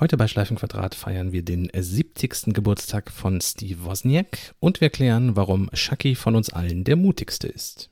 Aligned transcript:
Heute 0.00 0.16
bei 0.16 0.26
Schleifenquadrat 0.26 0.96
feiern 0.96 1.30
wir 1.30 1.44
den 1.44 1.70
70. 1.72 2.52
Geburtstag 2.52 3.12
von 3.12 3.40
Steve 3.40 3.84
Wozniak 3.84 4.52
und 4.58 4.80
wir 4.80 4.90
klären, 4.90 5.36
warum 5.36 5.70
Chucky 5.72 6.16
von 6.16 6.34
uns 6.34 6.52
allen 6.52 6.82
der 6.82 6.96
mutigste 6.96 7.46
ist. 7.46 7.90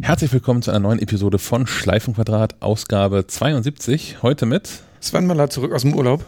Herzlich 0.00 0.32
willkommen 0.32 0.62
zu 0.62 0.70
einer 0.70 0.80
neuen 0.80 0.98
Episode 0.98 1.38
von 1.38 1.66
Schleifenquadrat, 1.66 2.62
Ausgabe 2.62 3.26
72. 3.26 4.22
Heute 4.22 4.46
mit 4.46 4.70
Sven 5.00 5.26
Maller 5.26 5.50
zurück 5.50 5.74
aus 5.74 5.82
dem 5.82 5.92
Urlaub. 5.92 6.24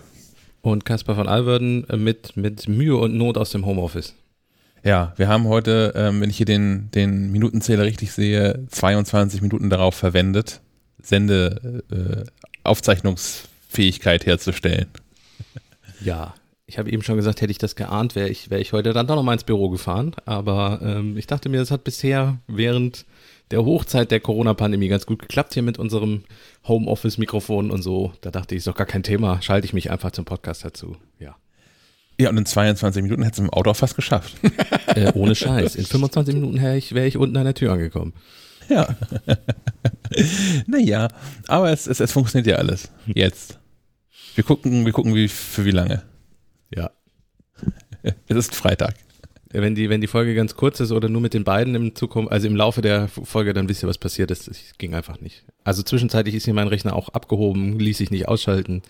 Und 0.61 0.85
Caspar 0.85 1.17
von 1.17 1.29
Alverden 1.29 1.87
mit, 1.97 2.37
mit 2.37 2.69
Mühe 2.69 2.99
und 2.99 3.17
Not 3.17 3.39
aus 3.39 3.49
dem 3.53 3.65
Homeoffice. 3.65 4.15
Ja, 4.85 5.13
wir 5.17 5.29
haben 5.29 5.47
heute, 5.47 5.93
ähm, 5.95 6.21
wenn 6.21 6.31
ich 6.31 6.37
hier 6.37 6.47
den, 6.47 6.91
den 6.91 7.31
Minutenzähler 7.31 7.85
richtig 7.85 8.13
sehe, 8.13 8.67
22 8.69 9.41
Minuten 9.41 9.71
darauf 9.71 9.95
verwendet, 9.95 10.61
Sende 11.01 11.83
äh, 11.91 12.25
herzustellen. 14.27 14.89
Ja, 16.05 16.35
ich 16.67 16.79
habe 16.79 16.91
eben 16.91 17.05
schon 17.05 17.15
gesagt, 17.15 17.43
hätte 17.43 17.53
ich 17.53 17.59
das 17.59 17.77
geahnt, 17.77 18.17
wäre 18.17 18.29
ich, 18.29 18.51
wär 18.51 18.59
ich 18.59 18.73
heute 18.73 18.93
dann 18.93 19.07
doch 19.07 19.15
noch 19.15 19.23
mal 19.23 19.35
ins 19.35 19.45
Büro 19.45 19.69
gefahren. 19.69 20.17
Aber 20.25 20.81
ähm, 20.83 21.17
ich 21.17 21.29
dachte 21.29 21.49
mir, 21.49 21.61
es 21.61 21.71
hat 21.71 21.85
bisher 21.85 22.39
während 22.49 23.05
der 23.53 23.65
Hochzeit 23.65 24.11
der 24.11 24.19
Corona-Pandemie 24.19 24.89
ganz 24.89 25.07
gut 25.07 25.21
geklappt 25.21 25.55
hier 25.55 25.63
mit 25.63 25.79
unserem 25.79 26.25
Homeoffice-Mikrofon 26.67 27.71
und 27.71 27.83
so. 27.83 28.15
Da 28.21 28.33
dachte 28.33 28.57
ich, 28.57 28.59
ist 28.59 28.67
doch 28.67 28.75
gar 28.75 28.87
kein 28.87 29.05
Thema, 29.05 29.41
schalte 29.43 29.65
ich 29.65 29.75
mich 29.75 29.93
einfach 29.93 30.11
zum 30.11 30.25
Podcast 30.25 30.65
dazu. 30.65 30.97
Ja. 31.21 31.37
Ja, 32.21 32.31
und 32.31 32.39
in 32.39 32.47
22 32.47 33.03
Minuten 33.03 33.23
hättest 33.23 33.39
du 33.39 33.45
im 33.45 33.51
Auto 33.51 33.71
auch 33.71 33.77
fast 33.77 33.97
geschafft. 33.97 34.35
Äh, 34.95 35.11
ohne 35.15 35.35
Scheiß. 35.35 35.77
In 35.77 35.87
25 35.87 36.35
Minuten 36.35 36.61
wäre 36.61 36.77
ich, 36.77 36.95
wär 36.95 37.07
ich 37.07 37.17
unten 37.17 37.35
an 37.39 37.45
der 37.45 37.55
Tür 37.55 37.73
angekommen. 37.73 38.13
Ja. 38.69 38.95
naja, 40.67 41.09
aber 41.49 41.71
es, 41.73 41.87
es, 41.87 41.99
es 41.99 42.13
funktioniert 42.13 42.47
ja 42.47 42.57
alles. 42.57 42.91
Jetzt. 43.07 43.59
Wir 44.35 44.45
gucken, 44.45 44.85
wir 44.85 44.93
gucken, 44.93 45.15
wie, 45.15 45.29
für 45.29 45.65
wie 45.65 45.71
lange. 45.71 46.03
Ja. 46.75 46.91
Es 48.27 48.37
ist 48.37 48.55
Freitag. 48.55 48.97
Wenn 49.51 49.75
die, 49.75 49.89
wenn 49.89 50.01
die 50.01 50.07
Folge 50.09 50.35
ganz 50.35 50.57
kurz 50.57 50.81
ist 50.81 50.93
oder 50.93 51.09
nur 51.09 51.21
mit 51.21 51.35
den 51.35 51.45
beiden 51.45 51.75
im 51.75 51.95
Zukunft, 51.95 52.33
also 52.33 52.47
im 52.47 52.57
Laufe 52.57 52.83
der 52.83 53.09
Folge, 53.09 53.53
dann 53.53 53.69
wisst 53.69 53.83
ihr, 53.83 53.89
was 53.89 53.99
passiert 53.99 54.31
ist. 54.31 54.49
Das 54.49 54.59
ging 54.77 54.95
einfach 54.95 55.21
nicht. 55.21 55.45
Also 55.63 55.83
zwischenzeitlich 55.83 56.35
ist 56.35 56.45
hier 56.45 56.55
mein 56.55 56.69
Rechner 56.69 56.97
auch 56.97 57.11
abgehoben, 57.11 57.79
ließ 57.79 57.99
sich 57.99 58.11
nicht 58.11 58.29
ausschalten, 58.29 58.83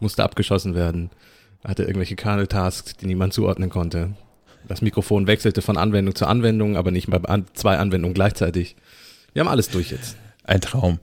musste 0.00 0.22
abgeschossen 0.22 0.74
werden, 0.74 1.10
hatte 1.64 1.82
irgendwelche 1.84 2.16
Kernel-Tasks, 2.16 2.96
die 2.96 3.06
niemand 3.06 3.32
zuordnen 3.32 3.70
konnte. 3.70 4.10
Das 4.68 4.80
Mikrofon 4.82 5.26
wechselte 5.26 5.62
von 5.62 5.76
Anwendung 5.76 6.14
zu 6.14 6.26
Anwendung, 6.26 6.76
aber 6.76 6.90
nicht 6.90 7.08
bei 7.10 7.18
an, 7.18 7.46
zwei 7.54 7.76
Anwendungen 7.78 8.14
gleichzeitig. 8.14 8.76
Wir 9.32 9.40
haben 9.40 9.48
alles 9.48 9.68
durch 9.68 9.90
jetzt. 9.90 10.16
Ein 10.44 10.60
Traum. 10.60 10.98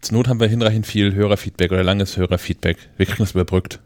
Zur 0.00 0.16
Not 0.16 0.28
haben 0.28 0.40
wir 0.40 0.48
hinreichend 0.48 0.86
viel 0.86 1.14
Hörerfeedback 1.14 1.70
oder 1.72 1.84
langes 1.84 2.16
Hörerfeedback. 2.16 2.76
Wir 2.96 3.06
kriegen 3.06 3.22
es 3.22 3.32
überbrückt. 3.32 3.80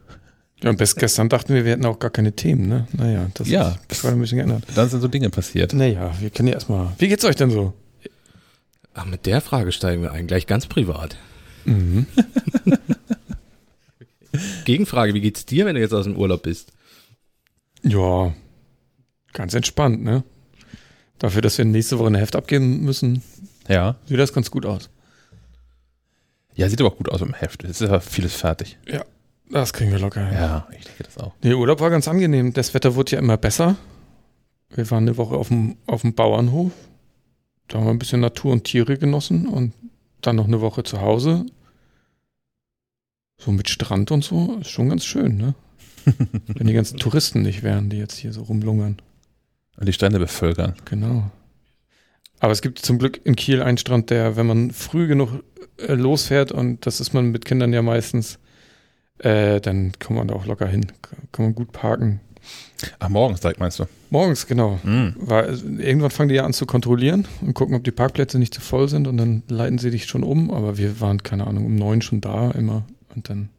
Ja, 0.63 0.69
und 0.71 0.77
bis 0.77 0.95
gestern 0.95 1.29
dachten 1.29 1.53
wir, 1.53 1.65
wir 1.65 1.73
hätten 1.73 1.85
auch 1.85 1.99
gar 1.99 2.09
keine 2.09 2.31
Themen, 2.33 2.67
ne? 2.67 2.87
Naja, 2.93 3.27
das 3.35 3.47
Ja. 3.47 3.69
ist 3.69 3.79
das 3.89 4.03
war 4.03 4.11
ein 4.11 4.19
bisschen 4.19 4.37
geändert. 4.37 4.63
Dann 4.75 4.89
sind 4.89 5.01
so 5.01 5.07
Dinge 5.07 5.29
passiert. 5.29 5.73
Naja, 5.73 6.11
wir 6.19 6.29
können 6.31 6.47
ja 6.47 6.55
erstmal. 6.55 6.93
Wie 6.97 7.07
geht's 7.07 7.23
euch 7.25 7.35
denn 7.35 7.51
so? 7.51 7.73
Ach, 8.95 9.05
mit 9.05 9.27
der 9.27 9.41
Frage 9.41 9.71
steigen 9.71 10.01
wir 10.01 10.11
ein, 10.13 10.25
gleich 10.25 10.47
ganz 10.47 10.65
privat. 10.65 11.15
Mhm. 11.65 12.07
Gegenfrage, 14.65 15.13
wie 15.13 15.21
geht's 15.21 15.45
dir, 15.45 15.65
wenn 15.65 15.75
du 15.75 15.81
jetzt 15.81 15.93
aus 15.93 16.05
dem 16.05 16.15
Urlaub 16.17 16.43
bist? 16.43 16.71
Ja, 17.83 18.33
ganz 19.33 19.53
entspannt, 19.53 20.03
ne? 20.03 20.23
Dafür, 21.19 21.41
dass 21.41 21.57
wir 21.57 21.65
nächste 21.65 21.97
Woche 21.99 22.07
ein 22.09 22.15
Heft 22.15 22.35
abgeben 22.35 22.81
müssen, 22.83 23.23
Ja. 23.67 23.95
sieht 24.05 24.19
das 24.19 24.33
ganz 24.33 24.51
gut 24.51 24.65
aus. 24.65 24.89
Ja, 26.55 26.69
sieht 26.69 26.79
aber 26.81 26.91
auch 26.91 26.97
gut 26.97 27.09
aus 27.09 27.21
im 27.21 27.33
Heft. 27.33 27.63
Es 27.63 27.81
ist 27.81 27.87
aber 27.89 28.01
vieles 28.01 28.35
fertig. 28.35 28.77
Das 29.49 29.73
kriegen 29.73 29.91
wir 29.91 29.99
locker 29.99 30.25
hin. 30.25 30.33
Ja, 30.37 30.67
ich 30.77 30.83
denke 30.85 31.03
das 31.03 31.17
auch. 31.17 31.33
Der 31.43 31.57
Urlaub 31.57 31.79
war 31.79 31.89
ganz 31.89 32.07
angenehm. 32.07 32.53
Das 32.53 32.73
Wetter 32.73 32.95
wurde 32.95 33.13
ja 33.13 33.19
immer 33.19 33.37
besser. 33.37 33.75
Wir 34.73 34.89
waren 34.91 35.03
eine 35.03 35.17
Woche 35.17 35.35
auf 35.35 35.47
dem, 35.49 35.77
auf 35.85 36.01
dem 36.01 36.13
Bauernhof. 36.13 36.71
Da 37.67 37.77
haben 37.77 37.85
wir 37.85 37.91
ein 37.91 37.99
bisschen 37.99 38.21
Natur 38.21 38.51
und 38.53 38.63
Tiere 38.65 38.97
genossen 38.97 39.47
und 39.47 39.73
dann 40.21 40.35
noch 40.35 40.45
eine 40.47 40.59
Woche 40.61 40.83
zu 40.83 40.99
Hause. 41.01 41.45
So 43.39 43.51
mit 43.51 43.69
Strand 43.69 44.11
und 44.11 44.23
so. 44.23 44.57
Ist 44.61 44.69
schon 44.69 44.89
ganz 44.89 45.05
schön, 45.05 45.37
ne? 45.37 45.55
Wenn 46.47 46.67
die 46.67 46.73
ganzen 46.73 46.97
Touristen 46.97 47.41
nicht 47.41 47.63
wären, 47.63 47.89
die 47.89 47.97
jetzt 47.97 48.17
hier 48.17 48.33
so 48.33 48.43
rumlungern. 48.43 48.97
Und 49.77 49.87
die 49.87 49.93
Strände 49.93 50.19
bevölkern. 50.19 50.73
Genau. 50.85 51.29
Aber 52.39 52.51
es 52.51 52.61
gibt 52.61 52.79
zum 52.79 52.99
Glück 52.99 53.19
in 53.25 53.35
Kiel 53.35 53.61
einen 53.61 53.77
Strand, 53.77 54.09
der, 54.09 54.35
wenn 54.35 54.47
man 54.47 54.71
früh 54.71 55.07
genug 55.07 55.43
äh, 55.77 55.93
losfährt, 55.93 56.51
und 56.51 56.85
das 56.85 56.99
ist 56.99 57.13
man 57.13 57.31
mit 57.31 57.45
Kindern 57.45 57.73
ja 57.73 57.81
meistens, 57.81 58.39
äh, 59.19 59.59
dann 59.59 59.93
kommt 59.99 60.17
man 60.19 60.27
da 60.27 60.35
auch 60.35 60.45
locker 60.45 60.67
hin. 60.67 60.87
Kann 61.31 61.45
man 61.45 61.55
gut 61.55 61.71
parken. 61.71 62.21
Ach, 62.99 63.09
morgens 63.09 63.41
direkt 63.41 63.59
meinst 63.59 63.79
du? 63.79 63.85
Morgens, 64.09 64.47
genau. 64.47 64.79
Hm. 64.83 65.15
Weil 65.17 65.59
irgendwann 65.79 66.11
fangen 66.11 66.29
die 66.29 66.35
ja 66.35 66.45
an 66.45 66.53
zu 66.53 66.65
kontrollieren 66.65 67.27
und 67.41 67.53
gucken, 67.53 67.75
ob 67.75 67.83
die 67.83 67.91
Parkplätze 67.91 68.39
nicht 68.39 68.53
zu 68.53 68.61
voll 68.61 68.87
sind 68.87 69.07
und 69.07 69.17
dann 69.17 69.43
leiten 69.49 69.79
sie 69.79 69.91
dich 69.91 70.05
schon 70.05 70.23
um. 70.23 70.51
Aber 70.51 70.77
wir 70.77 71.01
waren, 71.01 71.23
keine 71.23 71.47
Ahnung, 71.47 71.65
um 71.65 71.75
neun 71.75 72.01
schon 72.01 72.21
da 72.21 72.51
immer 72.51 72.85
und 73.17 73.29
dann. 73.29 73.49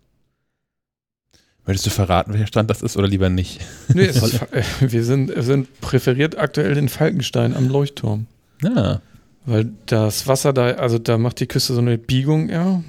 Möchtest 1.66 1.86
du 1.86 1.90
verraten, 1.90 2.32
welcher 2.32 2.46
Strand 2.46 2.70
das 2.70 2.80
ist 2.80 2.96
oder 2.96 3.06
lieber 3.06 3.28
nicht? 3.28 3.60
Nee, 3.92 4.06
es 4.06 4.22
ist, 4.22 4.40
äh, 4.52 4.62
wir 4.80 5.04
sind, 5.04 5.34
wir 5.34 5.42
sind 5.42 5.80
präferiert 5.82 6.38
aktuell 6.38 6.78
in 6.78 6.88
Falkenstein 6.88 7.54
am 7.54 7.68
Leuchtturm. 7.68 8.26
Ja. 8.62 9.02
Weil 9.44 9.70
das 9.86 10.26
Wasser 10.26 10.52
da, 10.54 10.70
also 10.72 10.98
da 10.98 11.18
macht 11.18 11.40
die 11.40 11.46
Küste 11.46 11.74
so 11.74 11.80
eine 11.80 11.98
Biegung, 11.98 12.48
ja. 12.48 12.82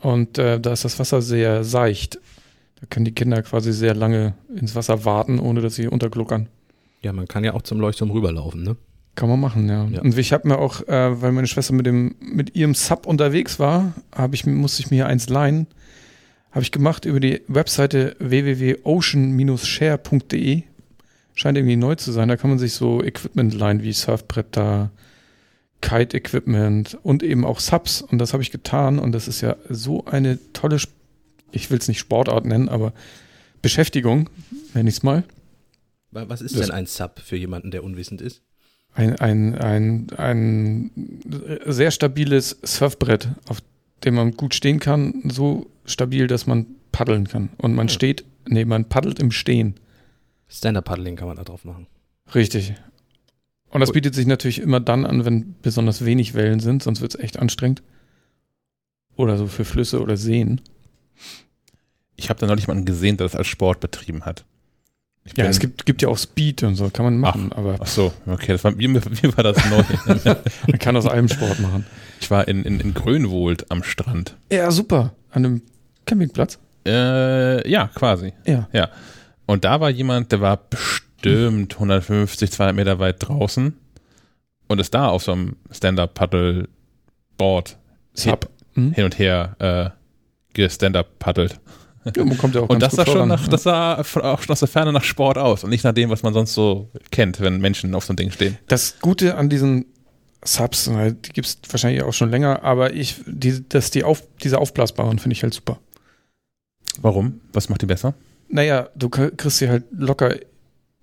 Und 0.00 0.38
äh, 0.38 0.58
da 0.58 0.72
ist 0.72 0.84
das 0.84 0.98
Wasser 0.98 1.20
sehr 1.20 1.62
seicht. 1.62 2.18
Da 2.80 2.86
können 2.88 3.04
die 3.04 3.14
Kinder 3.14 3.42
quasi 3.42 3.72
sehr 3.72 3.94
lange 3.94 4.34
ins 4.54 4.74
Wasser 4.74 5.04
warten, 5.04 5.38
ohne 5.38 5.60
dass 5.60 5.74
sie 5.74 5.86
untergluckern. 5.86 6.48
Ja, 7.02 7.12
man 7.12 7.28
kann 7.28 7.44
ja 7.44 7.52
auch 7.52 7.62
zum 7.62 7.80
Leuchtturm 7.80 8.10
rüberlaufen, 8.10 8.62
ne? 8.62 8.76
Kann 9.14 9.28
man 9.28 9.40
machen, 9.40 9.68
ja. 9.68 9.84
Ja. 9.86 10.00
Und 10.00 10.16
ich 10.16 10.32
habe 10.32 10.48
mir 10.48 10.58
auch, 10.58 10.86
äh, 10.88 11.20
weil 11.20 11.32
meine 11.32 11.46
Schwester 11.46 11.74
mit 11.74 11.84
dem 11.84 12.14
mit 12.20 12.56
ihrem 12.56 12.74
Sub 12.74 13.06
unterwegs 13.06 13.58
war, 13.58 13.92
habe 14.14 14.34
ich 14.34 14.46
musste 14.46 14.82
ich 14.82 14.90
mir 14.90 15.06
eins 15.06 15.28
leihen. 15.28 15.66
Habe 16.52 16.62
ich 16.62 16.72
gemacht 16.72 17.04
über 17.04 17.20
die 17.20 17.42
Webseite 17.48 18.16
www.ocean-share.de. 18.18 20.62
Scheint 21.34 21.56
irgendwie 21.56 21.76
neu 21.76 21.94
zu 21.94 22.12
sein. 22.12 22.28
Da 22.28 22.36
kann 22.36 22.50
man 22.50 22.58
sich 22.58 22.74
so 22.74 23.02
Equipment 23.02 23.54
leihen 23.54 23.82
wie 23.82 23.92
Surfbretter, 23.92 24.90
Kite-Equipment 25.80 26.98
und 27.02 27.22
eben 27.22 27.44
auch 27.46 27.60
Subs. 27.60 28.02
Und 28.02 28.18
das 28.18 28.32
habe 28.32 28.42
ich 28.42 28.50
getan. 28.50 28.98
Und 28.98 29.12
das 29.12 29.28
ist 29.28 29.40
ja 29.40 29.56
so 29.68 30.04
eine 30.06 30.38
tolle, 30.52 30.78
ich 31.52 31.70
will 31.70 31.78
es 31.78 31.88
nicht 31.88 31.98
Sportart 32.00 32.44
nennen, 32.44 32.68
aber 32.68 32.92
Beschäftigung, 33.62 34.28
nenne 34.74 34.88
ich 34.90 34.96
es 34.96 35.02
mal. 35.02 35.22
Wa- 36.10 36.24
Was 36.28 36.42
ist 36.42 36.56
Das- 36.56 36.66
denn 36.66 36.74
ein 36.74 36.86
Sub 36.86 37.20
für 37.24 37.36
jemanden, 37.36 37.70
der 37.70 37.84
unwissend 37.84 38.20
ist? 38.20 38.42
ein, 38.92 39.14
ein, 39.20 39.54
ein, 39.54 40.08
ein 40.16 40.90
sehr 41.64 41.92
stabiles 41.92 42.58
Surfbrett, 42.64 43.28
auf 43.48 43.62
dem 44.04 44.14
man 44.14 44.32
gut 44.32 44.54
stehen 44.54 44.80
kann, 44.80 45.22
so 45.30 45.66
stabil, 45.84 46.26
dass 46.26 46.46
man 46.46 46.66
paddeln 46.92 47.26
kann. 47.28 47.50
Und 47.58 47.74
man 47.74 47.88
Ja. 47.88 47.94
steht, 47.94 48.24
nee, 48.48 48.64
man 48.64 48.86
paddelt 48.88 49.18
im 49.18 49.30
Stehen. 49.30 49.74
Stand-Up-Paddling 50.48 51.16
kann 51.16 51.28
man 51.28 51.36
da 51.36 51.44
drauf 51.44 51.64
machen. 51.64 51.86
Richtig. 52.34 52.74
Und 53.70 53.80
das 53.80 53.90
Cool. 53.90 53.94
bietet 53.94 54.14
sich 54.14 54.26
natürlich 54.26 54.58
immer 54.60 54.80
dann 54.80 55.06
an, 55.06 55.24
wenn 55.24 55.54
besonders 55.62 56.04
wenig 56.04 56.34
Wellen 56.34 56.58
sind, 56.60 56.82
sonst 56.82 57.00
wird 57.00 57.14
es 57.14 57.20
echt 57.20 57.38
anstrengend. 57.38 57.82
Oder 59.16 59.36
so 59.38 59.46
für 59.46 59.64
Flüsse 59.64 60.00
oder 60.00 60.16
Seen. 60.16 60.60
Ich 62.16 62.28
habe 62.30 62.40
da 62.40 62.46
neulich 62.46 62.64
jemanden 62.66 62.84
gesehen, 62.84 63.16
der 63.16 63.26
das 63.26 63.36
als 63.36 63.46
Sport 63.46 63.80
betrieben 63.80 64.24
hat. 64.24 64.44
Ich 65.24 65.36
Ja, 65.36 65.44
es 65.44 65.58
gibt, 65.60 65.86
gibt 65.86 66.02
ja 66.02 66.08
auch 66.08 66.18
Speed 66.18 66.62
und 66.62 66.74
so, 66.76 66.88
kann 66.90 67.04
man 67.04 67.18
machen, 67.18 67.52
aber 67.52 67.76
Ach 67.80 67.86
so, 67.86 68.12
okay, 68.26 68.52
das 68.52 68.64
war, 68.64 68.72
mir, 68.72 68.88
mir 68.88 69.36
war 69.36 69.44
das 69.44 69.58
neu. 69.70 69.82
man 70.66 70.78
kann 70.78 70.96
aus 70.96 71.06
allem 71.06 71.28
Sport 71.28 71.60
machen. 71.60 71.86
Ich 72.20 72.30
war 72.30 72.46
in, 72.46 72.64
in, 72.64 72.78
in 72.80 72.94
Grönwohlt 72.94 73.70
am 73.70 73.82
Strand. 73.82 74.36
Ja, 74.52 74.70
super. 74.70 75.14
An 75.30 75.44
einem 75.44 75.62
Campingplatz. 76.06 76.58
Äh, 76.86 77.68
ja, 77.68 77.90
quasi. 77.94 78.32
Ja. 78.46 78.68
Und 79.46 79.64
da 79.64 79.80
war 79.80 79.90
jemand, 79.90 80.30
der 80.32 80.40
war 80.40 80.56
bestimmt 80.56 81.74
150, 81.74 82.52
200 82.52 82.76
Meter 82.76 82.98
weit 82.98 83.16
draußen 83.18 83.76
und 84.68 84.78
ist 84.78 84.94
da 84.94 85.08
auf 85.08 85.24
so 85.24 85.32
einem 85.32 85.56
Stand-Up-Paddle-Board 85.70 87.76
Sub. 88.14 88.48
Hm? 88.74 88.92
hin 88.92 89.04
und 89.04 89.18
her 89.18 89.56
äh, 89.58 89.90
gestand-up-paddelt. 90.54 91.60
Ja, 92.04 92.24
man 92.24 92.38
kommt 92.38 92.54
ja 92.54 92.62
auch 92.62 92.68
Und 92.68 92.78
ganz 92.78 92.94
das 92.94 93.06
sah 93.06 93.12
schon 93.12 93.28
nach, 93.28 93.42
ja. 93.42 93.48
das 93.48 93.64
sah 93.64 93.98
auch 93.98 94.42
schon 94.42 94.52
aus 94.52 94.60
der 94.60 94.68
Ferne 94.68 94.92
nach 94.92 95.04
Sport 95.04 95.36
aus 95.36 95.64
und 95.64 95.70
nicht 95.70 95.84
nach 95.84 95.92
dem, 95.92 96.08
was 96.08 96.22
man 96.22 96.32
sonst 96.32 96.54
so 96.54 96.88
kennt, 97.10 97.40
wenn 97.40 97.60
Menschen 97.60 97.94
auf 97.94 98.04
so 98.04 98.12
einem 98.12 98.16
Ding 98.16 98.30
stehen. 98.30 98.56
Das 98.68 99.00
Gute 99.00 99.36
an 99.36 99.50
diesen 99.50 99.86
Subs, 100.44 100.86
äh, 100.88 101.12
die 101.12 101.32
gibt 101.32 101.46
es 101.46 101.58
wahrscheinlich 101.68 102.02
auch 102.02 102.12
schon 102.12 102.30
länger, 102.30 102.62
aber 102.62 102.92
ich, 102.92 103.16
die, 103.26 103.68
dass 103.68 103.90
die 103.90 104.04
auf, 104.04 104.22
diese 104.42 104.58
aufblasbaren 104.58 105.18
finde 105.18 105.34
ich 105.34 105.42
halt 105.42 105.54
super. 105.54 105.78
Warum? 107.00 107.40
Was 107.52 107.68
macht 107.68 107.82
die 107.82 107.86
besser? 107.86 108.14
Naja, 108.48 108.88
du 108.96 109.08
kriegst 109.08 109.58
sie 109.58 109.68
halt 109.68 109.84
locker 109.92 110.34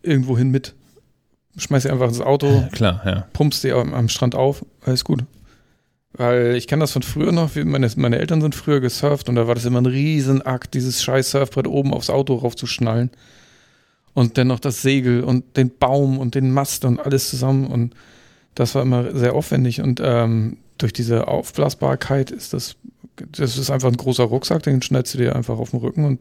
irgendwo 0.02 0.38
hin 0.38 0.50
mit. 0.50 0.74
schmeiß 1.58 1.84
sie 1.84 1.90
einfach 1.90 2.08
ins 2.08 2.22
Auto, 2.22 2.68
Klar, 2.72 3.02
ja. 3.06 3.28
pumpst 3.34 3.62
sie 3.62 3.72
am, 3.72 3.94
am 3.94 4.10
Strand 4.10 4.36
auf, 4.36 4.66
alles 4.84 5.04
gut. 5.04 5.24
Weil 6.14 6.56
ich 6.56 6.68
kenne 6.68 6.82
das 6.82 6.92
von 6.92 7.04
früher 7.04 7.32
noch, 7.32 7.56
wie 7.56 7.64
meine, 7.64 7.90
meine 7.96 8.18
Eltern 8.18 8.42
sind 8.42 8.56
früher 8.56 8.80
gesurft 8.80 9.30
und 9.30 9.36
da 9.36 9.48
war 9.48 9.54
das 9.54 9.66
immer 9.66 9.82
ein 9.82 9.86
Riesenakt, 9.86 10.74
dieses 10.74 11.04
scheiß 11.04 11.32
Surfbrett 11.32 11.68
oben 11.68 11.94
aufs 11.94 12.10
Auto 12.10 12.36
raufzuschnallen. 12.36 13.12
Und 14.16 14.40
dann 14.40 14.48
noch 14.48 14.60
das 14.60 14.82
Segel 14.82 15.24
und 15.24 15.58
den 15.58 15.70
Baum 15.78 16.18
und 16.18 16.34
den 16.34 16.52
Mast 16.52 16.86
und 16.86 17.00
alles 17.00 17.30
zusammen. 17.30 17.68
Und 17.68 17.94
das 18.58 18.74
war 18.74 18.82
immer 18.82 19.16
sehr 19.16 19.36
aufwendig. 19.36 19.82
Und 19.82 20.02
ähm, 20.04 20.58
durch 20.80 20.92
diese 20.92 21.28
Aufblasbarkeit 21.28 22.32
ist 22.32 22.54
das, 22.54 22.76
das 23.32 23.58
ist 23.58 23.70
einfach 23.70 23.90
ein 23.90 23.98
großer 23.98 24.24
Rucksack, 24.24 24.64
den 24.64 24.82
schnallst 24.82 25.14
du 25.14 25.20
dir 25.20 25.36
einfach 25.36 25.60
auf 25.60 25.72
den 25.72 25.80
Rücken 25.80 26.06
und 26.06 26.20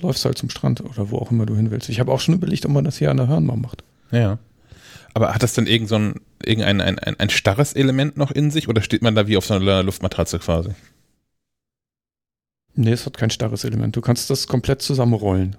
läufst 0.00 0.24
halt 0.24 0.36
zum 0.36 0.50
Strand 0.50 0.80
oder 0.80 1.10
wo 1.10 1.18
auch 1.18 1.30
immer 1.30 1.46
du 1.46 1.54
hin 1.54 1.70
willst. 1.70 1.88
Ich 1.88 2.00
habe 2.00 2.10
auch 2.10 2.20
schon 2.20 2.34
überlegt, 2.34 2.66
ob 2.66 2.72
man 2.72 2.84
das 2.84 2.98
hier 2.98 3.10
an 3.10 3.18
der 3.18 3.28
Hörn 3.28 3.46
mal 3.46 3.56
macht. 3.56 3.84
Ja. 4.10 4.38
Aber 5.14 5.32
hat 5.32 5.42
das 5.44 5.54
denn 5.54 5.68
irgend 5.68 5.88
so 5.88 5.94
ein, 5.94 6.20
irgendein 6.44 6.80
ein, 6.80 6.98
ein, 6.98 7.18
ein 7.20 7.30
starres 7.30 7.72
Element 7.72 8.16
noch 8.16 8.32
in 8.32 8.50
sich 8.50 8.68
oder 8.68 8.82
steht 8.82 9.00
man 9.00 9.14
da 9.14 9.28
wie 9.28 9.36
auf 9.36 9.46
so 9.46 9.54
einer 9.54 9.84
Luftmatratze 9.84 10.40
quasi? 10.40 10.70
Nee, 12.74 12.90
es 12.90 13.06
hat 13.06 13.16
kein 13.16 13.30
starres 13.30 13.62
Element. 13.64 13.94
Du 13.94 14.00
kannst 14.00 14.28
das 14.28 14.48
komplett 14.48 14.82
zusammenrollen. 14.82 15.56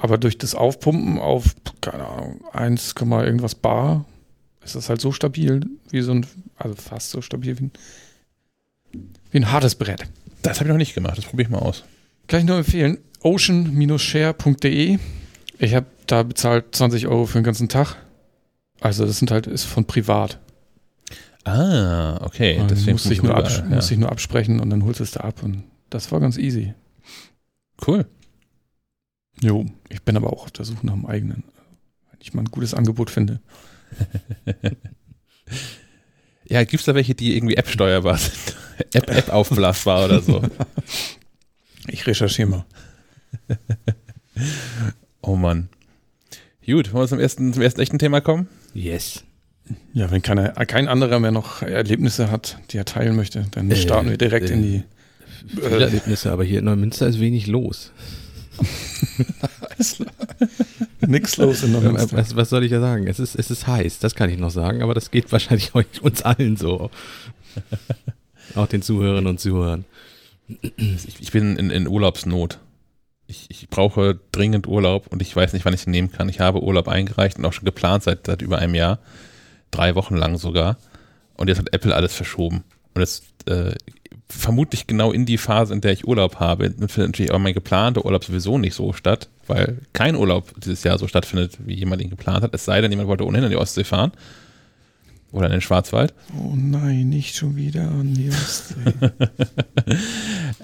Aber 0.00 0.18
durch 0.18 0.38
das 0.38 0.54
Aufpumpen 0.54 1.18
auf, 1.18 1.54
keine 1.80 2.06
Ahnung, 2.06 2.40
1, 2.52 2.94
irgendwas 3.00 3.54
Bar 3.54 4.04
ist 4.62 4.74
das 4.74 4.88
halt 4.88 5.00
so 5.00 5.12
stabil 5.12 5.66
wie 5.90 6.02
so 6.02 6.12
ein, 6.12 6.26
also 6.56 6.74
fast 6.76 7.10
so 7.10 7.20
stabil 7.20 7.58
wie 7.58 7.64
ein, 7.64 7.72
wie 9.30 9.38
ein 9.38 9.50
hartes 9.50 9.74
Brett. 9.74 10.04
Das 10.42 10.58
habe 10.58 10.68
ich 10.68 10.72
noch 10.72 10.78
nicht 10.78 10.94
gemacht, 10.94 11.18
das 11.18 11.24
probiere 11.24 11.48
ich 11.48 11.50
mal 11.50 11.58
aus. 11.58 11.84
Kann 12.28 12.40
ich 12.40 12.46
nur 12.46 12.58
empfehlen, 12.58 12.98
ocean-share.de. 13.22 14.98
Ich 15.58 15.74
habe 15.74 15.86
da 16.06 16.22
bezahlt 16.22 16.74
20 16.74 17.08
Euro 17.08 17.26
für 17.26 17.38
den 17.38 17.44
ganzen 17.44 17.68
Tag. 17.68 17.96
Also 18.80 19.04
das 19.04 19.18
sind 19.18 19.30
halt, 19.30 19.46
ist 19.46 19.64
von 19.64 19.86
privat. 19.86 20.38
Ah, 21.44 22.20
okay. 22.22 22.58
Und 22.60 22.70
Deswegen 22.70 22.92
musste 22.92 23.12
ich, 23.12 23.22
nur 23.22 23.34
abs 23.34 23.62
ja. 23.68 23.78
ich 23.78 23.96
nur 23.96 24.12
absprechen 24.12 24.60
und 24.60 24.70
dann 24.70 24.84
holst 24.84 25.00
du 25.00 25.04
es 25.04 25.10
da 25.12 25.20
ab. 25.20 25.42
Und 25.42 25.64
das 25.90 26.12
war 26.12 26.20
ganz 26.20 26.36
easy. 26.36 26.74
Cool. 27.84 28.06
Jo, 29.42 29.66
ich 29.88 30.02
bin 30.02 30.16
aber 30.16 30.32
auch 30.32 30.44
auf 30.44 30.50
der 30.50 30.64
Suche 30.64 30.84
nach 30.86 30.94
dem 30.94 31.06
eigenen. 31.06 31.44
Wenn 32.10 32.20
ich 32.20 32.34
mal 32.34 32.42
ein 32.42 32.50
gutes 32.50 32.74
Angebot 32.74 33.10
finde. 33.10 33.40
Ja, 36.50 36.64
gibt 36.64 36.80
es 36.80 36.86
da 36.86 36.94
welche, 36.94 37.14
die 37.14 37.36
irgendwie 37.36 37.56
App-steuerbar 37.56 38.16
sind? 38.16 38.56
App, 38.94 39.10
App 39.10 39.28
aufblasbar 39.28 40.06
oder 40.06 40.22
so? 40.22 40.42
Ich 41.90 42.06
recherchiere 42.06 42.48
mal. 42.48 42.64
Oh 45.22 45.36
Mann. 45.36 45.68
Gut, 46.66 46.92
wollen 46.92 47.04
wir 47.04 47.08
zum 47.08 47.18
ersten, 47.18 47.52
zum 47.54 47.62
ersten 47.62 47.80
echten 47.80 47.98
Thema 47.98 48.20
kommen? 48.20 48.46
Yes. 48.74 49.24
Ja, 49.94 50.10
wenn 50.10 50.20
keiner, 50.20 50.50
kein 50.66 50.86
anderer 50.86 51.18
mehr 51.18 51.30
noch 51.30 51.62
Erlebnisse 51.62 52.30
hat, 52.30 52.58
die 52.70 52.76
er 52.76 52.84
teilen 52.84 53.16
möchte, 53.16 53.46
dann 53.52 53.70
Äh, 53.70 53.76
starten 53.76 54.10
wir 54.10 54.18
direkt 54.18 54.50
äh, 54.50 54.52
in 54.54 54.62
die. 54.62 54.84
Viele 55.48 55.80
Erlebnisse, 55.84 56.30
aber 56.30 56.44
hier 56.44 56.58
in 56.58 56.66
Neumünster 56.66 57.06
ist 57.06 57.20
wenig 57.20 57.46
los. 57.46 57.90
Nix 61.06 61.36
los 61.36 61.62
in 61.62 61.72
Neumünster. 61.72 62.16
Was, 62.16 62.36
was 62.36 62.50
soll 62.50 62.64
ich 62.64 62.72
ja 62.72 62.80
sagen? 62.80 63.06
Es 63.06 63.20
ist, 63.20 63.34
es 63.34 63.50
ist 63.50 63.66
heiß, 63.66 63.98
das 63.98 64.14
kann 64.14 64.30
ich 64.30 64.38
noch 64.38 64.50
sagen, 64.50 64.82
aber 64.82 64.94
das 64.94 65.10
geht 65.10 65.30
wahrscheinlich 65.32 65.74
euch, 65.74 66.02
uns 66.02 66.22
allen 66.22 66.56
so. 66.56 66.90
Auch 68.54 68.66
den 68.66 68.82
Zuhörerinnen 68.82 69.26
und 69.26 69.40
Zuhörern. 69.40 69.84
Ich, 70.76 71.20
ich 71.20 71.32
bin 71.32 71.56
in, 71.56 71.70
in 71.70 71.86
Urlaubsnot. 71.86 72.58
Ich, 73.26 73.46
ich 73.50 73.68
brauche 73.68 74.18
dringend 74.32 74.66
Urlaub 74.66 75.08
und 75.08 75.20
ich 75.20 75.36
weiß 75.36 75.52
nicht, 75.52 75.66
wann 75.66 75.74
ich 75.74 75.86
ihn 75.86 75.90
nehmen 75.90 76.10
kann. 76.10 76.30
Ich 76.30 76.40
habe 76.40 76.62
Urlaub 76.62 76.88
eingereicht 76.88 77.38
und 77.38 77.44
auch 77.44 77.52
schon 77.52 77.66
geplant 77.66 78.04
seit, 78.04 78.26
seit 78.26 78.40
über 78.40 78.58
einem 78.58 78.74
Jahr. 78.74 78.98
Drei 79.70 79.94
Wochen 79.94 80.16
lang 80.16 80.38
sogar. 80.38 80.78
Und 81.34 81.48
jetzt 81.48 81.58
hat 81.58 81.74
Apple 81.74 81.94
alles 81.94 82.14
verschoben. 82.14 82.64
Und 82.94 83.02
jetzt 83.02 83.24
äh, 83.46 83.74
vermutlich 84.30 84.86
genau 84.86 85.12
in 85.12 85.26
die 85.26 85.38
Phase, 85.38 85.72
in 85.72 85.80
der 85.80 85.92
ich 85.92 86.06
Urlaub 86.06 86.36
habe, 86.36 86.70
findet 86.70 86.98
natürlich 86.98 87.30
auch 87.32 87.38
mein 87.38 87.54
geplanter 87.54 88.04
Urlaub 88.04 88.24
sowieso 88.24 88.58
nicht 88.58 88.74
so 88.74 88.92
statt, 88.92 89.28
weil 89.46 89.78
kein 89.92 90.16
Urlaub 90.16 90.52
dieses 90.60 90.84
Jahr 90.84 90.98
so 90.98 91.08
stattfindet, 91.08 91.58
wie 91.64 91.74
jemand 91.74 92.02
ihn 92.02 92.10
geplant 92.10 92.42
hat. 92.42 92.54
Es 92.54 92.64
sei 92.64 92.80
denn, 92.80 92.90
jemand 92.90 93.08
wollte 93.08 93.24
ohnehin 93.24 93.44
in 93.44 93.50
die 93.50 93.56
Ostsee 93.56 93.84
fahren. 93.84 94.12
Oder 95.30 95.46
in 95.46 95.52
den 95.52 95.60
Schwarzwald. 95.60 96.14
Oh 96.38 96.54
nein, 96.56 97.10
nicht 97.10 97.36
schon 97.36 97.54
wieder 97.54 97.82
an 97.82 98.14
die 98.14 98.30
Ostsee. 98.30 98.74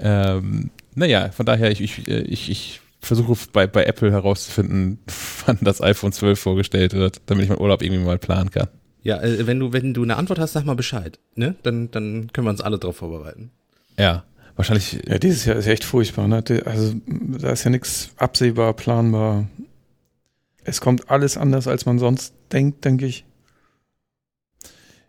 Ähm, 0.00 0.70
naja, 0.94 1.30
von 1.30 1.46
daher, 1.46 1.70
ich, 1.70 1.80
ich, 1.80 2.08
ich, 2.08 2.50
ich 2.50 2.80
versuche 3.00 3.36
bei, 3.52 3.66
bei 3.66 3.84
Apple 3.84 4.10
herauszufinden, 4.10 4.98
wann 5.46 5.58
das 5.60 5.80
iPhone 5.80 6.12
12 6.12 6.38
vorgestellt 6.38 6.92
wird, 6.94 7.20
damit 7.26 7.44
ich 7.44 7.50
meinen 7.50 7.60
Urlaub 7.60 7.82
irgendwie 7.82 8.04
mal 8.04 8.18
planen 8.18 8.50
kann. 8.50 8.68
Ja, 9.04 9.22
äh, 9.22 9.46
wenn 9.46 9.60
du, 9.60 9.72
wenn 9.72 9.94
du 9.94 10.02
eine 10.02 10.16
Antwort 10.16 10.40
hast, 10.40 10.54
sag 10.54 10.64
mal 10.64 10.74
Bescheid. 10.74 11.20
Ne? 11.36 11.54
Dann, 11.62 11.90
dann 11.92 12.32
können 12.32 12.46
wir 12.46 12.50
uns 12.50 12.62
alle 12.62 12.78
drauf 12.78 12.96
vorbereiten. 12.96 13.50
Ja, 13.96 14.24
wahrscheinlich. 14.56 14.98
ja, 15.06 15.18
dieses 15.18 15.44
Jahr 15.44 15.56
ist 15.56 15.66
echt 15.66 15.84
furchtbar. 15.84 16.26
Ne? 16.26 16.42
Also 16.64 16.94
da 17.06 17.50
ist 17.50 17.64
ja 17.64 17.70
nichts 17.70 18.10
absehbar, 18.16 18.72
planbar. 18.72 19.46
Es 20.64 20.80
kommt 20.80 21.10
alles 21.10 21.36
anders, 21.36 21.68
als 21.68 21.86
man 21.86 21.98
sonst 21.98 22.34
denkt, 22.50 22.84
denke 22.84 23.06
ich. 23.06 23.24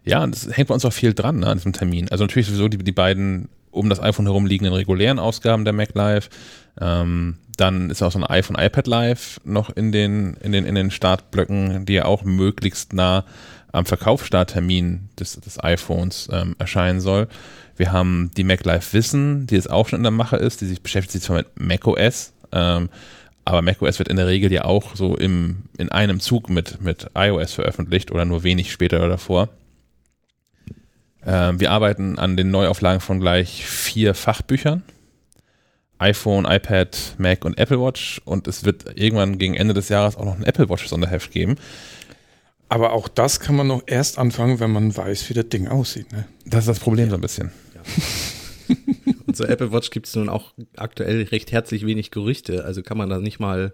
Ja, 0.04 0.24
und 0.24 0.36
es 0.36 0.56
hängt 0.56 0.68
bei 0.68 0.74
uns 0.74 0.86
auch 0.86 0.94
viel 0.94 1.14
dran 1.14 1.40
ne, 1.40 1.48
an 1.48 1.58
diesem 1.58 1.74
Termin. 1.74 2.10
Also 2.12 2.26
natürlich 2.26 2.48
sowieso 2.48 2.68
die, 2.68 2.78
die 2.78 2.92
beiden 2.92 3.50
um 3.72 3.90
das 3.90 4.02
iPhone 4.02 4.26
herum 4.26 4.46
liegenden 4.46 4.74
regulären 4.74 5.20
Ausgaben 5.20 5.64
der 5.64 5.74
Mac 5.74 5.96
Live. 5.96 6.30
Ähm, 6.80 7.38
dann 7.58 7.90
ist 7.90 8.02
auch 8.02 8.12
so 8.12 8.20
ein 8.20 8.26
iPhone 8.26 8.58
iPad 8.60 8.88
Live 8.88 9.40
noch 9.46 9.70
in 9.70 9.92
den, 9.92 10.36
in 10.36 10.52
den, 10.52 10.66
in 10.66 10.76
den 10.76 10.92
Startblöcken, 10.92 11.86
die 11.86 11.94
ja 11.94 12.06
auch 12.06 12.24
möglichst 12.24 12.94
nah 12.94 13.26
am 13.76 13.86
Verkaufsstarttermin 13.86 15.10
des, 15.20 15.40
des 15.40 15.64
iPhones 15.64 16.30
ähm, 16.32 16.56
erscheinen 16.60 17.02
soll. 17.02 17.28
Wir 17.78 17.92
haben 17.92 18.32
die 18.38 18.44
Mac 18.44 18.64
Live 18.66 18.94
Wissen, 18.94 19.48
die 19.48 19.56
jetzt 19.56 19.70
auch 19.70 19.88
schon 19.88 20.00
in 20.00 20.04
der 20.04 20.12
Mache 20.12 20.38
ist, 20.38 20.62
die 20.62 20.66
sich 20.66 20.82
beschäftigt 20.82 21.12
sich 21.14 21.24
zwar 21.24 21.38
mit 21.38 21.60
macOS, 21.60 22.34
ähm, 22.52 22.90
aber 23.44 23.62
macOS 23.62 24.00
wird 24.00 24.10
in 24.10 24.18
der 24.18 24.28
Regel 24.28 24.52
ja 24.52 24.66
auch 24.66 24.96
so 24.96 25.16
im, 25.16 25.64
in 25.78 25.90
einem 25.90 26.20
Zug 26.20 26.50
mit, 26.50 26.82
mit 26.82 27.08
iOS 27.16 27.54
veröffentlicht 27.54 28.12
oder 28.12 28.26
nur 28.26 28.44
wenig 28.44 28.72
später 28.72 28.98
oder 28.98 29.10
davor. 29.10 29.50
Ähm, 31.26 31.60
wir 31.60 31.72
arbeiten 31.72 32.18
an 32.18 32.38
den 32.38 32.52
Neuauflagen 32.52 33.02
von 33.02 33.20
gleich 33.20 33.66
vier 33.66 34.14
Fachbüchern. 34.14 34.84
iPhone, 35.98 36.46
iPad, 36.46 37.16
Mac 37.18 37.46
und 37.46 37.58
Apple 37.58 37.80
Watch. 37.80 38.22
Und 38.26 38.48
es 38.48 38.64
wird 38.64 38.98
irgendwann 38.98 39.38
gegen 39.38 39.56
Ende 39.56 39.74
des 39.74 39.90
Jahres 39.90 40.18
auch 40.18 40.26
noch 40.26 40.38
ein 40.38 40.44
Apple 40.44 40.70
Watch 40.70 40.88
Sonderheft 40.88 41.32
geben. 41.32 41.56
Aber 42.70 42.94
auch 42.94 43.08
das 43.08 43.40
kann 43.40 43.56
man 43.56 43.68
noch 43.68 43.84
erst 43.86 44.18
anfangen, 44.18 44.60
wenn 44.60 44.72
man 44.72 44.96
weiß, 44.96 45.30
wie 45.30 45.34
das 45.34 45.50
Ding 45.50 45.68
aussieht. 45.68 46.12
Ne? 46.12 46.28
Das 46.46 46.62
ist 46.62 46.68
das 46.68 46.80
Problem 46.80 47.10
so 47.10 47.16
ein 47.16 47.22
bisschen. 47.22 47.52
Und 49.28 49.38
zur 49.38 49.50
Apple 49.50 49.72
Watch 49.72 49.92
gibt 49.92 50.08
es 50.08 50.16
nun 50.16 50.30
auch 50.30 50.54
aktuell 50.76 51.24
recht 51.24 51.52
herzlich 51.52 51.86
wenig 51.86 52.12
Gerüchte. 52.12 52.66
Also 52.66 52.82
kann 52.82 52.98
man 52.98 53.10
da 53.10 53.20
nicht 53.20 53.40
mal, 53.40 53.74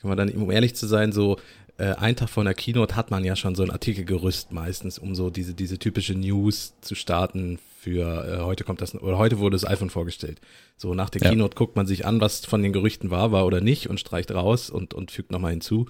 kann 0.00 0.08
man 0.08 0.18
dann, 0.18 0.30
um 0.30 0.50
ehrlich 0.50 0.74
zu 0.74 0.86
sein, 0.86 1.12
so 1.12 1.38
äh, 1.78 1.94
einen 1.94 2.16
Tag 2.16 2.28
vor 2.28 2.42
einer 2.42 2.54
Keynote 2.54 2.96
hat 2.96 3.10
man 3.10 3.24
ja 3.24 3.36
schon 3.36 3.54
so 3.54 3.62
ein 3.62 3.70
Artikelgerüst 3.70 4.50
meistens, 4.52 4.98
um 4.98 5.14
so 5.14 5.30
diese, 5.30 5.54
diese 5.54 5.78
typische 5.78 6.14
News 6.14 6.74
zu 6.80 6.96
starten 6.96 7.58
für 7.80 8.40
äh, 8.40 8.42
heute 8.42 8.64
kommt 8.64 8.80
das, 8.80 8.94
oder 8.96 9.18
heute 9.18 9.38
wurde 9.38 9.54
das 9.54 9.64
iPhone 9.64 9.90
vorgestellt. 9.90 10.40
So 10.76 10.94
nach 10.94 11.10
der 11.10 11.22
Ja. 11.22 11.30
Keynote 11.30 11.54
guckt 11.54 11.76
man 11.76 11.86
sich 11.86 12.04
an, 12.04 12.20
was 12.20 12.44
von 12.44 12.62
den 12.62 12.72
Gerüchten 12.72 13.10
wahr 13.10 13.30
war 13.30 13.46
oder 13.46 13.60
nicht 13.60 13.88
und 13.88 14.00
streicht 14.00 14.32
raus 14.32 14.70
und, 14.70 14.92
und 14.92 15.12
fügt 15.12 15.30
nochmal 15.30 15.52
hinzu. 15.52 15.86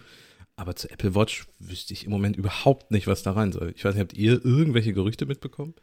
Aber 0.58 0.74
zur 0.74 0.90
Apple 0.90 1.14
Watch 1.14 1.46
wüsste 1.60 1.92
ich 1.92 2.04
im 2.04 2.10
Moment 2.10 2.36
überhaupt 2.36 2.90
nicht, 2.90 3.06
was 3.06 3.22
da 3.22 3.30
rein 3.30 3.52
soll. 3.52 3.72
Ich 3.76 3.84
weiß 3.84 3.94
nicht, 3.94 4.00
habt 4.02 4.14
ihr 4.14 4.44
irgendwelche 4.44 4.92
Gerüchte 4.92 5.24
mitbekommen? 5.24 5.74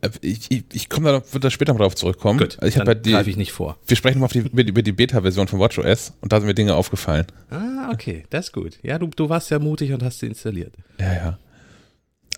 Äh, 0.00 0.10
Ich, 0.20 0.50
ich, 0.50 0.64
ich 0.72 0.88
komme 0.88 1.12
da, 1.12 1.22
würde 1.32 1.40
da 1.46 1.50
später 1.50 1.72
mal 1.72 1.78
drauf 1.78 1.94
zurückkommen. 1.94 2.40
Also 2.40 2.66
ich 2.66 2.74
dann 2.74 2.86
ja 2.88 2.94
greife 2.94 3.30
ich 3.30 3.36
nicht 3.36 3.52
vor. 3.52 3.78
wir 3.86 3.96
sprechen 3.96 4.18
mal 4.18 4.24
auf 4.26 4.32
die, 4.32 4.40
über 4.40 4.64
die, 4.64 4.70
über 4.70 4.82
die 4.82 4.90
Beta-Version 4.90 5.46
von 5.46 5.60
WatchOS 5.60 6.12
und 6.20 6.32
da 6.32 6.40
sind 6.40 6.48
mir 6.48 6.54
Dinge 6.54 6.74
aufgefallen. 6.74 7.24
Ah, 7.50 7.90
okay, 7.92 8.24
das 8.30 8.46
ist 8.46 8.52
gut. 8.52 8.78
Ja, 8.82 8.98
du, 8.98 9.06
du 9.06 9.28
warst 9.28 9.48
ja 9.50 9.60
mutig 9.60 9.92
und 9.92 10.02
hast 10.02 10.18
sie 10.18 10.26
installiert. 10.26 10.74
Ja, 10.98 11.12
ja. 11.14 11.38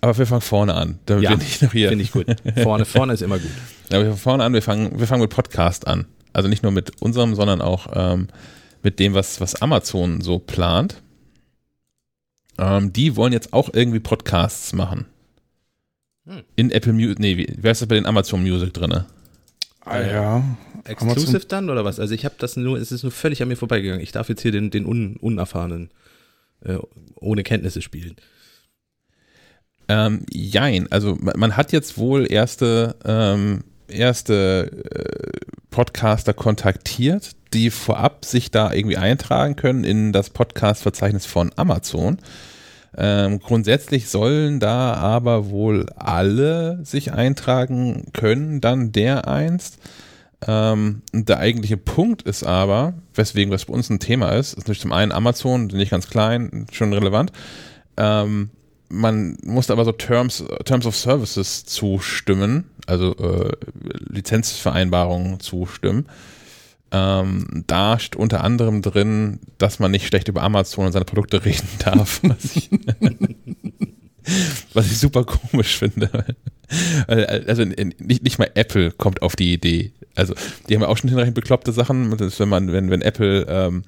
Aber 0.01 0.15
wir 0.15 0.27
fangen 0.27 0.41
vorne 0.41 0.75
an, 0.75 0.99
damit 1.07 1.23
Ja, 1.23 1.29
wir 1.31 1.37
nicht 1.37 1.61
noch 1.63 1.71
hier. 1.71 1.89
Finde 1.89 2.03
ich 2.03 2.11
gut. 2.11 2.27
Vorne, 2.61 2.85
vorne 2.85 3.13
ist 3.13 3.21
immer 3.21 3.39
gut. 3.39 3.49
Ja, 3.91 3.97
wir 3.99 4.05
fangen 4.05 4.17
vorne 4.17 4.43
an, 4.43 4.53
wir 4.53 4.61
fangen, 4.61 4.99
wir 4.99 5.07
fangen 5.07 5.21
mit 5.21 5.29
Podcast 5.31 5.87
an. 5.87 6.05
Also 6.33 6.49
nicht 6.49 6.61
nur 6.63 6.71
mit 6.71 7.01
unserem, 7.01 7.35
sondern 7.35 7.61
auch 7.61 7.87
ähm, 7.93 8.27
mit 8.83 8.99
dem, 8.99 9.13
was, 9.13 9.41
was 9.41 9.55
Amazon 9.61 10.21
so 10.21 10.39
plant. 10.39 11.01
Ähm, 12.57 12.93
die 12.93 13.15
wollen 13.15 13.33
jetzt 13.33 13.53
auch 13.53 13.69
irgendwie 13.73 13.99
Podcasts 13.99 14.73
machen. 14.73 15.05
Hm. 16.25 16.43
In 16.55 16.71
Apple 16.71 16.93
Music, 16.93 17.19
nee, 17.19 17.37
wie, 17.37 17.53
wer 17.57 17.71
ist 17.71 17.81
das 17.81 17.87
bei 17.87 17.95
den 17.95 18.05
Amazon 18.05 18.43
Music 18.43 18.73
drinne? 18.73 19.07
Ah, 19.81 20.01
ja. 20.01 20.43
Exclusive 20.85 21.45
dann 21.45 21.69
oder 21.69 21.83
was? 21.83 21.99
Also 21.99 22.13
ich 22.13 22.25
habe 22.25 22.35
das 22.37 22.55
nur, 22.55 22.77
es 22.77 22.91
ist 22.91 23.03
nur 23.03 23.11
völlig 23.11 23.41
an 23.41 23.47
mir 23.47 23.55
vorbeigegangen. 23.55 24.01
Ich 24.01 24.11
darf 24.11 24.29
jetzt 24.29 24.41
hier 24.41 24.51
den, 24.51 24.69
den 24.69 24.85
un, 24.85 25.17
Unerfahrenen 25.17 25.89
äh, 26.61 26.77
ohne 27.15 27.43
Kenntnisse 27.43 27.81
spielen. 27.81 28.15
Ähm, 29.89 30.25
jein, 30.29 30.89
also 30.91 31.17
man, 31.19 31.37
man 31.37 31.57
hat 31.57 31.71
jetzt 31.73 31.97
wohl 31.97 32.31
erste, 32.31 32.95
ähm, 33.03 33.63
erste 33.87 34.71
äh, 34.89 35.45
Podcaster 35.69 36.33
kontaktiert, 36.33 37.31
die 37.53 37.69
vorab 37.69 38.25
sich 38.25 38.51
da 38.51 38.71
irgendwie 38.71 38.97
eintragen 38.97 39.55
können 39.55 39.83
in 39.83 40.11
das 40.11 40.29
Podcast-Verzeichnis 40.29 41.25
von 41.25 41.51
Amazon. 41.55 42.17
Ähm, 42.95 43.39
grundsätzlich 43.39 44.09
sollen 44.09 44.59
da 44.59 44.93
aber 44.93 45.49
wohl 45.49 45.87
alle 45.95 46.79
sich 46.83 47.11
eintragen 47.11 48.05
können, 48.13 48.61
dann 48.61 48.91
der 48.91 49.27
einst. 49.27 49.79
Ähm, 50.45 51.01
der 51.11 51.39
eigentliche 51.39 51.77
Punkt 51.77 52.21
ist 52.23 52.43
aber, 52.43 52.93
weswegen 53.15 53.51
das 53.51 53.65
bei 53.65 53.73
uns 53.73 53.89
ein 53.89 53.99
Thema 53.99 54.31
ist, 54.33 54.49
ist 54.49 54.59
natürlich 54.59 54.81
zum 54.81 54.91
einen 54.91 55.11
Amazon, 55.11 55.67
nicht 55.67 55.91
ganz 55.91 56.09
klein, 56.09 56.67
schon 56.71 56.93
relevant. 56.93 57.31
Ähm, 57.97 58.49
man 58.93 59.37
muss 59.43 59.71
aber 59.71 59.85
so 59.85 59.91
Terms, 59.91 60.43
Terms 60.65 60.85
of 60.85 60.95
Services 60.95 61.65
zustimmen, 61.65 62.69
also 62.85 63.15
äh, 63.17 63.51
Lizenzvereinbarungen 64.09 65.39
zustimmen. 65.39 66.07
Ähm, 66.91 67.63
da 67.65 67.97
steht 67.97 68.15
unter 68.15 68.43
anderem 68.43 68.83
drin, 68.83 69.39
dass 69.57 69.79
man 69.79 69.89
nicht 69.89 70.05
schlecht 70.05 70.27
über 70.27 70.43
Amazon 70.43 70.85
und 70.85 70.91
seine 70.91 71.05
Produkte 71.05 71.43
reden 71.43 71.67
darf. 71.79 72.21
Was 72.23 72.55
ich, 72.55 72.69
was 74.73 74.85
ich 74.85 74.99
super 74.99 75.23
komisch 75.23 75.77
finde. 75.77 76.09
Also 77.07 77.65
nicht, 77.65 78.23
nicht 78.23 78.39
mal 78.39 78.51
Apple 78.53 78.91
kommt 78.91 79.21
auf 79.23 79.35
die 79.35 79.53
Idee. 79.53 79.91
Also 80.15 80.35
die 80.69 80.75
haben 80.75 80.83
ja 80.83 80.87
auch 80.87 80.97
schon 80.97 81.09
hinreichend 81.09 81.35
bekloppte 81.35 81.71
Sachen, 81.71 82.17
wenn 82.19 82.49
man, 82.49 82.71
wenn, 82.71 82.91
wenn 82.91 83.01
Apple 83.01 83.45
ähm, 83.49 83.83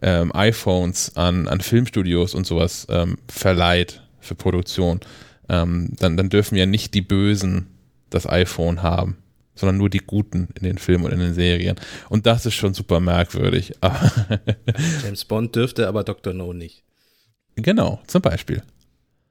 ähm, 0.00 0.34
iPhones 0.34 1.16
an, 1.16 1.48
an 1.48 1.60
Filmstudios 1.60 2.34
und 2.34 2.46
sowas 2.46 2.86
ähm, 2.88 3.18
verleiht 3.28 4.02
für 4.20 4.34
Produktion, 4.34 5.00
ähm, 5.48 5.92
dann, 5.98 6.16
dann 6.16 6.28
dürfen 6.28 6.56
ja 6.56 6.66
nicht 6.66 6.94
die 6.94 7.02
Bösen 7.02 7.66
das 8.10 8.28
iPhone 8.28 8.82
haben, 8.82 9.18
sondern 9.54 9.76
nur 9.76 9.90
die 9.90 9.98
Guten 9.98 10.48
in 10.54 10.64
den 10.64 10.78
Filmen 10.78 11.04
und 11.04 11.12
in 11.12 11.18
den 11.18 11.34
Serien. 11.34 11.76
Und 12.08 12.26
das 12.26 12.46
ist 12.46 12.54
schon 12.54 12.74
super 12.74 13.00
merkwürdig. 13.00 13.72
James 15.02 15.24
Bond 15.24 15.54
dürfte, 15.54 15.88
aber 15.88 16.04
Dr. 16.04 16.32
No 16.32 16.52
nicht. 16.52 16.84
Genau, 17.56 18.00
zum 18.06 18.22
Beispiel. 18.22 18.62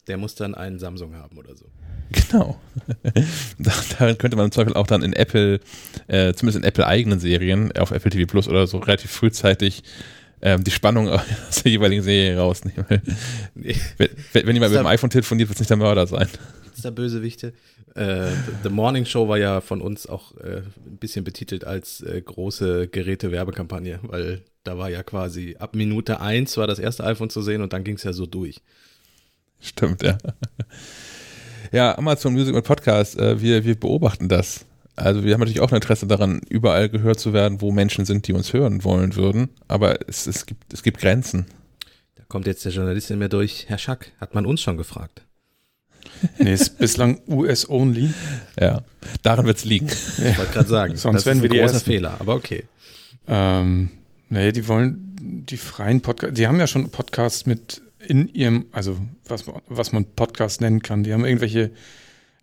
Der 0.08 0.18
muss 0.18 0.36
dann 0.36 0.56
einen 0.56 0.80
Samsung 0.80 1.16
haben 1.16 1.38
oder 1.38 1.56
so. 1.56 1.66
Genau. 2.12 2.60
Darin 4.00 4.18
könnte 4.18 4.38
man 4.38 4.46
im 4.46 4.52
Zweifel 4.52 4.74
auch 4.74 4.88
dann 4.88 5.04
in 5.04 5.14
Apple, 5.14 5.60
äh, 6.08 6.34
zumindest 6.34 6.64
in 6.64 6.64
Apple 6.64 6.88
eigenen 6.88 7.20
Serien, 7.20 7.76
auf 7.78 7.92
Apple 7.92 8.12
TV 8.12 8.26
Plus 8.26 8.48
oder 8.48 8.68
so 8.68 8.78
relativ 8.78 9.12
frühzeitig 9.12 9.84
ähm, 10.42 10.64
die 10.64 10.72
Spannung 10.72 11.10
aus 11.10 11.24
der 11.64 11.72
jeweiligen 11.72 12.04
Serie 12.04 12.38
rausnehmen. 12.38 12.86
Wenn, 13.56 14.10
wenn 14.34 14.54
jemand 14.54 14.72
mit 14.72 14.80
dem 14.80 14.88
iPhone 14.88 15.10
telefoniert, 15.10 15.50
wird 15.50 15.56
es 15.58 15.62
nicht 15.62 15.70
der 15.70 15.78
Mörder 15.78 16.08
sein. 16.08 16.28
Es 16.76 16.84
da 16.84 16.92
Bösewichte? 16.92 17.54
Äh, 17.96 18.28
The 18.64 18.70
Morning 18.70 19.06
Show 19.06 19.28
war 19.28 19.38
ja 19.38 19.62
von 19.62 19.82
uns 19.82 20.08
auch 20.08 20.38
äh, 20.38 20.62
ein 20.86 20.98
bisschen 21.00 21.24
betitelt 21.24 21.66
als 21.66 22.02
äh, 22.02 22.22
große 22.22 22.88
Geräte-Werbekampagne, 22.88 24.00
weil 24.04 24.44
da 24.64 24.78
war 24.78 24.90
ja 24.90 25.02
quasi 25.02 25.56
ab 25.58 25.76
Minute 25.76 26.22
1 26.22 26.58
war 26.58 26.68
das 26.68 26.78
erste 26.78 27.04
iPhone 27.04 27.30
zu 27.30 27.42
sehen 27.42 27.62
und 27.62 27.74
dann 27.74 27.84
ging 27.84 27.96
es 27.96 28.04
ja 28.04 28.14
so 28.14 28.26
durch. 28.28 28.62
Stimmt, 29.60 30.04
ja. 30.04 30.18
Ja, 31.72 31.98
Amazon 31.98 32.34
Music 32.34 32.56
und 32.56 32.64
Podcast, 32.64 33.18
äh, 33.20 33.42
wir, 33.42 33.66
wir 33.66 33.78
beobachten 33.80 34.30
das. 34.30 34.66
Also 34.98 35.24
wir 35.24 35.34
haben 35.34 35.40
natürlich 35.42 35.62
auch 35.62 35.72
ein 35.72 35.76
Interesse 35.76 36.08
daran, 36.08 36.42
überall 36.50 36.90
gehört 36.90 37.20
zu 37.20 37.32
werden, 37.32 37.62
wo 37.62 37.72
Menschen 37.72 38.04
sind, 38.06 38.28
die 38.28 38.34
uns 38.34 38.52
hören 38.52 38.84
wollen 38.84 39.16
würden. 39.16 39.50
Aber 39.68 40.00
es, 40.10 40.28
es, 40.28 40.46
gibt, 40.46 40.74
es 40.74 40.82
gibt 40.84 40.98
Grenzen. 41.00 41.46
Da 42.16 42.24
kommt 42.28 42.48
jetzt 42.48 42.66
der 42.66 42.72
Journalist 42.72 43.12
in 43.12 43.20
mir 43.20 43.30
durch. 43.30 43.66
Herr 43.68 43.78
Schack, 43.78 44.12
hat 44.20 44.34
man 44.36 44.46
uns 44.46 44.60
schon 44.62 44.76
gefragt? 44.78 45.22
Nee, 46.40 46.54
ist 46.54 46.80
bislang 46.80 47.22
US-only. 47.28 48.10
Ja, 48.60 48.82
daran 49.22 49.46
wird 49.46 49.58
es 49.58 49.66
liegen. 49.66 49.88
Ich 49.88 50.38
wollte 50.38 50.52
gerade 50.54 50.68
sagen, 50.78 50.96
Sonst 50.98 51.26
wären 51.28 51.44
wir 51.44 51.50
ein 51.50 51.54
die 51.54 51.60
großer 51.60 51.74
Ersten. 51.76 51.92
Fehler, 51.92 52.18
aber 52.20 52.34
okay. 52.36 52.64
Ähm, 53.28 53.90
nee, 54.30 54.52
die 54.52 54.68
wollen 54.68 55.16
die 55.22 55.58
freien 55.58 56.02
Podcasts, 56.02 56.36
die 56.36 56.48
haben 56.48 56.60
ja 56.60 56.66
schon 56.66 56.90
Podcasts 56.90 57.46
mit 57.46 57.82
in 58.00 58.28
ihrem, 58.30 58.66
also 58.72 58.98
was, 59.28 59.46
man- 59.46 59.62
was 59.68 59.92
man 59.92 60.06
Podcast 60.06 60.62
nennen 60.62 60.82
kann. 60.82 61.04
Die 61.04 61.14
haben 61.14 61.24
irgendwelche 61.26 61.70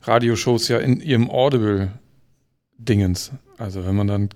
Radioshows 0.02 0.68
ja 0.68 0.78
in 0.78 1.00
ihrem 1.00 1.28
Audible-Dingens. 2.78 3.32
Also 3.58 3.84
wenn 3.86 3.94
man 3.96 4.06
dann 4.06 4.28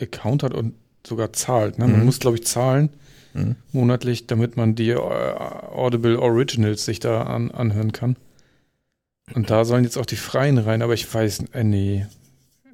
Account 0.00 0.42
hat 0.42 0.54
und 0.54 0.74
sogar 1.06 1.32
zahlt. 1.32 1.78
Ne? 1.78 1.86
Man 1.88 2.00
Mhm. 2.00 2.06
muss, 2.06 2.18
glaube 2.20 2.36
ich, 2.36 2.46
zahlen 2.46 2.90
Mhm. 3.34 3.56
monatlich, 3.72 4.26
damit 4.26 4.56
man 4.56 4.74
die 4.74 4.90
äh, 4.90 4.96
Audible 4.96 6.18
Originals 6.18 6.84
sich 6.84 7.00
da 7.00 7.22
an, 7.22 7.50
anhören 7.50 7.92
kann. 7.92 8.16
Und 9.34 9.50
da 9.50 9.64
sollen 9.64 9.84
jetzt 9.84 9.96
auch 9.96 10.06
die 10.06 10.16
Freien 10.16 10.58
rein, 10.58 10.82
aber 10.82 10.94
ich 10.94 11.12
weiß, 11.12 11.44
äh, 11.52 11.64
nee, 11.64 12.06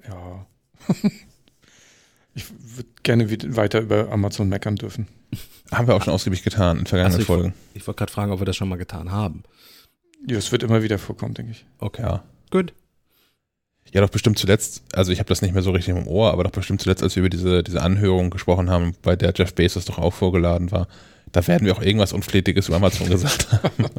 ja. 0.08 0.46
ich 2.34 2.44
würde 2.76 2.88
gerne 3.02 3.30
wieder 3.30 3.56
weiter 3.56 3.80
über 3.80 4.10
Amazon 4.10 4.48
meckern 4.48 4.76
dürfen. 4.76 5.06
Haben 5.70 5.86
wir 5.88 5.94
auch 5.94 6.02
schon 6.02 6.14
ausgiebig 6.14 6.42
getan 6.42 6.78
in 6.80 6.86
vergangenen 6.86 7.20
Ach 7.22 7.26
so, 7.26 7.32
Folgen. 7.32 7.54
Ich 7.74 7.86
wollte 7.86 7.98
gerade 7.98 8.12
fragen, 8.12 8.32
ob 8.32 8.40
wir 8.40 8.46
das 8.46 8.56
schon 8.56 8.68
mal 8.68 8.76
getan 8.76 9.12
haben. 9.12 9.42
Ja, 10.26 10.36
das 10.36 10.50
wird 10.50 10.62
immer 10.62 10.82
wieder 10.82 10.98
vorkommen, 10.98 11.34
denke 11.34 11.52
ich. 11.52 11.66
Okay. 11.78 12.02
Ja. 12.02 12.24
Gut. 12.50 12.72
Ja, 13.92 14.00
doch 14.00 14.10
bestimmt 14.10 14.38
zuletzt, 14.38 14.82
also 14.92 15.12
ich 15.12 15.18
habe 15.18 15.28
das 15.28 15.42
nicht 15.42 15.54
mehr 15.54 15.62
so 15.62 15.70
richtig 15.70 15.96
im 15.96 16.06
Ohr, 16.06 16.32
aber 16.32 16.44
doch 16.44 16.50
bestimmt 16.50 16.80
zuletzt, 16.80 17.02
als 17.02 17.16
wir 17.16 17.20
über 17.20 17.30
diese, 17.30 17.62
diese 17.62 17.82
Anhörung 17.82 18.30
gesprochen 18.30 18.70
haben, 18.70 18.94
bei 19.02 19.16
der 19.16 19.32
Jeff 19.34 19.54
Bezos 19.54 19.86
doch 19.86 19.98
auch 19.98 20.12
vorgeladen 20.12 20.70
war, 20.70 20.88
da 21.32 21.46
werden 21.46 21.66
wir 21.66 21.74
auch 21.74 21.82
irgendwas 21.82 22.12
Unflätiges 22.12 22.68
über 22.68 22.76
Amazon 22.76 23.08
gesagt 23.10 23.48
haben. 23.52 23.86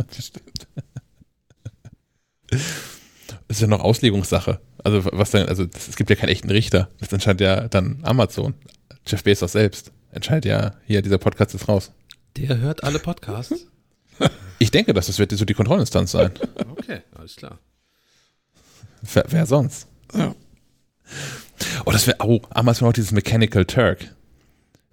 Das 3.48 3.58
ist 3.58 3.62
ja 3.62 3.68
noch 3.68 3.80
Auslegungssache. 3.80 4.60
Also 4.84 5.06
was 5.12 5.32
denn, 5.32 5.48
also 5.50 5.66
das, 5.66 5.88
es 5.88 5.96
gibt 5.96 6.12
ja 6.12 6.16
keinen 6.16 6.30
echten 6.30 6.52
Richter. 6.52 6.90
Das 7.00 7.12
entscheidet 7.12 7.42
ja 7.42 7.68
dann 7.68 8.00
Amazon. 8.04 8.54
Jeff 9.08 9.24
Bezos 9.24 9.54
selbst 9.54 9.92
entscheidet 10.12 10.46
ja, 10.46 10.76
hier, 10.86 11.02
dieser 11.02 11.18
Podcast 11.18 11.56
ist 11.56 11.68
raus. 11.68 11.92
Der 12.38 12.60
hört 12.60 12.84
alle 12.84 13.00
Podcasts. 13.00 13.66
Ich 14.60 14.72
denke, 14.72 14.94
dass 14.94 15.08
das 15.08 15.18
wird 15.18 15.32
so 15.32 15.46
die 15.46 15.54
Kontrollinstanz 15.54 16.12
sein. 16.12 16.32
Okay, 16.72 17.02
alles 17.16 17.38
klar. 17.38 17.60
Wer, 19.02 19.26
wer 19.30 19.46
sonst? 19.46 19.88
Ja. 20.16 20.36
Oh, 21.86 21.92
das 21.92 22.08
wäre, 22.08 22.18
oh, 22.22 22.42
Amazon 22.52 22.88
hat 22.88 22.98
dieses 22.98 23.12
Mechanical 23.12 23.66
Turk, 23.66 24.06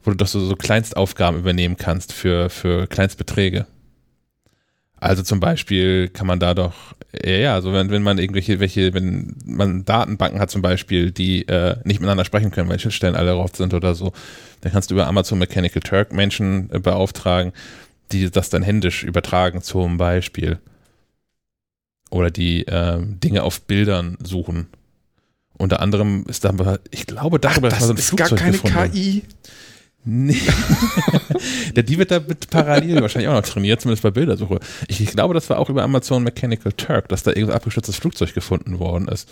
wo 0.03 0.11
du 0.11 0.17
doch 0.17 0.27
so, 0.27 0.41
so 0.41 0.57
Kleinstaufgaben 0.57 1.39
übernehmen 1.39 1.77
kannst 1.77 2.13
für, 2.13 2.51
für 2.51 2.87
Kleinstbeträge. 2.87 3.67
Also 4.99 5.23
zum 5.23 5.41
Beispiel 5.41 6.09
kann 6.09 6.27
man 6.27 6.41
da 6.41 6.55
doch, 6.55 6.95
ja, 7.25 7.33
ja, 7.33 7.55
also 7.55 7.73
wenn, 7.73 7.91
wenn 7.91 8.03
man 8.03 8.19
irgendwelche, 8.19 8.61
welche, 8.61 8.95
wenn 8.95 9.37
man 9.45 9.85
Datenbanken 9.85 10.41
hat 10.41 10.51
zum 10.51 10.63
Beispiel, 10.63 11.11
die 11.11 11.47
äh, 11.49 11.77
nicht 11.85 12.01
miteinander 12.01 12.25
sprechen 12.25 12.51
können, 12.51 12.69
weil 12.71 12.79
Schnittstellen 12.79 13.15
alle 13.15 13.33
drauf 13.33 13.51
sind 13.55 13.75
oder 13.75 13.95
so, 13.95 14.13
dann 14.63 14.73
kannst 14.73 14.91
du 14.91 14.95
über 14.95 15.07
Amazon 15.07 15.39
Mechanical 15.39 15.83
Turk 15.83 16.13
Menschen 16.13 16.71
äh, 16.73 16.79
beauftragen, 16.79 17.53
die 18.11 18.31
das 18.31 18.49
dann 18.49 18.63
händisch 18.63 19.05
übertragen 19.05 19.61
zum 19.61 19.99
Beispiel. 19.99 20.59
Oder 22.17 22.31
die 22.31 22.65
ähm, 22.67 23.21
Dinge 23.21 23.43
auf 23.43 23.61
Bildern 23.61 24.17
suchen. 24.23 24.69
Unter 25.59 25.81
anderem 25.81 26.25
ist 26.27 26.47
da, 26.47 26.79
ich 26.91 27.07
glaube, 27.07 27.39
darüber 27.39 27.69
ist 27.69 27.81
mal 27.81 27.87
so 27.87 27.93
ein 27.93 27.99
Flugzeug 27.99 28.43
gefunden. 28.43 28.91
KI. 28.91 29.23
Nee. 30.03 30.41
Der, 31.77 31.83
die 31.83 31.99
wird 31.99 32.11
da 32.11 32.21
mit 32.21 32.49
parallel 32.49 33.03
wahrscheinlich 33.03 33.29
auch 33.29 33.35
noch 33.35 33.43
trainiert, 33.43 33.83
zumindest 33.83 34.03
bei 34.03 34.11
Bildersuche. 34.11 34.61
Ich, 34.89 35.03
ich 35.03 35.11
glaube, 35.11 35.35
das 35.35 35.51
war 35.51 35.59
auch 35.59 35.69
über 35.69 35.83
Amazon 35.83 36.23
Mechanical 36.23 36.73
Turk, 36.73 37.11
dass 37.11 37.23
da 37.23 37.33
irgendein 37.33 37.57
abgestürztes 37.57 37.97
Flugzeug 37.97 38.33
gefunden 38.33 38.79
worden 38.79 39.09
ist, 39.09 39.29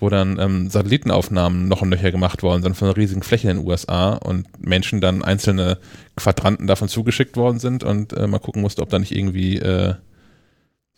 wo 0.00 0.08
dann 0.08 0.40
ähm, 0.40 0.70
Satellitenaufnahmen 0.70 1.68
noch 1.68 1.82
und 1.82 1.90
nöcher 1.90 2.10
gemacht 2.10 2.42
worden 2.42 2.64
sind 2.64 2.76
von 2.76 2.88
einer 2.88 2.96
riesigen 2.96 3.22
Fläche 3.22 3.48
in 3.48 3.58
den 3.58 3.66
USA 3.66 4.14
und 4.14 4.46
Menschen 4.58 5.00
dann 5.00 5.22
einzelne 5.22 5.78
Quadranten 6.16 6.66
davon 6.66 6.88
zugeschickt 6.88 7.36
worden 7.36 7.60
sind 7.60 7.84
und 7.84 8.12
äh, 8.12 8.26
mal 8.26 8.40
gucken 8.40 8.62
musste, 8.62 8.82
ob 8.82 8.90
da 8.90 8.98
nicht 8.98 9.14
irgendwie 9.14 9.58
äh, 9.58 9.94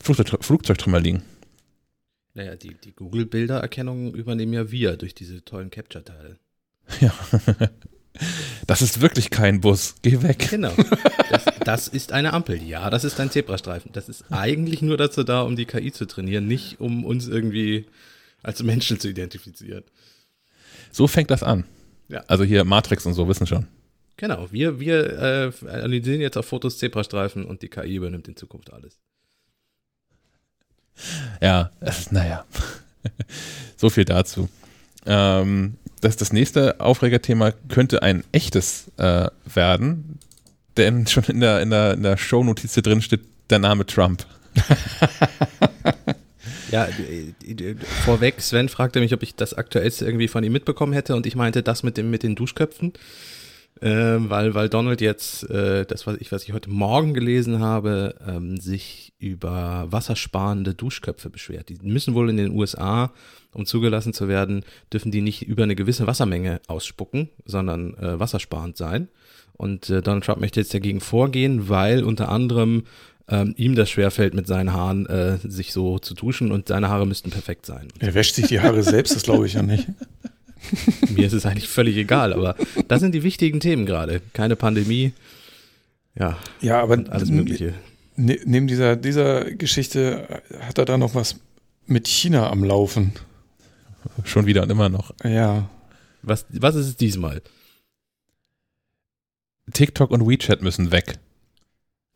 Flugzeug, 0.03 0.45
Flugzeugtrümmer 0.45 1.01
liegen. 1.01 1.23
Naja, 2.35 2.57
die, 2.57 2.75
die 2.75 2.93
Google-Bildererkennung 2.93 4.15
übernehmen 4.15 4.53
ja 4.53 4.71
wir 4.71 4.97
durch 4.97 5.15
diese 5.15 5.45
tollen 5.45 5.71
Capture-Teile. 5.71 6.39
Ja. 7.01 7.15
Das 8.67 8.83
ist 8.83 9.01
wirklich 9.01 9.31
kein 9.31 9.61
Bus. 9.61 9.95
Geh 10.03 10.23
weg. 10.23 10.49
Genau. 10.51 10.73
Das, 11.31 11.45
das 11.65 11.89
ist 11.89 12.13
eine 12.13 12.33
Ampel. 12.33 12.63
Ja, 12.63 12.91
das 12.91 13.05
ist 13.05 13.19
ein 13.21 13.31
Zebrastreifen. 13.31 13.93
Das 13.93 14.09
ist 14.09 14.25
eigentlich 14.31 14.83
nur 14.83 14.97
dazu 14.97 15.23
da, 15.23 15.43
um 15.43 15.57
die 15.57 15.65
KI 15.65 15.93
zu 15.93 16.07
trainieren, 16.07 16.47
nicht 16.47 16.81
um 16.81 17.05
uns 17.05 17.29
irgendwie 17.29 17.87
als 18.43 18.63
Menschen 18.63 18.99
zu 18.99 19.09
identifizieren. 19.09 19.85
So 20.93 21.07
fängt 21.07 21.31
das 21.31 21.43
an. 21.43 21.65
Ja. 22.09 22.25
Also 22.27 22.45
hier 22.45 22.65
Matrix 22.65 23.07
und 23.07 23.15
so 23.15 23.29
wissen 23.29 23.47
schon. 23.47 23.67
Genau, 24.17 24.49
wir, 24.51 24.81
wir 24.81 25.19
äh, 25.19 25.67
analysieren 25.69 26.21
jetzt 26.21 26.37
auf 26.37 26.47
Fotos 26.47 26.79
Zebrastreifen 26.79 27.45
und 27.45 27.63
die 27.63 27.69
KI 27.69 27.97
übernimmt 27.97 28.29
in 28.29 28.37
Zukunft 28.37 28.73
alles. 28.73 28.99
Ja, 31.41 31.71
äh, 31.81 31.91
naja. 32.11 32.45
so 33.77 33.91
viel 33.91 34.05
dazu. 34.05 34.49
Ähm, 35.07 35.77
das, 36.01 36.17
das 36.17 36.33
nächste 36.33 36.81
Aufregerthema 36.81 37.53
könnte 37.69 38.03
ein 38.03 38.25
echtes 38.33 38.91
äh, 38.97 39.29
werden, 39.45 40.19
denn 40.77 41.07
schon 41.09 41.25
in 41.25 41.41
der, 41.41 41.61
in 41.61 41.71
der, 41.71 41.95
in 41.95 42.03
der 42.03 42.17
Shownotiz 42.17 42.75
hier 42.75 42.83
drin 42.83 43.03
steht 43.03 43.23
der 43.51 43.59
Name 43.59 43.87
Trump. 43.87 44.27
Ja, 46.71 46.89
vorweg, 48.05 48.41
Sven 48.41 48.69
fragte 48.69 49.01
mich, 49.01 49.13
ob 49.13 49.25
ich 49.25 49.35
das 49.35 49.55
aktuellste 49.55 50.05
irgendwie 50.05 50.29
von 50.29 50.45
ihm 50.45 50.53
mitbekommen 50.53 50.93
hätte 50.93 51.17
und 51.17 51.27
ich 51.27 51.35
meinte 51.35 51.65
das 51.65 51.83
mit 51.83 51.97
dem 51.97 52.11
mit 52.11 52.23
den 52.23 52.37
Duschköpfen, 52.37 52.93
äh, 53.81 54.17
weil 54.19 54.55
weil 54.55 54.69
Donald 54.69 55.01
jetzt 55.01 55.49
äh, 55.51 55.85
das 55.87 56.07
was 56.07 56.17
ich 56.19 56.31
was 56.33 56.45
ich 56.45 56.53
heute 56.53 56.71
Morgen 56.71 57.15
gelesen 57.15 57.61
habe, 57.61 58.15
ähm, 58.27 58.59
sich 58.59 59.13
über 59.19 59.87
wassersparende 59.91 60.75
Duschköpfe 60.75 61.31
beschwert. 61.31 61.69
Die 61.69 61.79
müssen 61.83 62.15
wohl 62.15 62.31
in 62.31 62.37
den 62.37 62.53
USA, 62.53 63.13
um 63.53 63.67
zugelassen 63.67 64.13
zu 64.13 64.29
werden, 64.29 64.65
dürfen 64.93 65.11
die 65.11 65.21
nicht 65.21 65.43
über 65.43 65.63
eine 65.63 65.77
gewisse 65.77 66.07
Wassermenge 66.07 66.61
ausspucken, 66.67 67.29
sondern 67.45 67.95
äh, 67.95 68.19
wassersparend 68.19 68.77
sein. 68.77 69.09
Und 69.55 69.91
äh, 69.91 70.01
Donald 70.01 70.25
Trump 70.25 70.41
möchte 70.41 70.61
jetzt 70.61 70.73
dagegen 70.73 71.01
vorgehen, 71.01 71.69
weil 71.69 72.03
unter 72.03 72.31
anderem 72.31 72.85
ähm, 73.29 73.55
ihm 73.57 73.75
das 73.75 73.91
schwerfällt, 73.91 74.35
mit 74.35 74.47
seinen 74.47 74.73
Haaren 74.73 75.07
äh, 75.07 75.39
sich 75.43 75.73
so 75.73 75.99
zu 75.99 76.15
duschen 76.15 76.51
und 76.51 76.69
seine 76.69 76.89
Haare 76.89 77.07
müssten 77.07 77.31
perfekt 77.31 77.67
sein. 77.67 77.89
Er 77.99 78.15
wäscht 78.15 78.35
sich 78.35 78.49
die 78.49 78.61
Haare 78.61 78.83
selbst, 78.83 79.15
das 79.15 79.23
glaube 79.23 79.47
ich 79.47 79.55
ja 79.55 79.63
nicht. 79.63 79.87
Mir 81.11 81.27
ist 81.27 81.33
es 81.33 81.47
eigentlich 81.47 81.69
völlig 81.69 81.97
egal, 81.97 82.33
aber 82.33 82.57
das 82.89 83.01
sind 83.01 83.15
die 83.15 83.23
wichtigen 83.23 83.61
Themen 83.61 83.87
gerade. 83.87 84.21
Keine 84.33 84.57
Pandemie. 84.57 85.13
Ja, 86.19 86.39
ja 86.61 86.81
aber 86.81 87.05
alles 87.11 87.31
Mögliche. 87.31 87.75
Ne, 88.17 88.39
neben 88.45 88.67
dieser, 88.67 88.97
dieser 88.97 89.45
Geschichte 89.53 90.43
hat 90.61 90.79
er 90.79 90.85
da 90.85 90.99
noch 90.99 91.15
was 91.15 91.37
mit 91.87 92.07
China 92.07 92.51
am 92.51 92.65
Laufen. 92.65 93.13
Schon 94.25 94.47
wieder 94.47 94.63
und 94.63 94.71
immer 94.71 94.89
noch. 94.89 95.13
Ja. 95.25 95.69
Was, 96.23 96.47
was 96.51 96.75
ist 96.75 96.87
es 96.87 96.97
diesmal? 96.97 97.43
TikTok 99.73 100.11
und 100.11 100.29
WeChat 100.29 100.63
müssen 100.63 100.93
weg. 100.93 101.19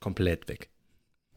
Komplett 0.01 0.49
weg. 0.49 0.69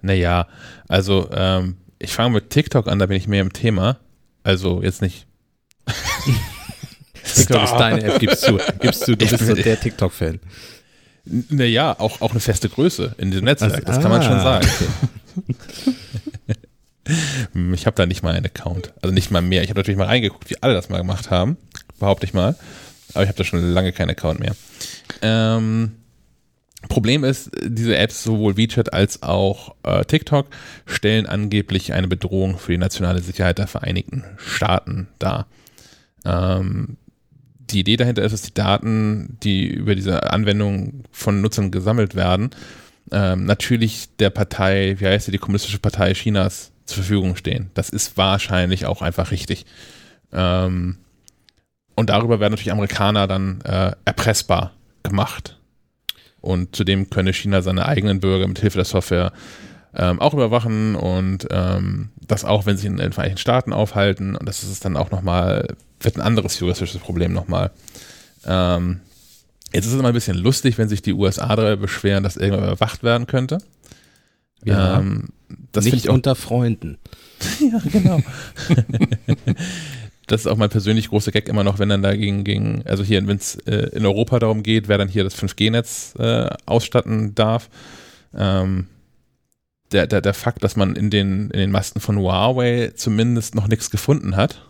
Naja, 0.02 0.48
also 0.88 1.30
ähm, 1.32 1.78
ich 2.00 2.12
fange 2.12 2.36
mit 2.36 2.50
TikTok 2.50 2.88
an, 2.88 3.00
da 3.00 3.06
bin 3.06 3.18
ich 3.18 3.28
mehr 3.28 3.42
im 3.42 3.54
Thema. 3.54 4.00
Also 4.44 4.82
jetzt 4.84 5.02
nicht. 5.02 5.28
TikTok 7.36 7.64
ist 7.64 7.74
deine 7.74 8.04
App, 8.04 8.20
gibst 8.20 8.48
du, 8.48 8.60
gibst 8.80 9.08
du, 9.08 9.16
du 9.16 9.28
bist 9.28 9.46
so 9.46 9.54
der 9.54 9.80
TikTok-Fan. 9.80 10.40
Naja, 11.50 11.96
auch, 12.00 12.22
auch 12.22 12.32
eine 12.32 12.40
feste 12.40 12.70
Größe 12.70 13.16
in 13.18 13.32
diesem 13.32 13.46
Netzwerk, 13.46 13.74
Also, 13.74 13.86
das 13.86 14.02
kann 14.02 14.12
man 14.12 14.24
schon 14.24 14.34
ah, 14.34 14.62
sagen. 14.62 14.68
Hm, 17.54 17.74
Ich 17.74 17.86
habe 17.86 17.96
da 17.96 18.06
nicht 18.06 18.24
mal 18.24 18.36
einen 18.36 18.46
Account. 18.46 18.94
Also 19.02 19.14
nicht 19.14 19.32
mal 19.32 19.42
mehr. 19.42 19.64
Ich 19.64 19.70
habe 19.70 19.80
natürlich 19.80 19.98
mal 19.98 20.08
reingeguckt, 20.08 20.50
wie 20.50 20.62
alle 20.62 20.74
das 20.74 20.90
mal 20.90 20.98
gemacht 20.98 21.30
haben. 21.30 21.58
Behaupte 22.00 22.26
ich 22.26 22.34
mal. 22.34 22.56
Aber 23.14 23.24
ich 23.24 23.30
habe 23.30 23.38
da 23.38 23.44
schon 23.44 23.62
lange 23.62 23.94
keinen 23.94 24.10
Account 24.10 24.40
mehr. 24.40 24.56
Ähm, 25.22 25.94
Problem 26.90 27.24
ist, 27.24 27.52
diese 27.64 27.98
Apps, 27.98 28.24
sowohl 28.24 28.58
WeChat 28.58 28.94
als 28.94 29.24
auch 29.24 29.76
äh, 29.84 30.06
TikTok, 30.06 30.48
stellen 30.86 31.26
angeblich 31.26 31.94
eine 31.94 32.08
Bedrohung 32.08 32.60
für 32.60 32.72
die 32.72 32.78
nationale 32.78 33.22
Sicherheit 33.22 33.58
der 33.58 33.68
Vereinigten 33.68 34.24
Staaten 34.38 35.08
dar. 35.20 35.48
Ähm, 36.26 36.98
die 37.70 37.80
Idee 37.80 37.98
dahinter 37.98 38.24
ist, 38.24 38.32
dass 38.32 38.42
die 38.42 38.54
Daten, 38.54 39.38
die 39.44 39.68
über 39.68 39.96
diese 39.96 40.32
Anwendung 40.32 41.04
von 41.12 41.42
Nutzern 41.42 41.72
gesammelt 41.72 42.16
werden, 42.16 42.52
ähm, 43.12 43.46
natürlich 43.46 44.10
der 44.18 44.30
Partei, 44.30 44.96
wie 45.00 45.08
heißt 45.08 45.26
sie, 45.26 45.32
die 45.32 45.38
Kommunistische 45.38 45.80
Partei 45.80 46.14
Chinas 46.14 46.72
zur 46.86 47.04
Verfügung 47.04 47.36
stehen. 47.36 47.70
Das 47.74 47.90
ist 47.90 48.18
wahrscheinlich 48.18 48.86
auch 48.86 49.02
einfach 49.02 49.32
richtig. 49.32 49.66
Ähm, 50.32 50.98
und 51.96 52.10
darüber 52.10 52.40
werden 52.40 52.54
natürlich 52.54 52.72
Amerikaner 52.72 53.28
dann 53.28 53.62
äh, 53.62 53.92
erpressbar 54.06 54.74
gemacht. 55.04 55.58
Und 56.42 56.76
zudem 56.76 57.10
könne 57.10 57.34
China 57.34 57.62
seine 57.62 57.86
eigenen 57.88 58.20
Bürger 58.20 58.48
mit 58.48 58.60
Hilfe 58.60 58.78
der 58.78 58.86
Software 58.86 59.34
ähm, 59.96 60.22
auch 60.22 60.34
überwachen 60.34 60.96
und 60.96 61.48
ähm, 61.50 62.10
das 62.28 62.46
auch, 62.46 62.66
wenn 62.66 62.78
sie 62.78 62.88
in 62.88 62.98
den 62.98 63.14
Vereinigten 63.14 63.40
Staaten 63.40 63.74
aufhalten. 63.74 64.36
Und 64.36 64.48
das 64.48 64.64
ist 64.64 64.86
dann 64.86 64.96
auch 64.96 65.12
nochmal, 65.12 65.76
wird 66.00 66.16
ein 66.16 66.22
anderes 66.22 66.60
juristisches 66.60 67.02
Problem 67.02 67.34
nochmal. 67.34 67.72
Ähm, 68.46 69.02
jetzt 69.74 69.86
ist 69.86 69.94
es 69.94 70.00
immer 70.00 70.10
ein 70.10 70.14
bisschen 70.14 70.38
lustig, 70.38 70.78
wenn 70.78 70.90
sich 70.90 71.02
die 71.02 71.14
USA 71.14 71.56
darüber 71.56 71.78
beschweren, 71.78 72.24
dass 72.24 72.38
irgendwann 72.38 72.66
überwacht 72.66 73.04
werden 73.04 73.28
könnte. 73.28 73.60
Ja. 74.64 75.00
Ähm, 75.00 75.30
das 75.72 75.86
Nicht 75.86 76.10
auch 76.10 76.14
unter 76.14 76.36
Freunden. 76.36 76.98
ja, 77.60 77.80
genau. 77.92 78.22
das 80.28 80.42
ist 80.42 80.48
auch 80.48 80.58
mein 80.58 80.70
persönlich 80.70 81.10
großer 81.10 81.32
Gag 81.32 81.48
immer 81.48 81.64
noch, 81.64 81.80
wenn 81.80 81.90
dann 81.90 82.02
dagegen 82.02 82.44
gegen, 82.44 82.84
also 82.86 83.04
hier, 83.04 83.26
wenn 83.28 83.38
es 83.38 83.56
äh, 83.66 83.90
in 83.94 84.06
Europa 84.06 84.40
darum 84.40 84.64
geht, 84.64 84.88
wer 84.88 84.98
dann 84.98 85.08
hier 85.08 85.24
das 85.24 85.36
5G-Netz 85.36 86.16
äh, 86.18 86.50
ausstatten 86.66 87.36
darf. 87.36 87.70
Ähm, 88.36 88.88
der, 89.92 90.08
der, 90.08 90.22
der 90.22 90.34
Fakt, 90.34 90.64
dass 90.64 90.76
man 90.76 90.96
in 90.96 91.10
den, 91.10 91.50
in 91.52 91.60
den 91.60 91.72
Masten 91.72 92.02
von 92.02 92.18
Huawei 92.18 92.92
zumindest 92.96 93.56
noch 93.56 93.68
nichts 93.68 93.90
gefunden 93.90 94.36
hat, 94.36 94.66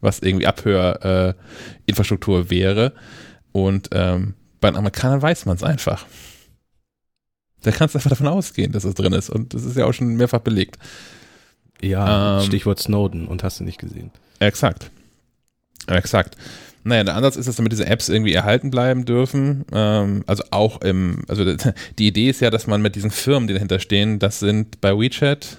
was 0.00 0.20
irgendwie 0.20 0.46
Abhörinfrastruktur 0.46 2.40
äh, 2.40 2.50
wäre. 2.50 2.92
Und 3.52 3.88
ähm, 3.92 4.34
bei 4.60 4.70
den 4.70 4.76
Amerikanern 4.76 5.22
weiß 5.22 5.46
man 5.46 5.56
es 5.56 5.62
einfach. 5.62 6.04
Da 7.62 7.70
kannst 7.70 7.94
du 7.94 7.98
einfach 7.98 8.10
davon 8.10 8.28
ausgehen, 8.28 8.72
dass 8.72 8.84
es 8.84 8.94
drin 8.94 9.12
ist. 9.12 9.30
Und 9.30 9.54
das 9.54 9.64
ist 9.64 9.76
ja 9.76 9.86
auch 9.86 9.92
schon 9.92 10.16
mehrfach 10.16 10.40
belegt. 10.40 10.78
Ja, 11.80 12.40
Ähm, 12.40 12.46
Stichwort 12.46 12.80
Snowden 12.80 13.26
und 13.26 13.42
hast 13.42 13.60
du 13.60 13.64
nicht 13.64 13.78
gesehen. 13.78 14.10
Exakt. 14.38 14.90
Exakt. 15.86 16.36
Naja, 16.84 17.02
der 17.02 17.16
Ansatz 17.16 17.36
ist, 17.36 17.48
dass 17.48 17.56
damit 17.56 17.72
diese 17.72 17.86
Apps 17.86 18.08
irgendwie 18.08 18.32
erhalten 18.32 18.70
bleiben 18.70 19.04
dürfen. 19.04 19.64
Ähm, 19.72 20.22
also 20.26 20.44
auch 20.52 20.80
im, 20.82 21.24
also 21.28 21.44
die 21.98 22.06
Idee 22.06 22.30
ist 22.30 22.40
ja, 22.40 22.50
dass 22.50 22.66
man 22.66 22.80
mit 22.80 22.94
diesen 22.94 23.10
Firmen, 23.10 23.48
die 23.48 23.54
dahinter 23.54 23.80
stehen, 23.80 24.18
das 24.20 24.38
sind 24.38 24.80
bei 24.80 24.96
WeChat, 24.96 25.58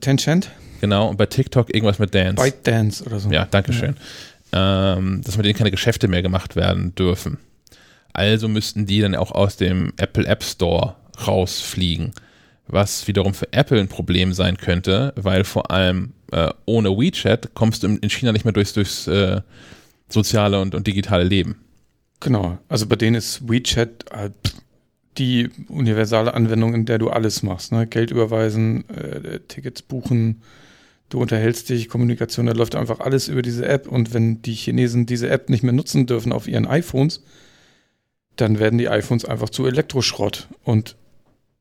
Tencent? 0.00 0.50
Genau, 0.82 1.08
und 1.08 1.16
bei 1.16 1.24
TikTok 1.24 1.74
irgendwas 1.74 1.98
mit 1.98 2.14
Dance. 2.14 2.42
ByteDance 2.42 3.04
oder 3.04 3.18
so. 3.18 3.30
Ja, 3.30 3.46
danke 3.50 3.72
schön. 3.72 3.96
Ähm, 4.52 5.22
dass 5.24 5.38
mit 5.38 5.46
denen 5.46 5.56
keine 5.56 5.70
Geschäfte 5.70 6.08
mehr 6.08 6.20
gemacht 6.20 6.56
werden 6.56 6.94
dürfen. 6.94 7.38
Also 8.12 8.48
müssten 8.48 8.84
die 8.84 9.00
dann 9.00 9.14
auch 9.14 9.32
aus 9.32 9.56
dem 9.56 9.94
Apple 9.96 10.26
App 10.26 10.44
Store 10.44 10.96
rausfliegen. 11.26 12.12
Was 12.66 13.08
wiederum 13.08 13.32
für 13.32 13.50
Apple 13.52 13.80
ein 13.80 13.88
Problem 13.88 14.34
sein 14.34 14.58
könnte, 14.58 15.14
weil 15.16 15.44
vor 15.44 15.70
allem 15.70 16.12
äh, 16.32 16.50
ohne 16.66 16.90
WeChat 16.90 17.54
kommst 17.54 17.82
du 17.82 17.86
in 17.86 17.96
in 17.98 18.10
China 18.10 18.32
nicht 18.32 18.44
mehr 18.44 18.52
durchs, 18.52 18.74
durchs 18.74 19.06
äh, 19.06 19.40
soziale 20.08 20.60
und, 20.60 20.74
und 20.74 20.86
digitale 20.86 21.24
Leben. 21.24 21.56
Genau. 22.20 22.58
Also 22.68 22.86
bei 22.86 22.96
denen 22.96 23.16
ist 23.16 23.48
WeChat 23.48 24.04
halt 24.12 24.34
die 25.18 25.50
universale 25.68 26.34
Anwendung, 26.34 26.74
in 26.74 26.86
der 26.86 26.98
du 26.98 27.10
alles 27.10 27.42
machst. 27.42 27.72
Ne? 27.72 27.86
Geld 27.86 28.10
überweisen, 28.10 28.88
äh, 28.88 29.40
Tickets 29.48 29.82
buchen, 29.82 30.42
du 31.12 31.20
unterhältst 31.20 31.68
dich, 31.68 31.88
Kommunikation, 31.88 32.46
da 32.46 32.52
läuft 32.52 32.74
einfach 32.74 33.00
alles 33.00 33.28
über 33.28 33.42
diese 33.42 33.66
App. 33.66 33.86
Und 33.86 34.14
wenn 34.14 34.40
die 34.40 34.54
Chinesen 34.54 35.04
diese 35.04 35.28
App 35.28 35.50
nicht 35.50 35.62
mehr 35.62 35.74
nutzen 35.74 36.06
dürfen 36.06 36.32
auf 36.32 36.48
ihren 36.48 36.66
iPhones, 36.66 37.22
dann 38.36 38.58
werden 38.58 38.78
die 38.78 38.88
iPhones 38.88 39.26
einfach 39.26 39.50
zu 39.50 39.66
Elektroschrott. 39.66 40.48
Und 40.64 40.96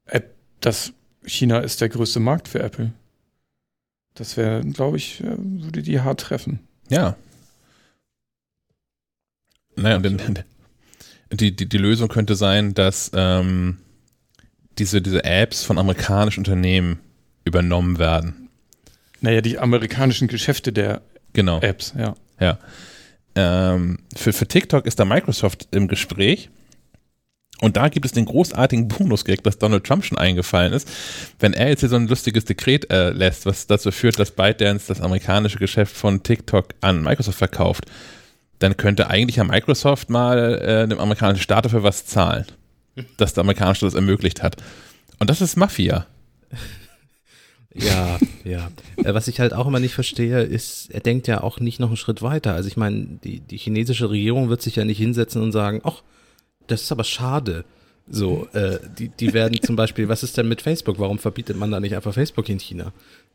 App, 0.06 0.34
das 0.62 0.94
China 1.26 1.60
ist 1.60 1.82
der 1.82 1.90
größte 1.90 2.22
Markt 2.22 2.48
für 2.48 2.62
Apple. 2.62 2.94
Das 4.14 4.38
wäre, 4.38 4.62
glaube 4.62 4.98
ich, 4.98 5.22
würde 5.22 5.82
die 5.82 6.00
hart 6.00 6.22
treffen. 6.22 6.60
Ja. 6.90 7.18
Naja, 9.76 9.98
und 9.98 11.42
die, 11.42 11.56
die, 11.56 11.68
die 11.68 11.78
Lösung 11.78 12.10
könnte 12.10 12.36
sein, 12.36 12.74
dass 12.74 13.12
ähm, 13.14 13.78
diese, 14.78 15.02
diese 15.02 15.24
Apps 15.24 15.64
von 15.64 15.78
amerikanischen 15.78 16.42
Unternehmen 16.42 17.00
übernommen 17.46 18.00
werden. 18.00 18.41
Naja, 19.22 19.42
die 19.42 19.58
amerikanischen 19.60 20.28
Geschäfte 20.28 20.74
der 20.74 21.02
Genau. 21.34 21.60
Apps, 21.62 21.94
ja. 21.98 22.16
Ja. 22.40 22.58
Ähm, 23.36 24.00
für, 24.16 24.34
für 24.34 24.48
TikTok 24.48 24.86
ist 24.86 25.00
da 25.00 25.06
Microsoft 25.06 25.68
im 25.72 25.88
Gespräch. 25.88 26.50
Und 27.62 27.78
da 27.78 27.90
gibt 27.90 28.06
es 28.08 28.12
den 28.12 28.26
großartigen 28.26 28.88
Bonus-Gag, 28.88 29.44
dass 29.44 29.60
Donald 29.60 29.84
Trump 29.84 30.04
schon 30.04 30.18
eingefallen 30.18 30.74
ist. 30.74 30.90
Wenn 31.40 31.54
er 31.54 31.70
jetzt 31.70 31.82
hier 31.82 31.90
so 31.90 31.96
ein 31.96 32.08
lustiges 32.08 32.44
Dekret 32.44 32.92
äh, 32.92 33.12
lässt, 33.12 33.46
was 33.46 33.68
dazu 33.68 33.92
führt, 33.92 34.18
dass 34.18 34.32
ByteDance 34.32 34.88
das 34.88 35.00
amerikanische 35.00 35.60
Geschäft 35.60 35.96
von 35.96 36.24
TikTok 36.24 36.70
an 36.82 37.04
Microsoft 37.04 37.38
verkauft, 37.38 37.86
dann 38.58 38.78
könnte 38.78 39.10
eigentlich 39.10 39.36
ja 39.36 39.44
Microsoft 39.44 40.10
mal 40.10 40.56
äh, 40.56 40.88
dem 40.88 41.00
amerikanischen 41.00 41.44
Staat 41.44 41.66
dafür 41.66 41.84
was 41.84 42.06
zahlen, 42.08 42.46
dass 43.18 43.34
der 43.34 43.42
amerikanische 43.42 43.80
Staat 43.80 43.88
das 43.90 43.96
ermöglicht 43.96 44.42
hat. 44.42 44.58
Und 45.20 45.30
das 45.30 45.40
ist 45.40 45.56
Mafia. 45.56 46.08
Ja, 47.74 48.20
ja. 48.44 48.70
Äh, 48.98 49.14
Was 49.14 49.28
ich 49.28 49.40
halt 49.40 49.54
auch 49.54 49.68
immer 49.68 49.80
nicht 49.80 49.94
verstehe, 49.94 50.42
ist, 50.42 50.92
er 50.92 51.00
denkt 51.00 51.28
ja 51.28 51.42
auch 51.42 51.60
nicht 51.60 51.80
noch 51.80 51.88
einen 51.88 51.98
Schritt 51.98 52.22
weiter. 52.22 52.54
Also 52.54 52.68
ich 52.68 52.78
meine, 52.78 53.06
die, 53.24 53.40
die 53.40 53.58
chinesische 53.58 54.10
Regierung 54.10 54.50
wird 54.50 54.62
sich 54.62 54.76
ja 54.76 54.86
nicht 54.86 54.98
hinsetzen 54.98 55.42
und 55.42 55.52
sagen, 55.52 55.82
ach, 55.84 56.02
das 56.68 56.82
ist 56.84 56.92
aber 56.92 57.04
schade. 57.04 57.64
So, 58.10 58.48
äh, 58.54 58.80
die, 58.98 59.08
die 59.10 59.34
werden 59.34 59.62
zum 59.62 59.76
Beispiel, 59.78 60.10
was 60.10 60.24
ist 60.24 60.38
denn 60.38 60.50
mit 60.50 60.62
Facebook? 60.62 61.00
Warum 61.00 61.18
verbietet 61.20 61.56
man 61.56 61.72
da 61.72 61.80
nicht 61.80 61.96
einfach 61.96 62.14
Facebook 62.14 62.50
in 62.50 62.60
China? 62.60 62.92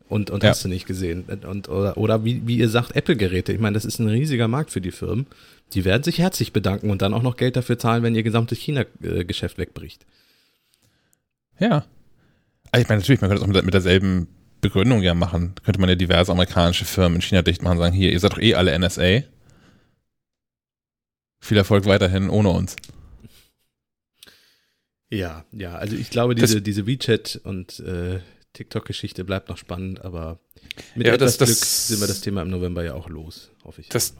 Und, 0.07 0.29
und 0.29 0.43
Ja. 0.43 0.49
hast 0.51 0.63
du 0.63 0.69
nicht 0.69 0.85
gesehen? 0.85 1.23
Und, 1.47 1.67
oder, 1.67 1.97
oder 1.97 2.23
wie, 2.23 2.45
wie 2.45 2.57
ihr 2.57 2.69
sagt, 2.69 2.95
Apple-Geräte. 2.95 3.53
Ich 3.53 3.59
meine, 3.59 3.73
das 3.73 3.85
ist 3.85 3.99
ein 3.99 4.07
riesiger 4.07 4.47
Markt 4.47 4.71
für 4.71 4.81
die 4.81 4.91
Firmen. 4.91 5.25
Die 5.73 5.83
werden 5.83 6.03
sich 6.03 6.19
herzlich 6.19 6.53
bedanken 6.53 6.91
und 6.91 7.01
dann 7.01 7.13
auch 7.13 7.23
noch 7.23 7.37
Geld 7.37 7.55
dafür 7.55 7.79
zahlen, 7.79 8.03
wenn 8.03 8.15
ihr 8.15 8.23
gesamtes 8.23 8.59
China-Geschäft 8.59 9.57
wegbricht. 9.57 10.05
Ja. 11.59 11.85
Also 12.71 12.81
ich 12.83 12.89
meine, 12.89 13.01
natürlich, 13.01 13.21
man 13.21 13.29
könnte 13.29 13.43
es 13.43 13.49
auch 13.49 13.53
mit, 13.53 13.63
mit 13.65 13.73
derselben 13.73 14.27
Begründung 14.61 15.01
ja 15.01 15.13
machen. 15.13 15.53
Könnte 15.63 15.79
man 15.79 15.89
ja 15.89 15.95
diverse 15.95 16.31
amerikanische 16.31 16.85
Firmen 16.85 17.15
in 17.17 17.21
China 17.21 17.41
dicht 17.41 17.61
machen 17.61 17.77
und 17.77 17.83
sagen, 17.83 17.95
hier, 17.95 18.11
ihr 18.11 18.19
seid 18.19 18.33
doch 18.33 18.39
eh 18.39 18.55
alle 18.55 18.77
NSA. 18.77 19.21
Viel 21.39 21.57
Erfolg 21.57 21.85
weiterhin 21.85 22.29
ohne 22.29 22.49
uns. 22.49 22.75
Ja, 25.09 25.45
ja, 25.53 25.75
also 25.75 25.95
ich 25.95 26.09
glaube, 26.09 26.35
diese, 26.35 26.61
diese 26.61 26.85
WeChat 26.85 27.39
und 27.43 27.79
äh, 27.79 28.19
TikTok-Geschichte 28.53 29.23
bleibt 29.23 29.47
noch 29.47 29.57
spannend, 29.57 30.03
aber 30.03 30.39
mit 30.95 31.07
Ja, 31.07 31.13
etwas 31.13 31.37
das- 31.37 31.47
Glück 31.47 31.59
das- 31.59 31.87
sind 31.87 32.01
wir 32.01 32.07
das 32.07 32.21
Thema 32.21 32.41
im 32.41 32.49
November 32.49 32.83
ja 32.83 32.93
auch 32.93 33.07
los, 33.07 33.51
hoffe 33.63 33.81
ich. 33.81 33.89
Das- 33.89 34.15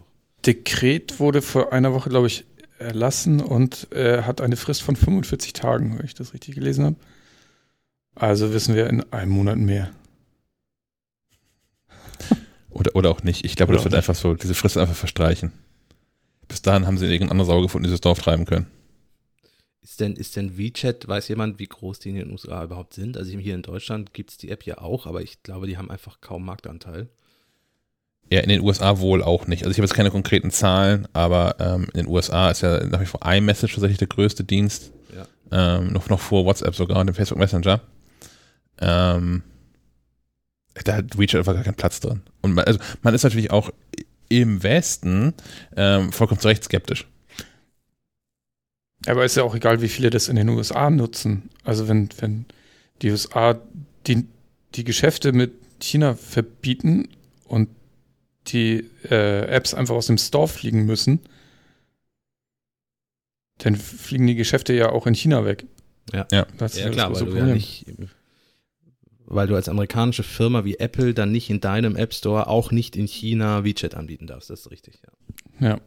Dekret 0.45 1.19
wurde 1.19 1.41
vor 1.41 1.73
einer 1.73 1.91
Woche, 1.93 2.09
glaube 2.09 2.27
ich, 2.27 2.45
erlassen 2.79 3.41
und 3.41 3.91
äh, 3.91 4.21
hat 4.21 4.39
eine 4.39 4.55
Frist 4.55 4.83
von 4.83 4.95
45 4.95 5.51
Tagen, 5.51 5.97
wenn 5.97 6.05
ich 6.05 6.13
das 6.13 6.33
richtig 6.33 6.55
gelesen 6.55 6.85
habe. 6.85 6.95
Also 8.19 8.51
wissen 8.51 8.75
wir 8.75 8.87
in 8.87 9.11
einem 9.13 9.31
Monat 9.31 9.57
mehr. 9.57 9.91
Oder, 12.71 12.95
oder 12.95 13.09
auch 13.11 13.23
nicht. 13.23 13.45
Ich 13.45 13.55
glaube, 13.55 13.71
Oder 13.71 13.77
das 13.77 13.85
wird 13.85 13.93
auch 13.93 13.97
einfach 13.97 14.15
so, 14.15 14.33
diese 14.33 14.53
Frist 14.53 14.77
einfach 14.77 14.95
verstreichen. 14.95 15.51
Bis 16.47 16.61
dahin 16.61 16.87
haben 16.87 16.97
sie 16.97 17.05
irgendeine 17.05 17.31
andere 17.31 17.47
Sau 17.47 17.61
gefunden, 17.61 17.83
die 17.83 17.89
dieses 17.89 18.01
Dorf 18.01 18.19
treiben 18.19 18.45
können. 18.45 18.67
Ist 19.81 19.99
denn, 19.99 20.15
ist 20.15 20.35
denn 20.35 20.57
WeChat, 20.57 21.07
weiß 21.07 21.27
jemand, 21.27 21.59
wie 21.59 21.65
groß 21.65 21.99
die 21.99 22.09
in 22.09 22.15
den 22.15 22.31
USA 22.31 22.63
überhaupt 22.63 22.93
sind? 22.93 23.17
Also 23.17 23.37
hier 23.37 23.55
in 23.55 23.61
Deutschland 23.61 24.13
gibt 24.13 24.31
es 24.31 24.37
die 24.37 24.49
App 24.49 24.63
ja 24.63 24.79
auch, 24.79 25.05
aber 25.05 25.21
ich 25.21 25.43
glaube, 25.43 25.67
die 25.67 25.77
haben 25.77 25.89
einfach 25.89 26.21
kaum 26.21 26.45
Marktanteil. 26.45 27.07
Ja, 28.31 28.41
in 28.41 28.49
den 28.49 28.61
USA 28.61 28.99
wohl 28.99 29.23
auch 29.23 29.47
nicht. 29.47 29.63
Also 29.63 29.71
ich 29.71 29.77
habe 29.77 29.85
jetzt 29.85 29.93
keine 29.93 30.11
konkreten 30.11 30.51
Zahlen, 30.51 31.07
aber 31.13 31.55
ähm, 31.59 31.83
in 31.93 32.01
den 32.01 32.07
USA 32.07 32.51
ist 32.51 32.61
ja 32.61 32.85
nach 32.85 32.99
wie 32.99 33.05
vor 33.05 33.21
iMessage 33.25 33.73
tatsächlich 33.73 33.99
der 33.99 34.07
größte 34.07 34.43
Dienst. 34.43 34.91
Ja. 35.15 35.77
Ähm, 35.77 35.93
noch, 35.93 36.09
noch 36.09 36.19
vor 36.19 36.45
WhatsApp 36.45 36.75
sogar 36.75 36.99
und 36.99 37.07
dem 37.07 37.15
Facebook 37.15 37.39
Messenger. 37.39 37.81
Ähm, 38.79 39.43
da 40.83 40.95
hat 40.95 41.17
WeChat 41.17 41.39
einfach 41.39 41.53
gar 41.53 41.63
keinen 41.63 41.75
Platz 41.75 41.99
drin. 41.99 42.21
Und 42.41 42.53
man, 42.53 42.65
also 42.65 42.79
man 43.01 43.13
ist 43.13 43.23
natürlich 43.23 43.51
auch 43.51 43.71
im 44.29 44.61
Westen 44.63 45.33
ähm, 45.75 46.11
vollkommen 46.11 46.39
zu 46.39 46.47
Recht 46.47 46.63
skeptisch. 46.63 47.07
Aber 49.05 49.23
ist 49.23 49.37
ja 49.37 49.43
auch 49.43 49.55
egal, 49.55 49.81
wie 49.81 49.89
viele 49.89 50.09
das 50.09 50.27
in 50.27 50.35
den 50.35 50.49
USA 50.49 50.89
nutzen. 50.89 51.49
Also 51.63 51.87
wenn, 51.87 52.09
wenn 52.19 52.45
die 53.01 53.11
USA 53.11 53.59
die, 54.05 54.27
die 54.75 54.83
Geschäfte 54.83 55.31
mit 55.31 55.53
China 55.79 56.15
verbieten 56.15 57.09
und 57.45 57.69
die 58.47 58.89
äh, 59.09 59.45
Apps 59.47 59.73
einfach 59.73 59.95
aus 59.95 60.07
dem 60.07 60.17
Store 60.17 60.47
fliegen 60.47 60.85
müssen, 60.85 61.19
dann 63.59 63.75
fliegen 63.75 64.27
die 64.27 64.35
Geschäfte 64.35 64.73
ja 64.73 64.89
auch 64.89 65.07
in 65.07 65.13
China 65.13 65.45
weg. 65.45 65.65
Ja. 66.13 66.27
Ja. 66.31 66.47
Das 66.57 66.73
ist 66.73 66.79
Ja, 66.79 66.85
das 66.87 66.95
klar, 66.95 67.13
weil 67.13 67.23
große 67.23 67.31
du 67.31 67.37
ja 67.37 67.53
nicht, 67.53 67.85
weil 69.27 69.47
du 69.47 69.55
als 69.55 69.69
amerikanische 69.69 70.23
Firma 70.23 70.65
wie 70.65 70.79
Apple 70.79 71.13
dann 71.13 71.31
nicht 71.31 71.49
in 71.49 71.59
deinem 71.61 71.95
App 71.95 72.13
Store, 72.13 72.47
auch 72.47 72.71
nicht 72.71 72.95
in 72.95 73.07
China 73.07 73.63
WeChat 73.63 73.95
anbieten 73.95 74.27
darfst. 74.27 74.49
Das 74.49 74.61
ist 74.61 74.71
richtig, 74.71 74.99
ja. 75.59 75.67
Ja. 75.69 75.79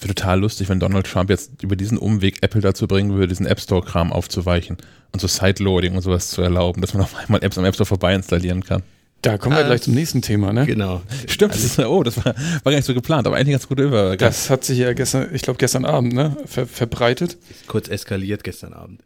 Wäre 0.00 0.14
total 0.14 0.40
lustig, 0.40 0.68
wenn 0.68 0.80
Donald 0.80 1.06
Trump 1.06 1.30
jetzt 1.30 1.62
über 1.62 1.76
diesen 1.76 1.98
Umweg 1.98 2.38
Apple 2.42 2.60
dazu 2.60 2.88
bringen 2.88 3.12
würde, 3.14 3.28
diesen 3.28 3.46
App 3.46 3.60
Store-Kram 3.60 4.12
aufzuweichen 4.12 4.76
und 5.12 5.20
so 5.20 5.28
Sideloading 5.28 5.94
und 5.94 6.02
sowas 6.02 6.30
zu 6.30 6.42
erlauben, 6.42 6.80
dass 6.80 6.94
man 6.94 7.02
auf 7.04 7.14
einmal 7.16 7.42
Apps 7.44 7.56
am 7.58 7.64
App 7.64 7.74
Store 7.74 7.86
vorbei 7.86 8.14
installieren 8.14 8.64
kann. 8.64 8.82
Da 9.22 9.38
kommen 9.38 9.56
wir 9.56 9.62
Ah, 9.64 9.66
gleich 9.68 9.82
zum 9.82 9.94
nächsten 9.94 10.20
Thema, 10.20 10.52
ne? 10.52 10.66
Genau. 10.66 11.00
Stimmt, 11.28 11.54
das 11.54 11.64
ist, 11.64 11.78
oh, 11.78 12.02
das 12.02 12.16
war, 12.18 12.34
war 12.34 12.72
gar 12.72 12.74
nicht 12.74 12.84
so 12.84 12.92
geplant, 12.92 13.26
aber 13.26 13.36
eigentlich 13.36 13.52
ganz 13.54 13.68
gut 13.68 13.78
über. 13.78 14.16
Das 14.18 14.50
hat 14.50 14.64
sich 14.64 14.78
ja 14.78 14.92
gestern, 14.92 15.34
ich 15.34 15.40
glaube 15.42 15.58
gestern 15.58 15.84
Abend, 15.86 16.12
ne, 16.12 16.36
ver 16.44 16.66
verbreitet. 16.66 17.38
Ist 17.48 17.66
kurz 17.68 17.88
eskaliert 17.88 18.44
gestern 18.44 18.74
Abend. 18.74 19.00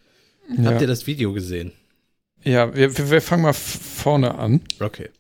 Ja, 0.57 0.71
Habt 0.71 0.81
ihr 0.81 0.87
das 0.89 1.07
Video 1.07 1.33
gesehen? 1.35 1.71
Ja 2.45 2.75
wir, 2.75 2.97
wir 2.97 3.11
wir 3.11 3.21
fangen 3.23 3.43
mal 3.43 3.53
vorne 3.53 4.35
an. 4.37 4.61
Okay. 4.81 5.11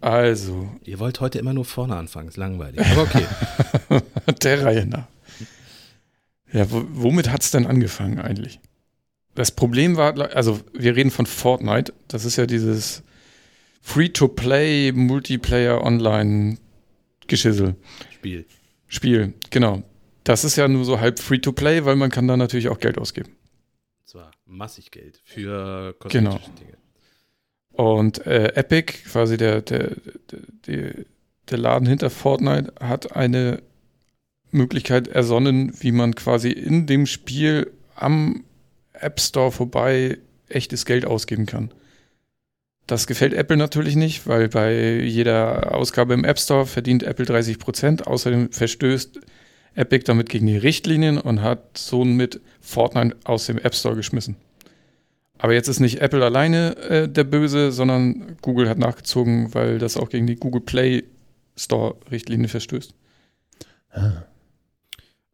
Also, 0.00 0.70
Ihr 0.84 0.98
wollt 0.98 1.20
heute 1.20 1.38
immer 1.38 1.52
nur 1.52 1.66
vorne 1.66 1.94
anfangen, 1.96 2.28
ist 2.28 2.38
langweilig. 2.38 2.80
Aber 2.80 3.02
okay. 3.02 3.26
der 4.42 4.64
Reihe 4.64 4.86
nach. 4.86 5.06
Ja, 6.52 6.70
wo, 6.70 6.84
womit 6.88 7.30
hat's 7.30 7.50
denn 7.50 7.66
angefangen 7.66 8.18
eigentlich? 8.18 8.60
Das 9.34 9.50
Problem 9.50 9.96
war, 9.96 10.18
also 10.34 10.60
wir 10.72 10.96
reden 10.96 11.10
von 11.10 11.26
Fortnite. 11.26 11.92
Das 12.08 12.24
ist 12.24 12.36
ja 12.36 12.46
dieses 12.46 13.02
Free-to-Play, 13.82 14.92
Multiplayer, 14.92 15.82
Online-Geschissel. 15.82 17.76
Spiel. 18.12 18.46
Spiel, 18.88 19.34
genau. 19.50 19.82
Das 20.24 20.44
ist 20.44 20.56
ja 20.56 20.66
nur 20.66 20.84
so 20.84 21.00
halb 21.00 21.18
Free-to-Play, 21.18 21.84
weil 21.84 21.96
man 21.96 22.10
kann 22.10 22.26
da 22.26 22.36
natürlich 22.36 22.68
auch 22.68 22.80
Geld 22.80 22.98
ausgeben. 22.98 23.30
Massig 24.50 24.90
Geld 24.90 25.20
für 25.24 25.94
Genau. 26.08 26.30
kosmetische 26.32 26.52
Dinge. 26.58 26.76
Und 27.72 28.26
äh, 28.26 28.52
Epic, 28.56 28.92
quasi 29.10 29.36
der, 29.36 29.62
der, 29.62 29.96
der, 30.30 30.40
der, 30.66 30.94
der 31.48 31.58
Laden 31.58 31.86
hinter 31.88 32.10
Fortnite, 32.10 32.72
hat 32.80 33.14
eine 33.16 33.62
Möglichkeit 34.50 35.08
ersonnen, 35.08 35.72
wie 35.80 35.92
man 35.92 36.14
quasi 36.14 36.50
in 36.50 36.86
dem 36.86 37.06
Spiel 37.06 37.70
am 37.94 38.44
App 38.92 39.20
Store 39.20 39.52
vorbei 39.52 40.18
echtes 40.48 40.84
Geld 40.84 41.06
ausgeben 41.06 41.46
kann. 41.46 41.72
Das 42.86 43.06
gefällt 43.06 43.34
Apple 43.34 43.56
natürlich 43.56 43.94
nicht, 43.94 44.26
weil 44.26 44.48
bei 44.48 45.00
jeder 45.02 45.74
Ausgabe 45.76 46.12
im 46.14 46.24
App 46.24 46.40
Store 46.40 46.66
verdient 46.66 47.04
Apple 47.04 47.24
30 47.24 47.58
Prozent. 47.60 48.06
Außerdem 48.08 48.50
verstößt 48.50 49.20
Epic 49.74 50.04
damit 50.06 50.28
gegen 50.28 50.46
die 50.46 50.56
Richtlinien 50.56 51.18
und 51.18 51.42
hat 51.42 51.78
somit 51.78 52.40
Fortnite 52.60 53.16
aus 53.24 53.46
dem 53.46 53.58
App 53.58 53.74
Store 53.74 53.96
geschmissen. 53.96 54.36
Aber 55.38 55.54
jetzt 55.54 55.68
ist 55.68 55.80
nicht 55.80 56.00
Apple 56.00 56.24
alleine 56.24 56.76
äh, 56.76 57.08
der 57.08 57.24
Böse, 57.24 57.72
sondern 57.72 58.36
Google 58.42 58.68
hat 58.68 58.78
nachgezogen, 58.78 59.54
weil 59.54 59.78
das 59.78 59.96
auch 59.96 60.10
gegen 60.10 60.26
die 60.26 60.36
Google 60.36 60.60
Play 60.60 61.04
Store 61.56 61.96
Richtlinie 62.10 62.48
verstößt. 62.48 62.94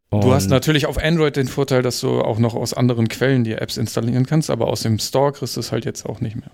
Du 0.09 0.33
hast 0.33 0.49
natürlich 0.49 0.85
auf 0.85 0.97
Android 0.97 1.35
den 1.35 1.47
Vorteil, 1.47 1.81
dass 1.81 1.99
du 1.99 2.21
auch 2.21 2.39
noch 2.39 2.55
aus 2.55 2.73
anderen 2.73 3.09
Quellen 3.09 3.43
die 3.43 3.53
Apps 3.53 3.75
installieren 3.75 4.25
kannst, 4.25 4.49
aber 4.49 4.67
aus 4.67 4.81
dem 4.81 4.99
Store 4.99 5.33
kriegst 5.33 5.57
du 5.57 5.59
es 5.59 5.71
halt 5.71 5.83
jetzt 5.83 6.05
auch 6.05 6.21
nicht 6.21 6.37
mehr. 6.37 6.51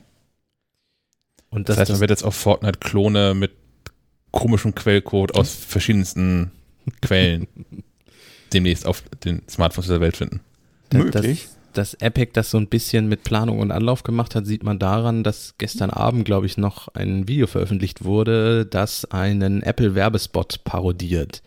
Und 1.49 1.69
Das 1.69 1.75
das, 1.75 1.81
heißt, 1.81 1.91
man 1.91 1.99
wird 2.01 2.09
jetzt 2.09 2.23
auf 2.23 2.35
Fortnite 2.35 2.79
Klone 2.79 3.35
mit 3.35 3.51
komischem 4.31 4.73
Quellcode 4.73 5.35
aus 5.35 5.53
verschiedensten 5.53 6.51
Quellen 7.01 7.47
demnächst 8.53 8.85
auf 8.85 9.03
den 9.23 9.41
Smartphones 9.49 9.87
dieser 9.87 10.01
Welt 10.01 10.17
finden. 10.17 10.41
Möglich. 10.93 11.47
dass, 11.73 11.93
dass 11.93 12.01
Epic 12.01 12.31
das 12.33 12.51
so 12.51 12.57
ein 12.57 12.67
bisschen 12.67 13.07
mit 13.07 13.23
Planung 13.23 13.59
und 13.59 13.71
Anlauf 13.71 14.03
gemacht 14.03 14.35
hat, 14.35 14.45
sieht 14.45 14.63
man 14.63 14.79
daran, 14.79 15.23
dass 15.23 15.55
gestern 15.57 15.89
Abend, 15.89 16.25
glaube 16.25 16.45
ich, 16.45 16.57
noch 16.57 16.87
ein 16.89 17.27
Video 17.27 17.47
veröffentlicht 17.47 18.03
wurde, 18.03 18.65
das 18.65 19.05
einen 19.05 19.63
Apple-Werbespot 19.63 20.63
parodiert. 20.63 21.41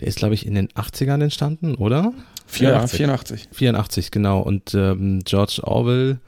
Der 0.00 0.06
ist, 0.06 0.18
glaube 0.18 0.34
ich, 0.34 0.46
in 0.46 0.54
den 0.54 0.68
80ern 0.68 1.22
entstanden, 1.22 1.74
oder? 1.74 2.12
84. 2.46 3.00
Ja, 3.00 3.06
84. 3.06 3.48
84, 3.52 4.10
genau. 4.12 4.40
Und 4.40 4.74
ähm, 4.74 5.20
George 5.24 5.60
Orwell, 5.64 6.18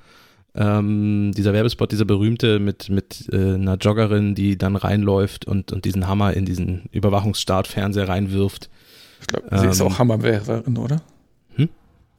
ähm, 0.61 1.33
dieser 1.35 1.55
Werbespot, 1.55 1.91
dieser 1.91 2.05
berühmte 2.05 2.59
mit, 2.59 2.91
mit 2.91 3.29
äh, 3.33 3.55
einer 3.55 3.77
Joggerin, 3.77 4.35
die 4.35 4.59
dann 4.59 4.77
reinläuft 4.77 5.47
und, 5.47 5.73
und 5.73 5.87
diesen 5.87 6.07
Hammer 6.07 6.35
in 6.35 6.45
diesen 6.45 6.83
Überwachungsstartfernseher 6.93 8.09
reinwirft. 8.09 8.69
Ich 9.23 9.27
glaube, 9.27 9.59
sie 9.59 9.67
ist 9.67 9.81
Ähm, 9.81 9.87
auch 9.87 9.99
Hammerwerferin, 9.99 10.77
oder? 10.77 11.01
Hm? 11.55 11.71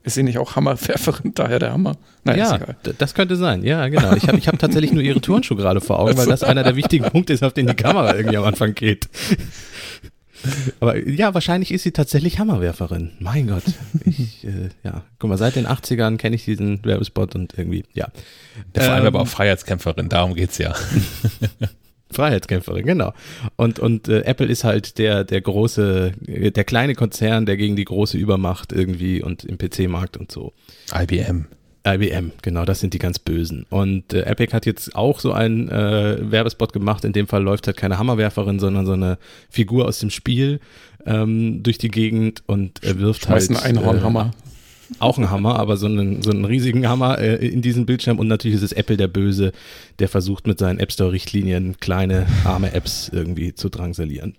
Ist 0.04 0.16
sie 0.16 0.24
nicht 0.24 0.40
auch 0.40 0.56
Hammerwerferin, 0.56 1.34
daher 1.36 1.60
der 1.60 1.74
Hammer? 1.74 1.98
Nein, 2.24 2.40
ja, 2.40 2.60
das 2.98 3.14
könnte 3.14 3.36
sein. 3.36 3.64
Ja, 3.64 3.88
genau. 3.90 4.14
Ich 4.14 4.28
habe 4.28 4.40
ich 4.40 4.48
hab 4.48 4.58
tatsächlich 4.58 4.92
nur 4.92 5.04
ihre 5.04 5.22
Turnschuhe 5.22 5.58
gerade 5.58 5.80
vor 5.80 6.00
Augen, 6.00 6.18
weil 6.18 6.28
das 6.28 6.44
einer 6.44 6.64
der 6.64 6.76
wichtigen 6.76 7.06
Punkte 7.06 7.34
ist, 7.34 7.44
auf 7.44 7.54
den 7.54 7.68
die 7.68 7.76
Kamera 7.76 8.16
irgendwie 8.16 8.38
am 8.38 8.44
Anfang 8.46 8.74
geht. 8.74 9.08
Aber 10.80 10.98
ja, 11.08 11.34
wahrscheinlich 11.34 11.72
ist 11.72 11.84
sie 11.84 11.92
tatsächlich 11.92 12.40
Hammerwerferin. 12.40 13.12
Mein 13.20 13.48
Gott. 13.48 13.64
Ich, 14.06 14.44
äh, 14.46 14.70
ja, 14.84 15.04
guck 15.20 15.30
mal, 15.30 15.38
seit 15.38 15.56
den 15.56 15.68
80ern 15.68 16.18
kenne 16.18 16.36
ich 16.36 16.46
diesen 16.46 16.84
Werbespot 16.84 17.36
und 17.36 17.58
irgendwie, 17.58 17.84
ja. 17.94 18.08
Ja, 18.76 18.84
vor 18.84 18.94
allem 18.94 19.02
Ähm, 19.02 19.08
aber 19.08 19.22
auch 19.22 19.28
Freiheitskämpferin, 19.28 20.10
darum 20.10 20.36
geht's 20.36 20.58
ja. 20.58 20.74
Freiheitskämpferin, 22.12 22.86
genau. 22.86 23.14
Und, 23.56 23.80
und 23.80 24.08
äh, 24.08 24.22
Apple 24.22 24.48
ist 24.48 24.64
halt 24.64 24.98
der, 24.98 25.24
der 25.24 25.42
große, 25.42 26.14
äh, 26.28 26.52
der 26.52 26.64
kleine 26.64 26.96
Konzern, 26.96 27.46
der 27.46 27.58
gegen 27.58 27.76
die 27.76 27.86
große 27.86 28.18
Übermacht 28.18 28.74
irgendwie 28.74 29.22
und 29.22 29.46
im 29.46 29.58
PC-Markt 29.58 30.18
und 30.18 30.32
so. 30.32 30.54
IBM. 30.94 31.48
IBM, 31.88 32.32
genau, 32.42 32.64
das 32.66 32.80
sind 32.80 32.94
die 32.94 33.00
ganz 33.00 33.18
Bösen. 33.18 33.66
Und 33.70 34.14
äh, 34.14 34.24
Epic 34.24 34.54
hat 34.54 34.66
jetzt 34.66 34.96
auch 34.96 35.20
so 35.20 35.34
einen 35.34 35.68
äh, 35.70 36.18
Werbespot 36.20 36.74
gemacht. 36.74 37.04
In 37.06 37.14
dem 37.14 37.28
Fall 37.28 37.42
läuft 37.42 37.68
halt 37.68 37.78
keine 37.78 37.98
Hammerwerferin, 37.98 38.60
sondern 38.60 38.86
so 38.86 38.94
eine 38.94 39.18
Figur 39.50 39.88
aus 39.88 40.00
dem 40.00 40.12
Spiel 40.12 40.60
ähm, 41.06 41.64
durch 41.64 41.80
die 41.80 41.90
Gegend 41.90 42.44
und 42.46 42.84
er 42.84 43.00
wirft 43.00 43.28
halt. 43.28 43.44
Schmeißt 43.44 43.66
einen 43.66 43.78
Einhornhammer. 43.78 44.32
Äh, 44.34 44.52
auch 45.00 45.18
ein 45.18 45.30
Hammer, 45.30 45.58
aber 45.58 45.78
so 45.78 45.88
einen, 45.88 46.22
so 46.22 46.32
einen 46.32 46.46
riesigen 46.46 46.88
Hammer 46.88 47.18
äh, 47.18 47.48
in 47.48 47.62
diesen 47.62 47.86
Bildschirm. 47.86 48.20
Und 48.20 48.28
natürlich 48.28 48.58
ist 48.58 48.64
es 48.64 48.74
Apple 48.74 48.98
der 48.98 49.08
Böse, 49.08 49.52
der 50.00 50.10
versucht 50.10 50.48
mit 50.48 50.60
seinen 50.60 50.80
App 50.80 50.92
Store-Richtlinien 50.92 51.78
kleine, 51.80 52.28
arme 52.44 52.74
Apps 52.74 53.10
irgendwie 53.12 53.56
zu 53.56 53.70
drangsalieren. 53.70 54.36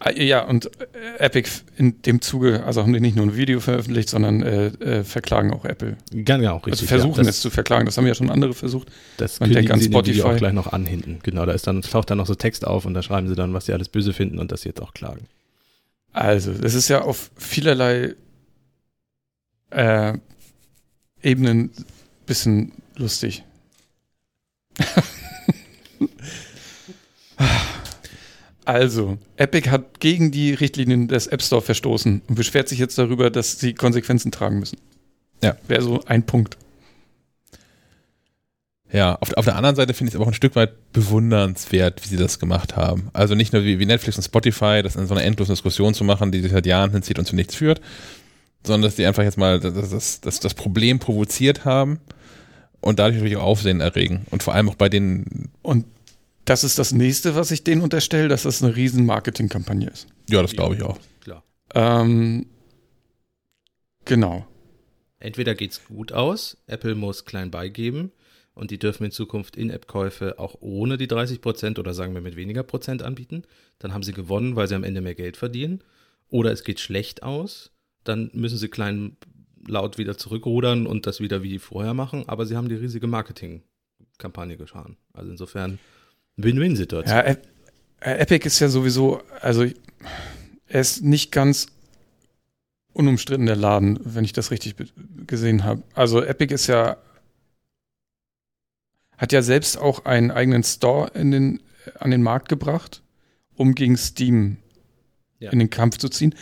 Ah, 0.00 0.10
Ja, 0.12 0.44
und 0.44 0.66
äh, 0.66 1.18
Epic 1.18 1.50
in 1.76 2.00
dem 2.02 2.20
Zuge, 2.20 2.64
also 2.64 2.82
haben 2.82 2.92
die 2.92 3.00
nicht 3.00 3.16
nur 3.16 3.26
ein 3.26 3.36
Video 3.36 3.58
veröffentlicht, 3.60 4.08
sondern 4.08 4.42
äh, 4.42 4.66
äh, 4.68 5.04
verklagen 5.04 5.52
auch 5.52 5.64
Apple. 5.64 5.96
Genau, 6.12 6.56
richtig. 6.58 6.72
Also 6.74 6.86
versuchen 6.86 7.24
ja, 7.24 7.30
es 7.30 7.40
zu 7.40 7.50
verklagen. 7.50 7.86
Das 7.86 7.96
haben 7.96 8.06
ja 8.06 8.14
schon 8.14 8.30
andere 8.30 8.54
versucht. 8.54 8.88
Das 9.16 9.40
Man 9.40 9.52
denkt 9.52 9.70
an 9.72 9.80
sie 9.80 9.86
Spotify. 9.86 10.22
auch 10.22 10.36
gleich 10.36 10.52
noch 10.52 10.72
an 10.72 10.86
hinten. 10.86 11.18
Genau, 11.22 11.44
da 11.46 11.52
ist 11.52 11.66
dann, 11.66 11.82
taucht 11.82 12.10
dann 12.10 12.18
noch 12.18 12.26
so 12.26 12.34
Text 12.36 12.64
auf 12.66 12.84
und 12.84 12.94
da 12.94 13.02
schreiben 13.02 13.28
sie 13.28 13.34
dann, 13.34 13.52
was 13.54 13.66
sie 13.66 13.72
alles 13.72 13.88
böse 13.88 14.12
finden 14.12 14.38
und 14.38 14.52
das 14.52 14.64
jetzt 14.64 14.80
auch 14.80 14.94
klagen. 14.94 15.26
Also, 16.12 16.52
das 16.52 16.74
ist 16.74 16.88
ja 16.88 17.02
auf 17.02 17.30
vielerlei 17.36 18.14
äh, 19.70 20.14
Ebenen 21.22 21.70
bisschen 22.26 22.72
lustig. 22.96 23.42
also, 28.68 29.16
Epic 29.38 29.70
hat 29.70 29.98
gegen 29.98 30.30
die 30.30 30.52
Richtlinien 30.52 31.08
des 31.08 31.26
App 31.26 31.40
Store 31.40 31.62
verstoßen 31.62 32.20
und 32.28 32.34
beschwert 32.34 32.68
sich 32.68 32.78
jetzt 32.78 32.98
darüber, 32.98 33.30
dass 33.30 33.58
sie 33.58 33.72
Konsequenzen 33.72 34.30
tragen 34.30 34.58
müssen. 34.58 34.76
Ja. 35.42 35.56
Wäre 35.66 35.80
so 35.80 36.04
ein 36.04 36.26
Punkt. 36.26 36.58
Ja, 38.92 39.14
auf, 39.14 39.32
auf 39.32 39.46
der 39.46 39.56
anderen 39.56 39.74
Seite 39.74 39.94
finde 39.94 40.08
ich 40.08 40.12
es 40.12 40.16
aber 40.16 40.24
auch 40.24 40.32
ein 40.32 40.34
Stück 40.34 40.54
weit 40.54 40.92
bewundernswert, 40.92 42.04
wie 42.04 42.08
sie 42.08 42.18
das 42.18 42.38
gemacht 42.38 42.76
haben. 42.76 43.08
Also 43.14 43.34
nicht 43.34 43.54
nur 43.54 43.64
wie, 43.64 43.78
wie 43.78 43.86
Netflix 43.86 44.18
und 44.18 44.24
Spotify, 44.24 44.82
das 44.82 44.96
in 44.96 45.06
so 45.06 45.14
einer 45.14 45.24
endlosen 45.24 45.54
Diskussion 45.54 45.94
zu 45.94 46.04
machen, 46.04 46.30
die 46.30 46.42
sich 46.42 46.52
seit 46.52 46.66
Jahren 46.66 46.90
hinzieht 46.90 47.18
und 47.18 47.24
zu 47.24 47.36
nichts 47.36 47.54
führt, 47.54 47.80
sondern 48.64 48.82
dass 48.82 48.96
die 48.96 49.06
einfach 49.06 49.22
jetzt 49.22 49.38
mal 49.38 49.60
das, 49.60 49.88
das, 49.88 50.20
das, 50.20 50.40
das 50.40 50.52
Problem 50.52 50.98
provoziert 50.98 51.64
haben 51.64 52.00
und 52.82 52.98
dadurch 52.98 53.16
natürlich 53.16 53.38
auch 53.38 53.44
Aufsehen 53.44 53.80
erregen. 53.80 54.26
Und 54.28 54.42
vor 54.42 54.52
allem 54.52 54.68
auch 54.68 54.74
bei 54.74 54.90
den, 54.90 55.48
Und 55.62 55.86
das 56.48 56.64
ist 56.64 56.78
das 56.78 56.92
nächste, 56.92 57.34
was 57.34 57.50
ich 57.50 57.62
denen 57.62 57.82
unterstelle, 57.82 58.28
dass 58.28 58.44
das 58.44 58.62
eine 58.62 58.74
riesen 58.74 59.04
Marketingkampagne 59.04 59.88
ist. 59.88 60.06
ja, 60.30 60.40
das 60.40 60.52
glaube 60.52 60.76
ich 60.76 60.82
auch. 60.82 60.98
Klar. 61.20 61.44
Ähm, 61.74 62.46
genau. 64.04 64.46
Entweder 65.20 65.54
geht's 65.54 65.84
gut 65.84 66.12
aus, 66.12 66.56
Apple 66.66 66.94
muss 66.94 67.24
klein 67.24 67.50
beigeben 67.50 68.12
und 68.54 68.70
die 68.70 68.78
dürfen 68.78 69.04
in 69.04 69.10
Zukunft 69.10 69.56
In-App-Käufe 69.56 70.38
auch 70.38 70.56
ohne 70.60 70.96
die 70.96 71.06
30 71.06 71.40
Prozent 71.42 71.78
oder 71.78 71.92
sagen 71.92 72.14
wir 72.14 72.22
mit 72.22 72.36
weniger 72.36 72.62
Prozent 72.62 73.02
anbieten. 73.02 73.42
Dann 73.78 73.92
haben 73.92 74.02
sie 74.02 74.12
gewonnen, 74.12 74.56
weil 74.56 74.68
sie 74.68 74.74
am 74.74 74.84
Ende 74.84 75.00
mehr 75.00 75.14
Geld 75.14 75.36
verdienen. 75.36 75.82
Oder 76.30 76.50
es 76.50 76.64
geht 76.64 76.80
schlecht 76.80 77.22
aus, 77.22 77.72
dann 78.04 78.30
müssen 78.32 78.58
sie 78.58 78.68
klein 78.68 79.16
laut 79.66 79.98
wieder 79.98 80.16
zurückrudern 80.16 80.86
und 80.86 81.06
das 81.06 81.20
wieder 81.20 81.42
wie 81.42 81.58
vorher 81.58 81.94
machen. 81.94 82.28
Aber 82.28 82.46
sie 82.46 82.56
haben 82.56 82.68
die 82.68 82.74
riesige 82.74 83.06
Marketingkampagne 83.06 84.56
gefahren. 84.56 84.96
Also 85.12 85.30
insofern 85.30 85.78
Win-Win-Situation. 86.38 87.14
Ja, 87.16 87.22
Ep- 87.24 87.46
äh, 88.00 88.18
Epic 88.18 88.46
ist 88.46 88.58
ja 88.60 88.68
sowieso, 88.68 89.22
also 89.40 89.64
er 90.66 90.80
ist 90.80 91.02
nicht 91.02 91.30
ganz 91.32 91.66
unumstritten 92.92 93.46
der 93.46 93.56
Laden, 93.56 93.98
wenn 94.02 94.24
ich 94.24 94.32
das 94.32 94.50
richtig 94.50 94.74
gesehen 95.26 95.64
habe. 95.64 95.82
Also 95.94 96.22
Epic 96.22 96.52
ist 96.54 96.66
ja 96.66 96.96
hat 99.16 99.32
ja 99.32 99.42
selbst 99.42 99.76
auch 99.78 100.04
einen 100.04 100.30
eigenen 100.30 100.62
Store 100.62 101.10
in 101.14 101.30
den, 101.32 101.60
an 101.98 102.10
den 102.12 102.22
Markt 102.22 102.48
gebracht, 102.48 103.02
um 103.56 103.74
gegen 103.74 103.96
Steam 103.96 104.58
Ja. 105.40 105.50
in 105.50 105.58
den 105.58 105.70
Kampf 105.70 105.98
zu 105.98 106.08
ziehen. 106.08 106.34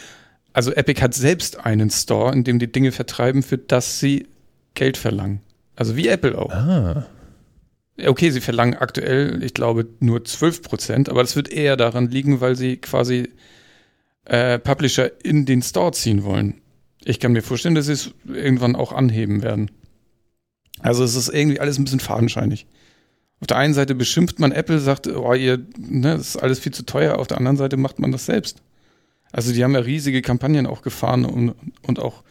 Also 0.53 0.73
Epic 0.73 1.01
hat 1.03 1.15
selbst 1.15 1.59
einen 1.65 1.91
Store, 1.91 2.33
in 2.35 2.45
dem 2.45 2.59
die 2.59 2.71
Dinge 2.71 2.93
vertreiben, 2.93 3.43
für 3.43 3.57
das 3.59 3.99
sie 4.01 4.27
Geld 4.75 4.97
verlangen. 4.99 5.41
Also 5.75 5.97
wie 5.97 6.09
Apple 6.09 6.37
auch. 6.37 6.51
Ah. 6.53 7.07
Okay, 8.05 8.31
sie 8.31 8.41
verlangen 8.41 8.75
aktuell, 8.75 9.43
ich 9.43 9.55
glaube, 9.55 9.87
nur 10.01 10.25
12 10.25 10.63
Prozent, 10.63 11.09
aber 11.09 11.23
das 11.23 11.35
wird 11.35 11.51
eher 11.51 11.77
daran 11.77 12.11
liegen, 12.11 12.41
weil 12.41 12.55
sie 12.55 12.77
quasi 12.77 13.31
äh, 14.27 14.59
Publisher 14.59 15.13
in 15.25 15.47
den 15.47 15.63
Store 15.63 15.93
ziehen 15.93 16.25
wollen. 16.25 16.61
Ich 17.05 17.21
kann 17.21 17.33
mir 17.33 17.43
vorstellen, 17.43 17.75
dass 17.75 17.87
sie 17.87 17.93
es 17.93 18.11
irgendwann 18.27 18.77
auch 18.77 18.93
anheben 18.93 19.43
werden. 19.43 19.71
Also 20.81 21.05
es 21.05 21.15
ist 21.15 21.29
irgendwie 21.29 21.61
alles 21.61 21.79
ein 21.79 21.85
bisschen 21.85 22.01
fadenscheinig. 22.01 22.67
Auf 23.41 23.47
der 23.47 23.59
einen 23.59 23.75
Seite 23.75 23.95
beschimpft 23.95 24.41
man 24.41 24.53
Apple, 24.53 24.79
sagt, 24.79 25.07
oh, 25.07 25.33
ihr, 25.35 25.59
ne, 25.79 26.17
das 26.17 26.31
ist 26.31 26.37
alles 26.37 26.59
viel 26.59 26.73
zu 26.73 26.85
teuer. 26.85 27.19
Auf 27.19 27.27
der 27.27 27.39
anderen 27.39 27.57
Seite 27.57 27.77
macht 27.77 27.99
man 27.99 28.13
das 28.13 28.27
selbst. 28.27 28.63
Also 29.33 29.53
die 29.53 29.63
haben 29.63 29.75
ja 29.75 29.81
riesige 29.81 30.23
Kampagnen 30.23 30.67
auch 30.67 30.83
gefahren 30.83 31.25
und, 31.25 31.55
und 31.83 31.99
auch 31.99 32.25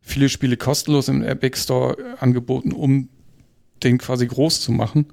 viele 0.00 0.28
Spiele 0.28 0.56
kostenlos 0.56 1.08
im 1.08 1.22
Epic 1.22 1.58
Store 1.58 1.96
angeboten, 2.20 2.72
um 2.72 3.08
den 3.82 3.98
quasi 3.98 4.26
groß 4.26 4.60
zu 4.60 4.72
machen. 4.72 5.12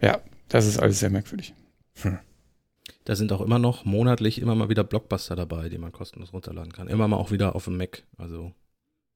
Ja, 0.00 0.20
das 0.48 0.66
ist 0.66 0.78
alles 0.78 1.00
sehr 1.00 1.10
merkwürdig. 1.10 1.54
Da 3.04 3.16
sind 3.16 3.32
auch 3.32 3.40
immer 3.40 3.58
noch 3.58 3.84
monatlich 3.84 4.40
immer 4.40 4.54
mal 4.54 4.68
wieder 4.68 4.84
Blockbuster 4.84 5.36
dabei, 5.36 5.68
die 5.68 5.78
man 5.78 5.92
kostenlos 5.92 6.32
runterladen 6.32 6.72
kann. 6.72 6.88
Immer 6.88 7.08
mal 7.08 7.16
auch 7.16 7.30
wieder 7.30 7.54
auf 7.54 7.64
dem 7.64 7.76
Mac. 7.76 8.02
Also 8.18 8.52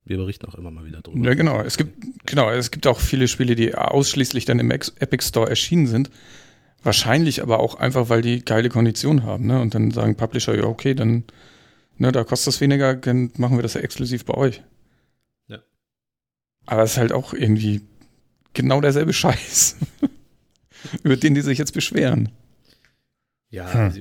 wir 0.04 0.16
berichten 0.16 0.46
auch 0.46 0.54
immer 0.54 0.70
mal 0.70 0.84
wieder 0.84 1.02
drüber. 1.02 1.26
Ja, 1.26 1.34
genau. 1.34 1.60
Es 1.60 1.76
gibt, 1.76 2.26
genau, 2.26 2.50
es 2.50 2.70
gibt 2.70 2.86
auch 2.86 2.98
viele 2.98 3.28
Spiele, 3.28 3.54
die 3.54 3.74
ausschließlich 3.74 4.44
dann 4.46 4.58
im 4.58 4.70
Epic 4.70 5.24
Store 5.26 5.48
erschienen 5.48 5.86
sind. 5.86 6.10
Wahrscheinlich 6.82 7.42
aber 7.42 7.60
auch 7.60 7.74
einfach, 7.74 8.08
weil 8.08 8.22
die 8.22 8.44
geile 8.44 8.68
Konditionen 8.68 9.24
haben, 9.24 9.46
ne? 9.46 9.60
Und 9.60 9.74
dann 9.74 9.90
sagen 9.90 10.16
Publisher, 10.16 10.56
ja, 10.56 10.64
okay, 10.64 10.94
dann, 10.94 11.24
ne, 11.96 12.12
da 12.12 12.24
kostet 12.24 12.54
es 12.54 12.60
weniger, 12.60 12.94
dann 12.94 13.32
machen 13.36 13.58
wir 13.58 13.62
das 13.62 13.74
ja 13.74 13.80
exklusiv 13.80 14.24
bei 14.24 14.34
euch. 14.34 14.62
Aber 16.68 16.82
es 16.82 16.92
ist 16.92 16.98
halt 16.98 17.12
auch 17.12 17.32
irgendwie 17.32 17.80
genau 18.52 18.80
derselbe 18.82 19.14
Scheiß, 19.14 19.76
über 21.02 21.16
den 21.16 21.34
die 21.34 21.40
sich 21.40 21.56
jetzt 21.58 21.72
beschweren. 21.72 22.28
Ja, 23.50 23.72
Hm. 23.72 23.80
also 23.80 24.00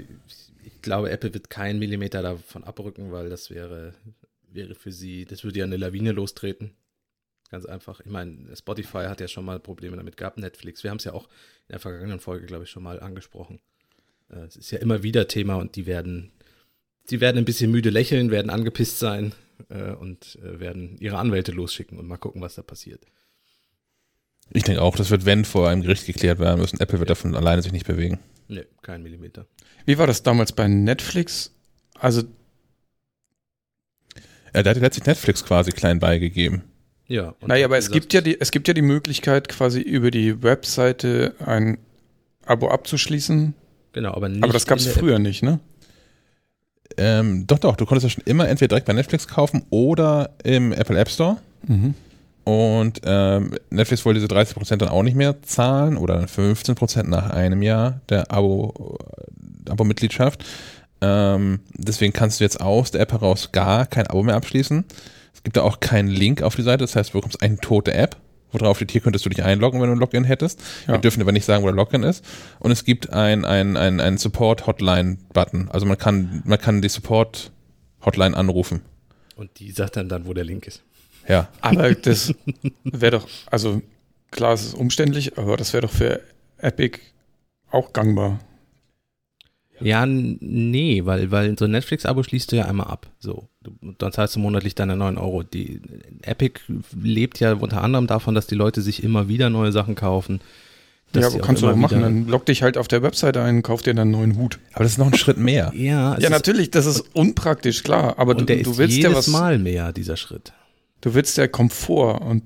ich 0.65 0.81
glaube, 0.81 1.09
Apple 1.09 1.33
wird 1.33 1.49
keinen 1.49 1.79
Millimeter 1.79 2.21
davon 2.21 2.65
abrücken, 2.65 3.11
weil 3.13 3.29
das 3.29 3.49
wäre, 3.49 3.93
wäre 4.51 4.75
für 4.75 4.91
sie, 4.91 5.23
das 5.23 5.45
würde 5.45 5.59
ja 5.59 5.65
eine 5.65 5.77
Lawine 5.77 6.11
lostreten. 6.11 6.71
Ganz 7.49 7.65
einfach. 7.65 8.01
Ich 8.01 8.11
meine, 8.11 8.53
Spotify 8.57 9.05
hat 9.05 9.21
ja 9.21 9.29
schon 9.29 9.45
mal 9.45 9.61
Probleme 9.61 9.95
damit 9.95 10.17
gehabt, 10.17 10.37
Netflix. 10.37 10.83
Wir 10.83 10.91
haben 10.91 10.97
es 10.97 11.05
ja 11.05 11.13
auch 11.13 11.27
in 11.69 11.71
der 11.73 11.79
vergangenen 11.79 12.19
Folge, 12.19 12.45
glaube 12.47 12.65
ich, 12.65 12.69
schon 12.69 12.83
mal 12.83 12.99
angesprochen. 12.99 13.61
Äh, 14.29 14.39
Es 14.39 14.57
ist 14.57 14.71
ja 14.71 14.79
immer 14.79 15.03
wieder 15.03 15.29
Thema 15.29 15.55
und 15.55 15.77
die 15.77 15.85
werden, 15.85 16.33
die 17.09 17.21
werden 17.21 17.37
ein 17.37 17.45
bisschen 17.45 17.71
müde 17.71 17.89
lächeln, 17.89 18.29
werden 18.31 18.49
angepisst 18.49 18.99
sein 18.99 19.31
äh, 19.69 19.91
und 19.91 20.37
äh, 20.43 20.59
werden 20.59 20.97
ihre 20.99 21.17
Anwälte 21.17 21.51
losschicken 21.51 21.97
und 21.97 22.07
mal 22.07 22.17
gucken, 22.17 22.41
was 22.41 22.55
da 22.55 22.61
passiert. 22.61 23.05
Ich 24.53 24.63
denke 24.63 24.81
auch, 24.81 24.95
das 24.95 25.11
wird, 25.11 25.25
wenn, 25.25 25.45
vor 25.45 25.69
einem 25.69 25.81
Gericht 25.81 26.05
geklärt 26.05 26.39
werden 26.39 26.61
müssen. 26.61 26.79
Apple 26.79 26.99
wird 26.99 27.09
davon 27.09 27.35
alleine 27.35 27.61
sich 27.61 27.73
nicht 27.73 27.85
bewegen. 27.85 28.19
Nee, 28.47 28.65
kein 28.81 29.03
Millimeter. 29.03 29.45
Wie 29.85 29.97
war 29.97 30.07
das 30.07 30.23
damals 30.23 30.53
bei 30.53 30.67
Netflix? 30.67 31.53
Also, 31.99 32.23
Ja, 34.53 34.63
da 34.63 34.69
hat 34.69 34.77
letztlich 34.77 35.05
Netflix 35.05 35.43
quasi 35.43 35.71
klein 35.71 35.99
beigegeben. 35.99 36.63
Ja. 37.07 37.35
und 37.39 37.47
naja, 37.47 37.65
aber 37.65 37.77
es 37.77 37.89
gibt 37.89 38.13
ja 38.13 38.21
die, 38.21 38.39
es 38.39 38.51
gibt 38.51 38.67
ja 38.67 38.73
die 38.73 38.81
Möglichkeit, 38.81 39.47
quasi 39.47 39.81
über 39.81 40.11
die 40.11 40.43
Webseite 40.43 41.35
ein 41.39 41.77
Abo 42.45 42.69
abzuschließen. 42.69 43.53
Genau, 43.93 44.13
aber 44.13 44.29
nicht 44.29 44.43
Aber 44.43 44.53
das 44.53 44.65
gab 44.65 44.77
es 44.77 44.87
früher 44.87 45.19
nicht, 45.19 45.43
ne? 45.43 45.59
Ähm, 46.97 47.45
doch, 47.47 47.59
doch, 47.59 47.75
du 47.75 47.85
konntest 47.85 48.05
ja 48.05 48.09
schon 48.09 48.23
immer 48.25 48.47
entweder 48.47 48.69
direkt 48.69 48.87
bei 48.87 48.93
Netflix 48.93 49.27
kaufen 49.27 49.63
oder 49.69 50.31
im 50.43 50.71
Apple 50.71 50.97
App 50.97 51.09
Store. 51.09 51.37
Mhm. 51.67 51.93
Und 52.43 53.01
ähm, 53.03 53.55
Netflix 53.69 54.05
wollte 54.05 54.21
diese 54.21 54.33
30% 54.33 54.77
dann 54.77 54.87
auch 54.87 55.03
nicht 55.03 55.17
mehr 55.17 55.41
zahlen 55.41 55.97
oder 55.97 56.21
15% 56.21 57.03
nach 57.03 57.29
einem 57.29 57.61
Jahr 57.61 57.99
der 58.07 58.31
Abo, 58.31 58.97
äh, 59.65 59.71
Abo-Mitgliedschaft. 59.71 60.45
Ähm, 61.01 61.59
deswegen 61.73 62.13
kannst 62.13 62.39
du 62.39 62.45
jetzt 62.45 62.61
aus 62.61 62.91
der 62.91 63.01
App 63.01 63.11
heraus 63.11 63.51
gar 63.51 63.85
kein 63.85 64.07
Abo 64.07 64.23
mehr 64.23 64.35
abschließen. 64.35 64.85
Es 65.33 65.43
gibt 65.43 65.57
da 65.57 65.61
auch 65.61 65.81
keinen 65.81 66.07
Link 66.07 66.41
auf 66.41 66.55
die 66.55 66.61
Seite, 66.61 66.85
das 66.85 66.95
heißt, 66.95 67.09
du 67.09 67.17
bekommst 67.17 67.41
eine 67.41 67.57
tote 67.57 67.93
App, 67.93 68.15
wo 68.51 68.57
drauf 68.57 68.77
steht, 68.77 68.91
hier 68.91 69.01
könntest 69.01 69.25
du 69.25 69.29
dich 69.29 69.43
einloggen, 69.43 69.81
wenn 69.81 69.87
du 69.87 69.95
ein 69.95 69.99
Login 69.99 70.23
hättest. 70.23 70.61
Ja. 70.87 70.93
Wir 70.93 70.99
dürfen 70.99 71.21
aber 71.21 71.31
nicht 71.31 71.45
sagen, 71.45 71.63
wo 71.63 71.67
der 71.67 71.75
Login 71.75 72.03
ist. 72.03 72.23
Und 72.59 72.71
es 72.71 72.85
gibt 72.85 73.11
ein, 73.11 73.45
ein, 73.45 73.77
ein, 73.77 73.99
ein 73.99 74.17
Support-Hotline-Button. 74.17 75.69
Also 75.69 75.85
man 75.85 75.97
kann, 75.97 76.41
man 76.45 76.59
kann 76.59 76.81
die 76.81 76.89
Support-Hotline 76.89 78.35
anrufen. 78.35 78.81
Und 79.35 79.59
die 79.59 79.71
sagt 79.71 79.97
dann 79.97 80.09
dann, 80.09 80.25
wo 80.27 80.33
der 80.33 80.43
Link 80.43 80.65
ist. 80.67 80.83
Ja. 81.27 81.49
Aber 81.61 81.93
das 81.95 82.33
wäre 82.83 83.19
doch, 83.19 83.27
also 83.47 83.81
klar, 84.31 84.53
es 84.53 84.65
ist 84.65 84.73
umständlich, 84.73 85.37
aber 85.37 85.57
das 85.57 85.73
wäre 85.73 85.81
doch 85.85 85.93
für 85.93 86.21
Epic 86.57 86.99
auch 87.69 87.93
gangbar. 87.93 88.39
Ja, 89.79 90.05
nee, 90.07 91.05
weil, 91.05 91.29
weil 91.29 91.57
so 91.57 91.65
ein 91.65 91.71
Netflix-Abo 91.71 92.23
schließt 92.23 92.51
du 92.51 92.55
ja 92.55 92.65
einmal 92.65 92.87
ab. 92.87 93.07
So. 93.19 93.47
Dann 93.97 94.11
zahlst 94.11 94.35
du 94.35 94.39
monatlich 94.39 94.75
deine 94.75 94.95
9 94.95 95.17
Euro. 95.17 95.43
Die 95.43 95.81
Epic 96.21 96.61
lebt 97.01 97.39
ja 97.39 97.53
unter 97.53 97.81
anderem 97.81 98.07
davon, 98.07 98.35
dass 98.35 98.47
die 98.47 98.55
Leute 98.55 98.81
sich 98.81 99.03
immer 99.03 99.27
wieder 99.27 99.49
neue 99.49 99.71
Sachen 99.71 99.95
kaufen. 99.95 100.41
dass 101.11 101.33
ja, 101.33 101.39
auch 101.39 101.45
kannst 101.45 101.61
du 101.61 101.67
doch 101.67 101.75
machen. 101.75 102.01
Dann 102.01 102.27
log 102.27 102.45
dich 102.45 102.63
halt 102.63 102.77
auf 102.77 102.87
der 102.87 103.03
Webseite 103.03 103.41
ein, 103.41 103.63
kauf 103.63 103.81
dir 103.81 103.93
dann 103.93 104.01
einen 104.03 104.11
neuen 104.11 104.37
Hut. 104.37 104.59
Aber 104.73 104.83
das 104.83 104.93
ist 104.93 104.97
noch 104.97 105.07
ein 105.07 105.17
Schritt 105.17 105.37
mehr. 105.37 105.71
Ja, 105.75 106.17
ja, 106.19 106.29
natürlich, 106.29 106.71
das 106.71 106.85
ist 106.85 107.01
unpraktisch, 107.13 107.83
klar. 107.83 108.17
Aber 108.17 108.35
du, 108.35 108.45
der 108.45 108.57
du 108.63 108.71
ist 108.71 108.77
willst 108.77 108.95
jedes 108.97 109.11
ja 109.11 109.17
was. 109.17 109.27
Mal 109.27 109.59
mehr, 109.59 109.93
dieser 109.93 110.17
Schritt. 110.17 110.53
Du 111.01 111.13
willst 111.13 111.37
ja 111.37 111.47
Komfort 111.47 112.21
und 112.21 112.43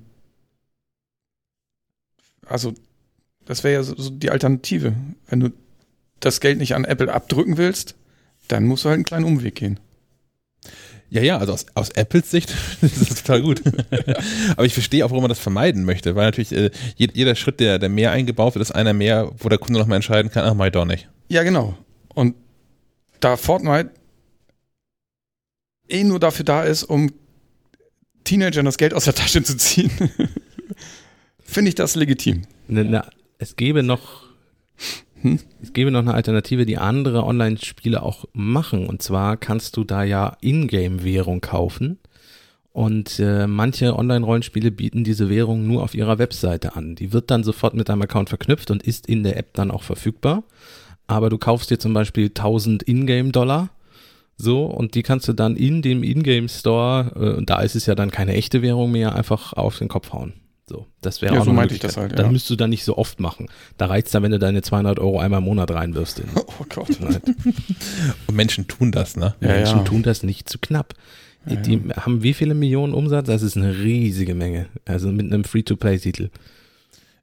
also 2.45 2.73
das 3.45 3.63
wäre 3.63 3.75
ja 3.75 3.83
so, 3.83 3.95
so 3.97 4.09
die 4.09 4.29
Alternative, 4.29 4.93
wenn 5.27 5.39
du 5.39 5.49
das 6.19 6.39
Geld 6.39 6.57
nicht 6.57 6.75
an 6.75 6.85
Apple 6.85 7.11
abdrücken 7.13 7.57
willst, 7.57 7.95
dann 8.47 8.65
musst 8.65 8.85
du 8.85 8.89
halt 8.89 8.95
einen 8.95 9.05
kleinen 9.05 9.25
Umweg 9.25 9.55
gehen. 9.55 9.79
Ja, 11.11 11.21
ja, 11.21 11.37
also 11.39 11.51
aus, 11.51 11.65
aus 11.73 11.89
Apples 11.89 12.31
Sicht 12.31 12.53
ist 12.81 13.01
das 13.01 13.21
total 13.21 13.41
gut. 13.41 13.61
Aber 14.55 14.65
ich 14.65 14.73
verstehe 14.73 15.05
auch, 15.05 15.09
warum 15.09 15.23
man 15.23 15.29
das 15.29 15.39
vermeiden 15.39 15.83
möchte, 15.83 16.15
weil 16.15 16.25
natürlich 16.25 16.53
äh, 16.53 16.71
jeder 16.95 17.35
Schritt, 17.35 17.59
der, 17.59 17.79
der 17.79 17.89
mehr 17.89 18.11
eingebaut 18.11 18.55
wird, 18.55 18.61
ist 18.61 18.71
einer 18.71 18.93
mehr, 18.93 19.29
wo 19.37 19.49
der 19.49 19.57
Kunde 19.57 19.77
nochmal 19.79 19.97
entscheiden 19.97 20.31
kann, 20.31 20.45
ach, 20.45 20.53
mach 20.53 20.67
ich 20.67 20.71
doch 20.71 20.85
nicht. 20.85 21.09
Ja, 21.27 21.43
genau. 21.43 21.77
Und 22.15 22.35
da 23.19 23.35
Fortnite 23.35 23.91
eh 25.89 26.05
nur 26.05 26.19
dafür 26.19 26.45
da 26.45 26.63
ist, 26.63 26.83
um 26.83 27.11
Teenagern 28.23 28.65
das 28.65 28.77
Geld 28.77 28.93
aus 28.93 29.03
der 29.03 29.13
Tasche 29.13 29.43
zu 29.43 29.57
ziehen, 29.57 29.91
finde 31.43 31.69
ich 31.69 31.75
das 31.75 31.95
legitim. 31.95 32.43
Ne, 32.69 32.85
ne, 32.85 33.05
es 33.37 33.57
gäbe 33.57 33.83
noch 33.83 34.30
hm? 35.21 35.39
Es 35.61 35.73
gäbe 35.73 35.91
noch 35.91 35.99
eine 35.99 36.13
Alternative, 36.13 36.65
die 36.65 36.77
andere 36.77 37.23
Online-Spiele 37.23 38.01
auch 38.01 38.25
machen. 38.33 38.87
Und 38.87 39.01
zwar 39.01 39.37
kannst 39.37 39.77
du 39.77 39.83
da 39.83 40.03
ja 40.03 40.37
Ingame-Währung 40.41 41.41
kaufen. 41.41 41.99
Und 42.73 43.19
äh, 43.19 43.47
manche 43.47 43.97
Online-Rollenspiele 43.97 44.71
bieten 44.71 45.03
diese 45.03 45.29
Währung 45.29 45.67
nur 45.67 45.83
auf 45.83 45.93
ihrer 45.93 46.19
Webseite 46.19 46.75
an. 46.75 46.95
Die 46.95 47.11
wird 47.11 47.29
dann 47.29 47.43
sofort 47.43 47.73
mit 47.73 47.89
deinem 47.89 48.03
Account 48.03 48.29
verknüpft 48.29 48.71
und 48.71 48.83
ist 48.83 49.07
in 49.07 49.23
der 49.23 49.37
App 49.37 49.53
dann 49.53 49.71
auch 49.71 49.83
verfügbar. 49.83 50.43
Aber 51.07 51.29
du 51.29 51.37
kaufst 51.37 51.69
dir 51.69 51.79
zum 51.79 51.93
Beispiel 51.93 52.27
1000 52.27 52.83
Ingame-Dollar. 52.83 53.69
So, 54.37 54.65
und 54.65 54.95
die 54.95 55.03
kannst 55.03 55.27
du 55.27 55.33
dann 55.33 55.55
in 55.55 55.81
dem 55.81 56.01
Ingame-Store, 56.01 57.11
äh, 57.15 57.37
und 57.37 57.49
da 57.49 57.61
ist 57.61 57.75
es 57.75 57.85
ja 57.85 57.93
dann 57.93 58.09
keine 58.09 58.33
echte 58.33 58.61
Währung 58.61 58.91
mehr, 58.91 59.15
einfach 59.15 59.53
auf 59.53 59.77
den 59.77 59.89
Kopf 59.89 60.13
hauen. 60.13 60.33
So, 60.71 60.87
das 61.01 61.21
wäre 61.21 61.33
ja, 61.33 61.41
auch 61.41 61.45
so 61.45 61.51
meinte 61.51 61.73
ich 61.73 61.81
das 61.81 61.97
halt. 61.97 62.11
Ja. 62.13 62.17
Das 62.19 62.31
müsstest 62.31 62.51
du 62.51 62.55
dann 62.55 62.69
nicht 62.69 62.85
so 62.85 62.97
oft 62.97 63.19
machen. 63.19 63.47
Da 63.77 63.87
reizt 63.87 64.07
es 64.07 64.11
dann, 64.13 64.23
wenn 64.23 64.31
du 64.31 64.39
deine 64.39 64.61
200 64.61 64.99
Euro 64.99 65.19
einmal 65.19 65.39
im 65.39 65.43
Monat 65.43 65.69
reinwirfst. 65.69 66.19
In. 66.19 66.25
Oh 66.59 66.65
Gott. 66.69 66.89
Und 68.27 68.35
Menschen 68.35 68.67
tun 68.67 68.91
das, 68.91 69.17
ne? 69.17 69.35
Ja, 69.41 69.47
Menschen 69.47 69.79
ja. 69.79 69.83
tun 69.83 70.03
das 70.03 70.23
nicht 70.23 70.47
zu 70.47 70.59
knapp. 70.59 70.93
Die, 71.45 71.57
die 71.57 71.81
haben 71.95 72.23
wie 72.23 72.33
viele 72.33 72.53
Millionen 72.53 72.93
Umsatz? 72.93 73.25
Das 73.25 73.41
ist 73.41 73.57
eine 73.57 73.79
riesige 73.79 74.35
Menge. 74.35 74.67
Also 74.85 75.11
mit 75.11 75.25
einem 75.25 75.43
Free-to-Play-Titel. 75.43 76.29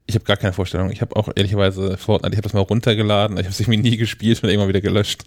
Ich 0.05 0.15
habe 0.15 0.25
gar 0.25 0.37
keine 0.37 0.53
Vorstellung. 0.53 0.91
Ich 0.91 1.01
habe 1.01 1.15
auch 1.15 1.29
ehrlicherweise 1.35 1.97
Fortnite, 1.97 2.33
ich 2.33 2.37
habe 2.37 2.43
das 2.43 2.53
mal 2.53 2.61
runtergeladen, 2.61 3.37
ich 3.37 3.45
habe 3.45 3.53
es 3.53 3.59
irgendwie 3.59 3.77
nie 3.89 3.97
gespielt 3.97 4.43
und 4.43 4.49
irgendwann 4.49 4.69
wieder 4.69 4.81
gelöscht. 4.81 5.23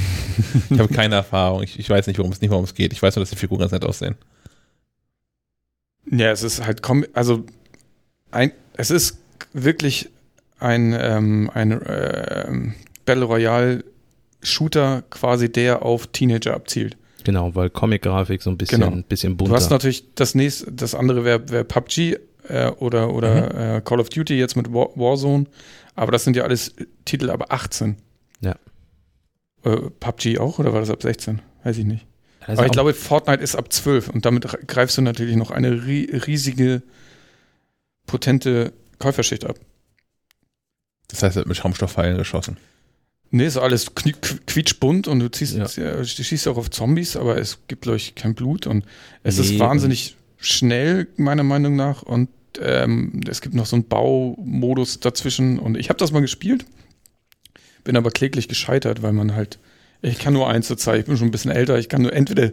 ich 0.70 0.78
habe 0.78 0.94
keine 0.94 1.16
Erfahrung. 1.16 1.62
Ich, 1.64 1.78
ich 1.78 1.90
weiß 1.90 2.06
nicht, 2.06 2.18
worum 2.18 2.32
es 2.32 2.40
nicht 2.40 2.50
worum 2.50 2.64
es 2.64 2.74
geht. 2.74 2.92
Ich 2.92 3.02
weiß 3.02 3.16
nur, 3.16 3.22
dass 3.22 3.30
die 3.30 3.36
Figuren 3.36 3.60
ganz 3.60 3.72
nett 3.72 3.84
aussehen. 3.84 4.14
Ja, 6.10 6.30
es 6.30 6.42
ist 6.42 6.64
halt, 6.64 6.82
also 7.14 7.44
ein, 8.30 8.52
es 8.74 8.90
ist 8.90 9.18
wirklich 9.52 10.08
ein, 10.58 10.96
ähm, 10.98 11.50
ein 11.52 11.72
äh, 11.72 12.72
Battle 13.04 13.24
Royale 13.24 13.84
Shooter 14.42 15.02
quasi, 15.10 15.50
der 15.50 15.82
auf 15.82 16.06
Teenager 16.08 16.54
abzielt. 16.54 16.96
Genau, 17.24 17.54
weil 17.54 17.70
Comic-Grafik 17.70 18.42
so 18.42 18.50
ein 18.50 18.56
bisschen, 18.56 18.80
genau. 18.80 19.02
bisschen 19.08 19.36
bunter. 19.36 19.50
Du 19.50 19.56
hast 19.56 19.70
natürlich 19.70 20.14
das 20.14 20.34
nächste, 20.34 20.72
das 20.72 20.94
andere 20.94 21.24
wäre 21.24 21.48
wär 21.50 21.64
PUBG 21.64 22.16
äh, 22.48 22.70
oder, 22.78 23.12
oder 23.12 23.52
mhm. 23.52 23.76
äh, 23.78 23.80
Call 23.82 24.00
of 24.00 24.08
Duty 24.08 24.38
jetzt 24.38 24.56
mit 24.56 24.72
War, 24.72 24.90
Warzone, 24.94 25.46
aber 25.94 26.12
das 26.12 26.24
sind 26.24 26.36
ja 26.36 26.44
alles 26.44 26.74
Titel 27.04 27.30
ab 27.30 27.52
18. 27.52 27.96
Ja. 28.40 28.54
Äh, 29.64 29.76
PUBG 30.00 30.38
auch 30.38 30.58
oder 30.58 30.72
war 30.72 30.80
das 30.80 30.90
ab 30.90 31.02
16? 31.02 31.42
Weiß 31.64 31.76
ich 31.78 31.84
nicht. 31.84 32.06
Aber 32.46 32.64
ich 32.64 32.72
glaube, 32.72 32.94
Fortnite 32.94 33.42
ist 33.42 33.56
ab 33.56 33.70
12 33.70 34.08
und 34.08 34.24
damit 34.24 34.46
greifst 34.66 34.96
du 34.96 35.02
natürlich 35.02 35.36
noch 35.36 35.50
eine 35.50 35.86
riesige 35.86 36.82
potente 38.08 38.72
Käuferschicht 38.98 39.44
ab. 39.44 39.60
Das 41.06 41.22
heißt, 41.22 41.36
er 41.36 41.40
hat 41.42 41.46
mit 41.46 41.56
Schaumstoffpfeilen 41.56 42.18
geschossen. 42.18 42.56
Nee, 43.30 43.46
ist 43.46 43.56
alles 43.58 43.94
quietschbunt 43.94 45.06
und 45.06 45.20
du 45.20 45.30
ziehst, 45.30 45.54
ja. 45.54 45.66
du 45.66 46.04
schießt 46.04 46.48
auch 46.48 46.56
auf 46.56 46.70
Zombies, 46.70 47.14
aber 47.14 47.36
es 47.36 47.58
gibt, 47.68 47.82
glaube 47.82 47.98
ich, 47.98 48.14
kein 48.14 48.34
Blut 48.34 48.66
und 48.66 48.84
es 49.22 49.36
nee, 49.36 49.44
ist 49.44 49.58
wahnsinnig 49.58 50.16
schnell, 50.38 51.08
meiner 51.16 51.42
Meinung 51.42 51.76
nach. 51.76 52.02
Und 52.02 52.30
ähm, 52.60 53.20
es 53.28 53.42
gibt 53.42 53.54
noch 53.54 53.66
so 53.66 53.76
einen 53.76 53.86
Baumodus 53.86 55.00
dazwischen. 55.00 55.58
Und 55.58 55.76
ich 55.76 55.90
habe 55.90 55.98
das 55.98 56.10
mal 56.10 56.20
gespielt, 56.20 56.64
bin 57.84 57.96
aber 57.96 58.10
kläglich 58.10 58.48
gescheitert, 58.48 59.02
weil 59.02 59.12
man 59.12 59.34
halt, 59.34 59.58
ich 60.00 60.18
kann 60.18 60.32
nur 60.32 60.48
eins 60.48 60.66
zur 60.66 60.78
Zeit, 60.78 61.00
ich 61.00 61.06
bin 61.06 61.18
schon 61.18 61.28
ein 61.28 61.32
bisschen 61.32 61.50
älter, 61.50 61.78
ich 61.78 61.90
kann 61.90 62.02
nur 62.02 62.14
entweder 62.14 62.50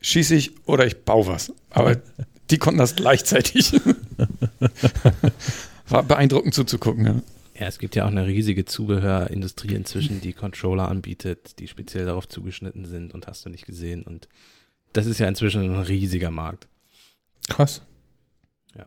schieße 0.00 0.34
ich 0.34 0.66
oder 0.66 0.86
ich 0.86 1.04
baue 1.04 1.28
was. 1.28 1.52
Aber 1.70 1.96
die 2.50 2.58
konnten 2.58 2.78
das 2.78 2.96
gleichzeitig. 2.96 3.72
War 5.88 6.02
beeindruckend 6.02 6.54
zuzugucken, 6.54 7.06
ja. 7.06 7.22
Ja, 7.58 7.66
es 7.68 7.78
gibt 7.78 7.96
ja 7.96 8.04
auch 8.04 8.10
eine 8.10 8.26
riesige 8.26 8.66
Zubehörindustrie 8.66 9.74
inzwischen, 9.74 10.20
die 10.20 10.34
Controller 10.34 10.88
anbietet, 10.88 11.58
die 11.58 11.68
speziell 11.68 12.04
darauf 12.04 12.28
zugeschnitten 12.28 12.84
sind 12.84 13.14
und 13.14 13.26
hast 13.26 13.46
du 13.46 13.48
nicht 13.48 13.64
gesehen. 13.64 14.02
Und 14.02 14.28
das 14.92 15.06
ist 15.06 15.18
ja 15.18 15.26
inzwischen 15.26 15.62
ein 15.62 15.80
riesiger 15.80 16.30
Markt. 16.30 16.68
Krass. 17.48 17.80
Ja. 18.76 18.86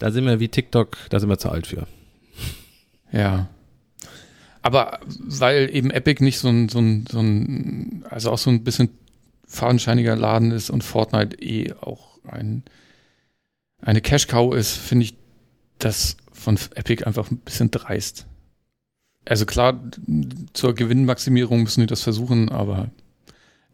Da 0.00 0.10
sind 0.10 0.24
wir 0.24 0.40
wie 0.40 0.48
TikTok, 0.48 0.96
da 1.10 1.20
sind 1.20 1.28
wir 1.28 1.38
zu 1.38 1.48
alt 1.48 1.68
für. 1.68 1.86
Ja. 3.12 3.48
Aber 4.62 4.98
weil 5.06 5.70
eben 5.72 5.92
Epic 5.92 6.24
nicht 6.24 6.40
so 6.40 6.48
ein, 6.48 6.68
so 6.68 6.80
ein, 6.80 7.06
so 7.08 7.20
ein 7.20 8.04
also 8.10 8.32
auch 8.32 8.38
so 8.38 8.50
ein 8.50 8.64
bisschen 8.64 8.88
fadenscheiniger 9.46 10.16
Laden 10.16 10.50
ist 10.50 10.70
und 10.70 10.82
Fortnite 10.82 11.40
eh 11.40 11.72
auch 11.74 12.13
ein, 12.28 12.62
eine 13.80 14.00
Cash-Cow 14.00 14.54
ist, 14.54 14.76
finde 14.76 15.06
ich 15.06 15.16
das 15.78 16.16
von 16.32 16.58
Epic 16.74 17.04
einfach 17.04 17.30
ein 17.30 17.38
bisschen 17.38 17.70
dreist. 17.70 18.26
Also 19.24 19.46
klar, 19.46 19.80
zur 20.52 20.74
Gewinnmaximierung 20.74 21.62
müssen 21.62 21.80
die 21.80 21.86
das 21.86 22.02
versuchen, 22.02 22.50
aber 22.50 22.90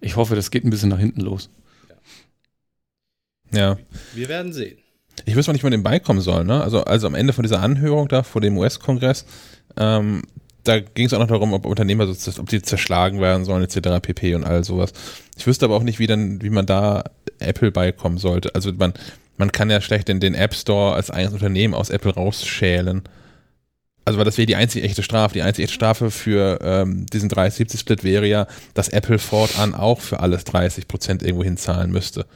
ich 0.01 0.17
hoffe, 0.17 0.37
das 0.37 0.51
geht 0.51 0.65
ein 0.65 0.71
bisschen 0.71 0.89
nach 0.89 0.99
hinten 0.99 1.21
los. 1.21 1.51
Ja. 3.53 3.79
Wir 4.15 4.29
werden 4.29 4.53
sehen. 4.53 4.79
Ich 5.25 5.35
wüsste 5.35 5.51
auch 5.51 5.53
nicht, 5.53 5.65
wann 5.65 5.73
den 5.73 5.83
beikommen 5.83 6.21
soll, 6.21 6.45
ne? 6.45 6.63
Also, 6.63 6.85
also 6.85 7.07
am 7.07 7.15
Ende 7.15 7.33
von 7.33 7.43
dieser 7.43 7.61
Anhörung 7.61 8.09
da 8.09 8.23
vor 8.23 8.41
dem 8.41 8.57
US-Kongress, 8.57 9.27
ähm, 9.77 10.23
da 10.65 10.81
ging 10.81 11.07
es 11.07 11.15
auch 11.15 11.19
noch 11.19 11.27
darum, 11.27 11.53
ob 11.53 11.67
Unternehmer, 11.67 12.09
ob 12.09 12.49
die 12.49 12.63
zerschlagen 12.63 13.21
werden 13.21 13.45
sollen, 13.45 13.63
etc. 13.63 14.01
pp. 14.03 14.35
und 14.35 14.45
all 14.45 14.65
sowas. 14.65 14.93
Ich 15.37 15.47
wüsste 15.47 15.65
aber 15.65 15.77
auch 15.77 15.83
nicht, 15.83 15.99
wie 15.99 16.07
dann, 16.07 16.43
wie 16.43 16.51
man 16.51 16.67
da 16.67 17.05
Apple 17.39 17.71
beikommen 17.71 18.19
sollte. 18.19 18.55
Also 18.55 18.73
man, 18.73 18.93
man 19.37 19.53
kann 19.53 19.71
ja 19.71 19.81
schlecht 19.81 20.09
den, 20.09 20.21
den 20.21 20.35
App 20.35 20.55
Store 20.55 20.95
als 20.95 21.11
eigenes 21.11 21.35
Unternehmen 21.35 21.75
aus 21.75 21.91
Apple 21.91 22.13
rausschälen. 22.13 23.03
Also 24.05 24.19
weil 24.19 24.25
das 24.25 24.39
wäre 24.39 24.47
die 24.47 24.57
einzige 24.57 24.85
echte 24.85 25.03
Strafe. 25.03 25.35
Die 25.35 25.43
einzige 25.43 25.65
echte 25.65 25.75
Strafe 25.75 26.11
für 26.11 26.59
ähm, 26.63 27.07
diesen 27.07 27.31
30-70-Split 27.31 28.05
wäre 28.05 28.27
ja, 28.27 28.47
dass 28.75 28.89
Apple 28.89 29.19
fortan 29.19 29.75
auch 29.75 30.01
für 30.01 30.21
alles 30.21 30.45
30 30.45 30.89
Prozent 30.89 31.23
irgendwo 31.23 31.45
hinzahlen 31.45 31.91
müsste. 31.91 32.27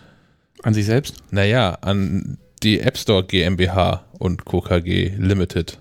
An 0.63 0.73
sich 0.73 0.87
selbst? 0.87 1.17
Naja, 1.31 1.77
an 1.83 2.39
die 2.63 2.81
App 2.81 2.97
Store 2.97 3.25
GmbH 3.25 4.05
und 4.19 4.45
Co. 4.45 4.61
KG 4.61 5.13
Limited. 5.19 5.79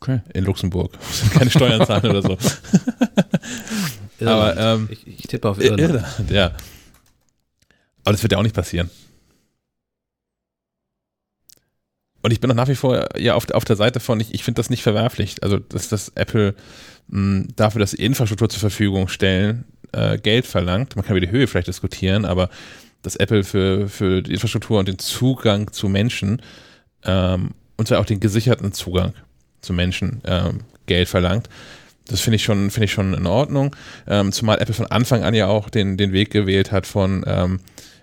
Okay. 0.00 0.20
In 0.34 0.44
Luxemburg. 0.44 0.96
Keine 1.32 1.50
Steuern 1.50 1.86
zahlen 1.86 2.10
oder 2.10 2.22
so. 2.22 2.38
Aber 4.26 4.56
ähm, 4.56 4.88
ich, 4.90 5.06
ich, 5.06 5.26
tippe 5.26 5.48
auf 5.48 5.60
Irland. 5.60 5.80
Irland. 5.80 6.30
Ja. 6.30 6.52
Aber 8.04 8.12
das 8.12 8.22
wird 8.22 8.32
ja 8.32 8.38
auch 8.38 8.42
nicht 8.42 8.54
passieren. 8.54 8.90
Und 12.22 12.32
ich 12.32 12.40
bin 12.40 12.50
auch 12.50 12.54
nach 12.54 12.68
wie 12.68 12.74
vor 12.74 13.08
ja 13.16 13.34
auf, 13.34 13.48
auf 13.50 13.64
der 13.64 13.76
Seite 13.76 14.00
von, 14.00 14.18
ich, 14.20 14.34
ich 14.34 14.42
finde 14.42 14.58
das 14.58 14.70
nicht 14.70 14.82
verwerflich. 14.82 15.36
Also, 15.42 15.58
dass 15.58 15.88
das 15.88 16.10
Apple 16.14 16.54
mh, 17.08 17.48
dafür, 17.56 17.80
dass 17.80 17.92
sie 17.92 18.04
Infrastruktur 18.04 18.48
zur 18.48 18.60
Verfügung 18.60 19.08
stellen, 19.08 19.64
äh, 19.92 20.18
Geld 20.18 20.46
verlangt. 20.46 20.96
Man 20.96 21.04
kann 21.04 21.16
über 21.16 21.24
die 21.24 21.32
Höhe 21.32 21.46
vielleicht 21.46 21.68
diskutieren, 21.68 22.24
aber 22.24 22.50
dass 23.02 23.16
Apple 23.16 23.44
für, 23.44 23.88
für 23.88 24.22
die 24.22 24.32
Infrastruktur 24.32 24.78
und 24.78 24.88
den 24.88 24.98
Zugang 24.98 25.72
zu 25.72 25.88
Menschen 25.88 26.42
ähm, 27.04 27.50
und 27.76 27.86
zwar 27.86 28.00
auch 28.00 28.04
den 28.04 28.20
gesicherten 28.20 28.72
Zugang 28.72 29.14
zu 29.60 29.72
Menschen 29.72 30.20
ähm, 30.24 30.60
Geld 30.86 31.08
verlangt. 31.08 31.48
Das 32.06 32.20
finde 32.20 32.36
ich 32.36 32.44
schon, 32.44 32.70
finde 32.70 32.86
ich 32.86 32.92
schon 32.92 33.14
in 33.14 33.26
Ordnung. 33.26 33.76
Ähm, 34.06 34.32
zumal 34.32 34.58
Apple 34.60 34.74
von 34.74 34.86
Anfang 34.86 35.22
an 35.22 35.34
ja 35.34 35.46
auch 35.46 35.68
den, 35.68 35.96
den 35.96 36.12
Weg 36.12 36.30
gewählt 36.30 36.72
hat 36.72 36.86
von, 36.86 37.24
ähm, 37.26 37.60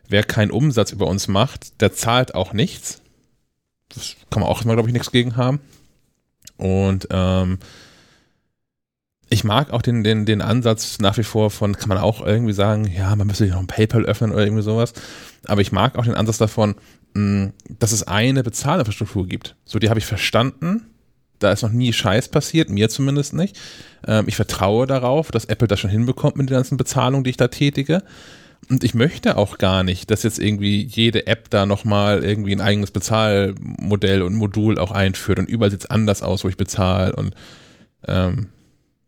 wer 0.08 0.24
keinen 0.24 0.52
Umsatz 0.52 0.91
über 0.91 1.08
uns 1.08 1.28
macht, 1.28 1.82
der 1.82 1.91
zahlt 1.94 2.36
auch 2.36 2.54
nichts. 2.54 3.02
Das 3.89 4.15
kann 4.30 4.41
man 4.41 4.50
auch 4.50 4.63
immer, 4.63 4.74
glaube 4.74 4.89
ich, 4.89 4.94
nichts 4.94 5.12
gegen 5.12 5.36
haben. 5.38 5.60
Und 6.58 7.08
ähm, 7.10 7.58
ich 9.30 9.44
mag 9.44 9.72
auch 9.72 9.82
den, 9.82 10.04
den, 10.04 10.26
den 10.26 10.41
Ansatz 10.41 11.00
nach 11.00 11.18
wie 11.18 11.24
vor 11.24 11.50
von, 11.50 11.76
kann 11.76 11.89
man 11.89 11.98
auch 11.98 12.26
irgendwie 12.26 12.54
sagen, 12.54 12.86
ja, 12.86 13.16
man 13.16 13.26
müsste 13.26 13.45
sich 13.45 13.53
noch 13.53 13.60
ein 13.60 13.68
PayPal 13.68 14.06
öffnen 14.06 14.32
oder 14.32 14.43
irgendwie 14.43 14.64
sowas. 14.64 14.93
Aber 15.45 15.62
ich 15.62 15.72
mag 15.72 15.97
auch 15.97 16.06
den 16.06 16.14
Ansatz 16.14 16.38
davon, 16.38 16.76
mh, 17.16 17.51
dass 17.80 17.91
es 17.91 18.03
eine 18.03 18.43
Bezahlinfrastruktur 18.43 19.28
gibt. 19.28 19.56
So, 19.66 19.80
die 19.80 19.89
habe 19.89 19.99
ich 19.99 20.06
verstanden 20.06 20.86
da 21.46 21.52
ist 21.52 21.62
noch 21.62 21.72
nie 21.72 21.93
Scheiß 21.93 22.30
passiert, 22.30 22.70
mir 22.70 22.89
zumindest 22.89 23.34
nicht. 23.34 23.58
Ähm, 24.06 24.26
ich 24.28 24.36
vertraue 24.36 24.88
darauf, 24.88 25.32
dass 25.32 25.46
Apple 25.46 25.68
das 25.68 25.80
schon 25.80 25.89
hinbekommt 25.89 26.36
mit 26.36 26.50
den 26.50 26.56
ganzen 26.56 26.78
Bezahlungen, 26.78 27.24
die 27.24 27.30
ich 27.30 27.38
da 27.38 27.48
tätige. 27.48 28.04
Und 28.70 28.84
ich 28.84 28.96
möchte 28.96 29.38
auch 29.38 29.60
gar 29.60 29.84
nicht, 29.84 30.10
dass 30.10 30.24
jetzt 30.24 30.39
irgendwie 30.39 30.84
jede 30.84 31.28
App 31.28 31.50
da 31.52 31.66
nochmal 31.66 32.24
irgendwie 32.24 32.52
ein 32.52 32.62
eigenes 32.62 32.89
Bezahlmodell 32.89 34.24
und 34.24 34.34
Modul 34.34 34.80
auch 34.80 34.91
einführt 34.91 35.38
und 35.38 35.48
überall 35.48 35.70
sieht 35.70 35.82
es 35.82 35.89
anders 35.89 36.24
aus, 36.24 36.43
wo 36.43 36.50
ich 36.50 36.58
bezahle 36.58 37.16
und 37.16 37.36
ähm, 38.08 38.50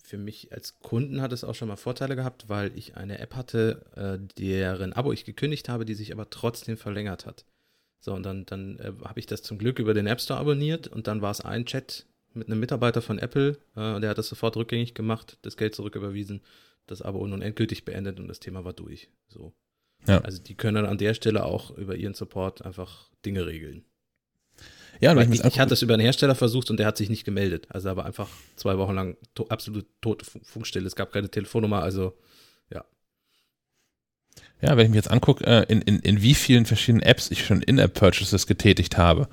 für 0.03 0.17
mich 0.17 0.53
als 0.53 0.79
Kunden 0.79 1.21
hat 1.21 1.33
es 1.33 1.43
auch 1.43 1.53
schon 1.53 1.67
mal 1.67 1.75
Vorteile 1.75 2.15
gehabt, 2.15 2.47
weil 2.47 2.71
ich 2.75 2.95
eine 2.95 3.19
App 3.19 3.35
hatte, 3.35 3.81
äh, 3.95 4.17
deren 4.37 4.93
Abo 4.93 5.11
ich 5.11 5.25
gekündigt 5.25 5.67
habe, 5.67 5.83
die 5.83 5.95
sich 5.95 6.13
aber 6.13 6.29
trotzdem 6.29 6.77
verlängert 6.77 7.25
hat. 7.25 7.43
So, 7.99 8.13
und 8.13 8.23
dann, 8.23 8.45
dann 8.45 8.79
äh, 8.79 8.93
habe 9.03 9.19
ich 9.19 9.25
das 9.25 9.41
zum 9.41 9.57
Glück 9.57 9.79
über 9.79 9.93
den 9.93 10.07
App 10.07 10.21
Store 10.21 10.39
abonniert 10.39 10.87
und 10.87 11.07
dann 11.07 11.21
war 11.21 11.31
es 11.31 11.41
ein 11.41 11.65
Chat 11.65 12.05
mit 12.37 12.47
einem 12.47 12.59
Mitarbeiter 12.59 13.01
von 13.01 13.19
Apple, 13.19 13.57
äh, 13.75 13.99
der 13.99 14.09
hat 14.09 14.17
das 14.17 14.29
sofort 14.29 14.55
rückgängig 14.55 14.93
gemacht, 14.93 15.37
das 15.41 15.57
Geld 15.57 15.75
zurücküberwiesen, 15.75 16.41
das 16.85 17.01
Abo 17.01 17.25
nun 17.27 17.41
endgültig 17.41 17.85
beendet 17.85 18.19
und 18.19 18.27
das 18.27 18.39
Thema 18.39 18.63
war 18.63 18.73
durch. 18.73 19.09
So. 19.27 19.53
Ja. 20.07 20.19
Also 20.21 20.41
die 20.41 20.55
können 20.55 20.75
dann 20.75 20.85
an 20.85 20.97
der 20.97 21.13
Stelle 21.13 21.43
auch 21.43 21.75
über 21.77 21.95
ihren 21.95 22.13
Support 22.13 22.63
einfach 22.63 23.09
Dinge 23.25 23.45
regeln. 23.45 23.83
Ja, 24.99 25.11
und 25.11 25.33
ich, 25.33 25.43
ich 25.43 25.59
hatte 25.59 25.73
es 25.73 25.81
über 25.81 25.93
einen 25.93 26.01
Hersteller 26.01 26.35
versucht 26.35 26.71
und 26.71 26.77
der 26.77 26.87
hat 26.87 26.97
sich 26.97 27.09
nicht 27.09 27.23
gemeldet. 27.23 27.67
Also 27.69 27.89
aber 27.89 28.05
einfach 28.05 28.29
zwei 28.55 28.77
Wochen 28.77 28.95
lang 28.95 29.17
to 29.35 29.47
absolut 29.47 29.85
tote 30.01 30.25
Funkstelle. 30.25 30.87
Es 30.87 30.95
gab 30.95 31.11
keine 31.11 31.29
Telefonnummer, 31.29 31.83
also 31.83 32.17
ja. 32.71 32.83
Ja, 34.61 34.75
wenn 34.75 34.85
ich 34.85 34.89
mir 34.89 34.97
jetzt 34.97 35.11
angucke, 35.11 35.45
äh, 35.45 35.65
in, 35.71 35.81
in, 35.81 35.99
in 35.99 36.21
wie 36.21 36.33
vielen 36.33 36.65
verschiedenen 36.65 37.03
Apps 37.03 37.29
ich 37.29 37.45
schon 37.45 37.61
In-App-Purchases 37.61 38.47
getätigt 38.47 38.97
habe. 38.97 39.27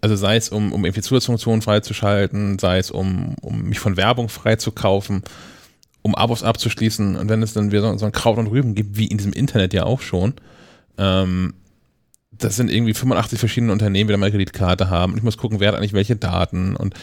Also 0.00 0.14
sei 0.16 0.36
es, 0.36 0.48
um, 0.48 0.72
um 0.72 0.84
irgendwie 0.84 1.02
Zusatzfunktionen 1.02 1.62
freizuschalten, 1.62 2.58
sei 2.58 2.78
es, 2.78 2.90
um, 2.90 3.34
um 3.40 3.62
mich 3.62 3.80
von 3.80 3.96
Werbung 3.96 4.28
freizukaufen, 4.28 5.22
um 6.02 6.14
Abos 6.14 6.42
abzuschließen. 6.42 7.16
Und 7.16 7.28
wenn 7.28 7.42
es 7.42 7.52
dann 7.52 7.72
wieder 7.72 7.82
so, 7.82 7.98
so 7.98 8.06
ein 8.06 8.12
Kraut 8.12 8.38
und 8.38 8.46
Rüben 8.46 8.74
gibt, 8.74 8.96
wie 8.96 9.06
in 9.06 9.18
diesem 9.18 9.32
Internet 9.32 9.74
ja 9.74 9.84
auch 9.84 10.00
schon, 10.00 10.34
ähm, 10.98 11.54
das 12.30 12.56
sind 12.56 12.70
irgendwie 12.70 12.94
85 12.94 13.38
verschiedene 13.38 13.72
Unternehmen, 13.72 14.08
die 14.08 14.12
da 14.12 14.18
mal 14.18 14.30
Kreditkarte 14.30 14.90
haben. 14.90 15.12
Und 15.12 15.18
ich 15.18 15.24
muss 15.24 15.36
gucken, 15.36 15.58
wer 15.58 15.68
hat 15.68 15.76
eigentlich 15.76 15.92
welche 15.92 16.16
Daten 16.16 16.76
und 16.76 16.94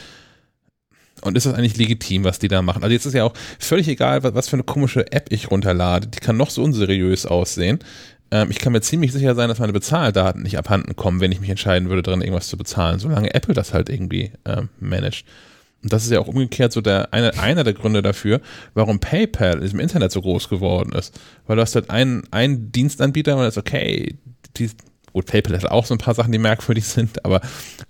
und 1.21 1.37
ist 1.37 1.45
das 1.45 1.53
eigentlich 1.53 1.77
legitim, 1.77 2.23
was 2.23 2.39
die 2.39 2.49
da 2.49 2.61
machen? 2.61 2.83
Also 2.83 2.93
jetzt 2.93 3.05
ist 3.05 3.13
ja 3.13 3.23
auch 3.23 3.33
völlig 3.57 3.87
egal, 3.87 4.23
was, 4.23 4.35
was 4.35 4.49
für 4.49 4.57
eine 4.57 4.63
komische 4.63 5.11
App 5.11 5.31
ich 5.31 5.49
runterlade. 5.49 6.07
Die 6.07 6.19
kann 6.19 6.37
noch 6.37 6.49
so 6.49 6.61
unseriös 6.61 7.25
aussehen. 7.25 7.79
Ähm, 8.31 8.49
ich 8.51 8.59
kann 8.59 8.73
mir 8.73 8.81
ziemlich 8.81 9.11
sicher 9.11 9.35
sein, 9.35 9.49
dass 9.49 9.59
meine 9.59 9.73
Bezahldaten 9.73 10.43
nicht 10.43 10.57
abhanden 10.57 10.95
kommen, 10.95 11.19
wenn 11.19 11.31
ich 11.31 11.39
mich 11.39 11.49
entscheiden 11.49 11.89
würde, 11.89 12.01
darin 12.01 12.21
irgendwas 12.21 12.47
zu 12.47 12.57
bezahlen, 12.57 12.99
solange 12.99 13.33
Apple 13.33 13.53
das 13.53 13.73
halt 13.73 13.89
irgendwie 13.89 14.31
ähm, 14.45 14.69
managt. 14.79 15.25
Und 15.83 15.93
das 15.93 16.03
ist 16.03 16.11
ja 16.11 16.19
auch 16.19 16.27
umgekehrt 16.27 16.71
so 16.71 16.81
der, 16.81 17.13
eine, 17.13 17.37
einer 17.37 17.63
der 17.63 17.73
Gründe 17.73 18.01
dafür, 18.01 18.41
warum 18.73 18.99
PayPal 18.99 19.61
im 19.61 19.79
Internet 19.79 20.11
so 20.11 20.21
groß 20.21 20.49
geworden 20.49 20.93
ist. 20.93 21.19
Weil 21.45 21.57
du 21.57 21.61
hast 21.61 21.75
halt 21.75 21.91
einen, 21.91 22.23
einen 22.31 22.71
Dienstanbieter 22.71 23.35
und 23.35 23.43
das 23.43 23.55
ist 23.55 23.59
okay, 23.59 24.17
die, 24.57 24.71
Gut, 25.15 25.27
PayPal 25.27 25.55
hat 25.55 25.71
auch 25.71 25.85
so 25.85 25.93
ein 25.95 25.97
paar 25.97 26.13
Sachen, 26.13 26.33
die 26.33 26.37
merkwürdig 26.37 26.85
sind, 26.85 27.23
aber 27.23 27.39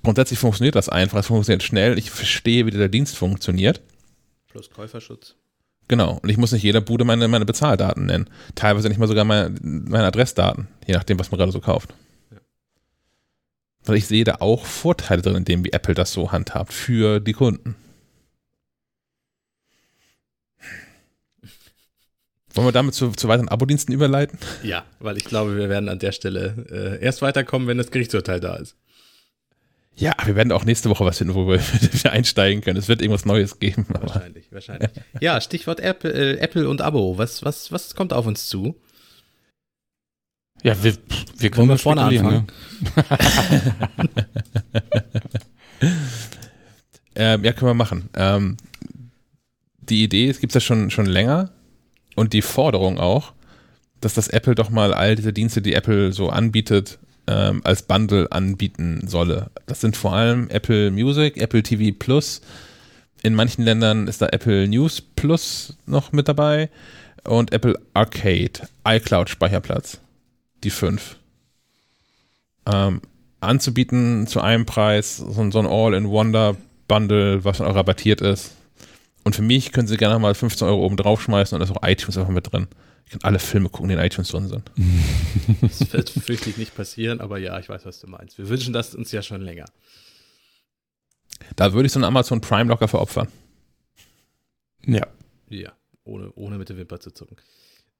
grundsätzlich 0.03 0.37
funktioniert 0.37 0.75
das 0.75 0.89
einfach. 0.89 1.17
Es 1.17 1.25
funktioniert 1.25 1.63
schnell. 1.63 1.97
Ich 1.97 2.11
verstehe, 2.11 2.67
wie 2.67 2.69
der 2.69 2.87
Dienst 2.87 3.17
funktioniert. 3.17 3.81
Plus 4.47 4.69
Käuferschutz. 4.69 5.35
Genau. 5.87 6.19
Und 6.21 6.29
ich 6.29 6.37
muss 6.37 6.51
nicht 6.51 6.63
jeder 6.63 6.81
Bude 6.81 7.05
meine, 7.05 7.27
meine 7.27 7.45
Bezahldaten 7.45 8.05
nennen. 8.07 8.29
Teilweise 8.55 8.89
nicht 8.89 8.97
mal 8.97 9.07
sogar 9.07 9.25
meine, 9.25 9.55
meine 9.61 10.05
Adressdaten, 10.05 10.67
je 10.87 10.93
nachdem, 10.93 11.19
was 11.19 11.31
man 11.31 11.37
gerade 11.37 11.51
so 11.51 11.59
kauft. 11.59 11.93
Ja. 12.31 12.37
Weil 13.85 13.97
ich 13.97 14.07
sehe 14.07 14.23
da 14.23 14.37
auch 14.39 14.65
Vorteile 14.65 15.21
drin, 15.21 15.35
in 15.35 15.45
dem, 15.45 15.63
wie 15.63 15.73
Apple 15.73 15.93
das 15.93 16.11
so 16.11 16.31
handhabt 16.31 16.73
für 16.73 17.19
die 17.19 17.33
Kunden. 17.33 17.75
Wollen 22.55 22.67
wir 22.67 22.71
damit 22.71 22.95
zu, 22.95 23.11
zu 23.11 23.27
weiteren 23.27 23.49
Abodiensten 23.49 23.93
überleiten? 23.93 24.39
Ja, 24.63 24.85
weil 24.99 25.17
ich 25.17 25.25
glaube, 25.25 25.57
wir 25.57 25.67
werden 25.67 25.89
an 25.89 25.99
der 25.99 26.13
Stelle 26.13 26.65
äh, 26.71 27.03
erst 27.03 27.21
weiterkommen, 27.21 27.67
wenn 27.67 27.77
das 27.77 27.91
Gerichtsurteil 27.91 28.39
da 28.39 28.55
ist. 28.55 28.77
Ja, 29.97 30.13
wir 30.25 30.35
werden 30.35 30.51
auch 30.51 30.65
nächste 30.65 30.89
Woche 30.89 31.05
was 31.05 31.17
finden, 31.17 31.35
wo 31.35 31.47
wir, 31.47 31.59
wir 32.03 32.11
einsteigen 32.11 32.61
können. 32.61 32.77
Es 32.77 32.87
wird 32.87 33.01
irgendwas 33.01 33.25
Neues 33.25 33.59
geben. 33.59 33.85
Wahrscheinlich, 33.89 34.51
wahrscheinlich. 34.51 34.89
Ja, 35.21 35.39
Stichwort 35.39 35.79
Apple, 35.79 36.11
äh, 36.11 36.37
Apple 36.37 36.67
und 36.67 36.81
Abo. 36.81 37.17
Was, 37.17 37.43
was, 37.43 37.71
was 37.71 37.95
kommt 37.95 38.11
auf 38.11 38.25
uns 38.25 38.47
zu? 38.47 38.75
Ja, 40.63 40.83
wir, 40.83 40.95
wir 41.37 41.49
können 41.51 41.67
mal 41.67 41.77
vorne 41.77 42.01
anfangen. 42.01 42.47
Ähm, 47.15 47.43
ja, 47.43 47.53
können 47.53 47.69
wir 47.69 47.75
machen. 47.75 48.09
Ähm, 48.15 48.57
die 49.77 50.03
Idee, 50.03 50.29
es 50.29 50.39
gibt 50.39 50.51
es 50.51 50.55
ja 50.55 50.59
schon, 50.61 50.91
schon 50.91 51.05
länger, 51.05 51.51
und 52.15 52.33
die 52.33 52.41
Forderung 52.41 52.99
auch, 52.99 53.33
dass 54.01 54.13
das 54.13 54.27
Apple 54.27 54.55
doch 54.55 54.69
mal 54.69 54.93
all 54.93 55.15
diese 55.15 55.33
Dienste, 55.33 55.61
die 55.61 55.73
Apple 55.73 56.11
so 56.11 56.29
anbietet, 56.29 56.99
ähm, 57.27 57.61
als 57.63 57.83
Bundle 57.83 58.31
anbieten 58.31 59.01
solle. 59.07 59.49
Das 59.65 59.81
sind 59.81 59.97
vor 59.97 60.13
allem 60.13 60.49
Apple 60.49 60.91
Music, 60.91 61.37
Apple 61.37 61.63
TV 61.63 61.95
Plus. 61.97 62.41
In 63.23 63.33
manchen 63.33 63.63
Ländern 63.63 64.07
ist 64.07 64.21
da 64.21 64.27
Apple 64.27 64.67
News 64.67 65.01
Plus 65.01 65.77
noch 65.85 66.11
mit 66.11 66.27
dabei 66.27 66.69
und 67.23 67.53
Apple 67.53 67.79
Arcade, 67.93 68.67
iCloud 68.87 69.29
Speicherplatz. 69.29 69.99
Die 70.63 70.69
fünf. 70.69 71.17
Ähm, 72.71 73.01
anzubieten 73.41 74.27
zu 74.27 74.41
einem 74.41 74.65
Preis, 74.65 75.17
so, 75.17 75.41
ein 75.41 75.67
All-in-Wonder-Bundle, 75.67 77.43
was 77.43 77.59
dann 77.59 77.67
auch 77.67 77.75
rabattiert 77.75 78.21
ist. 78.21 78.51
Und 79.25 79.35
für 79.35 79.41
mich 79.41 79.71
können 79.71 79.87
sie 79.87 79.97
gerne 79.97 80.19
mal 80.19 80.35
15 80.35 80.67
Euro 80.67 80.85
oben 80.85 80.97
draufschmeißen 80.97 81.55
und 81.55 81.59
da 81.59 81.65
ist 81.65 81.75
auch 81.75 81.87
iTunes 81.87 82.15
einfach 82.17 82.31
mit 82.31 82.51
drin. 82.51 82.67
Ich 83.05 83.11
kann 83.11 83.21
alle 83.23 83.39
Filme 83.39 83.69
gucken, 83.69 83.89
die 83.89 83.95
in 83.95 83.99
iTunes 83.99 84.29
drin 84.29 84.47
sind. 84.47 84.71
Das 85.61 85.91
wird 85.91 86.09
fürchtlich 86.11 86.57
nicht 86.57 86.75
passieren, 86.75 87.21
aber 87.21 87.39
ja, 87.39 87.59
ich 87.59 87.67
weiß, 87.67 87.85
was 87.85 87.99
du 87.99 88.07
meinst. 88.07 88.37
Wir 88.37 88.47
wünschen 88.49 88.71
das 88.71 88.93
uns 88.93 89.11
ja 89.11 89.23
schon 89.23 89.41
länger. 89.41 89.65
Da 91.55 91.73
würde 91.73 91.87
ich 91.87 91.91
so 91.91 91.97
einen 91.97 92.05
Amazon 92.05 92.39
Prime 92.39 92.69
locker 92.69 92.87
veropfern. 92.87 93.27
Ja. 94.85 95.07
Ja, 95.49 95.73
ohne, 96.03 96.31
ohne 96.35 96.59
mit 96.59 96.69
der 96.69 96.77
Wimper 96.77 96.99
zu 96.99 97.11
zucken. 97.11 97.37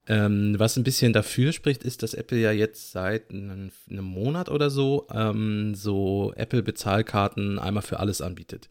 Ähm, 0.07 0.53
was 0.59 0.77
ein 0.77 0.83
bisschen 0.83 1.11
dafür 1.11 1.53
spricht, 1.53 1.83
ist, 1.83 2.03
dass 2.03 2.13
Apple 2.13 2.37
ja 2.37 2.51
jetzt 2.51 2.91
seit 2.91 3.31
einem, 3.31 3.71
einem 3.89 4.05
Monat 4.05 4.49
oder 4.49 4.69
so 4.69 5.07
ähm, 5.11 5.73
so 5.73 6.33
Apple-Bezahlkarten 6.35 7.57
einmal 7.57 7.81
für 7.81 7.99
alles 7.99 8.21
anbietet. 8.21 8.69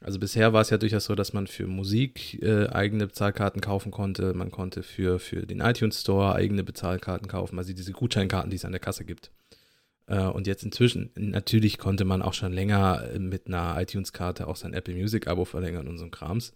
Also 0.00 0.20
bisher 0.20 0.52
war 0.52 0.60
es 0.60 0.70
ja 0.70 0.78
durchaus 0.78 1.06
so, 1.06 1.14
dass 1.16 1.32
man 1.32 1.48
für 1.48 1.66
Musik 1.66 2.40
äh, 2.40 2.68
eigene 2.68 3.06
Bezahlkarten 3.08 3.60
kaufen 3.60 3.90
konnte. 3.90 4.32
Man 4.32 4.50
konnte 4.52 4.82
für, 4.82 5.18
für 5.18 5.44
den 5.44 5.60
iTunes 5.60 6.00
Store 6.00 6.34
eigene 6.34 6.62
Bezahlkarten 6.62 7.26
kaufen, 7.26 7.58
also 7.58 7.72
diese 7.72 7.92
Gutscheinkarten, 7.92 8.50
die 8.50 8.56
es 8.56 8.64
an 8.64 8.72
der 8.72 8.80
Kasse 8.80 9.04
gibt. 9.04 9.32
Äh, 10.06 10.22
und 10.22 10.46
jetzt 10.46 10.62
inzwischen, 10.62 11.10
natürlich 11.16 11.78
konnte 11.78 12.04
man 12.04 12.22
auch 12.22 12.34
schon 12.34 12.52
länger 12.52 13.02
mit 13.18 13.48
einer 13.48 13.80
iTunes-Karte 13.80 14.46
auch 14.46 14.56
sein 14.56 14.72
Apple 14.72 14.94
Music-Abo 14.94 15.44
verlängern 15.44 15.88
und 15.88 15.98
so 15.98 16.08
Krams. 16.08 16.52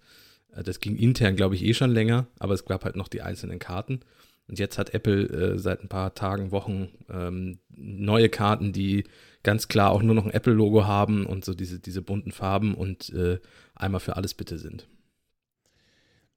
Äh, 0.54 0.62
das 0.62 0.78
ging 0.78 0.96
intern, 0.96 1.34
glaube 1.34 1.56
ich, 1.56 1.64
eh 1.64 1.74
schon 1.74 1.90
länger, 1.90 2.26
aber 2.38 2.54
es 2.54 2.64
gab 2.64 2.84
halt 2.84 2.96
noch 2.96 3.08
die 3.08 3.22
einzelnen 3.22 3.58
Karten. 3.58 4.00
Und 4.48 4.58
jetzt 4.58 4.78
hat 4.78 4.92
Apple 4.94 5.24
äh, 5.28 5.58
seit 5.58 5.82
ein 5.82 5.88
paar 5.88 6.14
Tagen, 6.14 6.50
Wochen 6.50 6.88
ähm, 7.08 7.58
neue 7.70 8.28
Karten, 8.28 8.72
die 8.72 9.04
ganz 9.42 9.68
klar 9.68 9.90
auch 9.90 10.02
nur 10.02 10.14
noch 10.14 10.24
ein 10.24 10.32
Apple-Logo 10.32 10.84
haben 10.86 11.26
und 11.26 11.44
so 11.44 11.54
diese, 11.54 11.78
diese 11.78 12.02
bunten 12.02 12.32
Farben 12.32 12.74
und 12.74 13.10
äh, 13.10 13.38
einmal 13.74 14.00
für 14.00 14.16
alles 14.16 14.34
bitte 14.34 14.58
sind. 14.58 14.88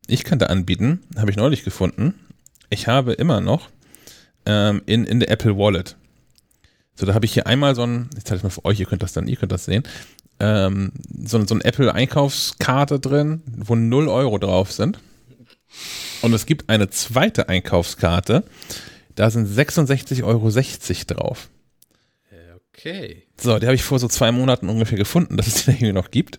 Ich 0.08 0.24
kann 0.24 0.40
da 0.40 0.48
anbieten, 0.48 1.02
habe 1.18 1.32
ich 1.32 1.38
neulich 1.38 1.64
gefunden. 1.64 2.14
Ich 2.70 2.88
habe 2.88 3.14
immer 3.14 3.42
noch 3.42 3.70
ähm, 4.46 4.82
in, 4.86 5.06
in 5.06 5.20
der 5.20 5.30
Apple 5.32 5.58
Wallet. 5.58 5.98
So, 6.96 7.06
da 7.06 7.14
habe 7.14 7.26
ich 7.26 7.34
hier 7.34 7.48
einmal 7.48 7.76
so 7.76 7.84
ein, 7.84 8.10
ich 8.18 8.24
zeige 8.24 8.38
es 8.38 8.44
mal 8.44 8.50
für 8.50 8.66
euch, 8.66 8.80
ihr 8.80 8.86
könnt 8.86 9.04
das 9.04 9.14
dann, 9.14 9.28
ihr 9.28 9.36
könnt 9.36 9.52
das 9.52 9.66
sehen, 9.66 9.84
ähm, 10.40 10.92
so, 11.26 11.44
so 11.46 11.56
ein 11.56 11.62
Apple-Einkaufskarte 11.62 13.00
drin, 13.00 13.42
wo 13.46 13.76
0 13.76 14.08
Euro 14.08 14.38
drauf 14.38 14.72
sind. 14.72 15.00
Und 16.22 16.34
es 16.34 16.46
gibt 16.46 16.70
eine 16.70 16.90
zweite 16.90 17.50
Einkaufskarte, 17.50 18.44
da 19.16 19.30
sind 19.30 19.48
66,60 19.48 20.24
Euro 20.24 20.50
drauf. 21.08 21.50
Okay. 22.78 23.24
So, 23.40 23.58
die 23.58 23.66
habe 23.66 23.76
ich 23.76 23.84
vor 23.84 24.00
so 24.00 24.08
zwei 24.08 24.32
Monaten 24.32 24.70
ungefähr 24.70 24.98
gefunden, 24.98 25.38
dass 25.38 25.48
es 25.48 25.66
die 25.66 25.72
irgendwie 25.72 25.94
noch 25.94 26.12
gibt. 26.12 26.38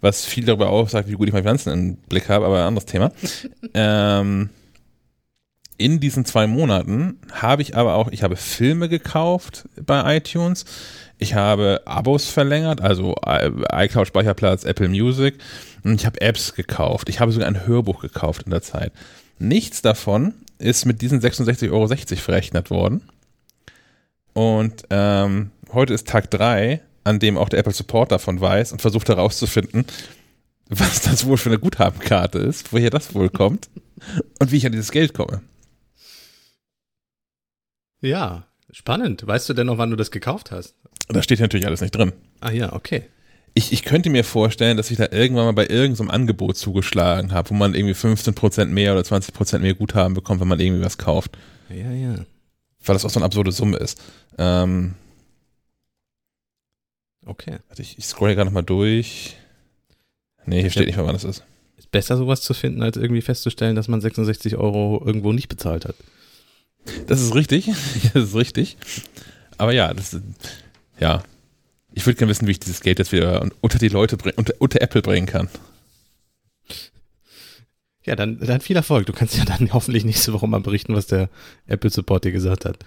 Was 0.00 0.24
viel 0.24 0.44
darüber 0.44 0.68
aussagt, 0.68 1.08
wie 1.08 1.14
gut 1.14 1.28
ich 1.28 1.32
meine 1.32 1.44
Finanzen 1.44 1.72
im 1.72 1.96
Blick 1.96 2.28
habe, 2.28 2.44
aber 2.44 2.58
ein 2.58 2.66
anderes 2.66 2.86
Thema. 2.86 3.12
ähm, 3.74 4.50
in 5.78 6.00
diesen 6.00 6.24
zwei 6.24 6.46
Monaten 6.46 7.18
habe 7.32 7.62
ich 7.62 7.76
aber 7.76 7.94
auch, 7.94 8.10
ich 8.10 8.22
habe 8.22 8.36
Filme 8.36 8.88
gekauft 8.88 9.68
bei 9.84 10.16
iTunes, 10.16 10.64
ich 11.18 11.34
habe 11.34 11.82
Abos 11.86 12.28
verlängert, 12.28 12.80
also 12.80 13.14
iCloud 13.24 14.06
Speicherplatz, 14.06 14.64
Apple 14.64 14.88
Music 14.88 15.36
und 15.82 15.94
ich 15.94 16.06
habe 16.06 16.20
Apps 16.20 16.54
gekauft. 16.54 17.08
Ich 17.08 17.20
habe 17.20 17.32
sogar 17.32 17.48
ein 17.48 17.66
Hörbuch 17.66 18.00
gekauft 18.00 18.42
in 18.44 18.50
der 18.50 18.62
Zeit. 18.62 18.92
Nichts 19.38 19.82
davon 19.82 20.34
ist 20.58 20.84
mit 20.84 21.02
diesen 21.02 21.20
66,60 21.20 21.70
Euro 21.70 21.88
verrechnet 22.16 22.70
worden. 22.70 23.02
Und 24.34 24.84
ähm, 24.90 25.50
heute 25.72 25.94
ist 25.94 26.08
Tag 26.08 26.30
3, 26.30 26.82
an 27.04 27.18
dem 27.18 27.38
auch 27.38 27.48
der 27.48 27.60
Apple 27.60 27.72
Support 27.72 28.12
davon 28.12 28.40
weiß 28.40 28.72
und 28.72 28.82
versucht 28.82 29.08
herauszufinden, 29.08 29.86
was 30.68 31.02
das 31.02 31.24
wohl 31.26 31.38
für 31.38 31.48
eine 31.48 31.58
Guthabenkarte 31.58 32.38
ist, 32.38 32.72
woher 32.72 32.90
das 32.90 33.14
wohl 33.14 33.30
kommt 33.30 33.70
und 34.38 34.52
wie 34.52 34.56
ich 34.56 34.66
an 34.66 34.72
dieses 34.72 34.90
Geld 34.90 35.14
komme. 35.14 35.42
Ja, 38.02 38.46
spannend. 38.70 39.26
Weißt 39.26 39.48
du 39.48 39.54
denn 39.54 39.68
noch, 39.68 39.78
wann 39.78 39.90
du 39.90 39.96
das 39.96 40.10
gekauft 40.10 40.50
hast? 40.50 40.74
Da 41.08 41.22
steht 41.22 41.40
natürlich 41.40 41.66
alles 41.66 41.80
nicht 41.80 41.94
drin. 41.94 42.12
Ah 42.40 42.50
ja, 42.50 42.72
okay. 42.72 43.02
ich, 43.54 43.72
ich 43.72 43.82
könnte 43.82 44.10
mir 44.10 44.24
vorstellen, 44.24 44.76
dass 44.76 44.90
ich 44.90 44.96
da 44.96 45.08
irgendwann 45.10 45.44
mal 45.46 45.52
bei 45.52 45.66
irgendeinem 45.68 46.10
Angebot 46.10 46.56
zugeschlagen 46.56 47.32
habe, 47.32 47.50
wo 47.50 47.54
man 47.54 47.74
irgendwie 47.74 47.94
15% 47.94 48.66
mehr 48.66 48.92
oder 48.92 49.02
20% 49.02 49.58
mehr 49.60 49.74
Guthaben 49.74 50.14
bekommt, 50.14 50.40
wenn 50.40 50.48
man 50.48 50.60
irgendwie 50.60 50.84
was 50.84 50.98
kauft. 50.98 51.36
Ja, 51.70 51.90
ja. 51.92 52.14
Weil 52.84 52.94
das 52.94 53.04
auch 53.04 53.10
so 53.10 53.18
eine 53.20 53.24
absurde 53.26 53.52
Summe 53.52 53.76
ist. 53.78 54.00
Ähm, 54.38 54.94
Okay. 57.26 57.56
warte, 57.68 57.82
ich, 57.82 57.98
ich 57.98 58.06
scroll 58.06 58.34
gerade 58.34 58.46
nochmal 58.46 58.62
durch. 58.62 59.36
Nee, 60.46 60.60
hier 60.60 60.70
steht 60.70 60.86
nicht 60.86 60.96
mehr, 60.96 61.06
wann 61.06 61.14
das 61.14 61.24
ist. 61.24 61.42
Ist 61.76 61.90
besser 61.90 62.16
sowas 62.16 62.40
zu 62.40 62.54
finden, 62.54 62.82
als 62.82 62.96
irgendwie 62.96 63.20
festzustellen, 63.20 63.74
dass 63.74 63.88
man 63.88 64.00
66 64.00 64.56
Euro 64.56 65.02
irgendwo 65.04 65.32
nicht 65.32 65.48
bezahlt 65.48 65.84
hat. 65.86 65.96
Das 67.08 67.20
ist 67.20 67.34
richtig. 67.34 67.66
das 68.14 68.28
ist 68.28 68.34
richtig. 68.36 68.76
Aber 69.58 69.72
ja, 69.72 69.92
das 69.92 70.16
ja. 70.98 71.22
Ich 71.92 72.04
würde 72.06 72.18
gerne 72.18 72.30
wissen, 72.30 72.46
wie 72.46 72.52
ich 72.52 72.60
dieses 72.60 72.82
Geld 72.82 72.98
jetzt 72.98 73.12
wieder 73.12 73.46
unter 73.60 73.78
die 73.78 73.88
Leute 73.88 74.16
bringen, 74.16 74.36
unter, 74.36 74.54
unter 74.58 74.82
Apple 74.82 75.02
bringen 75.02 75.26
kann. 75.26 75.48
Ja, 78.04 78.14
dann, 78.14 78.38
dann 78.38 78.60
viel 78.60 78.76
Erfolg. 78.76 79.06
Du 79.06 79.12
kannst 79.12 79.36
ja 79.36 79.44
dann 79.44 79.70
hoffentlich 79.72 80.04
nächste 80.04 80.32
Woche 80.32 80.46
mal 80.46 80.60
berichten, 80.60 80.94
was 80.94 81.06
der 81.06 81.28
Apple 81.66 81.90
Support 81.90 82.24
dir 82.24 82.32
gesagt 82.32 82.64
hat. 82.64 82.78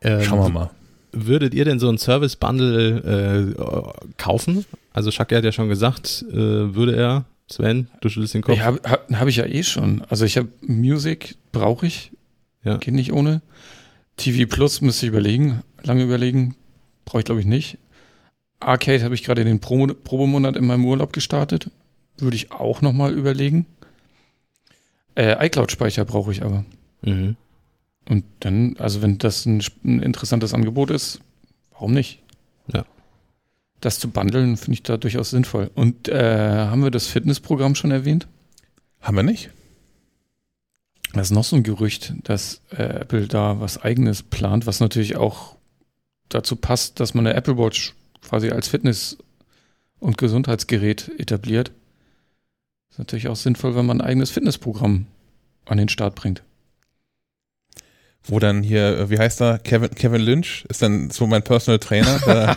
Ähm, 0.00 0.22
Schauen 0.22 0.40
wir 0.40 0.48
mal. 0.48 0.70
Würdet 1.12 1.54
ihr 1.54 1.64
denn 1.64 1.78
so 1.78 1.88
ein 1.88 1.98
Service 1.98 2.36
Bundle 2.36 3.54
äh, 3.56 4.12
kaufen? 4.18 4.66
Also 4.92 5.10
Schacke 5.10 5.36
hat 5.36 5.44
ja 5.44 5.52
schon 5.52 5.68
gesagt, 5.68 6.24
äh, 6.30 6.34
würde 6.34 6.96
er. 6.96 7.24
Sven, 7.48 7.88
du 8.00 8.08
schüttelst 8.08 8.34
den 8.34 8.42
Kopf. 8.42 8.58
Ja, 8.58 8.64
habe 8.64 8.80
hab, 8.84 9.08
hab 9.10 9.28
ich 9.28 9.36
ja 9.36 9.46
eh 9.46 9.62
schon. 9.62 10.02
Also 10.08 10.24
ich 10.24 10.36
habe 10.36 10.48
Music, 10.62 11.36
brauche 11.52 11.86
ich. 11.86 12.10
Ja. 12.64 12.76
Geht 12.78 12.94
nicht 12.94 13.12
ohne. 13.12 13.40
TV 14.16 14.48
Plus 14.52 14.80
müsste 14.80 15.06
ich 15.06 15.12
überlegen, 15.12 15.62
lange 15.84 16.02
überlegen. 16.02 16.56
Brauche 17.06 17.20
ich 17.20 17.24
glaube 17.24 17.40
ich 17.40 17.46
nicht. 17.46 17.78
Arcade 18.60 19.02
habe 19.02 19.14
ich 19.14 19.22
gerade 19.22 19.44
den 19.44 19.60
Pro 19.60 19.86
Probemonat 19.86 20.56
in 20.56 20.66
meinem 20.66 20.84
Urlaub 20.84 21.14
gestartet. 21.14 21.70
Würde 22.18 22.36
ich 22.36 22.52
auch 22.52 22.82
nochmal 22.82 23.14
überlegen. 23.14 23.64
Äh, 25.14 25.46
iCloud-Speicher 25.46 26.04
brauche 26.04 26.32
ich 26.32 26.42
aber. 26.42 26.66
Mhm. 27.02 27.36
Und 28.08 28.24
dann, 28.40 28.76
also 28.78 29.02
wenn 29.02 29.18
das 29.18 29.46
ein, 29.46 29.62
ein 29.84 30.02
interessantes 30.02 30.52
Angebot 30.54 30.90
ist, 30.90 31.20
warum 31.72 31.92
nicht? 31.92 32.22
Ja. 32.72 32.84
Das 33.80 33.98
zu 33.98 34.10
bundeln, 34.10 34.56
finde 34.56 34.74
ich 34.74 34.82
da 34.82 34.96
durchaus 34.96 35.30
sinnvoll. 35.30 35.70
Und 35.74 36.08
äh, 36.08 36.66
haben 36.66 36.82
wir 36.82 36.90
das 36.90 37.06
Fitnessprogramm 37.06 37.74
schon 37.74 37.90
erwähnt? 37.90 38.26
Haben 39.00 39.16
wir 39.16 39.22
nicht? 39.22 39.50
Das 41.12 41.28
ist 41.28 41.32
noch 41.32 41.44
so 41.44 41.56
ein 41.56 41.62
Gerücht, 41.62 42.14
dass 42.24 42.62
äh, 42.70 42.82
Apple 42.82 43.26
da 43.26 43.60
was 43.60 43.82
eigenes 43.82 44.22
plant, 44.22 44.66
was 44.66 44.80
natürlich 44.80 45.16
auch 45.16 45.55
dazu 46.28 46.56
passt, 46.56 47.00
dass 47.00 47.14
man 47.14 47.26
eine 47.26 47.36
Apple 47.36 47.58
Watch 47.58 47.94
quasi 48.22 48.50
als 48.50 48.68
Fitness- 48.68 49.18
und 49.98 50.18
Gesundheitsgerät 50.18 51.10
etabliert. 51.18 51.72
Ist 52.90 52.98
natürlich 52.98 53.28
auch 53.28 53.36
sinnvoll, 53.36 53.76
wenn 53.76 53.86
man 53.86 54.00
ein 54.00 54.06
eigenes 54.06 54.30
Fitnessprogramm 54.30 55.06
an 55.64 55.78
den 55.78 55.88
Start 55.88 56.14
bringt. 56.14 56.42
Wo 58.24 58.40
dann 58.40 58.62
hier, 58.62 58.98
äh, 58.98 59.10
wie 59.10 59.18
heißt 59.18 59.40
er? 59.40 59.58
Kevin, 59.58 59.90
Kevin 59.90 60.20
Lynch 60.20 60.64
ist 60.68 60.82
dann 60.82 61.10
so 61.10 61.26
mein 61.26 61.42
Personal 61.42 61.78
Trainer. 61.78 62.18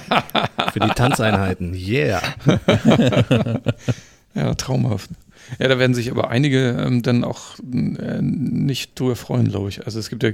Für 0.73 0.79
die 0.79 0.89
Tanzeinheiten. 0.89 1.73
Yeah. 1.75 2.21
Ja, 4.35 4.53
traumhaft. 4.53 5.09
Ja, 5.57 5.67
da 5.67 5.79
werden 5.79 5.95
sich 5.95 6.11
aber 6.11 6.29
einige 6.29 6.69
ähm, 6.79 7.01
dann 7.01 7.23
auch 7.23 7.57
äh, 7.59 8.21
nicht 8.21 8.99
drüber 8.99 9.15
freuen, 9.15 9.49
glaube 9.49 9.69
ich. 9.69 9.85
Also 9.85 9.99
es 9.99 10.09
gibt 10.09 10.23
ja 10.23 10.31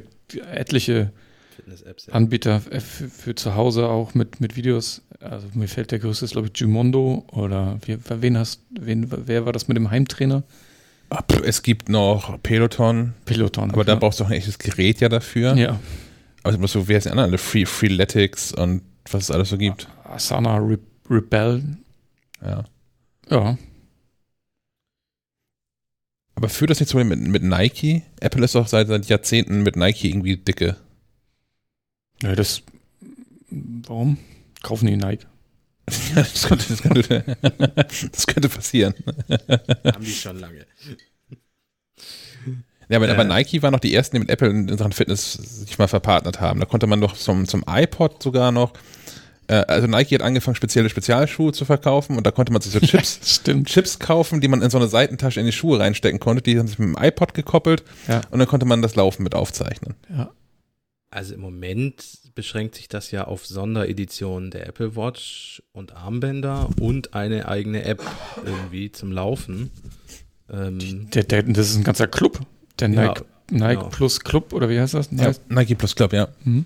etliche 0.52 1.12
Fitness-Apps. 1.56 2.10
Anbieter 2.10 2.62
äh, 2.70 2.80
für, 2.80 3.10
für 3.10 3.36
zu 3.36 3.56
Hause 3.56 3.88
auch 3.88 4.14
mit, 4.14 4.42
mit 4.42 4.56
Videos. 4.56 5.02
Also 5.20 5.48
mir 5.54 5.68
fällt 5.68 5.92
der 5.92 6.00
größte, 6.00 6.26
ist, 6.26 6.32
glaube 6.32 6.48
ich, 6.48 6.54
Gimondo 6.54 7.26
oder 7.32 7.80
wie, 7.86 7.98
wen 8.10 8.38
hast, 8.38 8.62
wen, 8.80 9.08
wer 9.10 9.46
war 9.46 9.54
das 9.54 9.68
mit 9.68 9.78
dem 9.78 9.90
Heimtrainer? 9.90 10.44
Ah, 11.10 11.24
es 11.44 11.62
gibt 11.64 11.88
noch 11.90 12.42
Peloton, 12.42 13.14
Peloton. 13.26 13.72
aber 13.72 13.84
da 13.86 13.94
ja. 13.94 14.00
brauchst 14.00 14.20
du 14.20 14.24
auch 14.24 14.30
ein 14.30 14.34
echtes 14.34 14.58
Gerät 14.58 15.00
ja 15.02 15.10
dafür. 15.10 15.56
Ja, 15.56 15.80
Aber 16.44 16.68
so, 16.68 16.88
wie 16.88 16.96
heißt 16.96 17.06
die 17.06 17.12
anderen? 17.12 17.30
alle? 17.30 17.38
Free, 17.38 17.66
Freeletics 17.66 18.52
und 18.52 18.82
was 19.12 19.24
es 19.24 19.32
alles 19.32 19.50
so 19.50 19.58
gibt. 19.58 19.88
Asana 20.04 20.58
Re 20.58 20.80
Rebel. 21.10 21.64
Ja. 22.44 22.64
Ja, 23.30 23.58
Aber 26.36 26.50
führt 26.50 26.70
das 26.70 26.80
nicht 26.80 26.90
so 26.90 27.02
mit, 27.04 27.20
mit 27.20 27.44
Nike? 27.44 28.04
Apple 28.20 28.44
ist 28.44 28.56
doch 28.56 28.68
seit, 28.68 28.88
seit 28.88 29.06
Jahrzehnten 29.06 29.64
mit 29.64 29.78
Nike 29.78 30.10
irgendwie 30.10 30.38
dicke. 30.38 30.76
Ja 32.24 32.36
das. 32.36 32.62
Warum? 33.50 34.18
Kaufen 34.64 34.88
die 34.88 34.98
Nike? 34.98 35.26
Ja, 36.16 36.24
das, 36.24 36.48
könnte, 36.48 36.66
das, 36.68 36.82
könnte, 36.82 37.38
das 38.12 38.26
könnte 38.28 38.50
passieren. 38.50 38.96
Haben 39.30 40.04
die 40.04 40.12
schon 40.12 40.40
lange. 40.40 40.66
Ja, 42.90 42.98
aber, 42.98 43.08
Äh. 43.08 43.12
aber 43.12 43.24
Nike 43.24 43.62
waren 43.62 43.72
noch 43.72 43.80
die 43.80 43.94
ersten, 43.94 44.16
die 44.16 44.20
mit 44.22 44.30
Apple 44.30 44.50
in 44.50 44.78
Sachen 44.78 44.92
Fitness 44.92 45.34
sich 45.34 45.78
mal 45.78 45.88
verpartnert 45.88 46.40
haben. 46.42 46.60
Da 46.60 46.66
konnte 46.66 46.88
man 46.88 47.02
doch 47.02 47.16
zum, 47.16 47.48
zum 47.48 47.64
iPod 47.68 48.22
sogar 48.22 48.52
noch, 48.52 48.74
äh, 49.48 49.56
also 49.56 49.88
Nike 49.88 50.16
hat 50.16 50.22
angefangen, 50.22 50.56
spezielle 50.56 50.90
Spezialschuhe 50.90 51.52
zu 51.52 51.66
verkaufen 51.66 52.18
und 52.18 52.26
da 52.26 52.32
konnte 52.32 52.52
man 52.54 52.62
sich 52.62 52.72
so 52.74 52.80
Chips, 52.86 53.20
Stimmt. 53.24 53.70
Chips 53.70 54.00
kaufen, 54.00 54.42
die 54.42 54.48
man 54.48 54.62
in 54.62 54.70
so 54.70 54.78
eine 54.78 54.88
Seitentasche 54.88 55.40
in 55.40 55.46
die 55.48 55.52
Schuhe 55.52 55.80
reinstecken 55.80 56.20
konnte. 56.20 56.42
Die 56.44 56.58
haben 56.60 56.68
sich 56.68 56.78
mit 56.80 56.90
dem 56.90 56.98
iPod 57.04 57.34
gekoppelt 57.34 57.84
Ja. 58.08 58.22
und 58.32 58.40
dann 58.40 58.48
konnte 58.48 58.66
man 58.66 58.82
das 58.82 58.96
Laufen 58.96 59.24
mit 59.24 59.34
aufzeichnen. 59.36 59.96
Ja. 60.10 60.32
Also 61.16 61.34
im 61.34 61.40
Moment 61.40 62.04
beschränkt 62.36 62.76
sich 62.76 62.90
das 62.90 63.10
ja 63.12 63.24
auf 63.24 63.46
Sondereditionen 63.46 64.52
der 64.52 64.68
Apple 64.68 64.98
Watch 64.98 65.64
und 65.72 65.96
Armbänder 65.96 66.68
und 66.82 67.14
eine 67.14 67.48
eigene 67.48 67.86
App 67.86 68.04
irgendwie 68.44 68.92
zum 68.92 69.14
Laufen. 69.14 69.72
Ähm, 70.50 71.10
Der, 71.12 71.24
der, 71.24 71.44
das 71.44 71.70
ist 71.70 71.78
ein 71.78 71.86
ganzer 71.86 72.08
Club. 72.08 72.42
Der 72.82 72.90
Ja, 72.90 73.08
Nike, 73.08 73.24
Nike 73.50 73.76
genau. 73.76 73.90
Plus 73.92 74.20
Club 74.20 74.52
oder 74.52 74.68
wie 74.68 74.78
heißt 74.78 74.94
das? 74.94 75.08
Ja, 75.12 75.32
Nike 75.48 75.76
Plus 75.76 75.96
Club, 75.96 76.12
ja. 76.12 76.28
Mhm. 76.44 76.66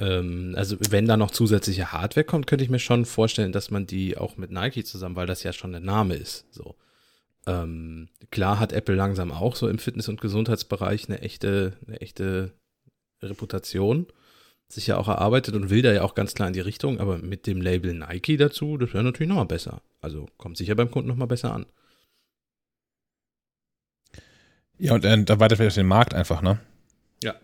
ähm, 0.00 0.54
also 0.56 0.76
wenn 0.90 1.06
da 1.06 1.16
noch 1.16 1.30
zusätzliche 1.30 1.92
Hardware 1.92 2.24
kommt, 2.24 2.48
könnte 2.48 2.64
ich 2.64 2.70
mir 2.70 2.80
schon 2.80 3.04
vorstellen, 3.04 3.52
dass 3.52 3.70
man 3.70 3.86
die 3.86 4.18
auch 4.18 4.36
mit 4.36 4.50
Nike 4.50 4.82
zusammen, 4.82 5.14
weil 5.14 5.28
das 5.28 5.44
ja 5.44 5.52
schon 5.52 5.72
ein 5.72 5.84
Name 5.84 6.16
ist. 6.16 6.46
So. 6.50 6.74
Ähm, 7.46 8.08
klar 8.32 8.58
hat 8.58 8.72
Apple 8.72 8.96
langsam 8.96 9.30
auch 9.30 9.54
so 9.54 9.68
im 9.68 9.78
Fitness- 9.78 10.08
und 10.08 10.20
Gesundheitsbereich 10.20 11.08
eine 11.08 11.22
echte, 11.22 11.74
eine 11.86 12.00
echte 12.00 12.50
Reputation 13.22 14.06
sich 14.70 14.86
ja 14.86 14.98
auch 14.98 15.08
erarbeitet 15.08 15.54
und 15.54 15.70
will 15.70 15.80
da 15.82 15.92
ja 15.92 16.02
auch 16.02 16.14
ganz 16.14 16.34
klar 16.34 16.48
in 16.48 16.54
die 16.54 16.60
Richtung, 16.60 17.00
aber 17.00 17.18
mit 17.18 17.46
dem 17.46 17.60
Label 17.62 17.94
Nike 17.94 18.36
dazu, 18.36 18.76
das 18.76 18.92
wäre 18.92 19.02
natürlich 19.04 19.28
nochmal 19.30 19.46
besser. 19.46 19.80
Also 20.00 20.28
kommt 20.36 20.56
sicher 20.58 20.74
beim 20.74 20.90
Kunden 20.90 21.08
nochmal 21.08 21.26
besser 21.28 21.54
an. 21.54 21.64
Ja, 24.78 24.94
und 24.94 25.04
äh, 25.04 25.24
da 25.24 25.40
weiter 25.40 25.56
vielleicht 25.56 25.76
den 25.76 25.86
Markt 25.86 26.14
einfach, 26.14 26.42
ne? 26.42 26.60
Ja. 27.24 27.34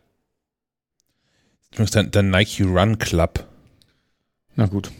Der, 1.79 2.03
der 2.05 2.22
Nike 2.22 2.62
Run 2.64 2.99
Club. 2.99 3.47
Na 4.55 4.66
gut. 4.66 4.93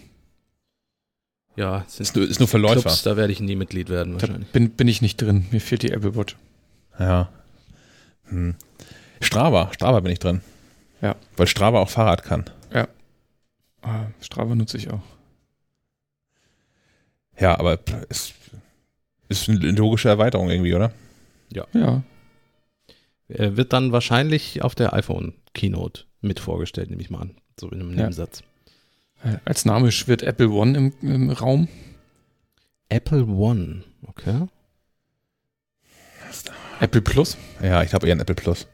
Ja, 1.57 1.87
Ist 1.99 2.17
nur, 2.17 2.29
ist 2.29 2.41
nur 2.41 2.49
für 2.49 2.59
Läufer. 2.59 2.81
Clubs, 2.81 3.03
da 3.05 3.17
werde 3.17 3.33
ich 3.33 3.39
nie 3.39 3.55
Mitglied 3.55 3.89
werden 3.89 4.15
Da 4.15 4.23
wahrscheinlich. 4.23 4.51
bin, 4.51 4.71
bin 4.71 4.89
ich 4.89 5.01
nicht 5.03 5.19
drin. 5.23 5.47
Mir 5.53 5.61
fehlt 5.61 5.83
die 5.83 5.93
Apple 5.93 6.17
Watch. 6.17 6.37
Ja. 6.99 7.29
Hm. 8.25 8.57
Strava, 9.21 9.73
Strava 9.73 10.01
bin 10.01 10.11
ich 10.11 10.19
drin. 10.19 10.41
Ja. 11.05 11.17
Weil 11.37 11.47
Strava 11.47 11.81
auch 11.81 11.91
Fahrrad 11.91 12.23
kann. 12.25 12.45
Ah, 13.87 14.07
Strava 14.23 14.55
nutze 14.55 14.79
ich 14.79 14.91
auch. 14.91 15.03
Ja, 17.39 17.59
aber 17.59 17.79
ist, 18.09 18.33
ist 19.29 19.47
eine 19.47 19.73
logische 19.73 20.09
Erweiterung 20.09 20.49
irgendwie, 20.49 20.73
oder? 20.73 20.91
Ja. 21.53 21.67
Er 23.29 23.57
wird 23.59 23.75
dann 23.75 23.93
wahrscheinlich 23.93 24.63
auf 24.63 24.75
der 24.75 24.95
iPhone 24.95 25.35
Keynote 25.53 26.05
mit 26.23 26.41
vorgestellt, 26.41 26.89
nehme 26.89 27.03
ich 27.03 27.11
mal 27.11 27.21
an. 27.21 27.37
So 27.61 27.69
in 27.69 27.81
einem 27.81 27.91
Ja. 27.91 27.97
Nebensatz. 27.97 28.43
Äh, 29.23 29.37
Als 29.45 29.67
Name 29.67 29.93
schwirrt 29.93 30.23
Apple 30.23 30.49
One 30.49 30.79
im, 30.79 30.95
im 31.03 31.29
Raum. 31.29 31.69
Apple 32.89 33.27
One, 33.27 33.85
okay. 34.07 34.47
Apple 36.81 37.03
Plus. 37.03 37.37
Ja, 37.63 37.83
ich 37.83 37.91
glaube 37.91 38.07
eher 38.07 38.17
ein 38.17 38.21
Apple 38.21 38.35
Plus. 38.35 38.67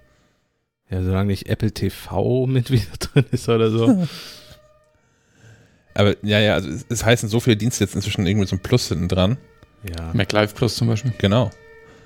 Ja, 0.91 1.03
solange 1.03 1.28
nicht 1.28 1.49
Apple 1.49 1.72
TV 1.72 2.47
mit 2.47 2.70
wieder 2.70 2.97
drin 2.99 3.24
ist 3.30 3.49
oder 3.49 3.70
so. 3.70 4.07
Aber 5.95 6.14
ja, 6.22 6.38
ja, 6.38 6.55
also 6.55 6.68
es, 6.68 6.86
es 6.88 7.05
heißen 7.05 7.28
so 7.28 7.41
viele 7.41 7.57
Dienste 7.57 7.84
jetzt 7.84 7.95
inzwischen 7.95 8.26
irgendwie 8.26 8.47
so 8.47 8.57
ein 8.57 8.61
Plus 8.61 8.88
hinten 8.88 9.09
dran. 9.09 9.38
ja, 9.82 10.12
Mac 10.14 10.32
Live 10.32 10.55
Plus 10.55 10.76
zum 10.76 10.88
Beispiel. 10.88 11.12
Genau. 11.18 11.51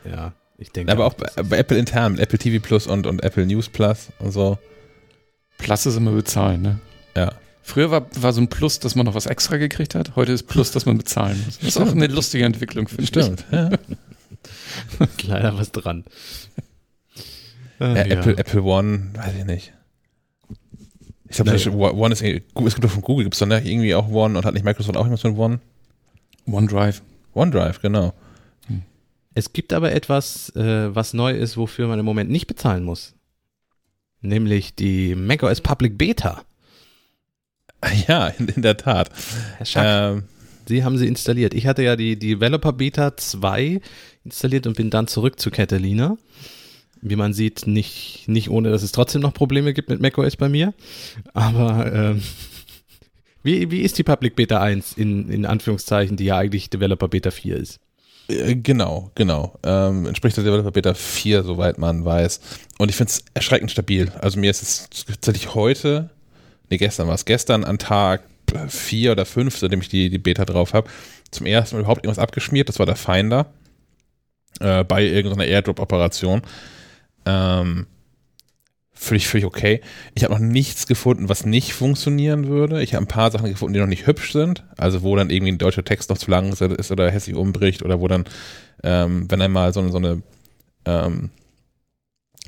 ja, 0.04 0.32
ich 0.58 0.70
denke. 0.70 0.90
Aber 0.90 1.06
auch 1.06 1.14
bei, 1.14 1.42
bei 1.42 1.58
Apple 1.58 1.78
intern, 1.78 2.12
mit 2.12 2.20
Apple 2.20 2.38
TV 2.38 2.64
Plus 2.64 2.86
und, 2.86 3.06
und 3.06 3.22
Apple 3.22 3.46
News 3.46 3.68
Plus 3.68 4.08
und 4.18 4.32
so. 4.32 4.58
Plus 5.58 5.86
ist 5.86 5.96
immer 5.96 6.12
bezahlen, 6.12 6.62
ne? 6.62 6.80
Ja. 7.16 7.32
Früher 7.62 7.90
war, 7.90 8.06
war 8.20 8.32
so 8.32 8.42
ein 8.42 8.48
Plus, 8.48 8.78
dass 8.78 8.94
man 8.94 9.06
noch 9.06 9.14
was 9.14 9.24
extra 9.24 9.56
gekriegt 9.56 9.94
hat. 9.94 10.16
Heute 10.16 10.32
ist 10.32 10.42
Plus, 10.44 10.70
dass 10.72 10.84
man 10.84 10.98
bezahlen 10.98 11.42
muss. 11.46 11.58
Das 11.58 11.68
ist 11.68 11.78
auch 11.78 11.90
eine 11.90 12.08
lustige 12.08 12.44
Entwicklung, 12.44 12.88
finde 12.88 13.04
ich. 13.04 13.52
Ja. 13.52 13.70
leider 15.26 15.56
was 15.56 15.72
dran. 15.72 16.04
Ja, 17.80 17.92
Ach, 17.92 18.06
Apple, 18.06 18.38
Apple 18.38 18.62
One, 18.62 19.10
weiß 19.14 19.34
ich 19.38 19.44
nicht. 19.44 19.72
Ich 21.28 21.36
glaube, 21.36 21.50
Naja. 21.50 21.70
One 21.72 22.12
ist, 22.12 22.22
irgendwie- 22.22 22.44
es 22.66 22.74
gibt 22.74 22.84
doch 22.84 22.90
von 22.90 23.02
Google, 23.02 23.24
gibt 23.24 23.34
es 23.34 23.40
dann 23.40 23.50
irgendwie 23.50 23.94
auch 23.94 24.08
One 24.08 24.38
und 24.38 24.44
hat 24.44 24.54
nicht 24.54 24.64
Microsoft 24.64 24.96
auch 24.96 25.04
irgendwas 25.04 25.24
mit 25.24 25.36
One? 25.36 25.58
OneDrive. 26.46 27.02
OneDrive, 27.34 27.80
genau. 27.80 28.12
Es 29.34 29.52
gibt 29.52 29.72
aber 29.72 29.90
etwas, 29.90 30.50
äh, 30.54 30.94
was 30.94 31.12
neu 31.12 31.32
ist, 31.32 31.56
wofür 31.56 31.88
man 31.88 31.98
im 31.98 32.04
Moment 32.04 32.30
nicht 32.30 32.46
bezahlen 32.46 32.84
muss. 32.84 33.14
Nämlich 34.20 34.76
die 34.76 35.16
macOS 35.16 35.60
Public 35.60 35.98
Beta. 35.98 36.42
Ja, 38.08 38.28
in, 38.28 38.48
in 38.48 38.62
der 38.62 38.76
Tat. 38.78 39.10
Herr 39.58 39.66
Schack, 39.66 39.84
Ähm, 39.86 40.24
Sie 40.66 40.82
haben 40.84 40.96
sie 40.96 41.06
installiert. 41.06 41.52
Ich 41.52 41.66
hatte 41.66 41.82
ja 41.82 41.94
die 41.96 42.18
Developer 42.18 42.72
Beta 42.72 43.14
2 43.14 43.82
installiert 44.24 44.66
und 44.66 44.74
bin 44.78 44.88
dann 44.88 45.06
zurück 45.06 45.38
zu 45.38 45.50
Catalina. 45.50 46.16
Wie 47.06 47.16
man 47.16 47.34
sieht, 47.34 47.66
nicht, 47.66 48.24
nicht 48.26 48.48
ohne, 48.48 48.70
dass 48.70 48.82
es 48.82 48.90
trotzdem 48.92 49.20
noch 49.20 49.34
Probleme 49.34 49.74
gibt 49.74 49.90
mit 49.90 50.00
macOS 50.00 50.36
bei 50.36 50.48
mir. 50.48 50.72
Aber 51.34 51.92
ähm, 51.92 52.22
wie, 53.42 53.70
wie 53.70 53.82
ist 53.82 53.98
die 53.98 54.02
Public 54.02 54.36
Beta 54.36 54.60
1 54.60 54.94
in, 54.94 55.28
in 55.28 55.44
Anführungszeichen, 55.44 56.16
die 56.16 56.24
ja 56.24 56.38
eigentlich 56.38 56.70
Developer 56.70 57.08
Beta 57.08 57.30
4 57.30 57.56
ist? 57.56 57.78
Äh, 58.28 58.56
Genau, 58.56 59.10
genau. 59.14 59.58
Ähm, 59.62 60.06
entspricht 60.06 60.36
der 60.38 60.44
Developer 60.44 60.70
Beta 60.70 60.94
4, 60.94 61.42
soweit 61.42 61.76
man 61.76 62.06
weiß. 62.06 62.40
Und 62.78 62.88
ich 62.88 62.96
finde 62.96 63.10
es 63.10 63.24
erschreckend 63.34 63.70
stabil. 63.70 64.10
Also 64.22 64.40
mir 64.40 64.50
ist 64.50 64.62
es 64.62 64.88
tatsächlich 65.06 65.54
heute, 65.54 66.08
nee, 66.70 66.78
gestern 66.78 67.06
war 67.06 67.14
es, 67.14 67.26
gestern 67.26 67.64
an 67.64 67.78
Tag 67.78 68.22
4 68.68 69.12
oder 69.12 69.26
5, 69.26 69.58
seitdem 69.58 69.82
ich 69.82 69.88
die, 69.90 70.08
die 70.08 70.18
Beta 70.18 70.46
drauf 70.46 70.72
habe, 70.72 70.88
zum 71.30 71.44
ersten 71.44 71.76
Mal 71.76 71.80
überhaupt 71.80 72.04
irgendwas 72.04 72.22
abgeschmiert. 72.22 72.70
Das 72.70 72.78
war 72.78 72.86
der 72.86 72.96
Finder 72.96 73.52
äh, 74.60 74.84
bei 74.84 75.04
irgendeiner 75.04 75.44
Airdrop-Operation. 75.44 76.42
Ähm, 77.26 77.86
völlig, 78.92 79.26
völlig 79.26 79.46
okay. 79.46 79.80
Ich 80.14 80.24
habe 80.24 80.34
noch 80.34 80.40
nichts 80.40 80.86
gefunden, 80.86 81.28
was 81.28 81.44
nicht 81.46 81.74
funktionieren 81.74 82.48
würde. 82.48 82.82
Ich 82.82 82.94
habe 82.94 83.04
ein 83.04 83.08
paar 83.08 83.30
Sachen 83.30 83.50
gefunden, 83.50 83.74
die 83.74 83.80
noch 83.80 83.86
nicht 83.86 84.06
hübsch 84.06 84.32
sind. 84.32 84.64
Also 84.76 85.02
wo 85.02 85.16
dann 85.16 85.30
irgendwie 85.30 85.52
ein 85.52 85.58
deutscher 85.58 85.84
Text 85.84 86.10
noch 86.10 86.18
zu 86.18 86.30
lang 86.30 86.52
ist 86.52 86.90
oder 86.90 87.10
hässlich 87.10 87.36
umbricht 87.36 87.82
oder 87.82 88.00
wo 88.00 88.08
dann, 88.08 88.24
ähm, 88.82 89.30
wenn 89.30 89.42
einmal 89.42 89.72
so 89.72 89.86
so 89.88 89.98
eine 89.98 90.22
ähm, 90.86 91.30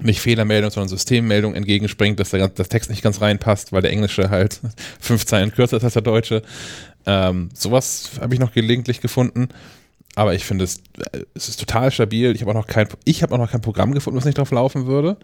nicht 0.00 0.20
Fehlermeldung, 0.20 0.70
sondern 0.70 0.88
Systemmeldung 0.88 1.54
entgegenspringt, 1.54 2.20
dass 2.20 2.30
der, 2.30 2.48
das 2.48 2.68
Text 2.68 2.90
nicht 2.90 3.02
ganz 3.02 3.20
reinpasst, 3.20 3.72
weil 3.72 3.82
der 3.82 3.92
Englische 3.92 4.28
halt 4.30 4.60
fünf 5.00 5.24
Zeilen 5.24 5.52
kürzer 5.52 5.78
ist 5.78 5.84
als 5.84 5.94
der 5.94 6.02
Deutsche. 6.02 6.42
Ähm, 7.06 7.48
sowas 7.54 8.10
habe 8.20 8.34
ich 8.34 8.40
noch 8.40 8.52
gelegentlich 8.52 9.00
gefunden. 9.00 9.48
Aber 10.16 10.34
ich 10.34 10.44
finde 10.44 10.64
es, 10.64 10.78
äh, 11.12 11.20
es 11.34 11.48
ist 11.48 11.60
total 11.60 11.92
stabil. 11.92 12.34
Ich 12.34 12.40
habe 12.40 12.50
auch 12.50 12.56
noch 12.56 12.66
kein, 12.66 12.88
ich 13.04 13.22
habe 13.22 13.34
auch 13.34 13.38
noch 13.38 13.50
kein 13.50 13.60
Programm 13.60 13.92
gefunden, 13.92 14.16
was 14.16 14.24
nicht 14.24 14.38
drauf 14.38 14.50
laufen 14.50 14.86
würde. 14.86 15.18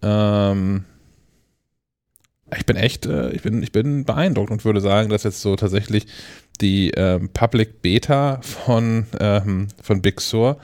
Ähm, 0.00 0.84
ich 2.56 2.64
bin 2.64 2.76
echt, 2.76 3.04
äh, 3.04 3.30
ich 3.32 3.42
bin, 3.42 3.62
ich 3.62 3.72
bin 3.72 4.04
beeindruckt 4.04 4.52
und 4.52 4.64
würde 4.64 4.80
sagen, 4.80 5.10
dass 5.10 5.24
jetzt 5.24 5.42
so 5.42 5.56
tatsächlich 5.56 6.06
die 6.60 6.92
ähm, 6.92 7.30
Public 7.30 7.82
Beta 7.82 8.40
von, 8.42 9.06
ähm, 9.18 9.68
von 9.82 10.00
Big 10.00 10.20
Sur 10.20 10.58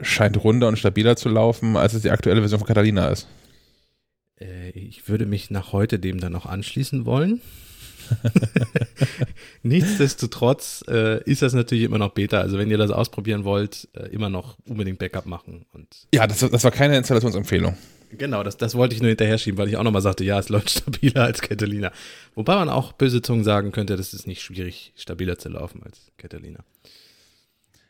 scheint 0.00 0.42
runder 0.42 0.68
und 0.68 0.78
stabiler 0.78 1.16
zu 1.16 1.28
laufen, 1.28 1.76
als 1.76 1.94
es 1.94 2.02
die 2.02 2.10
aktuelle 2.10 2.40
Version 2.40 2.60
von 2.60 2.68
Catalina 2.68 3.08
ist. 3.08 3.26
Äh, 4.40 4.70
ich 4.70 5.08
würde 5.08 5.26
mich 5.26 5.50
nach 5.50 5.72
heute 5.72 5.98
dem 5.98 6.20
dann 6.20 6.32
noch 6.32 6.46
anschließen 6.46 7.04
wollen. 7.06 7.40
Nichtsdestotrotz 9.62 10.82
äh, 10.88 11.22
ist 11.24 11.42
das 11.42 11.52
natürlich 11.52 11.84
immer 11.84 11.98
noch 11.98 12.10
Beta. 12.10 12.40
Also 12.40 12.58
wenn 12.58 12.70
ihr 12.70 12.78
das 12.78 12.90
ausprobieren 12.90 13.44
wollt, 13.44 13.88
äh, 13.94 14.06
immer 14.08 14.30
noch 14.30 14.56
unbedingt 14.66 14.98
Backup 14.98 15.26
machen. 15.26 15.66
Und 15.72 15.86
Ja, 16.14 16.26
das, 16.26 16.38
das 16.38 16.64
war 16.64 16.70
keine 16.70 16.96
Installationsempfehlung. 16.96 17.76
genau, 18.16 18.42
das, 18.42 18.56
das 18.56 18.74
wollte 18.74 18.94
ich 18.94 19.02
nur 19.02 19.08
hinterher 19.08 19.38
schieben, 19.38 19.58
weil 19.58 19.68
ich 19.68 19.76
auch 19.76 19.82
nochmal 19.82 20.02
sagte, 20.02 20.24
ja, 20.24 20.38
es 20.38 20.48
läuft 20.48 20.70
stabiler 20.78 21.24
als 21.24 21.40
Catalina. 21.42 21.92
Wobei 22.34 22.54
man 22.54 22.68
auch 22.68 22.92
böse 22.92 23.22
Zungen 23.22 23.44
sagen 23.44 23.72
könnte, 23.72 23.96
das 23.96 24.14
ist 24.14 24.26
nicht 24.26 24.42
schwierig, 24.42 24.92
stabiler 24.96 25.38
zu 25.38 25.48
laufen 25.48 25.82
als 25.82 26.10
Catalina. 26.16 26.60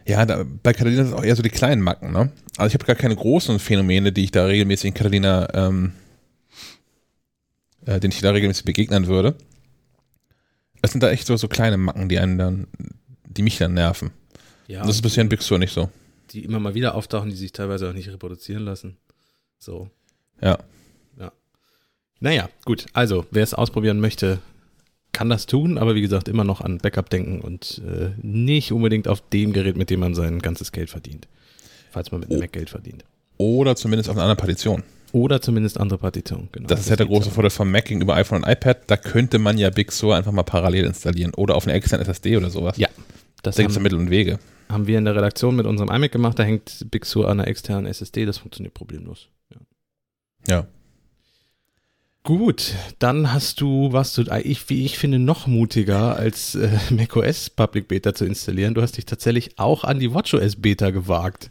Ja, 0.06 0.24
da, 0.26 0.44
bei 0.62 0.72
Catalina 0.72 1.04
sind 1.04 1.14
auch 1.14 1.22
eher 1.24 1.36
so 1.36 1.42
die 1.42 1.50
kleinen 1.50 1.82
Macken, 1.82 2.10
ne? 2.12 2.32
Also 2.56 2.68
ich 2.68 2.74
habe 2.74 2.86
gar 2.86 2.96
keine 2.96 3.14
großen 3.14 3.58
Phänomene, 3.58 4.12
die 4.12 4.24
ich 4.24 4.30
da 4.30 4.46
regelmäßig 4.46 4.88
in 4.88 4.94
Catalina, 4.94 5.48
ähm, 5.54 5.92
äh, 7.86 8.00
denen 8.00 8.12
ich 8.12 8.20
da 8.20 8.30
regelmäßig 8.30 8.64
begegnen 8.64 9.06
würde. 9.06 9.36
Es 10.82 10.92
sind 10.92 11.02
da 11.02 11.10
echt 11.10 11.26
so, 11.26 11.36
so 11.36 11.48
kleine 11.48 11.76
Macken, 11.76 12.08
die 12.08 12.18
einen 12.18 12.38
dann, 12.38 12.66
die 13.26 13.42
mich 13.42 13.58
dann 13.58 13.74
nerven. 13.74 14.10
Ja, 14.66 14.80
Und 14.82 14.88
das 14.88 14.96
ist 14.96 15.02
bisher 15.02 15.22
in 15.22 15.28
Big 15.28 15.42
Sur 15.42 15.58
nicht 15.58 15.72
so. 15.74 15.90
die 16.32 16.44
immer 16.44 16.60
mal 16.60 16.74
wieder 16.74 16.94
auftauchen, 16.94 17.28
die 17.30 17.36
sich 17.36 17.52
teilweise 17.52 17.88
auch 17.88 17.92
nicht 17.92 18.08
reproduzieren 18.08 18.64
lassen. 18.64 18.96
So. 19.58 19.90
Ja. 20.40 20.58
Naja, 22.22 22.50
gut. 22.66 22.84
Also, 22.92 23.24
wer 23.30 23.42
es 23.42 23.54
ausprobieren 23.54 23.98
möchte, 23.98 24.40
kann 25.12 25.30
das 25.30 25.46
tun, 25.46 25.78
aber 25.78 25.94
wie 25.94 26.02
gesagt, 26.02 26.28
immer 26.28 26.44
noch 26.44 26.60
an 26.60 26.76
Backup 26.76 27.08
denken 27.08 27.40
und 27.40 27.80
äh, 27.86 28.10
nicht 28.20 28.72
unbedingt 28.72 29.08
auf 29.08 29.22
dem 29.30 29.54
Gerät, 29.54 29.76
mit 29.78 29.88
dem 29.88 30.00
man 30.00 30.14
sein 30.14 30.38
ganzes 30.40 30.70
Geld 30.70 30.90
verdient. 30.90 31.28
Falls 31.90 32.10
man 32.12 32.20
mit 32.20 32.28
einem 32.30 32.38
Oh. 32.38 32.42
Mac 32.42 32.52
Geld 32.52 32.68
verdient. 32.68 33.04
Oder 33.38 33.74
zumindest 33.74 34.10
auf 34.10 34.16
einer 34.16 34.24
anderen 34.24 34.36
Partition. 34.38 34.82
Oder 35.12 35.40
zumindest 35.42 35.78
andere 35.80 35.98
Partitionen, 35.98 36.48
genau. 36.52 36.68
Das 36.68 36.80
ist 36.80 36.88
ja 36.88 36.96
der 36.96 37.06
große. 37.06 37.30
Vorteil 37.30 37.50
vom 37.50 37.70
Mac 37.70 37.86
gegenüber 37.86 38.14
iPhone 38.14 38.42
und 38.44 38.48
iPad. 38.50 38.82
Da 38.86 38.96
könnte 38.96 39.38
man 39.38 39.58
ja 39.58 39.70
Big 39.70 39.90
Sur 39.92 40.14
einfach 40.16 40.32
mal 40.32 40.42
parallel 40.44 40.84
installieren. 40.84 41.34
Oder 41.34 41.56
auf 41.56 41.64
eine 41.66 41.72
externe 41.74 42.02
SSD 42.04 42.36
oder 42.36 42.50
sowas. 42.50 42.76
Ja, 42.76 42.88
Das 43.42 43.56
Da 43.56 43.62
gibt 43.62 43.70
es 43.70 43.76
haben, 43.76 43.82
Mittel 43.82 43.98
und 43.98 44.10
Wege. 44.10 44.38
haben 44.68 44.86
wir 44.86 44.98
in 44.98 45.04
der 45.04 45.16
Redaktion 45.16 45.56
mit 45.56 45.66
unserem 45.66 45.90
iMac 45.90 46.12
gemacht. 46.12 46.38
Da 46.38 46.44
hängt 46.44 46.86
Big 46.90 47.04
Sur 47.06 47.28
an 47.28 47.40
einer 47.40 47.48
externen 47.48 47.86
SSD. 47.86 48.24
Das 48.24 48.38
funktioniert 48.38 48.74
problemlos. 48.74 49.28
Ja. 49.50 49.56
Ja. 50.48 50.66
Gut, 52.22 52.74
dann 52.98 53.32
hast 53.32 53.62
du, 53.62 53.92
warst 53.92 54.18
du, 54.18 54.22
ich, 54.44 54.68
wie 54.68 54.84
ich 54.84 54.98
finde, 54.98 55.18
noch 55.18 55.46
mutiger 55.46 56.16
als 56.16 56.54
äh, 56.54 56.68
macOS 56.90 57.48
Public 57.50 57.88
Beta 57.88 58.14
zu 58.14 58.26
installieren. 58.26 58.74
Du 58.74 58.82
hast 58.82 58.96
dich 58.98 59.06
tatsächlich 59.06 59.58
auch 59.58 59.84
an 59.84 59.98
die 59.98 60.12
WatchOS 60.12 60.56
Beta 60.56 60.90
gewagt. 60.90 61.50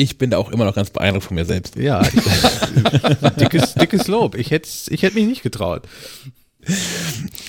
Ich 0.00 0.16
bin 0.16 0.30
da 0.30 0.38
auch 0.38 0.50
immer 0.50 0.64
noch 0.64 0.74
ganz 0.74 0.88
beeindruckt 0.88 1.26
von 1.26 1.34
mir 1.34 1.44
selbst. 1.44 1.76
Ja, 1.76 2.00
ich, 2.00 2.10
dickes, 3.38 3.74
dickes 3.74 4.08
Lob. 4.08 4.34
Ich 4.34 4.50
hätte 4.50 4.66
ich 4.88 5.02
hätt 5.02 5.14
mich 5.14 5.26
nicht 5.26 5.42
getraut. 5.42 5.82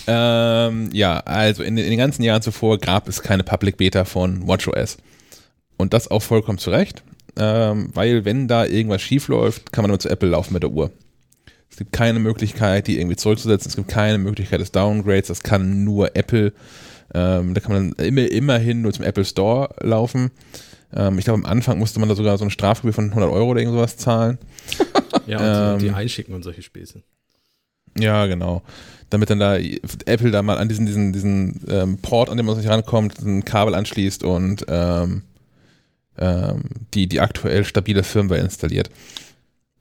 Ähm, 0.05 0.89
ja, 0.91 1.19
also 1.21 1.63
in 1.63 1.77
den, 1.77 1.85
in 1.85 1.91
den 1.91 1.97
ganzen 1.97 2.23
Jahren 2.23 2.41
zuvor 2.41 2.77
gab 2.77 3.07
es 3.07 3.21
keine 3.21 3.43
Public 3.43 3.77
Beta 3.77 4.03
von 4.03 4.45
WatchOS. 4.47 4.97
Und 5.77 5.93
das 5.93 6.11
auch 6.11 6.21
vollkommen 6.21 6.57
zu 6.57 6.71
Recht, 6.71 7.03
ähm, 7.39 7.89
weil 7.93 8.25
wenn 8.25 8.49
da 8.49 8.65
irgendwas 8.65 9.01
schief 9.01 9.29
läuft, 9.29 9.71
kann 9.71 9.83
man 9.83 9.89
nur 9.89 9.99
zu 9.99 10.09
Apple 10.09 10.29
laufen 10.29 10.53
mit 10.53 10.63
der 10.63 10.71
Uhr. 10.71 10.91
Es 11.69 11.77
gibt 11.77 11.93
keine 11.93 12.19
Möglichkeit, 12.19 12.87
die 12.87 12.99
irgendwie 12.99 13.15
zurückzusetzen. 13.15 13.69
Es 13.69 13.77
gibt 13.77 13.87
keine 13.87 14.17
Möglichkeit 14.17 14.59
des 14.59 14.73
Downgrades. 14.73 15.29
Das 15.29 15.41
kann 15.41 15.85
nur 15.85 16.17
Apple. 16.17 16.51
Ähm, 17.13 17.53
da 17.53 17.61
kann 17.61 17.71
man 17.71 17.93
immer, 17.93 18.29
immerhin 18.29 18.81
nur 18.81 18.91
zum 18.91 19.05
Apple 19.05 19.23
Store 19.23 19.73
laufen. 19.79 20.31
Ähm, 20.95 21.17
ich 21.17 21.25
glaube, 21.25 21.39
am 21.43 21.45
Anfang 21.45 21.79
musste 21.79 21.99
man 21.99 22.09
da 22.09 22.15
sogar 22.15 22.37
so 22.37 22.43
eine 22.43 22.51
Strafgebühr 22.51 22.93
von 22.93 23.09
100 23.09 23.29
Euro 23.31 23.51
oder 23.51 23.61
irgendwas 23.61 23.97
zahlen. 23.97 24.37
Ja, 25.27 25.37
und 25.73 25.79
die, 25.79 25.85
Ähm. 25.85 25.89
die 25.91 25.95
einschicken 25.95 26.33
und 26.33 26.41
solche 26.43 26.61
Späße. 26.61 27.03
Ja, 27.97 28.25
genau. 28.25 28.63
Damit 29.09 29.29
dann 29.29 29.39
da 29.39 29.57
Apple 29.57 30.31
da 30.31 30.41
mal 30.41 30.57
an 30.57 30.69
diesen, 30.69 30.85
diesen, 30.85 31.11
diesen 31.13 31.61
ähm, 31.69 31.97
Port, 31.97 32.29
an 32.29 32.37
dem 32.37 32.45
man 32.45 32.57
nicht 32.57 32.69
rankommt, 32.69 33.19
ein 33.19 33.43
Kabel 33.45 33.75
anschließt 33.75 34.23
und 34.23 34.65
ähm, 34.69 35.23
ähm, 36.17 36.63
die, 36.93 37.07
die 37.07 37.19
aktuell 37.19 37.65
stabile 37.65 38.03
Firmware 38.03 38.39
installiert. 38.39 38.89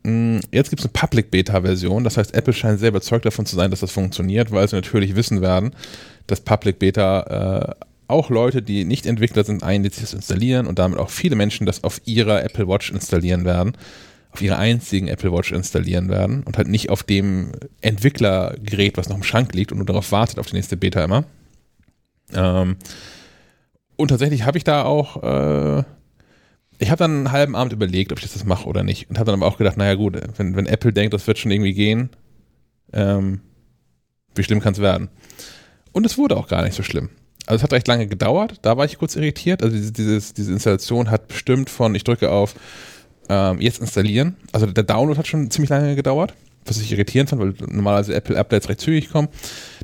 Mm, 0.02 0.38
Jetzt 0.50 0.70
gibt 0.70 0.80
es 0.80 0.86
eine 0.86 0.92
Public 0.92 1.30
Beta-Version, 1.30 2.02
das 2.04 2.16
heißt, 2.16 2.34
Apple 2.34 2.52
scheint 2.52 2.80
sehr 2.80 2.88
überzeugt 2.90 3.24
davon 3.24 3.46
zu 3.46 3.54
sein, 3.56 3.70
dass 3.70 3.80
das 3.80 3.92
funktioniert, 3.92 4.50
weil 4.50 4.66
sie 4.68 4.76
natürlich 4.76 5.14
wissen 5.14 5.40
werden, 5.40 5.72
dass 6.26 6.40
Public 6.40 6.78
Beta 6.80 7.76
äh, 7.80 7.84
auch 8.10 8.30
Leute, 8.30 8.62
die 8.62 8.84
nicht 8.84 9.06
Entwickler 9.06 9.44
sind, 9.44 9.62
eigentlich 9.62 9.98
das 10.00 10.12
installieren 10.12 10.66
und 10.66 10.78
damit 10.78 10.98
auch 10.98 11.10
viele 11.10 11.36
Menschen 11.36 11.66
das 11.66 11.84
auf 11.84 12.00
ihrer 12.04 12.42
Apple 12.44 12.68
Watch 12.68 12.90
installieren 12.90 13.44
werden 13.44 13.76
auf 14.32 14.42
ihrer 14.42 14.58
einzigen 14.58 15.08
Apple 15.08 15.32
Watch 15.32 15.52
installieren 15.52 16.08
werden 16.08 16.42
und 16.44 16.56
halt 16.56 16.68
nicht 16.68 16.90
auf 16.90 17.02
dem 17.02 17.52
Entwicklergerät, 17.80 18.96
was 18.96 19.08
noch 19.08 19.16
im 19.16 19.22
Schrank 19.22 19.54
liegt 19.54 19.72
und 19.72 19.78
nur 19.78 19.86
darauf 19.86 20.12
wartet, 20.12 20.38
auf 20.38 20.46
die 20.46 20.56
nächste 20.56 20.76
Beta 20.76 21.02
immer. 21.02 21.24
Ähm, 22.32 22.76
und 23.96 24.08
tatsächlich 24.08 24.44
habe 24.44 24.56
ich 24.56 24.64
da 24.64 24.84
auch, 24.84 25.22
äh, 25.22 25.82
ich 26.78 26.90
habe 26.90 26.98
dann 26.98 27.10
einen 27.10 27.32
halben 27.32 27.56
Abend 27.56 27.72
überlegt, 27.72 28.12
ob 28.12 28.18
ich 28.22 28.32
das 28.32 28.44
mache 28.44 28.68
oder 28.68 28.84
nicht. 28.84 29.10
Und 29.10 29.18
habe 29.18 29.30
dann 29.30 29.40
aber 29.40 29.50
auch 29.50 29.58
gedacht, 29.58 29.76
naja 29.76 29.94
gut, 29.94 30.18
wenn, 30.36 30.56
wenn 30.56 30.66
Apple 30.66 30.92
denkt, 30.92 31.12
das 31.12 31.26
wird 31.26 31.38
schon 31.38 31.50
irgendwie 31.50 31.74
gehen, 31.74 32.10
ähm, 32.92 33.40
wie 34.34 34.44
schlimm 34.44 34.60
kann 34.60 34.74
es 34.74 34.78
werden? 34.78 35.08
Und 35.92 36.06
es 36.06 36.16
wurde 36.16 36.36
auch 36.36 36.46
gar 36.46 36.62
nicht 36.62 36.74
so 36.74 36.84
schlimm. 36.84 37.10
Also 37.50 37.56
es 37.56 37.62
hat 37.64 37.72
recht 37.72 37.88
lange 37.88 38.06
gedauert, 38.06 38.60
da 38.62 38.76
war 38.76 38.84
ich 38.84 38.96
kurz 38.96 39.16
irritiert. 39.16 39.64
Also 39.64 39.74
diese, 39.74 39.90
dieses, 39.90 40.34
diese 40.34 40.52
Installation 40.52 41.10
hat 41.10 41.26
bestimmt 41.26 41.68
von, 41.68 41.92
ich 41.96 42.04
drücke 42.04 42.30
auf 42.30 42.54
ähm, 43.28 43.60
jetzt 43.60 43.80
installieren. 43.80 44.36
Also 44.52 44.66
der 44.66 44.84
Download 44.84 45.18
hat 45.18 45.26
schon 45.26 45.50
ziemlich 45.50 45.68
lange 45.68 45.96
gedauert, 45.96 46.32
was 46.64 46.80
ich 46.80 46.92
irritierend 46.92 47.28
fand, 47.28 47.42
weil 47.42 47.54
normalerweise 47.66 48.14
Apple 48.14 48.38
Updates 48.38 48.68
recht 48.68 48.80
zügig 48.80 49.10
kommen. 49.10 49.26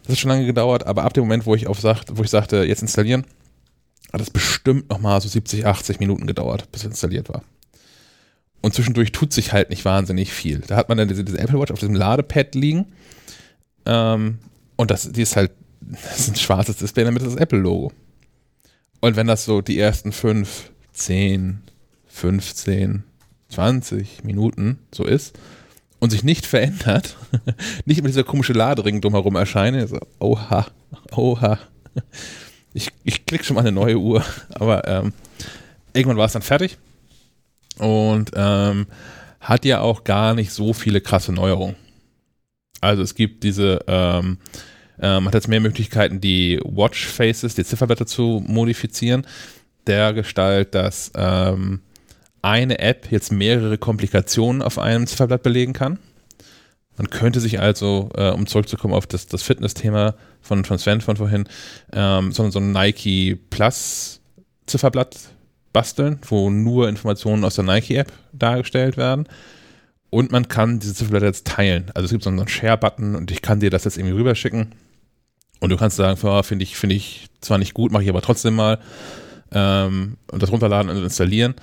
Das 0.05 0.13
hat 0.13 0.19
schon 0.19 0.29
lange 0.29 0.47
gedauert, 0.47 0.87
aber 0.87 1.03
ab 1.03 1.13
dem 1.15 1.25
Moment, 1.25 1.45
wo 1.45 1.57
ich 1.57 1.67
auf 1.67 1.81
sagt, 1.81 2.17
wo 2.17 2.23
ich 2.23 2.31
sagte, 2.31 2.63
jetzt 2.63 2.83
installieren, 2.83 3.27
hat 4.13 4.21
es 4.21 4.31
bestimmt 4.31 4.89
nochmal 4.89 5.21
so 5.21 5.29
70, 5.29 5.67
80 5.67 5.99
Minuten 5.99 6.29
gedauert, 6.29 6.71
bis 6.71 6.83
es 6.83 6.91
installiert 6.91 7.29
war. 7.29 7.43
Und 8.63 8.75
zwischendurch 8.75 9.11
tut 9.11 9.33
sich 9.33 9.53
halt 9.53 9.71
nicht 9.71 9.85
wahnsinnig 9.85 10.33
viel. 10.33 10.61
Da 10.61 10.77
hat 10.77 10.89
man 10.89 10.99
dann 10.99 11.09
diese, 11.09 11.25
diese 11.25 11.41
Apple 11.41 11.59
Watch 11.59 11.73
auf 11.73 11.81
diesem 11.81 11.97
Ladepad 11.97 12.55
liegen. 12.55 12.93
Ähm, 13.87 14.39
und 14.77 14.93
das, 14.93 15.11
die 15.11 15.23
ist 15.23 15.35
halt, 15.35 15.51
das 15.91 16.21
ist 16.21 16.29
ein 16.29 16.37
schwarzes 16.37 16.77
Display 16.77 17.05
damit 17.05 17.23
das 17.23 17.37
Apple-Logo. 17.37 17.93
Und 19.01 19.17
wenn 19.17 19.27
das 19.27 19.45
so 19.45 19.61
die 19.61 19.79
ersten 19.79 20.13
fünf, 20.13 20.71
zehn, 20.93 21.63
15, 22.09 23.05
20 23.51 24.25
Minuten 24.25 24.79
so 24.93 25.05
ist 25.05 25.39
und 25.99 26.11
sich 26.11 26.25
nicht 26.25 26.47
verändert, 26.47 27.17
nicht 27.85 27.99
immer 27.99 28.09
dieser 28.09 28.25
komische 28.25 28.53
Ladering 28.53 29.01
drumherum 29.01 29.37
erscheint, 29.37 29.89
so, 29.89 29.99
oha, 30.19 30.67
oha. 31.13 31.59
Ich, 32.73 32.91
ich 33.05 33.27
klicke 33.27 33.45
schon 33.45 33.55
mal 33.55 33.61
eine 33.61 33.73
neue 33.73 33.99
Uhr, 33.99 34.25
aber 34.55 34.87
ähm, 34.89 35.13
irgendwann 35.93 36.19
war 36.19 36.27
es 36.27 36.33
dann 36.33 36.43
fertig 36.43 36.79
und 37.79 38.33
ähm, 38.35 38.87
hat 39.41 39.65
ja 39.65 39.81
auch 39.81 40.05
gar 40.05 40.35
nicht 40.35 40.53
so 40.53 40.73
viele 40.73 41.01
krasse 41.01 41.33
Neuerungen. 41.33 41.77
Also 42.81 43.03
es 43.03 43.15
gibt 43.15 43.45
diese, 43.45 43.81
ähm, 43.87 44.39
äh, 45.01 45.15
man 45.15 45.27
hat 45.27 45.35
jetzt 45.35 45.49
mehr 45.49 45.61
Möglichkeiten, 45.61 46.21
die 46.21 46.61
Watch 46.65 47.07
Faces, 47.07 47.55
die 47.55 47.65
Zifferblätter 47.65 48.07
zu 48.07 48.43
modifizieren, 48.47 49.27
der 49.87 50.13
Gestalt, 50.13 50.75
dass 50.75 51.13
ähm, 51.15 51.81
eine 52.43 52.79
App 52.79 53.11
jetzt 53.11 53.33
mehrere 53.33 53.79
Komplikationen 53.79 54.63
auf 54.63 54.79
einem 54.79 55.07
Zifferblatt 55.07 55.43
belegen 55.43 55.73
kann. 55.73 55.99
Man 56.97 57.11
könnte 57.11 57.41
sich 57.41 57.61
also, 57.61 58.09
äh, 58.15 58.31
um 58.31 58.47
zurückzukommen 58.47 58.95
auf 58.95 59.07
das, 59.07 59.27
das 59.27 59.43
Fitness-Thema 59.43 60.15
von, 60.41 60.65
von 60.65 60.79
Sven 60.79 61.01
von 61.01 61.17
vorhin, 61.17 61.49
ähm, 61.93 62.33
so, 62.33 62.49
so 62.51 62.59
ein 62.59 62.73
Nike 62.73 63.37
Plus 63.51 64.21
Zifferblatt 64.67 65.17
basteln, 65.73 66.21
wo 66.27 66.49
nur 66.49 66.89
Informationen 66.89 67.45
aus 67.45 67.57
der 67.57 67.65
Nike-App 67.65 68.11
dargestellt 68.33 68.97
werden. 68.97 69.29
Und 70.09 70.33
man 70.33 70.49
kann 70.49 70.79
diese 70.79 70.95
Zifferblätter 70.95 71.27
jetzt 71.27 71.47
teilen. 71.47 71.91
Also 71.95 72.07
es 72.07 72.11
gibt 72.13 72.25
so 72.25 72.31
einen 72.31 72.49
Share-Button 72.49 73.15
und 73.15 73.31
ich 73.31 73.43
kann 73.43 73.61
dir 73.61 73.71
das 73.71 73.85
jetzt 73.85 73.99
irgendwie 73.99 74.15
rüberschicken. 74.15 74.73
Und 75.61 75.71
du 75.71 75.77
kannst 75.77 75.97
sagen, 75.97 76.19
oh, 76.23 76.43
finde 76.43 76.65
ich, 76.65 76.77
finde 76.77 76.97
ich 76.97 77.29
zwar 77.41 77.59
nicht 77.59 77.75
gut, 77.75 77.93
mache 77.93 78.03
ich 78.03 78.09
aber 78.09 78.23
trotzdem 78.23 78.55
mal. 78.55 78.79
Ähm, 79.53 80.17
und 80.31 80.43
das 80.43 80.51
runterladen 80.51 80.91
und 80.91 81.03
installieren. 81.03 81.55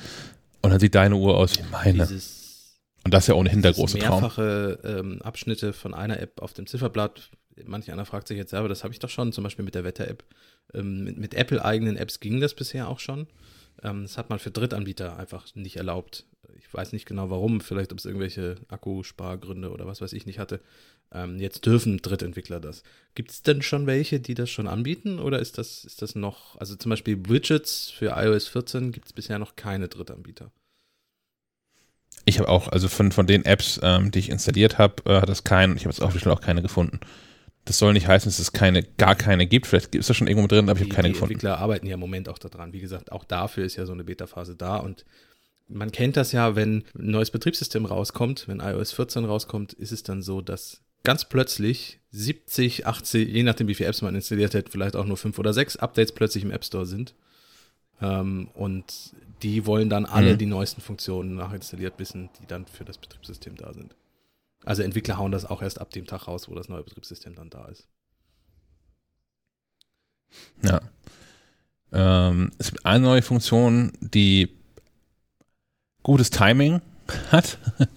Und 0.61 0.71
dann 0.71 0.79
sieht 0.79 0.95
deine 0.95 1.15
Uhr 1.15 1.37
aus 1.37 1.57
wie 1.57 1.63
meine. 1.71 2.05
Dieses, 2.07 2.79
und 3.03 3.13
das 3.13 3.25
ist 3.25 3.27
ja 3.27 3.35
ohnehin 3.35 3.61
der 3.61 3.73
große 3.73 3.97
mehrfache, 3.97 4.19
Traum. 4.19 4.45
Mehrfache 4.45 4.99
ähm, 4.99 5.21
Abschnitte 5.21 5.73
von 5.73 5.93
einer 5.93 6.19
App 6.19 6.41
auf 6.41 6.53
dem 6.53 6.65
Zifferblatt. 6.65 7.29
Manch 7.65 7.91
einer 7.91 8.05
fragt 8.05 8.27
sich 8.27 8.37
jetzt, 8.37 8.53
ja, 8.53 8.59
aber 8.59 8.69
das 8.69 8.83
habe 8.83 8.93
ich 8.93 8.99
doch 8.99 9.09
schon, 9.09 9.31
zum 9.31 9.43
Beispiel 9.43 9.65
mit 9.65 9.75
der 9.75 9.83
Wetter-App. 9.83 10.23
Ähm, 10.73 11.03
mit, 11.03 11.17
mit 11.17 11.33
Apple-eigenen 11.33 11.97
Apps 11.97 12.19
ging 12.19 12.39
das 12.39 12.53
bisher 12.53 12.87
auch 12.87 12.99
schon. 12.99 13.27
Ähm, 13.83 14.03
das 14.03 14.17
hat 14.17 14.29
man 14.29 14.39
für 14.39 14.51
Drittanbieter 14.51 15.17
einfach 15.17 15.45
nicht 15.53 15.75
erlaubt. 15.75 16.25
Weiß 16.73 16.91
nicht 16.91 17.05
genau 17.05 17.29
warum, 17.29 17.61
vielleicht 17.61 17.91
ob 17.91 17.99
es 17.99 18.05
irgendwelche 18.05 18.55
Akkuspargründe 18.67 19.71
oder 19.71 19.85
was 19.85 20.01
weiß 20.01 20.13
ich 20.13 20.25
nicht 20.25 20.39
hatte. 20.39 20.59
Ähm, 21.11 21.39
jetzt 21.39 21.65
dürfen 21.65 22.01
Drittentwickler 22.01 22.59
das. 22.59 22.83
Gibt 23.13 23.31
es 23.31 23.43
denn 23.43 23.61
schon 23.61 23.85
welche, 23.85 24.19
die 24.19 24.33
das 24.33 24.49
schon 24.49 24.67
anbieten 24.67 25.19
oder 25.19 25.39
ist 25.39 25.57
das, 25.57 25.85
ist 25.85 26.01
das 26.01 26.15
noch, 26.15 26.57
also 26.59 26.75
zum 26.75 26.89
Beispiel 26.89 27.29
Widgets 27.29 27.91
für 27.91 28.13
iOS 28.17 28.47
14 28.47 28.91
gibt 28.91 29.05
es 29.05 29.13
bisher 29.13 29.37
noch 29.37 29.55
keine 29.55 29.87
Drittanbieter? 29.87 30.51
Ich 32.25 32.39
habe 32.39 32.49
auch, 32.49 32.67
also 32.69 32.87
von, 32.87 33.11
von 33.11 33.27
den 33.27 33.45
Apps, 33.45 33.79
ähm, 33.83 34.11
die 34.11 34.19
ich 34.19 34.29
installiert 34.29 34.77
habe, 34.77 35.03
äh, 35.05 35.21
hat 35.21 35.29
es 35.29 35.43
keinen, 35.43 35.75
ich 35.75 35.83
habe 35.83 35.93
jetzt 35.93 36.01
auch 36.01 36.13
bestimmt 36.13 36.35
auch 36.35 36.41
keine 36.41 36.61
gefunden. 36.61 36.99
Das 37.65 37.77
soll 37.77 37.93
nicht 37.93 38.07
heißen, 38.07 38.29
dass 38.29 38.39
es 38.39 38.51
keine, 38.51 38.83
gar 38.83 39.15
keine 39.15 39.47
gibt. 39.47 39.67
Vielleicht 39.67 39.95
ist 39.95 40.09
das 40.09 40.17
schon 40.17 40.27
irgendwo 40.27 40.47
drin, 40.47 40.69
aber 40.69 40.79
ich 40.79 40.85
habe 40.85 40.95
keine 40.95 41.07
die 41.09 41.13
gefunden. 41.13 41.29
Die 41.29 41.33
Entwickler 41.35 41.59
arbeiten 41.59 41.87
ja 41.87 41.93
im 41.93 41.99
Moment 41.99 42.27
auch 42.27 42.37
daran. 42.37 42.73
Wie 42.73 42.81
gesagt, 42.81 43.11
auch 43.11 43.23
dafür 43.23 43.63
ist 43.63 43.77
ja 43.77 43.85
so 43.85 43.93
eine 43.93 44.03
Beta-Phase 44.03 44.55
da 44.55 44.77
und 44.77 45.05
man 45.67 45.91
kennt 45.91 46.17
das 46.17 46.31
ja, 46.31 46.55
wenn 46.55 46.83
ein 46.97 47.11
neues 47.11 47.31
Betriebssystem 47.31 47.85
rauskommt, 47.85 48.47
wenn 48.47 48.59
iOS 48.59 48.91
14 48.93 49.25
rauskommt, 49.25 49.73
ist 49.73 49.91
es 49.91 50.03
dann 50.03 50.21
so, 50.21 50.41
dass 50.41 50.81
ganz 51.03 51.25
plötzlich 51.25 51.99
70, 52.11 52.87
80, 52.87 53.27
je 53.27 53.43
nachdem 53.43 53.67
wie 53.67 53.75
viele 53.75 53.89
Apps 53.89 54.01
man 54.01 54.15
installiert 54.15 54.55
hat, 54.55 54.69
vielleicht 54.69 54.95
auch 54.95 55.05
nur 55.05 55.17
fünf 55.17 55.37
oder 55.39 55.53
sechs 55.53 55.75
Updates 55.77 56.13
plötzlich 56.13 56.43
im 56.43 56.51
App 56.51 56.65
Store 56.65 56.85
sind. 56.85 57.13
Ähm, 58.01 58.49
und 58.53 59.13
die 59.41 59.65
wollen 59.65 59.89
dann 59.89 60.05
alle 60.05 60.33
mhm. 60.33 60.37
die 60.37 60.45
neuesten 60.45 60.81
Funktionen 60.81 61.35
nachinstalliert 61.35 61.99
wissen, 61.99 62.29
die 62.41 62.47
dann 62.47 62.65
für 62.65 62.85
das 62.85 62.97
Betriebssystem 62.97 63.55
da 63.55 63.73
sind. 63.73 63.95
Also 64.63 64.81
Entwickler 64.81 65.17
hauen 65.17 65.31
das 65.31 65.45
auch 65.45 65.61
erst 65.61 65.79
ab 65.81 65.91
dem 65.91 66.07
Tag 66.07 66.27
raus, 66.27 66.49
wo 66.49 66.55
das 66.55 66.69
neue 66.69 66.83
Betriebssystem 66.83 67.35
dann 67.35 67.49
da 67.49 67.65
ist. 67.65 67.87
Ja. 70.63 70.81
Ähm, 71.91 72.51
es 72.57 72.71
gibt 72.71 72.85
eine 72.85 73.03
neue 73.03 73.21
Funktion, 73.21 73.91
die 73.99 74.49
gutes 76.03 76.29
Timing 76.29 76.81
hat. 77.31 77.57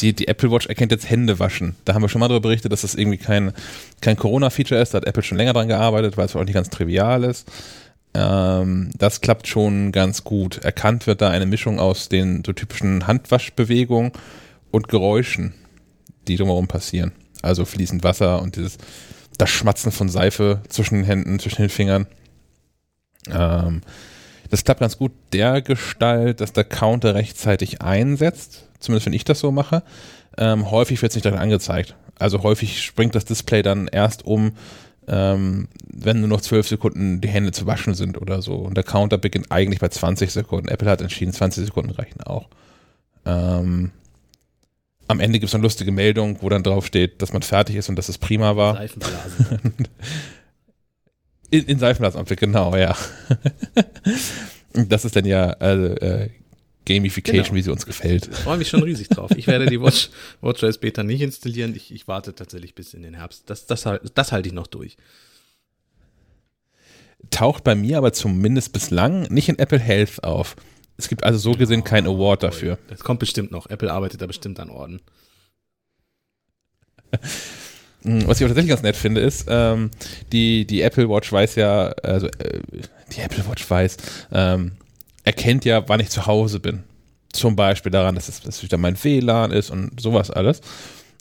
Die, 0.00 0.12
die 0.12 0.28
Apple 0.28 0.50
Watch 0.50 0.66
erkennt 0.66 0.92
jetzt 0.92 1.08
Hände 1.08 1.38
waschen. 1.38 1.74
Da 1.86 1.94
haben 1.94 2.02
wir 2.02 2.10
schon 2.10 2.20
mal 2.20 2.28
darüber 2.28 2.48
berichtet, 2.48 2.70
dass 2.70 2.82
das 2.82 2.96
irgendwie 2.96 3.16
kein, 3.16 3.54
kein 4.02 4.18
Corona-Feature 4.18 4.78
ist. 4.78 4.92
Da 4.92 4.98
hat 4.98 5.06
Apple 5.06 5.22
schon 5.22 5.38
länger 5.38 5.54
dran 5.54 5.68
gearbeitet, 5.68 6.18
weil 6.18 6.26
es 6.26 6.36
auch 6.36 6.44
nicht 6.44 6.52
ganz 6.52 6.68
trivial 6.68 7.24
ist. 7.24 7.50
Ähm, 8.12 8.90
das 8.98 9.22
klappt 9.22 9.46
schon 9.46 9.92
ganz 9.92 10.22
gut. 10.22 10.58
Erkannt 10.58 11.06
wird 11.06 11.22
da 11.22 11.30
eine 11.30 11.46
Mischung 11.46 11.80
aus 11.80 12.10
den 12.10 12.42
so 12.44 12.52
typischen 12.52 13.06
Handwaschbewegungen 13.06 14.12
und 14.70 14.88
Geräuschen 14.88 15.54
die 16.28 16.36
drumherum 16.36 16.68
passieren. 16.68 17.12
Also 17.42 17.64
fließend 17.64 18.04
Wasser 18.04 18.42
und 18.42 18.56
dieses, 18.56 18.78
das 19.38 19.50
Schmatzen 19.50 19.92
von 19.92 20.08
Seife 20.08 20.60
zwischen 20.68 20.96
den 20.96 21.04
Händen, 21.04 21.38
zwischen 21.38 21.62
den 21.62 21.70
Fingern. 21.70 22.06
Ähm, 23.30 23.82
das 24.50 24.64
klappt 24.64 24.80
ganz 24.80 24.96
gut 24.96 25.12
der 25.32 25.62
Gestalt, 25.62 26.40
dass 26.40 26.52
der 26.52 26.64
Counter 26.64 27.14
rechtzeitig 27.14 27.82
einsetzt, 27.82 28.68
zumindest 28.78 29.06
wenn 29.06 29.12
ich 29.12 29.24
das 29.24 29.40
so 29.40 29.50
mache. 29.52 29.82
Ähm, 30.38 30.70
häufig 30.70 31.00
wird 31.02 31.10
es 31.10 31.16
nicht 31.16 31.24
direkt 31.24 31.40
angezeigt. 31.40 31.94
Also 32.18 32.42
häufig 32.42 32.82
springt 32.82 33.14
das 33.14 33.24
Display 33.24 33.62
dann 33.62 33.88
erst 33.88 34.24
um, 34.24 34.52
ähm, 35.08 35.68
wenn 35.92 36.20
nur 36.20 36.28
noch 36.28 36.40
zwölf 36.40 36.66
Sekunden 36.68 37.20
die 37.20 37.28
Hände 37.28 37.52
zu 37.52 37.66
waschen 37.66 37.94
sind 37.94 38.20
oder 38.20 38.42
so. 38.42 38.56
Und 38.56 38.76
der 38.76 38.84
Counter 38.84 39.18
beginnt 39.18 39.50
eigentlich 39.50 39.80
bei 39.80 39.88
20 39.88 40.32
Sekunden. 40.32 40.68
Apple 40.68 40.90
hat 40.90 41.00
entschieden, 41.00 41.32
20 41.32 41.66
Sekunden 41.66 41.90
reichen 41.90 42.20
auch. 42.22 42.48
Ähm, 43.24 43.92
am 45.08 45.20
Ende 45.20 45.38
gibt 45.38 45.48
es 45.48 45.54
eine 45.54 45.62
lustige 45.62 45.92
Meldung, 45.92 46.38
wo 46.40 46.48
dann 46.48 46.62
drauf 46.62 46.86
steht, 46.86 47.22
dass 47.22 47.32
man 47.32 47.42
fertig 47.42 47.76
ist 47.76 47.88
und 47.88 47.96
dass 47.96 48.08
es 48.08 48.18
prima 48.18 48.56
war. 48.56 48.74
Seifenblasen. 48.74 49.72
in, 51.50 51.64
in 51.64 51.78
Seifenblasenampel, 51.78 52.36
genau, 52.36 52.76
ja. 52.76 52.96
das 54.72 55.04
ist 55.04 55.16
dann 55.16 55.24
ja 55.24 55.50
also, 55.50 55.94
äh, 55.96 56.30
Gamification, 56.86 57.44
genau. 57.44 57.54
wie 57.56 57.62
sie 57.62 57.72
uns 57.72 57.84
gefällt. 57.84 58.28
Ich 58.30 58.38
freue 58.38 58.58
mich 58.58 58.68
schon 58.68 58.82
riesig 58.82 59.08
drauf. 59.08 59.32
Ich 59.36 59.46
werde 59.46 59.66
die 59.66 59.80
Watch, 59.80 60.10
WatchOS 60.40 60.78
Beta 60.78 61.02
nicht 61.02 61.20
installieren. 61.20 61.74
Ich, 61.74 61.92
ich 61.92 62.08
warte 62.08 62.34
tatsächlich 62.34 62.74
bis 62.74 62.94
in 62.94 63.02
den 63.02 63.14
Herbst. 63.14 63.50
Das, 63.50 63.66
das, 63.66 63.84
das 64.14 64.32
halte 64.32 64.48
ich 64.48 64.54
noch 64.54 64.68
durch. 64.68 64.96
Taucht 67.30 67.64
bei 67.64 67.74
mir 67.74 67.98
aber 67.98 68.12
zumindest 68.12 68.72
bislang 68.72 69.22
nicht 69.24 69.48
in 69.48 69.58
Apple 69.58 69.80
Health 69.80 70.22
auf. 70.22 70.54
Es 70.96 71.08
gibt 71.08 71.24
also 71.24 71.38
so 71.38 71.52
gesehen 71.52 71.82
keinen 71.82 72.06
Award 72.06 72.44
dafür. 72.44 72.78
Das 72.88 73.00
kommt 73.00 73.20
bestimmt 73.20 73.50
noch. 73.50 73.68
Apple 73.68 73.92
arbeitet 73.92 74.22
da 74.22 74.26
bestimmt 74.26 74.60
an 74.60 74.70
Orden. 74.70 75.00
Was 78.06 78.40
ich 78.40 78.44
auch 78.44 78.48
tatsächlich 78.48 78.70
ganz 78.70 78.82
nett 78.82 78.96
finde, 78.96 79.20
ist, 79.20 79.46
ähm, 79.48 79.90
die, 80.32 80.66
die 80.66 80.82
Apple 80.82 81.08
Watch 81.08 81.32
weiß 81.32 81.56
ja, 81.56 81.88
also 82.02 82.28
äh, 82.28 82.60
die 83.12 83.20
Apple 83.20 83.44
Watch 83.48 83.68
weiß, 83.68 83.96
ähm, 84.32 84.72
erkennt 85.24 85.64
ja, 85.64 85.88
wann 85.88 86.00
ich 86.00 86.10
zu 86.10 86.26
Hause 86.26 86.60
bin. 86.60 86.84
Zum 87.32 87.56
Beispiel 87.56 87.90
daran, 87.90 88.14
dass 88.14 88.28
es 88.28 88.40
dass 88.40 88.62
wieder 88.62 88.78
mein 88.78 89.02
WLAN 89.02 89.50
ist 89.50 89.70
und 89.70 90.00
sowas 90.00 90.30
alles. 90.30 90.60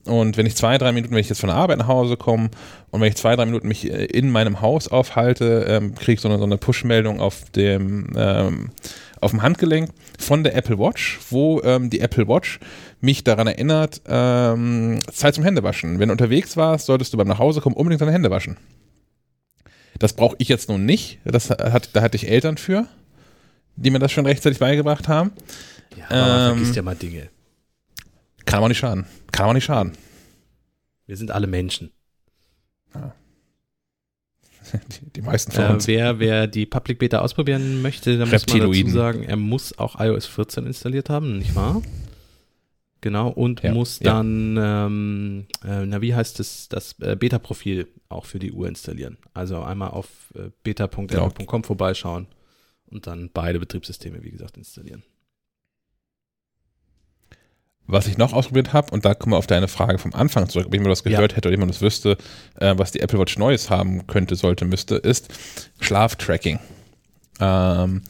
Und 0.05 0.37
wenn 0.37 0.45
ich 0.45 0.55
zwei, 0.55 0.77
drei 0.77 0.91
Minuten, 0.91 1.13
wenn 1.13 1.21
ich 1.21 1.29
jetzt 1.29 1.39
von 1.39 1.49
der 1.49 1.57
Arbeit 1.57 1.79
nach 1.79 1.87
Hause 1.87 2.15
komme 2.15 2.51
und 2.91 3.01
wenn 3.01 3.09
ich 3.09 3.15
zwei, 3.15 3.35
drei 3.35 3.45
Minuten 3.45 3.67
mich 3.67 3.91
äh, 3.91 4.05
in 4.05 4.29
meinem 4.29 4.61
Haus 4.61 4.87
aufhalte, 4.87 5.65
ähm, 5.67 5.95
kriege 5.95 6.13
ich 6.13 6.21
so 6.21 6.29
eine, 6.29 6.37
so 6.37 6.43
eine 6.43 6.57
Push-Meldung 6.57 7.19
auf 7.19 7.49
dem 7.55 8.09
ähm, 8.15 8.69
auf 9.21 9.31
dem 9.31 9.41
Handgelenk 9.41 9.89
von 10.19 10.43
der 10.43 10.55
Apple 10.55 10.77
Watch, 10.77 11.19
wo 11.31 11.59
ähm, 11.63 11.89
die 11.89 11.99
Apple 11.99 12.27
Watch 12.27 12.59
mich 13.05 13.23
daran 13.23 13.47
erinnert, 13.47 14.01
ähm, 14.07 14.99
Zeit 15.11 15.35
zum 15.35 15.43
Händewaschen. 15.43 15.99
Wenn 15.99 16.09
du 16.09 16.13
unterwegs 16.13 16.57
warst, 16.57 16.87
solltest 16.87 17.13
du 17.13 17.17
beim 17.17 17.27
Nachhausekommen 17.27 17.77
unbedingt 17.77 18.01
deine 18.01 18.11
Hände 18.11 18.29
waschen. 18.29 18.57
Das 19.99 20.13
brauche 20.13 20.35
ich 20.39 20.49
jetzt 20.49 20.67
nun 20.67 20.85
nicht. 20.85 21.19
Das 21.23 21.49
hat, 21.49 21.89
da 21.93 22.01
hatte 22.01 22.17
ich 22.17 22.27
Eltern 22.27 22.57
für, 22.57 22.87
die 23.77 23.91
mir 23.91 23.99
das 23.99 24.11
schon 24.11 24.25
rechtzeitig 24.25 24.59
beigebracht 24.59 25.07
haben. 25.07 25.31
Ja, 25.95 26.05
aber 26.09 26.41
ähm, 26.41 26.55
vergisst 26.55 26.75
ja 26.75 26.81
mal 26.81 26.95
Dinge. 26.95 27.29
Kann 28.45 28.57
aber 28.57 28.67
nicht 28.67 28.79
schaden. 28.79 29.05
Kann 29.31 29.45
aber 29.45 29.53
nicht 29.53 29.63
schaden. 29.63 29.93
Wir 31.05 31.15
sind 31.15 31.31
alle 31.31 31.47
Menschen. 31.47 31.91
Ja. 32.93 33.13
Die, 34.73 35.11
die 35.11 35.21
meisten 35.21 35.51
von 35.51 35.63
äh, 35.63 35.69
uns. 35.69 35.85
Wer, 35.85 36.17
wer 36.17 36.47
die 36.47 36.65
Public 36.65 36.97
Beta 36.97 37.19
ausprobieren 37.19 37.83
möchte, 37.83 38.17
dann 38.17 38.31
muss 38.31 38.47
man 38.47 38.59
dazu 38.59 38.89
sagen, 38.89 39.21
er 39.21 39.35
muss 39.35 39.77
auch 39.77 39.99
iOS 39.99 40.25
14 40.25 40.65
installiert 40.65 41.07
haben, 41.07 41.37
nicht 41.37 41.53
wahr? 41.53 41.83
Genau, 43.05 43.29
und 43.29 43.61
ja, 43.61 43.71
muss 43.71 43.99
dann, 43.99 44.55
ja. 44.55 44.87
ähm, 44.87 45.45
äh, 45.63 45.85
na 45.85 46.01
wie 46.01 46.15
heißt 46.15 46.39
es, 46.39 46.69
das 46.69 46.99
äh, 47.01 47.15
Beta-Profil 47.15 47.87
auch 48.09 48.25
für 48.25 48.39
die 48.39 48.51
Uhr 48.51 48.67
installieren. 48.67 49.19
Also 49.35 49.61
einmal 49.61 49.91
auf 49.91 50.07
äh, 50.33 50.49
beta.com 50.63 51.05
genau. 51.05 51.31
vorbeischauen 51.61 52.25
und 52.87 53.05
dann 53.05 53.29
beide 53.31 53.59
Betriebssysteme, 53.59 54.23
wie 54.23 54.31
gesagt, 54.31 54.57
installieren. 54.57 55.03
Was 57.85 58.07
ich 58.07 58.17
noch 58.17 58.33
ausprobiert 58.33 58.73
habe, 58.73 58.91
und 58.91 59.05
da 59.05 59.13
kommen 59.13 59.33
wir 59.33 59.37
auf 59.37 59.45
deine 59.45 59.67
Frage 59.67 59.99
vom 59.99 60.15
Anfang 60.15 60.49
zurück, 60.49 60.65
ob 60.65 60.73
jemand 60.73 60.89
das 60.89 61.03
gehört 61.03 61.33
ja. 61.33 61.37
hätte 61.37 61.49
oder 61.49 61.53
jemand 61.55 61.69
das 61.69 61.83
wüsste, 61.83 62.17
äh, 62.55 62.73
was 62.75 62.91
die 62.91 63.01
Apple 63.01 63.19
Watch 63.19 63.37
Neues 63.37 63.69
haben 63.69 64.07
könnte, 64.07 64.35
sollte, 64.35 64.65
müsste, 64.65 64.95
ist 64.95 65.31
Schlaftracking. 65.79 66.57
Ähm, 67.39 68.01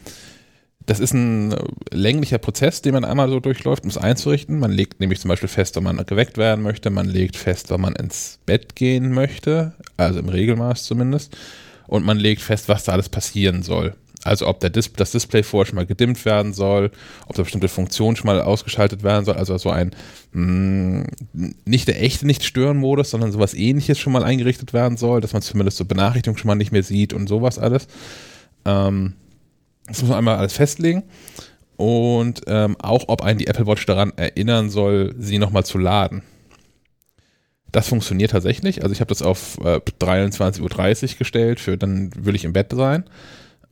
das 0.86 1.00
ist 1.00 1.12
ein 1.12 1.54
länglicher 1.90 2.38
Prozess, 2.38 2.80
den 2.80 2.94
man 2.94 3.04
einmal 3.04 3.28
so 3.28 3.40
durchläuft, 3.40 3.82
um 3.82 3.90
es 3.90 3.98
einzurichten. 3.98 4.60
Man 4.60 4.70
legt 4.70 5.00
nämlich 5.00 5.20
zum 5.20 5.28
Beispiel 5.28 5.48
fest, 5.48 5.76
ob 5.76 5.82
man 5.82 5.96
geweckt 6.06 6.38
werden 6.38 6.62
möchte. 6.62 6.90
Man 6.90 7.06
legt 7.06 7.36
fest, 7.36 7.72
ob 7.72 7.80
man 7.80 7.96
ins 7.96 8.38
Bett 8.46 8.76
gehen 8.76 9.12
möchte, 9.12 9.72
also 9.96 10.20
im 10.20 10.28
Regelmaß 10.28 10.84
zumindest. 10.84 11.36
Und 11.88 12.04
man 12.04 12.18
legt 12.18 12.40
fest, 12.40 12.68
was 12.68 12.84
da 12.84 12.92
alles 12.92 13.08
passieren 13.08 13.62
soll. 13.62 13.94
Also 14.22 14.46
ob 14.48 14.60
Dis 14.60 14.92
das 14.92 15.12
Display 15.12 15.42
vorher 15.42 15.66
schon 15.66 15.76
mal 15.76 15.86
gedimmt 15.86 16.24
werden 16.24 16.52
soll, 16.52 16.90
ob 17.26 17.36
da 17.36 17.42
bestimmte 17.42 17.68
Funktionen 17.68 18.16
schon 18.16 18.26
mal 18.26 18.40
ausgeschaltet 18.40 19.02
werden 19.02 19.24
soll. 19.24 19.36
Also 19.36 19.56
so 19.58 19.70
ein 19.70 19.90
mh, 20.32 21.04
mm, 21.32 21.54
nicht 21.64 21.88
der 21.88 22.02
echte 22.02 22.26
Nicht-Stören-Modus, 22.26 23.10
sondern 23.10 23.32
sowas 23.32 23.54
ähnliches 23.54 23.98
schon 23.98 24.12
mal 24.12 24.24
eingerichtet 24.24 24.72
werden 24.72 24.96
soll, 24.96 25.20
dass 25.20 25.32
man 25.32 25.42
zumindest 25.42 25.78
so 25.78 25.84
Benachrichtigungen 25.84 26.38
schon 26.38 26.48
mal 26.48 26.54
nicht 26.54 26.72
mehr 26.72 26.82
sieht 26.82 27.12
und 27.12 27.28
sowas 27.28 27.58
alles. 27.58 27.86
Ähm, 28.64 29.14
das 29.86 30.00
muss 30.00 30.10
man 30.10 30.18
einmal 30.18 30.36
alles 30.36 30.54
festlegen. 30.54 31.04
Und 31.76 32.42
ähm, 32.46 32.76
auch, 32.80 33.04
ob 33.08 33.22
einen 33.22 33.38
die 33.38 33.46
Apple 33.46 33.66
Watch 33.66 33.84
daran 33.86 34.12
erinnern 34.16 34.70
soll, 34.70 35.14
sie 35.18 35.38
nochmal 35.38 35.64
zu 35.64 35.78
laden. 35.78 36.22
Das 37.70 37.88
funktioniert 37.88 38.30
tatsächlich. 38.30 38.82
Also 38.82 38.92
ich 38.92 39.00
habe 39.00 39.08
das 39.08 39.20
auf 39.20 39.58
äh, 39.58 39.80
23.30 40.00 40.62
Uhr 41.12 41.18
gestellt, 41.18 41.60
für 41.60 41.76
dann 41.76 42.10
will 42.16 42.34
ich 42.34 42.44
im 42.44 42.54
Bett 42.54 42.72
sein. 42.72 43.04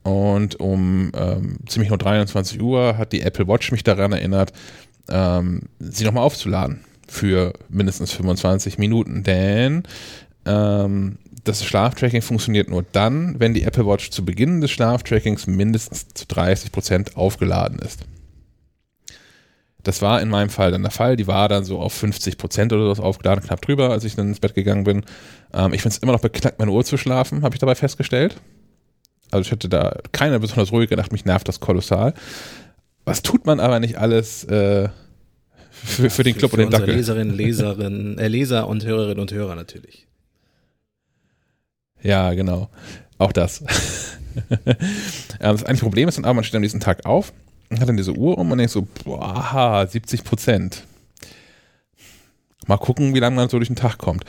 Und 0.02 0.60
um 0.60 1.12
ähm, 1.16 1.56
ziemlich 1.66 1.88
nur 1.88 1.96
23 1.96 2.60
Uhr 2.60 2.98
hat 2.98 3.12
die 3.12 3.22
Apple 3.22 3.48
Watch 3.48 3.72
mich 3.72 3.84
daran 3.84 4.12
erinnert, 4.12 4.52
ähm, 5.08 5.62
sie 5.78 6.04
nochmal 6.04 6.24
aufzuladen 6.24 6.80
für 7.08 7.54
mindestens 7.70 8.12
25 8.12 8.76
Minuten. 8.76 9.22
Denn 9.22 9.84
ähm, 10.44 11.16
das 11.44 11.64
Schlaftracking 11.64 12.22
funktioniert 12.22 12.70
nur 12.70 12.84
dann, 12.92 13.38
wenn 13.38 13.54
die 13.54 13.62
Apple 13.64 13.86
Watch 13.86 14.10
zu 14.10 14.24
Beginn 14.24 14.60
des 14.60 14.70
Schlaftrackings 14.70 15.46
mindestens 15.46 16.08
zu 16.08 16.26
30 16.26 16.72
Prozent 16.72 17.16
aufgeladen 17.16 17.78
ist. 17.78 18.00
Das 19.82 20.00
war 20.00 20.22
in 20.22 20.30
meinem 20.30 20.48
Fall 20.48 20.70
dann 20.70 20.82
der 20.82 20.90
Fall. 20.90 21.16
Die 21.16 21.26
war 21.26 21.48
dann 21.48 21.64
so 21.64 21.78
auf 21.78 21.92
50 21.92 22.38
Prozent 22.38 22.72
oder 22.72 22.94
so 22.94 23.02
aufgeladen, 23.02 23.44
knapp 23.44 23.60
drüber, 23.60 23.90
als 23.90 24.04
ich 24.04 24.16
dann 24.16 24.28
ins 24.28 24.40
Bett 24.40 24.54
gegangen 24.54 24.84
bin. 24.84 25.04
Ähm, 25.52 25.74
ich 25.74 25.82
finde 25.82 25.96
es 25.96 26.02
immer 26.02 26.12
noch 26.12 26.20
beknackt, 26.20 26.58
meine 26.58 26.70
Uhr 26.70 26.84
zu 26.84 26.96
schlafen, 26.96 27.42
habe 27.42 27.54
ich 27.54 27.60
dabei 27.60 27.74
festgestellt. 27.74 28.36
Also 29.30 29.46
ich 29.46 29.52
hatte 29.52 29.68
da 29.68 29.98
keine 30.12 30.40
besonders 30.40 30.72
ruhige 30.72 30.88
gedacht, 30.88 31.12
mich 31.12 31.26
nervt 31.26 31.46
das 31.48 31.60
kolossal. 31.60 32.14
Was 33.04 33.20
tut 33.20 33.44
man 33.44 33.60
aber 33.60 33.78
nicht 33.78 33.98
alles 33.98 34.44
äh, 34.44 34.88
für, 35.70 36.08
für, 36.08 36.22
den 36.22 36.36
Club 36.38 36.52
für 36.52 36.56
und 36.56 36.62
den 36.62 36.70
Dackel? 36.70 36.94
Leserinnen, 36.94 37.36
Leserinnen, 37.36 38.18
äh, 38.18 38.28
Leser 38.28 38.66
und 38.68 38.86
Hörerinnen 38.86 39.20
und 39.20 39.32
Hörer 39.32 39.54
natürlich. 39.54 40.06
Ja, 42.02 42.34
genau. 42.34 42.68
Auch 43.18 43.32
das. 43.32 43.64
das 45.38 45.64
eigentliche 45.64 45.84
Problem 45.84 46.08
ist 46.08 46.18
dann 46.18 46.24
aber, 46.24 46.34
man 46.34 46.44
steht 46.44 46.56
am 46.56 46.62
nächsten 46.62 46.80
Tag 46.80 47.06
auf 47.06 47.32
und 47.70 47.80
hat 47.80 47.88
dann 47.88 47.96
diese 47.96 48.12
Uhr 48.12 48.38
um 48.38 48.50
und 48.50 48.58
denkt 48.58 48.72
so, 48.72 48.86
boah, 49.04 49.86
70 49.88 50.24
Prozent. 50.24 50.84
Mal 52.66 52.76
gucken, 52.78 53.14
wie 53.14 53.20
lange 53.20 53.36
man 53.36 53.48
so 53.48 53.58
durch 53.58 53.68
den 53.68 53.76
Tag 53.76 53.98
kommt. 53.98 54.24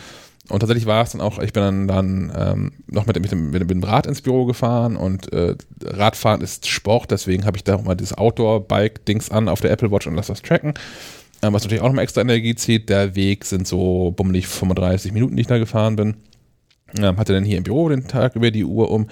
Und 0.50 0.60
tatsächlich 0.60 0.86
war 0.86 1.04
es 1.04 1.12
dann 1.12 1.22
auch, 1.22 1.40
ich 1.40 1.54
bin 1.54 1.64
dann, 1.64 1.88
dann 1.88 2.32
ähm, 2.36 2.72
noch 2.88 3.08
mit, 3.08 3.20
mit, 3.20 3.32
dem, 3.32 3.50
mit 3.50 3.68
dem 3.68 3.84
Rad 3.84 4.06
ins 4.06 4.22
Büro 4.22 4.46
gefahren 4.46 4.96
und 4.96 5.34
äh, 5.34 5.56
Radfahren 5.84 6.42
ist 6.42 6.68
Sport, 6.68 7.10
deswegen 7.10 7.46
habe 7.46 7.58
ich 7.58 7.64
da 7.64 7.76
auch 7.76 7.84
mal 7.84 7.96
dieses 7.96 8.16
Outdoor-Bike-Dings 8.16 9.32
an 9.32 9.50
auf 9.50 9.62
der 9.62 9.72
Apple 9.72 9.90
Watch 9.90 10.06
und 10.06 10.14
lasse 10.14 10.32
das 10.34 10.44
tracken. 10.44 10.76
Ähm, 11.42 11.54
was 11.54 11.64
natürlich 11.64 11.82
auch 11.82 11.88
nochmal 11.88 12.04
extra 12.04 12.22
Energie 12.22 12.54
zieht. 12.54 12.90
Der 12.90 13.16
Weg 13.16 13.44
sind 13.46 13.68
so 13.68 14.14
bummelig 14.16 14.48
35 14.48 15.14
Minuten, 15.14 15.36
die 15.36 15.42
ich 15.42 15.48
da 15.48 15.58
gefahren 15.58 15.96
bin 15.96 16.16
ähm, 17.00 17.18
hatte 17.18 17.34
dann 17.34 17.44
hier 17.46 17.58
im 17.58 17.64
Büro 17.64 17.90
den 17.90 18.08
Tag 18.08 18.36
über 18.36 18.52
die 18.52 18.66
Uhr 18.66 18.92
um. 18.92 19.08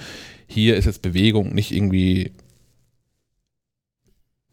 Hier 0.47 0.75
ist 0.75 0.86
jetzt 0.86 1.01
Bewegung 1.01 1.53
nicht 1.53 1.71
irgendwie 1.71 2.31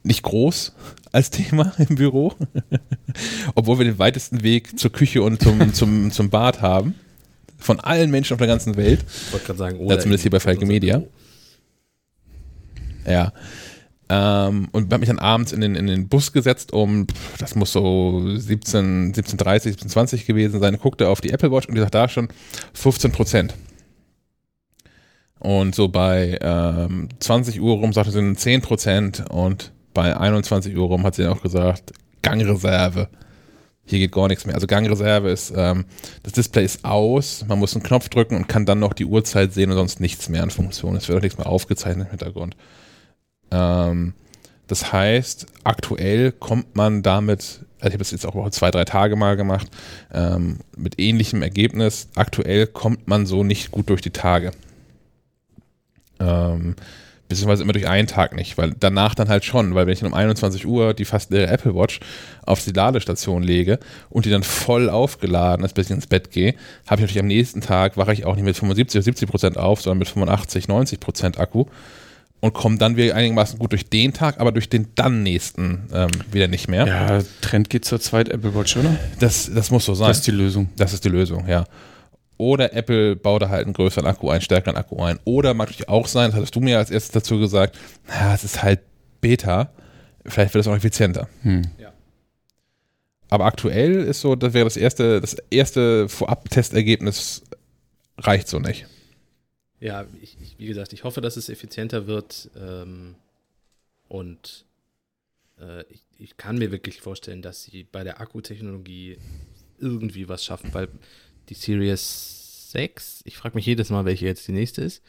nicht 0.02 0.22
groß 0.22 0.72
als 1.12 1.30
Thema 1.30 1.72
im 1.88 1.96
Büro, 1.96 2.34
obwohl 3.54 3.78
wir 3.78 3.84
den 3.84 3.98
weitesten 3.98 4.42
Weg 4.42 4.78
zur 4.78 4.92
Küche 4.92 5.22
und 5.22 5.42
zum, 5.42 5.74
zum, 5.74 6.10
zum 6.10 6.30
Bad 6.30 6.62
haben. 6.62 6.94
Von 7.58 7.78
allen 7.78 8.10
Menschen 8.10 8.32
auf 8.32 8.38
der 8.38 8.46
ganzen 8.46 8.76
Welt. 8.76 9.04
Ich 9.26 9.32
wollte 9.32 9.46
gerade 9.46 9.58
sagen, 9.58 9.78
oder 9.80 9.96
ja, 9.96 10.00
zumindest 10.00 10.22
hier 10.22 10.30
bei 10.30 10.40
Falke 10.40 10.64
Media. 10.64 11.02
Ja. 13.06 13.32
Ähm, 14.12 14.66
und 14.72 14.92
habe 14.92 14.98
mich 14.98 15.08
dann 15.08 15.20
abends 15.20 15.52
in 15.52 15.60
den, 15.60 15.76
in 15.76 15.86
den 15.86 16.08
Bus 16.08 16.32
gesetzt, 16.32 16.72
um, 16.72 17.06
das 17.38 17.54
muss 17.54 17.70
so 17.70 18.20
17, 18.26 19.14
17.30, 19.14 19.78
17.20 19.78 20.26
gewesen 20.26 20.58
sein, 20.58 20.76
guckte 20.78 21.08
auf 21.08 21.20
die 21.20 21.30
Apple 21.30 21.52
Watch 21.52 21.68
und 21.68 21.76
die 21.76 21.80
sagt 21.80 21.94
da 21.94 22.08
schon 22.08 22.26
15 22.74 23.12
Prozent. 23.12 23.54
Und 25.38 25.76
so 25.76 25.86
bei 25.86 26.38
ähm, 26.42 27.08
20 27.20 27.60
Uhr 27.60 27.76
rum 27.76 27.92
sagte 27.92 28.10
sie 28.10 28.34
10 28.34 28.62
Prozent 28.62 29.24
und 29.30 29.70
bei 29.94 30.16
21 30.16 30.76
Uhr 30.76 30.88
rum 30.88 31.04
hat 31.04 31.14
sie 31.14 31.22
dann 31.22 31.32
auch 31.32 31.42
gesagt, 31.42 31.92
Gangreserve. 32.22 33.08
Hier 33.84 34.00
geht 34.00 34.12
gar 34.12 34.26
nichts 34.26 34.44
mehr. 34.44 34.56
Also 34.56 34.66
Gangreserve 34.66 35.30
ist, 35.30 35.52
ähm, 35.56 35.84
das 36.24 36.32
Display 36.32 36.64
ist 36.64 36.84
aus, 36.84 37.44
man 37.46 37.60
muss 37.60 37.76
einen 37.76 37.84
Knopf 37.84 38.08
drücken 38.08 38.34
und 38.34 38.48
kann 38.48 38.66
dann 38.66 38.80
noch 38.80 38.92
die 38.92 39.06
Uhrzeit 39.06 39.52
sehen 39.52 39.70
und 39.70 39.76
sonst 39.76 40.00
nichts 40.00 40.28
mehr 40.28 40.42
an 40.42 40.50
Funktion. 40.50 40.96
Es 40.96 41.08
wird 41.08 41.18
auch 41.18 41.22
nichts 41.22 41.38
mehr 41.38 41.46
aufgezeichnet 41.46 42.06
im 42.06 42.10
Hintergrund. 42.10 42.56
Ähm, 43.50 44.14
das 44.66 44.92
heißt, 44.92 45.46
aktuell 45.64 46.30
kommt 46.30 46.76
man 46.76 47.02
damit, 47.02 47.60
also 47.80 47.88
ich 47.88 47.92
habe 47.94 47.98
das 47.98 48.12
jetzt 48.12 48.24
auch 48.24 48.50
zwei, 48.50 48.70
drei 48.70 48.84
Tage 48.84 49.16
mal 49.16 49.36
gemacht, 49.36 49.68
ähm, 50.12 50.58
mit 50.76 51.00
ähnlichem 51.00 51.42
Ergebnis. 51.42 52.08
Aktuell 52.14 52.66
kommt 52.68 53.08
man 53.08 53.26
so 53.26 53.42
nicht 53.42 53.72
gut 53.72 53.90
durch 53.90 54.00
die 54.00 54.12
Tage. 54.12 54.52
Ähm, 56.20 56.76
beziehungsweise 57.30 57.62
immer 57.62 57.72
durch 57.72 57.88
einen 57.88 58.08
Tag 58.08 58.34
nicht, 58.34 58.58
weil 58.58 58.74
danach 58.78 59.14
dann 59.14 59.28
halt 59.28 59.44
schon, 59.44 59.74
weil 59.74 59.86
wenn 59.86 59.92
ich 59.92 60.00
dann 60.00 60.08
um 60.08 60.14
21 60.14 60.66
Uhr 60.66 60.94
die 60.94 61.04
fast 61.04 61.30
leere 61.30 61.46
Apple 61.46 61.74
Watch 61.74 62.00
auf 62.44 62.62
die 62.64 62.72
Ladestation 62.72 63.42
lege 63.42 63.78
und 64.10 64.24
die 64.26 64.30
dann 64.30 64.42
voll 64.42 64.90
aufgeladen 64.90 65.64
ist, 65.64 65.74
bis 65.74 65.86
ich 65.86 65.96
ins 65.96 66.08
Bett 66.08 66.32
gehe, 66.32 66.54
habe 66.86 66.96
ich 66.96 67.00
natürlich 67.00 67.20
am 67.20 67.26
nächsten 67.26 67.60
Tag, 67.60 67.96
wache 67.96 68.12
ich 68.12 68.24
auch 68.24 68.34
nicht 68.34 68.44
mit 68.44 68.56
75 68.56 68.98
oder 68.98 69.04
70 69.04 69.28
Prozent 69.28 69.58
auf, 69.58 69.80
sondern 69.80 69.98
mit 69.98 70.08
85, 70.08 70.68
90 70.68 71.00
Prozent 71.00 71.38
Akku 71.38 71.66
und 72.40 72.54
kommen 72.54 72.78
dann 72.78 72.96
wieder 72.96 73.14
einigermaßen 73.14 73.58
gut 73.58 73.72
durch 73.72 73.88
den 73.88 74.12
Tag, 74.12 74.40
aber 74.40 74.52
durch 74.52 74.68
den 74.68 74.88
dann 74.94 75.22
nächsten 75.22 75.88
ähm, 75.92 76.10
wieder 76.32 76.48
nicht 76.48 76.68
mehr. 76.68 76.86
Ja, 76.86 77.22
Trend 77.42 77.70
geht 77.70 77.84
zur 77.84 78.00
zweiten 78.00 78.30
Apple 78.30 78.54
Watch, 78.54 78.76
oder? 78.76 78.96
Das, 79.18 79.50
das 79.54 79.70
muss 79.70 79.84
so 79.84 79.94
sein. 79.94 80.08
Das 80.08 80.18
ist 80.18 80.26
die 80.26 80.32
Lösung. 80.32 80.70
Das 80.76 80.92
ist 80.92 81.04
die 81.04 81.10
Lösung, 81.10 81.46
ja. 81.46 81.64
Oder 82.38 82.72
Apple 82.72 83.16
baut 83.16 83.42
da 83.42 83.50
halt 83.50 83.66
einen 83.66 83.74
größeren 83.74 84.06
Akku 84.06 84.30
ein, 84.30 84.40
stärkeren 84.40 84.76
Akku 84.76 85.02
ein. 85.02 85.18
Oder 85.24 85.52
mag 85.52 85.68
natürlich 85.68 85.90
auch 85.90 86.06
sein, 86.06 86.30
das 86.30 86.36
hattest 86.36 86.56
du 86.56 86.60
mir 86.60 86.78
als 86.78 86.90
erstes 86.90 87.12
dazu 87.12 87.38
gesagt, 87.38 87.78
na, 88.08 88.34
es 88.34 88.44
ist 88.44 88.62
halt 88.62 88.80
Beta, 89.20 89.70
vielleicht 90.24 90.54
wird 90.54 90.64
es 90.64 90.68
auch 90.68 90.76
effizienter. 90.76 91.28
Hm. 91.42 91.62
Ja. 91.78 91.92
Aber 93.28 93.44
aktuell 93.44 93.92
ist 94.04 94.22
so, 94.22 94.34
das 94.34 94.54
wäre 94.54 94.64
das 94.64 94.78
erste, 94.78 95.20
das 95.20 95.36
erste 95.50 96.08
Vorab-Testergebnis 96.08 97.42
reicht 98.16 98.48
so 98.48 98.58
nicht. 98.58 98.86
Ja, 99.80 100.06
ich, 100.20 100.36
ich, 100.42 100.58
wie 100.58 100.66
gesagt, 100.66 100.92
ich 100.92 101.04
hoffe, 101.04 101.20
dass 101.20 101.36
es 101.36 101.48
effizienter 101.48 102.06
wird. 102.06 102.50
Ähm, 102.54 103.14
und 104.08 104.66
äh, 105.58 105.82
ich, 105.88 106.02
ich, 106.18 106.36
kann 106.36 106.58
mir 106.58 106.70
wirklich 106.70 107.00
vorstellen, 107.00 107.40
dass 107.40 107.62
sie 107.64 107.84
bei 107.84 108.04
der 108.04 108.20
Akkutechnologie 108.20 109.16
irgendwie 109.78 110.28
was 110.28 110.44
schaffen, 110.44 110.72
weil 110.74 110.88
die 111.48 111.54
Series 111.54 112.70
6, 112.72 113.22
ich 113.24 113.38
frage 113.38 113.54
mich 113.54 113.66
jedes 113.66 113.88
Mal, 113.90 114.04
welche 114.04 114.26
jetzt 114.26 114.46
die 114.46 114.52
nächste 114.52 114.82
ist. 114.82 115.02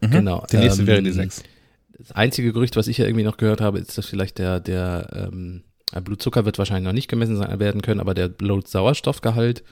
Mhm, 0.00 0.10
genau. 0.10 0.46
Die 0.50 0.58
nächste 0.58 0.82
ähm, 0.82 0.86
wäre 0.86 1.02
die 1.02 1.12
6. 1.12 1.42
Das 1.96 2.12
einzige 2.12 2.52
Gerücht, 2.52 2.76
was 2.76 2.86
ich 2.86 2.98
ja 2.98 3.06
irgendwie 3.06 3.24
noch 3.24 3.36
gehört 3.38 3.60
habe, 3.60 3.78
ist, 3.78 3.96
dass 3.96 4.06
vielleicht 4.06 4.38
der, 4.38 4.60
der 4.60 5.30
ähm, 5.32 5.64
Blutzucker 5.92 6.44
wird 6.44 6.58
wahrscheinlich 6.58 6.86
noch 6.86 6.92
nicht 6.92 7.08
gemessen 7.08 7.40
werden 7.40 7.82
können, 7.82 8.00
aber 8.00 8.14
der 8.14 8.28
Blutsauerstoffgehalt 8.28 9.64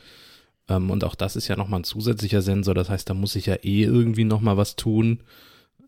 ähm, 0.68 0.90
und 0.90 1.04
auch 1.04 1.14
das 1.14 1.36
ist 1.36 1.48
ja 1.48 1.56
nochmal 1.56 1.80
ein 1.80 1.84
zusätzlicher 1.84 2.42
Sensor. 2.42 2.74
Das 2.74 2.90
heißt, 2.90 3.08
da 3.08 3.14
muss 3.14 3.36
ich 3.36 3.46
ja 3.46 3.54
eh 3.54 3.82
irgendwie 3.82 4.24
nochmal 4.24 4.56
was 4.56 4.76
tun, 4.76 5.20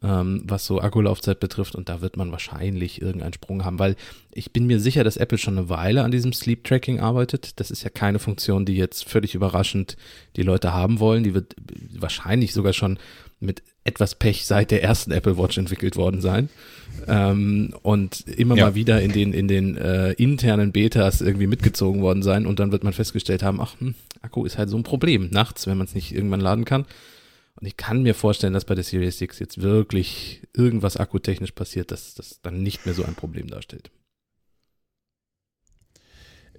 ähm, 0.02 0.42
was 0.46 0.66
so 0.66 0.80
Akkulaufzeit 0.80 1.40
betrifft. 1.40 1.74
Und 1.74 1.88
da 1.88 2.00
wird 2.00 2.16
man 2.16 2.32
wahrscheinlich 2.32 3.02
irgendeinen 3.02 3.34
Sprung 3.34 3.64
haben, 3.64 3.78
weil 3.78 3.96
ich 4.32 4.52
bin 4.52 4.66
mir 4.66 4.80
sicher, 4.80 5.04
dass 5.04 5.16
Apple 5.16 5.38
schon 5.38 5.58
eine 5.58 5.68
Weile 5.68 6.02
an 6.02 6.10
diesem 6.10 6.32
Sleep 6.32 6.64
Tracking 6.64 7.00
arbeitet. 7.00 7.60
Das 7.60 7.70
ist 7.70 7.82
ja 7.82 7.90
keine 7.90 8.18
Funktion, 8.18 8.64
die 8.64 8.76
jetzt 8.76 9.08
völlig 9.08 9.34
überraschend 9.34 9.96
die 10.36 10.42
Leute 10.42 10.72
haben 10.72 10.98
wollen. 11.00 11.24
Die 11.24 11.34
wird 11.34 11.54
wahrscheinlich 11.98 12.52
sogar 12.52 12.72
schon 12.72 12.98
mit 13.40 13.62
etwas 13.84 14.14
Pech 14.14 14.46
seit 14.46 14.70
der 14.70 14.82
ersten 14.82 15.10
Apple 15.10 15.38
Watch 15.38 15.58
entwickelt 15.58 15.96
worden 15.96 16.20
sein. 16.20 16.48
Ähm, 17.08 17.74
und 17.82 18.28
immer 18.28 18.56
ja. 18.56 18.66
mal 18.66 18.74
wieder 18.74 19.00
in 19.00 19.12
den, 19.12 19.32
in 19.32 19.48
den 19.48 19.76
äh, 19.76 20.12
internen 20.12 20.72
Betas 20.72 21.20
irgendwie 21.20 21.46
mitgezogen 21.46 22.02
worden 22.02 22.22
sein. 22.22 22.46
Und 22.46 22.60
dann 22.60 22.72
wird 22.72 22.84
man 22.84 22.92
festgestellt 22.92 23.42
haben, 23.42 23.60
ach, 23.60 23.80
hm, 23.80 23.94
Akku 24.20 24.44
ist 24.44 24.58
halt 24.58 24.68
so 24.68 24.76
ein 24.76 24.82
Problem 24.82 25.30
nachts, 25.30 25.66
wenn 25.66 25.78
man 25.78 25.86
es 25.86 25.94
nicht 25.94 26.14
irgendwann 26.14 26.40
laden 26.40 26.64
kann. 26.64 26.84
Und 27.60 27.66
ich 27.66 27.76
kann 27.76 28.02
mir 28.02 28.14
vorstellen, 28.14 28.52
dass 28.52 28.64
bei 28.64 28.74
der 28.74 28.84
Series 28.84 29.20
X 29.20 29.38
jetzt 29.38 29.60
wirklich 29.60 30.42
irgendwas 30.54 30.96
akkutechnisch 30.96 31.52
passiert, 31.52 31.90
dass 31.90 32.14
das 32.14 32.40
dann 32.42 32.62
nicht 32.62 32.86
mehr 32.86 32.94
so 32.94 33.04
ein 33.04 33.14
Problem 33.14 33.48
darstellt. 33.48 33.90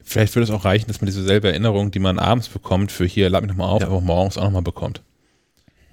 Vielleicht 0.04 0.36
würde 0.36 0.46
es 0.46 0.52
auch 0.52 0.66
reichen, 0.66 0.88
dass 0.88 1.02
man 1.02 1.06
diese 1.06 1.24
selbe 1.24 1.50
Erinnerung, 1.50 1.92
die 1.92 2.00
man 2.00 2.20
abends 2.20 2.50
bekommt, 2.50 2.92
für 2.92 3.06
hier, 3.06 3.30
lad 3.30 3.44
mich 3.44 3.50
nochmal 3.50 3.70
auf, 3.70 3.82
ja. 3.82 3.88
aber 3.88 4.02
morgens 4.02 4.38
auch 4.38 4.44
nochmal 4.44 4.64
bekommt. 4.64 5.02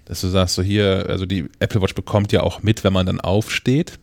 Dass 0.09 0.23
du 0.23 0.29
sagst, 0.29 0.55
so 0.55 0.63
hier, 0.63 1.05
also 1.09 1.27
die 1.27 1.51
Apple 1.61 1.83
Watch 1.83 1.95
bekommt 1.95 2.33
ja 2.33 2.43
auch 2.43 2.63
mit, 2.63 2.83
wenn 2.83 2.95
man 2.95 3.05
dann 3.05 3.21
aufsteht 3.21 3.99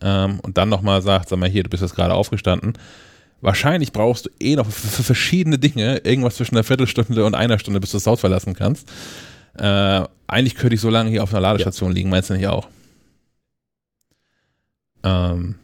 ähm, 0.00 0.38
und 0.40 0.56
dann 0.56 0.68
nochmal 0.68 1.02
sagt, 1.02 1.28
sag 1.28 1.40
mal 1.40 1.48
hier, 1.48 1.64
du 1.64 1.70
bist 1.70 1.82
jetzt 1.82 1.96
gerade 1.96 2.14
aufgestanden. 2.14 2.74
Wahrscheinlich 3.40 3.92
brauchst 3.92 4.26
du 4.26 4.30
eh 4.40 4.54
noch 4.54 4.70
für 4.70 5.02
verschiedene 5.02 5.58
Dinge 5.58 5.98
irgendwas 5.98 6.36
zwischen 6.36 6.54
einer 6.54 6.64
Viertelstunde 6.64 7.24
und 7.24 7.34
einer 7.34 7.58
Stunde, 7.58 7.80
bis 7.80 7.90
du 7.90 7.96
das 7.96 8.06
Haus 8.06 8.20
verlassen 8.20 8.54
kannst. 8.54 8.88
Äh, 9.58 10.04
eigentlich 10.28 10.54
könnte 10.54 10.76
ich 10.76 10.80
so 10.80 10.88
lange 10.88 11.10
hier 11.10 11.22
auf 11.22 11.32
einer 11.32 11.40
Ladestation 11.40 11.90
ja. 11.90 11.94
liegen, 11.96 12.10
meinst 12.10 12.30
du 12.30 12.34
nicht 12.34 12.46
auch? 12.46 12.68
Ähm, 15.02 15.56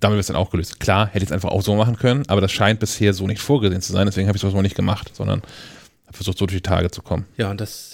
damit 0.00 0.16
wird 0.16 0.20
es 0.20 0.26
dann 0.26 0.36
auch 0.36 0.50
gelöst. 0.50 0.80
Klar, 0.80 1.06
hätte 1.06 1.18
ich 1.18 1.30
es 1.30 1.32
einfach 1.32 1.50
auch 1.50 1.62
so 1.62 1.76
machen 1.76 1.96
können, 1.96 2.24
aber 2.28 2.40
das 2.40 2.50
scheint 2.50 2.80
bisher 2.80 3.14
so 3.14 3.26
nicht 3.26 3.40
vorgesehen 3.40 3.82
zu 3.82 3.92
sein, 3.92 4.06
deswegen 4.06 4.26
habe 4.26 4.36
ich 4.36 4.42
es 4.42 4.54
auch 4.54 4.62
nicht 4.62 4.76
gemacht, 4.76 5.12
sondern 5.14 5.42
habe 6.06 6.16
versucht, 6.16 6.38
so 6.38 6.46
durch 6.46 6.56
die 6.56 6.68
Tage 6.68 6.90
zu 6.90 7.02
kommen. 7.02 7.26
Ja, 7.36 7.50
und 7.50 7.60
das, 7.60 7.89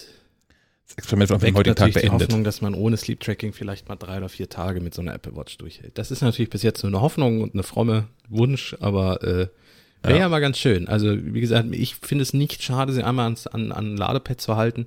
das 0.87 0.99
Experiment 0.99 1.33
auf 1.33 1.43
den 1.43 1.55
heutigen 1.55 1.77
Tag 1.77 1.93
beendet. 1.93 2.21
die 2.21 2.25
Hoffnung, 2.25 2.45
dass 2.45 2.61
man 2.61 2.75
ohne 2.75 2.97
Sleep 2.97 3.21
Tracking 3.21 3.53
vielleicht 3.53 3.89
mal 3.89 3.97
drei 3.97 4.19
oder 4.19 4.29
vier 4.29 4.49
Tage 4.49 4.81
mit 4.81 4.95
so 4.95 5.03
einer 5.03 5.15
Apple 5.15 5.35
Watch 5.37 5.59
durchhält. 5.59 5.99
Das 5.99 6.11
ist 6.11 6.23
natürlich 6.23 6.51
bis 6.51 6.63
jetzt 6.63 6.83
nur 6.83 6.91
eine 6.91 7.01
Hoffnung 7.01 7.43
und 7.43 7.55
eine 7.55 7.63
fromme 7.63 8.09
Wunsch, 8.29 8.77
aber 8.81 9.23
äh, 9.23 9.49
wäre 10.03 10.15
ja. 10.15 10.17
ja. 10.17 10.29
mal 10.29 10.41
ganz 10.41 10.59
schön. 10.59 10.87
Also, 10.89 11.17
wie 11.17 11.41
gesagt, 11.41 11.69
ich 11.73 11.97
finde 11.97 12.23
es 12.23 12.33
nicht 12.33 12.63
schade, 12.63 12.93
sie 12.93 13.03
einmal 13.03 13.25
ans, 13.25 13.47
an, 13.47 13.73
an 13.73 13.97
Ladepad 13.97 14.41
zu 14.41 14.57
halten, 14.57 14.87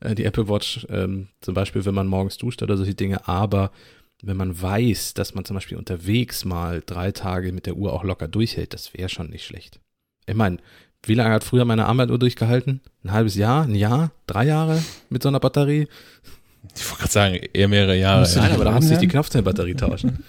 äh, 0.00 0.14
die 0.14 0.24
Apple 0.24 0.48
Watch, 0.48 0.86
ähm, 0.90 1.28
zum 1.40 1.54
Beispiel, 1.54 1.84
wenn 1.84 1.94
man 1.94 2.08
morgens 2.08 2.38
duscht 2.38 2.62
oder 2.62 2.76
solche 2.76 2.94
Dinge, 2.94 3.28
aber 3.28 3.70
wenn 4.22 4.36
man 4.36 4.60
weiß, 4.60 5.14
dass 5.14 5.34
man 5.34 5.44
zum 5.44 5.54
Beispiel 5.54 5.76
unterwegs 5.76 6.44
mal 6.44 6.82
drei 6.84 7.12
Tage 7.12 7.52
mit 7.52 7.66
der 7.66 7.76
Uhr 7.76 7.92
auch 7.92 8.02
locker 8.02 8.28
durchhält, 8.28 8.74
das 8.74 8.94
wäre 8.94 9.08
schon 9.08 9.30
nicht 9.30 9.44
schlecht. 9.44 9.78
Ich 10.26 10.34
meine, 10.34 10.56
wie 11.08 11.14
lange 11.14 11.34
hat 11.34 11.44
früher 11.44 11.64
meine 11.64 11.86
Armbanduhr 11.86 12.18
durchgehalten? 12.18 12.80
Ein 13.04 13.12
halbes 13.12 13.34
Jahr? 13.34 13.64
Ein 13.64 13.74
Jahr? 13.74 14.10
Drei 14.26 14.44
Jahre 14.44 14.82
mit 15.08 15.22
so 15.22 15.28
einer 15.28 15.40
Batterie? 15.40 15.88
Ich 16.74 16.84
wollte 16.88 16.98
gerade 16.98 17.12
sagen, 17.12 17.34
eher 17.52 17.68
mehrere 17.68 17.96
Jahre. 17.96 18.28
Nein, 18.36 18.52
aber 18.52 18.64
da 18.64 18.72
musste 18.72 18.94
ich 18.94 19.00
die 19.00 19.08
Knopfzellenbatterie 19.08 19.74
tauschen. 19.74 20.24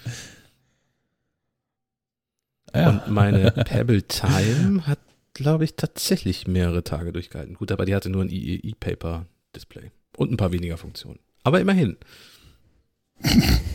Ja. 2.74 2.90
Und 2.90 3.08
meine 3.08 3.50
Pebble 3.50 4.02
Time 4.02 4.86
hat, 4.86 4.98
glaube 5.32 5.64
ich, 5.64 5.74
tatsächlich 5.76 6.46
mehrere 6.46 6.84
Tage 6.84 7.12
durchgehalten. 7.12 7.54
Gut, 7.54 7.72
aber 7.72 7.86
die 7.86 7.94
hatte 7.94 8.10
nur 8.10 8.22
ein 8.22 8.28
E-Paper-Display 8.30 9.90
und 10.16 10.32
ein 10.32 10.36
paar 10.36 10.52
weniger 10.52 10.76
Funktionen. 10.76 11.18
Aber 11.44 11.60
immerhin. 11.60 11.96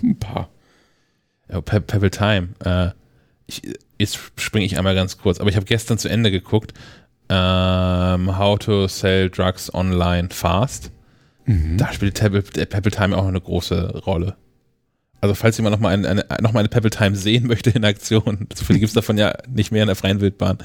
ein 0.04 0.20
paar. 0.20 0.50
Ja, 1.50 1.60
Pe 1.62 1.82
Pebble 1.82 2.12
Time. 2.12 2.50
Äh, 2.64 2.92
ich, 3.48 3.62
jetzt 4.04 4.20
springe 4.38 4.66
ich 4.66 4.78
einmal 4.78 4.96
ganz 4.96 5.18
kurz, 5.18 5.40
aber 5.40 5.50
ich 5.50 5.56
habe 5.56 5.66
gestern 5.66 5.98
zu 5.98 6.10
Ende 6.10 6.32
geguckt. 6.32 6.74
Ähm, 7.30 8.38
How 8.38 8.60
to 8.60 8.88
Sell 8.88 9.30
Drugs 9.30 9.74
Online 9.74 10.30
Fast. 10.32 10.92
Mhm. 11.46 11.78
Da 11.78 11.92
spielt 11.92 12.20
Pebble, 12.20 12.42
Pebble 12.42 12.92
Time 12.92 13.18
auch 13.18 13.28
eine 13.28 13.42
große 13.42 14.04
Rolle. 14.06 14.36
Also 15.22 15.36
falls 15.36 15.58
jemand 15.58 15.74
nochmal 15.74 15.94
eine, 15.94 16.08
eine, 16.10 16.26
noch 16.42 16.52
mal 16.52 16.60
eine 16.60 16.70
Pebble 16.70 16.92
Time 16.92 17.16
sehen 17.16 17.48
möchte 17.48 17.70
in 17.70 17.86
Aktion, 17.86 18.48
so 18.54 18.66
viele 18.66 18.80
gibt 18.80 18.90
es 18.90 18.94
davon 18.94 19.18
ja 19.18 19.34
nicht 19.48 19.72
mehr 19.72 19.84
in 19.84 19.88
der 19.88 19.96
freien 19.96 20.20
Wildbahn. 20.20 20.58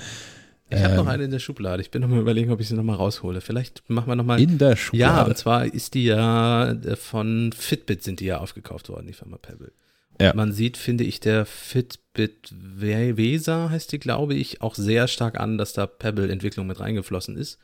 Ich 0.71 0.83
habe 0.83 0.95
ähm, 0.95 0.97
noch 0.97 1.07
eine 1.07 1.25
in 1.25 1.31
der 1.31 1.39
Schublade. 1.39 1.81
Ich 1.81 1.91
bin 1.91 2.03
noch 2.03 2.09
mal 2.09 2.19
überlegen, 2.19 2.51
ob 2.51 2.61
ich 2.61 2.69
sie 2.69 2.75
noch 2.75 2.83
mal 2.83 2.97
raushole. 2.97 3.41
Vielleicht 3.41 3.89
machen 3.89 4.09
wir 4.09 4.17
noch 4.17 4.25
mal. 4.25 4.41
In 4.41 4.59
der 4.59 4.77
Schublade. 4.77 5.17
Ja, 5.17 5.23
und 5.23 5.39
zwar 5.39 5.65
ist 5.65 5.95
die 5.95 6.05
ja 6.05 6.73
äh, 6.73 6.97
von 6.97 7.53
Fitbit 7.57 8.03
sind 8.03 8.21
die 8.21 8.27
ja 8.27 8.39
aufgekauft 8.39 8.89
worden, 8.91 9.07
die 9.07 9.15
Firma 9.15 9.39
Pebble. 9.39 9.73
Ja. 10.21 10.35
Man 10.35 10.53
sieht, 10.53 10.77
finde 10.77 11.05
ich, 11.05 11.21
der 11.21 11.47
Fitbit 11.47 12.53
Vesa 12.53 13.71
heißt 13.71 13.93
die, 13.93 14.01
glaube 14.01 14.35
ich, 14.35 14.63
auch 14.63 14.75
sehr 14.75 15.07
stark 15.07 15.39
an, 15.39 15.59
dass 15.59 15.73
da 15.73 15.87
Pebble-Entwicklung 15.87 16.67
mit 16.67 16.81
reingeflossen 16.81 17.37
ist. 17.37 17.59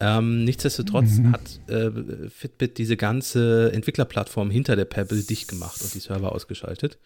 Ähm, 0.00 0.44
nichtsdestotrotz 0.44 1.18
mhm. 1.18 1.32
hat 1.32 1.60
äh, 1.68 2.28
Fitbit 2.28 2.78
diese 2.78 2.96
ganze 2.96 3.70
Entwicklerplattform 3.72 4.50
hinter 4.50 4.76
der 4.76 4.86
Pebble 4.86 5.22
dicht 5.22 5.48
gemacht 5.48 5.80
und 5.82 5.94
die 5.94 6.00
Server 6.00 6.32
ausgeschaltet. 6.32 6.98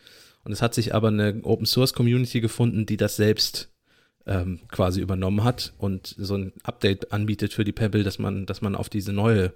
Und 0.44 0.52
es 0.52 0.62
hat 0.62 0.74
sich 0.74 0.94
aber 0.94 1.08
eine 1.08 1.40
Open 1.42 1.66
Source 1.66 1.92
Community 1.92 2.40
gefunden, 2.40 2.86
die 2.86 2.96
das 2.96 3.16
selbst 3.16 3.70
ähm, 4.26 4.60
quasi 4.68 5.00
übernommen 5.00 5.44
hat 5.44 5.74
und 5.78 6.14
so 6.18 6.36
ein 6.36 6.52
Update 6.62 7.12
anbietet 7.12 7.52
für 7.52 7.64
die 7.64 7.72
Pebble, 7.72 8.04
dass 8.04 8.18
man, 8.18 8.46
dass 8.46 8.62
man 8.62 8.74
auf 8.74 8.88
diese 8.88 9.12
neue 9.12 9.52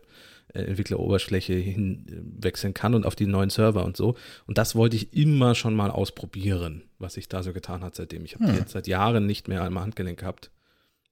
Entwickleroberfläche 0.55 1.55
hinwechseln 1.55 2.75
kann 2.75 2.95
und 2.95 3.07
auf 3.07 3.15
die 3.15 3.27
neuen 3.27 3.51
Server 3.51 3.85
und 3.85 3.97
so. 3.97 4.17
Und 4.47 4.59
das 4.59 4.75
wollte 4.75 4.97
ich 4.97 5.15
immer 5.15 5.55
schon 5.55 5.75
mal 5.75 5.91
ausprobieren, 5.91 6.83
was 6.99 7.15
sich 7.15 7.29
da 7.29 7.43
so 7.43 7.53
getan 7.53 7.83
hat 7.83 7.95
seitdem. 7.95 8.25
Ich 8.25 8.35
habe 8.35 8.49
hm. 8.49 8.57
jetzt 8.57 8.73
seit 8.73 8.87
Jahren 8.87 9.27
nicht 9.27 9.49
mehr 9.49 9.63
am 9.63 9.79
Handgelenk 9.79 10.21
gehabt. 10.21 10.51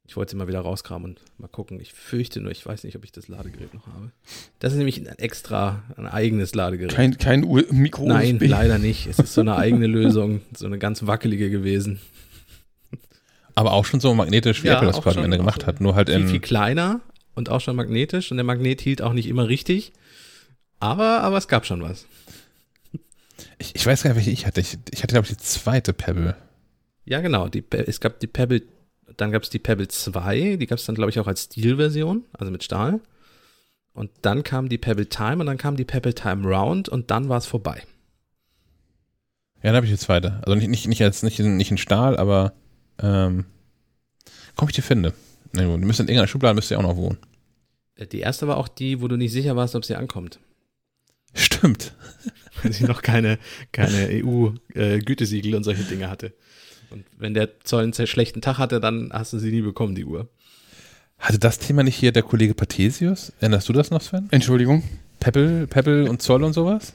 Ich 0.06 0.16
wollte 0.16 0.32
sie 0.32 0.36
mal 0.36 0.48
wieder 0.48 0.60
rauskramen 0.60 1.10
und 1.10 1.20
mal 1.38 1.46
gucken. 1.46 1.78
Ich 1.78 1.92
fürchte 1.92 2.40
nur, 2.40 2.50
ich 2.50 2.66
weiß 2.66 2.82
nicht, 2.82 2.96
ob 2.96 3.04
ich 3.04 3.12
das 3.12 3.28
Ladegerät 3.28 3.72
noch 3.74 3.86
habe. 3.86 4.10
Das 4.58 4.72
ist 4.72 4.78
nämlich 4.78 4.98
ein 4.98 5.06
extra, 5.06 5.84
ein 5.96 6.08
eigenes 6.08 6.52
Ladegerät. 6.52 6.92
Kein, 6.92 7.16
kein 7.16 7.42
Mikro. 7.70 8.06
Nein, 8.06 8.40
leider 8.40 8.78
nicht. 8.78 9.06
Es 9.06 9.20
ist 9.20 9.34
so 9.34 9.40
eine 9.40 9.54
eigene 9.54 9.86
Lösung, 9.88 10.40
so 10.56 10.66
eine 10.66 10.78
ganz 10.78 11.06
wackelige 11.06 11.48
gewesen. 11.48 12.00
Aber 13.54 13.72
auch 13.72 13.84
schon 13.84 14.00
so 14.00 14.12
magnetisch, 14.12 14.64
wie 14.64 14.68
ja, 14.68 14.76
Apple 14.76 14.88
das 14.88 15.00
gerade 15.00 15.18
am 15.18 15.24
Ende 15.26 15.36
gemacht 15.36 15.66
hat. 15.66 15.80
Nur 15.80 15.94
halt 15.94 16.08
viel, 16.08 16.20
in. 16.20 16.28
Viel 16.28 16.40
kleiner, 16.40 17.00
und 17.40 17.48
auch 17.48 17.60
schon 17.60 17.74
magnetisch 17.74 18.30
und 18.30 18.36
der 18.36 18.44
Magnet 18.44 18.80
hielt 18.80 19.02
auch 19.02 19.14
nicht 19.14 19.26
immer 19.26 19.48
richtig. 19.48 19.92
Aber, 20.78 21.22
aber 21.22 21.38
es 21.38 21.48
gab 21.48 21.66
schon 21.66 21.82
was. 21.82 22.06
Ich, 23.58 23.74
ich 23.74 23.86
weiß 23.86 24.02
gar 24.02 24.10
nicht, 24.10 24.16
welche 24.18 24.30
ich 24.30 24.46
hatte. 24.46 24.60
Ich, 24.60 24.78
ich 24.90 25.02
hatte, 25.02 25.14
glaube 25.14 25.26
ich, 25.26 25.36
die 25.36 25.42
zweite 25.42 25.92
Pebble. 25.92 26.36
Ja, 27.04 27.20
genau. 27.20 27.48
Die, 27.48 27.64
es 27.70 28.00
gab 28.00 28.20
die 28.20 28.26
Pebble, 28.26 28.62
dann 29.16 29.32
gab 29.32 29.42
es 29.42 29.50
die 29.50 29.58
Pebble 29.58 29.88
2, 29.88 30.56
die 30.56 30.66
gab 30.66 30.78
es 30.78 30.84
dann, 30.84 30.94
glaube 30.94 31.10
ich, 31.10 31.18
auch 31.18 31.26
als 31.26 31.44
Steel-Version, 31.44 32.24
also 32.32 32.52
mit 32.52 32.62
Stahl. 32.62 33.00
Und 33.94 34.10
dann 34.22 34.44
kam 34.44 34.68
die 34.68 34.78
Pebble 34.78 35.08
Time 35.08 35.38
und 35.38 35.46
dann 35.46 35.58
kam 35.58 35.76
die 35.76 35.84
Pebble 35.84 36.14
Time 36.14 36.46
Round 36.46 36.88
und 36.88 37.10
dann 37.10 37.28
war 37.28 37.38
es 37.38 37.46
vorbei. 37.46 37.82
Ja, 39.56 39.70
dann 39.70 39.76
habe 39.76 39.86
ich 39.86 39.92
die 39.92 39.98
zweite. 39.98 40.40
Also 40.42 40.54
nicht, 40.54 40.68
nicht, 40.68 40.86
nicht, 40.86 41.02
als, 41.02 41.22
nicht, 41.22 41.40
in, 41.40 41.56
nicht 41.56 41.70
in 41.70 41.78
Stahl, 41.78 42.16
aber 42.16 42.52
ähm, 43.02 43.46
komm 44.56 44.68
ich 44.68 44.74
die 44.74 44.82
finde. 44.82 45.14
Nee, 45.52 45.62
du 45.62 45.76
müsst 45.78 46.00
in 46.00 46.06
irgendeiner 46.06 46.28
Schublade 46.28 46.54
müsst 46.54 46.70
ihr 46.70 46.78
auch 46.78 46.82
noch 46.82 46.96
wohnen. 46.96 47.18
Die 48.06 48.20
erste 48.20 48.48
war 48.48 48.56
auch 48.56 48.68
die, 48.68 49.00
wo 49.00 49.08
du 49.08 49.16
nicht 49.16 49.32
sicher 49.32 49.56
warst, 49.56 49.74
ob 49.74 49.84
sie 49.84 49.96
ankommt. 49.96 50.40
Stimmt. 51.34 51.94
Weil 52.62 52.72
sie 52.72 52.84
noch 52.84 53.02
keine, 53.02 53.38
keine 53.72 54.08
EU-Gütesiegel 54.10 55.52
äh, 55.52 55.56
und 55.56 55.64
solche 55.64 55.84
Dinge 55.84 56.10
hatte. 56.10 56.34
Und 56.90 57.04
wenn 57.18 57.34
der 57.34 57.60
Zoll 57.60 57.84
einen 57.84 57.92
sehr 57.92 58.06
schlechten 58.06 58.40
Tag 58.40 58.58
hatte, 58.58 58.80
dann 58.80 59.10
hast 59.12 59.32
du 59.32 59.38
sie 59.38 59.50
nie 59.50 59.62
bekommen, 59.62 59.94
die 59.94 60.04
Uhr. 60.04 60.28
Hatte 61.18 61.38
das 61.38 61.58
Thema 61.58 61.82
nicht 61.82 61.96
hier 61.96 62.12
der 62.12 62.22
Kollege 62.22 62.54
Pathesius? 62.54 63.32
Erinnerst 63.40 63.68
du 63.68 63.72
das 63.72 63.90
noch, 63.90 64.00
Sven? 64.00 64.28
Entschuldigung? 64.30 64.82
Pebble, 65.20 65.66
Pebble 65.66 66.10
und 66.10 66.22
Zoll 66.22 66.42
und 66.42 66.54
sowas? 66.54 66.94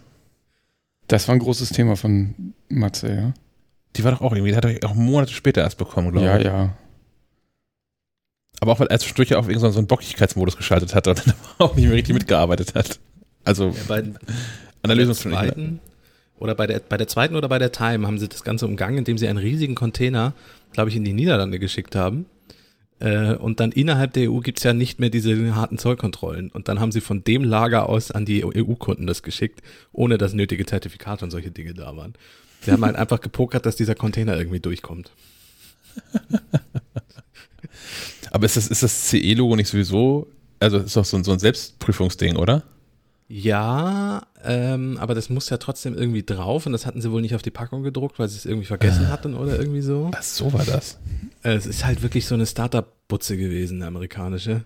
Das 1.08 1.28
war 1.28 1.36
ein 1.36 1.39
großes 1.39 1.70
Thema 1.70 1.95
von 1.95 2.53
Matze, 2.68 3.14
ja. 3.14 3.34
Die 3.95 4.03
war 4.03 4.12
doch 4.12 4.22
auch 4.22 4.34
irgendwie, 4.34 4.51
die 4.51 4.58
hat 4.58 4.66
er 4.66 4.89
auch 4.89 4.95
Monate 4.95 5.32
später 5.32 5.62
erst 5.62 5.78
bekommen, 5.78 6.12
glaube 6.12 6.39
ich. 6.39 6.45
Ja, 6.45 6.51
ja. 6.51 6.78
Aber 8.60 8.72
auch 8.72 8.80
weil 8.80 8.88
er 8.88 8.99
zwischendurch 8.99 9.36
auf 9.36 9.47
irgendeinen 9.47 9.74
so 9.74 9.80
einen 9.80 9.88
Bockigkeitsmodus 9.88 10.58
geschaltet 10.58 10.95
hat 10.95 11.08
und 11.08 11.20
dann 11.28 11.36
auch 11.58 11.76
nicht 11.76 11.86
mehr 11.86 11.95
richtig 11.95 12.14
mitgearbeitet 12.14 12.76
hat. 12.76 12.99
Also 13.43 13.68
ja, 13.68 13.74
bei, 13.88 13.97
an 13.99 14.16
der, 14.84 14.95
Lösung 14.95 15.14
zweiten, 15.14 15.80
oder 16.38 16.56
bei 16.56 16.68
der, 16.68 16.80
bei 16.80 16.97
der 16.97 17.08
zweiten 17.08 17.36
oder 17.36 17.47
bei 17.47 17.60
der 17.60 17.72
Time 17.72 18.08
haben 18.08 18.18
sie 18.18 18.28
das 18.28 18.43
Ganze 18.43 18.66
umgangen, 18.66 18.97
indem 18.97 19.18
sie 19.18 19.28
einen 19.28 19.38
riesigen 19.38 19.76
Container, 19.76 20.34
glaube 20.74 20.89
ich, 20.89 20.95
in 20.95 21.03
die 21.03 21.14
Niederlande 21.14 21.60
geschickt 21.60 21.95
haben. 21.95 22.26
Äh, 22.99 23.36
und 23.36 23.60
dann 23.60 23.72
innerhalb 23.72 24.14
der 24.14 24.32
EU 24.32 24.39
gibt 24.39 24.60
es 24.60 24.64
ja 24.64 24.74
nicht 24.74 24.99
mehr 24.99 25.10
diese 25.10 25.56
harten 25.56 25.78
Zollkontrollen. 25.78 26.49
Und 26.49 26.68
dann 26.68 26.80
haben 26.80 26.91
sie 26.91 27.01
von 27.01 27.24
dem 27.24 27.43
Lager 27.43 27.89
aus 27.89 28.12
an 28.12 28.26
die 28.26 28.43
EU-Kunden 28.45 29.06
das 29.06 29.22
geschickt, 29.22 29.62
ohne 29.91 30.18
dass 30.18 30.34
nötige 30.34 30.66
Zertifikate 30.66 31.26
und 31.26 31.32
solche 31.32 31.51
Dinge 31.51 31.74
da 31.74 31.95
waren. 31.95 32.14
Sie 32.62 32.72
haben 32.72 32.86
halt 32.86 32.95
einfach 32.97 33.22
gepokert, 33.22 33.66
dass 33.66 33.76
dieser 33.76 33.95
Container 33.95 34.38
irgendwie 34.38 34.60
durchkommt. 34.60 35.12
Aber 38.36 38.47
ist 38.47 38.57
das, 38.57 38.67
ist 38.67 38.83
das 38.83 39.07
CE-Logo 39.07 39.55
nicht 39.55 39.69
sowieso, 39.69 40.27
also 40.59 40.79
ist 40.79 40.97
doch 40.97 41.05
so, 41.05 41.23
so 41.23 41.31
ein 41.31 41.39
Selbstprüfungsding, 41.39 42.36
oder? 42.36 42.63
Ja, 43.29 44.27
ähm, 44.43 44.97
aber 44.97 45.15
das 45.15 45.29
muss 45.29 45.49
ja 45.49 45.55
trotzdem 45.55 45.97
irgendwie 45.97 46.23
drauf 46.23 46.65
und 46.65 46.73
das 46.73 46.86
hatten 46.86 46.99
sie 46.99 47.13
wohl 47.13 47.21
nicht 47.21 47.33
auf 47.33 47.43
die 47.43 47.49
Packung 47.49 47.81
gedruckt, 47.81 48.19
weil 48.19 48.27
sie 48.27 48.36
es 48.36 48.45
irgendwie 48.45 48.65
vergessen 48.65 49.05
äh. 49.05 49.07
hatten 49.07 49.36
oder 49.36 49.57
irgendwie 49.57 49.79
so. 49.79 50.11
Ach, 50.13 50.21
so 50.21 50.51
war 50.51 50.65
das. 50.65 50.99
Äh, 51.43 51.53
es 51.53 51.65
ist 51.65 51.86
halt 51.86 52.03
wirklich 52.03 52.27
so 52.27 52.36
eine 52.36 52.45
Startup-Butze 52.45 53.38
gewesen, 53.38 53.77
eine 53.77 53.88
amerikanische. 53.88 54.65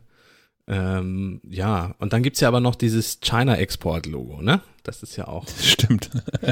Ähm, 0.66 1.40
ja, 1.48 1.94
und 2.00 2.12
dann 2.12 2.24
gibt 2.24 2.38
es 2.38 2.42
ja 2.42 2.48
aber 2.48 2.62
noch 2.62 2.74
dieses 2.74 3.20
China-Export-Logo, 3.20 4.42
ne? 4.42 4.62
Das 4.82 5.04
ist 5.04 5.16
ja 5.16 5.28
auch. 5.28 5.46
Stimmt. 5.62 6.10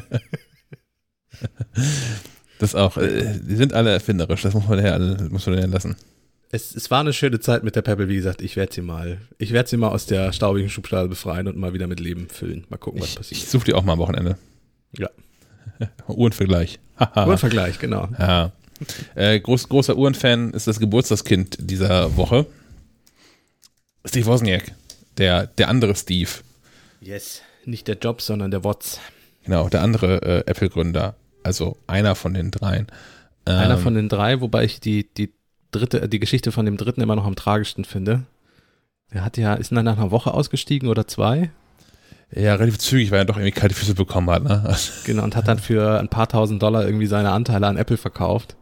das 2.59 2.75
auch, 2.75 2.95
äh, 2.97 3.39
die 3.41 3.55
sind 3.55 3.73
alle 3.73 3.89
erfinderisch, 3.89 4.43
das 4.43 4.53
muss 4.53 4.67
man 4.67 4.85
ja, 4.85 4.99
muss 5.31 5.47
man 5.47 5.57
ja 5.57 5.65
lassen 5.65 5.95
es, 6.51 6.75
es 6.75 6.89
war 6.89 7.01
eine 7.01 7.13
schöne 7.13 7.39
Zeit 7.39 7.63
mit 7.63 7.75
der 7.75 7.81
Pebble, 7.81 8.07
wie 8.07 8.15
gesagt, 8.15 8.41
ich 8.41 8.55
werde 8.55 8.73
sie 8.73 8.81
mal, 8.81 9.19
ich 9.37 9.51
werde 9.51 9.69
sie 9.69 9.77
mal 9.77 9.89
aus 9.89 10.05
der 10.05 10.31
staubigen 10.31 10.69
Schublade 10.69 11.09
befreien 11.09 11.47
und 11.47 11.57
mal 11.57 11.73
wieder 11.73 11.87
mit 11.87 11.99
Leben 11.99 12.29
füllen. 12.29 12.65
Mal 12.69 12.77
gucken, 12.77 13.01
was 13.01 13.09
ich, 13.09 13.15
passiert. 13.15 13.41
Ich 13.41 13.49
suche 13.49 13.65
die 13.65 13.73
auch 13.73 13.83
mal 13.83 13.93
am 13.93 13.99
Wochenende. 13.99 14.37
Ja. 14.97 15.09
Uhrenvergleich. 16.07 16.79
Uhrenvergleich, 17.15 17.79
genau. 17.79 18.07
Ja. 18.17 18.51
Äh, 19.15 19.39
groß, 19.39 19.69
großer 19.69 19.97
Uhrenfan 19.97 20.51
ist 20.51 20.67
das 20.67 20.79
Geburtstagskind 20.79 21.57
dieser 21.59 22.15
Woche. 22.15 22.45
Steve 24.05 24.25
Wozniak, 24.27 24.71
der, 25.17 25.47
der 25.47 25.67
andere 25.67 25.95
Steve. 25.95 26.29
Yes, 27.01 27.41
nicht 27.65 27.87
der 27.87 27.97
Jobs, 27.97 28.25
sondern 28.25 28.51
der 28.51 28.63
Watts. 28.63 28.99
Genau, 29.43 29.67
der 29.67 29.81
andere 29.81 30.21
äh, 30.21 30.49
Apple-Gründer. 30.49 31.15
Also 31.43 31.77
einer 31.87 32.15
von 32.15 32.33
den 32.33 32.51
dreien. 32.51 32.87
Ähm, 33.45 33.57
Einer 33.57 33.77
von 33.77 33.93
den 33.93 34.09
drei, 34.09 34.41
wobei 34.41 34.65
ich 34.65 34.81
die, 34.81 35.07
die 35.13 35.31
dritte, 35.77 36.09
die 36.09 36.19
Geschichte 36.19 36.51
von 36.51 36.65
dem 36.65 36.77
dritten 36.77 37.01
immer 37.01 37.15
noch 37.15 37.25
am 37.25 37.35
tragischsten 37.35 37.85
finde. 37.85 38.23
Der 39.13 39.23
hat 39.23 39.37
ja, 39.37 39.53
ist 39.53 39.71
dann 39.71 39.85
nach 39.85 39.97
einer 39.97 40.11
Woche 40.11 40.33
ausgestiegen 40.33 40.89
oder 40.89 41.07
zwei. 41.07 41.51
Ja, 42.31 42.55
relativ 42.55 42.79
zügig, 42.79 43.11
weil 43.11 43.19
er 43.19 43.25
doch 43.25 43.37
irgendwie 43.37 43.57
kalte 43.57 43.75
Füße 43.75 43.95
bekommen 43.95 44.29
hat. 44.29 44.43
Ne? 44.43 44.75
Genau, 45.05 45.23
und 45.23 45.35
hat 45.35 45.47
dann 45.47 45.59
für 45.59 45.99
ein 45.99 46.09
paar 46.09 46.27
tausend 46.27 46.61
Dollar 46.61 46.85
irgendwie 46.85 47.05
seine 47.05 47.31
Anteile 47.31 47.67
an 47.67 47.77
Apple 47.77 47.97
verkauft. 47.97 48.57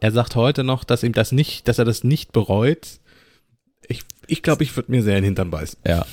Er 0.00 0.10
sagt 0.12 0.34
heute 0.34 0.64
noch, 0.64 0.84
dass 0.84 1.02
ihm 1.02 1.12
das 1.12 1.32
nicht, 1.32 1.68
dass 1.68 1.78
er 1.78 1.84
das 1.84 2.04
nicht 2.04 2.32
bereut. 2.32 2.98
Ich, 3.86 4.02
ich 4.26 4.42
glaube, 4.42 4.64
ich 4.64 4.74
würde 4.76 4.90
mir 4.90 5.02
sehr 5.02 5.16
in 5.16 5.22
den 5.22 5.26
Hintern 5.26 5.50
beißen. 5.50 5.78
Ja. 5.86 6.04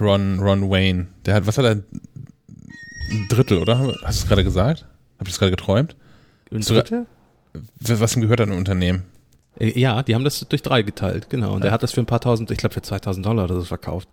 Ron, 0.00 0.40
Ron 0.40 0.70
Wayne. 0.70 1.08
Der 1.26 1.34
hat, 1.34 1.46
was 1.46 1.58
hat 1.58 1.66
er? 1.66 1.82
Ein 3.10 3.28
Drittel, 3.28 3.58
oder? 3.58 3.78
Hast 4.02 4.20
du 4.20 4.22
es 4.22 4.26
gerade 4.26 4.42
gesagt? 4.42 4.86
Hab 5.18 5.26
ich 5.26 5.34
das 5.34 5.38
gerade 5.38 5.52
geträumt? 5.52 5.96
Ein 6.50 6.62
Drittel? 6.62 7.06
Was 7.78 8.16
ihm 8.16 8.22
gehört 8.22 8.40
an 8.40 8.50
dem 8.50 8.58
Unternehmen? 8.58 9.04
Äh, 9.58 9.78
Ja, 9.78 10.02
die 10.02 10.14
haben 10.14 10.24
das 10.24 10.40
durch 10.48 10.62
drei 10.62 10.82
geteilt, 10.82 11.30
genau. 11.30 11.54
Und 11.54 11.64
er 11.64 11.70
hat 11.72 11.82
das 11.82 11.92
für 11.92 12.00
ein 12.00 12.06
paar 12.06 12.20
tausend, 12.20 12.50
ich 12.50 12.58
glaube 12.58 12.74
für 12.74 12.82
2000 12.82 13.24
Dollar 13.24 13.44
oder 13.44 13.56
so 13.56 13.64
verkauft. 13.64 14.08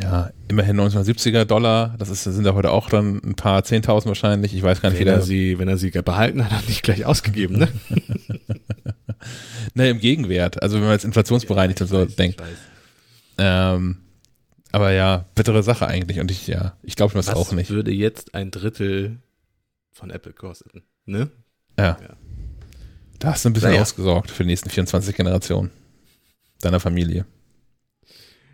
Ja, 0.00 0.30
immerhin 0.48 0.78
1970er 0.78 1.46
Dollar. 1.46 1.94
Das 1.98 2.10
ist, 2.10 2.24
sind 2.24 2.44
ja 2.44 2.52
heute 2.54 2.70
auch 2.70 2.90
dann 2.90 3.16
ein 3.24 3.34
paar 3.34 3.64
Zehntausend 3.64 4.08
wahrscheinlich. 4.08 4.54
Ich 4.54 4.62
weiß 4.62 4.82
gar 4.82 4.90
nicht, 4.90 4.98
wie 5.00 5.06
Wenn 5.06 5.14
er 5.14 5.22
sie, 5.22 5.58
wenn 5.58 5.68
er 5.68 5.78
sie 5.78 5.90
behalten 5.90 6.44
hat, 6.44 6.50
hat 6.52 6.64
er 6.64 6.68
nicht 6.68 6.82
gleich 6.82 7.04
ausgegeben, 7.06 7.58
ne? 7.58 7.68
Ne, 9.74 9.90
im 9.90 9.98
Gegenwert. 9.98 10.62
Also 10.62 10.76
wenn 10.76 10.84
man 10.84 10.92
jetzt 10.92 11.04
inflationsbereinigt 11.04 11.80
und 11.80 11.86
so 11.88 11.98
weiß, 12.06 12.16
denkt. 12.16 12.42
Ähm, 13.38 13.98
aber 14.72 14.92
ja, 14.92 15.26
bittere 15.34 15.62
Sache 15.62 15.86
eigentlich. 15.86 16.20
Und 16.20 16.30
ich, 16.30 16.46
ja, 16.46 16.76
ich 16.82 16.96
glaube 16.96 17.14
das 17.14 17.28
Was 17.28 17.34
auch 17.34 17.52
nicht. 17.52 17.70
würde 17.70 17.90
jetzt 17.92 18.34
ein 18.34 18.50
Drittel 18.50 19.18
von 19.92 20.10
Apple 20.10 20.32
kosten, 20.32 20.82
ne? 21.04 21.30
Ja. 21.78 21.98
Ja. 22.00 22.16
Da 23.18 23.28
hast 23.32 23.44
du 23.44 23.50
ein 23.50 23.52
bisschen 23.52 23.70
Naja. 23.70 23.82
ausgesorgt 23.82 24.30
für 24.30 24.42
die 24.42 24.48
nächsten 24.50 24.70
24 24.70 25.14
Generationen 25.16 25.70
deiner 26.60 26.80
Familie. 26.80 27.26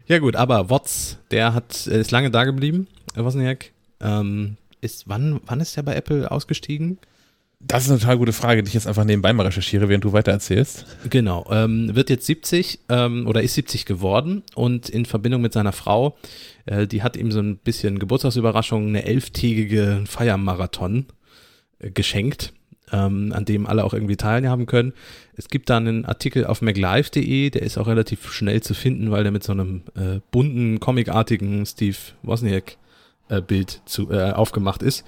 Ja 0.06 0.18
gut, 0.18 0.36
aber 0.36 0.68
Watts, 0.70 1.18
der 1.30 1.54
hat, 1.54 1.86
äh, 1.86 2.00
ist 2.00 2.10
lange 2.10 2.30
da 2.30 2.44
geblieben, 2.44 2.86
Wozniak. 3.14 3.72
Ähm, 4.00 4.56
ist, 4.80 5.08
wann, 5.08 5.40
wann 5.46 5.60
ist 5.60 5.76
der 5.76 5.82
bei 5.82 5.94
Apple 5.94 6.30
ausgestiegen? 6.30 6.98
Das 7.60 7.84
ist 7.84 7.90
eine 7.90 8.00
total 8.00 8.18
gute 8.18 8.32
Frage, 8.32 8.64
die 8.64 8.68
ich 8.68 8.74
jetzt 8.74 8.88
einfach 8.88 9.04
nebenbei 9.04 9.32
mal 9.32 9.46
recherchiere, 9.46 9.88
während 9.88 10.02
du 10.02 10.12
weiter 10.12 10.32
erzählst. 10.32 10.84
Genau, 11.08 11.46
ähm, 11.52 11.94
wird 11.94 12.10
jetzt 12.10 12.26
70 12.26 12.80
ähm, 12.88 13.28
oder 13.28 13.40
ist 13.42 13.54
70 13.54 13.86
geworden 13.86 14.42
und 14.56 14.88
in 14.88 15.06
Verbindung 15.06 15.42
mit 15.42 15.52
seiner 15.52 15.70
Frau, 15.70 16.16
äh, 16.66 16.88
die 16.88 17.04
hat 17.04 17.16
ihm 17.16 17.30
so 17.30 17.38
ein 17.38 17.58
bisschen 17.58 18.00
Geburtstagsüberraschung, 18.00 18.88
eine 18.88 19.04
elftägige 19.04 20.02
Feiermarathon 20.06 21.06
äh, 21.78 21.92
geschenkt, 21.92 22.52
ähm, 22.92 23.32
an 23.34 23.44
dem 23.44 23.66
alle 23.66 23.84
auch 23.84 23.94
irgendwie 23.94 24.16
teilhaben 24.16 24.66
können. 24.66 24.92
Es 25.36 25.48
gibt 25.48 25.70
da 25.70 25.78
einen 25.78 26.04
Artikel 26.04 26.46
auf 26.46 26.62
maclife.de, 26.62 27.50
der 27.50 27.62
ist 27.62 27.78
auch 27.78 27.86
relativ 27.86 28.32
schnell 28.32 28.62
zu 28.62 28.74
finden, 28.74 29.10
weil 29.10 29.22
der 29.22 29.32
mit 29.32 29.42
so 29.42 29.52
einem 29.52 29.82
äh, 29.96 30.20
bunten, 30.30 30.78
comicartigen 30.78 31.64
Steve 31.66 31.96
Wozniak 32.22 32.76
äh, 33.28 33.40
äh, 33.40 34.32
aufgemacht 34.32 34.82
ist. 34.82 35.04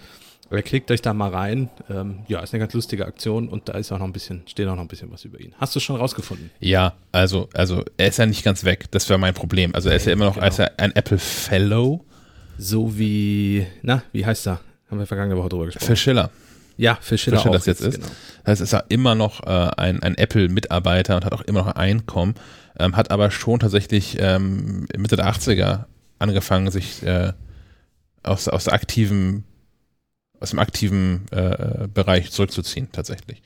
Oder 0.51 0.63
klickt 0.63 0.91
euch 0.91 1.03
da 1.03 1.15
mal 1.15 1.31
rein. 1.31 1.71
Ähm, 1.91 2.21
ja, 2.29 2.41
ist 2.41 2.53
eine 2.53 2.61
ganz 2.61 2.75
lustige 2.75 3.07
Aktion 3.07 3.49
und 3.49 3.69
da 3.69 3.73
ist 3.73 3.91
auch 3.93 3.99
noch 3.99 4.07
ein 4.07 4.13
bisschen, 4.13 4.43
steht 4.47 4.69
auch 4.69 4.75
noch 4.77 4.83
ein 4.83 4.89
bisschen 4.89 5.11
was 5.11 5.25
über 5.25 5.41
ihn. 5.41 5.55
Hast 5.59 5.75
du 5.75 5.81
schon 5.81 5.97
rausgefunden? 5.97 6.51
Ja, 6.61 6.95
also, 7.13 7.49
also 7.55 7.83
er 7.97 8.09
ist 8.09 8.19
ja 8.19 8.27
nicht 8.27 8.45
ganz 8.45 8.65
weg. 8.65 8.91
Das 8.91 9.09
wäre 9.09 9.19
mein 9.19 9.35
Problem. 9.35 9.75
Also 9.75 9.89
er 9.89 9.97
ist 9.97 10.07
ja 10.07 10.13
immer 10.13 10.27
noch 10.27 10.35
Genau. 10.35 10.45
als 10.45 10.59
er 10.59 10.79
ein 10.79 10.95
Apple 10.95 11.19
Fellow. 11.19 12.05
So 12.59 12.97
wie, 12.99 13.67
na, 13.83 14.03
wie 14.13 14.25
heißt 14.25 14.47
er? 14.47 14.61
Haben 14.91 14.99
wir 14.99 15.07
vergangene 15.07 15.37
Woche 15.37 15.49
drüber 15.49 15.65
gesprochen. 15.67 15.87
Phil 15.87 15.97
Schiller. 15.97 16.31
Ja, 16.77 16.99
Phil 17.01 17.19
Schiller 17.19 17.39
Phil 17.39 17.43
Schiller 17.43 17.51
auch 17.51 17.57
das 17.57 17.67
jetzt 17.67 17.81
ist. 17.81 17.95
Genau. 17.97 18.13
Das 18.45 18.53
heißt, 18.53 18.61
ist 18.63 18.73
er 18.73 18.85
immer 18.89 19.15
noch 19.15 19.43
äh, 19.45 19.71
ein, 19.77 20.03
ein 20.03 20.17
Apple-Mitarbeiter 20.17 21.17
und 21.17 21.25
hat 21.25 21.33
auch 21.33 21.43
immer 21.43 21.61
noch 21.61 21.69
ein 21.69 21.77
Einkommen, 21.77 22.35
ähm, 22.79 22.97
hat 22.97 23.11
aber 23.11 23.31
schon 23.31 23.61
tatsächlich 23.61 24.17
ähm, 24.19 24.87
Mitte 24.97 25.17
der 25.17 25.27
80er 25.27 25.85
angefangen, 26.19 26.71
sich 26.71 27.03
äh, 27.03 27.33
aus, 28.23 28.49
aus 28.49 28.69
aktiven, 28.69 29.45
aus 30.41 30.51
dem 30.51 30.59
aktiven 30.59 31.27
äh, 31.31 31.87
Bereich 31.93 32.31
zurückzuziehen, 32.31 32.89
tatsächlich. 32.93 33.43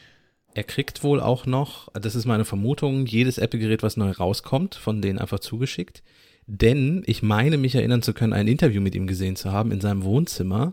Er 0.54 0.64
kriegt 0.64 1.04
wohl 1.04 1.20
auch 1.20 1.46
noch, 1.46 1.88
das 1.92 2.14
ist 2.14 2.24
meine 2.24 2.44
Vermutung, 2.44 3.06
jedes 3.06 3.38
Apple-Gerät, 3.38 3.82
was 3.82 3.96
neu 3.96 4.10
rauskommt, 4.10 4.74
von 4.74 5.02
denen 5.02 5.18
einfach 5.18 5.40
zugeschickt. 5.40 6.02
Denn 6.46 7.02
ich 7.06 7.22
meine, 7.22 7.58
mich 7.58 7.74
erinnern 7.74 8.02
zu 8.02 8.14
können, 8.14 8.32
ein 8.32 8.48
Interview 8.48 8.80
mit 8.80 8.94
ihm 8.94 9.06
gesehen 9.06 9.36
zu 9.36 9.52
haben 9.52 9.70
in 9.70 9.82
seinem 9.82 10.02
Wohnzimmer. 10.02 10.72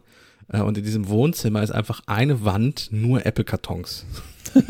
Äh, 0.51 0.59
Und 0.61 0.77
in 0.77 0.83
diesem 0.83 1.07
Wohnzimmer 1.09 1.63
ist 1.63 1.71
einfach 1.71 2.01
eine 2.07 2.43
Wand 2.45 2.89
nur 2.91 3.25
Apple-Kartons. 3.25 4.05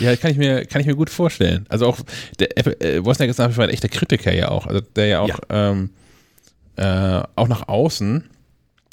Ja, 0.00 0.14
kann 0.16 0.30
ich 0.30 0.36
mir, 0.36 0.66
kann 0.66 0.80
ich 0.80 0.86
mir 0.86 0.94
gut 0.94 1.10
vorstellen. 1.10 1.64
Also 1.68 1.86
auch 1.86 1.98
der 2.38 2.56
Apple, 2.58 2.78
äh, 2.80 3.04
Wozniak 3.04 3.30
ist 3.30 3.38
nach 3.38 3.48
wie 3.48 3.54
vor 3.54 3.64
ein 3.64 3.70
echter 3.70 3.88
Kritiker 3.88 4.32
ja 4.34 4.48
auch. 4.50 4.66
Also 4.66 4.80
der 4.80 5.06
ja 5.06 5.20
auch, 5.20 5.28
Ja. 5.28 5.38
Ähm, 5.48 5.90
äh, 6.76 7.22
auch 7.36 7.48
nach 7.48 7.68
außen 7.68 8.24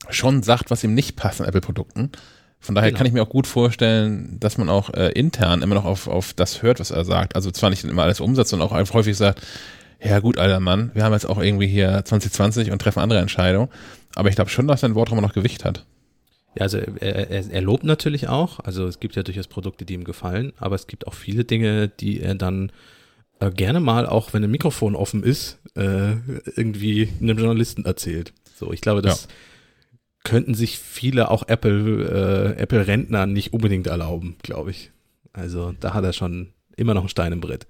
schon 0.10 0.44
sagt, 0.44 0.72
was 0.72 0.84
ihm 0.84 0.94
nicht 0.94 1.16
passt 1.16 1.42
an 1.42 1.48
Apple-Produkten. 1.48 2.12
Von 2.62 2.76
daher 2.76 2.90
Genau. 2.90 2.98
kann 2.98 3.08
ich 3.08 3.14
mir 3.14 3.22
auch 3.24 3.30
gut 3.30 3.48
vorstellen, 3.48 4.38
dass 4.40 4.58
man 4.58 4.70
auch 4.70 4.94
äh, 4.94 5.10
intern 5.12 5.62
immer 5.62 5.76
noch 5.76 5.86
auf, 5.86 6.08
auf 6.08 6.34
das 6.34 6.62
hört, 6.62 6.80
was 6.80 6.92
er 6.92 7.06
sagt. 7.06 7.36
Also 7.36 7.52
zwar 7.52 7.70
nicht 7.70 7.84
immer 7.84 8.04
alles 8.04 8.20
umsetzt, 8.20 8.50
sondern 8.52 8.68
auch 8.70 8.74
einfach 8.74 8.96
häufig 8.96 9.16
sagt, 9.18 9.46
ja 10.02 10.20
gut, 10.20 10.38
alter 10.38 10.60
Mann, 10.60 10.92
wir 10.94 11.04
haben 11.04 11.14
jetzt 11.14 11.26
auch 11.26 11.42
irgendwie 11.42 11.68
hier 11.68 12.04
2020 12.04 12.72
und 12.72 12.82
treffen 12.82 13.00
andere 13.00 13.20
Entscheidungen. 13.20 13.70
Aber 14.16 14.30
ich 14.30 14.36
glaube 14.36 14.50
schon, 14.50 14.68
dass 14.68 14.82
sein 14.82 14.96
Wort 14.96 15.12
immer 15.12 15.22
noch 15.22 15.34
Gewicht 15.34 15.66
hat. 15.66 15.86
Ja, 16.56 16.64
also 16.64 16.78
er, 16.78 17.30
er, 17.30 17.52
er 17.52 17.62
lobt 17.62 17.84
natürlich 17.84 18.28
auch. 18.28 18.60
Also 18.60 18.88
es 18.88 19.00
gibt 19.00 19.16
ja 19.16 19.24
durchaus 19.24 19.48
Produkte, 19.48 19.86
die 19.86 19.94
ihm 19.94 20.04
gefallen, 20.04 20.54
aber 20.58 20.76
es 20.76 20.88
gibt 20.88 21.08
auch 21.08 21.14
viele 21.14 21.46
Dinge, 21.46 21.90
die 21.90 22.22
er 22.22 22.36
dann 22.36 22.72
äh, 23.40 23.52
gerne 23.52 23.80
mal, 23.80 24.06
auch 24.08 24.34
wenn 24.34 24.44
ein 24.44 24.52
Mikrofon 24.52 24.96
offen 24.96 25.24
ist, 25.24 25.60
äh, 25.76 26.16
irgendwie 26.56 27.10
einem 27.22 27.38
Journalisten 27.38 27.86
erzählt. 27.86 28.34
So, 28.56 28.74
ich 28.74 28.82
glaube, 28.82 29.02
das 29.02 29.28
könnten 30.24 30.54
sich 30.54 30.80
viele 30.80 31.32
auch 31.32 31.48
Apple 31.48 32.56
äh, 32.58 32.62
Apple 32.62 32.88
Rentner 32.88 33.26
nicht 33.26 33.54
unbedingt 33.54 33.88
erlauben, 33.88 34.36
glaube 34.42 34.72
ich. 34.72 34.92
Also 35.32 35.74
da 35.80 35.94
hat 35.94 36.04
er 36.04 36.14
schon 36.14 36.54
immer 36.76 36.94
noch 36.94 37.02
einen 37.02 37.10
Stein 37.10 37.32
im 37.32 37.42
Brett. 37.42 37.68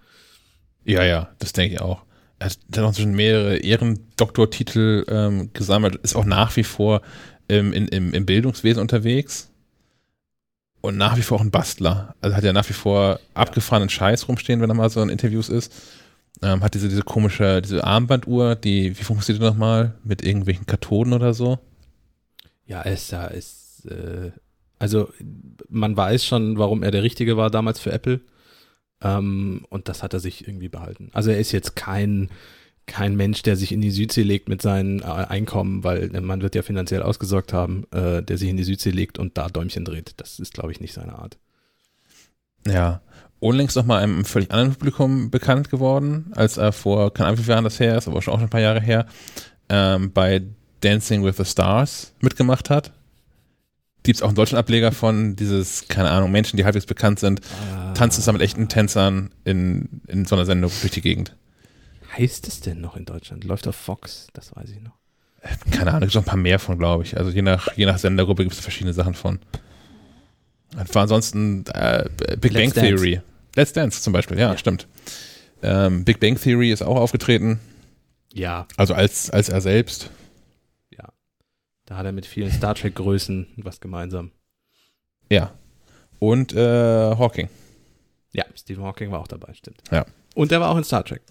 Ja, 0.85 1.03
ja, 1.03 1.29
das 1.39 1.53
denke 1.53 1.75
ich 1.75 1.81
auch. 1.81 2.01
Er 2.39 2.45
hat 2.47 2.59
dann 2.69 2.85
noch 2.85 2.95
schon 2.95 3.13
mehrere 3.13 3.57
Ehrendoktortitel 3.57 5.05
ähm, 5.09 5.51
gesammelt, 5.53 5.95
ist 5.97 6.15
auch 6.15 6.25
nach 6.25 6.55
wie 6.55 6.63
vor 6.63 7.01
ähm, 7.49 7.73
in, 7.73 7.87
im, 7.89 8.13
im 8.13 8.25
Bildungswesen 8.25 8.81
unterwegs 8.81 9.49
und 10.81 10.97
nach 10.97 11.17
wie 11.17 11.21
vor 11.21 11.37
auch 11.37 11.43
ein 11.43 11.51
Bastler. 11.51 12.15
Also 12.21 12.35
hat 12.35 12.43
ja 12.43 12.53
nach 12.53 12.69
wie 12.69 12.73
vor 12.73 13.19
abgefahrenen 13.33 13.89
Scheiß 13.89 14.27
rumstehen, 14.27 14.61
wenn 14.61 14.69
er 14.69 14.75
mal 14.75 14.89
so 14.89 15.01
in 15.01 15.09
Interviews 15.09 15.49
ist. 15.49 15.73
Ähm, 16.41 16.63
hat 16.63 16.73
diese, 16.73 16.87
diese 16.87 17.03
komische, 17.03 17.61
diese 17.61 17.83
Armbanduhr, 17.83 18.55
die, 18.55 18.97
wie 18.97 19.03
funktioniert 19.03 19.43
die 19.43 19.47
nochmal? 19.47 19.95
Mit 20.03 20.23
irgendwelchen 20.23 20.65
Kathoden 20.65 21.11
oder 21.11 21.33
so? 21.33 21.59
Ja, 22.65 22.81
ist 22.83 23.11
da, 23.11 23.27
ist, 23.27 23.85
äh, 23.87 24.31
also 24.77 25.09
man 25.67 25.97
weiß 25.97 26.25
schon, 26.25 26.57
warum 26.57 26.83
er 26.83 26.91
der 26.91 27.03
Richtige 27.03 27.35
war 27.35 27.49
damals 27.49 27.79
für 27.79 27.91
Apple. 27.91 28.21
Ähm, 29.01 29.65
und 29.69 29.87
das 29.87 30.03
hat 30.03 30.13
er 30.13 30.19
sich 30.19 30.47
irgendwie 30.47 30.69
behalten. 30.69 31.09
Also 31.13 31.31
er 31.31 31.39
ist 31.39 31.51
jetzt 31.51 31.75
kein, 31.75 32.29
kein 32.85 33.15
Mensch, 33.15 33.43
der 33.43 33.55
sich 33.55 33.71
in 33.71 33.81
die 33.81 33.91
Südsee 33.91 34.23
legt 34.23 34.49
mit 34.49 34.61
seinen 34.61 34.99
äh, 34.99 35.03
Einkommen, 35.03 35.83
weil 35.83 36.13
äh, 36.13 36.21
man 36.21 36.41
wird 36.41 36.55
ja 36.55 36.61
finanziell 36.61 37.01
ausgesorgt 37.01 37.53
haben, 37.53 37.85
äh, 37.91 38.21
der 38.21 38.37
sich 38.37 38.49
in 38.49 38.57
die 38.57 38.63
Südsee 38.63 38.91
legt 38.91 39.19
und 39.19 39.37
da 39.37 39.47
Däumchen 39.47 39.85
dreht. 39.85 40.13
Das 40.17 40.39
ist, 40.39 40.53
glaube 40.53 40.71
ich, 40.71 40.81
nicht 40.81 40.93
seine 40.93 41.17
Art. 41.17 41.37
Ja. 42.67 43.01
Unlängst 43.39 43.77
nochmal 43.77 44.03
einem 44.03 44.25
völlig 44.25 44.51
anderen 44.51 44.73
Publikum 44.73 45.31
bekannt 45.31 45.69
geworden, 45.69 46.33
als 46.35 46.57
er 46.57 46.73
vor, 46.73 47.13
keine 47.13 47.27
Ahnung, 47.27 47.39
wie 47.39 47.43
viele 47.43 47.53
Jahren 47.53 47.63
das 47.63 47.79
her 47.79 47.97
ist, 47.97 48.09
aber 48.09 48.21
schon 48.21 48.33
auch 48.33 48.37
schon 48.39 48.47
ein 48.47 48.49
paar 48.49 48.59
Jahre 48.59 48.81
her, 48.81 49.05
ähm, 49.69 50.11
bei 50.11 50.41
Dancing 50.81 51.23
with 51.23 51.37
the 51.37 51.45
Stars 51.45 52.13
mitgemacht 52.19 52.69
hat. 52.69 52.91
Gibt 54.03 54.15
es 54.17 54.21
auch 54.21 54.27
einen 54.29 54.35
deutschen 54.35 54.57
Ableger 54.57 54.91
von 54.91 55.35
dieses, 55.35 55.87
keine 55.89 56.09
Ahnung, 56.09 56.31
Menschen, 56.31 56.57
die 56.57 56.63
halbwegs 56.65 56.85
bekannt 56.85 57.19
sind, 57.19 57.41
tanzen 57.95 58.21
zusammen 58.21 58.37
mit 58.37 58.45
echten 58.45 58.69
Tänzern 58.69 59.31
in, 59.43 60.01
in 60.07 60.25
so 60.25 60.35
einer 60.35 60.45
Sendung 60.45 60.71
durch 60.81 60.91
die 60.93 61.01
Gegend. 61.01 61.35
Heißt 62.17 62.47
es 62.47 62.61
denn 62.61 62.79
noch 62.81 62.95
in 62.95 63.05
Deutschland? 63.05 63.43
Läuft 63.43 63.67
auf 63.67 63.75
Fox, 63.75 64.27
das 64.33 64.55
weiß 64.55 64.69
ich 64.71 64.81
noch. 64.81 64.93
Keine 65.71 65.91
Ahnung, 65.91 66.01
gibt 66.01 66.15
noch 66.15 66.23
ein 66.23 66.25
paar 66.25 66.37
mehr 66.37 66.59
von, 66.59 66.77
glaube 66.77 67.03
ich. 67.03 67.17
Also 67.17 67.29
je 67.31 67.41
nach, 67.41 67.75
je 67.75 67.85
nach 67.85 67.97
Sendergruppe 67.97 68.43
gibt 68.43 68.53
es 68.55 68.59
verschiedene 68.61 68.93
Sachen 68.93 69.13
von. 69.13 69.39
Das 70.75 70.93
war 70.95 71.03
ansonsten 71.03 71.65
äh, 71.73 72.05
Big 72.39 72.53
Let's 72.53 72.73
Bang 72.73 72.73
Dance. 72.73 72.79
Theory. 73.03 73.21
Let's 73.55 73.73
Dance 73.73 74.01
zum 74.01 74.13
Beispiel, 74.13 74.37
ja, 74.39 74.51
Ja. 74.51 74.57
stimmt. 74.57 74.87
Ähm, 75.61 76.05
Big 76.05 76.19
Bang 76.19 76.39
Theory 76.39 76.71
ist 76.71 76.81
auch 76.81 76.95
aufgetreten, 76.95 77.59
Ja, 78.33 78.65
also 78.77 78.93
als, 78.93 79.29
als 79.29 79.49
er 79.49 79.59
selbst. 79.61 80.09
Da 81.89 81.97
hat 81.97 82.05
er 82.05 82.11
mit 82.11 82.27
vielen 82.27 82.51
Star 82.51 82.75
Trek-Größen 82.75 83.47
was 83.57 83.81
gemeinsam. 83.81 84.31
Ja. 85.31 85.51
Und 86.19 86.53
äh, 86.53 86.59
Hawking. 86.59 87.49
Ja, 88.31 88.45
Stephen 88.55 88.83
Hawking 88.83 89.11
war 89.11 89.19
auch 89.19 89.27
dabei, 89.27 89.53
stimmt. 89.55 89.81
Ja. 89.89 90.05
Und 90.35 90.51
er 90.51 90.61
war 90.61 90.69
auch 90.69 90.77
in 90.77 90.83
Star 90.83 91.03
Trek. 91.03 91.23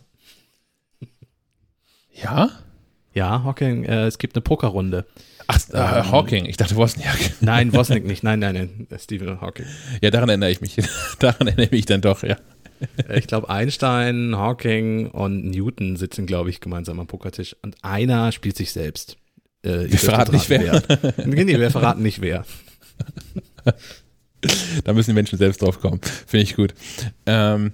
Ja? 2.13 2.51
Ja, 3.15 3.45
Hawking, 3.45 3.85
äh, 3.85 4.07
es 4.07 4.19
gibt 4.19 4.35
eine 4.35 4.43
Pokerrunde. 4.43 5.07
Ach, 5.47 5.61
äh, 5.73 5.77
ähm, 5.77 6.11
Hawking. 6.11 6.47
Ich 6.47 6.57
dachte 6.57 6.75
Wozniak. 6.75 7.41
Nein, 7.41 7.73
Wozniak 7.73 8.05
nicht. 8.05 8.25
Nein, 8.25 8.41
nein, 8.41 8.55
nein. 8.89 8.99
Stephen 8.99 9.41
Hawking. 9.41 9.67
Ja, 10.03 10.11
daran 10.11 10.29
erinnere 10.29 10.51
ich 10.51 10.61
mich. 10.61 10.77
daran 11.21 11.47
erinnere 11.47 11.67
ich 11.67 11.71
mich 11.71 11.87
dann 11.87 12.01
doch, 12.01 12.25
ja. 12.25 12.37
Ich 13.15 13.29
glaube, 13.29 13.49
Einstein, 13.49 14.37
Hawking 14.37 15.09
und 15.11 15.45
Newton 15.45 15.95
sitzen, 15.95 16.27
glaube 16.27 16.51
ich, 16.51 16.61
gemeinsam 16.61 16.99
am 16.99 17.07
Pokertisch. 17.07 17.55
Und 17.63 17.77
einer 17.83 18.33
spielt 18.33 18.57
sich 18.57 18.73
selbst. 18.73 19.19
Äh, 19.63 19.91
wir 19.91 19.99
verraten 19.99 20.33
nicht 20.33 20.49
wer. 20.49 20.83
wer. 20.89 21.27
nee, 21.27 21.59
wir 21.59 21.71
verraten 21.71 22.03
nicht 22.03 22.21
wer. 22.21 22.45
da 24.85 24.93
müssen 24.93 25.11
die 25.11 25.15
Menschen 25.15 25.39
selbst 25.39 25.63
drauf 25.63 25.81
kommen. 25.81 26.01
Finde 26.27 26.45
ich 26.45 26.55
gut. 26.55 26.75
Ähm, 27.27 27.73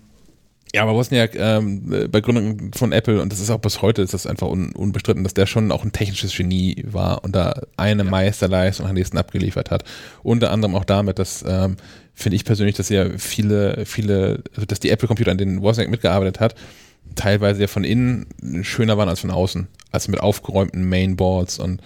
ja, 0.75 0.83
aber 0.83 0.95
Wozniak 0.95 1.37
ähm, 1.37 2.09
bei 2.11 2.21
Gründung 2.21 2.73
von 2.75 2.91
Apple, 2.91 3.23
und 3.23 3.31
das 3.31 3.39
ist 3.39 3.49
auch 3.49 3.61
bis 3.61 3.81
heute, 3.81 4.03
ist 4.03 4.13
das 4.13 4.27
einfach 4.27 4.49
un, 4.49 4.73
unbestritten, 4.73 5.23
dass 5.23 5.33
der 5.35 5.47
schon 5.47 5.71
auch 5.71 5.85
ein 5.85 5.93
technisches 5.93 6.37
Genie 6.37 6.85
war 6.89 7.23
und 7.23 7.37
da 7.37 7.63
eine 7.77 8.03
ja. 8.03 8.11
Meisterleistung 8.11 8.87
am 8.87 8.95
nächsten 8.95 9.17
abgeliefert 9.17 9.71
hat. 9.71 9.85
Unter 10.25 10.51
anderem 10.51 10.75
auch 10.75 10.85
damit, 10.85 11.21
dass 11.21 11.45
ähm, 11.47 11.77
finde 12.13 12.35
ich 12.35 12.45
persönlich, 12.45 12.75
dass 12.75 12.89
ja 12.89 13.07
viele, 13.19 13.87
viele, 13.87 14.43
also 14.55 14.67
dass 14.67 14.81
die 14.81 14.91
Apple-Computer, 14.91 15.31
an 15.31 15.39
denen 15.39 15.63
Wozniak 15.63 15.91
mitgearbeitet 15.91 16.41
hat, 16.41 16.57
teilweise 17.15 17.63
ja 17.63 17.67
von 17.67 17.85
innen 17.85 18.27
schöner 18.63 18.99
waren 18.99 19.09
als 19.09 19.21
von 19.21 19.31
außen. 19.31 19.69
Also 19.91 20.11
mit 20.11 20.21
aufgeräumten 20.21 20.89
Mainboards 20.89 21.59
und 21.59 21.81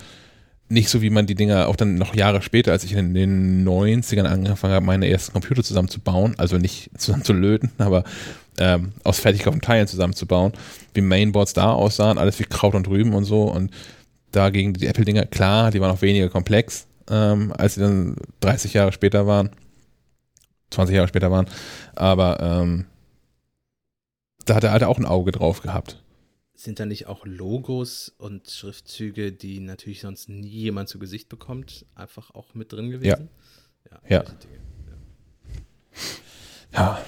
nicht 0.69 0.90
so, 0.90 1.01
wie 1.01 1.11
man 1.11 1.27
die 1.27 1.35
Dinger 1.35 1.69
auch 1.69 1.77
dann 1.77 1.95
noch 1.95 2.15
Jahre 2.15 2.43
später, 2.43 2.73
als 2.73 2.85
ich 2.85 2.93
in 2.93 3.15
den 3.15 3.66
90ern 3.66 4.24
angefangen 4.24 4.74
habe, 4.74 4.85
meine 4.85 5.09
ersten 5.09 5.32
Computer 5.32 5.62
zusammenzubauen, 5.62 6.35
also 6.39 6.59
nicht 6.59 6.90
zusammen 6.99 7.24
zu 7.24 7.32
löten, 7.32 7.70
aber 7.78 8.05
ähm, 8.59 8.93
aus 9.05 9.20
fertig 9.20 9.40
gekauften 9.40 9.62
Teilen 9.62 9.86
zusammenzubauen, 9.86 10.53
wie 10.95 11.01
Mainboards 11.01 11.55
da 11.55 11.73
aussahen, 11.73 12.19
alles 12.19 12.39
wie 12.39 12.45
Kraut 12.45 12.74
und 12.74 12.89
Rüben 12.89 13.15
und 13.15 13.24
so 13.24 13.45
und 13.45 13.70
dagegen 14.32 14.74
die 14.74 14.86
Apple-Dinger, 14.86 15.27
klar, 15.27 15.70
die 15.70 15.81
waren 15.81 15.90
auch 15.90 16.03
weniger 16.03 16.28
komplex, 16.28 16.86
ähm, 17.11 17.53
als 17.57 17.74
sie 17.74 17.81
dann 17.81 18.16
30 18.40 18.74
Jahre 18.74 18.93
später 18.93 19.27
waren, 19.27 19.51
20 20.70 20.95
Jahre 20.95 21.09
später 21.09 21.31
waren, 21.31 21.47
aber 21.95 22.40
ähm, 22.40 22.85
da 24.49 24.55
hat 24.55 24.65
er 24.65 24.73
halt 24.73 24.85
auch 24.85 24.99
ein 24.99 25.07
Auge 25.07 25.33
drauf 25.33 25.62
gehabt. 25.62 26.03
Sind 26.55 26.81
da 26.81 26.87
nicht 26.87 27.07
auch 27.07 27.25
Logos 27.25 28.12
und 28.19 28.49
Schriftzüge, 28.49 29.33
die 29.33 29.61
natürlich 29.61 30.01
sonst 30.01 30.29
nie 30.29 30.49
jemand 30.49 30.89
zu 30.89 30.99
Gesicht 30.99 31.29
bekommt, 31.29 31.87
einfach 31.95 32.35
auch 32.35 32.55
mit 32.55 32.73
drin 32.73 32.91
gewesen? 32.91 33.29
Ja. 33.91 33.99
Ja. 34.09 34.23
ja. 34.23 34.25
ja. 36.73 36.99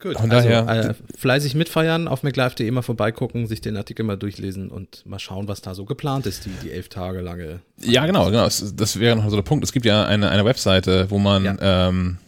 Gut, 0.00 0.16
Von 0.16 0.30
also, 0.30 0.48
daher, 0.48 0.90
äh, 0.90 0.94
fleißig 1.16 1.56
mitfeiern, 1.56 2.06
auf 2.06 2.22
MacLive.de 2.22 2.70
mal 2.70 2.82
vorbeigucken, 2.82 3.48
sich 3.48 3.60
den 3.60 3.76
Artikel 3.76 4.04
mal 4.04 4.16
durchlesen 4.16 4.70
und 4.70 5.04
mal 5.04 5.18
schauen, 5.18 5.48
was 5.48 5.60
da 5.60 5.74
so 5.74 5.84
geplant 5.84 6.24
ist, 6.26 6.44
die, 6.44 6.50
die 6.62 6.70
elf 6.70 6.88
Tage 6.88 7.20
lange. 7.20 7.60
Ja, 7.80 8.06
genau, 8.06 8.26
genau. 8.26 8.44
Das, 8.44 9.00
wäre 9.00 9.16
noch 9.16 9.28
so 9.28 9.34
der 9.34 9.42
Punkt. 9.42 9.64
Es 9.64 9.72
gibt 9.72 9.86
ja 9.86 10.04
eine, 10.06 10.30
eine 10.30 10.44
Webseite, 10.44 11.10
wo 11.10 11.18
man 11.18 11.44
ja. 11.44 11.88
ähm, 11.88 12.18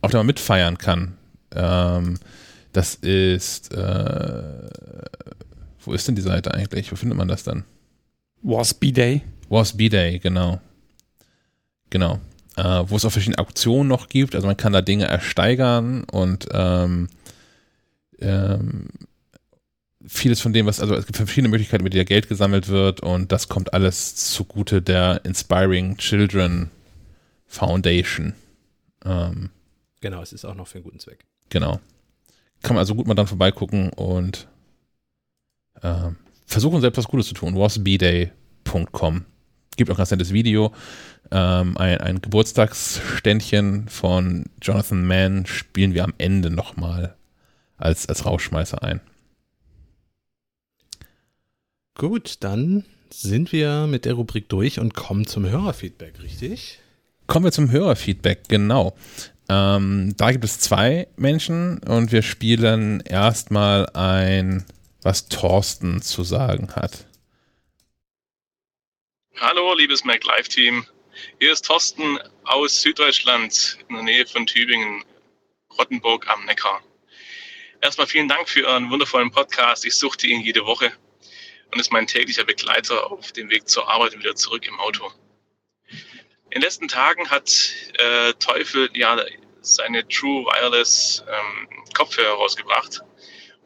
auf 0.00 0.12
der 0.12 0.20
man 0.20 0.26
mitfeiern 0.26 0.78
kann. 0.78 1.18
Ähm, 1.54 2.18
das 2.74 2.96
ist, 2.96 3.72
äh, 3.72 4.68
wo 5.78 5.92
ist 5.92 6.08
denn 6.08 6.16
die 6.16 6.22
Seite 6.22 6.52
eigentlich? 6.52 6.90
Wo 6.90 6.96
findet 6.96 7.16
man 7.16 7.28
das 7.28 7.44
dann? 7.44 7.64
Was 8.42 8.74
B-Day. 8.74 9.22
Was 9.48 9.76
B-Day, 9.76 10.18
genau. 10.18 10.60
Genau. 11.90 12.18
Äh, 12.56 12.82
wo 12.86 12.96
es 12.96 13.04
auch 13.04 13.12
verschiedene 13.12 13.38
Auktionen 13.38 13.86
noch 13.86 14.08
gibt. 14.08 14.34
Also 14.34 14.48
man 14.48 14.56
kann 14.56 14.72
da 14.72 14.82
Dinge 14.82 15.04
ersteigern 15.04 16.02
und 16.04 16.48
ähm, 16.50 17.08
ähm, 18.18 18.88
vieles 20.04 20.40
von 20.40 20.52
dem, 20.52 20.66
was, 20.66 20.80
also 20.80 20.96
es 20.96 21.06
gibt 21.06 21.16
verschiedene 21.16 21.50
Möglichkeiten, 21.50 21.84
mit 21.84 21.94
der 21.94 22.04
Geld 22.04 22.28
gesammelt 22.28 22.66
wird 22.66 23.00
und 23.00 23.30
das 23.30 23.48
kommt 23.48 23.72
alles 23.72 24.16
zugute 24.16 24.82
der 24.82 25.24
Inspiring 25.24 25.96
Children 25.96 26.70
Foundation. 27.46 28.34
Ähm, 29.04 29.50
genau, 30.00 30.22
es 30.22 30.32
ist 30.32 30.44
auch 30.44 30.56
noch 30.56 30.66
für 30.66 30.78
einen 30.78 30.84
guten 30.84 30.98
Zweck. 30.98 31.24
Genau 31.50 31.78
kann 32.64 32.74
man 32.74 32.80
also 32.80 32.94
gut 32.94 33.06
mal 33.06 33.14
dann 33.14 33.26
vorbeigucken 33.26 33.90
und 33.90 34.48
äh, 35.82 36.10
versuchen 36.46 36.80
selbst 36.80 36.98
was 36.98 37.08
Gutes 37.08 37.28
zu 37.28 37.34
tun. 37.34 37.56
wasbday.com. 37.56 39.24
Gibt 39.76 39.90
auch 39.90 39.94
ein 39.94 39.98
ganz 39.98 40.10
nettes 40.10 40.32
Video. 40.32 40.72
Ähm, 41.30 41.76
ein, 41.76 41.98
ein 41.98 42.22
Geburtstagsständchen 42.22 43.88
von 43.88 44.46
Jonathan 44.62 45.06
Mann 45.06 45.46
spielen 45.46 45.94
wir 45.94 46.04
am 46.04 46.14
Ende 46.18 46.50
nochmal 46.50 47.16
als, 47.76 48.08
als 48.08 48.24
Rauschmeißer 48.24 48.82
ein. 48.82 49.00
Gut, 51.96 52.38
dann 52.40 52.84
sind 53.10 53.52
wir 53.52 53.86
mit 53.86 54.04
der 54.04 54.14
Rubrik 54.14 54.48
durch 54.48 54.80
und 54.80 54.94
kommen 54.94 55.26
zum 55.26 55.46
Hörerfeedback, 55.46 56.22
richtig? 56.22 56.80
Kommen 57.26 57.44
wir 57.44 57.52
zum 57.52 57.70
Hörerfeedback, 57.70 58.48
genau. 58.48 58.94
Ähm, 59.48 60.14
da 60.16 60.32
gibt 60.32 60.44
es 60.44 60.58
zwei 60.58 61.06
Menschen 61.16 61.78
und 61.80 62.12
wir 62.12 62.22
spielen 62.22 63.00
erstmal 63.00 63.86
ein, 63.90 64.64
was 65.02 65.28
Thorsten 65.28 66.00
zu 66.00 66.24
sagen 66.24 66.74
hat. 66.74 67.06
Hallo, 69.38 69.74
liebes 69.74 70.04
Mac 70.04 70.24
Live 70.24 70.48
Team. 70.48 70.86
Hier 71.38 71.52
ist 71.52 71.66
Thorsten 71.66 72.18
aus 72.44 72.80
Süddeutschland 72.80 73.78
in 73.88 73.96
der 73.96 74.04
Nähe 74.04 74.26
von 74.26 74.46
Tübingen, 74.46 75.04
Rottenburg 75.78 76.26
am 76.28 76.44
Neckar. 76.46 76.82
Erstmal 77.82 78.06
vielen 78.06 78.28
Dank 78.28 78.48
für 78.48 78.60
Ihren 78.60 78.90
wundervollen 78.90 79.30
Podcast. 79.30 79.84
Ich 79.84 79.94
suchte 79.94 80.26
ihn 80.26 80.40
jede 80.40 80.64
Woche 80.64 80.90
und 81.70 81.80
ist 81.80 81.92
mein 81.92 82.06
täglicher 82.06 82.44
Begleiter 82.44 83.10
auf 83.10 83.32
dem 83.32 83.50
Weg 83.50 83.68
zur 83.68 83.88
Arbeit 83.88 84.14
und 84.14 84.20
wieder 84.20 84.34
zurück 84.34 84.66
im 84.66 84.78
Auto. 84.80 85.12
In 86.54 86.60
den 86.60 86.66
letzten 86.66 86.86
Tagen 86.86 87.28
hat 87.30 87.52
äh, 87.98 88.32
Teufel 88.34 88.88
ja 88.94 89.20
seine 89.60 90.06
True 90.06 90.44
Wireless 90.44 91.24
ähm, 91.28 91.68
Kopfhörer 91.94 92.34
rausgebracht. 92.34 93.00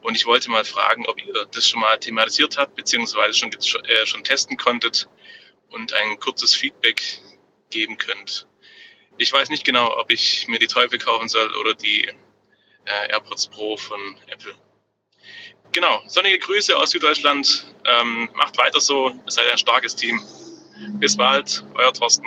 Und 0.01 0.15
ich 0.15 0.25
wollte 0.25 0.49
mal 0.49 0.65
fragen, 0.65 1.05
ob 1.05 1.23
ihr 1.23 1.45
das 1.51 1.69
schon 1.69 1.81
mal 1.81 1.99
thematisiert 1.99 2.57
habt, 2.57 2.75
beziehungsweise 2.75 3.37
schon, 3.37 3.51
äh, 3.51 4.05
schon 4.07 4.23
testen 4.23 4.57
konntet 4.57 5.07
und 5.69 5.93
ein 5.93 6.19
kurzes 6.19 6.55
Feedback 6.55 7.03
geben 7.69 7.95
könnt. 7.99 8.47
Ich 9.19 9.31
weiß 9.31 9.49
nicht 9.49 9.65
genau, 9.65 9.95
ob 9.99 10.11
ich 10.11 10.47
mir 10.47 10.57
die 10.57 10.65
Teufel 10.65 10.97
kaufen 10.97 11.29
soll 11.29 11.55
oder 11.57 11.75
die 11.75 12.05
äh, 12.05 13.11
AirPods 13.11 13.49
Pro 13.49 13.77
von 13.77 14.17
Apple. 14.31 14.55
Genau, 15.73 16.01
sonnige 16.07 16.39
Grüße 16.39 16.75
aus 16.75 16.89
Süddeutschland. 16.89 17.71
Ähm, 17.85 18.31
macht 18.33 18.57
weiter 18.57 18.81
so, 18.81 19.13
seid 19.27 19.47
ein 19.51 19.59
starkes 19.59 19.95
Team. 19.95 20.19
Bis 20.93 21.15
bald, 21.15 21.63
euer 21.75 21.93
Thorsten. 21.93 22.25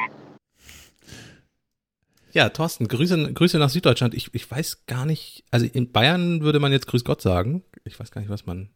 Ja, 2.32 2.48
Thorsten, 2.48 2.88
Grüße, 2.88 3.32
Grüße 3.32 3.59
nach 3.59 3.70
Süddeutschland. 3.70 4.14
Ich, 4.14 4.30
ich 4.32 4.50
weiß 4.50 4.86
gar 4.86 5.04
nicht, 5.04 5.44
also 5.50 5.66
in 5.66 5.92
Bayern 5.92 6.40
würde 6.40 6.60
man 6.60 6.72
jetzt 6.72 6.86
Grüß 6.86 7.04
Gott 7.04 7.20
sagen. 7.20 7.62
Ich 7.84 7.98
weiß 8.00 8.10
gar 8.10 8.20
nicht, 8.20 8.30
was 8.30 8.46
man. 8.46 8.70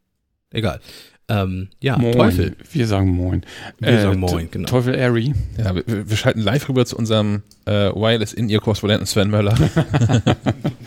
Egal. 0.51 0.81
Ähm, 1.29 1.69
ja, 1.81 1.99
moin. 1.99 2.13
Teufel. 2.13 2.57
Wir 2.71 2.87
sagen 2.87 3.11
Moin. 3.11 3.45
Wir 3.79 3.89
äh, 3.89 4.03
sagen 4.03 4.21
Moin, 4.21 4.49
genau. 4.51 4.69
Teufel 4.69 4.95
Airy. 4.95 5.35
Ja, 5.59 5.75
wir, 5.75 6.09
wir, 6.09 6.17
schalten 6.17 6.41
live 6.41 6.69
rüber 6.69 6.87
zu 6.87 6.97
unserem 6.97 7.43
äh, 7.65 7.91
Wireless 7.91 8.33
In-Ear-Korrespondenten 8.33 9.07
Sven 9.07 9.31
Möller. 9.31 9.57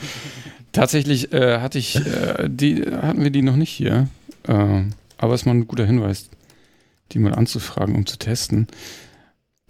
Tatsächlich 0.71 1.33
äh, 1.33 1.59
hatte 1.59 1.77
ich, 1.77 1.95
äh, 1.95 2.47
die, 2.47 2.85
hatten 2.85 3.23
wir 3.23 3.31
die 3.31 3.41
noch 3.41 3.57
nicht 3.57 3.71
hier. 3.71 4.07
Äh, 4.47 4.83
aber 5.17 5.33
es 5.33 5.41
ist 5.41 5.45
mal 5.45 5.55
ein 5.55 5.67
guter 5.67 5.85
Hinweis, 5.85 6.29
die 7.11 7.19
mal 7.19 7.33
anzufragen, 7.33 7.95
um 7.95 8.05
zu 8.05 8.17
testen. 8.17 8.67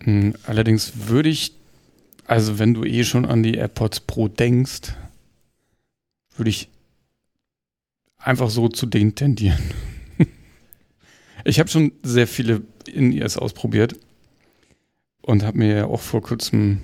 Hm, 0.03 0.35
allerdings 0.45 1.07
würde 1.07 1.29
ich 1.29 1.53
also 2.29 2.59
wenn 2.59 2.75
du 2.75 2.83
eh 2.83 3.03
schon 3.03 3.25
an 3.25 3.41
die 3.41 3.55
AirPods 3.55 4.01
Pro 4.01 4.27
denkst, 4.27 4.93
würde 6.37 6.51
ich 6.51 6.69
einfach 8.19 8.51
so 8.51 8.69
zu 8.69 8.85
denen 8.85 9.15
tendieren. 9.15 9.57
ich 11.43 11.59
habe 11.59 11.71
schon 11.71 11.91
sehr 12.03 12.27
viele 12.27 12.61
In-Ears 12.85 13.37
ausprobiert 13.37 13.95
und 15.23 15.41
habe 15.41 15.57
mir 15.57 15.75
ja 15.75 15.85
auch 15.85 16.01
vor 16.01 16.21
kurzem 16.21 16.83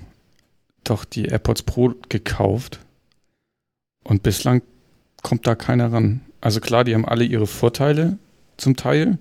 doch 0.82 1.04
die 1.04 1.26
AirPods 1.26 1.62
Pro 1.62 1.94
gekauft. 2.08 2.80
Und 4.02 4.24
bislang 4.24 4.62
kommt 5.22 5.46
da 5.46 5.54
keiner 5.54 5.92
ran. 5.92 6.22
Also 6.40 6.58
klar, 6.58 6.82
die 6.82 6.94
haben 6.94 7.06
alle 7.06 7.24
ihre 7.24 7.46
Vorteile 7.46 8.18
zum 8.56 8.74
Teil. 8.74 9.18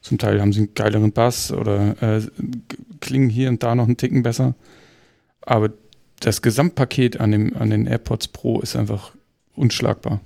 Zum 0.00 0.16
Teil 0.16 0.40
haben 0.40 0.54
sie 0.54 0.60
einen 0.60 0.74
geileren 0.74 1.12
Bass 1.12 1.52
oder 1.52 2.00
äh, 2.02 2.22
klingen 3.00 3.28
hier 3.28 3.50
und 3.50 3.62
da 3.62 3.74
noch 3.74 3.84
einen 3.84 3.98
Ticken 3.98 4.22
besser. 4.22 4.54
Aber 5.46 5.70
das 6.20 6.42
Gesamtpaket 6.42 7.18
an, 7.20 7.32
dem, 7.32 7.56
an 7.56 7.70
den 7.70 7.86
AirPods 7.86 8.28
Pro 8.28 8.60
ist 8.60 8.76
einfach 8.76 9.12
unschlagbar. 9.54 10.20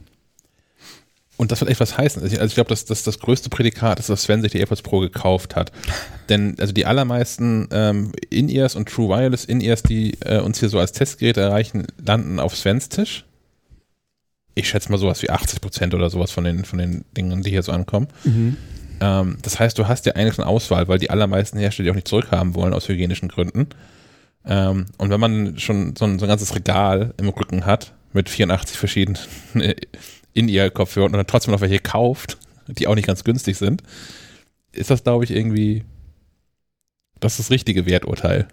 Und 1.36 1.52
das 1.52 1.60
wird 1.60 1.70
echt 1.70 1.80
was 1.80 1.96
heißen. 1.96 2.22
Also 2.22 2.38
ich 2.38 2.54
glaube, 2.54 2.68
dass 2.68 2.84
das, 2.84 3.02
das 3.02 3.18
größte 3.18 3.48
Prädikat 3.48 3.98
ist, 3.98 4.10
dass 4.10 4.24
Sven 4.24 4.42
sich 4.42 4.52
die 4.52 4.58
AirPods 4.58 4.82
Pro 4.82 5.00
gekauft 5.00 5.56
hat. 5.56 5.72
Denn 6.28 6.56
also 6.58 6.72
die 6.72 6.84
allermeisten 6.84 7.66
ähm, 7.72 8.12
In-Ears 8.28 8.76
und 8.76 8.88
True 8.88 9.08
Wireless 9.08 9.46
In-Ears, 9.46 9.82
die 9.82 10.18
äh, 10.20 10.40
uns 10.40 10.60
hier 10.60 10.68
so 10.68 10.78
als 10.78 10.92
Testgeräte 10.92 11.40
erreichen, 11.40 11.86
landen 12.04 12.40
auf 12.40 12.56
Svens 12.56 12.90
Tisch. 12.90 13.24
Ich 14.54 14.68
schätze 14.68 14.90
mal 14.90 14.98
sowas 14.98 15.22
wie 15.22 15.30
80 15.30 15.62
Prozent 15.62 15.94
oder 15.94 16.10
sowas 16.10 16.30
von 16.30 16.44
den, 16.44 16.66
von 16.66 16.78
den 16.78 17.04
Dingen, 17.16 17.42
die 17.42 17.50
hier 17.50 17.62
so 17.62 17.72
ankommen. 17.72 18.08
Mhm. 18.24 18.56
Ähm, 19.00 19.38
das 19.40 19.58
heißt, 19.58 19.78
du 19.78 19.88
hast 19.88 20.04
ja 20.04 20.12
eigentlich 20.12 20.38
eine 20.38 20.46
Auswahl, 20.46 20.88
weil 20.88 20.98
die 20.98 21.08
allermeisten 21.08 21.58
Hersteller 21.58 21.84
die 21.86 21.90
auch 21.90 21.94
nicht 21.94 22.08
zurückhaben 22.08 22.54
wollen 22.54 22.74
aus 22.74 22.88
hygienischen 22.88 23.28
Gründen. 23.28 23.68
Ähm, 24.44 24.86
und 24.98 25.10
wenn 25.10 25.20
man 25.20 25.58
schon 25.58 25.94
so 25.96 26.04
ein, 26.04 26.18
so 26.18 26.24
ein 26.24 26.28
ganzes 26.28 26.54
Regal 26.54 27.14
im 27.18 27.28
Rücken 27.28 27.66
hat 27.66 27.94
mit 28.12 28.28
84 28.28 28.78
verschiedenen 28.78 29.18
In-Ear-Kopfhörern 30.32 31.12
und 31.12 31.18
dann 31.18 31.26
trotzdem 31.26 31.52
noch 31.52 31.60
welche 31.60 31.80
kauft, 31.80 32.38
die 32.66 32.86
auch 32.86 32.94
nicht 32.94 33.06
ganz 33.06 33.24
günstig 33.24 33.58
sind, 33.58 33.82
ist 34.72 34.90
das, 34.90 35.02
glaube 35.02 35.24
ich, 35.24 35.30
irgendwie 35.30 35.84
das 37.18 37.36
das 37.36 37.50
richtige 37.50 37.86
Werturteil. 37.86 38.48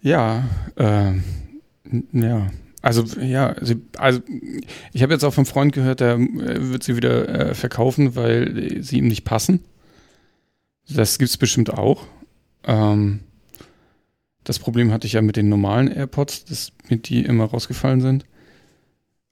Ja, 0.00 0.44
äh, 0.76 1.12
ja. 2.12 2.50
Also 2.82 3.02
ja, 3.20 3.56
sie, 3.60 3.82
also 3.98 4.20
ich 4.92 5.02
habe 5.02 5.12
jetzt 5.12 5.24
auch 5.24 5.34
vom 5.34 5.46
Freund 5.46 5.72
gehört, 5.72 5.98
der 6.00 6.14
äh, 6.14 6.70
wird 6.70 6.84
sie 6.84 6.96
wieder 6.96 7.28
äh, 7.28 7.54
verkaufen, 7.54 8.14
weil 8.14 8.80
sie 8.80 8.98
ihm 8.98 9.08
nicht 9.08 9.24
passen. 9.24 9.64
Das 10.88 11.18
gibt 11.18 11.30
es 11.30 11.36
bestimmt 11.36 11.74
auch. 11.74 12.04
Ähm, 12.64 13.20
das 14.46 14.60
Problem 14.60 14.92
hatte 14.92 15.08
ich 15.08 15.14
ja 15.14 15.22
mit 15.22 15.36
den 15.36 15.48
normalen 15.48 15.88
AirPods, 15.88 16.44
dass 16.44 16.72
mir 16.88 16.98
die 16.98 17.24
immer 17.24 17.46
rausgefallen 17.46 18.00
sind. 18.00 18.24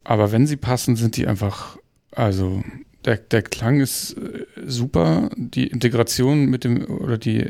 Aber 0.02 0.32
wenn 0.32 0.48
sie 0.48 0.56
passen, 0.56 0.96
sind 0.96 1.16
die 1.16 1.28
einfach, 1.28 1.78
also 2.10 2.64
der, 3.04 3.18
der 3.18 3.42
Klang 3.42 3.80
ist 3.80 4.14
äh, 4.18 4.44
super, 4.66 5.30
die 5.36 5.68
Integration 5.68 6.46
mit 6.46 6.64
dem 6.64 6.84
oder 6.84 7.16
die 7.16 7.46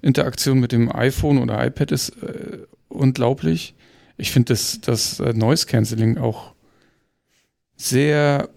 Interaktion 0.00 0.58
mit 0.58 0.72
dem 0.72 0.90
iPhone 0.90 1.36
oder 1.38 1.64
iPad 1.64 1.92
ist 1.92 2.10
äh, 2.22 2.60
unglaublich. 2.88 3.74
Ich 4.16 4.30
finde 4.30 4.54
das, 4.54 4.80
das 4.80 5.20
äh, 5.20 5.34
Noise 5.34 5.66
Cancelling 5.66 6.16
auch 6.16 6.54
sehr 7.76 8.48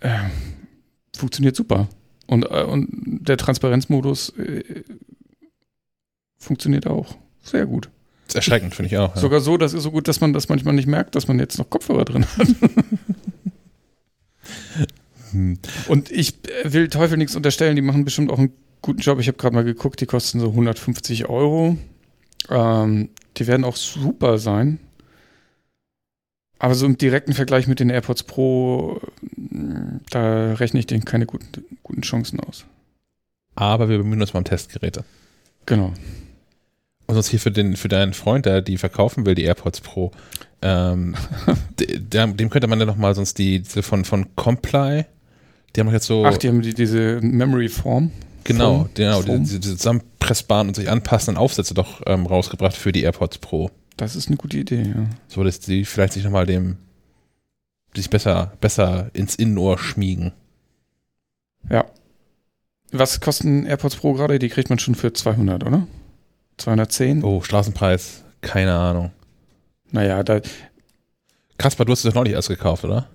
äh, 0.00 0.18
funktioniert 1.14 1.54
super. 1.54 1.88
Und, 2.26 2.44
äh, 2.50 2.64
und 2.64 2.88
der 2.92 3.36
Transparenzmodus 3.36 4.30
äh, 4.38 4.84
funktioniert 6.42 6.86
auch 6.86 7.16
sehr 7.42 7.66
gut. 7.66 7.88
Das 8.26 8.34
ist 8.34 8.36
erschreckend, 8.36 8.74
finde 8.74 8.88
ich 8.88 8.98
auch. 8.98 9.14
Ja. 9.14 9.20
Sogar 9.20 9.40
so, 9.40 9.56
das 9.56 9.74
ist 9.74 9.82
so 9.82 9.90
gut, 9.90 10.08
dass 10.08 10.20
man 10.20 10.32
das 10.32 10.48
manchmal 10.48 10.74
nicht 10.74 10.86
merkt, 10.86 11.14
dass 11.14 11.28
man 11.28 11.38
jetzt 11.38 11.58
noch 11.58 11.68
Kopfhörer 11.68 12.04
drin 12.04 12.26
hat. 12.36 12.48
Und 15.88 16.10
ich 16.10 16.34
will 16.64 16.88
Teufel 16.88 17.16
nichts 17.16 17.36
unterstellen, 17.36 17.76
die 17.76 17.82
machen 17.82 18.04
bestimmt 18.04 18.30
auch 18.30 18.38
einen 18.38 18.52
guten 18.82 19.00
Job. 19.00 19.18
Ich 19.18 19.28
habe 19.28 19.38
gerade 19.38 19.54
mal 19.54 19.64
geguckt, 19.64 20.00
die 20.00 20.06
kosten 20.06 20.40
so 20.40 20.48
150 20.48 21.28
Euro. 21.28 21.78
Ähm, 22.50 23.08
die 23.36 23.46
werden 23.46 23.64
auch 23.64 23.76
super 23.76 24.38
sein. 24.38 24.78
Aber 26.58 26.74
so 26.74 26.86
im 26.86 26.98
direkten 26.98 27.32
Vergleich 27.32 27.66
mit 27.66 27.80
den 27.80 27.90
AirPods 27.90 28.22
Pro, 28.24 29.00
da 30.10 30.52
rechne 30.54 30.80
ich 30.80 30.86
denen 30.86 31.04
keine 31.04 31.26
guten, 31.26 31.64
guten 31.82 32.02
Chancen 32.02 32.38
aus. 32.40 32.66
Aber 33.54 33.88
wir 33.88 33.98
bemühen 33.98 34.20
uns 34.20 34.32
mal 34.32 34.38
um 34.38 34.44
Testgeräte. 34.44 35.04
Genau. 35.66 35.92
Und 37.12 37.16
sonst 37.16 37.28
hier 37.28 37.40
für, 37.40 37.50
den, 37.50 37.76
für 37.76 37.88
deinen 37.88 38.14
Freund, 38.14 38.46
der 38.46 38.62
die 38.62 38.78
verkaufen 38.78 39.26
will, 39.26 39.34
die 39.34 39.42
AirPods 39.42 39.82
Pro, 39.82 40.12
ähm, 40.62 41.14
dem, 41.78 42.38
dem 42.38 42.48
könnte 42.48 42.68
man 42.68 42.80
ja 42.80 42.86
nochmal 42.86 43.14
sonst 43.14 43.36
die, 43.36 43.60
die 43.60 43.82
von, 43.82 44.06
von 44.06 44.34
Comply, 44.34 45.04
die 45.76 45.80
haben 45.80 45.92
jetzt 45.92 46.06
so. 46.06 46.24
Ach, 46.24 46.38
die 46.38 46.48
haben 46.48 46.62
die, 46.62 46.72
diese 46.72 47.20
Memory 47.20 47.68
Form. 47.68 48.12
Genau, 48.44 48.76
Form, 48.78 48.90
genau, 48.94 49.20
Form. 49.20 49.40
diese, 49.40 49.60
diese 49.60 49.76
zusammenpressbaren 49.76 50.68
und 50.68 50.74
sich 50.74 50.88
anpassenden 50.88 51.36
Aufsätze 51.36 51.74
doch 51.74 52.00
ähm, 52.06 52.24
rausgebracht 52.24 52.78
für 52.78 52.92
die 52.92 53.02
AirPods 53.02 53.36
Pro. 53.38 53.70
Das 53.98 54.16
ist 54.16 54.28
eine 54.28 54.38
gute 54.38 54.56
Idee, 54.56 54.82
ja. 54.82 55.04
So, 55.28 55.44
dass 55.44 55.60
die 55.60 55.84
vielleicht 55.84 56.14
sich 56.14 56.24
nochmal 56.24 56.46
dem, 56.46 56.78
sich 57.94 58.08
besser, 58.08 58.54
besser 58.62 59.10
ins 59.12 59.34
Innenohr 59.34 59.76
schmiegen. 59.78 60.32
Ja. 61.68 61.84
Was 62.90 63.20
kosten 63.20 63.66
AirPods 63.66 63.96
Pro 63.96 64.14
gerade? 64.14 64.38
Die 64.38 64.48
kriegt 64.48 64.70
man 64.70 64.78
schon 64.78 64.94
für 64.94 65.12
200, 65.12 65.66
oder? 65.66 65.86
210? 66.58 67.24
Oh, 67.24 67.40
Straßenpreis, 67.42 68.24
keine 68.40 68.74
Ahnung. 68.74 69.12
Naja, 69.90 70.22
da. 70.22 70.40
Kaspar, 71.58 71.86
du 71.86 71.92
hast 71.92 72.04
es 72.04 72.10
doch 72.10 72.14
neulich 72.14 72.32
erst 72.32 72.48
gekauft, 72.48 72.84
oder? 72.84 73.08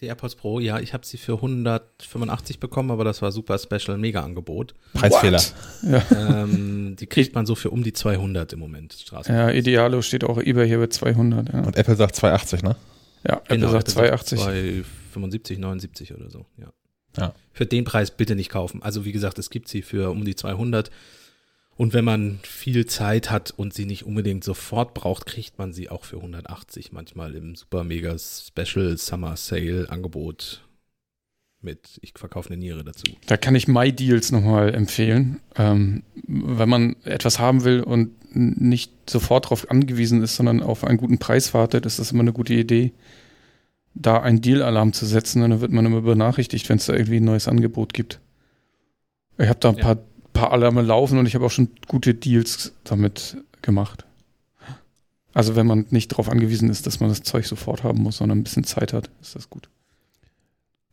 Die 0.00 0.06
AirPods 0.06 0.34
Pro, 0.34 0.58
ja, 0.58 0.80
ich 0.80 0.94
habe 0.94 1.06
sie 1.06 1.16
für 1.16 1.34
185 1.34 2.58
bekommen, 2.58 2.90
aber 2.90 3.04
das 3.04 3.22
war 3.22 3.30
super 3.30 3.56
Special, 3.56 3.96
mega 3.98 4.22
Angebot. 4.22 4.74
Preisfehler. 4.94 5.40
Ja. 5.82 6.02
Ähm, 6.42 6.96
die 6.96 7.06
kriegt 7.06 7.34
man 7.34 7.46
so 7.46 7.54
für 7.54 7.70
um 7.70 7.82
die 7.82 7.92
200 7.92 8.52
im 8.52 8.58
Moment. 8.58 8.96
Ja, 9.28 9.50
Idealo 9.50 10.02
steht 10.02 10.24
auch 10.24 10.38
eBay 10.38 10.66
hier 10.66 10.78
bei 10.78 10.88
200. 10.88 11.52
Ja. 11.52 11.60
Und 11.60 11.76
Apple 11.76 11.94
sagt 11.94 12.16
280, 12.16 12.62
ne? 12.62 12.76
Ja, 13.26 13.36
Apple 13.36 13.58
genau, 13.58 13.70
sagt 13.70 13.88
280. 13.90 14.40
275, 14.40 15.58
79 15.58 16.14
oder 16.14 16.30
so, 16.30 16.46
ja. 16.58 16.72
ja. 17.16 17.34
Für 17.52 17.66
den 17.66 17.84
Preis 17.84 18.10
bitte 18.10 18.34
nicht 18.34 18.50
kaufen. 18.50 18.82
Also 18.82 19.04
wie 19.04 19.12
gesagt, 19.12 19.38
es 19.38 19.50
gibt 19.50 19.68
sie 19.68 19.82
für 19.82 20.10
um 20.10 20.24
die 20.24 20.34
200. 20.34 20.90
Und 21.76 21.94
wenn 21.94 22.04
man 22.04 22.38
viel 22.42 22.86
Zeit 22.86 23.30
hat 23.30 23.50
und 23.50 23.72
sie 23.72 23.86
nicht 23.86 24.04
unbedingt 24.04 24.44
sofort 24.44 24.94
braucht, 24.94 25.26
kriegt 25.26 25.58
man 25.58 25.72
sie 25.72 25.88
auch 25.88 26.04
für 26.04 26.16
180 26.16 26.92
manchmal 26.92 27.34
im 27.34 27.54
super 27.54 27.82
mega 27.82 28.16
Special 28.18 28.96
Summer 28.98 29.36
Sale 29.36 29.86
Angebot 29.88 30.62
mit 31.62 31.98
ich 32.02 32.12
verkaufe 32.16 32.50
eine 32.50 32.58
Niere 32.58 32.84
dazu. 32.84 33.04
Da 33.26 33.36
kann 33.36 33.54
ich 33.54 33.68
My 33.68 33.92
Deals 33.92 34.32
nochmal 34.32 34.74
empfehlen. 34.74 35.40
Ähm, 35.56 36.02
wenn 36.26 36.68
man 36.68 36.96
etwas 37.04 37.38
haben 37.38 37.64
will 37.64 37.80
und 37.80 38.10
nicht 38.34 38.92
sofort 39.08 39.46
darauf 39.46 39.70
angewiesen 39.70 40.22
ist, 40.22 40.36
sondern 40.36 40.62
auf 40.62 40.84
einen 40.84 40.98
guten 40.98 41.18
Preis 41.18 41.54
wartet, 41.54 41.86
ist 41.86 41.98
das 41.98 42.12
immer 42.12 42.22
eine 42.22 42.32
gute 42.32 42.54
Idee, 42.54 42.92
da 43.94 44.20
einen 44.20 44.40
Deal-Alarm 44.40 44.92
zu 44.92 45.06
setzen. 45.06 45.42
Und 45.42 45.50
dann 45.50 45.60
wird 45.60 45.72
man 45.72 45.86
immer 45.86 46.02
benachrichtigt, 46.02 46.68
wenn 46.68 46.78
es 46.78 46.86
da 46.86 46.94
irgendwie 46.94 47.18
ein 47.18 47.24
neues 47.24 47.48
Angebot 47.48 47.92
gibt. 47.92 48.20
Ich 49.38 49.48
habe 49.48 49.60
da 49.60 49.70
ein 49.70 49.76
ja. 49.76 49.82
paar 49.82 49.98
paar 50.32 50.52
Alarme 50.52 50.82
laufen 50.82 51.18
und 51.18 51.26
ich 51.26 51.34
habe 51.34 51.46
auch 51.46 51.50
schon 51.50 51.68
gute 51.88 52.14
Deals 52.14 52.72
damit 52.84 53.36
gemacht. 53.62 54.04
Also 55.34 55.56
wenn 55.56 55.66
man 55.66 55.86
nicht 55.90 56.12
darauf 56.12 56.28
angewiesen 56.28 56.68
ist, 56.68 56.86
dass 56.86 57.00
man 57.00 57.08
das 57.08 57.22
Zeug 57.22 57.46
sofort 57.46 57.84
haben 57.84 58.02
muss, 58.02 58.18
sondern 58.18 58.38
ein 58.38 58.44
bisschen 58.44 58.64
Zeit 58.64 58.92
hat, 58.92 59.10
ist 59.20 59.34
das 59.34 59.48
gut. 59.48 59.68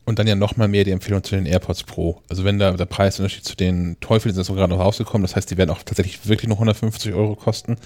Und 0.06 0.18
dann 0.18 0.26
ja 0.26 0.34
nochmal 0.34 0.68
mehr 0.68 0.84
die 0.84 0.90
Empfehlung 0.92 1.22
zu 1.22 1.36
den 1.36 1.46
AirPods 1.46 1.84
Pro. 1.84 2.22
Also 2.28 2.44
wenn 2.44 2.58
da 2.58 2.72
der 2.72 2.86
Preisunterschied 2.86 3.44
zu 3.44 3.54
den 3.54 3.98
Teufeln 4.00 4.32
ist 4.32 4.38
jetzt 4.38 4.48
gerade 4.48 4.72
noch 4.72 4.80
rausgekommen, 4.80 5.22
das 5.22 5.36
heißt, 5.36 5.50
die 5.50 5.58
werden 5.58 5.70
auch 5.70 5.82
tatsächlich 5.82 6.26
wirklich 6.26 6.48
noch 6.48 6.56
150 6.56 7.12
Euro 7.12 7.36
kosten. 7.36 7.76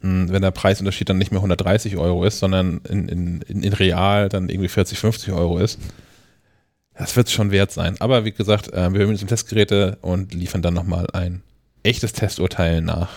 Hm, 0.00 0.30
wenn 0.30 0.42
der 0.42 0.50
Preisunterschied 0.50 1.08
dann 1.08 1.18
nicht 1.18 1.30
mehr 1.30 1.38
130 1.40 1.96
Euro 1.98 2.24
ist, 2.24 2.38
sondern 2.38 2.80
in, 2.88 3.08
in, 3.08 3.42
in 3.42 3.72
real 3.72 4.28
dann 4.28 4.48
irgendwie 4.48 4.68
40, 4.68 4.98
50 4.98 5.32
Euro 5.32 5.58
ist, 5.58 5.78
das 6.96 7.16
wird 7.16 7.30
schon 7.30 7.50
wert 7.50 7.70
sein. 7.70 7.96
Aber 8.00 8.24
wie 8.24 8.32
gesagt, 8.32 8.72
äh, 8.72 8.82
wir 8.82 8.90
bemühen 8.90 9.10
uns 9.10 9.22
um 9.22 9.28
Testgeräte 9.28 9.98
und 10.02 10.34
liefern 10.34 10.62
dann 10.62 10.74
nochmal 10.74 11.06
ein 11.12 11.42
echtes 11.82 12.12
Testurteil 12.12 12.80
nach. 12.80 13.10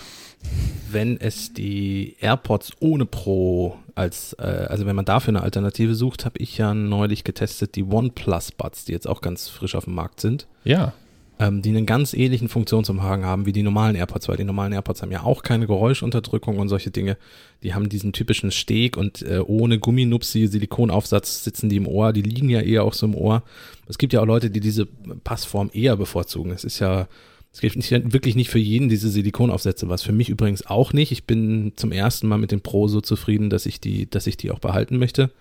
Wenn 0.91 1.19
es 1.19 1.53
die 1.53 2.15
AirPods 2.19 2.73
ohne 2.79 3.05
Pro 3.05 3.77
als, 3.95 4.33
äh, 4.39 4.43
also 4.43 4.85
wenn 4.85 4.95
man 4.95 5.05
dafür 5.05 5.29
eine 5.29 5.41
Alternative 5.41 5.95
sucht, 5.95 6.25
habe 6.25 6.37
ich 6.37 6.57
ja 6.57 6.73
neulich 6.73 7.23
getestet 7.23 7.75
die 7.75 7.83
OnePlus 7.83 8.51
Buds, 8.51 8.85
die 8.85 8.91
jetzt 8.91 9.07
auch 9.07 9.21
ganz 9.21 9.49
frisch 9.49 9.75
auf 9.75 9.85
dem 9.85 9.95
Markt 9.95 10.21
sind. 10.21 10.47
Ja 10.63 10.93
ähm, 11.39 11.61
die 11.61 11.69
einen 11.69 11.85
ganz 11.85 12.13
ähnlichen 12.13 12.47
Funktionsumhang 12.47 13.25
haben 13.25 13.45
wie 13.45 13.51
die 13.51 13.63
normalen 13.63 13.95
AirPods, 13.95 14.27
weil 14.27 14.37
die 14.37 14.43
normalen 14.43 14.73
AirPods 14.73 15.01
haben 15.01 15.11
ja 15.11 15.23
auch 15.23 15.43
keine 15.43 15.67
Geräuschunterdrückung 15.67 16.57
und 16.57 16.69
solche 16.69 16.91
Dinge. 16.91 17.17
Die 17.63 17.73
haben 17.73 17.89
diesen 17.89 18.13
typischen 18.13 18.51
Steg 18.51 18.95
und 18.95 19.21
äh, 19.21 19.39
ohne 19.39 19.79
Gumminupsi, 19.79 20.47
Silikonaufsatz 20.47 21.43
sitzen 21.43 21.69
die 21.69 21.77
im 21.77 21.87
Ohr, 21.87 22.13
die 22.13 22.21
liegen 22.21 22.49
ja 22.49 22.61
eher 22.61 22.83
auch 22.83 22.93
so 22.93 23.05
im 23.05 23.15
Ohr. 23.15 23.43
Es 23.87 23.97
gibt 23.97 24.13
ja 24.13 24.21
auch 24.21 24.25
Leute, 24.25 24.49
die 24.49 24.61
diese 24.61 24.85
Passform 25.23 25.69
eher 25.73 25.97
bevorzugen. 25.97 26.51
Es 26.51 26.63
ist 26.63 26.79
ja, 26.79 27.07
es 27.51 27.59
gibt 27.59 27.75
nicht, 27.75 27.91
wirklich 27.91 28.35
nicht 28.35 28.49
für 28.49 28.59
jeden 28.59 28.87
diese 28.87 29.09
Silikonaufsätze, 29.09 29.89
was 29.89 30.03
für 30.03 30.13
mich 30.13 30.29
übrigens 30.29 30.65
auch 30.65 30.93
nicht. 30.93 31.11
Ich 31.11 31.25
bin 31.25 31.73
zum 31.75 31.91
ersten 31.91 32.27
Mal 32.27 32.37
mit 32.37 32.51
dem 32.51 32.61
Pro 32.61 32.87
so 32.87 33.01
zufrieden, 33.01 33.49
dass 33.49 33.65
ich 33.65 33.81
die, 33.81 34.09
dass 34.09 34.27
ich 34.27 34.37
die 34.37 34.51
auch 34.51 34.59
behalten 34.59 34.97
möchte 34.97 35.31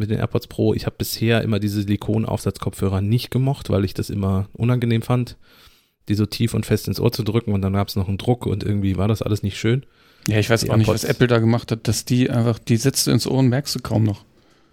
mit 0.00 0.10
den 0.10 0.18
AirPods 0.18 0.48
Pro. 0.48 0.74
Ich 0.74 0.86
habe 0.86 0.96
bisher 0.98 1.42
immer 1.42 1.60
diese 1.60 1.82
Silikonaufsatzkopfhörer 1.82 3.00
nicht 3.00 3.30
gemocht, 3.30 3.70
weil 3.70 3.84
ich 3.84 3.94
das 3.94 4.10
immer 4.10 4.48
unangenehm 4.52 5.02
fand, 5.02 5.36
die 6.08 6.14
so 6.14 6.26
tief 6.26 6.54
und 6.54 6.66
fest 6.66 6.88
ins 6.88 6.98
Ohr 6.98 7.12
zu 7.12 7.22
drücken 7.22 7.52
und 7.52 7.62
dann 7.62 7.74
gab 7.74 7.88
es 7.88 7.96
noch 7.96 8.08
einen 8.08 8.18
Druck 8.18 8.46
und 8.46 8.64
irgendwie 8.64 8.96
war 8.96 9.06
das 9.06 9.22
alles 9.22 9.42
nicht 9.42 9.58
schön. 9.58 9.86
Ja, 10.26 10.38
ich 10.38 10.50
weiß 10.50 10.62
die 10.62 10.70
auch 10.70 10.76
nicht, 10.76 10.88
was 10.88 11.04
Apple 11.04 11.28
da 11.28 11.38
gemacht 11.38 11.70
hat, 11.70 11.86
dass 11.86 12.04
die 12.04 12.28
einfach, 12.30 12.58
die 12.58 12.76
setzt 12.76 13.06
du 13.06 13.12
ins 13.12 13.26
Ohr 13.26 13.38
und 13.38 13.48
merkst 13.48 13.74
du 13.74 13.80
kaum 13.80 14.04
noch. 14.04 14.24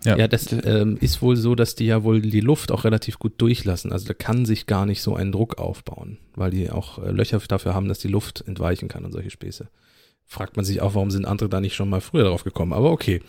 Ja, 0.03 0.17
ja 0.17 0.27
das 0.27 0.51
ähm, 0.51 0.97
ist 1.01 1.21
wohl 1.21 1.35
so, 1.35 1.55
dass 1.55 1.75
die 1.75 1.85
ja 1.85 2.03
wohl 2.03 2.21
die 2.21 2.41
Luft 2.41 2.71
auch 2.71 2.83
relativ 2.83 3.19
gut 3.19 3.33
durchlassen. 3.37 3.91
Also 3.91 4.07
da 4.07 4.13
kann 4.13 4.45
sich 4.45 4.65
gar 4.65 4.85
nicht 4.85 5.01
so 5.01 5.15
ein 5.15 5.31
Druck 5.31 5.57
aufbauen, 5.57 6.17
weil 6.35 6.51
die 6.51 6.69
auch 6.69 7.03
äh, 7.03 7.11
Löcher 7.11 7.39
dafür 7.47 7.73
haben, 7.73 7.87
dass 7.87 7.99
die 7.99 8.07
Luft 8.07 8.43
entweichen 8.47 8.87
kann 8.87 9.05
und 9.05 9.11
solche 9.11 9.31
Späße. 9.31 9.69
Fragt 10.25 10.57
man 10.57 10.65
sich 10.65 10.81
auch, 10.81 10.95
warum 10.95 11.11
sind 11.11 11.25
andere 11.25 11.49
da 11.49 11.61
nicht 11.61 11.75
schon 11.75 11.89
mal 11.89 12.01
früher 12.01 12.25
drauf 12.25 12.43
gekommen, 12.43 12.73
aber 12.73 12.91
okay. 12.91 13.21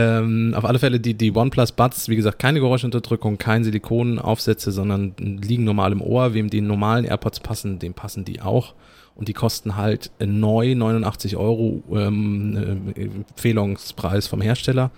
Ähm, 0.00 0.54
auf 0.54 0.64
alle 0.64 0.78
Fälle 0.78 1.00
die, 1.00 1.14
die 1.14 1.34
OnePlus 1.34 1.72
Buds, 1.72 2.08
wie 2.08 2.14
gesagt, 2.14 2.38
keine 2.38 2.60
Geräuschunterdrückung, 2.60 3.36
kein 3.36 3.64
Silikonaufsätze, 3.64 4.70
sondern 4.70 5.14
liegen 5.18 5.64
normal 5.64 5.90
im 5.90 6.00
Ohr. 6.00 6.34
Wem 6.34 6.50
die 6.50 6.60
normalen 6.60 7.04
AirPods 7.04 7.40
passen, 7.40 7.80
dem 7.80 7.94
passen 7.94 8.24
die 8.24 8.40
auch. 8.40 8.74
Und 9.16 9.26
die 9.26 9.32
kosten 9.32 9.74
halt 9.74 10.12
neu 10.20 10.76
89 10.76 11.36
Euro 11.36 11.82
ähm, 11.90 12.92
äh, 12.94 13.02
Empfehlungspreis 13.02 14.28
vom 14.28 14.40
Hersteller. 14.40 14.92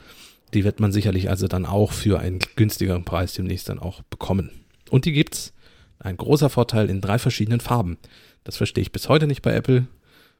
Die 0.52 0.64
wird 0.64 0.80
man 0.80 0.92
sicherlich 0.92 1.30
also 1.30 1.48
dann 1.48 1.64
auch 1.64 1.92
für 1.92 2.20
einen 2.20 2.40
günstigeren 2.56 3.06
Preis 3.06 3.32
demnächst 3.32 3.70
dann 3.70 3.78
auch 3.78 4.02
bekommen. 4.02 4.50
Und 4.90 5.06
die 5.06 5.12
gibt's, 5.12 5.54
ein 5.98 6.18
großer 6.18 6.50
Vorteil, 6.50 6.90
in 6.90 7.00
drei 7.00 7.18
verschiedenen 7.18 7.60
Farben. 7.60 7.96
Das 8.44 8.58
verstehe 8.58 8.82
ich 8.82 8.92
bis 8.92 9.08
heute 9.08 9.26
nicht 9.26 9.40
bei 9.40 9.54
Apple. 9.54 9.86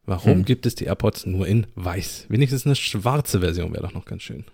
Warum 0.06 0.38
Hm. 0.38 0.44
gibt 0.44 0.66
es 0.66 0.74
die 0.74 0.84
AirPods 0.84 1.26
nur 1.26 1.46
in 1.46 1.66
weiß? 1.76 2.26
Wenigstens 2.28 2.66
eine 2.66 2.74
schwarze 2.76 3.40
Version 3.40 3.72
wäre 3.72 3.82
doch 3.82 3.92
noch 3.94 4.04
ganz 4.06 4.22
schön. 4.22 4.44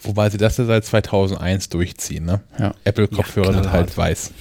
Wobei 0.00 0.30
sie 0.30 0.38
das 0.38 0.56
ja 0.56 0.64
seit 0.64 0.84
2001 0.84 1.68
durchziehen, 1.68 2.24
ne? 2.24 2.40
Ja. 2.58 2.74
Apple-Kopfhörer 2.84 3.52
Ja, 3.52 3.62
sind 3.62 3.72
halt 3.72 3.96
weiß. 3.96 4.32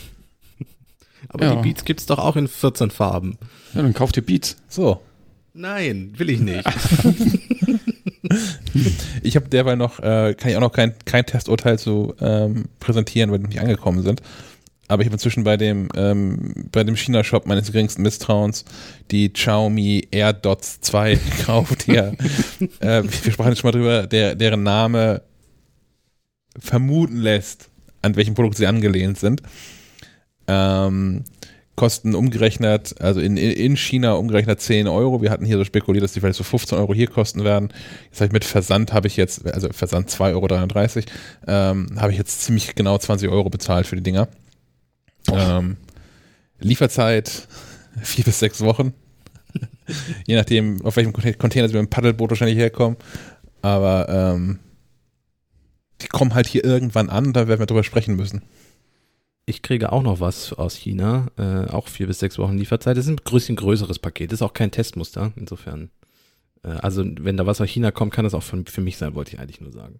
Aber 1.30 1.46
Ja. 1.46 1.56
die 1.56 1.62
Beats 1.62 1.86
gibt's 1.86 2.08
doch 2.08 2.18
auch 2.18 2.36
in 2.36 2.48
14 2.48 2.90
Farben. 2.90 3.38
Ja, 3.74 3.82
dann 3.84 3.94
kauft 3.94 4.18
ihr 4.18 4.26
Beats. 4.26 4.58
So. 4.68 5.02
Nein, 5.54 6.14
will 6.18 6.30
ich 6.32 6.40
nicht. 6.40 6.64
Ich 9.24 9.36
habe 9.36 9.50
derweil 9.50 9.76
noch, 9.76 10.00
äh, 10.00 10.34
kann 10.36 10.50
ich 10.50 10.56
auch 10.56 10.62
noch 10.62 10.72
kein, 10.72 10.94
kein 11.06 11.26
Testurteil 11.26 11.78
zu 11.78 12.16
ähm, 12.22 12.66
präsentieren, 12.80 13.30
weil 13.32 13.40
die 13.40 13.48
nicht 13.48 13.60
angekommen 13.60 14.02
sind. 14.04 14.22
Aber 14.92 15.04
ich 15.04 15.08
habe 15.08 15.16
inzwischen 15.16 15.46
bei 15.46 15.56
dem, 15.56 15.88
ähm, 15.96 16.54
bei 16.70 16.84
dem 16.84 16.98
China-Shop 16.98 17.46
meines 17.46 17.72
geringsten 17.72 18.02
Misstrauens 18.02 18.66
die 19.10 19.32
Xiaomi 19.32 20.10
AirDots 20.12 20.82
2 20.82 21.16
gekauft. 21.38 21.88
Ja, 21.88 22.08
äh, 22.82 23.02
wir 23.02 23.32
sprachen 23.32 23.52
jetzt 23.52 23.62
schon 23.62 23.70
mal 23.70 23.72
drüber, 23.72 24.06
der, 24.06 24.36
deren 24.36 24.64
Name 24.64 25.22
vermuten 26.60 27.20
lässt, 27.20 27.70
an 28.02 28.18
welchem 28.18 28.34
Produkt 28.34 28.58
sie 28.58 28.68
angelehnt 28.68 29.18
sind. 29.18 29.42
Ähm, 30.50 31.24
kosten 31.78 32.14
umgerechnet, 32.14 33.00
also 33.00 33.22
in, 33.22 33.38
in 33.38 33.78
China 33.78 34.16
umgerechnet 34.16 34.60
10 34.60 34.90
Euro. 34.90 35.22
Wir 35.22 35.32
hatten 35.32 35.46
hier 35.46 35.58
so 35.58 35.64
spekuliert, 35.64 36.04
dass 36.04 36.12
die 36.12 36.20
vielleicht 36.20 36.38
so 36.38 36.44
15 36.44 36.78
Euro 36.78 36.94
hier 36.94 37.08
kosten 37.08 37.46
werden. 37.46 37.70
Jetzt 38.10 38.20
habe 38.20 38.28
ich 38.28 38.34
mit 38.34 38.44
Versand 38.44 38.92
habe 38.92 39.08
ich 39.08 39.16
jetzt, 39.16 39.46
also 39.46 39.70
Versand 39.72 40.10
2,33 40.10 40.28
Euro, 40.36 41.06
ähm, 41.48 41.88
habe 41.96 42.12
ich 42.12 42.18
jetzt 42.18 42.42
ziemlich 42.42 42.76
genau 42.76 42.98
20 42.98 43.30
Euro 43.30 43.50
bezahlt 43.50 43.88
für 43.88 43.96
die 43.96 44.04
Dinger. 44.04 44.28
Ähm, 45.32 45.78
Lieferzeit 46.60 47.48
vier 48.02 48.24
bis 48.24 48.40
sechs 48.40 48.62
Wochen. 48.62 48.94
Je 50.26 50.36
nachdem, 50.36 50.82
auf 50.86 50.96
welchem 50.96 51.14
Container 51.14 51.68
sie 51.68 51.74
mit 51.74 51.86
dem 51.86 51.90
Paddelboot 51.90 52.30
wahrscheinlich 52.30 52.58
herkommen. 52.58 52.98
Aber 53.62 54.08
ähm, 54.10 54.60
die 56.02 56.08
kommen 56.08 56.34
halt 56.34 56.48
hier 56.48 56.64
irgendwann 56.64 57.10
an, 57.10 57.34
da 57.34 57.48
werden 57.48 57.60
wir 57.60 57.68
drüber 57.68 57.84
sprechen 57.84 58.16
müssen. 58.16 58.42
Ich 59.46 59.62
kriege 59.62 59.92
auch 59.92 60.04
noch 60.04 60.20
was 60.20 60.54
aus 60.54 60.76
China, 60.76 61.28
äh, 61.38 61.70
auch 61.70 61.88
vier 61.88 62.08
bis 62.08 62.20
sechs 62.20 62.38
Wochen 62.38 62.58
Lieferzeit. 62.58 62.96
Das 62.96 63.06
ist 63.06 63.12
ein 63.12 63.18
bisschen 63.18 63.56
größeres 63.56 64.00
Paket, 64.00 64.32
das 64.32 64.38
ist 64.38 64.44
auch 64.44 64.54
kein 64.54 64.72
Testmuster, 64.72 65.32
insofern. 65.36 65.90
Äh, 66.64 66.70
also 66.70 67.04
wenn 67.20 67.38
da 67.38 67.46
was 67.46 67.62
aus 67.62 67.70
China 67.70 67.92
kommt, 67.92 68.14
kann 68.14 68.24
das 68.24 68.34
auch 68.34 68.44
von, 68.44 68.66
für 68.66 68.82
mich 68.82 68.98
sein, 68.98 69.16
wollte 69.16 69.34
ich 69.34 69.40
eigentlich 69.40 69.62
nur 69.62 69.72
sagen. 69.72 70.00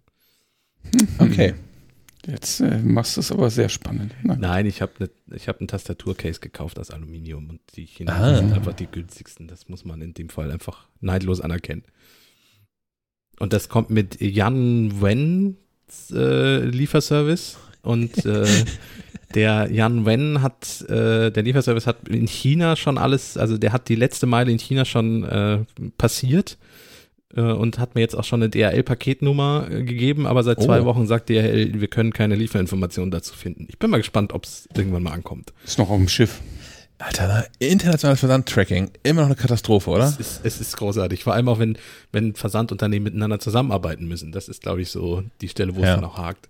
Okay. 1.18 1.54
Jetzt 2.26 2.60
äh, 2.60 2.78
machst 2.78 3.16
du 3.16 3.20
es 3.20 3.32
aber 3.32 3.50
sehr 3.50 3.68
spannend. 3.68 4.12
Na, 4.22 4.36
Nein, 4.36 4.66
ich 4.66 4.80
habe 4.80 4.92
ne, 5.00 5.10
ich 5.34 5.48
hab 5.48 5.60
ein 5.60 5.66
Tastaturcase 5.68 6.38
gekauft 6.40 6.78
aus 6.78 6.90
Aluminium 6.90 7.50
und 7.50 7.60
die 7.74 7.84
Chinesen 7.86 8.20
Ah. 8.22 8.36
sind 8.36 8.52
einfach 8.52 8.74
die 8.74 8.86
günstigsten. 8.86 9.48
Das 9.48 9.68
muss 9.68 9.84
man 9.84 10.00
in 10.00 10.14
dem 10.14 10.28
Fall 10.28 10.50
einfach 10.52 10.86
neidlos 11.00 11.40
anerkennen. 11.40 11.82
Und 13.40 13.52
das 13.52 13.68
kommt 13.68 13.90
mit 13.90 14.20
Yan 14.20 15.02
Wen 15.02 15.56
äh, 16.12 16.58
Lieferservice 16.64 17.58
und 17.82 18.24
äh, 18.24 18.46
der 19.34 19.68
Yan 19.72 20.06
Wen 20.06 20.42
hat, 20.42 20.82
äh, 20.82 21.32
der 21.32 21.42
Lieferservice 21.42 21.86
hat 21.88 22.08
in 22.08 22.28
China 22.28 22.76
schon 22.76 22.98
alles, 22.98 23.36
also 23.36 23.58
der 23.58 23.72
hat 23.72 23.88
die 23.88 23.96
letzte 23.96 24.26
Meile 24.26 24.52
in 24.52 24.58
China 24.60 24.84
schon 24.84 25.24
äh, 25.24 25.64
passiert 25.98 26.56
und 27.40 27.78
hat 27.78 27.94
mir 27.94 28.00
jetzt 28.02 28.14
auch 28.16 28.24
schon 28.24 28.42
eine 28.42 28.50
DHL-Paketnummer 28.50 29.68
äh, 29.70 29.82
gegeben, 29.84 30.26
aber 30.26 30.42
seit 30.42 30.62
zwei 30.62 30.80
Oh. 30.82 30.84
Wochen 30.84 31.06
sagt 31.06 31.28
DHL, 31.30 31.80
wir 31.80 31.88
können 31.88 32.12
keine 32.12 32.34
Lieferinformationen 32.34 33.10
dazu 33.10 33.34
finden. 33.34 33.66
Ich 33.70 33.78
bin 33.78 33.90
mal 33.90 33.96
gespannt, 33.98 34.32
ob 34.32 34.44
es 34.44 34.68
irgendwann 34.76 35.02
mal 35.02 35.12
ankommt. 35.12 35.52
ist 35.64 35.78
noch 35.78 35.90
auf 35.90 35.96
dem 35.96 36.08
Schiff. 36.08 36.40
Alter, 36.98 37.46
internationales 37.58 38.20
Versandtracking, 38.20 38.90
immer 39.02 39.22
noch 39.22 39.26
eine 39.26 39.34
Katastrophe, 39.36 39.90
oder? 39.90 40.04
Es 40.04 40.18
ist, 40.18 40.40
es 40.44 40.60
ist 40.60 40.76
großartig, 40.76 41.24
vor 41.24 41.34
allem 41.34 41.48
auch 41.48 41.58
wenn, 41.58 41.76
wenn 42.12 42.34
Versandunternehmen 42.36 43.04
miteinander 43.04 43.40
zusammenarbeiten 43.40 44.06
müssen. 44.06 44.30
Das 44.30 44.48
ist, 44.48 44.62
glaube 44.62 44.82
ich, 44.82 44.90
so 44.90 45.24
die 45.40 45.48
Stelle, 45.48 45.74
wo 45.74 45.80
es 45.80 45.86
Ja. 45.86 45.96
dann 45.96 46.04
auch 46.04 46.16
hakt. 46.16 46.48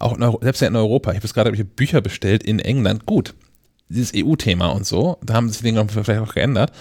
Auch 0.00 0.16
in 0.16 0.22
Euro, 0.24 0.40
selbst 0.42 0.60
ja 0.62 0.68
in 0.68 0.74
Europa. 0.74 1.10
Ich 1.12 1.16
habe 1.18 1.24
jetzt 1.26 1.34
gerade 1.34 1.50
hab 1.50 1.56
ich 1.58 1.64
Bücher 1.64 2.00
bestellt 2.00 2.42
in 2.42 2.58
England. 2.58 3.06
Gut, 3.06 3.34
dieses 3.88 4.12
EU-Thema 4.16 4.66
und 4.68 4.84
so, 4.84 5.18
da 5.22 5.34
haben 5.34 5.48
sich 5.48 5.58
die 5.58 5.64
Dinge 5.64 5.86
vielleicht 5.88 6.20
auch 6.20 6.34
geändert. 6.34 6.72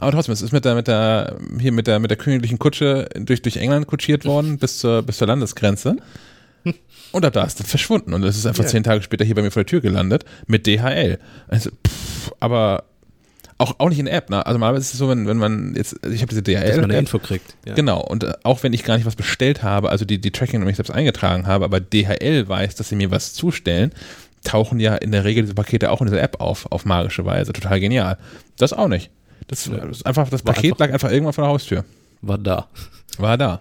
Aber 0.00 0.12
trotzdem, 0.12 0.32
es 0.32 0.42
ist 0.42 0.52
mit 0.52 0.64
der, 0.64 0.74
mit 0.74 0.86
der, 0.88 1.36
hier 1.60 1.72
mit 1.72 1.86
der, 1.86 1.98
mit 1.98 2.10
der 2.10 2.18
königlichen 2.18 2.58
Kutsche 2.58 3.08
durch, 3.14 3.42
durch 3.42 3.56
England 3.56 3.86
kutschiert 3.86 4.24
worden 4.24 4.58
bis 4.58 4.78
zur, 4.78 5.02
bis 5.02 5.18
zur 5.18 5.26
Landesgrenze. 5.26 5.96
Und 7.12 7.24
ab 7.24 7.32
da 7.32 7.44
ist 7.44 7.58
das 7.60 7.68
verschwunden. 7.68 8.12
Und 8.14 8.22
es 8.24 8.36
ist 8.36 8.46
einfach 8.46 8.64
Ja. 8.64 8.68
zehn 8.70 8.82
Tage 8.82 9.02
später 9.02 9.24
hier 9.24 9.34
bei 9.34 9.42
mir 9.42 9.50
vor 9.50 9.62
der 9.62 9.66
Tür 9.68 9.80
gelandet 9.80 10.24
mit 10.46 10.66
DHL. 10.66 11.18
Also, 11.48 11.70
pff, 11.70 12.32
aber 12.40 12.84
auch, 13.56 13.76
auch 13.78 13.88
nicht 13.88 13.98
in 13.98 14.06
App, 14.06 14.30
ne? 14.30 14.44
Also 14.46 14.58
normalerweise 14.58 14.82
ist 14.84 14.92
es 14.92 14.98
so, 14.98 15.08
wenn, 15.08 15.26
wenn 15.26 15.36
man 15.38 15.74
jetzt, 15.74 15.96
also 16.04 16.14
ich 16.14 16.22
habe 16.22 16.28
diese 16.30 16.42
Dass 16.42 16.76
man 16.76 16.84
eine 16.84 16.98
Info 16.98 17.18
kriegt. 17.18 17.56
Ja. 17.66 17.74
Genau, 17.74 18.00
und 18.00 18.22
äh, 18.24 18.34
auch 18.44 18.62
wenn 18.62 18.72
ich 18.72 18.84
gar 18.84 18.96
nicht 18.96 19.06
was 19.06 19.16
bestellt 19.16 19.62
habe, 19.64 19.90
also 19.90 20.04
die, 20.04 20.20
die 20.20 20.30
Tracking 20.30 20.60
nämlich 20.60 20.76
selbst 20.76 20.90
eingetragen 20.90 21.46
habe, 21.46 21.64
aber 21.64 21.80
DHL 21.80 22.48
weiß, 22.48 22.76
dass 22.76 22.88
sie 22.90 22.96
mir 22.96 23.10
was 23.10 23.32
zustellen, 23.32 23.92
tauchen 24.44 24.78
ja 24.78 24.94
in 24.94 25.10
der 25.10 25.24
Regel 25.24 25.42
diese 25.42 25.54
Pakete 25.54 25.90
auch 25.90 26.00
in 26.00 26.06
dieser 26.06 26.22
App 26.22 26.40
auf, 26.40 26.70
auf 26.70 26.84
magische 26.84 27.24
Weise. 27.24 27.52
Total 27.52 27.80
genial. 27.80 28.16
Das 28.58 28.72
auch 28.72 28.88
nicht. 28.88 29.10
Das, 29.48 29.64
das 29.64 30.02
einfach, 30.04 30.28
das 30.30 30.42
Paket 30.42 30.72
einfach- 30.72 30.78
lag 30.86 30.92
einfach 30.92 31.10
irgendwann 31.10 31.32
vor 31.32 31.44
der 31.44 31.50
Haustür. 31.52 31.84
War 32.22 32.38
da. 32.38 32.68
War 33.18 33.36
da. 33.36 33.60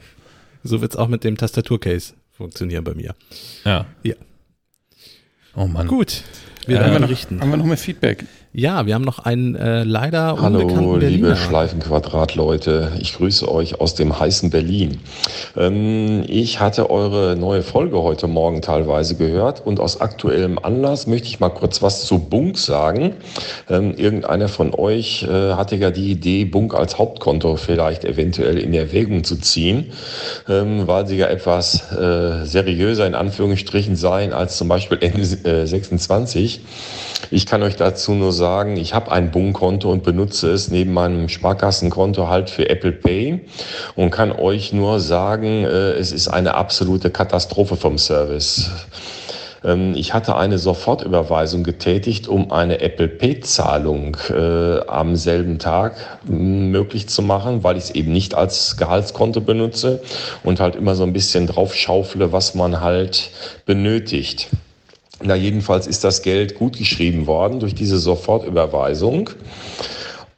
So 0.64 0.81
wird 0.81 0.91
es 0.93 0.97
auch 0.97 1.07
mit 1.07 1.23
dem 1.23 1.38
Tastaturcase 1.38 2.14
funktionieren 2.31 2.84
bei 2.84 2.93
mir. 2.93 3.15
Ja. 3.65 3.85
Ja. 4.03 4.15
Oh 5.55 5.65
Mann. 5.65 5.88
Gut, 5.88 6.23
wir 6.65 6.76
Äh, 6.76 6.80
werden 6.80 6.85
haben, 6.93 7.01
wir 7.01 7.07
berichten. 7.07 7.35
noch, 7.38 7.41
haben 7.43 7.49
wir 7.51 7.57
noch 7.57 7.65
mehr 7.65 7.77
Feedback? 7.77 8.26
Ja, 8.59 8.88
wir 8.88 8.95
haben 8.95 9.03
noch 9.03 9.19
einen 9.19 9.53
äh, 9.53 9.84
leider 9.84 10.41
Hallo, 10.41 10.61
unbekannten 10.61 10.93
liebe 10.93 10.99
Berliner. 10.99 11.35
Schleifenquadrat-Leute. 11.35 12.93
Ich 12.99 13.13
grüße 13.13 13.47
euch 13.47 13.79
aus 13.79 13.93
dem 13.93 14.19
heißen 14.19 14.49
Berlin. 14.49 14.97
Ähm, 15.55 16.23
ich 16.25 16.59
hatte 16.59 16.89
eure 16.89 17.35
neue 17.35 17.61
Folge 17.61 18.01
heute 18.01 18.25
Morgen 18.25 18.63
teilweise 18.63 19.13
gehört 19.15 19.63
und 19.63 19.79
aus 19.79 20.01
aktuellem 20.01 20.57
Anlass 20.57 21.05
möchte 21.05 21.27
ich 21.27 21.39
mal 21.39 21.49
kurz 21.49 21.84
was 21.84 22.05
zu 22.05 22.17
Bunk 22.17 22.57
sagen. 22.57 23.13
Ähm, 23.69 23.93
irgendeiner 23.95 24.47
von 24.47 24.73
euch 24.73 25.21
äh, 25.21 25.53
hatte 25.53 25.75
ja 25.75 25.91
die 25.91 26.09
Idee, 26.09 26.45
Bunk 26.45 26.73
als 26.73 26.97
Hauptkonto 26.97 27.57
vielleicht 27.57 28.05
eventuell 28.05 28.57
in 28.57 28.73
Erwägung 28.73 29.23
zu 29.23 29.35
ziehen, 29.35 29.91
ähm, 30.49 30.88
weil 30.88 31.05
sie 31.05 31.17
ja 31.17 31.27
etwas 31.27 31.91
äh, 31.91 32.43
seriöser 32.43 33.05
in 33.05 33.13
Anführungsstrichen 33.13 33.95
seien 33.95 34.34
als 34.34 34.57
zum 34.57 34.67
Beispiel 34.67 34.97
N26. 34.97 36.61
Ich 37.29 37.45
kann 37.45 37.61
euch 37.61 37.75
dazu 37.75 38.13
nur 38.13 38.31
sagen, 38.31 38.47
ich 38.78 38.94
habe 38.94 39.11
ein 39.11 39.32
Bunk-Konto 39.32 39.91
und 39.91 40.03
benutze 40.03 40.52
es 40.52 40.69
neben 40.69 40.94
meinem 40.94 41.28
Sparkassenkonto 41.28 42.28
halt 42.28 42.49
für 42.49 42.69
Apple 42.69 42.91
Pay 42.91 43.41
und 43.95 44.11
kann 44.11 44.32
euch 44.32 44.74
nur 44.74 44.99
sagen, 44.99 45.64
äh, 45.64 45.91
es 45.94 46.11
ist 46.11 46.28
eine 46.28 46.53
absolute 46.53 47.10
Katastrophe 47.10 47.76
vom 47.76 47.98
Service. 47.98 48.72
Ähm, 49.64 49.95
Ich 49.95 50.14
hatte 50.14 50.36
eine 50.36 50.57
Sofortüberweisung 50.60 51.64
getätigt, 51.64 52.28
um 52.28 52.52
eine 52.52 52.80
Apple 52.80 53.07
Pay-Zahlung 53.07 54.15
äh, 54.30 54.80
am 54.88 55.15
selben 55.15 55.60
Tag 55.60 55.95
möglich 56.26 57.10
zu 57.10 57.22
machen, 57.22 57.64
weil 57.64 57.78
ich 57.78 57.86
es 57.86 57.91
eben 57.91 58.11
nicht 58.14 58.36
als 58.36 58.78
Gehaltskonto 58.78 59.41
benutze 59.41 60.02
und 60.44 60.60
halt 60.60 60.76
immer 60.76 60.95
so 60.95 61.03
ein 61.03 61.14
bisschen 61.14 61.48
draufschaufle, 61.48 62.32
was 62.32 62.56
man 62.56 62.82
halt 62.82 63.32
benötigt. 63.65 64.49
Na, 65.23 65.35
jedenfalls 65.35 65.88
ist 65.88 66.03
das 66.03 66.22
Geld 66.22 66.56
gut 66.56 66.77
geschrieben 66.77 67.26
worden 67.26 67.60
durch 67.60 67.73
diese 67.73 67.98
Sofortüberweisung. 67.98 69.31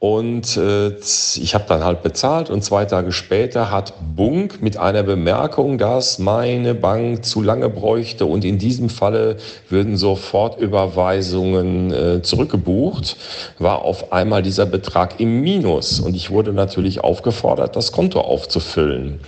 Und 0.00 0.56
äh, 0.56 0.96
ich 0.96 1.54
habe 1.54 1.64
dann 1.68 1.84
halt 1.84 2.02
bezahlt 2.02 2.48
und 2.48 2.64
zwei 2.64 2.86
Tage 2.86 3.12
später 3.12 3.70
hat 3.70 3.92
Bunk 4.16 4.62
mit 4.62 4.78
einer 4.78 5.02
Bemerkung, 5.02 5.76
dass 5.76 6.18
meine 6.18 6.74
Bank 6.74 7.26
zu 7.26 7.42
lange 7.42 7.68
bräuchte 7.68 8.24
und 8.24 8.42
in 8.42 8.56
diesem 8.56 8.88
Falle 8.88 9.36
würden 9.68 9.98
Sofortüberweisungen 9.98 11.92
äh, 11.92 12.22
zurückgebucht, 12.22 13.18
war 13.58 13.82
auf 13.82 14.10
einmal 14.10 14.42
dieser 14.42 14.64
Betrag 14.64 15.20
im 15.20 15.42
Minus 15.42 16.00
und 16.00 16.16
ich 16.16 16.30
wurde 16.30 16.54
natürlich 16.54 17.04
aufgefordert, 17.04 17.76
das 17.76 17.92
Konto 17.92 18.22
aufzufüllen. 18.22 19.20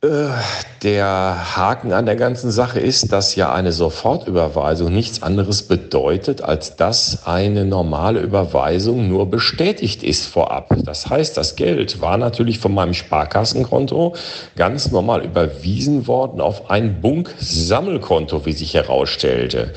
Der 0.00 1.56
Haken 1.56 1.92
an 1.92 2.06
der 2.06 2.14
ganzen 2.14 2.52
Sache 2.52 2.78
ist, 2.78 3.10
dass 3.10 3.34
ja 3.34 3.52
eine 3.52 3.72
Sofortüberweisung 3.72 4.92
nichts 4.92 5.24
anderes 5.24 5.64
bedeutet, 5.64 6.40
als 6.40 6.76
dass 6.76 7.26
eine 7.26 7.64
normale 7.64 8.20
Überweisung 8.20 9.08
nur 9.08 9.28
bestätigt 9.28 10.04
ist 10.04 10.26
vorab. 10.26 10.72
Das 10.84 11.10
heißt, 11.10 11.36
das 11.36 11.56
Geld 11.56 12.00
war 12.00 12.16
natürlich 12.16 12.60
von 12.60 12.74
meinem 12.74 12.94
Sparkassenkonto 12.94 14.14
ganz 14.54 14.92
normal 14.92 15.24
überwiesen 15.24 16.06
worden 16.06 16.40
auf 16.40 16.70
ein 16.70 17.00
Bunk-Sammelkonto, 17.00 18.46
wie 18.46 18.52
sich 18.52 18.74
herausstellte. 18.74 19.72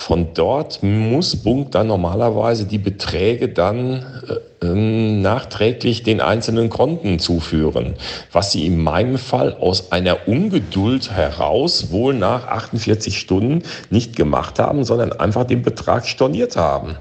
Von 0.00 0.28
dort 0.32 0.80
muss 0.84 1.34
Bunk 1.34 1.72
dann 1.72 1.88
normalerweise 1.88 2.66
die 2.66 2.78
Beträge 2.78 3.48
dann 3.48 4.06
äh, 4.28 4.64
ähm, 4.64 5.22
nachträglich 5.22 6.04
den 6.04 6.20
einzelnen 6.20 6.70
Konten 6.70 7.18
zuführen, 7.18 7.94
was 8.30 8.52
sie 8.52 8.64
in 8.64 8.80
meinem 8.80 9.18
Fall 9.18 9.56
aus 9.60 9.90
einer 9.90 10.28
Ungeduld 10.28 11.10
heraus 11.10 11.90
wohl 11.90 12.14
nach 12.14 12.46
48 12.46 13.18
Stunden 13.18 13.64
nicht 13.90 14.14
gemacht 14.14 14.60
haben, 14.60 14.84
sondern 14.84 15.12
einfach 15.12 15.44
den 15.44 15.62
Betrag 15.62 16.06
storniert 16.06 16.56
haben. 16.56 16.96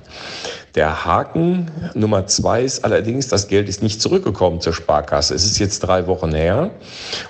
Der 0.77 1.05
Haken 1.05 1.71
Nummer 1.95 2.27
zwei 2.27 2.61
ist 2.61 2.85
allerdings, 2.85 3.27
das 3.27 3.47
Geld 3.47 3.67
ist 3.67 3.81
nicht 3.81 3.99
zurückgekommen 3.99 4.61
zur 4.61 4.73
Sparkasse. 4.73 5.33
Es 5.33 5.43
ist 5.43 5.57
jetzt 5.57 5.79
drei 5.79 6.05
Wochen 6.05 6.35
her 6.35 6.69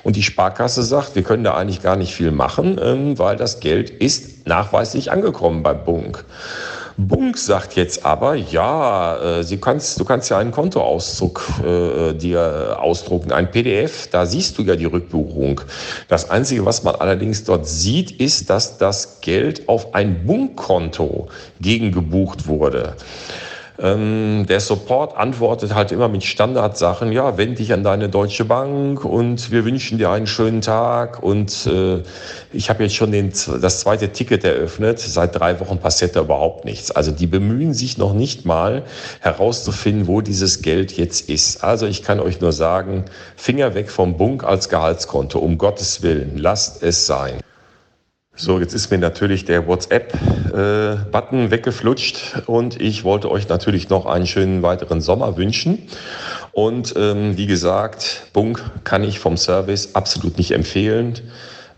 und 0.04 0.18
die 0.18 0.24
Sparkasse 0.24 0.84
sagt, 0.84 1.16
wir 1.16 1.24
können 1.24 1.46
da 1.46 1.54
eigentlich 1.54 1.82
gar 1.82 1.96
nicht 1.96 2.14
viel 2.14 2.32
machen, 2.32 2.78
ähm, 2.84 3.18
weil 3.18 3.38
das 3.38 3.62
Geld 3.62 3.90
ist 3.90 4.46
nachweislich 4.46 5.14
angekommen 5.14 5.64
bei 5.64 5.74
Bunk. 5.74 6.26
Bunk 6.98 7.38
sagt 7.38 7.76
jetzt 7.76 8.04
aber, 8.06 8.34
ja, 8.34 9.40
äh, 9.40 9.58
kannst, 9.58 10.00
du 10.00 10.06
kannst 10.06 10.32
ja 10.32 10.40
einen 10.40 10.52
Kontoauszug 10.52 11.44
äh, 11.64 12.14
dir 12.14 12.78
ausdrucken, 12.80 13.32
ein 13.32 13.52
PDF, 13.52 14.08
da 14.08 14.26
siehst 14.26 14.58
du 14.58 14.64
ja 14.64 14.76
die 14.76 14.86
Rückbuchung. 14.86 15.62
Das 16.08 16.32
Einzige, 16.32 16.66
was 16.66 16.84
man 16.84 16.96
allerdings 16.96 17.44
dort 17.44 17.68
sieht, 17.68 18.12
ist, 18.20 18.50
dass 18.50 18.80
das 18.80 19.22
Geld 19.22 19.70
auf 19.70 19.94
ein 19.94 20.26
Bunk-Konto 20.26 21.28
gegengebucht 21.62 22.48
wurde. 22.48 22.96
Ähm, 23.80 24.46
der 24.48 24.60
Support 24.60 25.16
antwortet 25.16 25.76
halt 25.76 25.92
immer 25.92 26.08
mit 26.08 26.24
Standardsachen, 26.24 27.12
ja, 27.12 27.38
wend 27.38 27.60
dich 27.60 27.74
an 27.74 27.84
deine 27.84 28.10
Deutsche 28.10 28.44
Bank 28.44 29.06
und 29.06 29.52
wir 29.52 29.66
wünschen 29.66 30.00
dir 30.00 30.10
einen 30.10 30.26
schönen 30.26 30.62
Tag. 30.62 31.22
Und 31.22 31.68
äh, 31.68 32.02
ich 32.52 32.70
habe 32.70 32.84
jetzt 32.84 32.96
schon 32.96 33.12
den, 33.12 33.32
das 33.62 33.82
zweite 33.82 34.10
Ticket 34.10 34.44
eröffnet. 34.44 35.00
Seit 35.00 35.40
drei 35.40 35.60
Wochen 35.60 35.78
passiert 35.78 36.16
da 36.16 36.22
überhaupt 36.22 36.66
nichts. 36.66 36.90
Also 36.90 37.12
die 37.12 37.28
bemühen 37.28 37.74
sich 37.74 37.98
noch 38.00 38.14
nicht 38.14 38.46
mal 38.46 38.84
herauszufinden, 39.20 40.08
wo 40.08 40.22
dieses 40.22 40.64
Geld 40.64 40.98
jetzt 40.98 41.30
ist. 41.30 41.64
Also 41.64 41.86
ich 41.86 42.02
kann 42.02 42.20
euch 42.20 42.42
nur 42.42 42.54
sagen, 42.54 43.06
Finger 43.36 43.76
weg 43.76 43.92
vom 43.92 44.18
Bunk 44.18 44.44
als 44.44 44.70
Gehaltskonto, 44.70 45.38
um 45.38 45.58
Gottes 45.58 46.02
Willen, 46.02 46.38
lasst 46.38 46.82
es 46.82 47.06
sein. 47.06 47.40
So, 48.40 48.60
jetzt 48.60 48.76
ist 48.76 48.92
mir 48.92 49.00
natürlich 49.00 49.46
der 49.46 49.66
WhatsApp-Button 49.66 51.40
äh, 51.40 51.52
weggeflutscht 51.52 52.44
und 52.46 52.80
ich 52.80 53.04
wollte 53.04 53.32
euch 53.32 53.50
natürlich 53.50 53.90
noch 53.90 54.06
einen 54.06 54.28
schönen 54.28 54.62
weiteren 54.62 55.02
Sommer 55.02 55.38
wünschen. 55.38 55.88
Und 56.52 56.94
ähm, 56.96 57.36
wie 57.36 57.48
gesagt, 57.48 58.28
Bunk 58.34 58.64
kann 58.84 59.04
ich 59.04 59.18
vom 59.18 59.38
Service 59.38 59.96
absolut 59.96 60.38
nicht 60.38 60.52
empfehlen. 60.52 61.16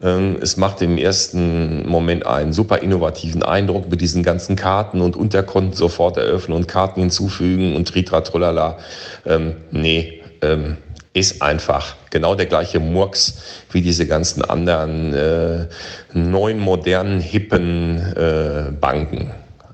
Ähm, 0.03 0.35
es 0.41 0.57
macht 0.57 0.81
im 0.81 0.97
ersten 0.97 1.87
Moment 1.87 2.25
einen 2.25 2.51
super 2.51 2.79
innovativen 2.79 3.41
Eindruck 3.41 3.89
mit 3.89 4.01
diesen 4.01 4.21
ganzen 4.21 4.57
Karten 4.57 4.99
und 4.99 5.15
Unterkonten 5.15 5.71
sofort 5.71 6.17
eröffnen 6.17 6.57
und 6.57 6.67
Karten 6.67 6.99
hinzufügen 6.99 7.73
und 7.77 7.87
tritra 7.87 8.19
trullala. 8.19 8.79
Ähm, 9.25 9.55
nee, 9.71 10.21
ähm, 10.41 10.75
ist 11.19 11.41
einfach 11.41 11.95
genau 12.09 12.35
der 12.35 12.45
gleiche 12.45 12.79
Murks 12.79 13.41
wie 13.71 13.81
diese 13.81 14.07
ganzen 14.07 14.43
anderen 14.43 15.13
äh, 15.13 15.67
neuen, 16.13 16.59
modernen, 16.59 17.19
hippen 17.19 17.97
äh, 18.15 18.71
Banken. 18.79 19.31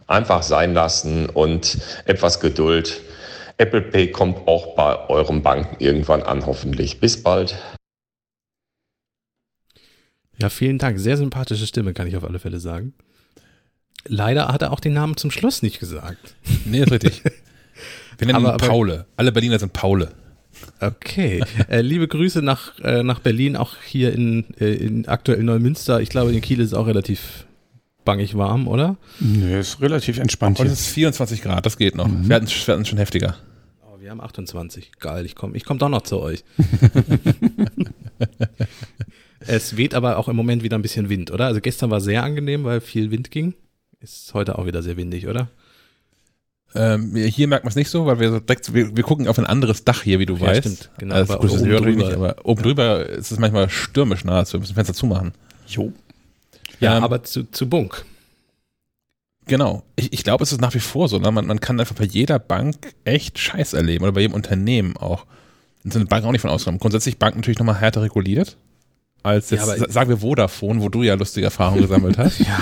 Einfach 0.07 0.43
sein 0.43 0.73
lassen 0.73 1.29
und 1.29 1.77
etwas 2.05 2.39
Geduld. 2.39 3.01
Apple 3.57 3.81
Pay 3.81 4.11
kommt 4.11 4.47
auch 4.47 4.75
bei 4.75 5.09
euren 5.09 5.41
Banken 5.41 5.77
irgendwann 5.79 6.23
an, 6.23 6.45
hoffentlich. 6.45 6.99
Bis 6.99 7.21
bald. 7.21 7.55
Ja, 10.37 10.49
vielen 10.49 10.77
Dank. 10.77 10.99
Sehr 10.99 11.15
sympathische 11.15 11.65
Stimme, 11.65 11.93
kann 11.93 12.07
ich 12.07 12.17
auf 12.17 12.25
alle 12.25 12.39
Fälle 12.39 12.59
sagen. 12.59 12.93
Leider 14.07 14.49
hat 14.49 14.61
er 14.61 14.71
auch 14.71 14.79
den 14.79 14.93
Namen 14.93 15.15
zum 15.15 15.31
Schluss 15.31 15.61
nicht 15.61 15.79
gesagt. 15.79 16.35
Nee, 16.65 16.81
ist 16.81 16.91
richtig. 16.91 17.23
Wir 18.17 18.27
nennen 18.27 18.45
ihn 18.45 18.57
Paule. 18.57 19.05
Alle 19.15 19.31
Berliner 19.31 19.59
sind 19.59 19.73
Paule. 19.73 20.11
Okay. 20.79 21.43
Äh, 21.69 21.81
liebe 21.81 22.07
Grüße 22.07 22.41
nach, 22.41 22.79
äh, 22.79 23.03
nach 23.03 23.19
Berlin, 23.19 23.55
auch 23.55 23.75
hier 23.85 24.13
in, 24.13 24.45
äh, 24.59 24.73
in 24.73 25.07
aktuell 25.07 25.43
Neumünster. 25.43 26.01
Ich 26.01 26.09
glaube, 26.09 26.33
in 26.33 26.41
Kiel 26.41 26.59
ist 26.59 26.67
es 26.67 26.73
auch 26.73 26.87
relativ 26.87 27.45
bangig 28.03 28.37
warm, 28.37 28.67
oder? 28.67 28.97
Nö, 29.19 29.59
ist 29.59 29.81
relativ 29.81 30.19
entspannt. 30.19 30.59
Und 30.59 30.67
es 30.67 30.73
ist 30.73 30.87
24 30.89 31.41
Grad, 31.41 31.65
das 31.65 31.77
geht 31.77 31.95
noch. 31.95 32.07
Mhm. 32.07 32.29
Wir, 32.29 32.35
hatten, 32.35 32.47
wir 32.47 32.73
hatten 32.73 32.85
schon 32.85 32.99
heftiger. 32.99 33.35
Oh, 33.81 33.99
wir 33.99 34.11
haben 34.11 34.21
28. 34.21 34.91
Geil, 34.99 35.25
ich 35.25 35.35
komme 35.35 35.57
ich 35.57 35.65
komm 35.65 35.79
doch 35.79 35.89
noch 35.89 36.03
zu 36.03 36.19
euch. 36.19 36.43
es 39.39 39.75
weht 39.75 39.95
aber 39.95 40.17
auch 40.17 40.27
im 40.27 40.35
Moment 40.35 40.63
wieder 40.63 40.77
ein 40.77 40.83
bisschen 40.83 41.09
Wind, 41.09 41.31
oder? 41.31 41.47
Also 41.47 41.61
gestern 41.61 41.89
war 41.89 41.99
sehr 41.99 42.23
angenehm, 42.23 42.63
weil 42.63 42.79
viel 42.79 43.11
Wind 43.11 43.31
ging. 43.31 43.55
Ist 43.99 44.33
heute 44.33 44.59
auch 44.59 44.67
wieder 44.67 44.83
sehr 44.83 44.97
windig, 44.97 45.27
oder? 45.27 45.49
Ähm, 46.73 47.15
hier 47.15 47.47
merkt 47.47 47.63
man 47.63 47.69
es 47.69 47.75
nicht 47.75 47.89
so, 47.89 48.05
weil 48.05 48.19
wir 48.19 48.31
so 48.31 48.39
direkt, 48.39 48.73
wir, 48.73 48.95
wir, 48.95 49.03
gucken 49.03 49.27
auf 49.27 49.39
ein 49.39 49.45
anderes 49.45 49.85
Dach 49.85 50.03
hier, 50.03 50.19
wie 50.19 50.25
du 50.25 50.35
ja, 50.35 50.47
weißt. 50.47 50.61
Stimmt, 50.61 50.89
genau. 50.97 51.15
Also, 51.15 51.33
aber, 51.35 51.43
oben 51.43 51.69
drüber. 51.69 51.91
Nicht, 51.91 52.13
aber 52.13 52.35
oben 52.43 52.63
drüber 52.63 53.05
ist 53.07 53.31
es 53.31 53.39
manchmal 53.39 53.69
stürmisch 53.69 54.25
nahezu. 54.25 54.53
Wir 54.53 54.59
müssen 54.61 54.75
Fenster 54.75 54.93
zumachen. 54.93 55.33
Jo. 55.67 55.93
Ja, 56.79 56.97
ähm, 56.97 57.03
aber 57.03 57.23
zu, 57.23 57.49
zu 57.51 57.69
Bunk. 57.69 58.03
Genau. 59.47 59.83
Ich, 59.95 60.11
ich 60.11 60.23
glaube, 60.23 60.43
es 60.43 60.51
ist 60.51 60.59
nach 60.59 60.73
wie 60.73 60.79
vor 60.79 61.07
so. 61.07 61.19
Ne? 61.19 61.31
Man, 61.31 61.45
man 61.45 61.59
kann 61.59 61.79
einfach 61.79 61.95
bei 61.95 62.05
jeder 62.05 62.39
Bank 62.39 62.93
echt 63.05 63.39
Scheiß 63.39 63.73
erleben 63.73 64.03
oder 64.03 64.13
bei 64.13 64.21
jedem 64.21 64.33
Unternehmen 64.33 64.97
auch. 64.97 65.25
Und 65.83 65.93
sind 65.93 66.09
Banken 66.09 66.27
auch 66.27 66.31
nicht 66.31 66.41
von 66.41 66.49
ausgenommen. 66.49 66.79
Grundsätzlich 66.79 67.19
Banken 67.19 67.39
natürlich 67.39 67.59
nochmal 67.59 67.79
härter 67.79 68.01
reguliert 68.01 68.57
als 69.25 69.49
jetzt, 69.49 69.67
ja, 69.67 69.89
sagen 69.89 70.09
wir 70.09 70.17
Vodafone, 70.17 70.81
wo 70.81 70.89
du 70.89 71.01
ja 71.01 71.15
lustige 71.15 71.45
Erfahrungen 71.45 71.81
gesammelt 71.81 72.17
hast. 72.17 72.39
ja, 72.39 72.59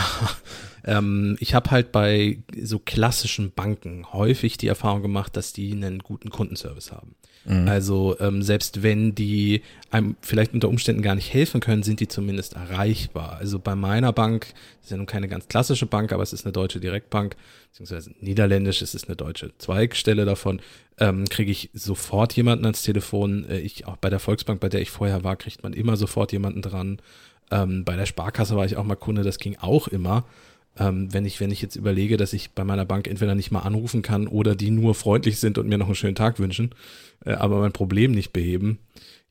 ähm, 0.86 1.38
ich 1.40 1.54
habe 1.54 1.72
halt 1.72 1.92
bei 1.92 2.40
so 2.62 2.80
klassischen 2.80 3.52
Banken 3.52 4.12
häufig 4.12 4.58
die 4.58 4.68
Erfahrung 4.68 5.02
gemacht, 5.02 5.36
dass 5.38 5.54
die 5.54 5.72
einen 5.72 6.00
guten 6.00 6.30
Kundenservice 6.30 6.92
haben. 6.92 7.16
Mhm. 7.46 7.68
Also 7.68 8.18
ähm, 8.20 8.42
selbst 8.42 8.84
wenn 8.84 9.16
die 9.16 9.62
einem 9.92 10.16
vielleicht 10.22 10.54
unter 10.54 10.70
Umständen 10.70 11.02
gar 11.02 11.16
nicht 11.16 11.34
helfen 11.34 11.62
können, 11.62 11.84
sind 11.84 12.00
die 12.00 12.08
zumindest 12.08 12.54
erreichbar. 12.54 13.38
Also 13.38 13.60
bei 13.60 13.76
meiner 13.76 14.14
Bank, 14.14 14.48
das 14.78 14.86
ist 14.86 14.92
ja 14.92 14.98
nun 14.98 15.06
keine 15.06 15.28
ganz 15.28 15.48
klassische 15.48 15.86
Bank, 15.86 16.12
aber 16.12 16.24
es 16.24 16.34
ist 16.34 16.46
eine 16.46 16.54
deutsche 16.54 16.80
Direktbank, 16.80 17.36
beziehungsweise 17.70 18.12
niederländisch, 18.20 18.82
es 18.82 18.96
ist 18.96 19.08
eine 19.08 19.16
deutsche 19.16 19.52
Zweigstelle 19.58 20.26
davon, 20.26 20.62
ähm, 21.00 21.26
kriege 21.30 21.52
ich 21.52 21.70
sofort 21.74 22.34
jemanden 22.34 22.66
ans 22.66 22.84
Telefon. 22.84 23.46
Äh, 23.50 23.60
ich 23.60 23.88
auch 23.88 23.98
bei 23.98 24.10
der 24.10 24.20
Volksbank, 24.20 24.60
bei 24.60 24.70
der 24.70 24.82
ich 24.82 24.92
vorher 24.92 25.24
war, 25.24 25.36
kriegt 25.36 25.64
man 25.64 25.74
immer 25.74 25.98
sofort 25.98 26.32
jemanden 26.32 26.62
dran. 26.62 27.00
Ähm, 27.52 27.84
bei 27.84 27.96
der 27.96 28.06
Sparkasse 28.06 28.56
war 28.56 28.66
ich 28.66 28.78
auch 28.78 28.84
mal 28.84 28.96
Kunde, 28.96 29.24
das 29.24 29.38
ging 29.38 29.58
auch 29.60 29.88
immer. 29.88 30.26
Ähm, 30.78 31.14
wenn 31.14 31.26
ich, 31.26 31.40
wenn 31.40 31.52
ich 31.52 31.62
jetzt 31.62 31.76
überlege, 31.76 32.18
dass 32.18 32.34
ich 32.34 32.52
bei 32.52 32.64
meiner 32.64 32.86
Bank 32.86 33.08
entweder 33.08 33.36
nicht 33.36 33.52
mal 33.52 33.60
anrufen 33.60 34.02
kann 34.02 34.28
oder 34.28 34.56
die 34.56 34.72
nur 34.72 34.96
freundlich 34.96 35.40
sind 35.40 35.58
und 35.58 35.68
mir 35.68 35.78
noch 35.78 35.86
einen 35.86 35.96
schönen 35.96 36.16
Tag 36.16 36.40
wünschen, 36.40 36.74
äh, 37.26 37.34
aber 37.34 37.60
mein 37.60 37.74
Problem 37.74 38.12
nicht 38.12 38.34
beheben. 38.34 38.80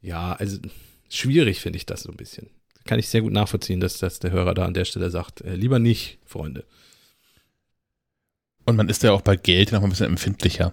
Ja, 0.01 0.32
also 0.35 0.59
schwierig 1.09 1.60
finde 1.60 1.78
ich 1.78 1.86
das 1.86 2.02
so 2.02 2.10
ein 2.10 2.16
bisschen. 2.16 2.48
Kann 2.85 2.98
ich 2.98 3.09
sehr 3.09 3.23
gut 3.23 3.32
nachvollziehen, 3.32 3.81
dass, 3.81 3.98
dass 3.98 4.20
der 4.20 4.31
Hörer 4.31 4.55
da 4.55 4.64
an 4.64 4.74
der 4.74 4.85
Stelle 4.85 5.10
sagt, 5.10 5.40
äh, 5.40 5.56
lieber 5.56 5.81
nicht, 5.81 6.19
Freunde. 6.24 6.64
Und 8.64 8.77
man 8.77 8.89
ist 8.89 9.02
ja 9.02 9.12
auch 9.12 9.23
bei 9.23 9.35
Geld 9.35 9.73
noch 9.73 9.82
ein 9.82 9.90
bisschen 9.90 10.06
empfindlicher. 10.06 10.73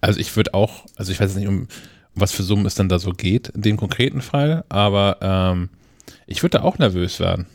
Also 0.00 0.20
ich 0.20 0.34
würde 0.36 0.54
auch, 0.54 0.86
also 0.94 1.10
ich 1.10 1.18
weiß 1.18 1.34
nicht, 1.34 1.48
um, 1.48 1.66
was 2.14 2.30
für 2.30 2.44
Summen 2.44 2.66
es 2.66 2.76
dann 2.76 2.88
da 2.88 3.00
so 3.00 3.10
geht 3.10 3.48
in 3.48 3.62
dem 3.62 3.76
konkreten 3.76 4.22
Fall, 4.22 4.64
aber 4.68 5.18
ähm, 5.20 5.70
ich 6.28 6.44
würde 6.44 6.58
da 6.58 6.64
auch 6.64 6.78
nervös 6.78 7.18
werden 7.18 7.46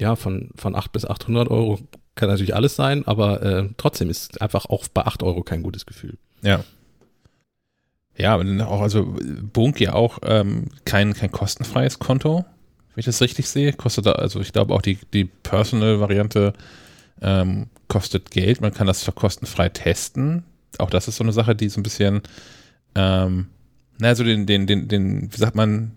ja, 0.00 0.16
von, 0.16 0.50
von 0.54 0.74
8 0.74 0.92
bis 0.92 1.04
800 1.04 1.50
Euro 1.50 1.78
kann 2.14 2.28
natürlich 2.28 2.54
alles 2.54 2.76
sein, 2.76 3.06
aber 3.06 3.42
äh, 3.42 3.68
trotzdem 3.76 4.10
ist 4.10 4.40
einfach 4.40 4.66
auch 4.66 4.86
bei 4.88 5.02
8 5.02 5.22
Euro 5.22 5.42
kein 5.42 5.62
gutes 5.62 5.86
Gefühl. 5.86 6.18
Ja. 6.42 6.64
Ja, 8.16 8.36
auch, 8.66 8.80
also 8.80 9.16
Bunk 9.52 9.80
ja 9.80 9.92
auch 9.92 10.18
ähm, 10.24 10.70
kein, 10.84 11.14
kein 11.14 11.30
kostenfreies 11.30 12.00
Konto, 12.00 12.44
wenn 12.94 13.00
ich 13.00 13.06
das 13.06 13.20
richtig 13.20 13.48
sehe. 13.48 13.72
Kostet 13.72 14.06
da, 14.06 14.12
also 14.12 14.40
ich 14.40 14.52
glaube 14.52 14.74
auch 14.74 14.82
die, 14.82 14.98
die 15.12 15.24
Personal-Variante 15.24 16.52
ähm, 17.22 17.68
kostet 17.86 18.32
Geld. 18.32 18.60
Man 18.60 18.74
kann 18.74 18.88
das 18.88 19.00
zwar 19.00 19.14
kostenfrei 19.14 19.68
testen. 19.68 20.42
Auch 20.78 20.90
das 20.90 21.06
ist 21.06 21.16
so 21.16 21.22
eine 21.22 21.32
Sache, 21.32 21.54
die 21.54 21.68
so 21.68 21.78
ein 21.78 21.84
bisschen, 21.84 22.22
ähm, 22.96 23.46
naja, 23.98 24.16
so 24.16 24.24
den, 24.24 24.46
den, 24.46 24.66
den, 24.66 24.88
den, 24.88 25.32
wie 25.32 25.36
sagt 25.36 25.54
man, 25.54 25.92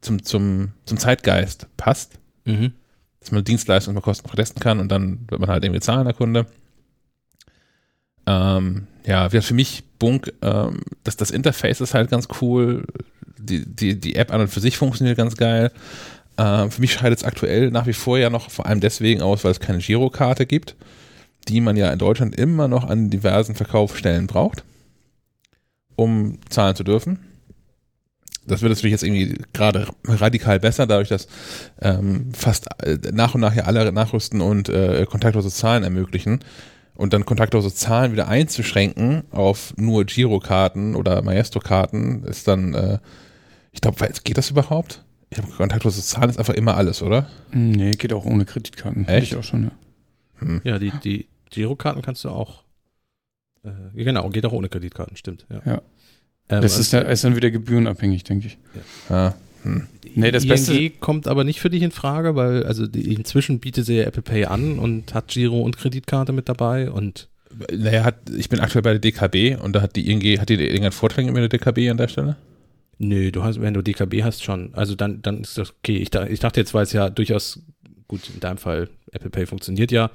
zum, 0.00 0.22
zum, 0.22 0.72
zum 0.86 0.96
Zeitgeist 0.96 1.66
passt. 1.76 2.18
Mhm 2.46 2.72
dass 3.28 3.34
man 3.34 3.44
Dienstleistungen 3.44 3.94
mal 3.94 4.00
kostenfrei 4.00 4.36
testen 4.36 4.60
kann 4.62 4.80
und 4.80 4.90
dann 4.90 5.26
wird 5.28 5.40
man 5.40 5.50
halt 5.50 5.62
irgendwie 5.62 5.80
zahlen, 5.80 6.04
der 6.06 6.14
Kunde. 6.14 6.46
Ähm, 8.26 8.86
ja, 9.04 9.28
für 9.28 9.54
mich 9.54 9.84
Bunk, 9.98 10.32
ähm, 10.40 10.80
das, 11.04 11.16
das 11.16 11.30
Interface 11.30 11.82
ist 11.82 11.92
halt 11.92 12.10
ganz 12.10 12.28
cool. 12.40 12.86
Die, 13.38 13.66
die, 13.66 14.00
die 14.00 14.16
App 14.16 14.32
an 14.32 14.40
und 14.40 14.48
für 14.48 14.60
sich 14.60 14.78
funktioniert 14.78 15.18
ganz 15.18 15.36
geil. 15.36 15.70
Ähm, 16.38 16.70
für 16.70 16.80
mich 16.80 16.92
scheidet 16.92 17.18
es 17.18 17.24
aktuell 17.24 17.70
nach 17.70 17.86
wie 17.86 17.92
vor 17.92 18.18
ja 18.18 18.30
noch 18.30 18.50
vor 18.50 18.66
allem 18.66 18.80
deswegen 18.80 19.20
aus, 19.20 19.44
weil 19.44 19.52
es 19.52 19.60
keine 19.60 19.78
Girokarte 19.78 20.46
gibt, 20.46 20.74
die 21.48 21.60
man 21.60 21.76
ja 21.76 21.92
in 21.92 21.98
Deutschland 21.98 22.34
immer 22.34 22.66
noch 22.66 22.84
an 22.84 23.10
diversen 23.10 23.54
Verkaufsstellen 23.54 24.26
braucht, 24.26 24.64
um 25.96 26.38
zahlen 26.48 26.76
zu 26.76 26.84
dürfen 26.84 27.18
das 28.48 28.62
wird 28.62 28.72
natürlich 28.72 28.92
jetzt 28.92 29.04
irgendwie 29.04 29.36
gerade 29.52 29.86
radikal 30.04 30.58
besser, 30.58 30.86
dadurch, 30.86 31.08
dass 31.08 31.28
ähm, 31.80 32.32
fast 32.34 32.66
äh, 32.82 32.98
nach 33.12 33.34
und 33.34 33.40
nach 33.40 33.54
ja 33.54 33.64
alle 33.64 33.92
nachrüsten 33.92 34.40
und 34.40 34.68
äh, 34.68 35.06
kontaktlose 35.08 35.50
Zahlen 35.50 35.84
ermöglichen. 35.84 36.40
und 36.98 37.12
dann 37.12 37.24
kontaktlose 37.24 37.72
Zahlen 37.72 38.12
wieder 38.12 38.26
einzuschränken 38.26 39.22
auf 39.30 39.72
nur 39.76 40.04
Girokarten 40.04 40.96
oder 40.96 41.22
Maestro-Karten 41.22 42.24
ist 42.24 42.48
dann, 42.48 42.74
äh, 42.74 42.98
ich 43.72 43.80
glaube, 43.80 44.04
geht 44.24 44.36
das 44.36 44.50
überhaupt? 44.50 45.04
Ich 45.30 45.38
habe 45.38 45.48
kontaktlose 45.48 46.02
Zahlen 46.02 46.30
ist 46.30 46.38
einfach 46.38 46.54
immer 46.54 46.76
alles, 46.76 47.00
oder? 47.00 47.28
Nee, 47.52 47.92
geht 47.92 48.12
auch 48.12 48.24
ohne 48.24 48.44
Kreditkarten. 48.44 49.06
Echt? 49.06 49.32
Ich 49.32 49.38
auch 49.38 49.44
schon, 49.44 49.64
ja. 49.64 49.70
Hm. 50.40 50.60
Ja, 50.64 50.78
die, 50.78 50.92
die 51.04 51.28
Girokarten 51.50 52.02
kannst 52.02 52.24
du 52.24 52.30
auch. 52.30 52.64
Äh, 53.62 53.70
genau, 53.94 54.28
geht 54.30 54.44
auch 54.46 54.52
ohne 54.52 54.68
Kreditkarten, 54.68 55.16
stimmt. 55.16 55.46
Ja. 55.50 55.60
Ja. 55.64 55.82
Ähm, 56.48 56.62
Das 56.62 56.78
ist, 56.78 56.92
ja, 56.92 57.00
ist 57.00 57.24
dann 57.24 57.36
wieder 57.36 57.50
gebührenabhängig, 57.50 58.24
denke 58.24 58.46
ich. 58.48 58.58
Ja. 59.10 59.34
Hm. 59.62 59.86
Nee, 60.14 60.30
das 60.30 60.44
ING 60.44 60.48
Beste- 60.50 60.90
kommt 61.00 61.28
aber 61.28 61.44
nicht 61.44 61.60
für 61.60 61.70
dich 61.70 61.82
in 61.82 61.90
Frage, 61.90 62.34
weil 62.34 62.64
also 62.64 62.86
die, 62.86 63.12
inzwischen 63.14 63.60
bietet 63.60 63.86
sie 63.86 63.96
ja 63.98 64.04
Apple 64.04 64.22
Pay 64.22 64.46
an 64.46 64.78
und 64.78 65.14
hat 65.14 65.28
Giro 65.28 65.60
und 65.60 65.76
Kreditkarte 65.76 66.32
mit 66.32 66.48
dabei 66.48 66.90
und 66.90 67.28
Naja, 67.72 68.04
hat, 68.04 68.16
ich 68.36 68.48
bin 68.48 68.60
aktuell 68.60 68.82
bei 68.82 68.90
der 68.96 69.00
DKB 69.00 69.56
und 69.62 69.74
da 69.74 69.82
hat 69.82 69.96
die 69.96 70.10
ING, 70.10 70.22
hat 70.40 70.48
die 70.48 70.54
irgendeinen 70.54 70.92
Vorteil 70.92 71.24
mit 71.26 71.36
der 71.36 71.48
DKB 71.48 71.90
an 71.90 71.96
der 71.96 72.08
Stelle? 72.08 72.36
nö, 73.00 73.30
du 73.30 73.44
hast, 73.44 73.60
wenn 73.60 73.74
du 73.74 73.82
DKB 73.82 74.24
hast 74.24 74.42
schon, 74.42 74.74
also 74.74 74.96
dann, 74.96 75.22
dann 75.22 75.42
ist 75.42 75.56
das 75.56 75.70
okay. 75.70 75.98
Ich, 75.98 76.12
ich 76.12 76.40
dachte 76.40 76.58
jetzt, 76.60 76.74
weil 76.74 76.82
es 76.82 76.92
ja 76.92 77.10
durchaus, 77.10 77.60
gut, 78.08 78.22
in 78.34 78.40
deinem 78.40 78.58
Fall, 78.58 78.88
Apple 79.12 79.30
Pay 79.30 79.46
funktioniert 79.46 79.92
ja, 79.92 80.10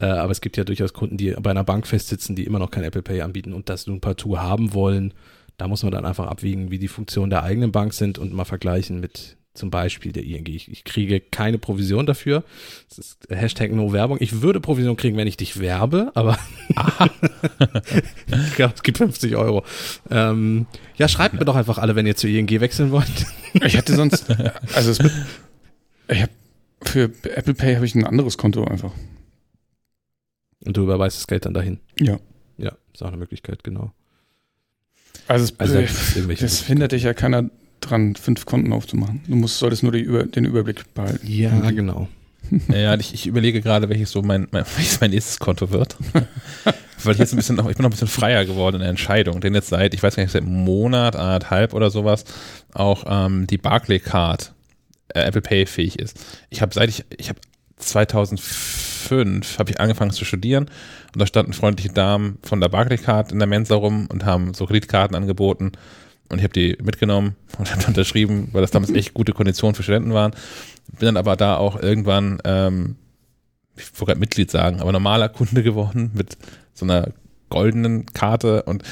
äh, 0.00 0.06
aber 0.06 0.30
es 0.32 0.40
gibt 0.40 0.56
ja 0.56 0.64
durchaus 0.64 0.94
Kunden, 0.94 1.18
die 1.18 1.32
bei 1.42 1.50
einer 1.50 1.62
Bank 1.64 1.86
festsitzen, 1.86 2.34
die 2.34 2.44
immer 2.44 2.58
noch 2.58 2.70
kein 2.70 2.84
Apple 2.84 3.02
Pay 3.02 3.20
anbieten 3.20 3.52
und 3.52 3.68
das 3.68 3.86
nun 3.86 4.00
partout 4.00 4.38
haben 4.38 4.72
wollen. 4.72 5.12
Da 5.56 5.68
muss 5.68 5.82
man 5.82 5.92
dann 5.92 6.04
einfach 6.04 6.26
abwiegen, 6.26 6.70
wie 6.70 6.78
die 6.78 6.88
Funktionen 6.88 7.30
der 7.30 7.42
eigenen 7.42 7.72
Bank 7.72 7.94
sind 7.94 8.18
und 8.18 8.32
mal 8.32 8.44
vergleichen 8.44 9.00
mit 9.00 9.36
zum 9.54 9.70
Beispiel 9.70 10.12
der 10.12 10.24
ING. 10.24 10.46
Ich, 10.46 10.70
ich 10.70 10.84
kriege 10.84 11.20
keine 11.20 11.58
Provision 11.58 12.06
dafür. 12.06 12.42
Das 12.88 12.98
ist 12.98 13.26
Hashtag 13.28 13.72
No 13.72 13.92
Werbung. 13.92 14.16
Ich 14.20 14.40
würde 14.40 14.60
Provision 14.60 14.96
kriegen, 14.96 15.16
wenn 15.16 15.26
ich 15.26 15.36
dich 15.36 15.60
werbe, 15.60 16.10
aber 16.14 16.38
ich 16.70 18.54
glaube, 18.54 18.72
es 18.76 18.82
gibt 18.82 18.98
50 18.98 19.36
Euro. 19.36 19.64
Ähm, 20.10 20.66
ja, 20.96 21.06
schreibt 21.08 21.34
mir 21.34 21.44
doch 21.44 21.56
einfach 21.56 21.78
alle, 21.78 21.96
wenn 21.96 22.06
ihr 22.06 22.16
zu 22.16 22.28
ING 22.28 22.48
wechseln 22.48 22.90
wollt. 22.92 23.26
Ich 23.52 23.76
hatte 23.76 23.94
sonst, 23.94 24.30
also 24.74 24.90
es, 24.90 24.98
ich 26.08 26.22
hab, 26.22 26.30
für 26.82 27.12
Apple 27.24 27.54
Pay 27.54 27.74
habe 27.74 27.84
ich 27.84 27.94
ein 27.94 28.06
anderes 28.06 28.38
Konto 28.38 28.64
einfach. 28.64 28.92
Und 30.64 30.76
du 30.76 30.82
überweist 30.84 31.18
das 31.18 31.26
Geld 31.26 31.44
dann 31.44 31.54
dahin. 31.54 31.80
Ja. 31.98 32.18
Ja, 32.56 32.72
ist 32.92 33.02
auch 33.02 33.08
eine 33.08 33.16
Möglichkeit, 33.16 33.64
genau. 33.64 33.92
Also, 35.28 35.44
es, 35.44 35.54
Also 35.58 35.78
äh, 35.78 36.34
das 36.36 36.62
hindert 36.62 36.92
dich 36.92 37.04
ja 37.04 37.14
keiner 37.14 37.48
dran, 37.80 38.14
fünf 38.14 38.46
Konten 38.46 38.72
aufzumachen. 38.72 39.22
Du 39.26 39.34
musst, 39.34 39.58
solltest 39.58 39.82
nur 39.82 39.92
die, 39.92 40.00
über, 40.00 40.24
den 40.24 40.44
Überblick 40.44 40.94
behalten. 40.94 41.26
Ja, 41.26 41.70
genau. 41.70 42.08
Ja, 42.68 42.94
ich, 42.94 43.14
ich 43.14 43.26
überlege 43.26 43.60
gerade, 43.62 43.88
welches 43.88 44.10
so 44.10 44.22
mein, 44.22 44.48
mein, 44.50 44.64
welches 44.76 45.00
mein 45.00 45.10
nächstes 45.10 45.38
Konto 45.38 45.70
wird. 45.70 45.96
Weil 47.04 47.14
ich 47.14 47.18
jetzt 47.18 47.32
ein 47.32 47.36
bisschen 47.36 47.56
noch, 47.56 47.68
ich 47.68 47.76
bin 47.76 47.82
noch 47.82 47.90
ein 47.90 47.92
bisschen 47.92 48.08
freier 48.08 48.44
geworden 48.44 48.76
in 48.76 48.80
der 48.82 48.90
Entscheidung. 48.90 49.40
Denn 49.40 49.54
jetzt 49.54 49.68
seit, 49.68 49.94
ich 49.94 50.02
weiß 50.02 50.16
gar 50.16 50.22
nicht, 50.22 50.32
seit 50.32 50.42
einem 50.42 50.64
Monat, 50.64 51.16
anderthalb 51.16 51.74
oder 51.74 51.90
sowas, 51.90 52.24
auch 52.72 53.04
ähm, 53.08 53.46
die 53.48 53.58
Barclay 53.58 53.98
Card 53.98 54.52
äh, 55.08 55.20
Apple 55.20 55.40
Pay 55.40 55.66
fähig 55.66 55.98
ist. 55.98 56.18
Ich 56.50 56.62
habe 56.62 56.72
seit 56.72 56.88
ich, 56.88 57.04
ich 57.16 57.28
habe 57.28 57.40
2005 57.82 59.58
habe 59.58 59.70
ich 59.70 59.80
angefangen 59.80 60.10
zu 60.10 60.24
studieren 60.24 60.70
und 61.12 61.20
da 61.20 61.26
standen 61.26 61.52
freundliche 61.52 61.92
Damen 61.92 62.38
von 62.42 62.60
der 62.60 62.68
Barclay 62.68 62.98
Card 62.98 63.32
in 63.32 63.38
der 63.38 63.48
Mensa 63.48 63.74
rum 63.74 64.06
und 64.10 64.24
haben 64.24 64.54
so 64.54 64.66
Kreditkarten 64.66 65.16
angeboten 65.16 65.72
und 66.32 66.38
ich 66.38 66.44
habe 66.44 66.54
die 66.54 66.78
mitgenommen 66.82 67.36
und 67.58 67.70
habe 67.76 67.86
unterschrieben, 67.86 68.48
weil 68.52 68.62
das 68.62 68.70
damals 68.70 68.92
echt 68.92 69.14
gute 69.14 69.32
Konditionen 69.32 69.74
für 69.74 69.82
Studenten 69.82 70.14
waren. 70.14 70.32
Bin 70.98 71.06
dann 71.06 71.16
aber 71.16 71.36
da 71.36 71.56
auch 71.56 71.80
irgendwann, 71.80 72.38
ähm, 72.44 72.96
ich 73.76 73.92
wollte 73.94 74.06
gerade 74.06 74.20
Mitglied 74.20 74.50
sagen, 74.50 74.80
aber 74.80 74.92
normaler 74.92 75.28
Kunde 75.28 75.62
geworden 75.62 76.10
mit 76.14 76.36
so 76.74 76.84
einer 76.84 77.12
goldenen 77.50 78.06
Karte 78.06 78.62
und 78.62 78.82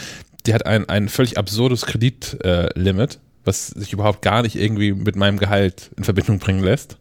die 0.46 0.54
hat 0.54 0.66
ein, 0.66 0.88
ein 0.88 1.08
völlig 1.08 1.38
absurdes 1.38 1.86
Kreditlimit, 1.86 3.14
äh, 3.14 3.18
was 3.44 3.68
sich 3.68 3.92
überhaupt 3.92 4.22
gar 4.22 4.42
nicht 4.42 4.56
irgendwie 4.56 4.92
mit 4.92 5.16
meinem 5.16 5.38
Gehalt 5.38 5.90
in 5.96 6.04
Verbindung 6.04 6.38
bringen 6.38 6.62
lässt. 6.62 6.98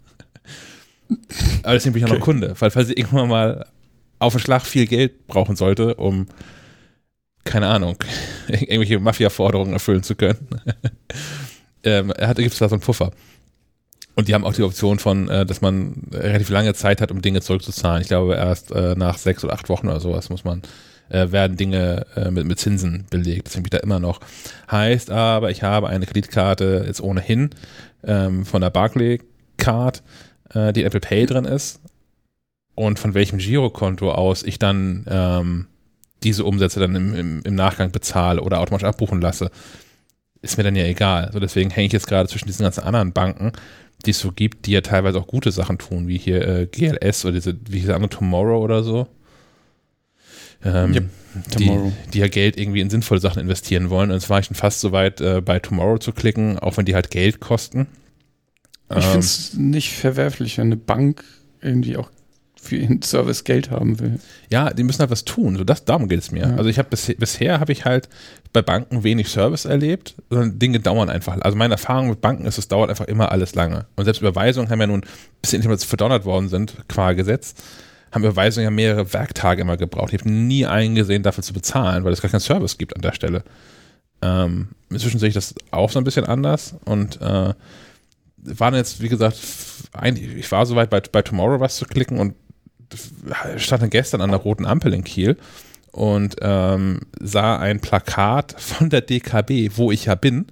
Aber 1.63 1.73
deswegen 1.73 1.93
bin 1.93 2.03
ich 2.03 2.09
auch 2.09 2.15
noch 2.15 2.23
Kunde, 2.23 2.55
weil 2.59 2.71
falls 2.71 2.89
ich 2.89 2.97
irgendwann 2.97 3.29
mal 3.29 3.65
auf 4.19 4.33
den 4.33 4.39
Schlag 4.39 4.65
viel 4.65 4.85
Geld 4.85 5.27
brauchen 5.27 5.55
sollte, 5.55 5.95
um 5.95 6.27
keine 7.45 7.67
Ahnung, 7.67 7.97
irgendwelche 8.47 8.99
Mafia-Forderungen 8.99 9.73
erfüllen 9.73 10.03
zu 10.03 10.15
können, 10.15 10.47
ähm, 11.83 12.13
gibt 12.35 12.53
es 12.53 12.59
da 12.59 12.69
so 12.69 12.75
einen 12.75 12.81
Puffer. 12.81 13.11
Und 14.15 14.27
die 14.27 14.33
haben 14.33 14.43
auch 14.43 14.53
die 14.53 14.63
Option 14.63 14.99
von, 14.99 15.29
äh, 15.29 15.45
dass 15.45 15.61
man 15.61 16.03
relativ 16.11 16.49
lange 16.49 16.73
Zeit 16.73 17.01
hat, 17.01 17.11
um 17.11 17.21
Dinge 17.21 17.41
zurückzuzahlen. 17.41 18.01
Ich 18.01 18.09
glaube, 18.09 18.35
erst 18.35 18.71
äh, 18.71 18.93
nach 18.95 19.17
sechs 19.17 19.43
oder 19.43 19.53
acht 19.53 19.69
Wochen 19.69 19.87
oder 19.87 19.99
sowas 19.99 20.29
muss 20.29 20.43
man, 20.43 20.61
äh, 21.07 21.31
werden 21.31 21.57
Dinge 21.57 22.05
mit, 22.29 22.45
mit 22.45 22.59
Zinsen 22.59 23.05
belegt. 23.09 23.47
Deswegen 23.47 23.63
bin 23.63 23.71
ich 23.73 23.79
da 23.79 23.83
immer 23.83 23.99
noch. 23.99 24.19
Heißt 24.69 25.09
aber, 25.09 25.49
ich 25.49 25.63
habe 25.63 25.87
eine 25.87 26.05
Kreditkarte 26.05 26.83
jetzt 26.85 27.01
ohnehin 27.01 27.49
ähm, 28.03 28.45
von 28.45 28.61
der 28.61 28.69
Barclay 28.69 29.19
Card, 29.57 30.03
äh, 30.53 30.73
die 30.73 30.83
Apple 30.83 30.99
Pay 30.99 31.25
drin 31.25 31.45
ist. 31.45 31.79
Und 32.75 32.99
von 32.99 33.13
welchem 33.13 33.39
Girokonto 33.39 34.11
aus 34.11 34.43
ich 34.43 34.57
dann 34.57 35.05
ähm, 35.09 35.67
diese 36.23 36.45
Umsätze 36.45 36.79
dann 36.79 36.95
im, 36.95 37.13
im, 37.13 37.41
im 37.43 37.55
Nachgang 37.55 37.91
bezahle 37.91 38.41
oder 38.41 38.59
automatisch 38.59 38.87
abbuchen 38.87 39.21
lasse, 39.21 39.51
ist 40.41 40.57
mir 40.57 40.63
dann 40.63 40.75
ja 40.75 40.85
egal. 40.85 41.25
Also 41.25 41.39
deswegen 41.39 41.69
hänge 41.69 41.87
ich 41.87 41.93
jetzt 41.93 42.07
gerade 42.07 42.29
zwischen 42.29 42.47
diesen 42.47 42.63
ganzen 42.63 42.83
anderen 42.83 43.11
Banken, 43.11 43.51
die 44.05 44.11
es 44.11 44.19
so 44.19 44.31
gibt, 44.31 44.65
die 44.65 44.71
ja 44.71 44.81
teilweise 44.81 45.19
auch 45.19 45.27
gute 45.27 45.51
Sachen 45.51 45.77
tun, 45.77 46.07
wie 46.07 46.17
hier 46.17 46.47
äh, 46.47 46.67
GLS 46.67 47.25
oder 47.25 47.33
diese, 47.33 47.57
wie 47.67 47.81
der 47.81 47.95
andere, 47.95 48.09
Tomorrow 48.09 48.63
oder 48.63 48.83
so. 48.83 49.07
Ähm, 50.63 50.93
Yep, 50.93 51.09
die, 51.57 51.91
die 52.13 52.19
ja 52.19 52.27
Geld 52.27 52.57
irgendwie 52.57 52.81
in 52.81 52.89
sinnvolle 52.89 53.19
Sachen 53.19 53.41
investieren 53.41 53.89
wollen. 53.89 54.09
Und 54.09 54.17
jetzt 54.17 54.29
war 54.29 54.39
ich 54.39 54.45
schon 54.45 54.55
fast 54.55 54.79
so 54.79 54.91
weit, 54.91 55.21
äh, 55.21 55.41
bei 55.41 55.59
Tomorrow 55.59 55.97
zu 55.97 56.11
klicken, 56.11 56.59
auch 56.59 56.77
wenn 56.77 56.85
die 56.85 56.95
halt 56.95 57.11
Geld 57.11 57.39
kosten. 57.39 57.87
Ich 58.89 58.95
Ähm, 58.97 59.11
finde 59.11 59.19
es 59.19 59.53
nicht 59.53 59.93
verwerflich, 59.93 60.57
wenn 60.57 60.67
eine 60.67 60.77
Bank 60.77 61.23
irgendwie 61.61 61.97
auch 61.97 62.09
für 62.61 62.75
ihren 62.75 63.01
Service 63.01 63.43
Geld 63.45 63.71
haben 63.71 63.99
will. 63.99 64.19
Ja, 64.49 64.71
die 64.71 64.83
müssen 64.83 64.99
halt 64.99 65.09
was 65.09 65.23
tun. 65.23 65.55
So 65.55 65.63
das, 65.63 65.85
darum 65.85 66.07
geht 66.07 66.19
es 66.19 66.31
mir. 66.31 66.49
Ja. 66.49 66.55
Also 66.55 66.69
ich 66.69 66.77
habe 66.77 66.89
bis, 66.89 67.13
bisher 67.17 67.59
habe 67.59 67.71
ich 67.71 67.85
halt 67.85 68.09
bei 68.51 68.61
Banken 68.61 69.03
wenig 69.03 69.29
Service 69.29 69.65
erlebt, 69.65 70.15
sondern 70.29 70.59
Dinge 70.59 70.79
dauern 70.79 71.09
einfach. 71.09 71.37
Also 71.41 71.57
meine 71.57 71.75
Erfahrung 71.75 72.09
mit 72.09 72.21
Banken 72.21 72.45
ist, 72.45 72.57
es 72.57 72.67
dauert 72.67 72.89
einfach 72.89 73.05
immer 73.05 73.31
alles 73.31 73.55
lange. 73.55 73.85
Und 73.95 74.03
selbst 74.03 74.21
Überweisungen 74.21 74.69
haben 74.69 74.81
ja 74.81 74.87
nun, 74.87 75.05
bis 75.41 75.51
sie 75.51 75.59
mal 75.59 75.77
verdonnert 75.77 76.25
worden 76.25 76.49
sind, 76.49 76.75
qua 76.87 77.13
Gesetz, 77.13 77.53
haben 78.11 78.23
Überweisungen 78.23 78.65
ja 78.65 78.71
mehrere 78.71 79.13
Werktage 79.13 79.61
immer 79.61 79.77
gebraucht. 79.77 80.13
Ich 80.13 80.19
habe 80.19 80.31
nie 80.31 80.65
eingesehen, 80.65 81.23
dafür 81.23 81.43
zu 81.43 81.53
bezahlen, 81.53 82.03
weil 82.03 82.11
es 82.11 82.21
gar 82.21 82.31
keinen 82.31 82.41
Service 82.41 82.77
gibt 82.77 82.95
an 82.95 83.01
der 83.01 83.13
Stelle. 83.13 83.43
Ähm, 84.21 84.69
inzwischen 84.89 85.19
sehe 85.19 85.29
ich 85.29 85.35
das 85.35 85.55
auch 85.71 85.91
so 85.91 85.99
ein 85.99 86.03
bisschen 86.03 86.25
anders 86.25 86.75
und 86.85 87.21
äh, 87.21 87.53
waren 88.43 88.75
jetzt, 88.75 89.01
wie 89.01 89.09
gesagt, 89.09 89.37
ein, 89.93 90.15
ich 90.15 90.51
war 90.51 90.65
soweit 90.65 90.89
bei, 90.89 90.99
bei 91.01 91.21
Tomorrow 91.21 91.59
was 91.59 91.75
zu 91.75 91.85
klicken 91.85 92.19
und 92.19 92.35
stand 93.57 93.83
dann 93.83 93.89
gestern 93.89 94.21
an 94.21 94.31
der 94.31 94.39
roten 94.39 94.65
Ampel 94.65 94.93
in 94.93 95.03
Kiel 95.03 95.37
und 95.91 96.35
ähm, 96.41 97.01
sah 97.19 97.57
ein 97.57 97.79
Plakat 97.79 98.55
von 98.57 98.89
der 98.89 99.01
DKB, 99.01 99.71
wo 99.75 99.91
ich 99.91 100.05
ja 100.05 100.15
bin, 100.15 100.47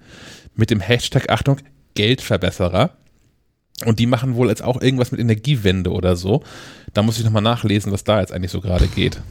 mit 0.56 0.70
dem 0.70 0.80
Hashtag, 0.80 1.30
Achtung, 1.30 1.58
Geldverbesserer. 1.96 2.92
Und 3.86 4.00
die 4.00 4.08
machen 4.08 4.36
wohl 4.36 4.50
jetzt 4.50 4.64
auch 4.64 4.82
irgendwas 4.82 5.12
mit 5.12 5.22
Energiewende 5.22 5.92
oder 5.92 6.16
so. 6.16 6.44
Da 6.94 7.04
muss 7.04 7.20
ich 7.20 7.26
nochmal 7.26 7.44
nachlesen, 7.44 7.92
was 7.92 8.04
da 8.04 8.20
jetzt 8.20 8.34
eigentlich 8.34 8.52
so 8.52 8.60
gerade 8.60 8.88
geht. 8.88 9.22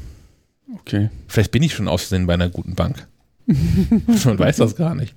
Okay. 0.81 1.11
Vielleicht 1.27 1.51
bin 1.51 1.65
ich 1.65 1.75
schon 1.75 1.89
aus 1.89 2.03
Versehen 2.03 2.27
bei 2.27 2.35
einer 2.35 2.49
guten 2.49 2.77
Bank. 2.77 3.09
Man 3.47 4.39
weiß 4.39 4.57
das 4.57 4.77
gar 4.77 4.95
nicht. 4.95 5.15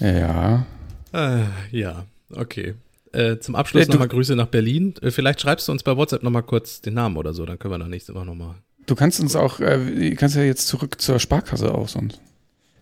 Ja. 0.00 0.66
Äh, 1.14 1.44
ja, 1.70 2.04
okay. 2.34 2.74
Äh, 3.12 3.38
zum 3.38 3.54
Abschluss 3.54 3.86
Äh, 3.86 3.90
nochmal 3.92 4.08
Grüße 4.08 4.34
nach 4.34 4.48
Berlin. 4.48 4.94
Äh, 5.00 5.10
vielleicht 5.10 5.40
schreibst 5.40 5.68
du 5.68 5.72
uns 5.72 5.82
bei 5.84 5.96
WhatsApp 5.96 6.22
nochmal 6.22 6.42
kurz 6.42 6.80
den 6.80 6.94
Namen 6.94 7.16
oder 7.16 7.32
so, 7.32 7.46
dann 7.46 7.58
können 7.58 7.74
wir 7.74 7.78
dann 7.78 7.90
nächste 7.90 8.14
Woche 8.14 8.26
nochmal. 8.26 8.56
Du 8.86 8.94
kannst 8.94 9.20
uns 9.20 9.36
auch, 9.36 9.60
äh, 9.60 10.10
du 10.10 10.16
kannst 10.16 10.36
ja 10.36 10.42
jetzt 10.42 10.66
zurück 10.66 11.00
zur 11.00 11.18
Sparkasse 11.20 11.72
auch 11.74 11.88
sonst. 11.88 12.20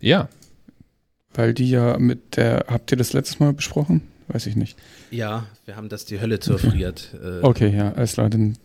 Ja, 0.01 0.29
Weil 1.35 1.55
die 1.55 1.71
ja 1.71 1.99
mit 1.99 2.37
der, 2.37 2.65
habt 2.69 2.91
ihr 2.91 2.97
das 2.99 3.13
letztes 3.13 3.39
Mal 3.41 3.53
besprochen? 3.53 4.03
Weiß 4.29 4.47
ich 4.47 4.57
nicht. 4.57 4.77
Ja, 5.11 5.47
wir 5.67 5.77
haben 5.77 5.89
das 5.89 6.05
die 6.07 6.21
Hölle 6.21 6.41
zurfriert. 6.41 7.15
Äh, 7.23 7.41
Okay, 7.43 7.69
ja, 7.75 7.93
alles 7.93 8.15
klar, 8.15 8.31
dann 8.31 8.57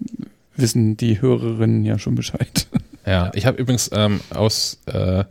wissen 0.56 0.98
die 0.98 1.22
Hörerinnen 1.22 1.84
ja 1.86 2.00
schon 2.00 2.16
Bescheid. 2.16 2.68
Ja, 3.06 3.32
ich 3.36 3.46
habe 3.46 3.58
übrigens 3.62 3.90
ähm, 3.94 4.20
aus, 4.32 4.80
äh, 4.86 5.24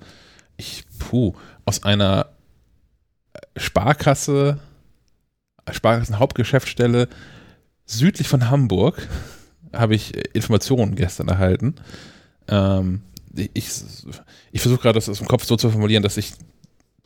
ich, 0.56 0.84
puh, 0.98 1.34
aus 1.66 1.82
einer 1.82 2.26
Sparkasse, 3.56 4.58
Sparkassen-Hauptgeschäftsstelle 5.70 7.08
südlich 7.86 8.28
von 8.28 8.50
Hamburg 8.50 9.08
habe 9.72 9.94
ich 9.94 10.14
Informationen 10.34 10.94
gestern 10.94 11.28
erhalten. 11.28 11.76
Ähm, 12.48 13.02
ich 13.34 13.68
ich 14.52 14.60
versuche 14.60 14.80
gerade 14.80 14.96
das 14.96 15.08
aus 15.08 15.18
dem 15.18 15.28
Kopf 15.28 15.44
so 15.44 15.56
zu 15.56 15.70
formulieren, 15.70 16.02
dass 16.02 16.16
ich 16.16 16.32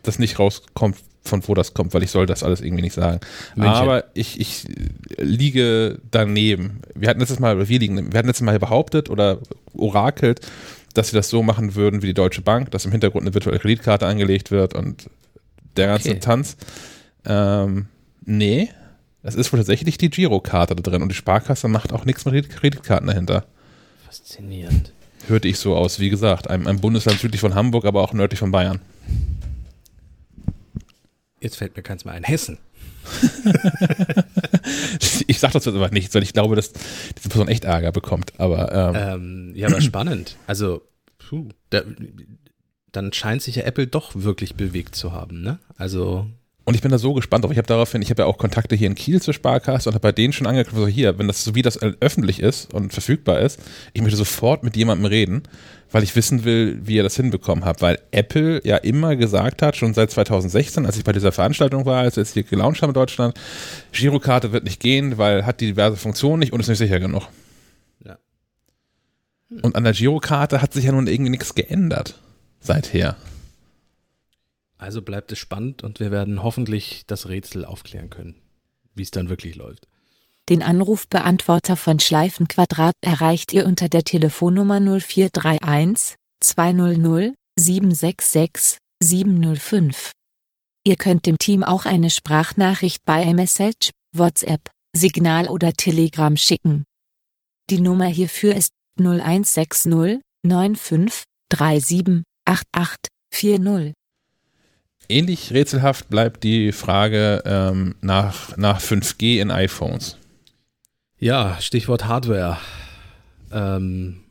das 0.02 0.18
nicht 0.18 0.38
rauskommt, 0.38 0.96
von 1.22 1.46
wo 1.46 1.54
das 1.54 1.74
kommt, 1.74 1.92
weil 1.92 2.02
ich 2.02 2.10
soll 2.10 2.26
das 2.26 2.42
alles 2.42 2.60
irgendwie 2.60 2.82
nicht 2.82 2.94
sagen. 2.94 3.20
München. 3.54 3.74
Aber 3.74 4.04
ich, 4.14 4.40
ich 4.40 4.64
liege 5.18 6.00
daneben. 6.10 6.80
Wir 6.94 7.08
hatten 7.10 7.20
letztes 7.20 7.38
Mal, 7.38 7.68
wir 7.68 7.78
liegen, 7.78 8.12
wir 8.12 8.18
hatten 8.18 8.28
letztes 8.28 8.44
Mal 8.44 8.58
behauptet 8.58 9.10
oder 9.10 9.38
orakelt, 9.76 10.40
dass 10.94 11.10
sie 11.10 11.16
das 11.16 11.28
so 11.28 11.42
machen 11.42 11.74
würden 11.74 12.02
wie 12.02 12.06
die 12.06 12.14
Deutsche 12.14 12.42
Bank, 12.42 12.70
dass 12.70 12.84
im 12.84 12.92
Hintergrund 12.92 13.24
eine 13.24 13.34
virtuelle 13.34 13.58
Kreditkarte 13.58 14.06
angelegt 14.06 14.50
wird 14.50 14.74
und 14.74 15.10
der 15.76 15.88
ganze 15.88 16.10
okay. 16.10 16.20
Tanz. 16.20 16.56
Ähm, 17.24 17.86
nee, 18.24 18.70
das 19.22 19.34
ist 19.34 19.52
wohl 19.52 19.58
tatsächlich 19.60 19.98
die 19.98 20.10
Girokarte 20.10 20.74
da 20.74 20.82
drin 20.82 21.02
und 21.02 21.10
die 21.10 21.14
Sparkasse 21.14 21.68
macht 21.68 21.92
auch 21.92 22.04
nichts 22.04 22.24
mit 22.24 22.48
Kreditkarten 22.48 23.06
dahinter. 23.06 23.44
Faszinierend. 24.06 24.92
Hörte 25.26 25.48
ich 25.48 25.58
so 25.58 25.76
aus, 25.76 26.00
wie 26.00 26.08
gesagt, 26.08 26.48
ein, 26.48 26.66
ein 26.66 26.80
Bundesland 26.80 27.20
südlich 27.20 27.40
von 27.40 27.54
Hamburg, 27.54 27.84
aber 27.84 28.02
auch 28.02 28.14
nördlich 28.14 28.40
von 28.40 28.50
Bayern. 28.50 28.80
Jetzt 31.40 31.56
fällt 31.56 31.76
mir 31.76 31.82
keins 31.82 32.04
mehr 32.04 32.14
ein. 32.14 32.24
Hessen. 32.24 32.58
ich 35.26 35.38
sage 35.38 35.54
das 35.54 35.64
jetzt 35.64 35.74
aber 35.74 35.90
nicht, 35.90 36.14
weil 36.14 36.22
ich 36.22 36.32
glaube, 36.32 36.56
dass 36.56 36.72
diese 36.72 37.28
Person 37.28 37.48
echt 37.48 37.64
Ärger 37.64 37.92
bekommt. 37.92 38.32
Aber 38.38 38.72
ähm. 38.72 38.94
Ähm, 38.96 39.52
ja, 39.56 39.68
aber 39.68 39.80
spannend. 39.80 40.36
Also, 40.46 40.82
puh, 41.18 41.48
da, 41.70 41.82
dann 42.92 43.12
scheint 43.12 43.42
sich 43.42 43.56
ja 43.56 43.64
Apple 43.64 43.86
doch 43.86 44.12
wirklich 44.14 44.54
bewegt 44.54 44.94
zu 44.94 45.12
haben, 45.12 45.42
ne? 45.42 45.58
Also 45.76 46.26
und 46.64 46.74
ich 46.74 46.82
bin 46.82 46.92
da 46.92 46.98
so 46.98 47.14
gespannt 47.14 47.42
drauf. 47.42 47.50
Ich 47.50 47.58
habe 47.58 47.66
daraufhin, 47.66 48.00
ich 48.00 48.10
habe 48.10 48.22
ja 48.22 48.26
auch 48.26 48.38
Kontakte 48.38 48.76
hier 48.76 48.86
in 48.86 48.94
Kiel 48.94 49.20
zur 49.20 49.34
Sparkasse 49.34 49.88
und 49.88 49.94
habe 49.94 50.02
bei 50.02 50.12
denen 50.12 50.32
schon 50.32 50.46
angekündigt, 50.46 50.80
so 50.80 50.86
hier, 50.86 51.18
wenn 51.18 51.26
das 51.26 51.42
so 51.42 51.56
wie 51.56 51.62
das 51.62 51.80
öffentlich 51.82 52.38
ist 52.38 52.72
und 52.72 52.92
verfügbar 52.92 53.40
ist, 53.40 53.58
ich 53.92 54.02
möchte 54.02 54.16
sofort 54.16 54.62
mit 54.62 54.76
jemandem 54.76 55.06
reden, 55.06 55.42
weil 55.90 56.04
ich 56.04 56.14
wissen 56.14 56.44
will, 56.44 56.78
wie 56.84 56.94
ihr 56.94 57.02
das 57.02 57.16
hinbekommen 57.16 57.64
habt. 57.64 57.82
Weil 57.82 57.98
Apple 58.12 58.60
ja 58.64 58.76
immer 58.76 59.16
gesagt 59.16 59.62
hat, 59.62 59.74
schon 59.74 59.94
seit 59.94 60.12
2016, 60.12 60.86
als 60.86 60.96
ich 60.96 61.02
bei 61.02 61.12
dieser 61.12 61.32
Veranstaltung 61.32 61.86
war, 61.86 62.02
als 62.02 62.16
wir 62.16 62.22
jetzt 62.22 62.34
hier 62.34 62.44
gelauncht 62.44 62.82
haben 62.82 62.90
in 62.90 62.94
Deutschland, 62.94 63.34
Girokarte 63.90 64.52
wird 64.52 64.64
nicht 64.64 64.80
gehen, 64.80 65.18
weil 65.18 65.46
hat 65.46 65.60
die 65.60 65.66
diverse 65.66 65.96
Funktionen 65.96 66.38
nicht 66.38 66.52
und 66.52 66.60
ist 66.60 66.68
nicht 66.68 66.78
sicher 66.78 67.00
genug. 67.00 67.26
Ja. 68.04 68.16
Und 69.62 69.74
an 69.74 69.82
der 69.82 69.94
Girokarte 69.94 70.62
hat 70.62 70.72
sich 70.74 70.84
ja 70.84 70.92
nun 70.92 71.08
irgendwie 71.08 71.30
nichts 71.30 71.54
geändert 71.54 72.20
seither. 72.60 73.16
Also 74.78 75.02
bleibt 75.02 75.32
es 75.32 75.38
spannend 75.38 75.82
und 75.82 76.00
wir 76.00 76.10
werden 76.10 76.42
hoffentlich 76.42 77.04
das 77.06 77.28
Rätsel 77.28 77.64
aufklären 77.64 78.08
können, 78.08 78.36
wie 78.94 79.02
es 79.02 79.10
dann 79.10 79.28
wirklich 79.28 79.56
läuft. 79.56 79.86
Den 80.48 80.62
Anrufbeantworter 80.62 81.76
von 81.76 82.00
Schleifenquadrat 82.00 82.94
erreicht 83.02 83.52
ihr 83.52 83.66
unter 83.66 83.88
der 83.88 84.04
Telefonnummer 84.04 84.80
0431 84.80 86.16
200 86.40 87.34
766 87.58 88.78
705. 89.02 90.12
Ihr 90.84 90.96
könnt 90.96 91.26
dem 91.26 91.38
Team 91.38 91.62
auch 91.62 91.84
eine 91.84 92.08
Sprachnachricht 92.08 93.04
bei 93.04 93.22
iMessage, 93.22 93.90
WhatsApp, 94.16 94.70
Signal 94.96 95.48
oder 95.48 95.72
Telegram 95.74 96.36
schicken. 96.36 96.84
Die 97.68 97.80
Nummer 97.80 98.06
hierfür 98.06 98.56
ist 98.56 98.72
0160 98.98 100.20
95 100.42 101.24
37 101.52 102.22
88 102.50 103.12
40. 103.30 103.92
Ähnlich 105.08 105.52
rätselhaft 105.52 106.08
bleibt 106.08 106.42
die 106.42 106.72
Frage 106.72 107.42
ähm, 107.44 107.94
nach, 108.00 108.56
nach 108.56 108.80
5G 108.80 109.40
in 109.40 109.52
iPhones. 109.52 110.16
Ja, 111.18 111.58
Stichwort 111.60 112.06
Hardware. 112.06 112.58
Ähm, 113.52 114.24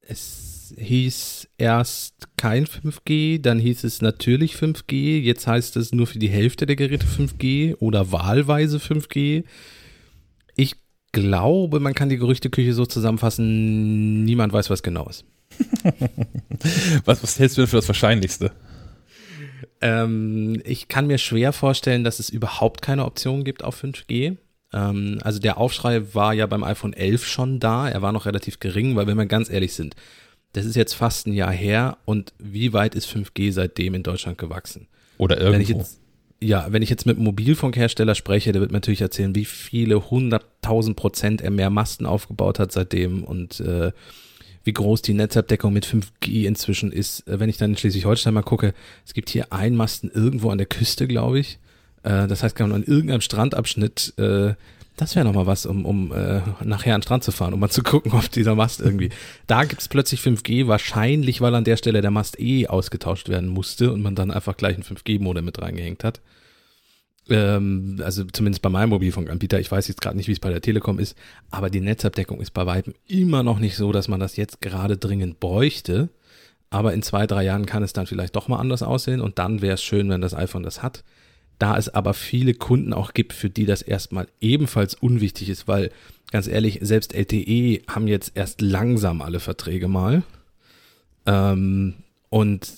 es 0.00 0.74
hieß 0.76 1.48
erst 1.58 2.14
kein 2.36 2.66
5G, 2.66 3.42
dann 3.42 3.58
hieß 3.58 3.82
es 3.82 4.00
natürlich 4.00 4.54
5G, 4.54 5.20
jetzt 5.20 5.48
heißt 5.48 5.76
es 5.76 5.92
nur 5.92 6.06
für 6.06 6.20
die 6.20 6.28
Hälfte 6.28 6.66
der 6.66 6.76
Geräte 6.76 7.06
5G 7.06 7.76
oder 7.80 8.12
wahlweise 8.12 8.78
5G. 8.78 9.42
Ich 10.54 10.74
glaube, 11.10 11.80
man 11.80 11.94
kann 11.94 12.08
die 12.08 12.18
Gerüchteküche 12.18 12.74
so 12.74 12.86
zusammenfassen, 12.86 14.22
niemand 14.24 14.52
weiß, 14.52 14.70
was 14.70 14.84
genau 14.84 15.08
ist. 15.08 15.24
was, 17.04 17.22
was 17.22 17.38
hältst 17.38 17.56
du 17.56 17.62
denn 17.62 17.68
für 17.68 17.76
das 17.76 17.88
Wahrscheinlichste? 17.88 18.52
Ähm, 19.80 20.62
ich 20.64 20.88
kann 20.88 21.06
mir 21.06 21.18
schwer 21.18 21.52
vorstellen, 21.52 22.04
dass 22.04 22.18
es 22.18 22.30
überhaupt 22.30 22.82
keine 22.82 23.04
Option 23.04 23.44
gibt 23.44 23.62
auf 23.62 23.82
5G. 23.82 24.36
Ähm, 24.72 25.18
also 25.22 25.38
der 25.38 25.58
Aufschrei 25.58 26.14
war 26.14 26.32
ja 26.32 26.46
beim 26.46 26.64
iPhone 26.64 26.92
11 26.92 27.26
schon 27.26 27.60
da. 27.60 27.88
Er 27.88 28.02
war 28.02 28.12
noch 28.12 28.26
relativ 28.26 28.60
gering, 28.60 28.96
weil 28.96 29.06
wenn 29.06 29.18
wir 29.18 29.26
ganz 29.26 29.50
ehrlich 29.50 29.74
sind, 29.74 29.94
das 30.52 30.64
ist 30.64 30.76
jetzt 30.76 30.94
fast 30.94 31.26
ein 31.26 31.32
Jahr 31.32 31.52
her 31.52 31.98
und 32.04 32.32
wie 32.38 32.72
weit 32.72 32.94
ist 32.94 33.08
5G 33.08 33.52
seitdem 33.52 33.94
in 33.94 34.02
Deutschland 34.02 34.38
gewachsen? 34.38 34.86
Oder 35.18 35.36
irgendwo. 35.36 35.52
Wenn 35.52 35.60
ich 35.60 35.68
jetzt, 35.68 36.00
ja, 36.40 36.66
wenn 36.70 36.82
ich 36.82 36.90
jetzt 36.90 37.06
mit 37.06 37.16
einem 37.16 37.24
Mobilfunkhersteller 37.24 38.14
spreche, 38.14 38.52
der 38.52 38.60
wird 38.60 38.70
mir 38.70 38.76
natürlich 38.76 39.00
erzählen, 39.00 39.34
wie 39.34 39.44
viele 39.44 40.10
hunderttausend 40.10 40.96
Prozent 40.96 41.40
er 41.40 41.50
mehr 41.50 41.70
Masten 41.70 42.06
aufgebaut 42.06 42.58
hat 42.58 42.72
seitdem 42.72 43.24
und 43.24 43.60
äh, 43.60 43.92
wie 44.64 44.72
groß 44.72 45.02
die 45.02 45.14
Netzabdeckung 45.14 45.72
mit 45.72 45.86
5G 45.86 46.46
inzwischen 46.46 46.90
ist. 46.90 47.26
Äh, 47.28 47.38
wenn 47.38 47.48
ich 47.48 47.58
dann 47.58 47.70
in 47.70 47.76
Schleswig-Holstein 47.76 48.34
mal 48.34 48.42
gucke, 48.42 48.74
es 49.06 49.14
gibt 49.14 49.30
hier 49.30 49.52
einen 49.52 49.76
Masten 49.76 50.10
irgendwo 50.10 50.50
an 50.50 50.58
der 50.58 50.66
Küste, 50.66 51.06
glaube 51.06 51.38
ich. 51.38 51.58
Äh, 52.02 52.26
das 52.26 52.42
heißt, 52.42 52.56
kann 52.56 52.70
man 52.70 52.82
an 52.82 52.88
irgendeinem 52.88 53.20
Strandabschnitt, 53.20 54.14
äh, 54.18 54.54
das 54.96 55.16
wäre 55.16 55.24
nochmal 55.24 55.46
was, 55.46 55.66
um, 55.66 55.84
um 55.84 56.10
nachher 56.62 56.94
an 56.94 57.00
den 57.00 57.02
Strand 57.02 57.24
zu 57.24 57.32
fahren, 57.32 57.52
um 57.52 57.58
mal 57.58 57.68
zu 57.68 57.82
gucken, 57.82 58.12
ob 58.12 58.30
dieser 58.30 58.54
Mast 58.54 58.80
irgendwie. 58.80 59.10
Da 59.48 59.64
gibt 59.64 59.80
es 59.80 59.88
plötzlich 59.88 60.20
5G, 60.20 60.68
wahrscheinlich, 60.68 61.40
weil 61.40 61.52
an 61.56 61.64
der 61.64 61.76
Stelle 61.76 62.00
der 62.00 62.12
Mast 62.12 62.38
eh 62.38 62.68
ausgetauscht 62.68 63.28
werden 63.28 63.48
musste 63.48 63.92
und 63.92 64.02
man 64.02 64.14
dann 64.14 64.30
einfach 64.30 64.56
gleich 64.56 64.76
ein 64.76 64.84
5G-Modem 64.84 65.44
mit 65.44 65.60
reingehängt 65.60 66.04
hat 66.04 66.20
ähm, 67.28 68.00
also 68.02 68.24
zumindest 68.24 68.62
bei 68.62 68.68
meinem 68.68 68.90
Mobilfunkanbieter, 68.90 69.58
ich 69.60 69.70
weiß 69.70 69.88
jetzt 69.88 70.00
gerade 70.00 70.16
nicht, 70.16 70.28
wie 70.28 70.32
es 70.32 70.40
bei 70.40 70.50
der 70.50 70.60
Telekom 70.60 70.98
ist, 70.98 71.16
aber 71.50 71.70
die 71.70 71.80
Netzabdeckung 71.80 72.40
ist 72.40 72.52
bei 72.52 72.66
weitem 72.66 72.94
immer 73.06 73.42
noch 73.42 73.58
nicht 73.58 73.76
so, 73.76 73.92
dass 73.92 74.08
man 74.08 74.20
das 74.20 74.36
jetzt 74.36 74.60
gerade 74.60 74.96
dringend 74.96 75.40
bräuchte. 75.40 76.10
Aber 76.70 76.92
in 76.92 77.02
zwei, 77.02 77.26
drei 77.26 77.44
Jahren 77.44 77.66
kann 77.66 77.84
es 77.84 77.92
dann 77.92 78.06
vielleicht 78.06 78.34
doch 78.34 78.48
mal 78.48 78.58
anders 78.58 78.82
aussehen 78.82 79.20
und 79.20 79.38
dann 79.38 79.62
wäre 79.62 79.74
es 79.74 79.82
schön, 79.82 80.10
wenn 80.10 80.20
das 80.20 80.34
iPhone 80.34 80.64
das 80.64 80.82
hat. 80.82 81.04
Da 81.58 81.78
es 81.78 81.88
aber 81.88 82.14
viele 82.14 82.52
Kunden 82.52 82.92
auch 82.92 83.14
gibt, 83.14 83.32
für 83.32 83.48
die 83.48 83.64
das 83.64 83.80
erstmal 83.80 84.26
ebenfalls 84.40 84.94
unwichtig 84.94 85.48
ist, 85.50 85.68
weil 85.68 85.92
ganz 86.32 86.48
ehrlich, 86.48 86.80
selbst 86.82 87.14
LTE 87.14 87.82
haben 87.86 88.08
jetzt 88.08 88.32
erst 88.34 88.60
langsam 88.60 89.22
alle 89.22 89.38
Verträge 89.38 89.86
mal. 89.86 90.24
Ähm, 91.26 91.94
und 92.28 92.68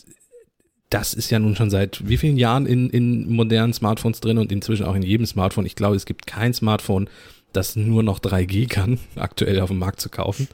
das 0.91 1.15
ist 1.15 1.31
ja 1.31 1.39
nun 1.39 1.57
schon 1.57 1.71
seit 1.71 2.07
wie 2.09 2.17
vielen 2.17 2.37
Jahren 2.37 2.67
in, 2.67 2.91
in 2.91 3.33
modernen 3.33 3.73
Smartphones 3.73 4.21
drin 4.21 4.39
und 4.39 4.53
inzwischen 4.53 4.87
auch 4.87 4.95
in 4.95 5.03
jedem 5.03 5.27
Smartphone. 5.27 5.67
Ich 5.67 5.75
glaube, 5.75 5.97
es 5.97 6.07
gibt 6.07 6.27
kein 6.27 6.55
Smartphone, 6.55 7.09
das 7.53 7.75
nur 7.77 8.03
noch 8.03 8.21
3G 8.21 8.69
kann, 8.69 8.99
aktuell 9.17 9.61
auf 9.61 9.71
dem 9.71 9.79
Markt 9.79 10.01
zu 10.01 10.09
kaufen. 10.09 10.49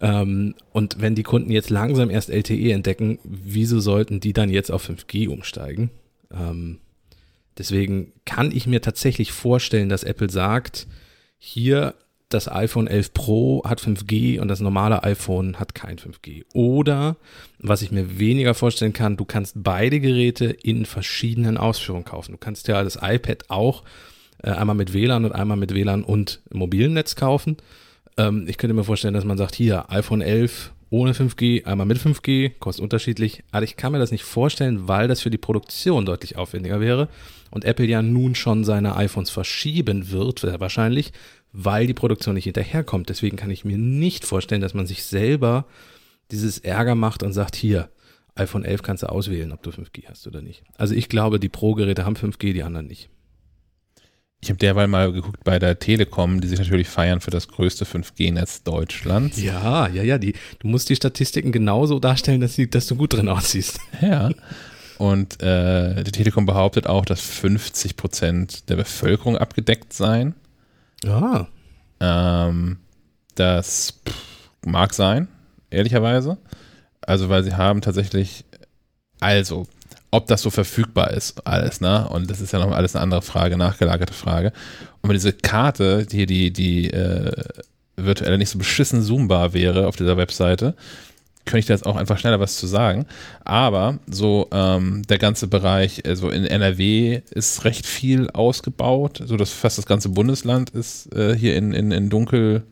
Ähm, 0.00 0.54
und 0.72 1.00
wenn 1.00 1.16
die 1.16 1.24
Kunden 1.24 1.50
jetzt 1.50 1.70
langsam 1.70 2.08
erst 2.10 2.30
LTE 2.30 2.72
entdecken, 2.72 3.18
wieso 3.24 3.80
sollten 3.80 4.20
die 4.20 4.32
dann 4.32 4.50
jetzt 4.50 4.70
auf 4.70 4.88
5G 4.88 5.28
umsteigen? 5.28 5.90
Ähm, 6.32 6.78
deswegen 7.56 8.12
kann 8.24 8.52
ich 8.52 8.68
mir 8.68 8.80
tatsächlich 8.80 9.32
vorstellen, 9.32 9.88
dass 9.88 10.04
Apple 10.04 10.30
sagt, 10.30 10.86
hier 11.38 11.94
das 12.28 12.50
iPhone 12.50 12.86
11 12.86 13.14
Pro 13.14 13.62
hat 13.64 13.80
5G 13.80 14.38
und 14.40 14.48
das 14.48 14.60
normale 14.60 15.02
iPhone 15.02 15.58
hat 15.58 15.74
kein 15.74 15.98
5G. 15.98 16.44
Oder, 16.52 17.16
was 17.58 17.82
ich 17.82 17.90
mir 17.90 18.18
weniger 18.18 18.54
vorstellen 18.54 18.92
kann, 18.92 19.16
du 19.16 19.24
kannst 19.24 19.54
beide 19.56 19.98
Geräte 19.98 20.46
in 20.46 20.84
verschiedenen 20.84 21.56
Ausführungen 21.56 22.04
kaufen. 22.04 22.32
Du 22.32 22.38
kannst 22.38 22.68
ja 22.68 22.84
das 22.84 22.98
iPad 23.00 23.48
auch 23.48 23.82
äh, 24.42 24.50
einmal 24.50 24.76
mit 24.76 24.92
WLAN 24.92 25.24
und 25.24 25.32
einmal 25.32 25.56
mit 25.56 25.72
WLAN 25.72 26.02
und 26.02 26.40
mobilen 26.52 26.92
Netz 26.92 27.16
kaufen. 27.16 27.56
Ähm, 28.18 28.46
ich 28.46 28.58
könnte 28.58 28.74
mir 28.74 28.84
vorstellen, 28.84 29.14
dass 29.14 29.24
man 29.24 29.38
sagt, 29.38 29.54
hier, 29.54 29.90
iPhone 29.90 30.20
11 30.20 30.72
ohne 30.90 31.12
5G, 31.12 31.66
einmal 31.66 31.86
mit 31.86 31.98
5G, 31.98 32.52
kostet 32.58 32.82
unterschiedlich. 32.82 33.42
Aber 33.52 33.64
ich 33.64 33.76
kann 33.76 33.92
mir 33.92 33.98
das 33.98 34.10
nicht 34.10 34.24
vorstellen, 34.24 34.88
weil 34.88 35.08
das 35.08 35.20
für 35.20 35.30
die 35.30 35.38
Produktion 35.38 36.06
deutlich 36.06 36.36
aufwendiger 36.36 36.80
wäre 36.80 37.08
und 37.50 37.64
Apple 37.64 37.86
ja 37.86 38.02
nun 38.02 38.34
schon 38.34 38.64
seine 38.64 38.96
iPhones 38.96 39.30
verschieben 39.30 40.10
wird, 40.10 40.44
wahrscheinlich, 40.60 41.12
weil 41.52 41.86
die 41.86 41.94
Produktion 41.94 42.34
nicht 42.34 42.44
hinterherkommt. 42.44 43.08
Deswegen 43.08 43.36
kann 43.36 43.50
ich 43.50 43.64
mir 43.64 43.78
nicht 43.78 44.24
vorstellen, 44.24 44.60
dass 44.60 44.74
man 44.74 44.86
sich 44.86 45.04
selber 45.04 45.66
dieses 46.30 46.58
Ärger 46.58 46.94
macht 46.94 47.22
und 47.22 47.32
sagt, 47.32 47.56
hier, 47.56 47.88
iPhone 48.34 48.64
11 48.64 48.82
kannst 48.82 49.02
du 49.02 49.08
auswählen, 49.08 49.52
ob 49.52 49.62
du 49.62 49.70
5G 49.70 50.06
hast 50.08 50.26
oder 50.26 50.42
nicht. 50.42 50.62
Also 50.76 50.94
ich 50.94 51.08
glaube, 51.08 51.40
die 51.40 51.48
Pro-Geräte 51.48 52.04
haben 52.04 52.16
5G, 52.16 52.52
die 52.52 52.62
anderen 52.62 52.86
nicht. 52.86 53.08
Ich 54.40 54.50
habe 54.50 54.58
derweil 54.58 54.86
mal 54.86 55.12
geguckt 55.12 55.42
bei 55.42 55.58
der 55.58 55.80
Telekom, 55.80 56.40
die 56.40 56.46
sich 56.46 56.60
natürlich 56.60 56.88
feiern 56.88 57.20
für 57.20 57.32
das 57.32 57.48
größte 57.48 57.84
5G-Netz 57.84 58.62
Deutschlands. 58.62 59.42
Ja, 59.42 59.88
ja, 59.88 60.02
ja. 60.04 60.18
Die, 60.18 60.34
du 60.60 60.68
musst 60.68 60.88
die 60.90 60.96
Statistiken 60.96 61.50
genauso 61.50 61.98
darstellen, 61.98 62.40
dass, 62.40 62.54
die, 62.54 62.70
dass 62.70 62.86
du 62.86 62.94
gut 62.94 63.14
drin 63.14 63.28
aussiehst. 63.28 63.80
Ja. 64.00 64.30
Und 64.98 65.42
äh, 65.42 66.04
die 66.04 66.12
Telekom 66.12 66.46
behauptet 66.46 66.86
auch, 66.86 67.04
dass 67.04 67.20
50 67.20 67.96
Prozent 67.96 68.68
der 68.68 68.76
Bevölkerung 68.76 69.36
abgedeckt 69.36 69.92
seien. 69.92 70.34
Ja. 71.04 71.48
Ähm, 72.00 72.78
das 73.34 74.00
mag 74.64 74.94
sein, 74.94 75.28
ehrlicherweise. 75.70 76.38
Also, 77.00 77.28
weil 77.28 77.44
sie 77.44 77.54
haben 77.54 77.80
tatsächlich, 77.80 78.44
also, 79.20 79.66
ob 80.10 80.26
das 80.26 80.42
so 80.42 80.50
verfügbar 80.50 81.10
ist, 81.10 81.46
alles, 81.46 81.80
ne? 81.80 82.08
Und 82.08 82.30
das 82.30 82.40
ist 82.40 82.52
ja 82.52 82.58
noch 82.58 82.72
alles 82.72 82.96
eine 82.96 83.02
andere 83.02 83.22
Frage, 83.22 83.56
nachgelagerte 83.56 84.12
Frage. 84.12 84.52
Und 85.02 85.10
wenn 85.10 85.16
diese 85.16 85.32
Karte, 85.32 86.06
die 86.06 86.26
die, 86.26 86.52
die 86.52 86.90
äh, 86.90 87.32
virtuelle 87.96 88.38
nicht 88.38 88.50
so 88.50 88.58
beschissen 88.58 89.02
zoombar 89.02 89.52
wäre 89.52 89.86
auf 89.86 89.96
dieser 89.96 90.16
Webseite, 90.16 90.74
könnte 91.48 91.60
ich 91.60 91.66
da 91.66 91.72
jetzt 91.72 91.86
auch 91.86 91.96
einfach 91.96 92.18
schneller 92.18 92.40
was 92.40 92.58
zu 92.58 92.66
sagen. 92.66 93.06
Aber 93.42 93.98
so 94.06 94.48
ähm, 94.52 95.02
der 95.08 95.16
ganze 95.18 95.46
Bereich, 95.46 96.04
also 96.06 96.28
in 96.28 96.44
NRW 96.44 97.22
ist 97.30 97.64
recht 97.64 97.86
viel 97.86 98.28
ausgebaut, 98.30 99.22
so 99.24 99.36
dass 99.38 99.50
fast 99.50 99.78
das 99.78 99.86
ganze 99.86 100.10
Bundesland 100.10 100.70
ist 100.70 101.12
äh, 101.14 101.34
hier 101.34 101.56
in, 101.56 101.72
in, 101.72 101.90
in 101.90 102.10
dunkel. 102.10 102.64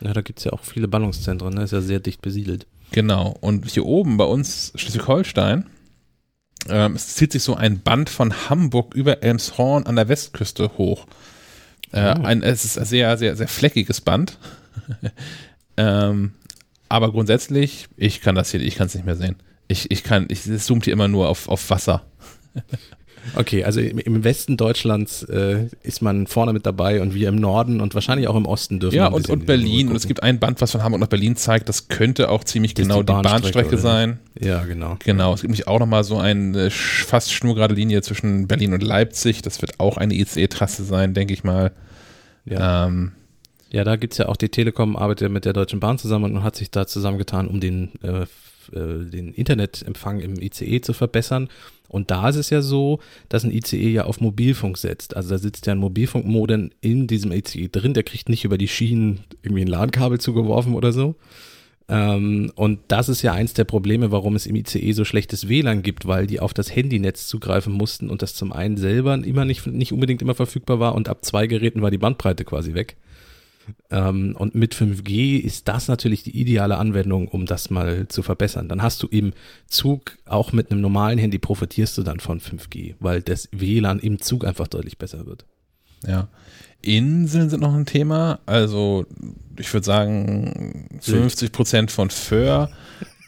Ja, 0.00 0.12
da 0.12 0.20
gibt 0.20 0.38
es 0.38 0.44
ja 0.44 0.52
auch 0.52 0.62
viele 0.62 0.86
Ballungszentren, 0.86 1.54
ne? 1.54 1.64
ist 1.64 1.72
ja 1.72 1.80
sehr 1.80 1.98
dicht 1.98 2.22
besiedelt. 2.22 2.66
Genau. 2.92 3.36
Und 3.40 3.68
hier 3.68 3.84
oben 3.84 4.16
bei 4.16 4.24
uns 4.24 4.72
Schleswig-Holstein, 4.76 5.66
ähm, 6.68 6.94
es 6.94 7.14
zieht 7.16 7.32
sich 7.32 7.42
so 7.42 7.56
ein 7.56 7.80
Band 7.80 8.10
von 8.10 8.48
Hamburg 8.48 8.94
über 8.94 9.24
Elmshorn 9.24 9.86
an 9.86 9.96
der 9.96 10.08
Westküste 10.08 10.70
hoch. 10.78 11.06
Äh, 11.92 12.14
Oh. 12.16 12.22
ein, 12.22 12.42
es 12.44 12.64
ist 12.64 12.78
ein 12.78 12.84
sehr, 12.84 13.18
sehr, 13.18 13.34
sehr 13.34 13.48
fleckiges 13.48 14.00
Band. 14.00 14.38
ähm, 15.76 16.32
aber 16.90 17.10
grundsätzlich, 17.10 17.88
ich 17.96 18.20
kann 18.20 18.34
das 18.34 18.50
hier, 18.50 18.60
ich 18.60 18.74
kann 18.76 18.88
es 18.88 18.94
nicht 18.94 19.06
mehr 19.06 19.16
sehen. 19.16 19.36
Ich, 19.68 19.90
ich 19.90 20.02
kann, 20.04 20.26
ich 20.28 20.44
es 20.46 20.66
zoomt 20.66 20.84
hier 20.84 20.92
immer 20.92 21.08
nur 21.08 21.28
auf, 21.28 21.48
auf 21.48 21.70
Wasser. 21.70 22.02
Okay, 23.36 23.64
also 23.64 23.80
im, 23.80 24.24
Westen 24.24 24.56
Deutschlands 24.56 25.22
äh, 25.24 25.66
ist 25.82 26.00
man 26.00 26.26
vorne 26.26 26.54
mit 26.54 26.64
dabei 26.64 27.02
und 27.02 27.14
wir 27.14 27.28
im 27.28 27.36
Norden 27.36 27.82
und 27.82 27.94
wahrscheinlich 27.94 28.28
auch 28.28 28.34
im 28.34 28.46
Osten 28.46 28.80
dürfen 28.80 28.96
Ja, 28.96 29.08
und, 29.08 29.28
und 29.28 29.44
Berlin. 29.44 29.88
Und 29.88 29.96
es 29.96 30.06
gibt 30.08 30.22
ein 30.22 30.40
Band, 30.40 30.62
was 30.62 30.72
von 30.72 30.82
Hamburg 30.82 31.02
nach 31.02 31.06
Berlin 31.08 31.36
zeigt. 31.36 31.68
Das 31.68 31.88
könnte 31.88 32.30
auch 32.30 32.44
ziemlich 32.44 32.72
Das 32.72 32.84
genau 32.86 33.02
die 33.02 33.06
die 33.06 33.12
Bahnstrecke, 33.12 33.42
Bahnstrecke 33.42 33.68
oder? 33.68 33.78
sein. 33.78 34.18
Ja, 34.40 34.64
genau. 34.64 34.96
Genau, 35.04 35.34
es 35.34 35.42
gibt 35.42 35.50
nämlich 35.50 35.68
auch 35.68 35.78
nochmal 35.78 36.02
so 36.02 36.16
eine 36.16 36.68
sch- 36.70 37.04
fast 37.04 37.30
schnurgerade 37.30 37.74
Linie 37.74 38.00
zwischen 38.00 38.48
Berlin 38.48 38.72
und 38.72 38.82
Leipzig. 38.82 39.42
Das 39.42 39.60
wird 39.60 39.78
auch 39.80 39.98
eine 39.98 40.14
ICE-Trasse 40.14 40.82
sein, 40.84 41.12
denke 41.12 41.34
ich 41.34 41.44
mal. 41.44 41.72
Ja, 42.46 42.86
Ähm, 42.86 43.12
ja 43.72 43.84
da 43.84 43.96
gibt's 43.96 44.18
ja 44.18 44.28
auch 44.28 44.36
die 44.36 44.48
Telekom, 44.48 44.96
arbeitet 44.96 45.22
ja 45.22 45.28
mit 45.28 45.44
der 45.44 45.52
Deutschen 45.52 45.80
Bahn 45.80 45.98
zusammen 45.98 46.36
und 46.36 46.42
hat 46.42 46.56
sich 46.56 46.70
da 46.70 46.86
zusammengetan, 46.86 47.48
um 47.48 47.60
den, 47.60 47.90
äh, 48.02 48.22
äh, 48.76 49.04
den 49.04 49.32
Internetempfang 49.32 50.20
im 50.20 50.40
ICE 50.40 50.80
zu 50.80 50.92
verbessern. 50.92 51.48
Und 51.88 52.10
da 52.12 52.28
ist 52.28 52.36
es 52.36 52.50
ja 52.50 52.62
so, 52.62 53.00
dass 53.28 53.42
ein 53.42 53.50
ICE 53.50 53.90
ja 53.90 54.04
auf 54.04 54.20
Mobilfunk 54.20 54.78
setzt. 54.78 55.16
Also 55.16 55.30
da 55.30 55.38
sitzt 55.38 55.66
ja 55.66 55.72
ein 55.72 55.78
Mobilfunkmodem 55.78 56.70
in 56.80 57.08
diesem 57.08 57.32
ICE 57.32 57.68
drin, 57.68 57.94
der 57.94 58.04
kriegt 58.04 58.28
nicht 58.28 58.44
über 58.44 58.58
die 58.58 58.68
Schienen 58.68 59.24
irgendwie 59.42 59.62
ein 59.62 59.68
LAN-Kabel 59.68 60.20
zugeworfen 60.20 60.74
oder 60.74 60.92
so. 60.92 61.16
Ähm, 61.88 62.52
und 62.54 62.78
das 62.86 63.08
ist 63.08 63.22
ja 63.22 63.32
eins 63.32 63.54
der 63.54 63.64
Probleme, 63.64 64.12
warum 64.12 64.36
es 64.36 64.46
im 64.46 64.54
ICE 64.54 64.92
so 64.92 65.04
schlechtes 65.04 65.48
WLAN 65.48 65.82
gibt, 65.82 66.06
weil 66.06 66.28
die 66.28 66.38
auf 66.38 66.54
das 66.54 66.74
Handynetz 66.74 67.26
zugreifen 67.26 67.72
mussten 67.72 68.08
und 68.08 68.22
das 68.22 68.34
zum 68.34 68.52
einen 68.52 68.76
selber 68.76 69.14
immer 69.14 69.44
nicht, 69.44 69.66
nicht 69.66 69.92
unbedingt 69.92 70.22
immer 70.22 70.36
verfügbar 70.36 70.78
war 70.78 70.94
und 70.94 71.08
ab 71.08 71.24
zwei 71.24 71.48
Geräten 71.48 71.82
war 71.82 71.90
die 71.90 71.98
Bandbreite 71.98 72.44
quasi 72.44 72.74
weg. 72.74 72.96
Ähm, 73.90 74.34
und 74.36 74.54
mit 74.54 74.74
5G 74.74 75.38
ist 75.38 75.68
das 75.68 75.88
natürlich 75.88 76.22
die 76.22 76.38
ideale 76.38 76.78
Anwendung, 76.78 77.28
um 77.28 77.46
das 77.46 77.70
mal 77.70 78.08
zu 78.08 78.22
verbessern. 78.22 78.68
Dann 78.68 78.82
hast 78.82 79.02
du 79.02 79.06
im 79.06 79.32
Zug, 79.66 80.18
auch 80.26 80.52
mit 80.52 80.70
einem 80.70 80.80
normalen 80.80 81.18
Handy, 81.18 81.38
profitierst 81.38 81.96
du 81.98 82.02
dann 82.02 82.20
von 82.20 82.40
5G, 82.40 82.94
weil 83.00 83.22
das 83.22 83.48
WLAN 83.52 83.98
im 83.98 84.20
Zug 84.20 84.44
einfach 84.44 84.68
deutlich 84.68 84.98
besser 84.98 85.26
wird. 85.26 85.44
ja. 86.06 86.28
Inseln 86.82 87.50
sind 87.50 87.60
noch 87.60 87.74
ein 87.74 87.84
Thema. 87.84 88.40
Also, 88.46 89.04
ich 89.58 89.70
würde 89.72 89.84
sagen, 89.84 90.88
50 91.00 91.52
Prozent 91.52 91.90
von 91.90 92.08
Föhr, 92.08 92.70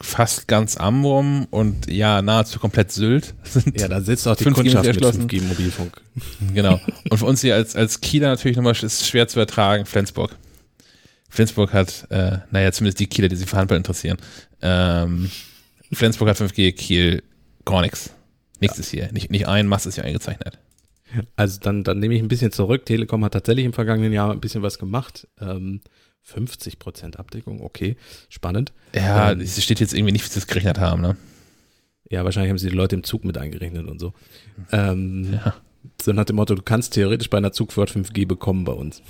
fast 0.03 0.47
ganz 0.47 0.77
Amrum 0.77 1.47
und 1.49 1.89
ja, 1.89 2.21
nahezu 2.21 2.59
komplett 2.59 2.91
Sylt 2.91 3.33
sind 3.43 3.79
Ja, 3.79 3.87
da 3.87 4.01
sitzt 4.01 4.27
auch 4.27 4.35
die 4.35 4.43
5G 4.45 4.53
Kundschaft 4.53 4.85
mit 4.85 4.95
erschlossen. 4.95 5.29
5G 5.29 5.41
Mobilfunk. 5.43 6.01
Genau. 6.53 6.79
Und 7.09 7.17
für 7.17 7.25
uns 7.25 7.41
hier 7.41 7.55
als, 7.55 7.75
als 7.75 8.01
Kieler 8.01 8.27
natürlich 8.27 8.57
nochmal 8.57 8.73
ist 8.73 9.07
schwer 9.07 9.27
zu 9.27 9.39
ertragen, 9.39 9.85
Flensburg. 9.85 10.35
Flensburg 11.29 11.73
hat, 11.73 12.05
äh, 12.11 12.39
naja, 12.51 12.71
zumindest 12.71 12.99
die 12.99 13.07
Kieler, 13.07 13.29
die 13.29 13.35
sich 13.35 13.49
für 13.49 13.57
Handball 13.57 13.77
interessieren. 13.77 14.17
Ähm, 14.61 15.31
Flensburg 15.91 16.29
hat 16.29 16.37
5G, 16.37 16.73
Kiel 16.73 17.23
gar 17.65 17.81
nichts. 17.81 18.11
Nichts 18.59 18.77
ist 18.77 18.91
hier. 18.91 19.11
Nicht, 19.11 19.31
nicht 19.31 19.47
ein 19.47 19.67
Mast 19.67 19.87
ist 19.87 19.95
hier 19.95 20.05
eingezeichnet. 20.05 20.59
Also 21.35 21.59
dann, 21.59 21.83
dann 21.83 21.99
nehme 21.99 22.13
ich 22.13 22.21
ein 22.21 22.27
bisschen 22.27 22.51
zurück. 22.51 22.85
Telekom 22.85 23.23
hat 23.25 23.33
tatsächlich 23.33 23.65
im 23.65 23.73
vergangenen 23.73 24.13
Jahr 24.13 24.31
ein 24.31 24.41
bisschen 24.41 24.61
was 24.61 24.79
gemacht. 24.79 25.27
Ähm, 25.39 25.81
50 26.23 26.79
Prozent 26.79 27.19
Abdeckung, 27.19 27.61
okay, 27.61 27.95
spannend. 28.29 28.73
Ja, 28.95 29.31
Ähm, 29.31 29.41
es 29.41 29.61
steht 29.61 29.79
jetzt 29.79 29.93
irgendwie 29.93 30.13
nicht, 30.13 30.25
wie 30.25 30.29
sie 30.29 30.39
es 30.39 30.47
gerechnet 30.47 30.79
haben, 30.79 31.01
ne? 31.01 31.15
Ja, 32.09 32.23
wahrscheinlich 32.23 32.49
haben 32.49 32.57
sie 32.57 32.69
die 32.69 32.75
Leute 32.75 32.95
im 32.95 33.03
Zug 33.03 33.25
mit 33.25 33.37
eingerechnet 33.37 33.87
und 33.87 33.99
so. 33.99 34.13
Ähm, 34.71 35.33
Ja. 35.33 35.55
So 36.01 36.13
nach 36.13 36.23
dem 36.23 36.37
Motto, 36.37 36.55
du 36.55 36.61
kannst 36.61 36.93
theoretisch 36.93 37.29
bei 37.29 37.37
einer 37.37 37.51
Zugfahrt 37.51 37.91
5G 37.91 38.25
bekommen 38.25 38.63
bei 38.63 38.71
uns. 38.71 39.01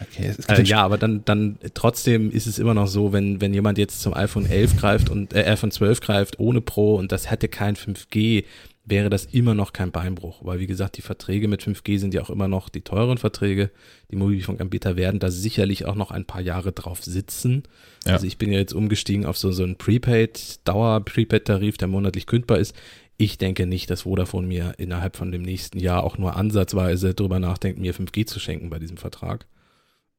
Okay, 0.00 0.32
Äh, 0.46 0.62
ja, 0.62 0.82
aber 0.84 0.96
dann, 0.96 1.24
dann 1.24 1.58
trotzdem 1.74 2.30
ist 2.30 2.46
es 2.46 2.58
immer 2.58 2.72
noch 2.72 2.86
so, 2.86 3.12
wenn, 3.12 3.40
wenn 3.40 3.52
jemand 3.52 3.78
jetzt 3.78 4.00
zum 4.00 4.14
iPhone 4.14 4.46
11 4.46 4.76
greift 4.76 5.10
und 5.10 5.34
äh, 5.34 5.44
iPhone 5.44 5.70
12 5.72 6.00
greift 6.00 6.38
ohne 6.38 6.60
Pro 6.60 6.94
und 6.94 7.10
das 7.12 7.30
hätte 7.30 7.48
kein 7.48 7.74
5G, 7.76 8.44
wäre 8.90 9.10
das 9.10 9.26
immer 9.26 9.54
noch 9.54 9.72
kein 9.72 9.90
Beinbruch. 9.90 10.44
Weil 10.44 10.60
wie 10.60 10.66
gesagt, 10.66 10.96
die 10.96 11.02
Verträge 11.02 11.48
mit 11.48 11.62
5G 11.62 11.98
sind 11.98 12.14
ja 12.14 12.22
auch 12.22 12.30
immer 12.30 12.48
noch 12.48 12.68
die 12.68 12.82
teuren 12.82 13.18
Verträge. 13.18 13.70
Die 14.10 14.16
Mobilfunkanbieter 14.16 14.96
werden 14.96 15.20
da 15.20 15.30
sicherlich 15.30 15.86
auch 15.86 15.94
noch 15.94 16.10
ein 16.10 16.24
paar 16.24 16.40
Jahre 16.40 16.72
drauf 16.72 17.04
sitzen. 17.04 17.64
Ja. 18.06 18.14
Also 18.14 18.26
ich 18.26 18.38
bin 18.38 18.52
ja 18.52 18.58
jetzt 18.58 18.74
umgestiegen 18.74 19.26
auf 19.26 19.36
so, 19.36 19.52
so 19.52 19.64
einen 19.64 19.76
Prepaid, 19.76 20.60
Dauer-Prepaid-Tarif, 20.64 21.76
der 21.76 21.88
monatlich 21.88 22.26
kündbar 22.26 22.58
ist. 22.58 22.74
Ich 23.16 23.36
denke 23.36 23.66
nicht, 23.66 23.90
dass 23.90 24.02
Vodafone 24.02 24.46
mir 24.46 24.74
innerhalb 24.78 25.16
von 25.16 25.32
dem 25.32 25.42
nächsten 25.42 25.78
Jahr 25.78 26.04
auch 26.04 26.18
nur 26.18 26.36
ansatzweise 26.36 27.14
drüber 27.14 27.40
nachdenkt, 27.40 27.80
mir 27.80 27.94
5G 27.94 28.26
zu 28.26 28.38
schenken 28.38 28.70
bei 28.70 28.78
diesem 28.78 28.96
Vertrag. 28.96 29.46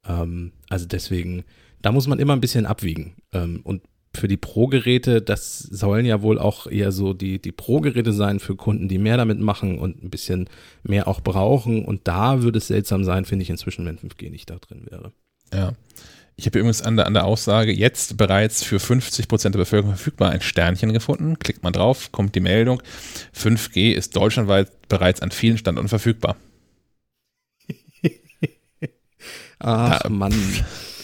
Ähm, 0.06 0.52
also 0.70 0.86
deswegen, 0.86 1.46
da 1.82 1.92
muss 1.92 2.08
man 2.08 2.20
immer 2.20 2.34
ein 2.34 2.42
bisschen 2.42 2.66
abwiegen. 2.66 3.16
Ähm, 3.32 3.62
und 3.64 3.82
für 4.16 4.28
die 4.28 4.38
Pro-Geräte, 4.38 5.22
das 5.22 5.60
sollen 5.60 6.06
ja 6.06 6.22
wohl 6.22 6.40
auch 6.40 6.66
eher 6.68 6.92
so 6.92 7.14
die, 7.14 7.40
die 7.40 7.52
Pro-Geräte 7.52 8.12
sein 8.12 8.40
für 8.40 8.56
Kunden, 8.56 8.88
die 8.88 8.98
mehr 8.98 9.18
damit 9.18 9.40
machen 9.40 9.78
und 9.80 10.04
ein 10.04 10.10
bisschen 10.10 10.50
mehr 10.84 11.08
auch 11.08 11.22
brauchen. 11.22 11.86
Und 11.86 12.08
da 12.08 12.42
würde 12.42 12.58
es 12.58 12.68
seltsam 12.68 13.04
sein, 13.04 13.26
finde 13.26 13.44
ich 13.44 13.50
inzwischen, 13.50 13.86
wenn 13.86 13.98
5G 14.00 14.32
nicht 14.32 14.50
da 14.50 14.56
drin 14.58 14.88
wäre. 14.90 15.12
Ja. 15.54 15.74
Ich 16.36 16.46
habe 16.46 16.58
übrigens 16.60 16.82
an 16.82 16.96
der, 16.96 17.06
an 17.06 17.14
der 17.14 17.26
Aussage 17.26 17.72
jetzt 17.74 18.16
bereits 18.16 18.64
für 18.64 18.80
50 18.80 19.28
Prozent 19.28 19.56
der 19.56 19.60
Bevölkerung 19.60 19.96
verfügbar 19.96 20.32
ein 20.32 20.40
Sternchen 20.42 20.94
gefunden. 20.94 21.38
Klickt 21.38 21.64
man 21.64 21.74
drauf, 21.74 22.12
kommt 22.14 22.34
die 22.34 22.40
Meldung. 22.40 22.82
5G 23.38 23.92
ist 23.92 24.16
deutschlandweit 24.16 24.72
bereits 24.88 25.22
an 25.22 25.32
vielen 25.32 25.58
Standorten 25.58 25.90
verfügbar. 25.90 26.38
Ach 29.60 30.00
Da- 30.00 30.10
Mann. 30.10 30.34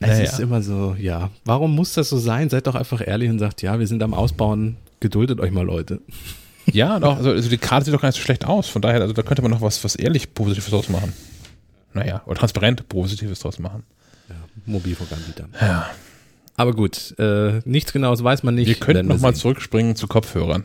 Es 0.00 0.08
Naja. 0.08 0.22
ist 0.24 0.40
immer 0.40 0.62
so, 0.62 0.96
ja. 0.98 1.30
Warum 1.44 1.74
muss 1.74 1.92
das 1.94 2.08
so 2.08 2.18
sein? 2.18 2.48
Seid 2.48 2.66
doch 2.66 2.74
einfach 2.74 3.06
ehrlich 3.06 3.28
und 3.30 3.38
sagt, 3.38 3.60
ja, 3.62 3.78
wir 3.78 3.86
sind 3.86 4.02
am 4.02 4.14
Ausbauen. 4.14 4.76
Geduldet 5.00 5.40
euch 5.40 5.50
mal, 5.52 5.64
Leute. 5.64 6.00
Ja, 6.72 7.00
doch, 7.00 7.16
also, 7.16 7.30
also 7.30 7.48
die 7.48 7.58
Karte 7.58 7.86
sieht 7.86 7.94
doch 7.94 8.00
gar 8.02 8.10
nicht 8.10 8.18
so 8.18 8.22
schlecht 8.22 8.44
aus. 8.44 8.68
Von 8.68 8.80
daher, 8.80 9.00
also 9.00 9.12
da 9.12 9.22
könnte 9.22 9.42
man 9.42 9.50
noch 9.50 9.60
was, 9.62 9.82
was 9.82 9.96
ehrlich 9.96 10.34
Positives 10.34 10.70
draus 10.70 10.88
machen. 10.88 11.12
Naja, 11.94 12.22
oder 12.26 12.38
transparent 12.38 12.86
Positives 12.88 13.40
draus 13.40 13.58
machen. 13.58 13.82
Mobilfunkanbieter. 14.66 15.48
Ja. 15.60 15.90
Aber 16.56 16.72
gut, 16.74 17.18
äh, 17.18 17.60
nichts 17.64 17.92
Genaues 17.92 18.22
weiß 18.22 18.42
man 18.44 18.54
nicht. 18.54 18.68
Wir 18.68 18.74
könnten 18.76 19.08
nochmal 19.08 19.34
zurückspringen 19.34 19.96
zu 19.96 20.06
Kopfhörern. 20.06 20.64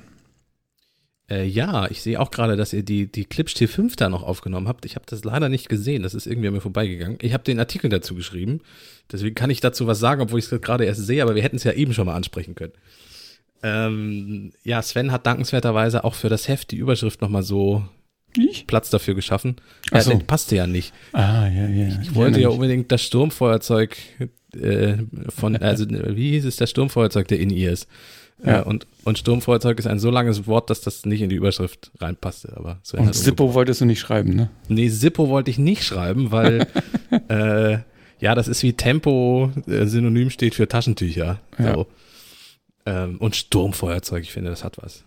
Äh, 1.29 1.45
ja, 1.45 1.89
ich 1.89 2.01
sehe 2.01 2.19
auch 2.19 2.29
gerade, 2.29 2.55
dass 2.55 2.71
ihr 2.73 2.83
die, 2.83 3.11
die 3.11 3.25
Clips 3.25 3.53
T5 3.53 3.95
da 3.97 4.09
noch 4.09 4.21
aufgenommen 4.21 4.67
habt. 4.67 4.85
Ich 4.85 4.95
habe 4.95 5.05
das 5.07 5.23
leider 5.23 5.49
nicht 5.49 5.69
gesehen. 5.69 6.03
Das 6.03 6.13
ist 6.13 6.27
irgendwie 6.27 6.49
an 6.49 6.53
mir 6.53 6.61
vorbeigegangen. 6.61 7.17
Ich 7.21 7.33
habe 7.33 7.43
den 7.43 7.59
Artikel 7.59 7.89
dazu 7.89 8.13
geschrieben. 8.13 8.61
Deswegen 9.11 9.35
kann 9.35 9.49
ich 9.49 9.59
dazu 9.59 9.87
was 9.87 9.99
sagen, 9.99 10.21
obwohl 10.21 10.39
ich 10.39 10.51
es 10.51 10.61
gerade 10.61 10.85
erst 10.85 11.05
sehe, 11.05 11.23
aber 11.23 11.35
wir 11.35 11.41
hätten 11.41 11.55
es 11.55 11.63
ja 11.63 11.71
eben 11.71 11.93
schon 11.93 12.05
mal 12.05 12.15
ansprechen 12.15 12.53
können. 12.53 12.73
Ähm, 13.63 14.51
ja, 14.63 14.81
Sven 14.81 15.11
hat 15.11 15.25
dankenswerterweise 15.25 16.03
auch 16.03 16.13
für 16.13 16.29
das 16.29 16.47
Heft 16.47 16.69
die 16.71 16.77
Überschrift 16.77 17.21
nochmal 17.21 17.41
so 17.41 17.83
Ich? 18.37 18.67
Platz 18.67 18.91
dafür 18.91 19.15
geschaffen. 19.15 19.55
Ja, 19.91 20.01
so. 20.01 20.19
passte 20.19 20.55
ja 20.55 20.67
nicht. 20.67 20.93
Ah, 21.13 21.47
ja, 21.47 21.67
ja. 21.67 21.99
Ich 22.03 22.13
wollte 22.13 22.39
ja 22.39 22.49
unbedingt 22.49 22.91
das 22.91 23.01
Sturmfeuerzeug 23.01 23.97
äh, 24.55 24.97
von, 25.29 25.55
also 25.61 25.87
wie 25.89 26.31
hieß 26.31 26.45
es, 26.45 26.57
das 26.57 26.69
Sturmfeuerzeug 26.69 27.27
der 27.27 27.39
In-Ears. 27.39 27.87
Ja. 28.43 28.61
Äh, 28.61 28.63
und, 28.63 28.87
und 29.03 29.17
Sturmfeuerzeug 29.17 29.79
ist 29.79 29.87
ein 29.87 29.99
so 29.99 30.09
langes 30.09 30.47
Wort, 30.47 30.69
dass 30.69 30.81
das 30.81 31.05
nicht 31.05 31.21
in 31.21 31.29
die 31.29 31.35
Überschrift 31.35 31.91
reinpasste. 31.99 32.53
Aber 32.55 32.79
Sven 32.83 33.01
Und 33.01 33.07
hat 33.07 33.15
Zippo 33.15 33.53
wolltest 33.53 33.81
du 33.81 33.85
nicht 33.85 33.99
schreiben, 33.99 34.35
ne? 34.35 34.49
Nee, 34.67 34.89
Zippo 34.89 35.29
wollte 35.29 35.51
ich 35.51 35.57
nicht 35.57 35.83
schreiben, 35.83 36.31
weil 36.31 36.67
äh, 37.29 37.77
ja, 38.19 38.35
das 38.35 38.47
ist 38.47 38.63
wie 38.63 38.73
Tempo 38.73 39.51
äh, 39.67 39.85
synonym 39.85 40.29
steht 40.29 40.55
für 40.55 40.67
Taschentücher. 40.67 41.39
Ja. 41.57 41.73
So. 41.73 41.87
Ähm, 42.85 43.17
und 43.17 43.35
Sturmfeuerzeug, 43.35 44.23
ich 44.23 44.31
finde, 44.31 44.49
das 44.49 44.63
hat 44.63 44.77
was. 44.81 45.05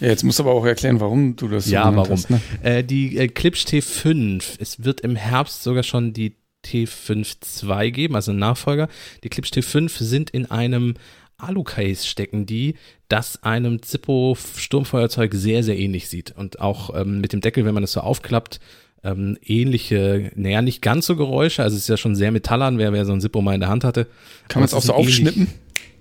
Ja, 0.00 0.08
jetzt 0.08 0.22
musst 0.22 0.38
du 0.38 0.44
aber 0.44 0.52
auch 0.52 0.64
erklären, 0.64 1.00
warum 1.00 1.34
du 1.34 1.48
das 1.48 1.64
so 1.64 1.72
Ja, 1.72 1.94
warum? 1.94 2.10
hast, 2.10 2.30
ne? 2.30 2.40
Äh, 2.62 2.84
die 2.84 3.18
äh, 3.18 3.28
Klipsch 3.28 3.64
T5, 3.66 4.44
es 4.60 4.84
wird 4.84 5.00
im 5.00 5.16
Herbst 5.16 5.64
sogar 5.64 5.82
schon 5.82 6.12
die 6.12 6.36
T5 6.64 7.36
2 7.40 7.90
geben, 7.90 8.14
also 8.14 8.32
ein 8.32 8.38
Nachfolger. 8.38 8.88
Die 9.24 9.28
Klipsch 9.28 9.50
T5 9.50 9.90
sind 10.02 10.30
in 10.30 10.50
einem 10.50 10.94
Alu-Case 11.38 12.06
stecken 12.06 12.46
die, 12.46 12.74
das 13.08 13.42
einem 13.42 13.82
Zippo-Sturmfeuerzeug 13.82 15.34
sehr, 15.34 15.62
sehr 15.62 15.78
ähnlich 15.78 16.08
sieht. 16.08 16.32
Und 16.36 16.60
auch 16.60 16.94
ähm, 16.94 17.20
mit 17.20 17.32
dem 17.32 17.40
Deckel, 17.40 17.64
wenn 17.64 17.74
man 17.74 17.84
es 17.84 17.92
so 17.92 18.00
aufklappt, 18.00 18.60
ähm, 19.04 19.38
ähnliche, 19.44 20.32
naja, 20.34 20.60
nicht 20.60 20.82
ganz 20.82 21.06
so 21.06 21.16
Geräusche, 21.16 21.62
also 21.62 21.76
es 21.76 21.82
ist 21.82 21.88
ja 21.88 21.96
schon 21.96 22.16
sehr 22.16 22.32
metallern, 22.32 22.78
wer, 22.78 22.92
wer 22.92 23.06
so 23.06 23.12
ein 23.12 23.20
Zippo 23.20 23.40
mal 23.40 23.54
in 23.54 23.60
der 23.60 23.68
Hand 23.68 23.84
hatte. 23.84 24.06
Kann 24.48 24.60
man 24.60 24.66
es 24.66 24.74
auch 24.74 24.82
so 24.82 24.92
aufschnippen? 24.92 25.46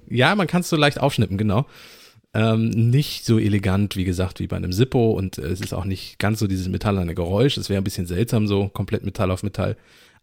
Ja, 0.09 0.35
man 0.35 0.47
kann 0.47 0.61
es 0.61 0.69
so 0.69 0.75
leicht 0.75 0.99
aufschnippen, 0.99 1.37
genau. 1.37 1.67
Ähm, 2.33 2.69
nicht 2.69 3.25
so 3.25 3.39
elegant, 3.39 3.95
wie 3.95 4.03
gesagt, 4.03 4.39
wie 4.39 4.47
bei 4.47 4.57
einem 4.57 4.71
Zippo 4.71 5.11
und 5.11 5.37
äh, 5.37 5.47
es 5.47 5.61
ist 5.61 5.73
auch 5.73 5.85
nicht 5.85 6.19
ganz 6.19 6.39
so 6.39 6.47
dieses 6.47 6.67
metallerne 6.67 7.15
Geräusch. 7.15 7.57
Es 7.57 7.69
wäre 7.69 7.81
ein 7.81 7.83
bisschen 7.83 8.05
seltsam, 8.05 8.47
so 8.47 8.67
komplett 8.69 9.03
Metall 9.03 9.31
auf 9.31 9.43
Metall. 9.43 9.77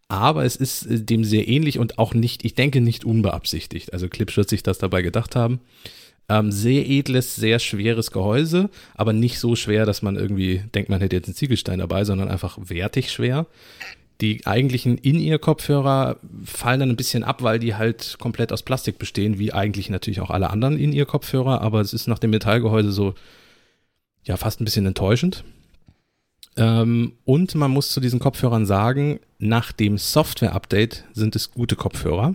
Aber 0.09 0.45
es 0.45 0.57
ist 0.57 0.87
äh, 0.87 1.01
dem 1.01 1.25
sehr 1.25 1.49
ähnlich 1.49 1.79
und 1.79 1.99
auch 1.99 2.15
nicht, 2.15 2.45
ich 2.45 2.55
denke, 2.55 2.81
nicht 2.81 3.05
unbeabsichtigt. 3.05 3.93
Also 3.93 4.09
Clips 4.09 4.37
wird 4.37 4.49
sich 4.49 4.63
das 4.63 4.79
dabei 4.79 5.03
gedacht 5.03 5.37
haben. 5.37 5.61
Ähm, 6.29 6.51
sehr 6.51 6.89
edles, 6.89 7.37
sehr 7.37 7.59
schweres 7.59 8.11
Gehäuse, 8.11 8.71
aber 8.95 9.13
nicht 9.13 9.39
so 9.39 9.57
schwer, 9.57 9.85
dass 9.85 10.01
man 10.01 10.17
irgendwie 10.17 10.63
denkt, 10.75 10.89
man 10.89 11.01
hätte 11.01 11.17
jetzt 11.17 11.27
einen 11.27 11.35
Ziegelstein 11.35 11.81
dabei, 11.81 12.05
sondern 12.05 12.29
einfach 12.29 12.59
wertig 12.63 13.13
schwer. 13.13 13.47
Die 14.21 14.47
eigentlichen 14.47 14.97
In-Ear-Kopfhörer 14.97 16.17
fallen 16.45 16.81
dann 16.81 16.89
ein 16.89 16.97
bisschen 16.97 17.25
ab, 17.25 17.43
weil 17.43 17.59
die 17.59 17.75
halt 17.75 18.17
komplett 18.19 18.53
aus 18.53 18.63
Plastik 18.63 18.99
bestehen, 18.99 19.39
wie 19.39 19.53
eigentlich 19.53 19.91
natürlich 19.91 20.21
auch 20.21 20.31
alle 20.31 20.49
anderen 20.51 20.79
In-Ear-Kopfhörer, 20.79 21.61
aber 21.61 21.81
es 21.81 21.93
ist 21.93 22.07
nach 22.07 22.21
dem 22.21 22.31
Metallgehäuse 22.31 22.93
so, 22.93 23.15
ja, 24.23 24.37
fast 24.39 24.61
ein 24.61 24.65
bisschen 24.65 24.87
enttäuschend. 24.87 25.45
Ähm, 26.57 27.13
und 27.25 27.55
man 27.55 27.71
muss 27.71 27.91
zu 27.91 28.01
diesen 28.01 28.21
Kopfhörern 28.21 28.67
sagen, 28.67 29.21
nach 29.39 29.73
dem 29.73 29.99
Software-Update 29.99 31.05
sind 31.13 31.37
es 31.37 31.53
gute 31.53 31.77
Kopfhörer. 31.77 32.35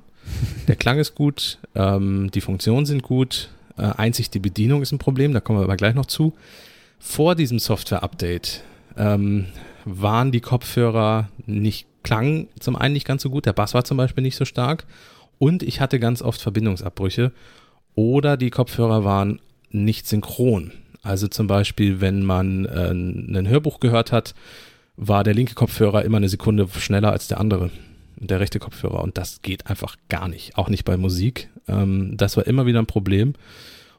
Der 0.68 0.76
Klang 0.76 1.00
ist 1.00 1.16
gut, 1.16 1.58
ähm, 1.76 2.30
die 2.32 2.42
Funktionen 2.42 2.86
sind 2.86 3.04
gut, 3.04 3.50
äh, 3.78 3.84
einzig 3.84 4.30
die 4.30 4.40
Bedienung 4.40 4.82
ist 4.82 4.92
ein 4.92 5.00
Problem, 5.00 5.34
da 5.34 5.40
kommen 5.40 5.60
wir 5.60 5.64
aber 5.64 5.78
gleich 5.78 5.96
noch 5.96 6.06
zu. 6.06 6.34
Vor 7.00 7.36
diesem 7.36 7.60
Software-Update 7.60 8.64
ähm, 8.98 9.46
waren 9.86 10.32
die 10.32 10.42
Kopfhörer 10.42 11.30
nicht, 11.46 11.88
klang 12.04 12.48
zum 12.60 12.76
einen 12.76 12.94
nicht 12.94 13.08
ganz 13.08 13.24
so 13.24 13.30
gut, 13.30 13.46
der 13.46 13.54
Bass 13.54 13.74
war 13.74 13.86
zum 13.86 13.98
Beispiel 13.98 14.22
nicht 14.22 14.36
so 14.36 14.46
stark 14.46 14.86
und 15.38 15.64
ich 15.64 15.80
hatte 15.80 16.00
ganz 16.00 16.22
oft 16.22 16.42
Verbindungsabbrüche 16.42 17.32
oder 17.96 18.38
die 18.38 18.50
Kopfhörer 18.50 19.04
waren 19.04 19.40
nicht 19.72 20.08
synchron. 20.08 20.72
Also 21.10 21.28
zum 21.28 21.48
Beispiel, 21.48 22.02
wenn 22.02 22.24
man 22.24 22.66
äh, 22.66 22.92
ein 22.92 23.48
Hörbuch 23.50 23.80
gehört 23.80 24.12
hat, 24.12 24.36
war 24.96 25.24
der 25.24 25.34
linke 25.34 25.56
Kopfhörer 25.56 26.06
immer 26.06 26.18
eine 26.18 26.30
Sekunde 26.30 26.68
schneller 26.78 27.12
als 27.12 27.28
der 27.28 27.40
andere, 27.40 27.72
der 28.18 28.40
rechte 28.40 28.60
Kopfhörer. 28.60 29.02
Und 29.02 29.18
das 29.18 29.42
geht 29.42 29.68
einfach 29.68 29.96
gar 30.08 30.28
nicht, 30.28 30.56
auch 30.56 30.70
nicht 30.70 30.86
bei 30.86 30.98
Musik. 30.98 31.50
Ähm, 31.68 32.16
das 32.16 32.38
war 32.38 32.46
immer 32.46 32.68
wieder 32.68 32.78
ein 32.78 32.86
Problem. 32.86 33.34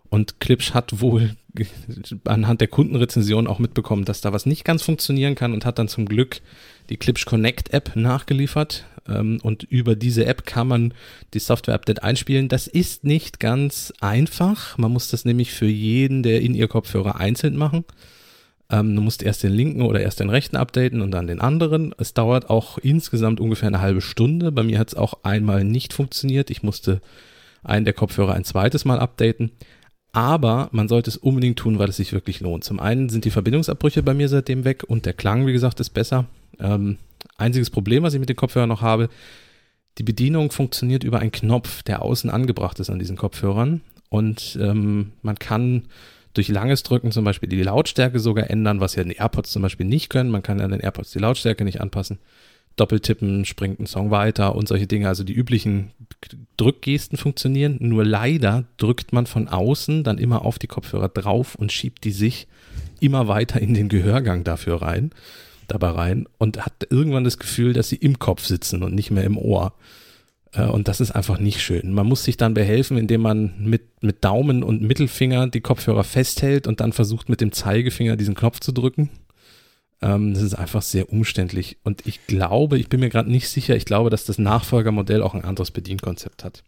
Und 0.08 0.38
Klipsch 0.38 0.72
hat 0.72 1.00
wohl 1.00 1.34
anhand 2.26 2.60
der 2.60 2.68
Kundenrezension 2.68 3.48
auch 3.48 3.58
mitbekommen, 3.58 4.04
dass 4.04 4.20
da 4.20 4.32
was 4.32 4.46
nicht 4.46 4.64
ganz 4.64 4.82
funktionieren 4.82 5.34
kann 5.34 5.52
und 5.52 5.64
hat 5.64 5.80
dann 5.80 5.88
zum 5.88 6.06
Glück 6.06 6.40
die 6.90 6.96
Klipsch 6.96 7.26
Connect 7.26 7.72
App 7.72 7.96
nachgeliefert. 7.96 8.84
Ähm, 9.08 9.38
und 9.42 9.62
über 9.64 9.96
diese 9.96 10.26
App 10.26 10.46
kann 10.46 10.68
man 10.68 10.94
die 11.34 11.38
Software-Update 11.38 12.02
einspielen. 12.02 12.48
Das 12.48 12.66
ist 12.66 13.04
nicht 13.04 13.40
ganz 13.40 13.92
einfach. 14.00 14.78
Man 14.78 14.92
muss 14.92 15.08
das 15.08 15.24
nämlich 15.24 15.52
für 15.52 15.66
jeden 15.66 16.22
der 16.22 16.40
in 16.40 16.54
ihr 16.54 16.68
Kopfhörer 16.68 17.16
einzeln 17.16 17.56
machen. 17.56 17.84
Ähm, 18.70 18.94
du 18.94 19.02
musst 19.02 19.22
erst 19.22 19.42
den 19.42 19.52
linken 19.52 19.82
oder 19.82 20.00
erst 20.00 20.20
den 20.20 20.30
rechten 20.30 20.56
updaten 20.56 21.00
und 21.00 21.10
dann 21.10 21.26
den 21.26 21.40
anderen. 21.40 21.94
Es 21.98 22.14
dauert 22.14 22.50
auch 22.50 22.78
insgesamt 22.78 23.40
ungefähr 23.40 23.68
eine 23.68 23.80
halbe 23.80 24.00
Stunde. 24.00 24.52
Bei 24.52 24.62
mir 24.62 24.78
hat 24.78 24.88
es 24.88 24.94
auch 24.94 25.20
einmal 25.22 25.64
nicht 25.64 25.92
funktioniert. 25.92 26.50
Ich 26.50 26.62
musste 26.62 27.00
einen 27.62 27.84
der 27.84 27.94
Kopfhörer 27.94 28.34
ein 28.34 28.44
zweites 28.44 28.84
Mal 28.84 29.00
updaten. 29.00 29.50
Aber 30.12 30.68
man 30.72 30.88
sollte 30.88 31.10
es 31.10 31.16
unbedingt 31.16 31.58
tun, 31.58 31.78
weil 31.78 31.88
es 31.88 31.96
sich 31.96 32.12
wirklich 32.12 32.40
lohnt. 32.40 32.64
Zum 32.64 32.80
einen 32.80 33.08
sind 33.08 33.24
die 33.24 33.30
Verbindungsabbrüche 33.30 34.02
bei 34.02 34.14
mir 34.14 34.28
seitdem 34.28 34.64
weg 34.64 34.84
und 34.86 35.06
der 35.06 35.12
Klang, 35.12 35.46
wie 35.46 35.52
gesagt, 35.52 35.78
ist 35.78 35.90
besser. 35.90 36.26
Ähm, 36.58 36.96
einziges 37.40 37.70
Problem, 37.70 38.02
was 38.02 38.14
ich 38.14 38.20
mit 38.20 38.28
den 38.28 38.36
Kopfhörern 38.36 38.68
noch 38.68 38.82
habe, 38.82 39.08
die 39.98 40.02
Bedienung 40.02 40.50
funktioniert 40.50 41.04
über 41.04 41.18
einen 41.18 41.32
Knopf, 41.32 41.82
der 41.82 42.02
außen 42.02 42.30
angebracht 42.30 42.78
ist 42.80 42.90
an 42.90 42.98
diesen 42.98 43.16
Kopfhörern. 43.16 43.80
Und 44.08 44.58
ähm, 44.60 45.12
man 45.22 45.38
kann 45.38 45.84
durch 46.34 46.48
langes 46.48 46.82
Drücken 46.82 47.12
zum 47.12 47.24
Beispiel 47.24 47.48
die 47.48 47.62
Lautstärke 47.62 48.20
sogar 48.20 48.50
ändern, 48.50 48.80
was 48.80 48.94
ja 48.94 49.04
die 49.04 49.16
AirPods 49.16 49.50
zum 49.50 49.62
Beispiel 49.62 49.86
nicht 49.86 50.10
können. 50.10 50.30
Man 50.30 50.42
kann 50.42 50.60
an 50.60 50.70
den 50.70 50.80
AirPods 50.80 51.10
die 51.10 51.18
Lautstärke 51.18 51.64
nicht 51.64 51.80
anpassen. 51.80 52.18
Doppeltippen, 52.76 53.44
springt 53.44 53.80
ein 53.80 53.86
Song 53.86 54.10
weiter 54.10 54.54
und 54.54 54.68
solche 54.68 54.86
Dinge. 54.86 55.08
Also 55.08 55.24
die 55.24 55.34
üblichen 55.34 55.90
Drückgesten 56.56 57.18
funktionieren. 57.18 57.76
Nur 57.80 58.04
leider 58.04 58.64
drückt 58.76 59.12
man 59.12 59.26
von 59.26 59.48
außen 59.48 60.04
dann 60.04 60.18
immer 60.18 60.44
auf 60.44 60.58
die 60.58 60.68
Kopfhörer 60.68 61.08
drauf 61.08 61.56
und 61.56 61.72
schiebt 61.72 62.04
die 62.04 62.12
sich 62.12 62.46
immer 63.00 63.28
weiter 63.28 63.60
in 63.60 63.74
den 63.74 63.88
Gehörgang 63.88 64.44
dafür 64.44 64.82
rein, 64.82 65.10
dabei 65.70 65.90
rein 65.90 66.26
und 66.38 66.64
hat 66.64 66.86
irgendwann 66.90 67.24
das 67.24 67.38
Gefühl, 67.38 67.72
dass 67.72 67.88
sie 67.88 67.96
im 67.96 68.18
Kopf 68.18 68.44
sitzen 68.44 68.82
und 68.82 68.94
nicht 68.94 69.10
mehr 69.10 69.24
im 69.24 69.38
Ohr. 69.38 69.72
Äh, 70.52 70.66
und 70.66 70.88
das 70.88 71.00
ist 71.00 71.12
einfach 71.12 71.38
nicht 71.38 71.60
schön. 71.60 71.92
Man 71.92 72.06
muss 72.06 72.24
sich 72.24 72.36
dann 72.36 72.54
behelfen, 72.54 72.96
indem 72.96 73.22
man 73.22 73.54
mit, 73.58 74.02
mit 74.02 74.24
Daumen 74.24 74.62
und 74.62 74.82
Mittelfinger 74.82 75.48
die 75.48 75.60
Kopfhörer 75.60 76.04
festhält 76.04 76.66
und 76.66 76.80
dann 76.80 76.92
versucht 76.92 77.28
mit 77.28 77.40
dem 77.40 77.52
Zeigefinger 77.52 78.16
diesen 78.16 78.34
Knopf 78.34 78.60
zu 78.60 78.72
drücken. 78.72 79.10
Ähm, 80.02 80.34
das 80.34 80.42
ist 80.42 80.54
einfach 80.54 80.82
sehr 80.82 81.12
umständlich. 81.12 81.78
Und 81.82 82.06
ich 82.06 82.26
glaube, 82.26 82.78
ich 82.78 82.88
bin 82.88 83.00
mir 83.00 83.10
gerade 83.10 83.30
nicht 83.30 83.48
sicher, 83.48 83.76
ich 83.76 83.84
glaube, 83.84 84.10
dass 84.10 84.24
das 84.24 84.38
Nachfolgermodell 84.38 85.22
auch 85.22 85.34
ein 85.34 85.44
anderes 85.44 85.70
Bedienkonzept 85.70 86.44
hat. 86.44 86.62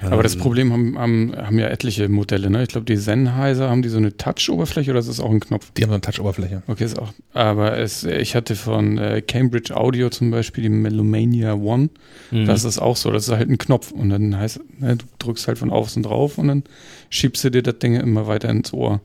Aber 0.00 0.22
das 0.22 0.36
Problem 0.36 0.72
haben, 0.72 0.98
haben, 0.98 1.34
haben 1.36 1.58
ja 1.58 1.66
etliche 1.66 2.08
Modelle, 2.08 2.50
ne? 2.50 2.62
Ich 2.62 2.68
glaube, 2.68 2.84
die 2.84 2.96
Sennheiser 2.96 3.68
haben 3.68 3.82
die 3.82 3.88
so 3.88 3.96
eine 3.96 4.16
Touch-Oberfläche 4.16 4.90
oder 4.90 5.00
ist 5.00 5.08
das 5.08 5.18
auch 5.18 5.30
ein 5.30 5.40
Knopf? 5.40 5.72
Die 5.76 5.82
haben 5.82 5.90
so 5.90 5.94
eine 5.94 6.00
Touch-Oberfläche. 6.00 6.62
Okay, 6.66 6.84
ist 6.84 6.98
auch. 6.98 7.12
Aber 7.32 7.76
es, 7.78 8.04
ich 8.04 8.36
hatte 8.36 8.54
von 8.54 8.96
äh, 8.98 9.22
Cambridge 9.22 9.76
Audio 9.76 10.08
zum 10.10 10.30
Beispiel 10.30 10.62
die 10.62 10.68
Melomania 10.68 11.54
One. 11.54 11.90
Mhm. 12.30 12.46
Das 12.46 12.64
ist 12.64 12.78
auch 12.78 12.96
so. 12.96 13.10
Das 13.10 13.26
ist 13.26 13.34
halt 13.34 13.48
ein 13.48 13.58
Knopf 13.58 13.90
und 13.90 14.10
dann 14.10 14.36
heißt, 14.36 14.60
ne, 14.78 14.96
du 14.96 15.04
drückst 15.18 15.48
halt 15.48 15.58
von 15.58 15.70
außen 15.70 16.02
drauf 16.02 16.38
und 16.38 16.48
dann 16.48 16.64
schiebst 17.10 17.42
du 17.44 17.50
dir 17.50 17.62
das 17.62 17.78
Ding 17.78 17.96
immer 17.96 18.26
weiter 18.26 18.48
ins 18.50 18.72
Ohr. 18.72 19.00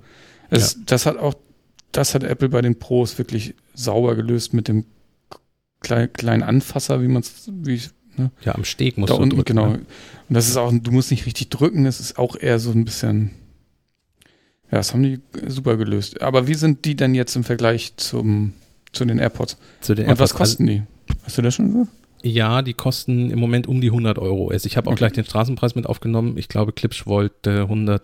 Es, 0.49 0.73
ja. 0.73 0.79
Das 0.85 1.05
hat 1.05 1.17
auch 1.17 1.33
das 1.93 2.15
hat 2.15 2.23
Apple 2.23 2.49
bei 2.49 2.61
den 2.61 2.77
Pros 2.77 3.17
wirklich 3.17 3.55
sauber 3.73 4.15
gelöst 4.15 4.53
mit 4.53 4.67
dem 4.67 4.85
klein, 5.79 6.11
kleinen 6.11 6.43
Anfasser, 6.43 7.01
wie 7.01 7.07
man 7.07 7.21
es, 7.21 7.49
wie 7.51 7.79
ne? 8.17 8.31
Ja, 8.43 8.55
am 8.55 8.65
Steg 8.65 8.97
musst 8.97 9.11
da 9.11 9.17
du 9.17 9.23
unten, 9.23 9.35
drücken. 9.35 9.55
Genau. 9.55 9.71
Ne? 9.71 9.77
Und 10.29 10.35
das 10.35 10.47
ist 10.47 10.57
auch, 10.57 10.71
du 10.73 10.91
musst 10.91 11.11
nicht 11.11 11.25
richtig 11.25 11.49
drücken, 11.49 11.85
es 11.85 11.99
ist 11.99 12.17
auch 12.17 12.35
eher 12.35 12.59
so 12.59 12.71
ein 12.71 12.85
bisschen, 12.85 13.31
ja, 14.71 14.77
das 14.77 14.93
haben 14.93 15.03
die 15.03 15.19
super 15.47 15.77
gelöst. 15.77 16.21
Aber 16.21 16.47
wie 16.47 16.55
sind 16.55 16.85
die 16.85 16.95
denn 16.95 17.15
jetzt 17.15 17.35
im 17.35 17.43
Vergleich 17.43 17.95
zum, 17.97 18.53
zu 18.91 19.05
den 19.05 19.19
AirPods? 19.19 19.57
Zu 19.81 19.95
den 19.95 20.05
Und 20.05 20.09
AirPods, 20.11 20.31
was 20.31 20.37
kosten 20.37 20.67
die? 20.67 20.83
Hast 21.23 21.37
du 21.37 21.41
das 21.41 21.55
schon 21.55 21.71
gesagt? 21.71 21.91
Ja, 22.23 22.61
die 22.61 22.73
kosten 22.73 23.31
im 23.31 23.39
Moment 23.39 23.67
um 23.67 23.81
die 23.81 23.89
100 23.89 24.17
Euro. 24.17 24.49
Also 24.49 24.65
ich 24.67 24.77
habe 24.77 24.87
auch 24.87 24.93
okay. 24.93 24.99
gleich 24.99 25.11
den 25.11 25.25
Straßenpreis 25.25 25.75
mit 25.75 25.85
aufgenommen. 25.85 26.37
Ich 26.37 26.47
glaube, 26.47 26.71
Clips 26.71 27.05
wollte 27.05 27.63
100 27.63 28.01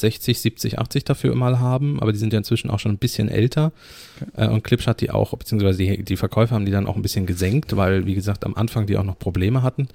60, 0.00 0.40
70, 0.40 0.78
80 0.78 1.04
dafür 1.04 1.34
mal 1.34 1.58
haben, 1.58 2.00
aber 2.00 2.12
die 2.12 2.18
sind 2.18 2.32
ja 2.32 2.38
inzwischen 2.38 2.70
auch 2.70 2.78
schon 2.78 2.92
ein 2.92 2.98
bisschen 2.98 3.28
älter. 3.28 3.72
Okay. 4.20 4.44
Äh, 4.44 4.48
und 4.48 4.62
Clipsch 4.62 4.86
hat 4.86 5.00
die 5.00 5.10
auch, 5.10 5.36
beziehungsweise 5.36 5.78
die, 5.78 6.02
die 6.02 6.16
Verkäufer 6.16 6.54
haben 6.54 6.66
die 6.66 6.72
dann 6.72 6.86
auch 6.86 6.96
ein 6.96 7.02
bisschen 7.02 7.26
gesenkt, 7.26 7.76
weil, 7.76 8.06
wie 8.06 8.14
gesagt, 8.14 8.44
am 8.44 8.54
Anfang 8.54 8.86
die 8.86 8.96
auch 8.96 9.04
noch 9.04 9.18
Probleme 9.18 9.62
hatten. 9.62 9.88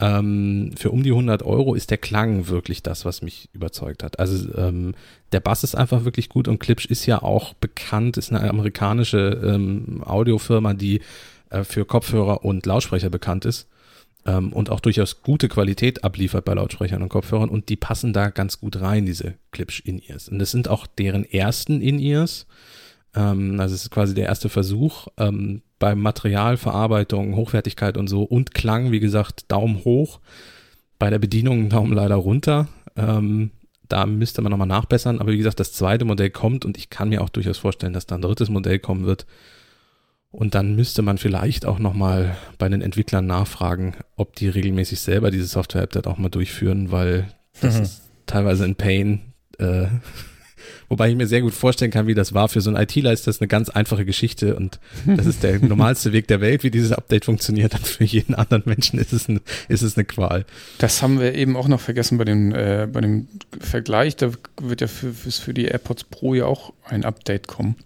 Ähm, 0.00 0.72
für 0.76 0.90
um 0.90 1.02
die 1.02 1.10
100 1.10 1.42
Euro 1.42 1.74
ist 1.74 1.90
der 1.90 1.98
Klang 1.98 2.48
wirklich 2.48 2.82
das, 2.82 3.04
was 3.04 3.22
mich 3.22 3.48
überzeugt 3.52 4.02
hat. 4.02 4.18
Also 4.18 4.52
ähm, 4.56 4.94
der 5.32 5.40
Bass 5.40 5.64
ist 5.64 5.74
einfach 5.74 6.04
wirklich 6.04 6.28
gut 6.28 6.48
und 6.48 6.58
Klipsch 6.58 6.86
ist 6.86 7.06
ja 7.06 7.22
auch 7.22 7.54
bekannt, 7.54 8.16
ist 8.16 8.32
eine 8.32 8.48
amerikanische 8.48 9.40
ähm, 9.44 10.02
Audiofirma, 10.04 10.74
die 10.74 11.00
äh, 11.50 11.64
für 11.64 11.84
Kopfhörer 11.84 12.44
und 12.44 12.66
Lautsprecher 12.66 13.10
bekannt 13.10 13.44
ist 13.44 13.68
ähm, 14.28 14.52
und 14.52 14.70
auch 14.70 14.80
durchaus 14.80 15.22
gute 15.22 15.48
Qualität 15.48 16.04
abliefert 16.04 16.44
bei 16.44 16.52
Lautsprechern 16.52 17.02
und 17.02 17.08
Kopfhörern 17.08 17.48
und 17.48 17.70
die 17.70 17.76
passen 17.76 18.12
da 18.12 18.28
ganz 18.28 18.60
gut 18.60 18.80
rein, 18.80 19.06
diese 19.06 19.34
Klipsch 19.52 19.80
In-Ears. 19.80 20.28
Und 20.28 20.38
das 20.38 20.50
sind 20.50 20.68
auch 20.68 20.86
deren 20.86 21.24
ersten 21.24 21.80
In-Ears. 21.80 22.46
Ähm, 23.14 23.58
also 23.58 23.74
es 23.74 23.84
ist 23.84 23.90
quasi 23.90 24.14
der 24.14 24.26
erste 24.26 24.50
Versuch 24.50 25.08
ähm, 25.16 25.62
bei 25.78 25.94
Materialverarbeitung, 25.94 27.36
Hochwertigkeit 27.36 27.96
und 27.96 28.08
so 28.08 28.22
und 28.22 28.52
Klang, 28.52 28.92
wie 28.92 29.00
gesagt, 29.00 29.50
Daumen 29.50 29.84
hoch. 29.84 30.20
Bei 30.98 31.08
der 31.08 31.18
Bedienung 31.18 31.70
Daumen 31.70 31.92
leider 31.92 32.16
runter. 32.16 32.68
Ähm, 32.96 33.52
da 33.88 34.04
müsste 34.04 34.42
man 34.42 34.50
nochmal 34.50 34.66
nachbessern. 34.66 35.20
Aber 35.20 35.32
wie 35.32 35.38
gesagt, 35.38 35.60
das 35.60 35.72
zweite 35.72 36.04
Modell 36.04 36.28
kommt 36.28 36.66
und 36.66 36.76
ich 36.76 36.90
kann 36.90 37.08
mir 37.08 37.22
auch 37.22 37.30
durchaus 37.30 37.56
vorstellen, 37.56 37.94
dass 37.94 38.06
da 38.06 38.16
ein 38.16 38.22
drittes 38.22 38.50
Modell 38.50 38.78
kommen 38.78 39.06
wird 39.06 39.24
und 40.30 40.54
dann 40.54 40.76
müsste 40.76 41.02
man 41.02 41.18
vielleicht 41.18 41.66
auch 41.66 41.78
nochmal 41.78 42.36
bei 42.58 42.68
den 42.68 42.82
Entwicklern 42.82 43.26
nachfragen, 43.26 43.94
ob 44.16 44.36
die 44.36 44.48
regelmäßig 44.48 45.00
selber 45.00 45.30
diese 45.30 45.46
Software-Update 45.46 46.06
auch 46.06 46.18
mal 46.18 46.28
durchführen, 46.28 46.90
weil 46.90 47.32
das 47.60 47.76
mhm. 47.76 47.82
ist 47.82 48.02
teilweise 48.26 48.64
ein 48.64 48.76
Pain, 48.76 49.32
äh, 49.58 49.86
Wobei 50.88 51.10
ich 51.10 51.16
mir 51.16 51.26
sehr 51.26 51.42
gut 51.42 51.54
vorstellen 51.54 51.90
kann, 51.90 52.06
wie 52.06 52.14
das 52.14 52.34
war. 52.34 52.48
Für 52.48 52.60
so 52.60 52.70
einen 52.70 52.82
ITler 52.82 53.12
ist 53.12 53.26
das 53.26 53.40
eine 53.40 53.48
ganz 53.48 53.68
einfache 53.68 54.04
Geschichte 54.04 54.56
und 54.56 54.80
das 55.06 55.26
ist 55.26 55.42
der 55.42 55.58
normalste 55.64 56.12
Weg 56.12 56.28
der 56.28 56.40
Welt, 56.40 56.62
wie 56.62 56.70
dieses 56.70 56.92
Update 56.92 57.24
funktioniert. 57.24 57.74
Und 57.74 57.86
für 57.86 58.04
jeden 58.04 58.34
anderen 58.34 58.62
Menschen 58.66 58.98
ist 58.98 59.12
es, 59.12 59.28
ein, 59.28 59.40
ist 59.68 59.82
es 59.82 59.96
eine 59.96 60.04
Qual. 60.04 60.44
Das 60.78 61.02
haben 61.02 61.20
wir 61.20 61.34
eben 61.34 61.56
auch 61.56 61.68
noch 61.68 61.80
vergessen 61.80 62.18
bei 62.18 62.24
dem, 62.24 62.54
äh, 62.54 62.88
bei 62.90 63.00
dem 63.00 63.28
Vergleich. 63.60 64.16
Da 64.16 64.30
wird 64.60 64.80
ja 64.80 64.86
für, 64.86 65.12
für 65.12 65.54
die 65.54 65.66
AirPods 65.66 66.04
Pro 66.04 66.34
ja 66.34 66.46
auch 66.46 66.72
ein 66.84 67.04
Update 67.04 67.48
kommen. 67.48 67.76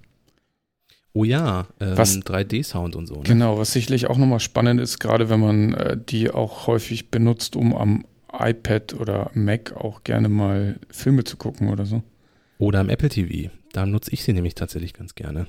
Oh 1.15 1.25
ja, 1.25 1.67
ähm, 1.81 1.97
Was- 1.99 2.19
3D-Sound 2.21 2.97
und 2.97 3.07
so. 3.07 3.17
Ne? 3.17 3.23
Genau, 3.25 3.59
was 3.59 3.73
sicherlich 3.73 4.07
auch 4.09 4.17
nochmal 4.17 4.41
spannend 4.41 4.81
ist, 4.81 4.99
gerade 4.99 5.29
wenn 5.29 5.41
man 5.41 5.75
äh, 5.75 5.97
die 5.99 6.31
auch 6.31 6.67
häufig 6.67 7.11
benutzt, 7.11 7.55
um 7.57 7.75
am 7.75 8.05
iPad 8.33 8.95
oder 8.95 9.31
Mac 9.35 9.73
auch 9.77 10.05
gerne 10.05 10.31
mal 10.31 10.79
Filme 10.91 11.25
zu 11.25 11.37
gucken 11.37 11.69
oder 11.69 11.85
so. 11.85 12.03
Oder 12.59 12.81
im 12.81 12.89
Apple 12.89 13.11
TV. 13.11 13.51
Da 13.73 13.85
nutze 13.85 14.11
ich 14.13 14.25
sie 14.25 14.33
nämlich 14.33 14.55
tatsächlich 14.55 14.95
ganz 14.95 15.15
gerne. 15.15 15.47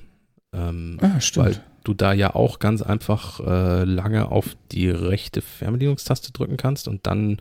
Ähm, 0.51 0.97
Ah, 1.01 1.21
stimmt. 1.21 1.45
Weil 1.45 1.63
du 1.85 1.93
da 1.93 2.11
ja 2.11 2.35
auch 2.35 2.59
ganz 2.59 2.81
einfach 2.81 3.39
äh, 3.39 3.83
lange 3.85 4.29
auf 4.31 4.55
die 4.73 4.89
rechte 4.89 5.41
Fernbedienungstaste 5.41 6.33
drücken 6.33 6.57
kannst 6.57 6.87
und 6.89 7.07
dann 7.07 7.37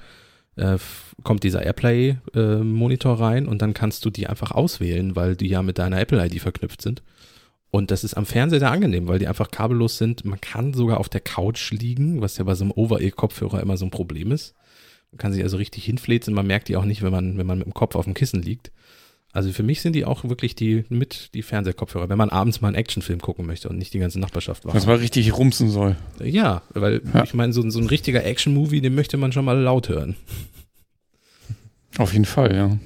äh, 0.57 0.79
kommt 1.25 1.43
dieser 1.43 1.63
Airplay-Monitor 1.65 3.21
rein 3.21 3.47
und 3.49 3.63
dann 3.63 3.75
kannst 3.75 4.05
du 4.05 4.11
die 4.11 4.27
einfach 4.27 4.51
auswählen, 4.53 5.17
weil 5.17 5.37
die 5.37 5.49
ja 5.49 5.63
mit 5.63 5.79
deiner 5.79 6.01
Apple-ID 6.01 6.41
verknüpft 6.41 6.83
sind. 6.83 7.03
Und 7.75 7.91
das 7.91 8.05
ist 8.05 8.15
am 8.15 8.27
Fernseher 8.27 8.61
sehr 8.61 8.71
angenehm, 8.71 9.09
weil 9.09 9.19
die 9.19 9.27
einfach 9.27 9.51
kabellos 9.51 9.97
sind. 9.97 10.27
Man 10.27 10.41
kann 10.41 10.75
sogar 10.75 11.01
auf 11.01 11.09
der 11.09 11.23
Couch 11.23 11.73
liegen, 11.73 12.21
was 12.21 12.37
ja 12.37 12.45
bei 12.45 12.55
so 12.55 12.65
einem 12.65 12.73
Over-Ear-Kopfhörer 12.73 13.61
immer 13.63 13.79
so 13.79 13.87
ein 13.87 13.91
Problem 13.91 14.31
ist. 14.31 14.55
Man 15.11 15.19
kann 15.19 15.33
sich 15.33 15.43
also 15.43 15.57
richtig 15.57 15.85
hinfläzen, 15.87 16.35
man 16.35 16.47
merkt 16.47 16.69
die 16.69 16.77
auch 16.77 16.85
nicht, 16.85 17.03
wenn 17.03 17.13
man, 17.13 17.39
wenn 17.39 17.47
man 17.47 17.59
mit 17.59 17.67
dem 17.67 17.73
Kopf 17.75 17.97
auf 17.97 18.05
dem 18.05 18.13
Kissen 18.15 18.43
liegt. 18.43 18.71
Also 19.33 19.51
für 19.53 19.63
mich 19.63 19.81
sind 19.81 19.95
die 19.97 20.05
auch 20.05 20.25
wirklich 20.25 20.55
die 20.55 20.85
mit 20.91 21.31
die 21.33 21.41
Fernsehkopfhörer, 21.41 22.11
wenn 22.11 22.19
man 22.19 22.29
abends 22.29 22.61
mal 22.61 22.69
einen 22.69 22.77
Actionfilm 22.77 23.21
gucken 23.23 23.47
möchte 23.47 23.71
und 23.71 23.79
nicht 23.79 23.95
die 23.95 23.99
ganze 23.99 24.21
Nachbarschaft 24.21 24.67
Was 24.67 24.75
wach. 24.83 24.87
mal 24.89 24.97
richtig 24.97 25.35
rumsen 25.39 25.71
soll. 25.71 25.97
Ja, 26.23 26.61
weil 26.75 27.01
Ja. 27.15 27.25
ich 27.25 27.33
meine, 27.33 27.55
so, 27.55 27.69
so 27.71 27.79
ein 27.81 27.87
richtiger 27.87 28.23
Action-Movie, 28.23 28.83
den 28.83 28.95
möchte 28.95 29.17
man 29.17 29.33
schon 29.33 29.47
mal 29.47 29.59
laut 29.59 29.89
hören. 29.89 30.17
Auf 31.97 32.13
jeden 32.13 32.27
Fall, 32.27 32.55
ja. 32.55 32.79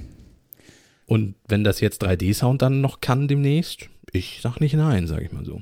Und 1.05 1.35
wenn 1.47 1.65
das 1.65 1.81
jetzt 1.81 2.03
3D-Sound 2.03 2.61
dann 2.61 2.79
noch 2.81 3.01
kann 3.01 3.27
demnächst, 3.27 3.89
ich 4.11 4.39
sag 4.41 4.59
nicht 4.59 4.73
nein, 4.73 5.07
sage 5.07 5.25
ich 5.25 5.31
mal 5.31 5.45
so. 5.45 5.61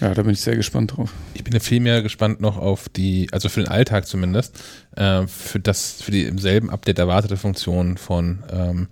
Ja, 0.00 0.14
da 0.14 0.22
bin 0.22 0.32
ich 0.32 0.40
sehr 0.40 0.56
gespannt 0.56 0.96
drauf. 0.96 1.12
Ich 1.34 1.44
bin 1.44 1.52
ja 1.52 1.60
viel 1.60 1.80
mehr 1.80 2.02
gespannt 2.02 2.40
noch 2.40 2.56
auf 2.56 2.88
die, 2.88 3.28
also 3.32 3.48
für 3.48 3.60
den 3.60 3.68
Alltag 3.68 4.06
zumindest, 4.06 4.58
äh, 4.96 5.26
für 5.26 5.60
das, 5.60 6.02
für 6.02 6.10
die 6.10 6.24
im 6.24 6.38
selben 6.38 6.70
Update 6.70 6.98
erwartete 6.98 7.36
Funktion 7.36 7.98
von 7.98 8.42
ähm, 8.50 8.88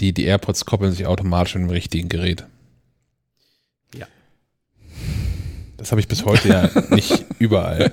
die, 0.00 0.12
die 0.12 0.24
AirPods 0.24 0.64
koppeln 0.64 0.92
sich 0.92 1.06
automatisch 1.06 1.54
mit 1.54 1.64
dem 1.64 1.70
richtigen 1.70 2.08
Gerät. 2.08 2.46
Ja. 3.96 4.06
Das 5.76 5.92
habe 5.92 6.00
ich 6.00 6.08
bis 6.08 6.24
heute 6.24 6.48
ja 6.48 6.70
nicht 6.90 7.24
überall. 7.38 7.92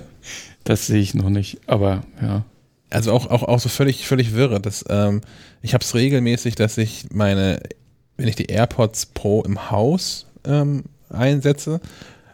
Das 0.64 0.86
sehe 0.86 1.00
ich 1.00 1.14
noch 1.14 1.30
nicht, 1.30 1.60
aber 1.66 2.02
ja. 2.20 2.44
Also 2.92 3.12
auch, 3.12 3.26
auch, 3.30 3.44
auch 3.44 3.60
so 3.60 3.68
völlig, 3.68 4.06
völlig 4.08 4.34
wirre. 4.34 4.60
Das, 4.60 4.84
ähm, 4.88 5.20
ich 5.62 5.74
habe 5.74 5.84
es 5.84 5.94
regelmäßig, 5.94 6.56
dass 6.56 6.76
ich 6.76 7.06
meine, 7.12 7.60
wenn 8.20 8.28
ich 8.28 8.36
die 8.36 8.46
AirPods 8.46 9.06
Pro 9.06 9.42
im 9.42 9.70
Haus 9.70 10.26
ähm, 10.44 10.84
einsetze, 11.08 11.80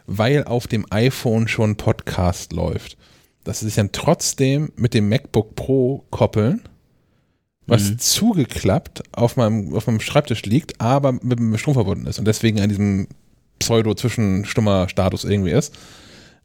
weil 0.05 0.43
auf 0.43 0.67
dem 0.67 0.85
iPhone 0.89 1.47
schon 1.47 1.77
Podcast 1.77 2.51
läuft. 2.51 2.97
Dass 3.45 3.59
sie 3.61 3.65
sich 3.67 3.75
dann 3.75 3.93
trotzdem 3.93 4.71
mit 4.75 4.93
dem 4.93 5.07
MacBook 5.07 5.55
Pro 5.55 6.03
koppeln, 6.09 6.61
was 7.67 7.89
Mhm. 7.89 7.99
zugeklappt 7.99 9.03
auf 9.13 9.37
meinem, 9.37 9.73
auf 9.73 9.87
meinem 9.87 10.01
Schreibtisch 10.01 10.43
liegt, 10.43 10.79
aber 10.81 11.13
mit 11.13 11.39
dem 11.39 11.57
Strom 11.57 11.73
verbunden 11.73 12.05
ist 12.07 12.19
und 12.19 12.25
deswegen 12.25 12.59
an 12.59 12.69
diesem 12.69 13.07
Pseudo-Zwischenstummer-Status 13.59 15.23
irgendwie 15.23 15.51
ist. 15.51 15.73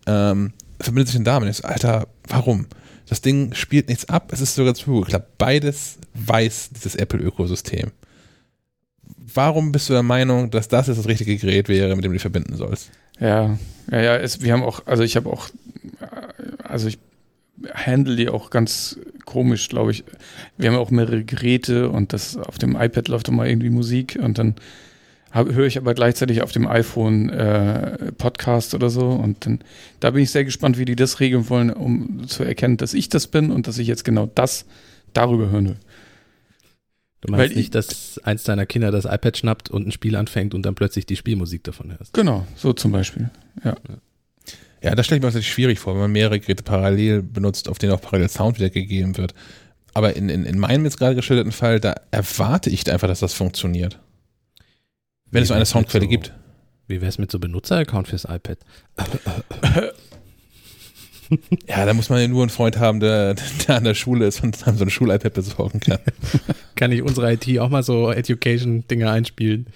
Ähm, 0.06 0.52
verbindet 0.81 1.09
sich 1.09 1.16
dann 1.16 1.24
damit. 1.24 1.51
Ich 1.51 1.56
so, 1.59 1.64
Alter, 1.64 2.09
warum? 2.28 2.66
Das 3.09 3.20
Ding 3.20 3.55
spielt 3.55 3.89
nichts 3.89 4.09
ab, 4.09 4.31
es 4.32 4.40
ist 4.40 4.55
sogar 4.55 4.74
zugeklappt. 4.74 5.36
Beides 5.39 5.98
weiß 6.14 6.70
dieses 6.74 6.94
Apple-Ökosystem. 6.94 7.90
Warum 9.34 9.72
bist 9.72 9.88
du 9.88 9.92
der 9.92 10.02
Meinung, 10.02 10.50
dass 10.50 10.68
das 10.68 10.86
jetzt 10.86 10.98
das 10.98 11.09
richtige 11.09 11.36
Gerät 11.36 11.68
wäre, 11.68 11.94
mit 11.94 12.04
dem 12.04 12.10
du 12.10 12.14
dich 12.14 12.22
verbinden 12.22 12.56
sollst? 12.56 12.90
Ja, 13.18 13.59
ja, 13.90 14.00
ja, 14.00 14.16
es, 14.16 14.42
wir 14.42 14.52
haben 14.52 14.62
auch, 14.62 14.86
also 14.86 15.02
ich 15.02 15.16
habe 15.16 15.30
auch, 15.30 15.48
also 16.64 16.88
ich 16.88 16.98
handle 17.74 18.16
die 18.16 18.28
auch 18.28 18.50
ganz 18.50 18.98
komisch, 19.24 19.68
glaube 19.68 19.92
ich. 19.92 20.04
Wir 20.56 20.70
haben 20.70 20.78
auch 20.78 20.90
mehrere 20.90 21.24
Geräte 21.24 21.88
und 21.88 22.12
das 22.12 22.36
auf 22.36 22.59
dem 22.59 22.76
iPad 22.76 23.09
läuft 23.09 23.30
mal 23.30 23.48
irgendwie 23.48 23.70
Musik 23.70 24.18
und 24.20 24.38
dann 24.38 24.56
höre 25.32 25.66
ich 25.66 25.78
aber 25.78 25.94
gleichzeitig 25.94 26.42
auf 26.42 26.52
dem 26.52 26.66
iPhone 26.66 27.30
äh, 27.30 28.12
Podcast 28.18 28.74
oder 28.74 28.90
so 28.90 29.09
und 29.09 29.46
dann 29.46 29.60
da 30.00 30.10
bin 30.10 30.22
ich 30.22 30.30
sehr 30.30 30.44
gespannt, 30.44 30.78
wie 30.78 30.84
die 30.84 30.96
das 30.96 31.20
regeln 31.20 31.48
wollen, 31.48 31.70
um 31.70 32.26
zu 32.28 32.44
erkennen, 32.44 32.76
dass 32.76 32.92
ich 32.92 33.09
das 33.09 33.26
bin 33.26 33.50
und 33.50 33.66
dass 33.66 33.78
ich 33.78 33.86
jetzt 33.88 34.04
genau 34.04 34.26
das 34.34 34.66
darüber 35.14 35.48
hören 35.48 35.68
will. 35.68 35.76
Du 37.23 37.31
meinst 37.31 37.51
Weil 37.51 37.57
nicht, 37.57 37.74
dass 37.74 38.20
eins 38.24 38.43
deiner 38.43 38.66
Kinder 38.66 38.90
das 38.90 39.05
iPad 39.05 39.39
schnappt 39.39 39.70
und 39.70 39.86
ein 39.86 39.93
Spiel 39.93 40.16
anfängt 40.16 40.55
und 40.55 40.62
dann 40.66 40.74
plötzlich 40.74 41.07
die 41.07 41.16
Spielmusik 41.16 41.62
davon 41.62 41.97
hörst. 41.97 42.12
Genau, 42.12 42.44
so 42.57 42.73
zum 42.73 42.90
Beispiel. 42.93 43.31
Ja, 44.82 44.97
das 44.97 45.07
stelle 45.07 45.19
ich 45.19 45.23
mir 45.23 45.28
tatsächlich 45.28 45.53
schwierig 45.53 45.78
vor, 45.78 45.94
wenn 45.94 46.01
man 46.03 46.12
mehrere 46.12 46.40
Geräte 46.40 46.65
parallel 46.65 47.23
benutzt, 47.23 47.69
auf 47.69 47.78
denen 47.78 47.93
auch 47.93 48.01
parallel 48.01 48.28
Sound 48.28 48.59
wiedergegeben 48.59 49.16
wird. 49.16 49.35
Aber 49.94 50.16
in, 50.16 50.28
in, 50.28 50.44
in 50.44 50.59
meinem 50.59 50.85
jetzt 50.85 50.99
gerade 50.99 51.15
geschilderten 51.15 51.53
Fall, 51.53 51.78
da 51.78 51.94
erwarte 52.11 52.70
ich 52.70 52.90
einfach, 52.90 53.07
dass 53.07 53.20
das 53.20 53.35
funktioniert. 53.35 54.01
Wenn 55.31 55.43
es 55.43 55.49
so 55.49 55.55
eine 55.55 55.65
Soundquelle 55.66 56.05
so- 56.05 56.11
gibt. 56.11 56.32
Wie 56.89 57.01
wär's 57.01 57.19
mit 57.19 57.31
so 57.31 57.39
Benutzeraccount 57.39 58.09
fürs 58.09 58.24
iPad? 58.24 58.59
Ja, 61.68 61.86
da 61.86 61.94
muss 61.94 62.09
man 62.09 62.20
ja 62.20 62.28
nur 62.28 62.42
einen 62.42 62.50
Freund 62.50 62.78
haben, 62.78 63.00
der, 63.00 63.34
der 63.66 63.76
an 63.76 63.84
der 63.84 63.94
Schule 63.94 64.26
ist 64.26 64.42
und 64.42 64.66
dann 64.66 64.76
so 64.76 64.84
ein 64.84 64.90
Schul-iPad 64.90 65.34
besorgen 65.34 65.80
kann. 65.80 65.98
Kann 66.76 66.92
ich 66.92 67.02
unsere 67.02 67.32
IT 67.32 67.59
auch 67.59 67.68
mal 67.68 67.82
so 67.82 68.10
Education-Dinge 68.10 69.10
einspielen? 69.10 69.66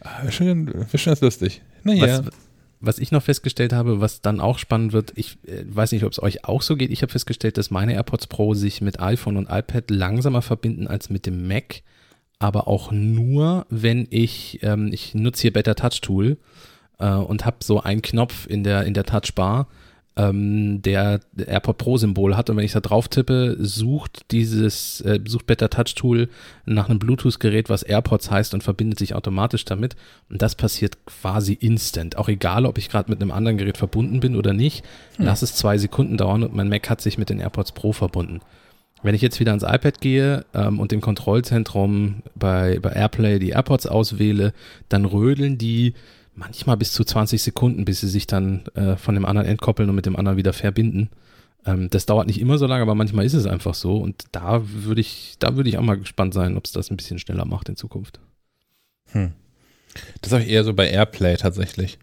Ah, 0.00 0.24
wär 0.24 0.32
schon 0.32 0.66
ganz 0.66 1.20
lustig. 1.20 1.62
Naja. 1.84 2.24
Was, 2.24 2.32
was 2.80 2.98
ich 2.98 3.12
noch 3.12 3.22
festgestellt 3.22 3.72
habe, 3.72 4.00
was 4.00 4.20
dann 4.20 4.40
auch 4.40 4.58
spannend 4.58 4.92
wird, 4.92 5.12
ich 5.14 5.38
äh, 5.46 5.64
weiß 5.66 5.92
nicht, 5.92 6.04
ob 6.04 6.12
es 6.12 6.22
euch 6.22 6.44
auch 6.44 6.62
so 6.62 6.76
geht, 6.76 6.90
ich 6.90 7.02
habe 7.02 7.12
festgestellt, 7.12 7.56
dass 7.56 7.70
meine 7.70 7.94
AirPods 7.94 8.26
Pro 8.26 8.54
sich 8.54 8.80
mit 8.80 9.00
iPhone 9.00 9.36
und 9.36 9.48
iPad 9.50 9.90
langsamer 9.90 10.42
verbinden 10.42 10.88
als 10.88 11.08
mit 11.08 11.24
dem 11.24 11.46
Mac, 11.46 11.82
aber 12.38 12.66
auch 12.66 12.90
nur, 12.90 13.66
wenn 13.70 14.08
ich, 14.10 14.58
ähm, 14.62 14.90
ich 14.92 15.14
nutze 15.14 15.42
hier 15.42 15.52
Better 15.52 15.76
Touch 15.76 16.00
Tool 16.00 16.38
äh, 16.98 17.10
und 17.10 17.44
habe 17.44 17.56
so 17.60 17.80
einen 17.80 18.02
Knopf 18.02 18.46
in 18.46 18.64
der, 18.64 18.84
in 18.84 18.94
der 18.94 19.04
Touchbar, 19.04 19.68
ähm, 20.14 20.82
der 20.82 21.20
AirPod 21.38 21.78
Pro 21.78 21.96
Symbol 21.96 22.36
hat 22.36 22.50
und 22.50 22.56
wenn 22.56 22.64
ich 22.64 22.72
da 22.72 22.80
drauf 22.80 23.08
tippe, 23.08 23.56
sucht 23.58 24.30
dieses, 24.30 25.00
äh, 25.00 25.20
sucht 25.26 25.46
Better 25.46 25.70
Touch 25.70 25.94
Tool 25.94 26.28
nach 26.66 26.90
einem 26.90 26.98
Bluetooth-Gerät, 26.98 27.70
was 27.70 27.82
AirPods 27.82 28.30
heißt 28.30 28.52
und 28.52 28.62
verbindet 28.62 28.98
sich 28.98 29.14
automatisch 29.14 29.64
damit. 29.64 29.96
Und 30.28 30.42
das 30.42 30.54
passiert 30.54 30.98
quasi 31.06 31.54
instant. 31.54 32.18
Auch 32.18 32.28
egal, 32.28 32.66
ob 32.66 32.76
ich 32.76 32.90
gerade 32.90 33.10
mit 33.10 33.22
einem 33.22 33.30
anderen 33.30 33.56
Gerät 33.56 33.78
verbunden 33.78 34.20
bin 34.20 34.36
oder 34.36 34.52
nicht. 34.52 34.84
Lass 35.16 35.42
es 35.42 35.54
zwei 35.54 35.78
Sekunden 35.78 36.18
dauern 36.18 36.42
und 36.42 36.54
mein 36.54 36.68
Mac 36.68 36.90
hat 36.90 37.00
sich 37.00 37.16
mit 37.16 37.30
den 37.30 37.40
AirPods 37.40 37.72
Pro 37.72 37.92
verbunden. 37.92 38.40
Wenn 39.02 39.14
ich 39.14 39.22
jetzt 39.22 39.40
wieder 39.40 39.50
ans 39.50 39.64
iPad 39.64 40.00
gehe 40.00 40.44
ähm, 40.54 40.78
und 40.78 40.92
im 40.92 41.00
Kontrollzentrum 41.00 42.22
bei, 42.34 42.78
bei 42.80 42.90
AirPlay 42.90 43.38
die 43.38 43.50
AirPods 43.50 43.86
auswähle, 43.86 44.52
dann 44.88 45.06
rödeln 45.06 45.58
die 45.58 45.94
manchmal 46.34 46.76
bis 46.76 46.92
zu 46.92 47.04
20 47.04 47.42
Sekunden, 47.42 47.84
bis 47.84 48.00
sie 48.00 48.08
sich 48.08 48.26
dann 48.26 48.66
äh, 48.74 48.96
von 48.96 49.14
dem 49.14 49.24
anderen 49.24 49.48
entkoppeln 49.48 49.88
und 49.88 49.96
mit 49.96 50.06
dem 50.06 50.16
anderen 50.16 50.38
wieder 50.38 50.52
verbinden. 50.52 51.10
Ähm, 51.66 51.90
das 51.90 52.06
dauert 52.06 52.26
nicht 52.26 52.40
immer 52.40 52.58
so 52.58 52.66
lange, 52.66 52.82
aber 52.82 52.94
manchmal 52.94 53.24
ist 53.24 53.34
es 53.34 53.46
einfach 53.46 53.74
so. 53.74 53.96
Und 53.96 54.24
da 54.32 54.62
würde 54.64 55.00
ich, 55.00 55.36
da 55.38 55.56
würde 55.56 55.68
ich 55.68 55.78
auch 55.78 55.82
mal 55.82 55.98
gespannt 55.98 56.34
sein, 56.34 56.56
ob 56.56 56.66
es 56.66 56.72
das 56.72 56.90
ein 56.90 56.96
bisschen 56.96 57.18
schneller 57.18 57.44
macht 57.44 57.68
in 57.68 57.76
Zukunft. 57.76 58.20
Hm. 59.12 59.32
Das 60.22 60.32
habe 60.32 60.42
ich 60.42 60.48
eher 60.48 60.64
so 60.64 60.72
bei 60.72 60.88
Airplay 60.88 61.36
tatsächlich. 61.36 61.98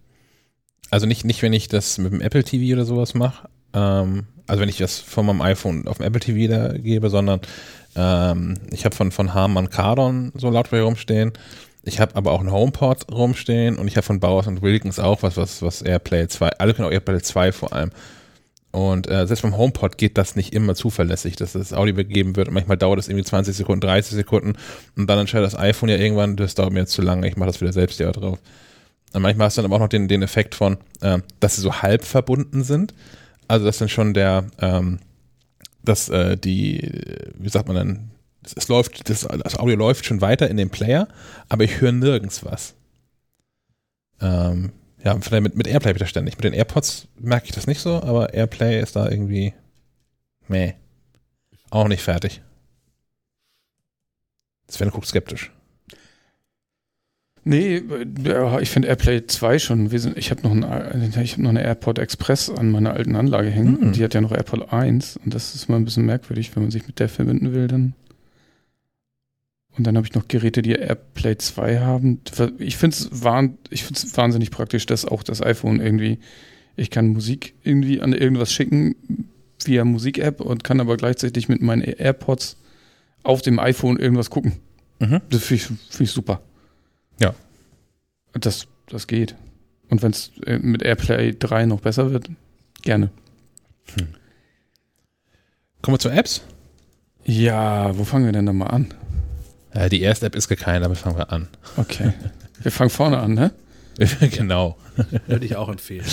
Also 0.91 1.06
nicht, 1.06 1.26
nicht 1.26 1.41
wenn 1.41 1.53
ich 1.53 1.68
das 1.68 1.97
mit 1.97 2.14
dem 2.14 2.22
Apple 2.22 2.43
TV 2.43 2.73
oder 2.73 2.85
sowas 2.85 3.14
mache, 3.14 3.49
ähm, 3.73 4.26
also 4.47 4.61
wenn 4.61 4.69
ich 4.69 4.77
das 4.77 4.99
von 4.99 5.26
meinem 5.26 5.41
iPhone 5.41 5.88
auf 5.88 5.97
dem 5.97 6.06
Apple 6.07 6.19
TV 6.19 6.51
da 6.51 6.77
gebe, 6.77 7.10
sondern 7.10 7.41
ähm, 7.95 8.56
ich 8.72 8.85
habe 8.85 8.95
von, 8.95 9.11
von 9.11 9.34
Harman 9.34 9.69
Kardon 9.69 10.31
so 10.35 10.49
Lautsprecher 10.49 10.84
rumstehen. 10.84 11.34
Ich 11.84 11.99
habe 11.99 12.15
aber 12.15 12.31
auch 12.31 12.41
einen 12.41 12.51
HomePod 12.51 13.11
rumstehen 13.11 13.77
und 13.77 13.88
ich 13.88 13.95
habe 13.95 14.06
von 14.06 14.19
Bowers 14.19 14.47
und 14.47 14.61
Wilkins 14.61 14.99
auch 14.99 15.23
was, 15.23 15.38
was, 15.38 15.61
was 15.61 15.81
Airplay 15.81 16.27
2, 16.27 16.49
alle 16.60 16.73
können 16.73 16.88
auch 16.88 16.91
Airplay 16.91 17.22
2 17.22 17.51
vor 17.51 17.73
allem. 17.73 17.91
Und 18.72 19.10
äh, 19.10 19.26
selbst 19.26 19.41
beim 19.41 19.57
HomePod 19.57 19.97
geht 19.97 20.18
das 20.18 20.35
nicht 20.35 20.53
immer 20.53 20.76
zuverlässig, 20.76 21.35
dass 21.35 21.53
das 21.53 21.73
Audio 21.73 21.95
begeben 21.95 22.35
wird. 22.35 22.49
Und 22.49 22.53
manchmal 22.53 22.77
dauert 22.77 22.99
es 22.99 23.07
irgendwie 23.07 23.23
20 23.23 23.56
Sekunden, 23.56 23.81
30 23.81 24.14
Sekunden 24.14 24.53
und 24.95 25.07
dann 25.07 25.18
entscheidet 25.18 25.47
das 25.47 25.57
iPhone 25.57 25.89
ja 25.89 25.97
irgendwann, 25.97 26.35
das 26.35 26.53
dauert 26.53 26.72
mir 26.72 26.81
jetzt 26.81 26.91
zu 26.91 27.01
lange, 27.01 27.27
ich 27.27 27.35
mache 27.35 27.47
das 27.47 27.61
wieder 27.61 27.73
selbst 27.73 27.99
ja 27.99 28.11
drauf. 28.11 28.39
Und 29.14 29.22
manchmal 29.22 29.45
hast 29.45 29.57
du 29.57 29.61
dann 29.61 29.72
aber 29.72 29.77
auch 29.77 29.85
noch 29.85 29.89
den, 29.89 30.07
den 30.07 30.22
Effekt 30.22 30.53
von, 30.53 30.77
äh, 31.01 31.19
dass 31.39 31.56
sie 31.56 31.61
so 31.61 31.81
halb 31.81 32.06
verbunden 32.06 32.64
sind. 32.64 32.93
Also 33.47 33.65
dass 33.65 33.80
dann 33.80 33.89
schon 33.89 34.14
der, 34.14 34.45
ähm, 34.60 34.99
dass 35.84 36.10
äh, 36.10 36.38
die, 36.38 36.91
wie 37.35 37.49
sagt 37.49 37.68
man 37.68 37.76
denn, 37.76 38.11
Es, 38.44 38.53
es 38.53 38.68
läuft, 38.68 39.10
das, 39.10 39.22
das 39.22 39.57
Audio 39.57 39.76
läuft 39.76 40.06
schon 40.06 40.22
weiter 40.22 40.49
in 40.49 40.57
dem 40.57 40.70
Player, 40.70 41.07
aber 41.49 41.64
ich 41.64 41.82
höre 41.82 41.91
nirgends 41.91 42.44
was. 42.45 42.76
Ähm, 44.22 44.72
ja, 45.03 45.18
vielleicht 45.20 45.44
mit, 45.44 45.56
mit 45.56 45.68
Airplay 45.68 45.95
wieder 45.95 46.06
ständig. 46.06 46.36
Mit 46.36 46.44
den 46.44 46.53
AirPods 46.53 47.07
merke 47.18 47.45
ich 47.45 47.52
das 47.52 47.68
nicht 47.68 47.80
so, 47.80 48.02
aber 48.02 48.34
Airplay 48.34 48.82
ist 48.82 48.95
da 48.95 49.10
irgendwie 49.10 49.53
meh. 50.48 50.74
Auch 51.70 51.88
nicht 51.88 52.02
fertig. 52.02 52.41
Sven 54.68 54.90
guckt 54.90 55.07
skeptisch. 55.07 55.52
Nee, 57.44 57.78
äh, 57.78 58.61
ich 58.61 58.70
finde 58.70 58.90
Airplay 58.90 59.26
2 59.26 59.60
schon. 59.60 59.91
Ich 60.16 60.32
habe 60.32 60.41
noch, 60.44 60.52
ein, 60.52 60.64
hab 60.64 61.38
noch 61.38 61.49
eine 61.49 61.64
AirPod 61.64 61.98
Express 61.98 62.49
an 62.49 62.72
meiner 62.72 62.94
alten 62.94 63.16
Anlage 63.16 63.49
hängen. 63.49 63.78
Und 63.78 63.95
die 63.95 64.03
hat 64.03 64.14
ja 64.14 64.22
noch 64.22 64.32
AirPod 64.32 64.72
1. 64.72 65.18
Und 65.24 65.34
das 65.34 65.56
ist 65.56 65.70
mal 65.70 65.78
ein 65.78 65.86
bisschen 65.86 66.06
merkwürdig, 66.06 66.56
wenn 66.56 66.64
man 66.64 66.72
sich 66.72 66.86
mit 66.86 66.99
der 66.99 67.10
verbinden 67.10 67.53
will, 67.53 67.68
dann. 67.68 67.94
Und 69.80 69.85
dann 69.85 69.95
habe 69.95 70.06
ich 70.06 70.14
noch 70.14 70.27
Geräte, 70.27 70.61
die 70.61 70.73
Airplay 70.73 71.38
2 71.38 71.80
haben. 71.80 72.19
Ich 72.57 72.76
finde 72.76 72.97
es 72.97 73.23
wahnsinnig 73.23 74.51
praktisch, 74.51 74.85
dass 74.85 75.06
auch 75.06 75.23
das 75.23 75.41
iPhone 75.41 75.80
irgendwie, 75.80 76.19
ich 76.76 76.89
kann 76.89 77.07
Musik 77.07 77.53
irgendwie 77.64 78.01
an 78.01 78.11
irgendwas 78.11 78.51
schicken 78.51 78.97
via 79.64 79.85
Musik-App 79.85 80.41
und 80.41 80.65
kann 80.65 80.81
aber 80.81 80.97
gleichzeitig 80.97 81.47
mit 81.47 81.61
meinen 81.61 81.84
AirPods 81.84 82.57
auf 83.23 83.41
dem 83.41 83.57
iPhone 83.57 83.97
irgendwas 83.97 84.30
gucken. 84.30 84.60
Mhm. 84.99 85.22
Das 85.30 85.45
finde 85.45 85.64
ich, 85.64 85.68
find 85.68 86.10
ich 86.10 86.11
super. 86.11 86.41
Ja. 87.22 87.34
Das, 88.34 88.68
das 88.89 89.07
geht. 89.07 89.35
Und 89.89 90.03
wenn 90.03 90.11
es 90.11 90.34
mit 90.61 90.84
AirPlay 90.84 91.38
3 91.39 91.68
noch 91.68 91.80
besser 91.80 92.11
wird, 92.11 92.30
gerne. 92.81 93.11
Kommen 95.81 95.95
wir 95.95 95.99
zu 95.99 96.10
Apps? 96.10 96.41
Ja, 97.23 97.97
wo 97.97 98.03
fangen 98.03 98.26
wir 98.26 98.34
denn 98.34 98.45
da 98.45 98.51
mal 98.51 98.68
an? 98.68 98.93
Äh, 99.74 99.90
die 99.90 100.02
erste 100.02 100.26
App 100.26 100.36
ist 100.36 100.48
gekeilt, 100.48 100.84
damit 100.84 100.98
fangen 100.98 101.18
wir 101.18 101.32
an. 101.32 101.48
Okay. 101.78 102.14
wir 102.62 102.72
fangen 102.72 102.90
vorne 102.90 103.20
an, 103.20 103.34
ne? 103.34 103.52
genau. 104.32 104.78
Würde 105.28 105.46
ich 105.46 105.56
auch 105.56 105.70
empfehlen. 105.70 106.06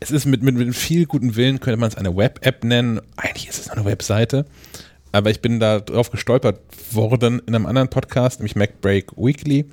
Es 0.00 0.10
ist 0.10 0.26
mit, 0.26 0.42
mit, 0.42 0.54
mit 0.54 0.76
viel 0.76 1.06
guten 1.06 1.36
Willen, 1.36 1.60
könnte 1.60 1.78
man 1.78 1.88
es 1.88 1.96
eine 1.96 2.14
Web-App 2.16 2.64
nennen. 2.64 3.00
Eigentlich 3.16 3.48
ist 3.48 3.58
es 3.58 3.70
eine 3.70 3.86
Webseite. 3.86 4.44
Aber 5.12 5.30
ich 5.30 5.40
bin 5.40 5.60
da 5.60 5.80
drauf 5.80 6.10
gestolpert 6.10 6.60
worden 6.90 7.40
in 7.46 7.54
einem 7.54 7.66
anderen 7.66 7.88
Podcast, 7.88 8.40
nämlich 8.40 8.56
MacBreak 8.56 9.16
Weekly. 9.16 9.66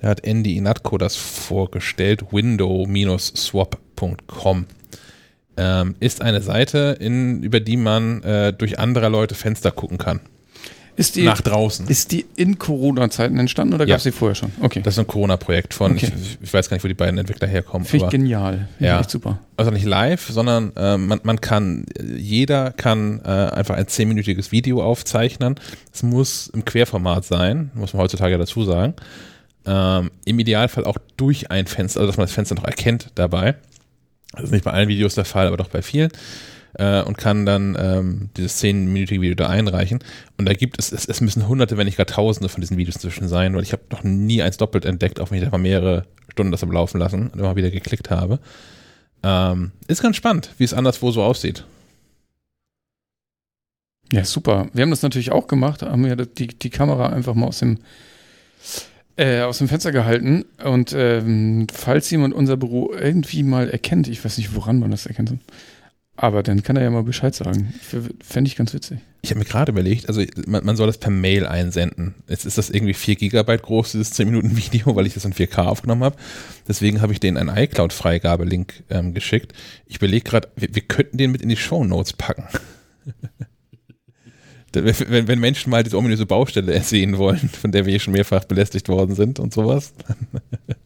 Da 0.00 0.08
hat 0.08 0.24
Andy 0.24 0.56
Inatko 0.56 0.98
das 0.98 1.16
vorgestellt, 1.16 2.32
window-swap.com. 2.32 4.66
Ähm, 5.56 5.94
ist 6.00 6.20
eine 6.22 6.42
Seite, 6.42 6.96
in, 7.00 7.42
über 7.42 7.60
die 7.60 7.76
man 7.76 8.22
äh, 8.22 8.52
durch 8.52 8.78
anderer 8.78 9.10
Leute 9.10 9.34
Fenster 9.34 9.70
gucken 9.70 9.98
kann. 9.98 10.20
Ist 10.96 11.16
die, 11.16 11.22
nach 11.24 11.40
draußen. 11.40 11.88
Ist 11.88 12.12
die 12.12 12.26
in 12.36 12.58
Corona-Zeiten 12.58 13.38
entstanden 13.38 13.74
oder 13.74 13.84
Ja. 13.86 13.94
gab 13.94 13.98
es 13.98 14.02
die 14.04 14.12
vorher 14.12 14.34
schon? 14.34 14.52
Okay. 14.60 14.80
Das 14.82 14.94
ist 14.94 14.98
ein 14.98 15.06
Corona-Projekt 15.06 15.72
von, 15.72 15.92
Okay. 15.92 16.12
ich, 16.14 16.38
ich 16.42 16.52
weiß 16.52 16.68
gar 16.68 16.76
nicht, 16.76 16.84
wo 16.84 16.88
die 16.88 16.94
beiden 16.94 17.16
Entwickler 17.18 17.48
herkommen. 17.48 17.86
Finde 17.86 18.06
ich 18.06 18.10
genial. 18.10 18.68
Finde 18.76 18.92
Ja. 18.92 19.00
ich 19.00 19.08
super. 19.08 19.38
also 19.56 19.70
nicht 19.70 19.86
live, 19.86 20.28
sondern 20.30 20.72
äh, 20.76 20.98
man, 20.98 21.20
man 21.22 21.40
kann, 21.40 21.86
jeder 22.16 22.72
kann 22.72 23.20
äh, 23.24 23.28
einfach 23.28 23.76
ein 23.76 23.88
zehnminütiges 23.88 24.52
Video 24.52 24.82
aufzeichnen. 24.82 25.54
Es 25.92 26.02
muss 26.02 26.48
im 26.48 26.64
Querformat 26.64 27.24
sein, 27.24 27.70
muss 27.74 27.94
man 27.94 28.02
heutzutage 28.02 28.36
dazu 28.36 28.64
sagen. 28.64 28.94
Ähm, 29.64 30.10
Im 30.24 30.38
Idealfall 30.40 30.84
auch 30.84 30.96
durch 31.16 31.50
ein 31.50 31.66
Fenster, 31.66 32.00
also 32.00 32.08
dass 32.10 32.16
man 32.18 32.24
das 32.26 32.32
Fenster 32.34 32.54
noch 32.56 32.64
erkennt 32.64 33.10
dabei. 33.14 33.54
Das 34.32 34.44
ist 34.44 34.50
nicht 34.52 34.64
bei 34.64 34.72
allen 34.72 34.88
Videos 34.88 35.14
der 35.14 35.24
Fall, 35.24 35.46
aber 35.46 35.56
doch 35.56 35.68
bei 35.68 35.82
vielen. 35.82 36.10
Äh, 36.74 37.02
und 37.02 37.18
kann 37.18 37.44
dann 37.44 37.76
ähm, 37.78 38.30
dieses 38.36 38.56
zehnminütige 38.56 39.20
Video 39.20 39.34
da 39.34 39.48
einreichen. 39.48 39.98
Und 40.38 40.48
da 40.48 40.54
gibt 40.54 40.78
es, 40.78 40.90
es, 40.90 41.06
es 41.06 41.20
müssen 41.20 41.46
hunderte, 41.46 41.76
wenn 41.76 41.84
nicht 41.84 41.98
gar 41.98 42.06
tausende 42.06 42.48
von 42.48 42.62
diesen 42.62 42.78
Videos 42.78 42.96
inzwischen 42.96 43.28
sein, 43.28 43.54
weil 43.54 43.62
ich 43.62 43.72
habe 43.72 43.82
noch 43.90 44.04
nie 44.04 44.42
eins 44.42 44.56
doppelt 44.56 44.86
entdeckt, 44.86 45.20
auch 45.20 45.30
wenn 45.30 45.38
ich 45.38 45.44
da 45.44 45.50
mal 45.50 45.58
mehrere 45.58 46.06
Stunden 46.30 46.50
das 46.50 46.62
am 46.62 46.72
Laufen 46.72 46.98
lassen 46.98 47.28
und 47.28 47.38
immer 47.38 47.56
wieder 47.56 47.70
geklickt 47.70 48.10
habe. 48.10 48.38
Ähm, 49.22 49.72
ist 49.86 50.02
ganz 50.02 50.16
spannend, 50.16 50.50
wie 50.58 50.64
es 50.64 50.74
anderswo 50.74 51.10
so 51.10 51.22
aussieht. 51.22 51.64
Ja, 54.12 54.24
super. 54.24 54.68
Wir 54.72 54.82
haben 54.82 54.90
das 54.90 55.02
natürlich 55.02 55.32
auch 55.32 55.46
gemacht, 55.46 55.82
haben 55.82 56.06
ja 56.06 56.16
die, 56.16 56.48
die 56.48 56.70
Kamera 56.70 57.08
einfach 57.08 57.34
mal 57.34 57.46
aus 57.46 57.60
dem, 57.60 57.78
äh, 59.16 59.40
aus 59.40 59.58
dem 59.58 59.68
Fenster 59.68 59.90
gehalten. 59.90 60.44
Und 60.62 60.92
ähm, 60.94 61.66
falls 61.72 62.10
jemand 62.10 62.34
unser 62.34 62.56
Büro 62.56 62.92
irgendwie 62.92 63.42
mal 63.42 63.70
erkennt, 63.70 64.08
ich 64.08 64.22
weiß 64.22 64.36
nicht, 64.38 64.54
woran 64.54 64.80
man 64.80 64.90
das 64.90 65.06
erkennt, 65.06 65.32
aber 66.16 66.42
dann 66.42 66.62
kann 66.62 66.76
er 66.76 66.82
ja 66.82 66.90
mal 66.90 67.02
Bescheid 67.02 67.34
sagen. 67.34 67.72
Fände 68.22 68.48
ich 68.48 68.56
ganz 68.56 68.74
witzig. 68.74 68.98
Ich 69.22 69.30
habe 69.30 69.38
mir 69.38 69.44
gerade 69.44 69.72
überlegt, 69.72 70.08
also 70.08 70.22
man, 70.46 70.64
man 70.64 70.76
soll 70.76 70.86
das 70.86 70.98
per 70.98 71.10
Mail 71.10 71.46
einsenden. 71.46 72.14
Jetzt 72.28 72.44
ist 72.44 72.58
das 72.58 72.70
irgendwie 72.70 72.92
4 72.92 73.16
Gigabyte 73.16 73.62
groß, 73.62 73.92
dieses 73.92 74.10
10 74.10 74.28
Minuten 74.28 74.56
Video, 74.56 74.94
weil 74.94 75.06
ich 75.06 75.14
das 75.14 75.24
in 75.24 75.32
4K 75.32 75.64
aufgenommen 75.64 76.04
habe. 76.04 76.16
Deswegen 76.68 77.00
habe 77.00 77.12
ich 77.12 77.20
denen 77.20 77.36
einen 77.36 77.56
iCloud-Freigabelink 77.56 78.84
ähm, 78.90 79.14
geschickt. 79.14 79.52
Ich 79.86 79.96
überlege 79.96 80.28
gerade, 80.28 80.48
wir, 80.56 80.74
wir 80.74 80.82
könnten 80.82 81.18
den 81.18 81.32
mit 81.32 81.40
in 81.40 81.48
die 81.48 81.56
Show 81.56 81.84
Notes 81.84 82.12
packen. 82.12 82.46
wenn, 84.72 85.28
wenn 85.28 85.38
Menschen 85.38 85.70
mal 85.70 85.82
diese 85.82 85.98
ominöse 85.98 86.26
Baustelle 86.26 86.72
ersehen 86.72 87.18
wollen, 87.18 87.48
von 87.48 87.72
der 87.72 87.86
wir 87.86 87.90
hier 87.90 88.00
schon 88.00 88.14
mehrfach 88.14 88.44
belästigt 88.44 88.88
worden 88.88 89.14
sind 89.14 89.38
und 89.38 89.52
sowas, 89.52 89.94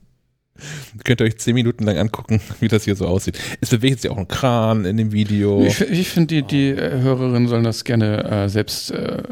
könnt 1.07 1.21
ihr 1.23 1.25
euch 1.27 1.39
10 1.39 1.55
Minuten 1.55 1.85
lang 1.85 1.97
angucken, 1.97 2.41
wie 2.61 2.69
das 2.69 2.85
hier 2.85 2.97
so 2.97 3.07
aussieht. 3.07 3.39
Es 3.61 3.71
bewegt 3.71 4.03
sich 4.03 4.11
auch 4.11 4.19
ein 4.19 4.29
Kran 4.29 4.85
in 4.85 4.97
dem 4.99 5.13
Video. 5.13 5.65
Ich, 5.65 5.81
ich 5.81 6.09
finde, 6.11 6.27
die, 6.27 6.43
die 6.43 6.69
äh, 6.71 7.01
Hörerinnen 7.01 7.49
sollen 7.49 7.65
das 7.65 7.85
gerne 7.85 8.25
äh, 8.25 8.49
selbst 8.49 8.91
äh, 8.91 9.23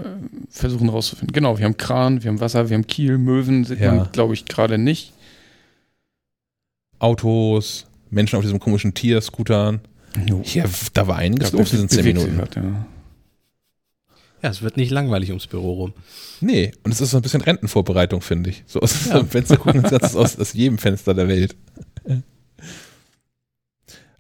versuchen 0.49 0.89
rauszufinden. 0.89 1.33
Genau, 1.35 1.59
wir 1.59 1.65
haben 1.67 1.77
Kran, 1.77 2.23
wir 2.23 2.31
haben 2.31 2.41
Wasser, 2.41 2.71
wir 2.71 2.75
haben 2.77 2.87
Kiel, 2.87 3.19
Möwen 3.19 3.65
sieht 3.65 3.81
Ja. 3.81 3.93
man, 3.93 4.09
glaube 4.13 4.33
ich, 4.35 4.47
gerade 4.47 4.79
nicht. 4.79 5.13
Autos, 6.99 7.87
Menschen 8.11 8.37
auf 8.37 8.43
diesem 8.43 8.61
komischen 8.61 8.95
Tier-Scootern. 8.95 9.81
Hier, 10.43 10.65
da 10.93 11.09
war 11.09 11.17
einiges 11.17 11.51
los 11.53 11.73
in 11.73 11.87
diesen 11.87 11.89
10 11.89 11.99
bewegt 12.03 12.19
sich 12.21 12.29
Minuten. 12.31 12.49
was, 12.49 12.55
ja. 12.57 12.87
Ja, 14.45 14.51
es 14.51 14.61
wird 14.61 14.77
nicht 14.77 14.91
langweilig 14.91 15.31
ums 15.31 15.47
Büro 15.47 15.73
rum. 15.73 15.95
Nee, 16.43 16.73
und 16.83 16.93
es 16.93 17.01
ist 17.01 17.13
so 17.13 17.17
ein 17.17 17.23
bisschen 17.23 17.41
Rentenvorbereitung, 17.41 18.21
finde 18.21 18.51
ich. 18.51 18.63
So 18.67 18.79
aus 18.81 19.09
dem 19.09 19.27
Fenster 19.27 19.57
gucken, 19.57 19.83
das 19.83 20.11
ist 20.11 20.17
aus, 20.17 20.39
aus 20.39 20.53
jedem 20.53 20.77
Fenster 20.77 21.15
der 21.15 21.29
Welt. 21.29 21.57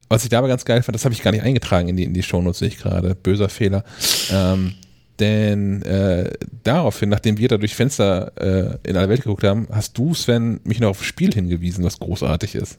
Was 0.08 0.24
ich 0.24 0.30
da 0.30 0.38
aber 0.38 0.48
ganz 0.48 0.64
geil 0.64 0.82
fand, 0.82 0.94
das 0.94 1.04
habe 1.04 1.12
ich 1.12 1.22
gar 1.22 1.30
nicht 1.30 1.42
eingetragen 1.42 1.88
in 1.88 1.98
die, 1.98 2.04
in 2.04 2.14
die 2.14 2.22
Shownotes, 2.22 2.60
sehe 2.60 2.68
ich 2.68 2.78
gerade. 2.78 3.14
Böser 3.14 3.50
Fehler. 3.50 3.84
Ähm, 4.30 4.72
denn 5.20 5.82
äh, 5.82 6.32
daraufhin, 6.62 7.10
nachdem 7.10 7.36
wir 7.36 7.48
da 7.48 7.58
durch 7.58 7.74
Fenster 7.74 8.32
äh, 8.40 8.78
in 8.88 8.96
aller 8.96 9.10
Welt 9.10 9.24
geguckt 9.24 9.44
haben, 9.44 9.68
hast 9.70 9.98
du, 9.98 10.14
Sven, 10.14 10.58
mich 10.64 10.80
noch 10.80 10.88
auf 10.88 11.02
ein 11.02 11.04
Spiel 11.04 11.34
hingewiesen, 11.34 11.84
was 11.84 11.98
großartig 11.98 12.54
ist. 12.54 12.78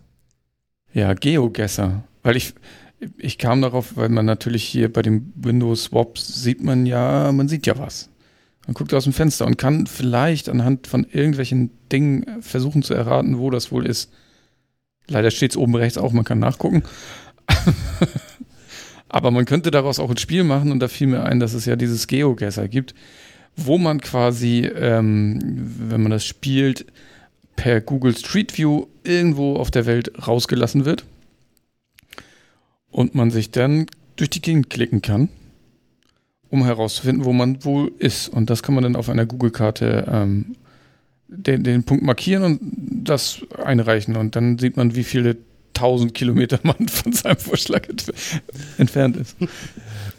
Ja, 0.93 1.13
Geogesser. 1.13 2.05
Weil 2.23 2.37
ich, 2.37 2.55
ich 3.17 3.37
kam 3.37 3.61
darauf, 3.61 3.97
weil 3.97 4.09
man 4.09 4.25
natürlich 4.25 4.63
hier 4.63 4.91
bei 4.91 5.01
dem 5.01 5.33
Windows 5.35 5.85
Swap 5.85 6.17
sieht 6.17 6.63
man 6.63 6.85
ja, 6.85 7.31
man 7.31 7.47
sieht 7.47 7.67
ja 7.67 7.77
was. 7.77 8.09
Man 8.65 8.73
guckt 8.73 8.93
aus 8.93 9.03
dem 9.03 9.13
Fenster 9.13 9.45
und 9.45 9.57
kann 9.57 9.85
vielleicht 9.85 10.49
anhand 10.49 10.87
von 10.87 11.05
irgendwelchen 11.11 11.71
Dingen 11.91 12.41
versuchen 12.41 12.81
zu 12.83 12.93
erraten, 12.93 13.37
wo 13.37 13.49
das 13.49 13.71
wohl 13.71 13.85
ist. 13.85 14.11
Leider 15.07 15.29
steht 15.29 15.51
es 15.51 15.57
oben 15.57 15.75
rechts 15.75 15.97
auch, 15.97 16.13
man 16.13 16.25
kann 16.25 16.39
nachgucken. 16.39 16.83
Aber 19.09 19.29
man 19.29 19.45
könnte 19.45 19.69
daraus 19.69 19.99
auch 19.99 20.09
ein 20.09 20.17
Spiel 20.17 20.43
machen 20.43 20.71
und 20.71 20.79
da 20.79 20.87
fiel 20.87 21.07
mir 21.07 21.23
ein, 21.23 21.39
dass 21.39 21.53
es 21.53 21.65
ja 21.65 21.75
dieses 21.75 22.07
Geogesser 22.07 22.67
gibt, 22.67 22.95
wo 23.55 23.77
man 23.77 24.01
quasi, 24.01 24.61
ähm, 24.61 25.39
wenn 25.89 26.01
man 26.01 26.11
das 26.11 26.25
spielt, 26.25 26.87
per 27.55 27.81
Google 27.81 28.17
Street 28.17 28.57
View 28.57 28.87
irgendwo 29.03 29.57
auf 29.57 29.69
der 29.69 29.85
Welt 29.85 30.27
rausgelassen 30.27 30.85
wird 30.85 31.05
und 32.95 33.13
man 33.13 33.29
sich 33.29 33.51
dann 33.51 33.87
durch 34.15 34.29
die 34.29 34.41
Gegend 34.41 34.69
klicken 34.69 35.01
kann, 35.01 35.27
um 36.49 36.63
herauszufinden, 36.63 37.25
wo 37.25 37.33
man 37.33 37.65
wohl 37.65 37.91
ist. 37.99 38.29
Und 38.29 38.49
das 38.49 38.63
kann 38.63 38.73
man 38.73 38.85
dann 38.85 38.95
auf 38.95 39.09
einer 39.09 39.25
Google-Karte 39.25 40.05
ähm, 40.09 40.55
den, 41.27 41.65
den 41.65 41.83
Punkt 41.83 42.05
markieren 42.05 42.43
und 42.43 42.59
das 43.03 43.41
einreichen. 43.61 44.15
Und 44.15 44.37
dann 44.37 44.57
sieht 44.59 44.77
man, 44.77 44.95
wie 44.95 45.03
viele 45.03 45.35
tausend 45.75 46.13
Kilometer 46.15 46.59
man 46.63 46.87
von 46.87 47.13
seinem 47.13 47.37
Vorschlag 47.37 47.87
entf 47.87 48.09
entfernt 48.77 49.17
ist. 49.17 49.35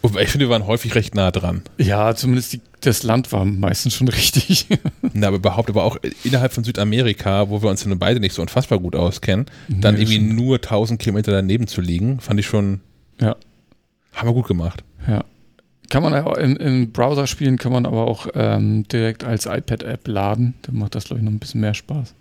Wobei 0.03 0.23
ich 0.23 0.29
finde, 0.29 0.47
wir 0.47 0.51
waren 0.51 0.67
häufig 0.67 0.95
recht 0.95 1.15
nah 1.17 1.31
dran. 1.33 1.63
Ja, 1.79 2.15
zumindest 2.15 2.53
die, 2.53 2.61
das 2.83 3.03
Land 3.03 3.33
war 3.33 3.45
meistens 3.45 3.95
schon 3.95 4.07
richtig. 4.09 4.67
Na, 5.13 5.29
aber 5.29 5.37
überhaupt, 5.39 5.69
aber 5.69 5.83
auch 5.85 5.97
innerhalb 6.23 6.53
von 6.53 6.63
Südamerika, 6.63 7.49
wo 7.51 7.63
wir 7.63 7.71
uns 7.71 7.83
ja 7.83 7.89
nun 7.89 7.99
beide 7.99 8.21
nicht 8.21 8.35
so 8.35 8.43
unfassbar 8.43 8.79
gut 8.79 8.95
auskennen, 8.95 9.47
dann 9.69 9.95
Nee, 9.97 10.03
irgendwie 10.03 10.17
schon. 10.29 10.37
nur 10.37 10.57
1000 10.57 11.01
Kilometer 11.01 11.33
daneben 11.33 11.67
zu 11.67 11.81
liegen, 11.81 12.21
fand 12.21 12.39
ich 12.39 12.47
schon, 12.47 12.81
Ja. 13.21 13.35
haben 14.15 14.29
wir 14.29 14.35
gut 14.35 14.47
gemacht. 14.47 14.85
Ja. 15.09 15.25
Kann 15.89 16.03
man 16.03 16.15
auch 16.15 16.37
im, 16.37 16.57
im 16.57 16.91
Browser 16.93 17.27
spielen, 17.29 17.59
kann 17.59 17.71
man 17.73 17.87
aber 17.87 18.09
auch 18.09 18.27
ähm, 18.35 18.87
direkt 18.89 19.23
als 19.23 19.47
iPad-App 19.47 20.09
laden. 20.09 20.55
Dann 20.63 20.79
macht 20.79 20.97
das, 20.97 21.05
glaube 21.05 21.21
ich, 21.21 21.25
noch 21.25 21.31
ein 21.33 21.39
bisschen 21.39 21.61
mehr 21.61 21.75
Spaß. 21.75 22.13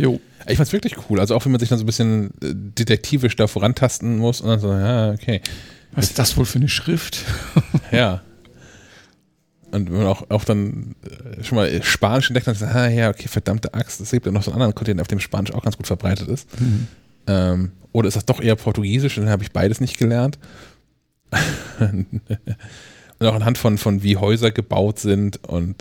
Jo. 0.00 0.20
Ich 0.48 0.56
fand's 0.56 0.72
wirklich 0.72 0.94
cool. 1.08 1.20
Also 1.20 1.34
auch 1.34 1.44
wenn 1.44 1.52
man 1.52 1.60
sich 1.60 1.68
dann 1.68 1.78
so 1.78 1.84
ein 1.84 1.86
bisschen 1.86 2.30
äh, 2.42 2.54
detektivisch 2.54 3.36
da 3.36 3.46
vorantasten 3.46 4.16
muss 4.16 4.40
und 4.40 4.48
dann 4.48 4.60
so, 4.60 4.72
ja, 4.72 5.12
okay. 5.12 5.42
Was 5.92 6.06
ist 6.06 6.18
das 6.18 6.36
wohl 6.36 6.46
für 6.46 6.58
eine 6.58 6.68
Schrift? 6.68 7.24
Ja. 7.92 8.22
Und 9.72 9.90
wenn 9.90 9.98
man 9.98 10.06
auch, 10.06 10.30
auch 10.30 10.44
dann 10.44 10.96
äh, 11.04 11.44
schon 11.44 11.56
mal 11.56 11.82
Spanisch 11.82 12.28
entdeckt 12.28 12.46
hat, 12.46 12.62
ah 12.62 12.88
ja, 12.88 13.10
okay, 13.10 13.28
verdammte 13.28 13.74
Axt, 13.74 14.00
es 14.00 14.10
gibt 14.10 14.26
ja 14.26 14.32
noch 14.32 14.42
so 14.42 14.50
einen 14.50 14.60
anderen 14.60 14.74
Kontinent, 14.74 15.00
auf 15.00 15.08
dem 15.08 15.20
Spanisch 15.20 15.52
auch 15.52 15.62
ganz 15.62 15.76
gut 15.76 15.86
verbreitet 15.86 16.28
ist. 16.28 16.48
Mhm. 16.60 16.86
Ähm, 17.26 17.72
oder 17.92 18.08
ist 18.08 18.16
das 18.16 18.24
doch 18.24 18.40
eher 18.40 18.56
Portugiesisch? 18.56 19.18
Und 19.18 19.24
dann 19.24 19.32
habe 19.32 19.42
ich 19.42 19.52
beides 19.52 19.80
nicht 19.80 19.98
gelernt. 19.98 20.38
und 21.80 23.26
auch 23.26 23.34
anhand 23.34 23.58
von, 23.58 23.78
von 23.78 24.02
wie 24.02 24.16
Häuser 24.16 24.50
gebaut 24.50 24.98
sind 24.98 25.44
und 25.44 25.76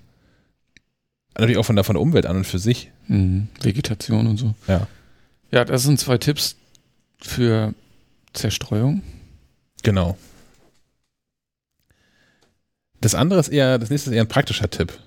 natürlich 1.40 1.58
auch 1.58 1.66
von 1.66 1.76
der, 1.76 1.84
von 1.84 1.96
der 1.96 2.02
Umwelt 2.02 2.26
an 2.26 2.38
und 2.38 2.46
für 2.46 2.60
sich. 2.60 2.92
Mhm. 3.08 3.48
Vegetation 3.62 4.28
und 4.28 4.38
so. 4.38 4.54
Ja. 4.68 4.88
Ja, 5.52 5.66
das 5.66 5.84
sind 5.84 6.00
zwei 6.00 6.18
Tipps 6.18 6.56
für 7.20 7.74
Zerstreuung. 8.34 9.02
Genau. 9.84 10.18
Das 13.02 13.16
andere 13.16 13.40
ist 13.40 13.50
eher, 13.50 13.80
das 13.80 13.90
nächste 13.90 14.10
ist 14.10 14.16
eher 14.16 14.24
ein 14.24 14.28
praktischer 14.28 14.70
Tipp 14.70 14.98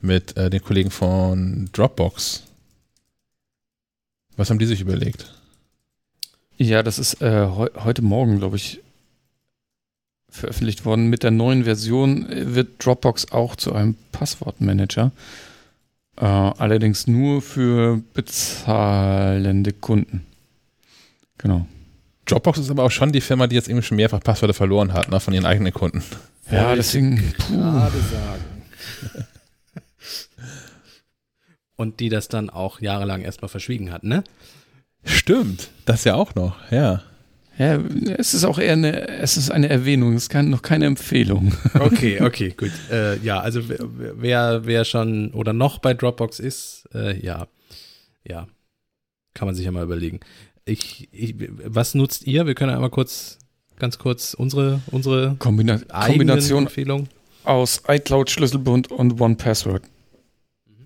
mit 0.00 0.36
äh, 0.36 0.50
den 0.50 0.62
Kollegen 0.62 0.90
von 0.90 1.68
Dropbox. 1.72 2.44
Was 4.36 4.50
haben 4.50 4.58
die 4.58 4.66
sich 4.66 4.80
überlegt? 4.80 5.34
Ja, 6.56 6.82
das 6.82 6.98
ist 6.98 7.20
äh, 7.22 7.46
heu 7.46 7.68
heute 7.76 8.02
Morgen, 8.02 8.38
glaube 8.38 8.56
ich, 8.56 8.80
veröffentlicht 10.38 10.84
worden. 10.84 11.08
Mit 11.08 11.22
der 11.22 11.30
neuen 11.30 11.64
Version 11.64 12.28
äh, 12.30 12.54
wird 12.54 12.84
Dropbox 12.84 13.32
auch 13.32 13.56
zu 13.56 13.72
einem 13.72 13.96
Passwortmanager. 14.12 15.12
Äh, 16.16 16.24
allerdings 16.24 17.06
nur 17.06 17.42
für 17.42 18.02
bezahlende 18.14 19.72
Kunden. 19.72 20.26
Genau. 21.38 21.66
Dropbox 22.26 22.58
ist 22.58 22.70
aber 22.70 22.84
auch 22.84 22.90
schon 22.90 23.12
die 23.12 23.20
Firma, 23.20 23.46
die 23.46 23.54
jetzt 23.54 23.68
irgendwie 23.68 23.86
schon 23.86 23.96
mehrfach 23.96 24.20
Passwörter 24.20 24.54
verloren 24.54 24.92
hat, 24.92 25.10
ne, 25.10 25.20
von 25.20 25.32
ihren 25.32 25.46
eigenen 25.46 25.72
Kunden. 25.72 26.02
Ja, 26.50 26.74
deswegen. 26.74 27.34
Puh. 27.38 27.56
Gerade 27.56 27.98
sagen. 28.00 29.24
Und 31.76 32.00
die 32.00 32.08
das 32.08 32.28
dann 32.28 32.50
auch 32.50 32.80
jahrelang 32.80 33.22
erstmal 33.22 33.48
verschwiegen 33.48 33.92
hat, 33.92 34.02
ne? 34.02 34.24
Stimmt, 35.04 35.70
das 35.84 36.04
ja 36.04 36.16
auch 36.16 36.34
noch, 36.34 36.56
ja. 36.72 37.02
Ja, 37.58 37.76
es 38.16 38.34
ist 38.34 38.44
auch 38.44 38.58
eher 38.58 38.74
eine, 38.74 39.08
es 39.08 39.36
ist 39.36 39.50
eine 39.50 39.68
Erwähnung, 39.68 40.14
es 40.14 40.24
ist 40.24 40.28
kein, 40.28 40.48
noch 40.48 40.62
keine 40.62 40.86
Empfehlung. 40.86 41.52
Okay, 41.74 42.20
okay, 42.22 42.54
gut. 42.56 42.70
Äh, 42.90 43.18
ja, 43.18 43.40
also 43.40 43.62
wer, 43.68 44.64
wer 44.64 44.84
schon 44.84 45.32
oder 45.32 45.52
noch 45.52 45.78
bei 45.78 45.94
Dropbox 45.94 46.38
ist, 46.38 46.88
äh, 46.94 47.18
ja, 47.20 47.48
ja, 48.24 48.46
kann 49.34 49.46
man 49.46 49.54
sich 49.54 49.64
ja 49.64 49.72
mal 49.72 49.82
überlegen. 49.82 50.20
Ich, 50.64 51.08
ich, 51.12 51.34
was 51.64 51.94
nutzt 51.94 52.26
ihr? 52.26 52.46
Wir 52.46 52.54
können 52.54 52.72
einmal 52.72 52.90
kurz, 52.90 53.38
ganz 53.76 53.98
kurz 53.98 54.34
unsere, 54.34 54.80
unsere 54.90 55.36
Kombina 55.38 55.78
Kombination 55.78 56.64
Empfehlung. 56.64 57.08
aus 57.44 57.82
iCloud, 57.88 58.30
Schlüsselbund 58.30 58.90
und 58.90 59.20
One 59.20 59.36
Password. 59.36 59.82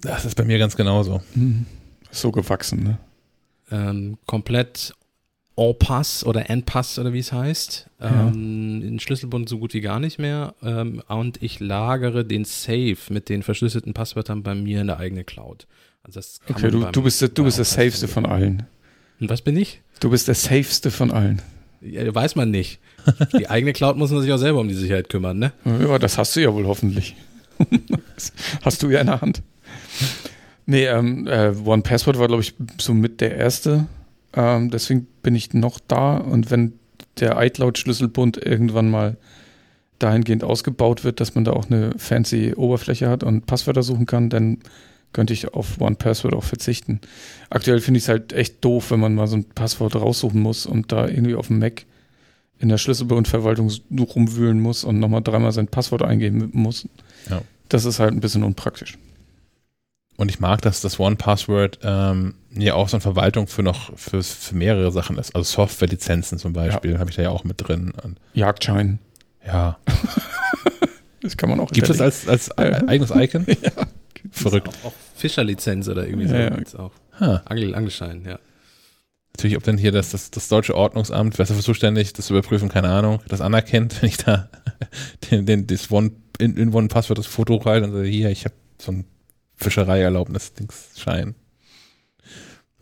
Das 0.00 0.24
ist 0.24 0.36
bei 0.36 0.44
mir 0.44 0.58
ganz 0.58 0.76
genauso. 0.76 1.22
Hm. 1.34 1.66
So 2.10 2.30
gewachsen, 2.32 2.82
ne? 2.82 2.98
ähm, 3.72 4.18
komplett 4.26 4.94
en 5.70 5.78
pass 5.78 6.24
oder 6.24 6.50
en 6.50 6.62
pass 6.62 6.98
oder 6.98 7.12
wie 7.12 7.18
es 7.18 7.32
heißt. 7.32 7.88
Ja. 8.00 8.28
Ähm, 8.28 8.82
in 8.82 9.00
Schlüsselbund 9.00 9.48
so 9.48 9.58
gut 9.58 9.74
wie 9.74 9.80
gar 9.80 10.00
nicht 10.00 10.18
mehr. 10.18 10.54
Ähm, 10.62 11.02
und 11.08 11.42
ich 11.42 11.60
lagere 11.60 12.24
den 12.24 12.44
Safe 12.44 12.96
mit 13.10 13.28
den 13.28 13.42
verschlüsselten 13.42 13.94
Passwörtern 13.94 14.42
bei 14.42 14.54
mir 14.54 14.80
in 14.80 14.86
der 14.88 14.98
eigenen 14.98 15.26
Cloud. 15.26 15.66
Also 16.02 16.20
Okay, 16.48 16.70
du, 16.70 16.84
du 16.84 17.02
bist, 17.02 17.20
der, 17.20 17.28
du 17.28 17.44
bist 17.44 17.58
der 17.58 17.64
safeste 17.64 18.08
von 18.08 18.26
allen. 18.26 18.64
Und 19.20 19.30
was 19.30 19.42
bin 19.42 19.56
ich? 19.56 19.80
Du 20.00 20.10
bist 20.10 20.28
der 20.28 20.34
safeste 20.34 20.90
von 20.90 21.10
allen. 21.10 21.40
Ja, 21.80 22.12
weiß 22.12 22.36
man 22.36 22.50
nicht. 22.50 22.80
Die 23.38 23.46
eigene 23.50 23.72
Cloud 23.72 23.96
muss 23.96 24.10
man 24.10 24.22
sich 24.22 24.32
auch 24.32 24.38
selber 24.38 24.60
um 24.60 24.68
die 24.68 24.74
Sicherheit 24.74 25.08
kümmern, 25.08 25.38
ne? 25.38 25.52
Ja, 25.64 25.98
das 25.98 26.18
hast 26.18 26.34
du 26.36 26.40
ja 26.40 26.52
wohl 26.52 26.66
hoffentlich. 26.66 27.16
Hast 28.62 28.82
du 28.82 28.90
ja 28.90 29.00
in 29.00 29.06
der 29.06 29.20
Hand. 29.20 29.42
Nee, 30.66 30.86
ähm, 30.86 31.26
äh, 31.26 31.52
One 31.64 31.82
Password 31.82 32.18
war, 32.18 32.26
glaube 32.26 32.42
ich, 32.42 32.54
so 32.80 32.94
mit 32.94 33.20
der 33.20 33.36
erste. 33.36 33.86
Ähm, 34.34 34.70
deswegen 34.70 35.06
bin 35.22 35.34
ich 35.34 35.52
noch 35.54 35.78
da. 35.86 36.16
Und 36.16 36.50
wenn 36.50 36.74
der 37.20 37.40
iCloud-Schlüsselbund 37.40 38.38
irgendwann 38.38 38.90
mal 38.90 39.16
dahingehend 39.98 40.44
ausgebaut 40.44 41.04
wird, 41.04 41.20
dass 41.20 41.34
man 41.34 41.44
da 41.44 41.52
auch 41.52 41.70
eine 41.70 41.92
fancy 41.96 42.54
Oberfläche 42.54 43.08
hat 43.08 43.22
und 43.22 43.46
Passwörter 43.46 43.82
suchen 43.82 44.06
kann, 44.06 44.30
dann 44.30 44.58
könnte 45.12 45.32
ich 45.32 45.52
auf 45.54 45.80
One 45.80 45.96
Password 45.96 46.34
auch 46.34 46.44
verzichten. 46.44 47.00
Aktuell 47.50 47.80
finde 47.80 47.98
ich 47.98 48.04
es 48.04 48.08
halt 48.08 48.32
echt 48.32 48.64
doof, 48.64 48.90
wenn 48.90 49.00
man 49.00 49.14
mal 49.14 49.26
so 49.26 49.36
ein 49.36 49.44
Passwort 49.44 49.94
raussuchen 49.94 50.40
muss 50.40 50.66
und 50.66 50.90
da 50.90 51.06
irgendwie 51.06 51.34
auf 51.34 51.48
dem 51.48 51.58
Mac 51.58 51.84
in 52.58 52.68
der 52.68 52.78
Schlüsselbundverwaltung 52.78 53.70
rumwühlen 54.00 54.60
muss 54.60 54.84
und 54.84 54.98
nochmal 54.98 55.22
dreimal 55.22 55.52
sein 55.52 55.68
Passwort 55.68 56.02
eingeben 56.02 56.50
muss. 56.52 56.88
Ja. 57.28 57.42
Das 57.68 57.84
ist 57.84 57.98
halt 57.98 58.12
ein 58.12 58.20
bisschen 58.20 58.44
unpraktisch. 58.44 58.96
Und 60.16 60.28
ich 60.30 60.40
mag, 60.40 60.60
dass 60.62 60.80
das 60.80 61.00
One-Password 61.00 61.78
ähm, 61.82 62.34
ja 62.54 62.74
auch 62.74 62.88
so 62.88 62.96
eine 62.96 63.00
Verwaltung 63.02 63.46
für 63.46 63.62
noch 63.62 63.96
für, 63.98 64.22
für 64.22 64.54
mehrere 64.54 64.92
Sachen 64.92 65.18
ist. 65.18 65.34
Also 65.34 65.50
Software-Lizenzen 65.50 66.38
zum 66.38 66.52
Beispiel 66.52 66.98
habe 66.98 67.10
ich 67.10 67.16
da 67.16 67.22
ja 67.22 67.30
auch 67.30 67.44
mit 67.44 67.66
drin. 67.66 67.92
Und, 68.02 68.18
Jagdschein. 68.34 68.98
ja. 69.46 69.78
Das 71.22 71.36
kann 71.36 71.48
man 71.48 71.60
auch 71.60 71.70
Gibt 71.70 71.88
es 71.88 72.00
als, 72.00 72.26
als 72.26 72.48
Ja. 72.58 72.64
eigenes 72.88 73.10
Icon? 73.14 73.46
Verrückt. 74.32 74.68
Auch, 74.68 74.86
auch 74.88 74.92
Fischerlizenz 75.14 75.86
oder 75.88 76.04
irgendwie 76.06 76.26
so. 76.26 76.34
Ja, 76.34 76.40
ja. 76.40 76.50
gibt's 76.50 76.74
auch. 76.74 76.90
Ha. 77.20 77.42
Angel, 77.44 77.74
Angelschein, 77.76 78.24
ja. 78.26 78.40
Natürlich, 79.36 79.56
ob 79.56 79.62
denn 79.62 79.78
hier 79.78 79.92
das, 79.92 80.10
das, 80.10 80.30
das 80.32 80.48
deutsche 80.48 80.74
Ordnungsamt, 80.74 81.38
wer 81.38 81.44
ist 81.44 81.50
dafür 81.50 81.62
zuständig, 81.62 82.12
das 82.12 82.26
zu 82.26 82.34
überprüfen, 82.34 82.68
keine 82.68 82.88
Ahnung, 82.88 83.20
das 83.28 83.40
anerkennt, 83.40 84.02
wenn 84.02 84.08
ich 84.08 84.16
da 84.16 84.48
den, 85.30 85.46
den, 85.46 85.66
das 85.68 85.90
One, 85.92 86.10
in, 86.38 86.56
in 86.56 86.74
One-Passwort 86.74 87.18
das 87.18 87.26
Foto 87.26 87.54
rein 87.56 87.84
und 87.84 87.92
sage, 87.92 88.08
hier, 88.08 88.28
ich 88.30 88.44
habe 88.44 88.54
so 88.80 88.90
ein 88.90 89.04
Fischereierlaubnis-Dingsschein. 89.62 91.34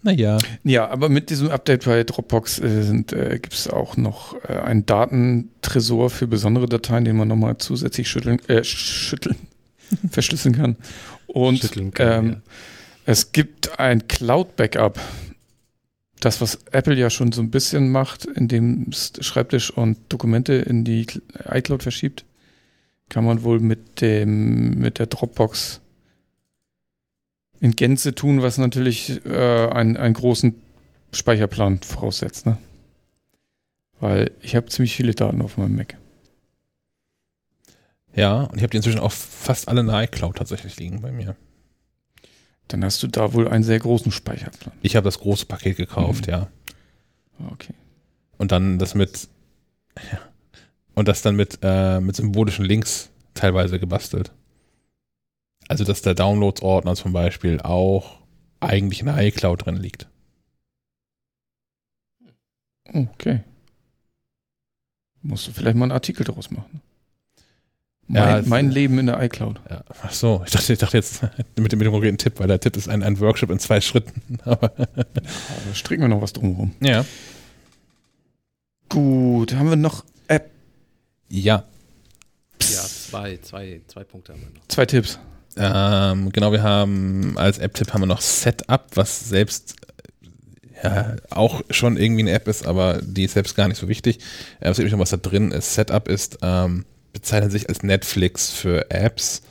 Naja. 0.03 0.39
Ja, 0.65 0.89
aber 0.89 1.09
mit 1.09 1.31
diesem 1.31 1.51
Update 1.51 1.85
bei 1.85 2.05
Dropbox 2.05 2.59
äh, 2.61 2.91
äh, 2.91 3.39
gibt 3.39 3.53
es 3.53 3.69
auch 3.69 3.97
noch 3.97 4.35
äh, 4.45 4.55
einen 4.55 4.87
Datentresor 4.87 6.09
für 6.09 6.27
besondere 6.27 6.67
Dateien, 6.67 7.05
den 7.05 7.17
man 7.17 7.29
nochmal 7.29 7.59
zusätzlich 7.59 8.09
schütteln, 8.09 8.41
äh, 8.49 8.65
schütteln, 8.65 9.37
verschlüsseln 10.11 10.57
kann. 10.57 10.77
Und 11.27 11.59
Schütteln 11.59 11.93
kann, 11.93 12.25
ähm, 12.25 12.31
ja. 12.31 12.37
es 13.05 13.33
gibt 13.33 13.79
ein 13.79 14.09
Cloud-Backup. 14.09 14.99
Das, 16.21 16.41
was 16.41 16.59
Apple 16.71 16.95
ja 16.97 17.09
schon 17.11 17.33
so 17.33 17.43
ein 17.43 17.51
bisschen 17.51 17.91
macht, 17.91 18.25
indem 18.25 18.89
es 18.91 19.13
Schreibtisch 19.21 19.71
und 19.71 19.99
Dokumente 20.09 20.55
in 20.55 20.85
die 20.85 21.07
iCloud 21.51 21.83
verschiebt, 21.83 22.25
kann 23.09 23.25
man 23.25 23.43
wohl 23.43 23.59
mit 23.61 24.01
dem, 24.01 24.79
mit 24.79 24.99
der 24.99 25.07
Dropbox 25.07 25.81
in 27.61 27.77
Gänze 27.77 28.15
tun, 28.15 28.43
was 28.43 28.59
natürlich 28.59 29.25
äh, 29.27 29.69
einen, 29.69 29.97
einen 29.97 30.15
großen 30.15 30.55
Speicherplan 31.13 31.81
voraussetzt. 31.83 32.47
Ne? 32.47 32.59
Weil 34.01 34.31
ich 34.41 34.57
habe 34.57 34.67
ziemlich 34.67 34.95
viele 34.95 35.15
Daten 35.15 35.43
auf 35.43 35.57
meinem 35.59 35.77
Mac. 35.77 35.97
Ja, 38.15 38.43
und 38.45 38.57
ich 38.57 38.63
habe 38.63 38.71
die 38.71 38.79
inzwischen 38.79 39.01
auch 39.01 39.13
fast 39.13 39.69
alle 39.69 39.81
in 39.81 39.87
der 39.87 40.03
iCloud 40.03 40.37
tatsächlich 40.37 40.77
liegen 40.79 41.01
bei 41.01 41.13
mir. 41.13 41.37
Dann 42.69 42.85
hast 42.85 43.03
du 43.03 43.09
da 43.09 43.33
wohl 43.33 43.49
einen 43.49 43.65
sehr 43.65 43.79
großen 43.79 44.11
Speicherplan. 44.13 44.73
Ich 44.83 44.97
habe 44.97 45.05
das 45.05 45.19
große 45.19 45.47
Paket 45.47 45.77
gekauft, 45.77 46.27
Mhm. 46.27 46.33
ja. 46.33 46.49
Okay. 47.53 47.75
Und 48.39 48.53
dann 48.53 48.79
das 48.79 48.95
mit, 48.95 49.29
ja. 50.13 50.19
Und 50.95 51.09
das 51.09 51.23
dann 51.23 51.37
mit, 51.37 51.59
äh, 51.63 52.01
mit 52.01 52.17
symbolischen 52.17 52.65
Links 52.65 53.11
teilweise 53.35 53.79
gebastelt. 53.79 54.33
Also, 55.71 55.85
dass 55.85 56.03
der 56.03 56.15
Downloads-Ordner 56.15 56.97
zum 56.97 57.13
Beispiel 57.13 57.61
auch 57.61 58.19
eigentlich 58.59 59.01
in 59.01 59.07
der 59.07 59.19
iCloud 59.19 59.65
drin 59.67 59.77
liegt. 59.77 60.09
Okay. 62.93 63.45
Musst 65.23 65.47
du 65.47 65.53
vielleicht 65.53 65.77
mal 65.77 65.85
einen 65.85 65.93
Artikel 65.93 66.25
daraus 66.25 66.51
machen. 66.51 66.81
Ja, 68.09 68.25
Mein, 68.27 68.41
es- 68.41 68.47
mein 68.47 68.71
Leben 68.73 68.99
in 68.99 69.07
der 69.07 69.23
iCloud. 69.23 69.61
Ja. 69.71 69.85
Ach 70.03 70.13
so, 70.13 70.43
ich 70.45 70.51
dachte, 70.51 70.73
ich 70.73 70.79
dachte 70.81 70.97
jetzt 70.97 71.23
mit 71.57 71.57
dem, 71.57 71.63
mit 71.79 71.87
dem 71.87 71.93
konkreten 71.93 72.19
Tipp, 72.19 72.41
weil 72.41 72.49
der 72.49 72.59
Tipp 72.59 72.77
ist 72.77 72.89
ein, 72.89 73.05
ein 73.05 73.21
Workshop 73.21 73.51
in 73.51 73.61
zwei 73.61 73.81
Schritten. 73.81 74.41
Aber, 74.45 74.71
Da 74.71 75.75
stricken 75.75 76.03
wir 76.03 76.09
noch 76.09 76.21
was 76.23 76.33
drumherum. 76.33 76.75
ja. 76.81 77.05
Gut, 78.89 79.55
haben 79.55 79.69
wir 79.71 79.77
noch 79.77 80.05
App? 80.27 80.51
Ja, 81.29 81.63
Ja, 82.61 82.81
zwei, 82.83 83.37
zwei, 83.37 83.81
zwei 83.87 84.03
Punkte 84.03 84.33
haben 84.33 84.41
wir 84.41 84.49
noch. 84.51 84.67
Zwei 84.67 84.85
Tipps. 84.85 85.21
Ähm, 85.57 86.31
genau, 86.33 86.53
wir 86.53 86.63
haben 86.63 87.37
als 87.37 87.59
App-Tipp 87.59 87.93
haben 87.93 88.03
wir 88.03 88.07
noch 88.07 88.21
Setup, 88.21 88.87
was 88.95 89.29
selbst 89.29 89.75
ja, 90.83 91.17
auch 91.31 91.63
schon 91.71 91.97
irgendwie 91.97 92.23
eine 92.23 92.33
App 92.33 92.49
ist, 92.49 92.67
aber 92.67 93.01
die 93.03 93.25
ist 93.25 93.35
selbst 93.35 93.57
gar 93.57 93.69
nicht 93.69 93.79
so 93.79 93.89
wichtig. 93.89 94.19
Äh, 94.61 94.71
was 94.71 94.79
nämlich 94.79 94.93
noch 94.93 95.01
was 95.01 95.11
da 95.11 95.17
drin 95.17 95.51
ist. 95.51 95.75
Setup 95.75 96.09
ist, 96.09 96.39
ähm, 96.43 96.85
bezeichnet 97.13 97.53
sich 97.53 97.69
als 97.69 97.83
Netflix 97.83 98.51
für 98.51 98.91
Apps. 98.91 99.43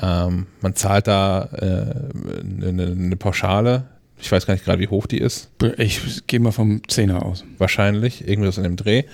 Ähm, 0.00 0.46
man 0.60 0.74
zahlt 0.74 1.06
da 1.06 1.48
äh, 1.52 2.66
eine, 2.66 2.86
eine 2.86 3.16
Pauschale. 3.16 3.84
Ich 4.18 4.30
weiß 4.32 4.46
gar 4.46 4.54
nicht 4.54 4.64
gerade, 4.64 4.80
wie 4.80 4.88
hoch 4.88 5.06
die 5.06 5.18
ist. 5.18 5.50
Ich 5.76 6.26
gehe 6.26 6.40
mal 6.40 6.52
vom 6.52 6.82
Zehner 6.88 7.24
aus. 7.24 7.44
Wahrscheinlich, 7.58 8.26
irgendwie 8.26 8.50
so 8.50 8.60
in 8.60 8.64
dem 8.64 8.76
Dreh. 8.76 9.04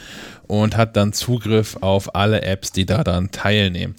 Und 0.46 0.76
hat 0.76 0.96
dann 0.96 1.12
Zugriff 1.12 1.76
auf 1.80 2.14
alle 2.14 2.42
Apps, 2.42 2.72
die 2.72 2.86
da 2.86 3.02
dann 3.02 3.30
teilnehmen. 3.30 3.96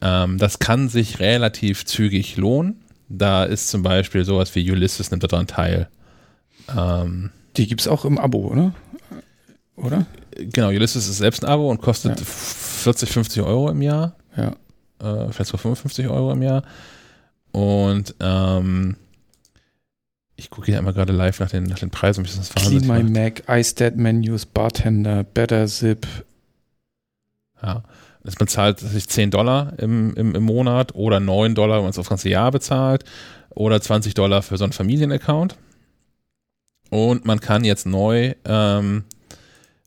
Ähm, 0.00 0.38
das 0.38 0.58
kann 0.58 0.88
sich 0.88 1.20
relativ 1.20 1.84
zügig 1.84 2.36
lohnen. 2.36 2.82
Da 3.08 3.44
ist 3.44 3.68
zum 3.68 3.82
Beispiel 3.82 4.24
sowas 4.24 4.54
wie 4.54 4.70
Ulysses 4.70 5.10
nimmt 5.10 5.22
daran 5.22 5.46
teil. 5.46 5.88
Ähm, 6.76 7.30
Die 7.56 7.66
gibt 7.66 7.80
es 7.80 7.88
auch 7.88 8.04
im 8.04 8.18
Abo, 8.18 8.48
oder? 8.48 8.74
Oder? 9.76 10.06
Genau, 10.36 10.68
Ulysses 10.68 11.08
ist 11.08 11.18
selbst 11.18 11.44
ein 11.44 11.50
Abo 11.50 11.70
und 11.70 11.80
kostet 11.80 12.18
ja. 12.18 12.26
40, 12.26 13.10
50 13.10 13.42
Euro 13.42 13.70
im 13.70 13.82
Jahr. 13.82 14.16
Ja. 14.36 14.48
Äh, 14.98 15.30
vielleicht 15.32 15.50
sogar 15.50 15.60
55 15.60 16.08
Euro 16.08 16.32
im 16.32 16.42
Jahr. 16.42 16.62
Und 17.52 18.14
ähm, 18.20 18.96
ich 20.36 20.50
gucke 20.50 20.66
hier 20.66 20.78
einmal 20.78 20.92
gerade 20.92 21.12
live 21.12 21.40
nach 21.40 21.50
den, 21.50 21.64
nach 21.64 21.78
den 21.78 21.90
Preisen. 21.90 22.24
Wie 22.24 22.28
das 22.28 22.50
Clean 22.50 22.86
My 22.86 23.02
Mac, 23.02 23.42
iStat 23.48 23.96
Menus, 23.96 24.44
Bartender, 24.44 25.24
Better 25.24 25.66
Zip. 25.66 26.06
Ja. 27.62 27.82
Also 28.26 28.36
man 28.40 28.48
zahlt 28.48 28.80
sich 28.80 29.08
10 29.08 29.30
Dollar 29.30 29.74
im, 29.78 30.12
im, 30.14 30.34
im 30.34 30.42
Monat 30.42 30.94
oder 30.96 31.20
9 31.20 31.54
Dollar, 31.54 31.76
wenn 31.76 31.84
man 31.84 31.90
es 31.90 31.98
aufs 31.98 32.08
ganze 32.08 32.28
Jahr 32.28 32.50
bezahlt 32.50 33.04
oder 33.50 33.80
20 33.80 34.14
Dollar 34.14 34.42
für 34.42 34.56
so 34.56 34.64
einen 34.64 34.72
Familienaccount. 34.72 35.56
Und 36.90 37.24
man 37.24 37.40
kann 37.40 37.64
jetzt 37.64 37.86
neu 37.86 38.34
ähm, 38.44 39.04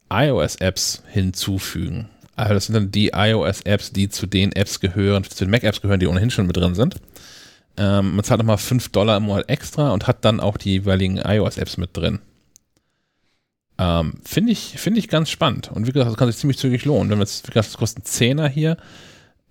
iOS-Apps 0.10 1.04
hinzufügen. 1.08 2.10
Also 2.38 2.54
das 2.54 2.66
sind 2.68 2.76
dann 2.76 2.92
die 2.92 3.12
iOS-Apps, 3.14 3.92
die 3.92 4.08
zu 4.08 4.26
den 4.26 4.54
Apps 4.54 4.80
gehören, 4.80 5.26
zu 5.26 5.44
den 5.44 5.52
Mac-Apps 5.52 5.82
gehören, 5.82 6.00
die 6.00 6.08
ohnehin 6.08 6.32
schon 6.32 6.48
mit 6.48 6.56
drin 6.56 6.76
sind. 6.76 6.96
Ähm, 7.76 8.16
man 8.16 8.24
zahlt 8.24 8.40
nochmal 8.40 8.58
5 8.58 8.90
Dollar 8.90 9.18
im 9.18 9.24
Monat 9.24 9.50
extra 9.50 9.92
und 9.92 10.08
hat 10.08 10.24
dann 10.24 10.40
auch 10.40 10.56
die 10.56 10.72
jeweiligen 10.72 11.18
iOS-Apps 11.18 11.76
mit 11.76 11.96
drin. 11.96 12.20
Ähm, 13.80 14.16
Finde 14.26 14.52
ich, 14.52 14.78
find 14.78 14.98
ich 14.98 15.08
ganz 15.08 15.30
spannend. 15.30 15.72
Und 15.72 15.88
wie 15.88 15.92
gesagt, 15.92 16.12
das 16.12 16.18
kann 16.18 16.28
sich 16.30 16.38
ziemlich 16.38 16.58
zügig 16.58 16.84
lohnen. 16.84 17.10
Wenn 17.10 17.18
wir 17.18 17.24
jetzt, 17.24 17.48
wie 17.48 17.52
gesagt, 17.52 17.70
das 17.70 17.78
kostet 17.78 18.06
10er 18.06 18.48
hier 18.50 18.76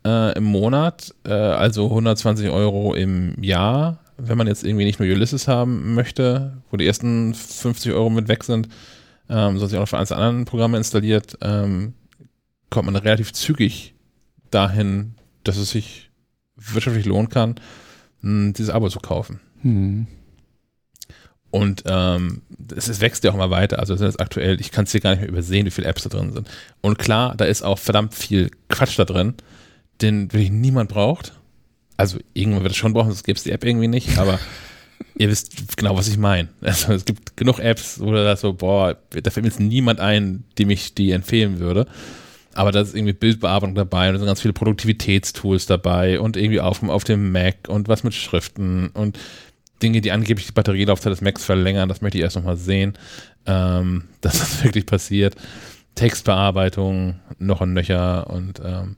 äh, 0.05 0.37
im 0.37 0.45
Monat, 0.45 1.15
äh, 1.25 1.33
also 1.33 1.87
120 1.87 2.51
Euro 2.51 2.95
im 2.95 3.43
Jahr. 3.43 4.01
Wenn 4.19 4.37
man 4.37 4.47
jetzt 4.47 4.65
irgendwie 4.65 4.85
nicht 4.85 5.01
nur 5.01 5.09
Ulysses 5.09 5.49
haben 5.49 5.95
möchte, 5.95 6.59
wo 6.71 6.77
die 6.77 6.87
ersten 6.87 7.35
50 7.35 7.93
Euro 7.93 8.11
mit 8.11 8.29
weg 8.29 8.45
sind, 8.45 8.69
ähm, 9.31 9.59
sich 9.59 9.77
auch 9.77 9.83
noch 9.83 9.89
für 9.89 9.99
eins 9.99 10.09
der 10.09 10.19
anderen 10.19 10.45
Programme 10.45 10.77
installiert, 10.77 11.39
ähm, 11.41 11.95
kommt 12.69 12.87
man 12.87 12.97
relativ 12.97 13.33
zügig 13.33 13.95
dahin, 14.51 15.15
dass 15.45 15.57
es 15.57 15.71
sich 15.71 16.11
wirtschaftlich 16.57 17.07
lohnen 17.07 17.29
kann, 17.29 17.55
mh, 18.21 18.53
dieses 18.53 18.71
Abo 18.71 18.89
zu 18.89 18.99
kaufen. 18.99 19.41
Hm. 19.63 20.07
Und 21.51 21.85
ähm, 21.87 22.43
es, 22.77 23.01
wächst 23.01 23.25
ja 23.25 23.31
auch 23.31 23.35
immer 23.35 23.51
weiter. 23.51 23.79
Also 23.79 23.95
das 23.95 24.03
ist 24.03 24.21
aktuell, 24.21 24.61
ich 24.61 24.71
kann 24.71 24.85
es 24.85 24.93
hier 24.93 25.01
gar 25.01 25.11
nicht 25.11 25.21
mehr 25.21 25.29
übersehen, 25.29 25.67
wie 25.67 25.71
viele 25.71 25.87
Apps 25.87 26.03
da 26.03 26.11
drin 26.11 26.33
sind. 26.33 26.49
Und 26.83 26.99
klar, 26.99 27.35
da 27.37 27.47
ist 27.47 27.63
auch 27.63 27.79
verdammt 27.79 28.15
viel 28.15 28.51
Quatsch 28.69 28.99
da 28.99 29.05
drin, 29.05 29.35
den 30.03 30.33
wirklich 30.33 30.51
niemand 30.51 30.91
braucht. 30.91 31.33
Also 31.97 32.19
irgendwann 32.35 32.63
wird 32.63 32.73
es 32.73 32.77
schon 32.79 32.93
brauchen, 32.93 33.09
sonst 33.09 33.25
gäbe 33.25 33.37
es 33.37 33.45
die 33.45 33.51
App 33.51 33.65
irgendwie 33.65 33.89
nicht, 33.89 34.19
aber 34.19 34.39
ihr 35.17 35.29
wisst 35.31 35.77
genau, 35.77 35.97
was 35.97 36.09
ich 36.09 36.19
meine. 36.19 36.49
Also 36.61 36.93
es 36.93 37.05
gibt 37.05 37.37
genug 37.37 37.59
Apps, 37.61 37.99
wo 37.99 38.13
da 38.13 38.37
so, 38.37 38.53
boah, 38.53 38.97
da 39.11 39.31
fällt 39.31 39.45
mir 39.45 39.51
jetzt 39.51 39.61
niemand 39.61 40.01
ein, 40.01 40.45
dem 40.59 40.71
ich 40.71 40.95
die 40.95 41.13
empfehlen 41.13 41.59
würde. 41.61 41.87
Aber 42.55 42.73
da 42.73 42.81
ist 42.81 42.95
irgendwie 42.95 43.13
Bildbearbeitung 43.13 43.75
dabei 43.75 44.09
und 44.09 44.15
da 44.15 44.19
sind 44.19 44.27
ganz 44.27 44.41
viele 44.41 44.53
Produktivitätstools 44.53 45.67
dabei 45.67 46.19
und 46.19 46.37
irgendwie 46.37 46.61
auf, 46.61 46.83
auf 46.83 47.05
dem 47.05 47.31
Mac 47.31 47.69
und 47.69 47.89
was 47.89 48.05
mit 48.05 48.15
Schriften 48.15 48.89
und 48.89 49.19
Dinge, 49.83 50.01
die 50.01 50.13
angeblich 50.13 50.47
die 50.47 50.53
Batterielaufzeit 50.53 51.13
des 51.13 51.21
Macs 51.21 51.45
verlängern. 51.45 51.89
Das 51.89 52.01
möchte 52.01 52.19
ich 52.19 52.25
erst 52.25 52.37
nochmal 52.37 52.57
sehen, 52.57 52.95
ähm, 53.47 54.05
dass 54.21 54.39
das 54.39 54.65
wirklich 54.65 54.87
passiert. 54.87 55.37
Textbearbeitung, 55.95 57.21
noch 57.39 57.61
ein 57.61 57.73
Nöcher 57.73 58.31
und 58.31 58.61
ähm, 58.65 58.97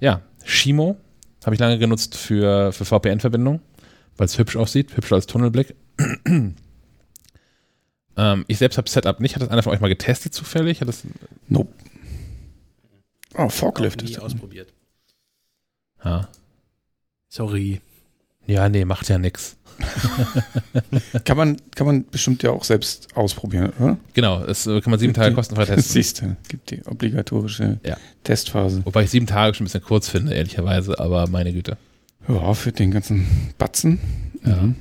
ja, 0.00 0.22
Shimo 0.44 0.96
habe 1.44 1.54
ich 1.54 1.60
lange 1.60 1.78
genutzt 1.78 2.16
für, 2.16 2.72
für 2.72 2.84
VPN-Verbindung, 2.84 3.60
weil 4.16 4.26
es 4.26 4.38
hübsch 4.38 4.56
aussieht, 4.56 4.96
hübscher 4.96 5.16
als 5.16 5.26
Tunnelblick. 5.26 5.74
ähm, 8.16 8.44
ich 8.48 8.58
selbst 8.58 8.78
habe 8.78 8.88
Setup 8.88 9.20
nicht. 9.20 9.34
Hat 9.34 9.42
das 9.42 9.50
einer 9.50 9.62
von 9.62 9.72
euch 9.72 9.80
mal 9.80 9.88
getestet 9.88 10.34
zufällig? 10.34 10.80
Hat 10.80 10.88
das 10.88 11.04
nope. 11.48 11.72
Oh, 13.36 13.48
Forklift 13.48 14.02
ist 14.02 14.18
ausprobiert. 14.18 14.72
Ja. 16.04 16.28
Sorry. 17.28 17.80
Ja, 18.46 18.68
nee, 18.68 18.84
macht 18.84 19.08
ja 19.08 19.18
nichts. 19.18 19.56
kann, 21.24 21.36
man, 21.36 21.56
kann 21.74 21.86
man 21.86 22.04
bestimmt 22.10 22.42
ja 22.42 22.50
auch 22.50 22.64
selbst 22.64 23.08
ausprobieren, 23.14 23.72
oder? 23.78 23.96
Genau, 24.12 24.44
das 24.44 24.66
äh, 24.66 24.80
kann 24.80 24.90
man 24.90 25.00
sieben 25.00 25.14
Tage 25.14 25.34
kostenfrei 25.34 25.64
testen. 25.64 25.92
Siehst 25.92 26.22
du, 26.22 26.36
gibt 26.48 26.70
die 26.70 26.84
obligatorische 26.84 27.78
ja. 27.84 27.96
Testphase. 28.24 28.84
Wobei 28.84 29.04
ich 29.04 29.10
sieben 29.10 29.26
Tage 29.26 29.54
schon 29.54 29.64
ein 29.64 29.66
bisschen 29.66 29.82
kurz 29.82 30.08
finde, 30.08 30.34
ehrlicherweise, 30.34 30.98
aber 30.98 31.26
meine 31.28 31.52
Güte. 31.52 31.76
Ja, 32.28 32.54
für 32.54 32.72
den 32.72 32.90
ganzen 32.90 33.26
Batzen. 33.58 34.00
Ja. 34.44 34.56
Mhm. 34.56 34.76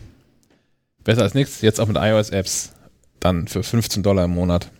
Besser 1.04 1.24
als 1.24 1.34
nichts, 1.34 1.62
jetzt 1.62 1.82
auch 1.82 1.88
mit 1.88 1.98
iOS-Apps, 1.98 2.72
dann 3.20 3.48
für 3.48 3.64
15 3.64 4.04
Dollar 4.04 4.26
im 4.26 4.32
Monat. 4.32 4.72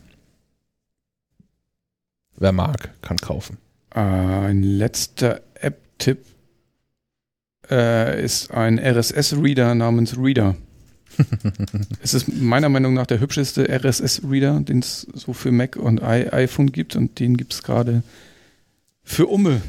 Wer 2.38 2.52
mag, 2.52 2.90
kann 3.02 3.18
kaufen. 3.18 3.58
Ein 3.90 4.64
letzter 4.64 5.42
App-Tipp 5.56 6.26
äh, 7.70 8.24
ist 8.24 8.52
ein 8.52 8.80
RSS-Reader 8.80 9.76
namens 9.76 10.18
Reader. 10.18 10.56
es 12.02 12.14
ist 12.14 12.28
meiner 12.28 12.70
Meinung 12.70 12.94
nach 12.94 13.06
der 13.06 13.20
hübscheste 13.20 13.68
RSS-Reader, 13.70 14.62
den 14.62 14.80
es 14.80 15.08
so 15.14 15.34
für 15.34 15.52
Mac 15.52 15.76
und 15.76 16.02
I 16.02 16.28
iPhone 16.32 16.72
gibt 16.72 16.96
und 16.96 17.20
den 17.20 17.38
gibt 17.38 17.54
es 17.54 17.64
gerade 17.64 18.04
für 19.04 19.28
Umme. 19.28 19.62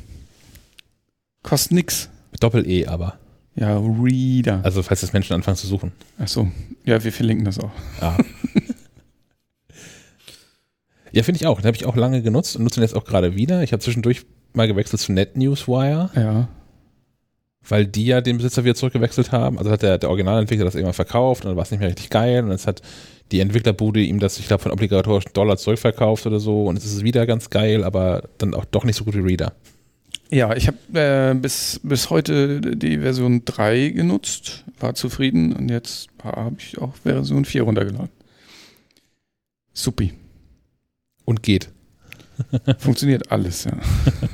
Kostet 1.42 1.72
nix. 1.72 2.08
Doppel-E 2.40 2.86
aber. 2.86 3.18
Ja, 3.56 3.78
Reader. 3.78 4.60
Also 4.64 4.82
falls 4.82 5.02
das 5.02 5.12
Menschen 5.12 5.34
anfangen 5.34 5.56
zu 5.56 5.66
suchen. 5.66 5.92
Ach 6.18 6.28
so. 6.28 6.50
Ja, 6.84 7.04
wir 7.04 7.12
verlinken 7.12 7.44
das 7.44 7.58
auch. 7.60 7.70
Ah. 8.00 8.16
ja, 11.12 11.22
finde 11.22 11.40
ich 11.40 11.46
auch. 11.46 11.60
Den 11.60 11.66
habe 11.66 11.76
ich 11.76 11.84
auch 11.84 11.96
lange 11.96 12.22
genutzt 12.22 12.56
und 12.56 12.64
nutze 12.64 12.80
ihn 12.80 12.82
jetzt 12.82 12.96
auch 12.96 13.04
gerade 13.04 13.36
wieder. 13.36 13.62
Ich 13.62 13.72
habe 13.72 13.82
zwischendurch 13.82 14.22
mal 14.54 14.66
gewechselt 14.66 15.00
zu 15.00 15.12
NetNewsWire. 15.12 16.10
Ja 16.16 16.48
weil 17.68 17.86
die 17.86 18.06
ja 18.06 18.20
den 18.20 18.36
Besitzer 18.36 18.64
wieder 18.64 18.74
zurückgewechselt 18.74 19.32
haben. 19.32 19.58
Also 19.58 19.70
hat 19.70 19.82
der, 19.82 19.98
der 19.98 20.10
Originalentwickler 20.10 20.64
das 20.64 20.74
irgendwann 20.74 20.94
verkauft 20.94 21.44
und 21.44 21.50
dann 21.50 21.56
war 21.56 21.64
es 21.64 21.70
nicht 21.70 21.80
mehr 21.80 21.88
richtig 21.88 22.10
geil 22.10 22.44
und 22.44 22.50
jetzt 22.50 22.66
hat 22.66 22.82
die 23.32 23.40
Entwicklerbude 23.40 24.00
ihm 24.00 24.20
das, 24.20 24.38
ich 24.38 24.46
glaube, 24.46 24.62
von 24.62 24.72
obligatorischen 24.72 25.32
Dollar 25.32 25.56
zurückverkauft 25.56 26.26
oder 26.26 26.40
so 26.40 26.66
und 26.66 26.76
jetzt 26.76 26.84
ist 26.84 26.94
es 26.94 27.04
wieder 27.04 27.26
ganz 27.26 27.50
geil, 27.50 27.84
aber 27.84 28.28
dann 28.38 28.54
auch 28.54 28.64
doch 28.66 28.84
nicht 28.84 28.96
so 28.96 29.04
gut 29.04 29.14
wie 29.14 29.20
Reader. 29.20 29.52
Ja, 30.30 30.54
ich 30.54 30.68
habe 30.68 30.78
äh, 30.94 31.34
bis, 31.34 31.80
bis 31.82 32.10
heute 32.10 32.60
die 32.60 32.98
Version 32.98 33.44
3 33.44 33.90
genutzt, 33.90 34.64
war 34.80 34.94
zufrieden 34.94 35.52
und 35.54 35.70
jetzt 35.70 36.08
habe 36.22 36.56
ich 36.58 36.78
auch 36.78 36.94
Version 36.96 37.44
4 37.44 37.62
runtergeladen. 37.62 38.10
Supi. 39.72 40.12
Und 41.24 41.42
geht. 41.42 41.70
Funktioniert 42.78 43.30
alles, 43.30 43.64
ja. 43.64 43.72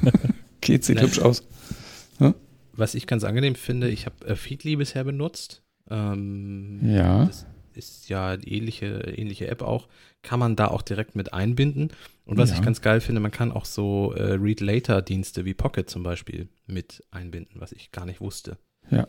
geht, 0.60 0.84
sieht 0.84 1.00
hübsch 1.00 1.20
aus 1.20 1.44
was 2.80 2.94
ich 2.94 3.06
ganz 3.06 3.22
angenehm 3.22 3.54
finde, 3.54 3.88
ich 3.88 4.06
habe 4.06 4.26
äh, 4.26 4.34
Feedly 4.34 4.76
bisher 4.76 5.04
benutzt. 5.04 5.62
Ähm, 5.88 6.80
ja. 6.82 7.26
Das 7.26 7.46
ist 7.74 8.08
ja 8.08 8.30
eine 8.30 8.42
ähnliche, 8.42 8.86
ähnliche 9.16 9.48
App 9.48 9.62
auch. 9.62 9.88
Kann 10.22 10.40
man 10.40 10.56
da 10.56 10.68
auch 10.68 10.82
direkt 10.82 11.14
mit 11.14 11.32
einbinden. 11.32 11.90
Und 12.24 12.36
was 12.36 12.50
ja. 12.50 12.56
ich 12.56 12.62
ganz 12.62 12.80
geil 12.80 13.00
finde, 13.00 13.20
man 13.20 13.30
kann 13.30 13.52
auch 13.52 13.64
so 13.64 14.12
äh, 14.14 14.32
Read-Later-Dienste 14.32 15.44
wie 15.44 15.54
Pocket 15.54 15.88
zum 15.88 16.02
Beispiel 16.02 16.48
mit 16.66 17.04
einbinden, 17.10 17.60
was 17.60 17.72
ich 17.72 17.92
gar 17.92 18.06
nicht 18.06 18.20
wusste. 18.20 18.58
Ja. 18.90 19.06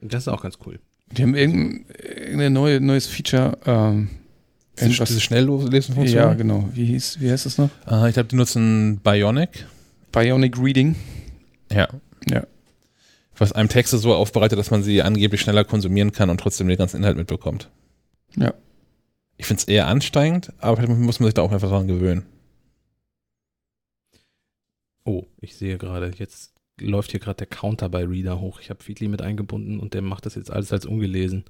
Das 0.00 0.24
ist 0.24 0.28
auch 0.28 0.42
ganz 0.42 0.58
cool. 0.66 0.80
Die 1.12 1.22
haben 1.22 1.34
irgendein, 1.34 1.86
irgendein 2.02 2.52
neue, 2.52 2.80
neues 2.80 3.06
Feature. 3.06 3.58
Ähm, 3.66 4.10
diese, 4.78 5.04
diese 5.04 5.20
Schnelllesen-Funktion? 5.20 6.16
Ja, 6.16 6.34
genau. 6.34 6.68
Wie, 6.72 6.86
hieß, 6.86 7.20
wie 7.20 7.30
heißt 7.30 7.46
das 7.46 7.58
noch? 7.58 7.70
Uh, 7.86 8.06
ich 8.06 8.14
glaube, 8.14 8.28
die 8.28 8.36
nutzen 8.36 8.98
Bionic. 9.02 9.66
Bionic 10.10 10.58
Reading. 10.58 10.96
Ja. 11.70 11.88
Ja 12.28 12.44
was 13.36 13.52
einem 13.52 13.68
Texte 13.68 13.98
so 13.98 14.14
aufbereitet, 14.14 14.58
dass 14.58 14.70
man 14.70 14.82
sie 14.82 15.02
angeblich 15.02 15.40
schneller 15.40 15.64
konsumieren 15.64 16.12
kann 16.12 16.30
und 16.30 16.38
trotzdem 16.38 16.68
den 16.68 16.78
ganzen 16.78 16.98
Inhalt 16.98 17.16
mitbekommt. 17.16 17.70
Ja. 18.36 18.54
Ich 19.36 19.46
finde 19.46 19.60
es 19.60 19.68
eher 19.68 19.88
anstrengend, 19.88 20.52
aber 20.58 20.86
muss 20.86 21.20
man 21.20 21.26
sich 21.26 21.34
da 21.34 21.42
auch 21.42 21.52
einfach 21.52 21.68
dran 21.68 21.88
gewöhnen. 21.88 22.24
Oh, 25.04 25.24
ich 25.40 25.56
sehe 25.56 25.76
gerade, 25.76 26.12
jetzt 26.16 26.52
läuft 26.80 27.10
hier 27.10 27.20
gerade 27.20 27.38
der 27.38 27.46
Counter 27.46 27.88
bei 27.88 28.04
Reader 28.04 28.40
hoch. 28.40 28.60
Ich 28.60 28.70
habe 28.70 28.82
Feedly 28.82 29.08
mit 29.08 29.22
eingebunden 29.22 29.78
und 29.80 29.94
der 29.94 30.02
macht 30.02 30.26
das 30.26 30.34
jetzt 30.34 30.50
alles 30.50 30.72
als 30.72 30.86
ungelesen. 30.86 31.44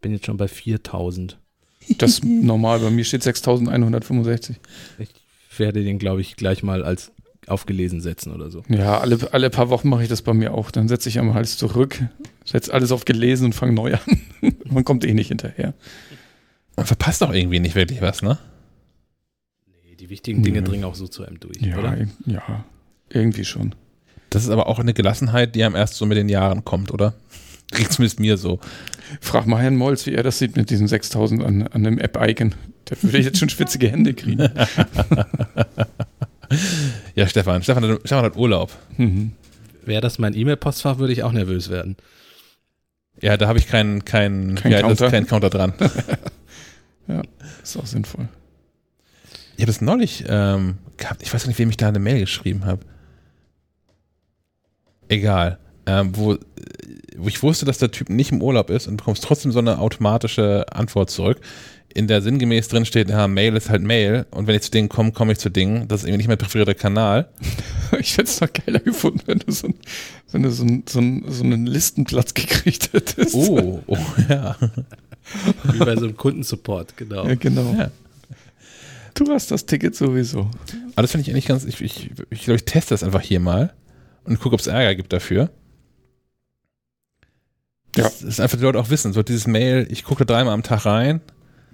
Bin 0.00 0.12
jetzt 0.12 0.26
schon 0.26 0.36
bei 0.36 0.48
4000. 0.48 1.38
Das 1.98 2.12
ist 2.12 2.24
normal, 2.24 2.80
bei 2.80 2.90
mir 2.90 3.04
steht 3.04 3.22
6165. 3.22 4.56
Ich 4.98 5.58
werde 5.58 5.82
den, 5.82 5.98
glaube 5.98 6.20
ich, 6.20 6.36
gleich 6.36 6.62
mal 6.62 6.84
als 6.84 7.12
aufgelesen 7.50 8.00
setzen 8.00 8.32
oder 8.32 8.50
so. 8.50 8.62
Ja, 8.68 8.98
alle, 8.98 9.18
alle 9.32 9.50
paar 9.50 9.70
Wochen 9.70 9.88
mache 9.88 10.02
ich 10.02 10.08
das 10.08 10.22
bei 10.22 10.32
mir 10.32 10.54
auch. 10.54 10.70
Dann 10.70 10.88
setze 10.88 11.08
ich 11.08 11.18
am 11.18 11.34
Hals 11.34 11.56
zurück, 11.56 12.02
setze 12.44 12.72
alles 12.72 12.92
auf 12.92 13.04
gelesen 13.04 13.46
und 13.46 13.52
fange 13.54 13.72
neu 13.72 13.94
an. 13.94 14.20
Man 14.64 14.84
kommt 14.84 15.04
eh 15.04 15.14
nicht 15.14 15.28
hinterher. 15.28 15.74
Man 16.76 16.86
verpasst 16.86 17.22
auch 17.22 17.32
irgendwie 17.32 17.60
nicht 17.60 17.74
wirklich 17.74 18.00
was, 18.00 18.22
ne? 18.22 18.38
Nee, 19.66 19.96
die 19.96 20.08
wichtigen 20.08 20.42
Dinge 20.42 20.58
ja. 20.58 20.64
dringen 20.64 20.84
auch 20.84 20.94
so 20.94 21.08
zu 21.08 21.24
einem 21.24 21.40
durch, 21.40 21.60
ja, 21.60 21.78
oder? 21.78 21.96
Ja, 22.26 22.64
irgendwie 23.08 23.44
schon. 23.44 23.74
Das 24.30 24.44
ist 24.44 24.50
aber 24.50 24.68
auch 24.68 24.78
eine 24.78 24.94
Gelassenheit, 24.94 25.54
die 25.54 25.64
einem 25.64 25.74
erst 25.74 25.94
so 25.94 26.06
mit 26.06 26.16
den 26.16 26.28
Jahren 26.28 26.64
kommt, 26.64 26.92
oder? 26.92 27.14
Riecht 27.76 27.92
zumindest 27.92 28.20
mir 28.20 28.36
so. 28.36 28.60
Frag 29.20 29.46
mal 29.46 29.60
Herrn 29.60 29.76
Molz, 29.76 30.06
wie 30.06 30.14
er 30.14 30.22
das 30.22 30.38
sieht 30.38 30.56
mit 30.56 30.70
diesen 30.70 30.88
6000 30.88 31.42
an, 31.42 31.62
an 31.62 31.86
einem 31.86 31.98
App-Icon. 31.98 32.54
Da 32.84 32.96
würde 33.02 33.18
ich 33.18 33.26
jetzt 33.26 33.38
schon 33.38 33.48
schwitzige 33.48 33.88
Hände 33.88 34.14
kriegen. 34.14 34.48
ja, 37.14 37.26
Stefan. 37.26 37.62
Stefan 37.62 37.84
hat, 37.84 38.00
Stefan 38.00 38.24
hat 38.24 38.36
Urlaub. 38.36 38.70
Mhm. 38.96 39.32
Wäre 39.84 40.00
das 40.00 40.18
mein 40.18 40.34
E-Mail-Postfach, 40.34 40.98
würde 40.98 41.12
ich 41.12 41.22
auch 41.22 41.32
nervös 41.32 41.70
werden. 41.70 41.96
Ja, 43.20 43.36
da 43.36 43.48
habe 43.48 43.58
ich 43.58 43.68
keinen 43.68 44.04
kein, 44.04 44.54
Kein 44.56 44.72
ja, 44.72 44.80
Counter. 44.80 45.10
keinen 45.10 45.26
Counter 45.26 45.50
dran. 45.50 45.74
ja, 47.08 47.22
ist 47.62 47.76
auch 47.76 47.86
sinnvoll. 47.86 48.28
Ich 49.56 49.62
habe 49.62 49.72
das 49.72 49.80
neulich 49.80 50.24
ähm, 50.26 50.78
gehabt. 50.96 51.22
Ich 51.22 51.32
weiß 51.32 51.46
nicht, 51.46 51.58
wem 51.58 51.68
ich 51.68 51.76
da 51.76 51.88
eine 51.88 51.98
Mail 51.98 52.20
geschrieben 52.20 52.64
habe. 52.64 52.80
Egal. 55.08 55.58
Ähm, 55.86 56.16
wo, 56.16 56.38
wo 57.16 57.28
ich 57.28 57.42
wusste, 57.42 57.66
dass 57.66 57.78
der 57.78 57.90
Typ 57.90 58.08
nicht 58.08 58.32
im 58.32 58.42
Urlaub 58.42 58.70
ist 58.70 58.86
und 58.86 58.96
bekommst 58.96 59.24
trotzdem 59.24 59.52
so 59.52 59.58
eine 59.58 59.78
automatische 59.78 60.64
Antwort 60.72 61.10
zurück, 61.10 61.40
in 61.94 62.06
der 62.06 62.22
sinngemäß 62.22 62.68
drin 62.68 62.84
steht, 62.84 63.10
ja, 63.10 63.26
Mail 63.26 63.56
ist 63.56 63.70
halt 63.70 63.82
Mail 63.82 64.26
und 64.30 64.46
wenn 64.46 64.54
ich 64.54 64.62
zu 64.62 64.70
Dingen 64.70 64.88
komme, 64.88 65.12
komme 65.12 65.32
ich 65.32 65.38
zu 65.38 65.50
Dingen. 65.50 65.88
Das 65.88 66.00
ist 66.00 66.06
irgendwie 66.06 66.18
nicht 66.18 66.28
mein 66.28 66.38
präferierter 66.38 66.74
Kanal. 66.74 67.28
Ich 67.98 68.12
hätte 68.16 68.30
es 68.30 68.40
noch 68.40 68.52
geiler 68.52 68.78
gefunden, 68.78 69.20
wenn 69.26 69.40
du 69.40 69.50
so, 69.50 69.66
ein, 69.66 69.74
wenn 70.30 70.44
du 70.44 70.52
so, 70.52 70.62
ein, 70.62 70.84
so, 70.88 71.00
ein, 71.00 71.24
so 71.26 71.42
einen 71.42 71.66
Listenplatz 71.66 72.34
gekriegt 72.34 72.92
hättest. 72.92 73.34
Oh, 73.34 73.82
oh 73.84 73.98
ja. 74.28 74.56
Wie 75.72 75.78
bei 75.78 75.96
so 75.96 76.04
einem 76.04 76.16
Kundensupport, 76.16 76.96
genau. 76.96 77.26
Ja, 77.26 77.34
genau. 77.34 77.74
Ja. 77.76 77.90
Du 79.14 79.26
hast 79.32 79.50
das 79.50 79.66
Ticket 79.66 79.96
sowieso. 79.96 80.48
Aber 80.94 81.02
das 81.02 81.10
finde 81.10 81.22
ich 81.22 81.32
eigentlich 81.32 81.46
ganz, 81.46 81.64
ich, 81.64 81.80
ich, 81.80 82.10
ich 82.30 82.44
glaube, 82.44 82.58
ich 82.58 82.64
teste 82.64 82.94
das 82.94 83.02
einfach 83.02 83.22
hier 83.22 83.40
mal 83.40 83.74
und 84.22 84.38
gucke, 84.38 84.54
ob 84.54 84.60
es 84.60 84.68
Ärger 84.68 84.94
gibt 84.94 85.12
dafür. 85.12 85.50
Ja. 87.96 88.04
Das 88.04 88.22
ist 88.22 88.40
einfach, 88.40 88.56
die 88.56 88.62
Leute 88.62 88.78
auch 88.78 88.90
wissen, 88.90 89.12
so 89.12 89.24
dieses 89.24 89.48
Mail, 89.48 89.88
ich 89.90 90.04
gucke 90.04 90.24
da 90.24 90.34
dreimal 90.34 90.54
am 90.54 90.62
Tag 90.62 90.86
rein. 90.86 91.20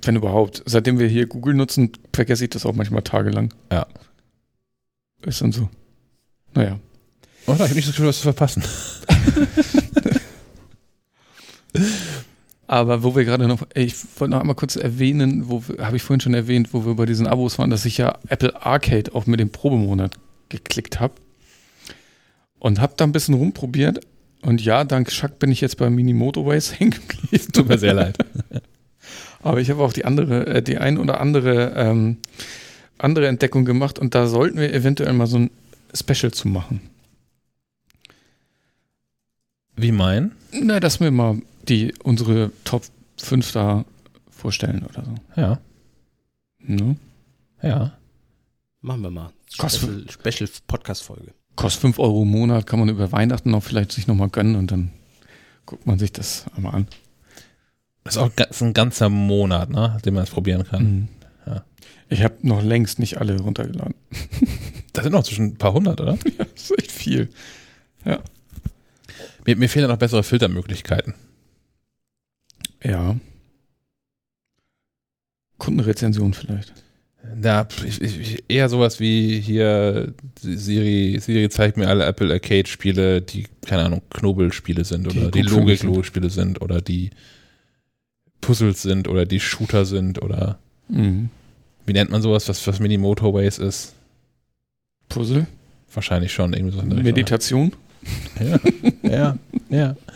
Wenn 0.03 0.17
überhaupt. 0.17 0.63
Seitdem 0.67 0.99
wir 0.99 1.09
hier 1.09 1.27
Google 1.27 1.55
nutzen, 1.55 1.93
vergesse 2.13 2.45
ich 2.45 2.51
das 2.51 2.67
auch 2.67 2.75
manchmal 2.75 3.03
tagelang. 3.03 3.53
Ja. 3.73 3.87
Ist 5.25 5.41
dann 5.41 5.53
so. 5.53 5.69
Naja. 6.55 6.79
Oh, 7.47 7.53
ich 7.55 7.61
habe 7.61 7.75
nicht 7.75 7.89
das 7.89 7.95
Gefühl, 7.95 8.09
was 8.09 8.19
zu 8.19 8.23
verpassen. 8.25 8.63
Aber 12.69 13.03
wo 13.05 13.15
wir 13.15 13.25
gerade 13.25 13.47
noch, 13.47 13.63
ich 13.75 13.95
wollte 14.19 14.33
noch 14.33 14.41
einmal 14.41 14.57
kurz 14.57 14.75
erwähnen, 14.77 15.49
wo 15.49 15.63
habe 15.79 15.97
ich 15.97 16.03
vorhin 16.03 16.21
schon 16.21 16.35
erwähnt, 16.35 16.75
wo 16.75 16.85
wir 16.85 16.95
bei 16.95 17.07
diesen 17.07 17.29
Abos 17.29 17.59
waren, 17.59 17.71
dass 17.71 17.85
ich 17.85 17.99
ja 17.99 18.19
Apple 18.29 18.61
Arcade 18.61 19.15
auch 19.15 19.27
mit 19.27 19.39
dem 19.39 19.51
Probemonat 19.51 20.17
geklickt 20.49 20.99
habe 20.99 21.15
und 22.59 22.81
habe 22.81 22.95
da 22.97 23.05
ein 23.05 23.13
bisschen 23.13 23.35
rumprobiert. 23.35 24.01
Und 24.43 24.65
ja, 24.65 24.85
dank 24.85 25.11
Schack 25.13 25.39
bin 25.39 25.51
ich 25.51 25.61
jetzt 25.61 25.77
bei 25.77 25.91
Mini 25.91 26.13
Motorways 26.13 26.73
hängen 26.81 26.93
geblieben. 26.93 27.53
Tut 27.53 27.69
mir 27.69 27.79
sehr 27.79 27.95
leid. 27.95 28.19
Aber 29.47 29.61
ich 29.61 29.71
habe 29.71 29.83
auch 29.83 29.93
die 29.93 30.05
andere, 30.05 30.47
äh, 30.47 30.63
die 30.63 30.79
ein 30.79 30.99
oder 30.99 31.21
andere 31.21 31.73
ähm, 31.77 32.19
andere 32.99 33.29
Entdeckung 33.29 33.65
gemacht 33.65 33.99
und 33.99 34.15
da 34.15 34.27
sollten 34.27 34.59
wir 34.59 34.73
eventuell 34.73 35.13
mal 35.13 35.27
so 35.27 35.39
ein 35.39 35.51
Special 35.95 36.33
zu 36.33 36.49
machen. 36.49 36.81
Wie 39.77 39.93
mein? 39.93 40.33
Na, 40.53 40.81
dass 40.81 41.01
wir 41.01 41.11
mal 41.11 41.41
die 41.69 41.95
unsere 42.03 42.51
Top 42.65 42.85
5 43.19 43.53
da 43.53 43.85
vorstellen 44.31 44.85
oder 44.87 45.05
so. 45.05 45.41
Ja, 45.41 45.59
Ne? 46.59 46.97
ja. 47.63 47.93
Machen 48.81 49.03
wir 49.03 49.11
mal. 49.11 49.31
Kostet- 49.59 50.11
Special, 50.13 50.47
Special 50.49 50.51
Podcast-Folge. 50.67 51.33
Kostet 51.55 51.81
5 51.83 51.99
Euro 51.99 52.23
im 52.23 52.29
Monat, 52.31 52.67
kann 52.67 52.79
man 52.81 52.89
über 52.89 53.13
Weihnachten 53.13 53.51
noch 53.51 53.63
vielleicht 53.63 53.93
sich 53.93 54.07
nochmal 54.07 54.29
gönnen 54.29 54.57
und 54.57 54.71
dann 54.71 54.91
guckt 55.65 55.87
man 55.87 55.99
sich 55.99 56.13
das 56.13 56.47
einmal 56.57 56.75
an. 56.75 56.89
Das 58.07 58.17
ist 58.17 58.23
auch 58.23 58.31
ist 58.51 58.63
ein 58.63 58.75
ganzer 58.75 59.09
Monat, 59.09 59.71
ne, 59.71 59.99
den 60.05 60.15
man 60.15 60.25
es 60.25 60.31
probieren 60.31 60.65
kann. 60.65 60.83
Mhm. 60.83 61.09
Ja. 61.47 61.65
Ich 62.09 62.23
habe 62.23 62.35
noch 62.43 62.63
längst 62.63 62.99
nicht 62.99 63.19
alle 63.19 63.39
runtergeladen. 63.39 63.95
Das 64.93 65.05
sind 65.05 65.13
noch 65.13 65.25
zwischen 65.25 65.49
ein 65.49 65.57
paar 65.57 65.75
hundert, 65.75 66.01
oder? 66.01 66.15
Ja, 66.39 66.47
das 66.55 66.71
ist 66.71 66.79
echt 66.79 66.91
viel. 66.91 67.29
Mir, 69.47 69.57
mir 69.57 69.69
fehlen 69.69 69.85
da 69.85 69.93
noch 69.93 69.99
bessere 69.99 70.23
Filtermöglichkeiten. 70.23 71.15
Ja. 72.83 73.17
Kundenrezension 75.59 76.35
vielleicht. 76.35 76.75
Ja, 77.43 77.67
ich, 77.85 78.01
ich, 78.01 78.45
eher 78.49 78.69
sowas 78.69 79.01
wie 79.01 79.41
hier 79.41 80.15
Siri, 80.41 81.19
Siri 81.21 81.49
zeigt 81.49 81.77
mir 81.77 81.89
alle 81.89 82.05
Apple 82.05 82.33
Arcade 82.33 82.69
Spiele, 82.69 83.21
die, 83.21 83.47
keine 83.65 83.85
Ahnung, 83.85 84.03
Knobelspiele 84.11 84.85
sind 84.85 85.09
oder 85.09 85.31
die 85.31 85.43
Logik 85.43 85.81
Spiele 86.05 86.31
sind 86.31 86.61
oder 86.61 86.81
die 86.81 87.11
Puzzles 88.41 88.83
sind 88.83 89.09
oder 89.09 89.25
die 89.27 89.41
Shooter 89.41 89.85
sind 89.85 90.23
oder 90.23 90.59
Mhm. 90.89 91.31
wie 91.85 91.93
nennt 91.93 92.11
man 92.11 92.23
sowas, 92.23 92.49
was, 92.49 92.65
was 92.67 92.79
Mini 92.81 92.97
Motorways 92.99 93.59
ist? 93.59 93.95
Puzzle, 95.09 95.47
Wahrscheinlich 95.93 96.33
schon 96.33 96.53
irgendwie 96.53 96.77
so. 96.77 96.83
Meditation. 96.83 97.73
Ja, 98.41 98.61
ja, 99.03 99.37
ja. 99.71 99.97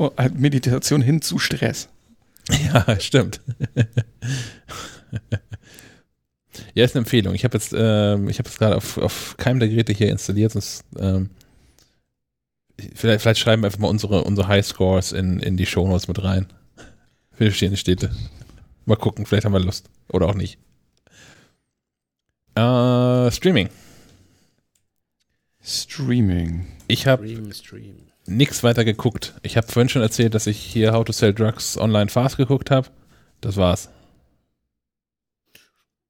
Oh, 0.00 0.12
halt 0.16 0.38
Meditation 0.38 1.02
hin 1.02 1.20
zu 1.22 1.38
Stress. 1.40 1.88
Ja, 2.72 3.00
stimmt. 3.00 3.40
ja, 6.74 6.84
ist 6.84 6.94
eine 6.94 7.00
Empfehlung. 7.02 7.34
Ich 7.34 7.44
habe 7.44 7.56
jetzt, 7.56 7.74
ähm, 7.76 8.28
ich 8.28 8.38
habe 8.38 8.48
jetzt 8.48 8.58
gerade 8.58 8.76
auf, 8.76 8.98
auf 8.98 9.36
keinem 9.38 9.58
der 9.60 9.68
Geräte 9.68 9.92
hier 9.92 10.08
installiert, 10.10 10.52
sonst 10.52 10.84
ähm, 10.98 11.30
vielleicht, 12.94 13.22
vielleicht 13.22 13.40
schreiben 13.40 13.62
wir 13.62 13.66
einfach 13.66 13.80
mal 13.80 13.88
unsere, 13.88 14.22
unsere 14.24 14.46
Highscores 14.48 15.12
in, 15.12 15.40
in 15.40 15.56
die 15.56 15.66
Shownotes 15.66 16.08
mit 16.08 16.22
rein. 16.22 16.46
Für 17.38 17.44
die 17.44 17.50
bestehenden 17.50 17.76
Städte. 17.76 18.10
Mal 18.84 18.96
gucken, 18.96 19.24
vielleicht 19.24 19.44
haben 19.44 19.52
wir 19.52 19.60
Lust. 19.60 19.88
Oder 20.08 20.26
auch 20.26 20.34
nicht. 20.34 20.58
Äh, 22.56 23.30
Streaming. 23.30 23.68
Streaming. 25.62 26.66
Ich 26.88 27.06
habe 27.06 27.28
Stream, 27.28 27.52
Stream. 27.52 27.96
nichts 28.26 28.64
weiter 28.64 28.84
geguckt. 28.84 29.34
Ich 29.42 29.56
habe 29.56 29.68
vorhin 29.68 29.88
schon 29.88 30.02
erzählt, 30.02 30.34
dass 30.34 30.48
ich 30.48 30.58
hier 30.58 30.92
How 30.92 31.04
to 31.04 31.12
Sell 31.12 31.32
Drugs 31.32 31.78
Online 31.78 32.08
Fast 32.10 32.38
geguckt 32.38 32.72
habe. 32.72 32.88
Das 33.40 33.56
war's. 33.56 33.88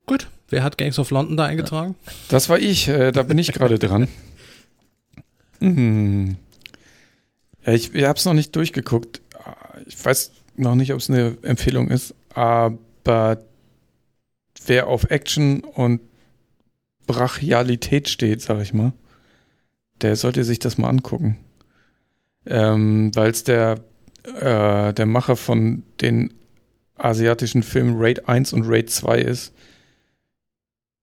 Gut. 0.07 0.29
Wer 0.49 0.63
hat 0.63 0.79
Gangs 0.79 0.99
of 0.99 1.11
London 1.11 1.37
da 1.37 1.45
eingetragen? 1.45 1.95
Das 2.31 2.49
war 2.49 2.59
ich, 2.59 2.89
äh, 2.89 3.13
da 3.13 3.23
bin 3.23 3.37
ich 3.37 3.53
gerade 3.53 3.79
dran. 3.79 4.09
Mhm. 5.61 6.37
Ja, 7.67 7.73
ich 7.73 7.93
ich 7.93 8.05
habe 8.05 8.17
es 8.17 8.25
noch 8.25 8.33
nicht 8.33 8.55
durchgeguckt. 8.55 9.21
Ich 9.87 10.05
weiß 10.05 10.31
noch 10.59 10.75
nicht, 10.75 10.93
ob 10.93 10.99
es 10.99 11.11
eine 11.11 11.37
Empfehlung 11.43 11.89
ist, 11.89 12.15
aber 12.35 13.39
wer 14.67 14.87
auf 14.87 15.11
Action 15.11 15.61
und 15.61 16.01
Brachialität 17.07 18.09
steht, 18.09 18.43
sag 18.43 18.61
ich 18.61 18.75
mal, 18.75 18.93
der 20.03 20.17
sollte 20.17 20.45
sich 20.45 20.59
das 20.59 20.79
mal 20.79 20.89
angucken. 20.89 21.39
Ähm, 22.47 23.11
Weil 23.15 23.31
es 23.31 23.45
der, 23.45 23.81
äh, 24.25 24.93
der 24.93 25.07
Macher 25.07 25.37
von 25.37 25.83
den 26.01 26.35
asiatischen 26.97 27.63
Filmen 27.63 27.97
Raid 27.99 28.29
1 28.29 28.53
und 28.53 28.65
Raid 28.67 28.91
2 28.91 29.21
ist, 29.21 29.55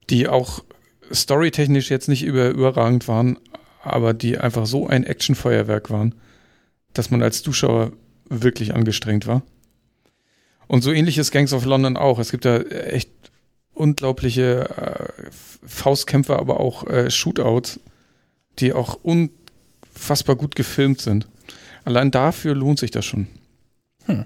die 0.10 0.28
auch 0.28 0.64
storytechnisch 1.12 1.90
jetzt 1.90 2.08
nicht 2.08 2.24
über, 2.24 2.50
überragend 2.50 3.08
waren, 3.08 3.40
aber 3.82 4.14
die 4.14 4.38
einfach 4.38 4.66
so 4.66 4.88
ein 4.88 5.04
Actionfeuerwerk 5.04 5.90
waren, 5.90 6.16
dass 6.94 7.12
man 7.12 7.22
als 7.22 7.44
Zuschauer 7.44 7.92
wirklich 8.30 8.74
angestrengt 8.74 9.28
war. 9.28 9.42
Und 10.68 10.84
so 10.84 10.92
ähnlich 10.92 11.18
ist 11.18 11.32
Gangs 11.32 11.54
of 11.54 11.66
London 11.66 11.98
auch. 11.98 12.20
Es 12.20 12.32
gibt 12.32 12.46
da 12.46 12.60
echt 12.60 13.12
unglaubliche 13.74 14.70
äh, 14.70 15.30
Faustkämpfe, 15.66 16.38
aber 16.38 16.60
auch 16.60 16.88
äh, 16.88 17.12
Shootouts, 17.12 17.80
die 18.60 18.74
auch 18.74 19.00
unfassbar 19.04 20.36
gut 20.36 20.56
gefilmt 20.56 21.02
sind. 21.02 21.28
Allein 21.84 22.10
dafür 22.10 22.56
lohnt 22.56 22.80
sich 22.80 22.92
das 22.92 23.06
schon. 23.06 23.28
Hm. 24.06 24.26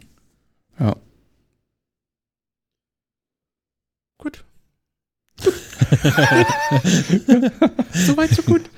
Ja. 0.79 0.95
Soweit, 7.93 8.31
so 8.31 8.41
gut. 8.43 8.61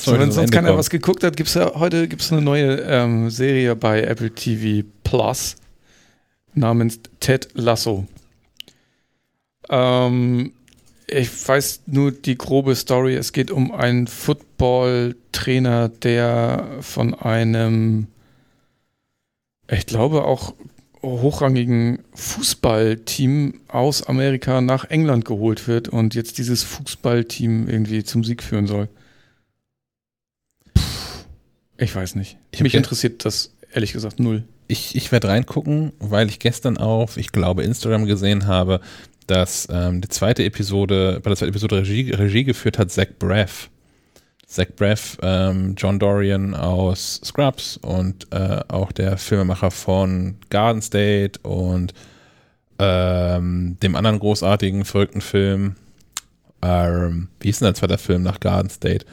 So, 0.00 0.18
wenn 0.18 0.32
sonst 0.32 0.50
keiner 0.50 0.76
was 0.76 0.90
geguckt 0.90 1.22
hat, 1.22 1.36
gibt 1.36 1.48
es 1.48 1.54
ja 1.54 1.72
heute 1.74 2.08
gibt's 2.08 2.32
eine 2.32 2.42
neue 2.42 2.80
ähm, 2.80 3.30
Serie 3.30 3.76
bei 3.76 4.02
Apple 4.02 4.32
TV 4.32 4.84
Plus 5.04 5.54
namens 6.54 6.98
Ted 7.20 7.48
Lasso. 7.54 8.06
Ähm, 9.68 10.52
ich 11.06 11.48
weiß 11.48 11.82
nur 11.86 12.12
die 12.12 12.36
grobe 12.36 12.74
Story. 12.74 13.14
Es 13.14 13.32
geht 13.32 13.50
um 13.50 13.72
einen 13.72 14.06
Football-Trainer, 14.06 15.88
der 15.88 16.66
von 16.80 17.14
einem, 17.14 18.08
ich 19.70 19.86
glaube 19.86 20.24
auch 20.24 20.54
hochrangigen 21.04 22.00
Fußballteam 22.14 23.60
aus 23.68 24.02
Amerika 24.04 24.60
nach 24.60 24.84
England 24.84 25.24
geholt 25.24 25.68
wird 25.68 25.88
und 25.88 26.14
jetzt 26.14 26.38
dieses 26.38 26.62
Fußballteam 26.62 27.68
irgendwie 27.68 28.04
zum 28.04 28.24
Sieg 28.24 28.42
führen 28.42 28.66
soll. 28.66 28.88
Ich 31.76 31.94
weiß 31.94 32.14
nicht. 32.14 32.36
Ich 32.50 32.60
Mich 32.60 32.74
interessiert 32.74 33.24
das 33.24 33.54
ehrlich 33.72 33.92
gesagt 33.92 34.20
null. 34.20 34.44
Ich, 34.68 34.96
ich 34.96 35.12
werde 35.12 35.28
reingucken, 35.28 35.92
weil 35.98 36.28
ich 36.28 36.38
gestern 36.38 36.78
auf, 36.78 37.16
ich 37.16 37.32
glaube, 37.32 37.64
Instagram 37.64 38.06
gesehen 38.06 38.46
habe, 38.46 38.80
dass 39.26 39.68
ähm, 39.70 40.00
die 40.00 40.08
zweite 40.08 40.44
Episode, 40.44 41.20
bei 41.22 41.30
der 41.30 41.36
zweiten 41.36 41.50
Episode 41.50 41.78
Regie, 41.78 42.10
Regie 42.12 42.44
geführt 42.44 42.78
hat 42.78 42.90
Zach 42.90 43.08
Braff. 43.18 43.70
Zach 44.46 44.66
Braff, 44.76 45.16
ähm, 45.22 45.74
John 45.76 45.98
Dorian 45.98 46.54
aus 46.54 47.20
Scrubs 47.24 47.76
und 47.78 48.26
äh, 48.32 48.60
auch 48.68 48.92
der 48.92 49.16
Filmemacher 49.18 49.70
von 49.70 50.36
Garden 50.50 50.82
State 50.82 51.40
und 51.42 51.92
ähm, 52.78 53.76
dem 53.82 53.96
anderen 53.96 54.18
großartigen, 54.18 54.84
verrückten 54.84 55.20
Film, 55.20 55.76
ähm, 56.62 57.28
wie 57.40 57.48
hieß 57.48 57.60
denn 57.60 57.66
der 57.66 57.74
zweite 57.74 57.98
Film 57.98 58.22
nach 58.22 58.40
Garden 58.40 58.70
State? 58.70 59.06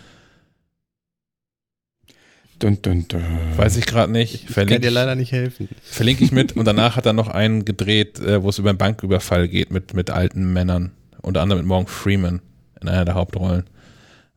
Dun, 2.60 2.80
dun, 2.82 3.08
dun. 3.08 3.24
Weiß 3.56 3.76
ich 3.78 3.88
gerade 3.88 4.12
nicht. 4.12 4.36
Ich 4.36 4.46
kann 4.46 4.54
Verlinke 4.54 4.80
dir 4.82 4.88
ich- 4.90 4.94
leider 4.94 5.16
nicht 5.16 5.32
helfen. 5.32 5.68
Verlinke 5.82 6.24
ich 6.24 6.32
mit 6.32 6.52
und 6.58 6.66
danach 6.66 6.96
hat 6.96 7.06
er 7.08 7.14
noch 7.14 7.28
einen 7.28 7.66
gedreht, 7.66 8.20
äh, 8.20 8.44
wo 8.44 8.50
es 8.50 8.60
über 8.60 8.70
einen 8.70 8.78
Banküberfall 8.78 9.48
geht 9.48 9.72
mit, 9.72 9.94
mit 9.96 10.12
alten 10.12 10.54
Männern. 10.54 10.92
Unter 11.22 11.42
anderem 11.42 11.62
mit 11.62 11.68
Morgan 11.68 11.88
Freeman 11.88 12.42
in 12.80 12.88
einer 12.88 13.06
der 13.06 13.16
Hauptrollen. 13.16 13.64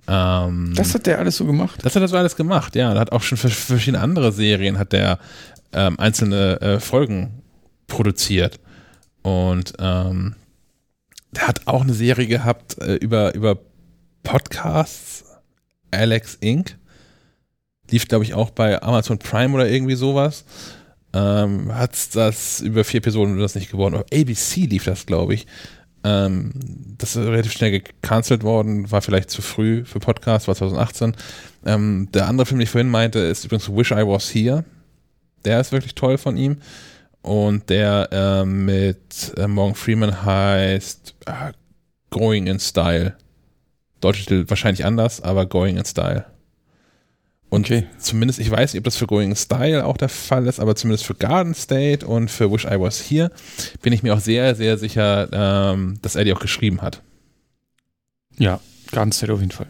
Ähm, 0.07 0.73
Das 0.77 0.95
hat 0.95 1.07
der 1.07 1.19
alles 1.19 1.37
so 1.37 1.45
gemacht. 1.47 1.81
das 1.83 1.95
hat 1.97 2.03
er 2.03 2.09
so 2.09 2.17
alles 2.17 2.37
gemacht, 2.37 2.77
ja. 2.77 2.93
Er 2.93 3.01
hat 3.01 3.13
auch 3.13 3.23
schon 3.23 3.39
für 3.39 3.49
verschiedene 3.49 4.03
andere 4.03 4.33
Serien 4.33 4.79
hat 4.79 4.93
der 4.93 5.19
ähm, 5.73 5.99
einzelne 5.99 6.61
äh, 6.61 6.81
Folgen 6.81 7.43
produziert. 7.87 8.61
Und 9.23 9.73
ähm, 9.79 10.37
der 11.33 11.49
hat 11.49 11.67
auch 11.67 11.83
eine 11.83 11.95
Serie 11.95 12.27
gehabt 12.27 12.79
äh, 12.81 12.95
über, 12.97 13.35
über 13.35 13.59
Podcasts, 14.23 15.25
Alex 15.91 16.37
Inc. 16.41 16.77
Lief, 17.91 18.09
glaube 18.09 18.25
ich, 18.25 18.35
auch 18.35 18.51
bei 18.51 18.83
Amazon 18.83 19.19
Prime 19.19 19.55
oder 19.55 19.69
irgendwie 19.69 19.95
sowas. 19.95 20.45
Ähm, 21.13 21.75
hat 21.75 21.93
das 22.17 22.61
über 22.61 22.83
vier 22.83 22.99
Episoden 22.99 23.39
das 23.39 23.55
nicht 23.55 23.71
geworden. 23.71 23.95
Auf 23.95 24.05
ABC 24.13 24.67
lief 24.67 24.85
das, 24.85 25.07
glaube 25.07 25.35
ich. 25.35 25.47
Ähm, 26.05 26.53
das 26.99 27.17
ist 27.17 27.27
relativ 27.27 27.53
schnell 27.53 27.71
gecancelt 27.71 28.43
worden, 28.43 28.91
war 28.91 29.01
vielleicht 29.01 29.31
zu 29.31 29.43
früh 29.43 29.85
für 29.85 30.01
Podcast, 30.01 30.47
war 30.49 30.55
2018. 30.55 31.17
Ähm, 31.65 32.09
der 32.13 32.29
andere 32.29 32.47
Film, 32.47 32.59
den 32.59 32.65
ich 32.65 32.71
vorhin 32.71 32.91
meinte, 32.91 33.19
ist 33.21 33.45
übrigens 33.45 33.69
Wish 33.71 33.91
I 33.91 34.07
Was 34.07 34.33
Here. 34.35 34.65
Der 35.45 35.61
ist 35.61 35.73
wirklich 35.73 35.95
toll 35.95 36.19
von 36.19 36.37
ihm. 36.37 36.59
Und 37.23 37.71
der 37.71 38.11
ähm, 38.13 38.67
mit 38.67 39.33
äh, 39.39 39.49
Morgan 39.49 39.75
Freeman 39.75 40.25
heißt 40.25 41.15
äh, 41.25 41.53
Going 42.11 42.47
in 42.47 42.61
Style. 42.61 43.17
Deutsche 44.01 44.27
Titel 44.27 44.45
wahrscheinlich 44.49 44.85
anders, 44.85 45.23
aber 45.23 45.47
Going 45.47 45.79
in 45.79 45.87
Style. 45.87 46.27
Und 47.55 47.67
Okay. 47.67 47.87
zumindest, 47.99 48.41
ich 48.41 48.51
weiß 48.51 48.73
nicht, 48.73 48.81
ob 48.81 48.85
das 48.85 48.97
für 48.97 49.07
Going 49.07 49.31
in 49.31 49.37
Style 49.37 49.87
auch 49.87 49.97
der 49.97 50.09
Fall 50.09 50.47
ist, 50.47 50.59
aber 50.59 50.75
zumindest 50.75 51.05
für 51.07 51.15
Garden 51.15 51.55
State 51.55 52.05
und 52.05 52.31
für 52.31 52.51
Wish 52.51 52.65
I 52.65 52.81
Was 52.81 52.99
Here 53.09 53.31
bin 53.81 53.93
ich 53.93 54.03
mir 54.03 54.15
auch 54.15 54.21
sehr, 54.21 54.55
sehr 54.57 54.77
sicher, 54.77 55.29
ähm, 55.33 55.99
dass 56.03 56.17
er 56.17 56.25
die 56.25 56.33
auch 56.33 56.41
geschrieben 56.41 56.83
hat. 56.83 57.01
Ja, 58.39 58.61
Garden 58.91 59.13
State 59.13 59.33
auf 59.33 59.41
jeden 59.41 59.53
Fall. 59.53 59.69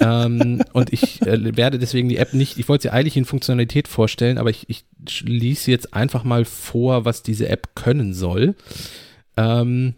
ähm, 0.00 0.62
und 0.72 0.92
ich 0.92 1.22
äh, 1.22 1.56
werde 1.56 1.78
deswegen 1.78 2.08
die 2.08 2.16
App 2.16 2.34
nicht, 2.34 2.58
ich 2.58 2.68
wollte 2.68 2.82
sie 2.82 2.90
eigentlich 2.90 3.16
in 3.16 3.24
Funktionalität 3.24 3.86
vorstellen, 3.86 4.38
aber 4.38 4.50
ich, 4.50 4.68
ich 4.68 4.84
schließe 5.08 5.70
jetzt 5.70 5.94
einfach 5.94 6.24
mal 6.24 6.44
vor, 6.44 7.04
was 7.04 7.22
diese 7.22 7.48
App 7.48 7.74
können 7.74 8.14
soll. 8.14 8.54
Ähm, 9.36 9.94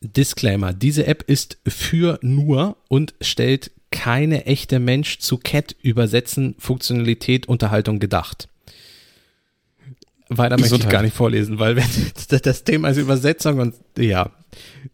Disclaimer, 0.00 0.72
diese 0.72 1.06
App 1.06 1.24
ist 1.26 1.58
für 1.66 2.18
nur 2.22 2.76
und 2.88 3.14
stellt 3.20 3.70
keine 3.90 4.46
echte 4.46 4.80
Mensch-zu-Cat-Übersetzen, 4.80 6.56
Funktionalität, 6.58 7.46
Unterhaltung 7.46 8.00
gedacht. 8.00 8.48
Weiter 10.38 10.58
möchte 10.58 10.76
ich 10.76 10.88
gar 10.88 11.02
nicht 11.02 11.14
vorlesen, 11.16 11.58
weil 11.58 11.76
wenn 11.76 11.84
das- 12.28 12.42
das 12.42 12.64
Thema 12.64 12.88
ist 12.88 12.96
Übersetzung 12.98 13.58
und 13.60 13.74
ja, 13.98 14.30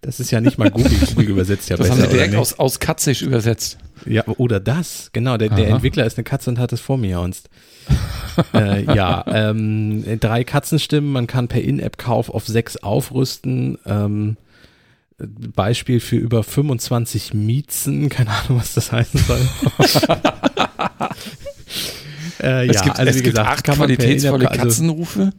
das 0.01 0.21
ist 0.21 0.31
ja 0.31 0.41
nicht 0.41 0.59
mal 0.59 0.71
Google, 0.71 0.91
Google 1.15 1.31
übersetzt 1.31 1.69
ja 1.71 1.77
Das 1.77 1.91
haben 1.91 1.97
besser, 1.99 2.11
sie 2.11 2.17
direkt 2.17 2.35
aus, 2.37 2.59
aus 2.59 2.79
Katzisch 2.81 3.23
übersetzt. 3.23 3.79
ja, 4.07 4.25
oder 4.27 4.61
das, 4.61 5.11
genau. 5.13 5.37
Der, 5.37 5.49
der. 5.51 5.69
Entwickler 5.69 6.07
ist 6.07 6.17
eine 6.19 6.25
Katze 6.25 6.51
und 6.51 6.59
hat 6.59 6.73
es 6.73 6.81
vor 6.81 6.97
mir 6.99 7.21
und 7.21 7.37
äh, 8.55 8.85
ja, 8.85 9.25
ähm, 9.27 10.05
drei 10.21 10.45
Katzenstimmen, 10.45 11.11
man 11.13 11.27
kann 11.27 11.49
per 11.49 11.63
In-App-Kauf 11.63 12.31
auf 12.31 12.47
sechs 12.47 12.77
aufrüsten. 12.77 13.79
Ähm, 13.87 14.37
Beispiel 15.19 16.01
für 16.01 16.17
über 16.17 16.43
25 16.43 17.35
Miezen, 17.35 18.09
keine 18.09 18.31
Ahnung, 18.31 18.59
was 18.61 18.73
das 18.73 18.91
heißen 18.93 19.21
soll. 19.21 19.41
Äh, 22.43 22.67
es 22.69 22.77
ja, 22.77 22.83
gibt, 22.83 22.99
also 22.99 23.11
es 23.11 23.17
wie 23.17 23.23
gibt 23.23 23.37
gesagt, 23.37 23.49
acht 23.49 23.65
qualitätsvolle 23.65 24.51
also 24.51 24.63
Katzenrufe. 24.65 25.33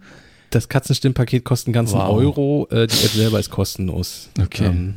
das 0.50 0.70
Katzenstimmpaket 0.70 1.44
kostet 1.44 1.68
einen 1.68 1.74
ganzen 1.74 1.96
Wow. 2.00 2.10
Euro, 2.18 2.68
äh, 2.72 2.88
die 2.88 3.06
App 3.06 3.12
selber 3.12 3.40
ist 3.40 3.50
kostenlos. 3.50 4.30
Okay. 4.42 4.66
Ähm, 4.66 4.96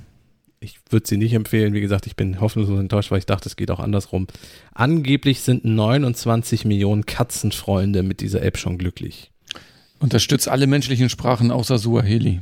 ich 0.61 0.79
würde 0.89 1.07
sie 1.07 1.19
nicht 1.19 1.35
empfehlen. 1.35 1.75
Wie 1.75 1.81
gesagt, 1.83 2.07
ich 2.07 2.17
bin 2.17 2.41
hoffnungslos 2.41 2.81
enttäuscht, 2.81 3.11
weil 3.11 3.19
ich 3.19 3.27
dachte, 3.27 3.49
es 3.49 3.57
geht 3.57 3.71
auch 3.71 3.81
andersrum. 3.81 4.27
Angeblich 4.73 5.43
sind 5.43 5.65
29 5.65 6.65
Millionen 6.65 7.05
Katzenfreunde 7.05 8.03
mit 8.03 8.21
dieser 8.21 8.41
App 8.43 8.57
schon 8.57 8.79
glücklich. 8.79 9.31
Unterstützt 9.99 10.49
alle 10.49 10.67
menschlichen 10.67 11.11
Sprachen 11.11 11.51
außer 11.51 11.77
Suaheli. 11.79 12.41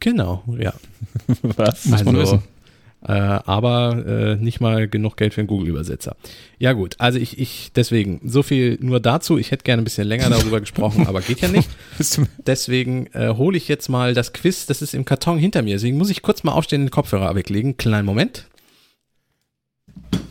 Genau, 0.00 0.42
ja. 0.58 0.72
Was? 1.42 1.84
Muss 1.86 2.04
man 2.04 2.16
Also, 2.16 2.32
wissen. 2.36 2.44
Äh, 3.06 3.12
aber 3.12 4.04
äh, 4.06 4.36
nicht 4.36 4.60
mal 4.60 4.88
genug 4.88 5.16
Geld 5.16 5.34
für 5.34 5.40
einen 5.40 5.48
Google-Übersetzer. 5.48 6.16
Ja 6.58 6.72
gut, 6.72 6.94
also 6.98 7.18
ich, 7.18 7.38
ich, 7.38 7.72
deswegen, 7.74 8.20
so 8.24 8.42
viel 8.42 8.78
nur 8.80 9.00
dazu. 9.00 9.38
Ich 9.38 9.50
hätte 9.50 9.64
gerne 9.64 9.82
ein 9.82 9.84
bisschen 9.84 10.06
länger 10.06 10.30
darüber 10.30 10.60
gesprochen, 10.60 11.06
aber 11.06 11.20
geht 11.20 11.40
ja 11.40 11.48
nicht. 11.48 11.68
Deswegen 12.46 13.06
äh, 13.12 13.34
hole 13.34 13.56
ich 13.56 13.66
jetzt 13.68 13.88
mal 13.88 14.14
das 14.14 14.32
Quiz, 14.32 14.66
das 14.66 14.82
ist 14.82 14.94
im 14.94 15.04
Karton 15.04 15.38
hinter 15.38 15.62
mir. 15.62 15.74
Deswegen 15.74 15.98
muss 15.98 16.10
ich 16.10 16.22
kurz 16.22 16.44
mal 16.44 16.52
aufstehen 16.52 16.82
und 16.82 16.86
den 16.86 16.92
Kopfhörer 16.92 17.34
weglegen. 17.34 17.76
Kleinen 17.76 18.06
Moment. 18.06 18.46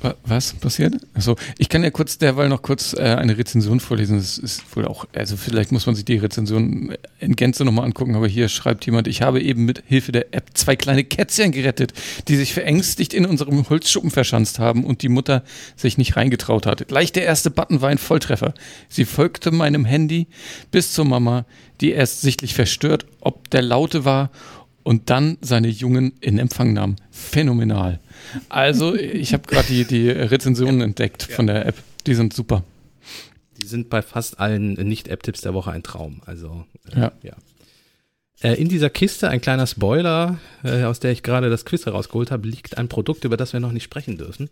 Wa- 0.02 0.16
Was 0.26 0.54
passiert? 0.54 0.96
Also 1.14 1.36
ich 1.60 1.70
kann 1.70 1.84
ja 1.84 1.92
kurz 1.92 2.18
derweil 2.18 2.50
noch 2.50 2.64
kurz 2.64 2.94
äh, 2.94 3.02
eine 3.02 3.38
Rezension 3.38 3.80
vorlesen. 3.80 4.18
Das 4.18 4.38
ist 4.40 4.76
wohl 4.76 4.86
auch, 4.86 5.06
also 5.14 5.38
vielleicht 5.38 5.72
muss 5.72 5.86
man 5.86 5.94
sich 5.96 6.06
die 6.06 6.18
Rezension 6.18 6.96
in 7.20 7.36
Gänze 7.36 7.66
nochmal 7.66 7.86
angucken, 7.86 8.16
aber 8.16 8.28
hier 8.28 8.50
schreibt 8.50 8.86
jemand, 8.88 9.08
ich 9.08 9.22
habe 9.22 9.42
eben 9.42 9.66
mit 9.66 9.84
Hilfe 9.86 10.12
der 10.12 10.34
App 10.34 10.50
zwei 10.56 10.76
kleine 10.76 11.04
Kätzchen 11.04 11.52
gerettet, 11.52 11.94
die 12.28 12.36
sich 12.36 12.54
verängstigt 12.54 13.14
in 13.14 13.26
unserem 13.28 13.70
Holzschuppen 13.70 14.10
verschanzt 14.10 14.58
haben 14.58 14.86
und 14.86 15.04
die 15.04 15.10
Mutter 15.10 15.44
sich 15.76 15.98
nicht 16.00 16.16
reingetraut 16.16 16.66
hat. 16.66 16.88
Gleich 16.88 17.12
der 17.12 17.26
erste 17.26 17.52
Button 17.52 17.82
war 17.82 17.90
ein 17.90 18.00
Volltreffer. 18.00 18.54
Sie 18.90 19.06
folgte 19.06 19.52
meinem 19.52 19.86
Handy 19.86 20.28
bis 20.72 20.94
zur 20.94 21.06
Mama, 21.06 21.46
die 21.80 21.92
erst 21.92 22.22
sichtlich 22.22 22.56
verstört, 22.56 23.06
ob 23.20 23.52
der 23.52 23.62
Laute 23.62 24.04
war 24.04 24.32
und 24.84 25.12
dann 25.12 25.38
seine 25.42 25.68
Jungen 25.68 26.14
in 26.22 26.40
Empfang 26.40 26.74
nahm. 26.74 26.96
Phänomenal. 27.12 28.00
Also, 28.50 28.96
ich 28.96 29.34
habe 29.34 29.44
gerade 29.48 29.68
die, 29.68 29.86
die 29.86 30.10
Rezensionen 30.10 30.82
entdeckt 30.82 31.24
von 31.24 31.48
der 31.48 31.66
App. 31.66 31.76
Die 32.08 32.16
sind 32.16 32.34
super. 32.34 32.64
Die 33.62 33.68
sind 33.68 33.90
bei 33.90 34.02
fast 34.02 34.40
allen 34.40 34.74
Nicht-App-Tipps 34.74 35.42
der 35.42 35.54
Woche 35.54 35.72
ein 35.72 35.84
Traum. 35.84 36.22
Also, 36.26 36.66
äh, 36.94 37.00
Ja. 37.00 37.12
ja. 37.22 37.34
Äh, 38.42 38.54
in 38.56 38.70
dieser 38.70 38.90
Kiste, 38.90 39.30
ein 39.30 39.40
kleiner 39.42 39.68
Spoiler, 39.68 40.40
äh, 40.64 40.84
aus 40.84 41.00
der 41.00 41.12
ich 41.12 41.22
gerade 41.22 41.50
das 41.50 41.64
Quiz 41.66 41.86
herausgeholt 41.86 42.32
habe, 42.32 42.48
liegt 42.48 42.78
ein 42.78 42.88
Produkt, 42.88 43.24
über 43.24 43.38
das 43.38 43.54
wir 43.54 43.60
noch 43.60 43.72
nicht 43.72 43.84
sprechen 43.84 44.18
dürfen. 44.18 44.50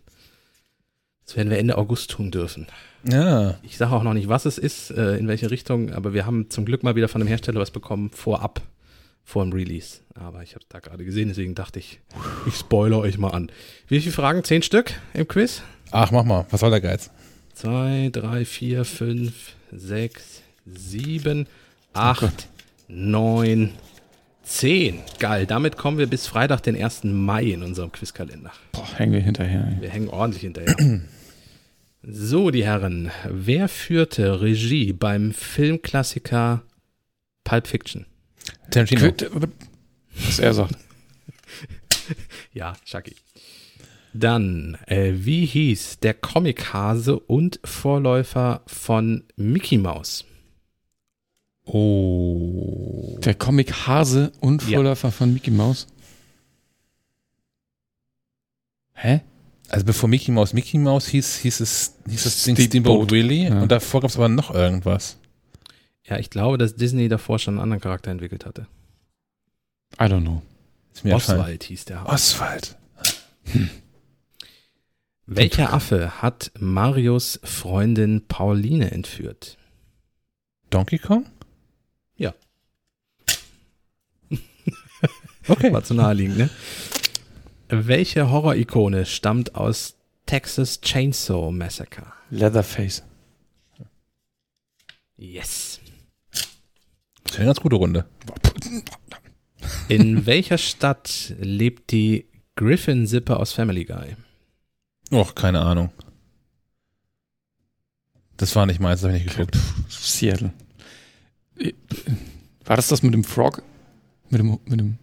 Das 1.26 1.36
werden 1.36 1.50
wir 1.50 1.58
Ende 1.58 1.76
August 1.78 2.10
tun 2.10 2.30
dürfen. 2.30 2.66
Ja. 3.04 3.56
Ich 3.62 3.76
sage 3.76 3.92
auch 3.92 4.02
noch 4.02 4.14
nicht, 4.14 4.28
was 4.28 4.46
es 4.46 4.58
ist, 4.58 4.90
äh, 4.90 5.16
in 5.16 5.26
welche 5.28 5.50
Richtung, 5.50 5.92
aber 5.92 6.12
wir 6.12 6.26
haben 6.26 6.50
zum 6.50 6.64
Glück 6.64 6.82
mal 6.82 6.96
wieder 6.96 7.08
von 7.08 7.20
dem 7.20 7.28
Hersteller 7.28 7.60
was 7.60 7.70
bekommen, 7.70 8.10
vorab, 8.10 8.60
vor 9.30 9.44
dem 9.44 9.52
Release. 9.52 10.00
Aber 10.14 10.42
ich 10.42 10.50
habe 10.54 10.62
es 10.62 10.68
da 10.68 10.80
gerade 10.80 11.04
gesehen, 11.04 11.28
deswegen 11.28 11.54
dachte 11.54 11.78
ich, 11.78 12.00
ich 12.46 12.56
spoilere 12.56 12.98
euch 13.00 13.16
mal 13.16 13.30
an. 13.30 13.50
Wie 13.86 14.00
viele 14.00 14.12
Fragen? 14.12 14.42
Zehn 14.44 14.62
Stück 14.62 14.92
im 15.14 15.28
Quiz? 15.28 15.62
Ach, 15.92 16.10
mach 16.10 16.24
mal. 16.24 16.46
Was 16.50 16.60
soll 16.60 16.70
der 16.70 16.80
Geiz? 16.80 17.10
Zwei, 17.54 18.10
drei, 18.12 18.44
vier, 18.44 18.84
fünf, 18.84 19.54
sechs, 19.70 20.42
sieben, 20.66 21.46
acht, 21.92 22.48
neun, 22.88 23.70
zehn. 24.42 24.98
Geil, 25.20 25.46
damit 25.46 25.76
kommen 25.76 25.98
wir 25.98 26.08
bis 26.08 26.26
Freitag, 26.26 26.62
den 26.62 26.74
1. 26.82 27.04
Mai 27.04 27.44
in 27.44 27.62
unserem 27.62 27.92
Quizkalender. 27.92 28.52
Boah, 28.72 28.86
hängen 28.96 29.12
wir 29.12 29.20
hinterher. 29.20 29.68
ey. 29.76 29.82
Wir 29.82 29.90
hängen 29.90 30.08
ordentlich 30.08 30.42
hinterher. 30.42 30.74
So, 32.02 32.50
die 32.50 32.64
Herren, 32.64 33.10
wer 33.28 33.68
führte 33.68 34.40
Regie 34.40 34.94
beim 34.94 35.34
Filmklassiker 35.34 36.62
Pulp 37.44 37.66
Fiction? 37.66 38.06
Tarantino. 38.70 39.00
Quit- 39.00 39.30
Was 40.28 40.38
er 40.38 40.54
sagt. 40.54 40.74
Ja, 42.52 42.72
Chucky. 42.84 43.14
Dann, 44.12 44.76
äh, 44.86 45.12
wie 45.14 45.46
hieß 45.46 46.00
der 46.00 46.14
Comichase 46.14 47.16
und 47.20 47.60
Vorläufer 47.62 48.62
von 48.66 49.22
Mickey 49.36 49.78
Mouse? 49.78 50.24
Oh. 51.64 53.16
Der 53.24 53.34
Comic 53.34 53.86
Hase 53.86 54.32
und 54.40 54.62
Ja. 54.68 54.78
Vorläufer 54.78 55.12
von 55.12 55.32
Mickey 55.32 55.52
Mouse. 55.52 55.86
Hä? 58.94 59.20
Also 59.68 59.86
bevor 59.86 60.08
Mickey 60.08 60.32
Mouse 60.32 60.52
Mickey 60.52 60.78
Mouse 60.78 61.06
hieß, 61.06 61.36
hieß 61.38 61.60
es, 61.60 61.94
hieß 62.08 62.24
das 62.24 62.42
Ding 62.42 62.56
Steamboat. 62.56 62.66
Steamboat 63.06 63.10
Willie 63.12 63.48
Ja. 63.48 63.62
und 63.62 63.70
davor 63.70 64.00
gab 64.00 64.10
es 64.10 64.16
aber 64.16 64.28
noch 64.28 64.52
irgendwas. 64.52 65.16
Ja, 66.10 66.18
ich 66.18 66.28
glaube, 66.28 66.58
dass 66.58 66.74
Disney 66.74 67.08
davor 67.08 67.38
schon 67.38 67.54
einen 67.54 67.62
anderen 67.62 67.80
Charakter 67.80 68.10
entwickelt 68.10 68.44
hatte. 68.44 68.66
I 69.94 70.04
don't 70.04 70.22
know. 70.22 70.42
Ist 70.92 71.04
mir 71.04 71.12
entfallen. 71.12 71.40
Oswald 71.40 71.62
hieß 71.62 71.84
der. 71.84 72.06
Oswald. 72.06 72.76
Welcher 75.26 75.72
Affe 75.72 76.20
hat 76.20 76.50
Marios 76.58 77.38
Freundin 77.44 78.26
Pauline 78.26 78.90
entführt? 78.90 79.56
Donkey 80.70 80.98
Kong? 80.98 81.26
Ja. 82.16 82.34
Okay. 85.48 85.72
War 85.72 85.82
zu 85.82 85.94
naheliegend, 85.94 86.36
ne? 86.36 86.50
Welche 87.68 88.30
Horror-Ikone 88.30 89.06
stammt 89.06 89.54
aus 89.54 89.96
Texas 90.26 90.80
Chainsaw 90.82 91.50
Massacre? 91.50 92.12
Leatherface. 92.28 93.02
Yes. 95.16 95.79
Das 97.30 97.36
ist 97.36 97.38
eine 97.42 97.46
ganz 97.46 97.60
gute 97.60 97.76
Runde. 97.76 98.06
In 99.88 100.26
welcher 100.26 100.58
Stadt 100.58 101.32
lebt 101.38 101.92
die 101.92 102.26
Griffin-Sippe 102.56 103.36
aus 103.38 103.52
Family 103.52 103.84
Guy? 103.84 104.16
Och, 105.12 105.36
keine 105.36 105.60
Ahnung. 105.60 105.90
Das 108.36 108.56
war 108.56 108.66
nicht 108.66 108.80
meins, 108.80 109.00
das 109.02 109.08
habe 109.08 109.18
ich 109.18 109.24
nicht 109.24 109.36
geguckt. 109.36 109.56
Seattle. 109.88 110.52
War 112.64 112.74
das 112.76 112.88
das 112.88 113.04
mit 113.04 113.14
dem 113.14 113.22
Frog? 113.22 113.62
Mit 114.30 114.40
dem, 114.40 114.58
mit 114.64 114.80
dem 114.80 114.98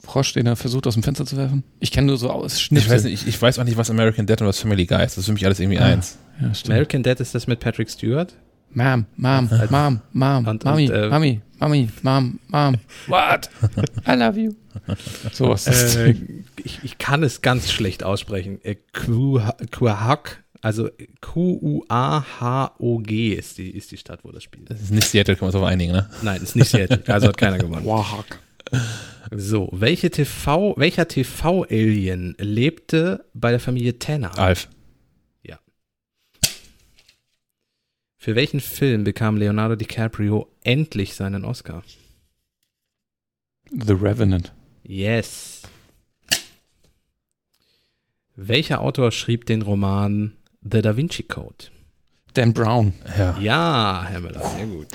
Frosch, 0.00 0.32
den 0.32 0.46
er 0.46 0.56
versucht 0.56 0.86
aus 0.86 0.94
dem 0.94 1.02
Fenster 1.02 1.26
zu 1.26 1.36
werfen? 1.36 1.62
Ich 1.80 1.90
kenne 1.92 2.06
nur 2.06 2.16
so 2.16 2.30
aus 2.30 2.68
Ich 2.70 2.88
weiß, 2.88 3.04
nicht, 3.04 3.22
ich, 3.22 3.26
ich 3.28 3.42
weiß 3.42 3.58
auch 3.58 3.64
nicht, 3.64 3.76
was 3.76 3.90
American 3.90 4.26
Dad 4.26 4.40
und 4.40 4.46
was 4.48 4.60
Family 4.60 4.86
Guy 4.86 5.04
ist. 5.04 5.12
Das 5.12 5.18
ist 5.18 5.26
für 5.26 5.32
mich 5.34 5.44
alles 5.44 5.60
irgendwie 5.60 5.78
Ah. 5.80 5.86
eins. 5.86 6.16
Ja. 6.40 6.52
American 6.66 7.02
Dad 7.02 7.20
ist 7.20 7.34
das 7.34 7.46
mit 7.46 7.60
Patrick 7.60 7.90
Stewart. 7.90 8.34
Mom, 8.76 9.06
Mom, 9.16 9.48
Mom, 9.70 10.00
Mom, 10.12 10.46
Und- 10.46 10.64
Mami, 10.64 10.88
und, 10.90 10.94
äh, 10.94 11.08
Mami, 11.08 11.40
Mami, 11.58 11.88
Mom, 12.02 12.38
Mom. 12.48 12.74
What? 13.06 13.48
I 14.06 14.12
love 14.12 14.38
you. 14.38 14.52
So 15.32 15.48
was 15.48 15.66
ist 15.66 15.96
Äh, 15.96 16.14
ich, 16.62 16.80
ich 16.84 16.98
kann 16.98 17.22
es 17.22 17.40
ganz 17.40 17.70
schlecht 17.72 18.04
aussprechen. 18.04 18.60
Äh, 18.62 18.76
Quah- 18.92 19.56
Quahog, 19.70 20.42
also 20.60 20.90
Q-U-A-H-O-G 22.06 23.32
ist 23.34 23.56
die, 23.58 23.70
ist 23.70 23.90
die 23.90 23.96
Stadt, 23.96 24.20
wo 24.24 24.30
das 24.32 24.42
spielt. 24.42 24.70
Das 24.70 24.80
ist 24.82 24.90
nicht 24.90 25.08
Seattle, 25.08 25.36
können 25.36 25.52
wir 25.52 25.54
uns 25.58 25.62
auf 25.64 25.68
einigen, 25.68 25.92
ne? 25.92 26.10
Nein, 26.22 26.42
ist 26.42 26.54
nicht 26.56 26.68
Seattle. 26.68 27.02
Also 27.12 27.28
hat 27.28 27.36
keiner 27.38 27.58
gewonnen. 27.58 27.86
Wahak. 27.86 28.38
So, 29.34 29.68
welche 29.72 30.10
TV, 30.10 30.74
welcher 30.76 31.08
TV-Alien 31.08 32.36
lebte 32.38 33.24
bei 33.32 33.50
der 33.50 33.60
Familie 33.60 33.98
Tanner? 33.98 34.38
Alf. 34.38 34.68
Für 38.26 38.34
welchen 38.34 38.58
Film 38.58 39.04
bekam 39.04 39.36
Leonardo 39.36 39.76
DiCaprio 39.76 40.48
endlich 40.64 41.14
seinen 41.14 41.44
Oscar? 41.44 41.84
The 43.70 43.92
Revenant. 43.92 44.52
Yes. 44.82 45.62
Welcher 48.34 48.80
Autor 48.80 49.12
schrieb 49.12 49.46
den 49.46 49.62
Roman 49.62 50.32
The 50.60 50.82
Da 50.82 50.96
Vinci 50.96 51.22
Code? 51.22 51.66
Dan 52.34 52.52
Brown. 52.52 52.94
Ja. 53.16 53.38
Ja, 53.38 54.06
Herr 54.08 54.20
Müller, 54.20 54.44
sehr 54.44 54.66
gut. 54.66 54.88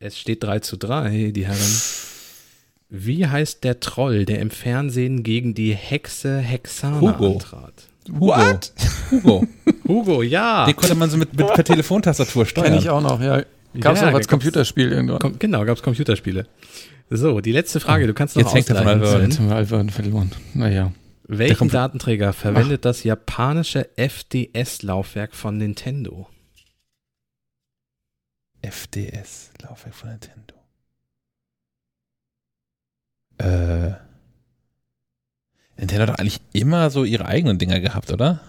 Es 0.00 0.18
steht 0.18 0.42
3 0.42 0.58
zu 0.58 0.78
3, 0.78 1.30
die 1.30 1.46
Herren. 1.46 1.80
Wie 2.88 3.24
heißt 3.24 3.62
der 3.62 3.78
Troll, 3.78 4.24
der 4.24 4.40
im 4.40 4.50
Fernsehen 4.50 5.22
gegen 5.22 5.54
die 5.54 5.76
Hexe 5.76 6.38
Hexana 6.38 7.00
Hugo. 7.00 7.34
antrat? 7.34 7.86
What? 8.08 8.72
Hugo. 9.10 9.46
Hugo, 9.88 10.22
ja. 10.22 10.66
Den 10.66 10.76
konnte 10.76 10.94
man 10.94 11.10
so 11.10 11.16
mit, 11.16 11.34
mit 11.34 11.46
per 11.46 11.64
Telefontastatur 11.64 12.46
steuern. 12.46 12.66
Kenn 12.68 12.78
ich 12.78 12.90
auch 12.90 13.00
noch, 13.00 13.20
ja. 13.20 13.42
Gab's 13.78 14.00
Ja, 14.00 14.10
auch 14.10 14.14
als 14.14 14.28
Computerspiel 14.28 14.92
irgendwann. 14.92 15.18
Kom 15.18 15.38
genau, 15.38 15.64
gab 15.64 15.76
es 15.76 15.82
Computerspiele. 15.82 16.46
So, 17.10 17.40
die 17.40 17.52
letzte 17.52 17.78
Frage, 17.78 18.06
du 18.06 18.14
kannst 18.14 18.36
noch 18.36 18.42
Jetzt 18.42 18.54
hängt 18.54 18.70
er 18.70 18.76
von 18.76 18.86
ausgleichen, 18.86 19.02
Alpha 19.02 19.18
Sven. 19.18 19.30
Jetzt 19.30 19.38
haben 19.38 19.48
wir 19.48 19.56
Alpha 19.56 19.92
verloren. 19.92 20.32
Naja. 20.54 20.92
Welchen 21.28 21.68
Datenträger 21.68 22.32
verwendet 22.32 22.84
das 22.84 23.04
japanische 23.04 23.88
FDS-Laufwerk 23.96 25.34
von 25.34 25.58
Nintendo? 25.58 26.28
FDS, 28.62 29.50
Laufwerk 29.62 29.94
von 29.94 30.10
Nintendo. 30.10 30.54
Äh. 33.38 34.05
Nintendo 35.76 36.02
hat 36.02 36.08
doch 36.10 36.18
eigentlich 36.18 36.40
immer 36.52 36.90
so 36.90 37.04
ihre 37.04 37.26
eigenen 37.26 37.58
Dinger 37.58 37.80
gehabt, 37.80 38.10
oder? 38.12 38.40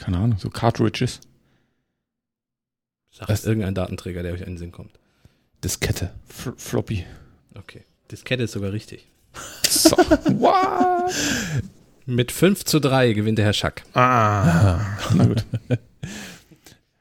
Keine 0.00 0.16
Ahnung, 0.16 0.38
so 0.38 0.48
Cartridges. 0.48 1.20
Sagt 3.10 3.30
Was? 3.30 3.44
irgendein 3.44 3.74
Datenträger, 3.74 4.22
der 4.22 4.32
euch 4.32 4.40
in 4.40 4.46
den 4.46 4.58
Sinn 4.58 4.72
kommt. 4.72 4.98
Diskette. 5.62 6.10
F 6.28 6.54
Floppy. 6.56 7.04
Okay. 7.54 7.84
Diskette 8.10 8.44
ist 8.44 8.52
sogar 8.52 8.72
richtig. 8.72 9.06
So. 9.68 9.96
What? 9.98 11.12
Mit 12.06 12.32
5 12.32 12.64
zu 12.64 12.80
3 12.80 13.12
gewinnt 13.12 13.38
der 13.38 13.44
Herr 13.44 13.52
Schack. 13.52 13.84
Ah. 13.94 14.80
Na 15.14 15.26
gut. 15.26 15.44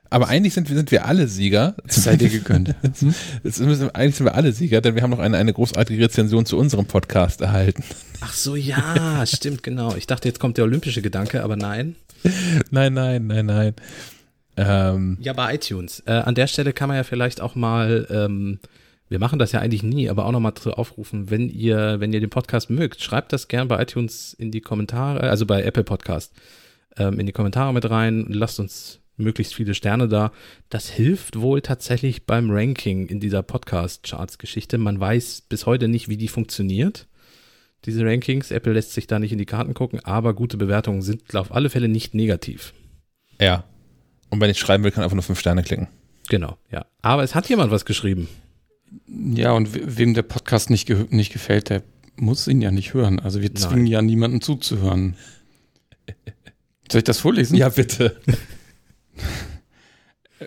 Aber 0.09 0.27
eigentlich 0.27 0.53
sind 0.53 0.69
wir, 0.69 0.75
sind 0.75 0.91
wir 0.91 1.05
alle 1.05 1.27
Sieger. 1.27 1.75
Es 1.87 2.03
sei 2.03 2.15
dir 2.15 2.29
gegönnt. 2.29 2.75
Müssen, 3.43 3.89
eigentlich 3.91 4.15
sind 4.15 4.25
wir 4.25 4.35
alle 4.35 4.51
Sieger, 4.51 4.81
denn 4.81 4.95
wir 4.95 5.03
haben 5.03 5.11
noch 5.11 5.19
eine, 5.19 5.37
eine 5.37 5.53
großartige 5.53 6.03
Rezension 6.03 6.45
zu 6.45 6.57
unserem 6.57 6.85
Podcast 6.85 7.41
erhalten. 7.41 7.83
Ach 8.21 8.33
so, 8.33 8.55
ja, 8.55 9.25
stimmt, 9.27 9.63
genau. 9.63 9.95
Ich 9.95 10.07
dachte, 10.07 10.27
jetzt 10.27 10.39
kommt 10.39 10.57
der 10.57 10.65
olympische 10.65 11.01
Gedanke, 11.01 11.43
aber 11.43 11.55
nein. 11.55 11.95
Nein, 12.71 12.93
nein, 12.93 13.27
nein, 13.27 13.45
nein. 13.45 13.73
Ähm, 14.57 15.17
Ja, 15.21 15.33
bei 15.33 15.55
iTunes. 15.55 16.01
Äh, 16.05 16.11
an 16.13 16.35
der 16.35 16.47
Stelle 16.47 16.73
kann 16.73 16.89
man 16.89 16.97
ja 16.97 17.03
vielleicht 17.03 17.39
auch 17.39 17.55
mal 17.55 18.07
ähm, 18.09 18.59
wir 19.09 19.19
machen 19.19 19.39
das 19.39 19.51
ja 19.51 19.59
eigentlich 19.59 19.83
nie, 19.83 20.07
aber 20.07 20.25
auch 20.25 20.31
nochmal 20.31 20.53
zu 20.53 20.71
aufrufen, 20.73 21.31
wenn 21.31 21.49
ihr, 21.49 21.99
wenn 21.99 22.13
ihr 22.13 22.19
den 22.19 22.29
Podcast 22.29 22.69
mögt, 22.69 23.01
schreibt 23.01 23.33
das 23.33 23.47
gern 23.47 23.67
bei 23.67 23.81
iTunes 23.81 24.33
in 24.33 24.51
die 24.51 24.61
Kommentare, 24.61 25.29
also 25.29 25.47
bei 25.47 25.63
Apple 25.63 25.83
Podcast, 25.83 26.31
ähm, 26.95 27.19
in 27.19 27.25
die 27.25 27.31
Kommentare 27.31 27.73
mit 27.73 27.89
rein, 27.89 28.27
lasst 28.29 28.59
uns 28.59 28.99
möglichst 29.19 29.53
viele 29.55 29.73
Sterne 29.73 30.07
da. 30.07 30.31
Das 30.69 30.89
hilft 30.89 31.39
wohl 31.39 31.61
tatsächlich 31.61 32.25
beim 32.25 32.49
Ranking 32.51 33.07
in 33.07 33.19
dieser 33.19 33.43
Podcast-Charts-Geschichte. 33.43 34.77
Man 34.77 34.99
weiß 34.99 35.41
bis 35.49 35.65
heute 35.65 35.87
nicht, 35.87 36.09
wie 36.09 36.17
die 36.17 36.27
funktioniert, 36.27 37.07
diese 37.85 38.03
Rankings. 38.05 38.51
Apple 38.51 38.73
lässt 38.73 38.93
sich 38.93 39.07
da 39.07 39.19
nicht 39.19 39.31
in 39.31 39.37
die 39.37 39.45
Karten 39.45 39.73
gucken, 39.73 39.99
aber 40.03 40.33
gute 40.33 40.57
Bewertungen 40.57 41.01
sind 41.01 41.35
auf 41.35 41.53
alle 41.53 41.69
Fälle 41.69 41.87
nicht 41.87 42.13
negativ. 42.13 42.73
Ja. 43.39 43.63
Und 44.29 44.41
wenn 44.41 44.49
ich 44.49 44.59
schreiben 44.59 44.83
will, 44.83 44.91
kann 44.91 45.03
einfach 45.03 45.15
nur 45.15 45.23
fünf 45.23 45.39
Sterne 45.39 45.63
klicken. 45.63 45.87
Genau, 46.29 46.57
ja. 46.71 46.85
Aber 47.01 47.23
es 47.23 47.33
hat 47.35 47.49
jemand 47.49 47.71
was 47.71 47.85
geschrieben. 47.85 48.27
Ja, 49.07 49.51
und 49.53 49.73
we- 49.73 49.97
wem 49.97 50.13
der 50.13 50.21
Podcast 50.23 50.69
nicht, 50.69 50.85
ge 50.87 51.05
nicht 51.09 51.31
gefällt, 51.33 51.69
der 51.69 51.83
muss 52.15 52.47
ihn 52.47 52.61
ja 52.61 52.69
nicht 52.71 52.93
hören. 52.93 53.19
Also 53.19 53.41
wir 53.41 53.53
zwingen 53.55 53.87
ja 53.87 54.01
niemanden 54.01 54.41
zuzuhören. 54.41 55.15
Soll 56.91 56.99
ich 56.99 57.03
das 57.05 57.19
vorlesen? 57.19 57.55
Ja, 57.55 57.69
bitte. 57.69 58.19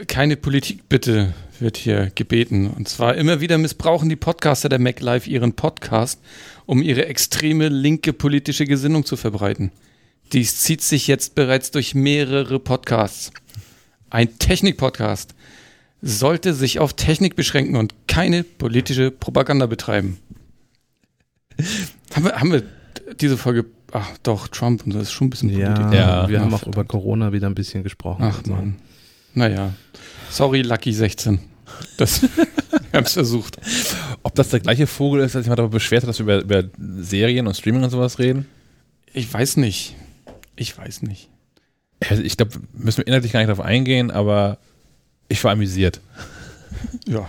Keine 0.06 0.36
Politik 0.36 0.88
bitte 0.88 1.34
wird 1.58 1.76
hier 1.76 2.10
gebeten. 2.14 2.68
Und 2.68 2.88
zwar 2.88 3.14
immer 3.14 3.40
wieder 3.40 3.58
missbrauchen 3.58 4.08
die 4.08 4.16
Podcaster 4.16 4.68
der 4.68 4.78
MacLive 4.78 5.28
ihren 5.28 5.52
Podcast, 5.52 6.20
um 6.66 6.82
ihre 6.82 7.06
extreme 7.06 7.68
linke 7.68 8.12
politische 8.12 8.64
Gesinnung 8.64 9.04
zu 9.04 9.16
verbreiten. 9.16 9.70
Dies 10.32 10.60
zieht 10.60 10.80
sich 10.80 11.06
jetzt 11.06 11.34
bereits 11.34 11.70
durch 11.70 11.94
mehrere 11.94 12.58
Podcasts. 12.58 13.32
Ein 14.08 14.38
Technik-Podcast 14.38 15.34
sollte 16.00 16.54
sich 16.54 16.78
auf 16.78 16.94
Technik 16.94 17.36
beschränken 17.36 17.76
und 17.76 17.94
keine 18.08 18.42
politische 18.44 19.10
Propaganda 19.10 19.66
betreiben. 19.66 20.18
Haben 22.14 22.24
wir, 22.24 22.40
haben 22.40 22.52
wir 22.52 22.62
diese 23.20 23.38
Folge, 23.38 23.66
ach 23.92 24.10
doch, 24.22 24.48
Trump 24.48 24.84
und 24.84 24.94
das 24.94 25.02
ist 25.04 25.12
schon 25.12 25.28
ein 25.28 25.30
bisschen 25.30 25.50
Ja, 25.50 25.92
Ja. 25.92 26.28
wir 26.28 26.34
Ja, 26.36 26.40
haben 26.42 26.54
auch 26.54 26.58
verdammt. 26.58 26.74
über 26.76 26.84
Corona 26.84 27.32
wieder 27.32 27.46
ein 27.46 27.54
bisschen 27.54 27.82
gesprochen. 27.82 28.22
Ach 28.24 28.44
man. 28.46 28.76
Naja. 29.34 29.72
Sorry, 30.30 30.62
Lucky 30.62 30.92
16. 30.92 31.38
Das, 31.96 32.22
wir 32.22 32.28
haben 32.94 33.04
es 33.04 33.12
versucht. 33.14 33.56
Ob 34.22 34.34
das 34.34 34.50
der 34.50 34.60
gleiche 34.60 34.86
Vogel 34.86 35.22
ist, 35.22 35.36
als 35.36 35.46
ich 35.46 35.48
mal 35.50 35.56
darüber 35.56 35.74
beschwert 35.74 36.02
hat, 36.02 36.08
dass 36.08 36.18
wir 36.18 36.40
über, 36.40 36.60
über 36.60 36.68
Serien 37.02 37.46
und 37.46 37.56
Streaming 37.56 37.82
und 37.84 37.90
sowas 37.90 38.18
reden? 38.18 38.46
Ich 39.12 39.32
weiß 39.32 39.56
nicht. 39.58 39.94
Ich 40.56 40.76
weiß 40.76 41.02
nicht. 41.02 41.28
Also 42.08 42.22
Ich 42.22 42.36
glaube, 42.36 42.52
müssen 42.74 42.98
wir 42.98 43.06
inhaltlich 43.06 43.32
gar 43.32 43.40
nicht 43.40 43.48
darauf 43.48 43.64
eingehen, 43.64 44.10
aber 44.10 44.58
ich 45.28 45.42
war 45.44 45.52
amüsiert. 45.52 46.00
Ja. 47.06 47.28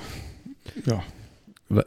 Ja. 0.85 1.03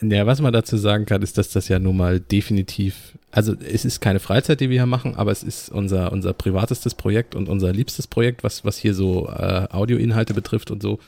Ja, 0.03 0.27
was 0.27 0.41
man 0.41 0.53
dazu 0.53 0.77
sagen 0.77 1.07
kann, 1.07 1.23
ist, 1.23 1.39
dass 1.39 1.51
das 1.51 1.69
ja 1.69 1.79
nun 1.79 1.97
mal 1.97 2.21
definitiv, 2.21 3.17
also 3.31 3.55
es 3.55 3.85
ist 3.85 4.01
keine 4.01 4.21
Freizeit, 4.21 4.61
die 4.61 4.71
wir 4.71 4.81
hier 4.81 4.87
machen, 4.87 5.17
aber 5.17 5.33
es 5.33 5.43
ist 5.43 5.71
unser, 5.71 6.13
unser 6.13 6.33
privatestes 6.33 6.95
Projekt 6.95 7.35
und 7.35 7.49
unser 7.49 7.73
liebstes 7.73 8.07
Projekt, 8.07 8.45
was, 8.45 8.65
was 8.65 8.79
hier 8.79 8.95
so 8.95 9.29
äh, 9.29 9.67
Audioinhalte 9.71 10.35
betrifft 10.35 10.71
und 10.71 10.83
so. 10.83 10.99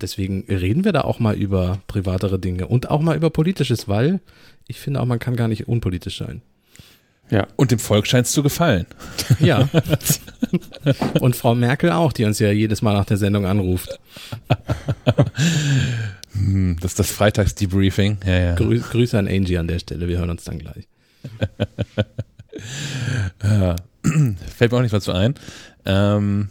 Deswegen 0.00 0.44
reden 0.48 0.84
wir 0.84 0.92
da 0.92 1.00
auch 1.00 1.18
mal 1.18 1.34
über 1.34 1.80
privatere 1.88 2.38
Dinge 2.38 2.68
und 2.68 2.90
auch 2.90 3.00
mal 3.00 3.16
über 3.16 3.30
Politisches, 3.30 3.88
weil 3.88 4.20
ich 4.68 4.78
finde 4.78 5.00
auch, 5.00 5.06
man 5.06 5.18
kann 5.18 5.34
gar 5.34 5.48
nicht 5.48 5.66
unpolitisch 5.66 6.18
sein. 6.18 6.42
Und 7.56 7.70
dem 7.70 7.78
Volk 7.78 8.06
scheint 8.06 8.26
es 8.26 8.32
zu 8.32 8.42
gefallen. 8.42 8.86
Ja. 9.40 9.68
und 11.20 11.36
Frau 11.36 11.54
Merkel 11.54 11.90
auch, 11.92 12.12
die 12.12 12.24
uns 12.24 12.38
ja 12.38 12.50
jedes 12.50 12.80
Mal 12.80 12.94
nach 12.94 13.04
der 13.04 13.18
Sendung 13.18 13.44
anruft. 13.44 13.98
Hm, 16.32 16.76
das 16.80 16.92
ist 16.92 16.98
das 16.98 17.10
Freitagsdebriefing. 17.10 18.18
Ja, 18.26 18.38
ja. 18.38 18.54
Grü 18.54 18.78
Grüße 18.80 19.18
an 19.18 19.28
Angie 19.28 19.58
an 19.58 19.68
der 19.68 19.78
Stelle, 19.78 20.08
wir 20.08 20.18
hören 20.18 20.30
uns 20.30 20.44
dann 20.44 20.58
gleich. 20.58 20.88
Ja. 23.42 23.76
Fällt 24.56 24.72
mir 24.72 24.78
auch 24.78 24.82
nicht 24.82 24.92
was 24.92 25.04
zu 25.04 25.12
ein. 25.12 25.34
Ähm, 25.84 26.48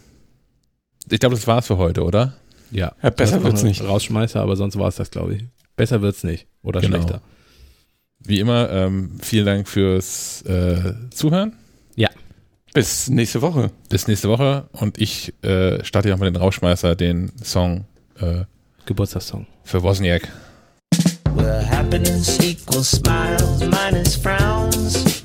ich 1.10 1.20
glaube, 1.20 1.34
das 1.34 1.46
war's 1.46 1.66
für 1.66 1.76
heute, 1.76 2.02
oder? 2.02 2.34
Ja, 2.70 2.94
Ja, 3.02 3.10
besser 3.10 3.42
wird's 3.42 3.62
nicht. 3.62 3.82
Rausschmeißer, 3.82 4.40
aber 4.40 4.56
sonst 4.56 4.78
war 4.78 4.88
es 4.88 4.96
das, 4.96 5.10
glaube 5.10 5.34
ich. 5.34 5.44
Besser 5.76 6.00
wird's 6.02 6.24
nicht. 6.24 6.46
Oder 6.62 6.80
Genau. 6.80 6.96
schlechter. 6.96 7.20
Wie 8.20 8.40
immer, 8.40 8.70
ähm, 8.70 9.18
vielen 9.20 9.46
Dank 9.46 9.68
fürs 9.68 10.42
äh, 10.42 10.94
Zuhören. 11.10 11.52
Bis 12.74 13.08
nächste 13.08 13.40
Woche. 13.40 13.70
Bis 13.88 14.08
nächste 14.08 14.28
Woche 14.28 14.68
und 14.72 14.98
ich 14.98 15.32
äh, 15.42 15.82
starte 15.84 16.10
nochmal 16.10 16.30
den 16.30 16.36
Rauschmeißer, 16.40 16.94
den 16.96 17.32
Song 17.42 17.86
äh, 18.20 18.44
Geburtstagssong. 18.88 19.46
für 19.64 19.82
Wozniak. 19.82 20.26
Where 21.34 21.62
happiness 21.62 22.40
equals 22.40 22.90
smiles 22.90 23.60
minus 23.68 24.16
frowns. 24.16 25.22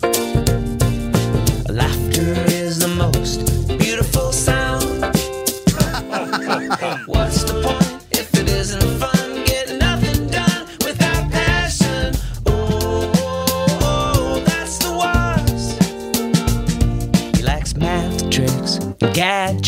Laughter 1.69 2.35
is 2.51 2.80
the 2.80 2.90
most 2.90 3.45
beautiful 3.80 4.33
sound. 4.33 4.83
What's 7.08 7.45
the 7.45 7.61
point 7.64 8.03
if 8.11 8.33
it 8.33 8.50
isn't 8.50 8.83
fun? 9.00 9.14
Get 19.14 19.62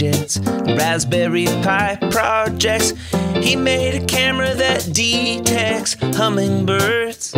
Raspberry 0.77 1.45
Pi 1.45 1.97
projects. 2.11 2.93
He 3.35 3.55
made 3.55 4.01
a 4.01 4.05
camera 4.05 4.53
that 4.53 4.89
detects 4.91 5.95
hummingbirds. 6.15 7.31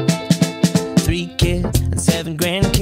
Three 1.03 1.27
kids 1.37 1.79
and 1.79 1.99
seven 1.99 2.37
grandkids 2.37 2.76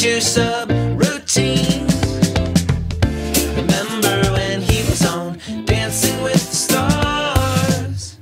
into 0.00 0.18
subroutines. 0.20 1.90
Remember 3.56 4.30
when 4.32 4.62
he 4.62 4.88
was 4.88 5.04
on 5.04 5.40
Dancing 5.64 6.22
with 6.22 6.34
the 6.34 6.56
Stars 6.56 8.16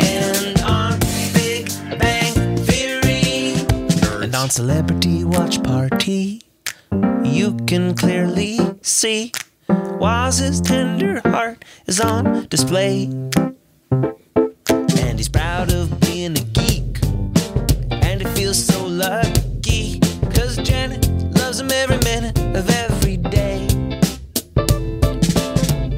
and 0.00 0.60
on 0.62 0.98
Big 1.32 1.68
Bang 2.00 2.56
Theory 2.56 3.54
and 4.24 4.34
on 4.34 4.50
Celebrity 4.50 5.22
Watch 5.22 5.62
Party? 5.62 6.42
You 7.22 7.56
can 7.68 7.94
clearly 7.94 8.58
see 8.82 9.30
Waz's 9.68 10.60
tender 10.60 11.20
heart 11.20 11.64
is 11.86 12.00
on 12.00 12.48
display. 12.48 13.04
And 13.92 15.16
he's 15.16 15.28
proud 15.28 15.72
of 15.72 15.87
loves 21.48 21.60
him 21.60 21.70
every 21.70 21.96
minute 22.04 22.38
of 22.54 22.68
every 22.68 23.16
day. 23.16 23.66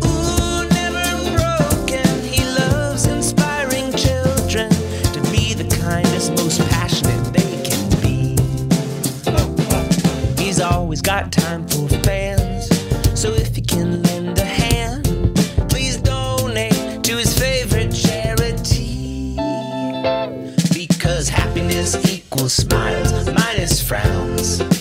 Ooh, 0.05 0.69
never 0.69 1.07
broken. 1.35 2.23
He 2.23 2.45
loves 2.45 3.07
inspiring 3.09 3.91
children 3.95 4.70
to 4.70 5.20
be 5.33 5.55
the 5.55 5.67
kindest, 5.83 6.31
most 6.37 6.61
passionate 6.70 7.25
they 7.35 7.61
can 7.69 7.91
be. 8.01 8.37
He's 10.41 10.61
always 10.61 11.03
got 11.03 11.33
time 11.33 11.67
for 11.67 11.89
fans. 12.05 12.69
So 13.20 13.33
if 13.35 13.57
you 13.57 13.65
can 13.65 14.05
lend 14.05 14.39
a 14.39 14.45
hand, 14.45 15.03
please 15.69 15.97
donate 15.97 17.03
to 17.03 17.17
his 17.17 17.37
favorite 17.37 17.93
charity. 17.93 19.35
Because 20.73 21.29
happiness 21.29 21.97
equals 22.09 22.53
smiles 22.53 23.27
minus 23.33 23.83
frowns. 23.83 24.80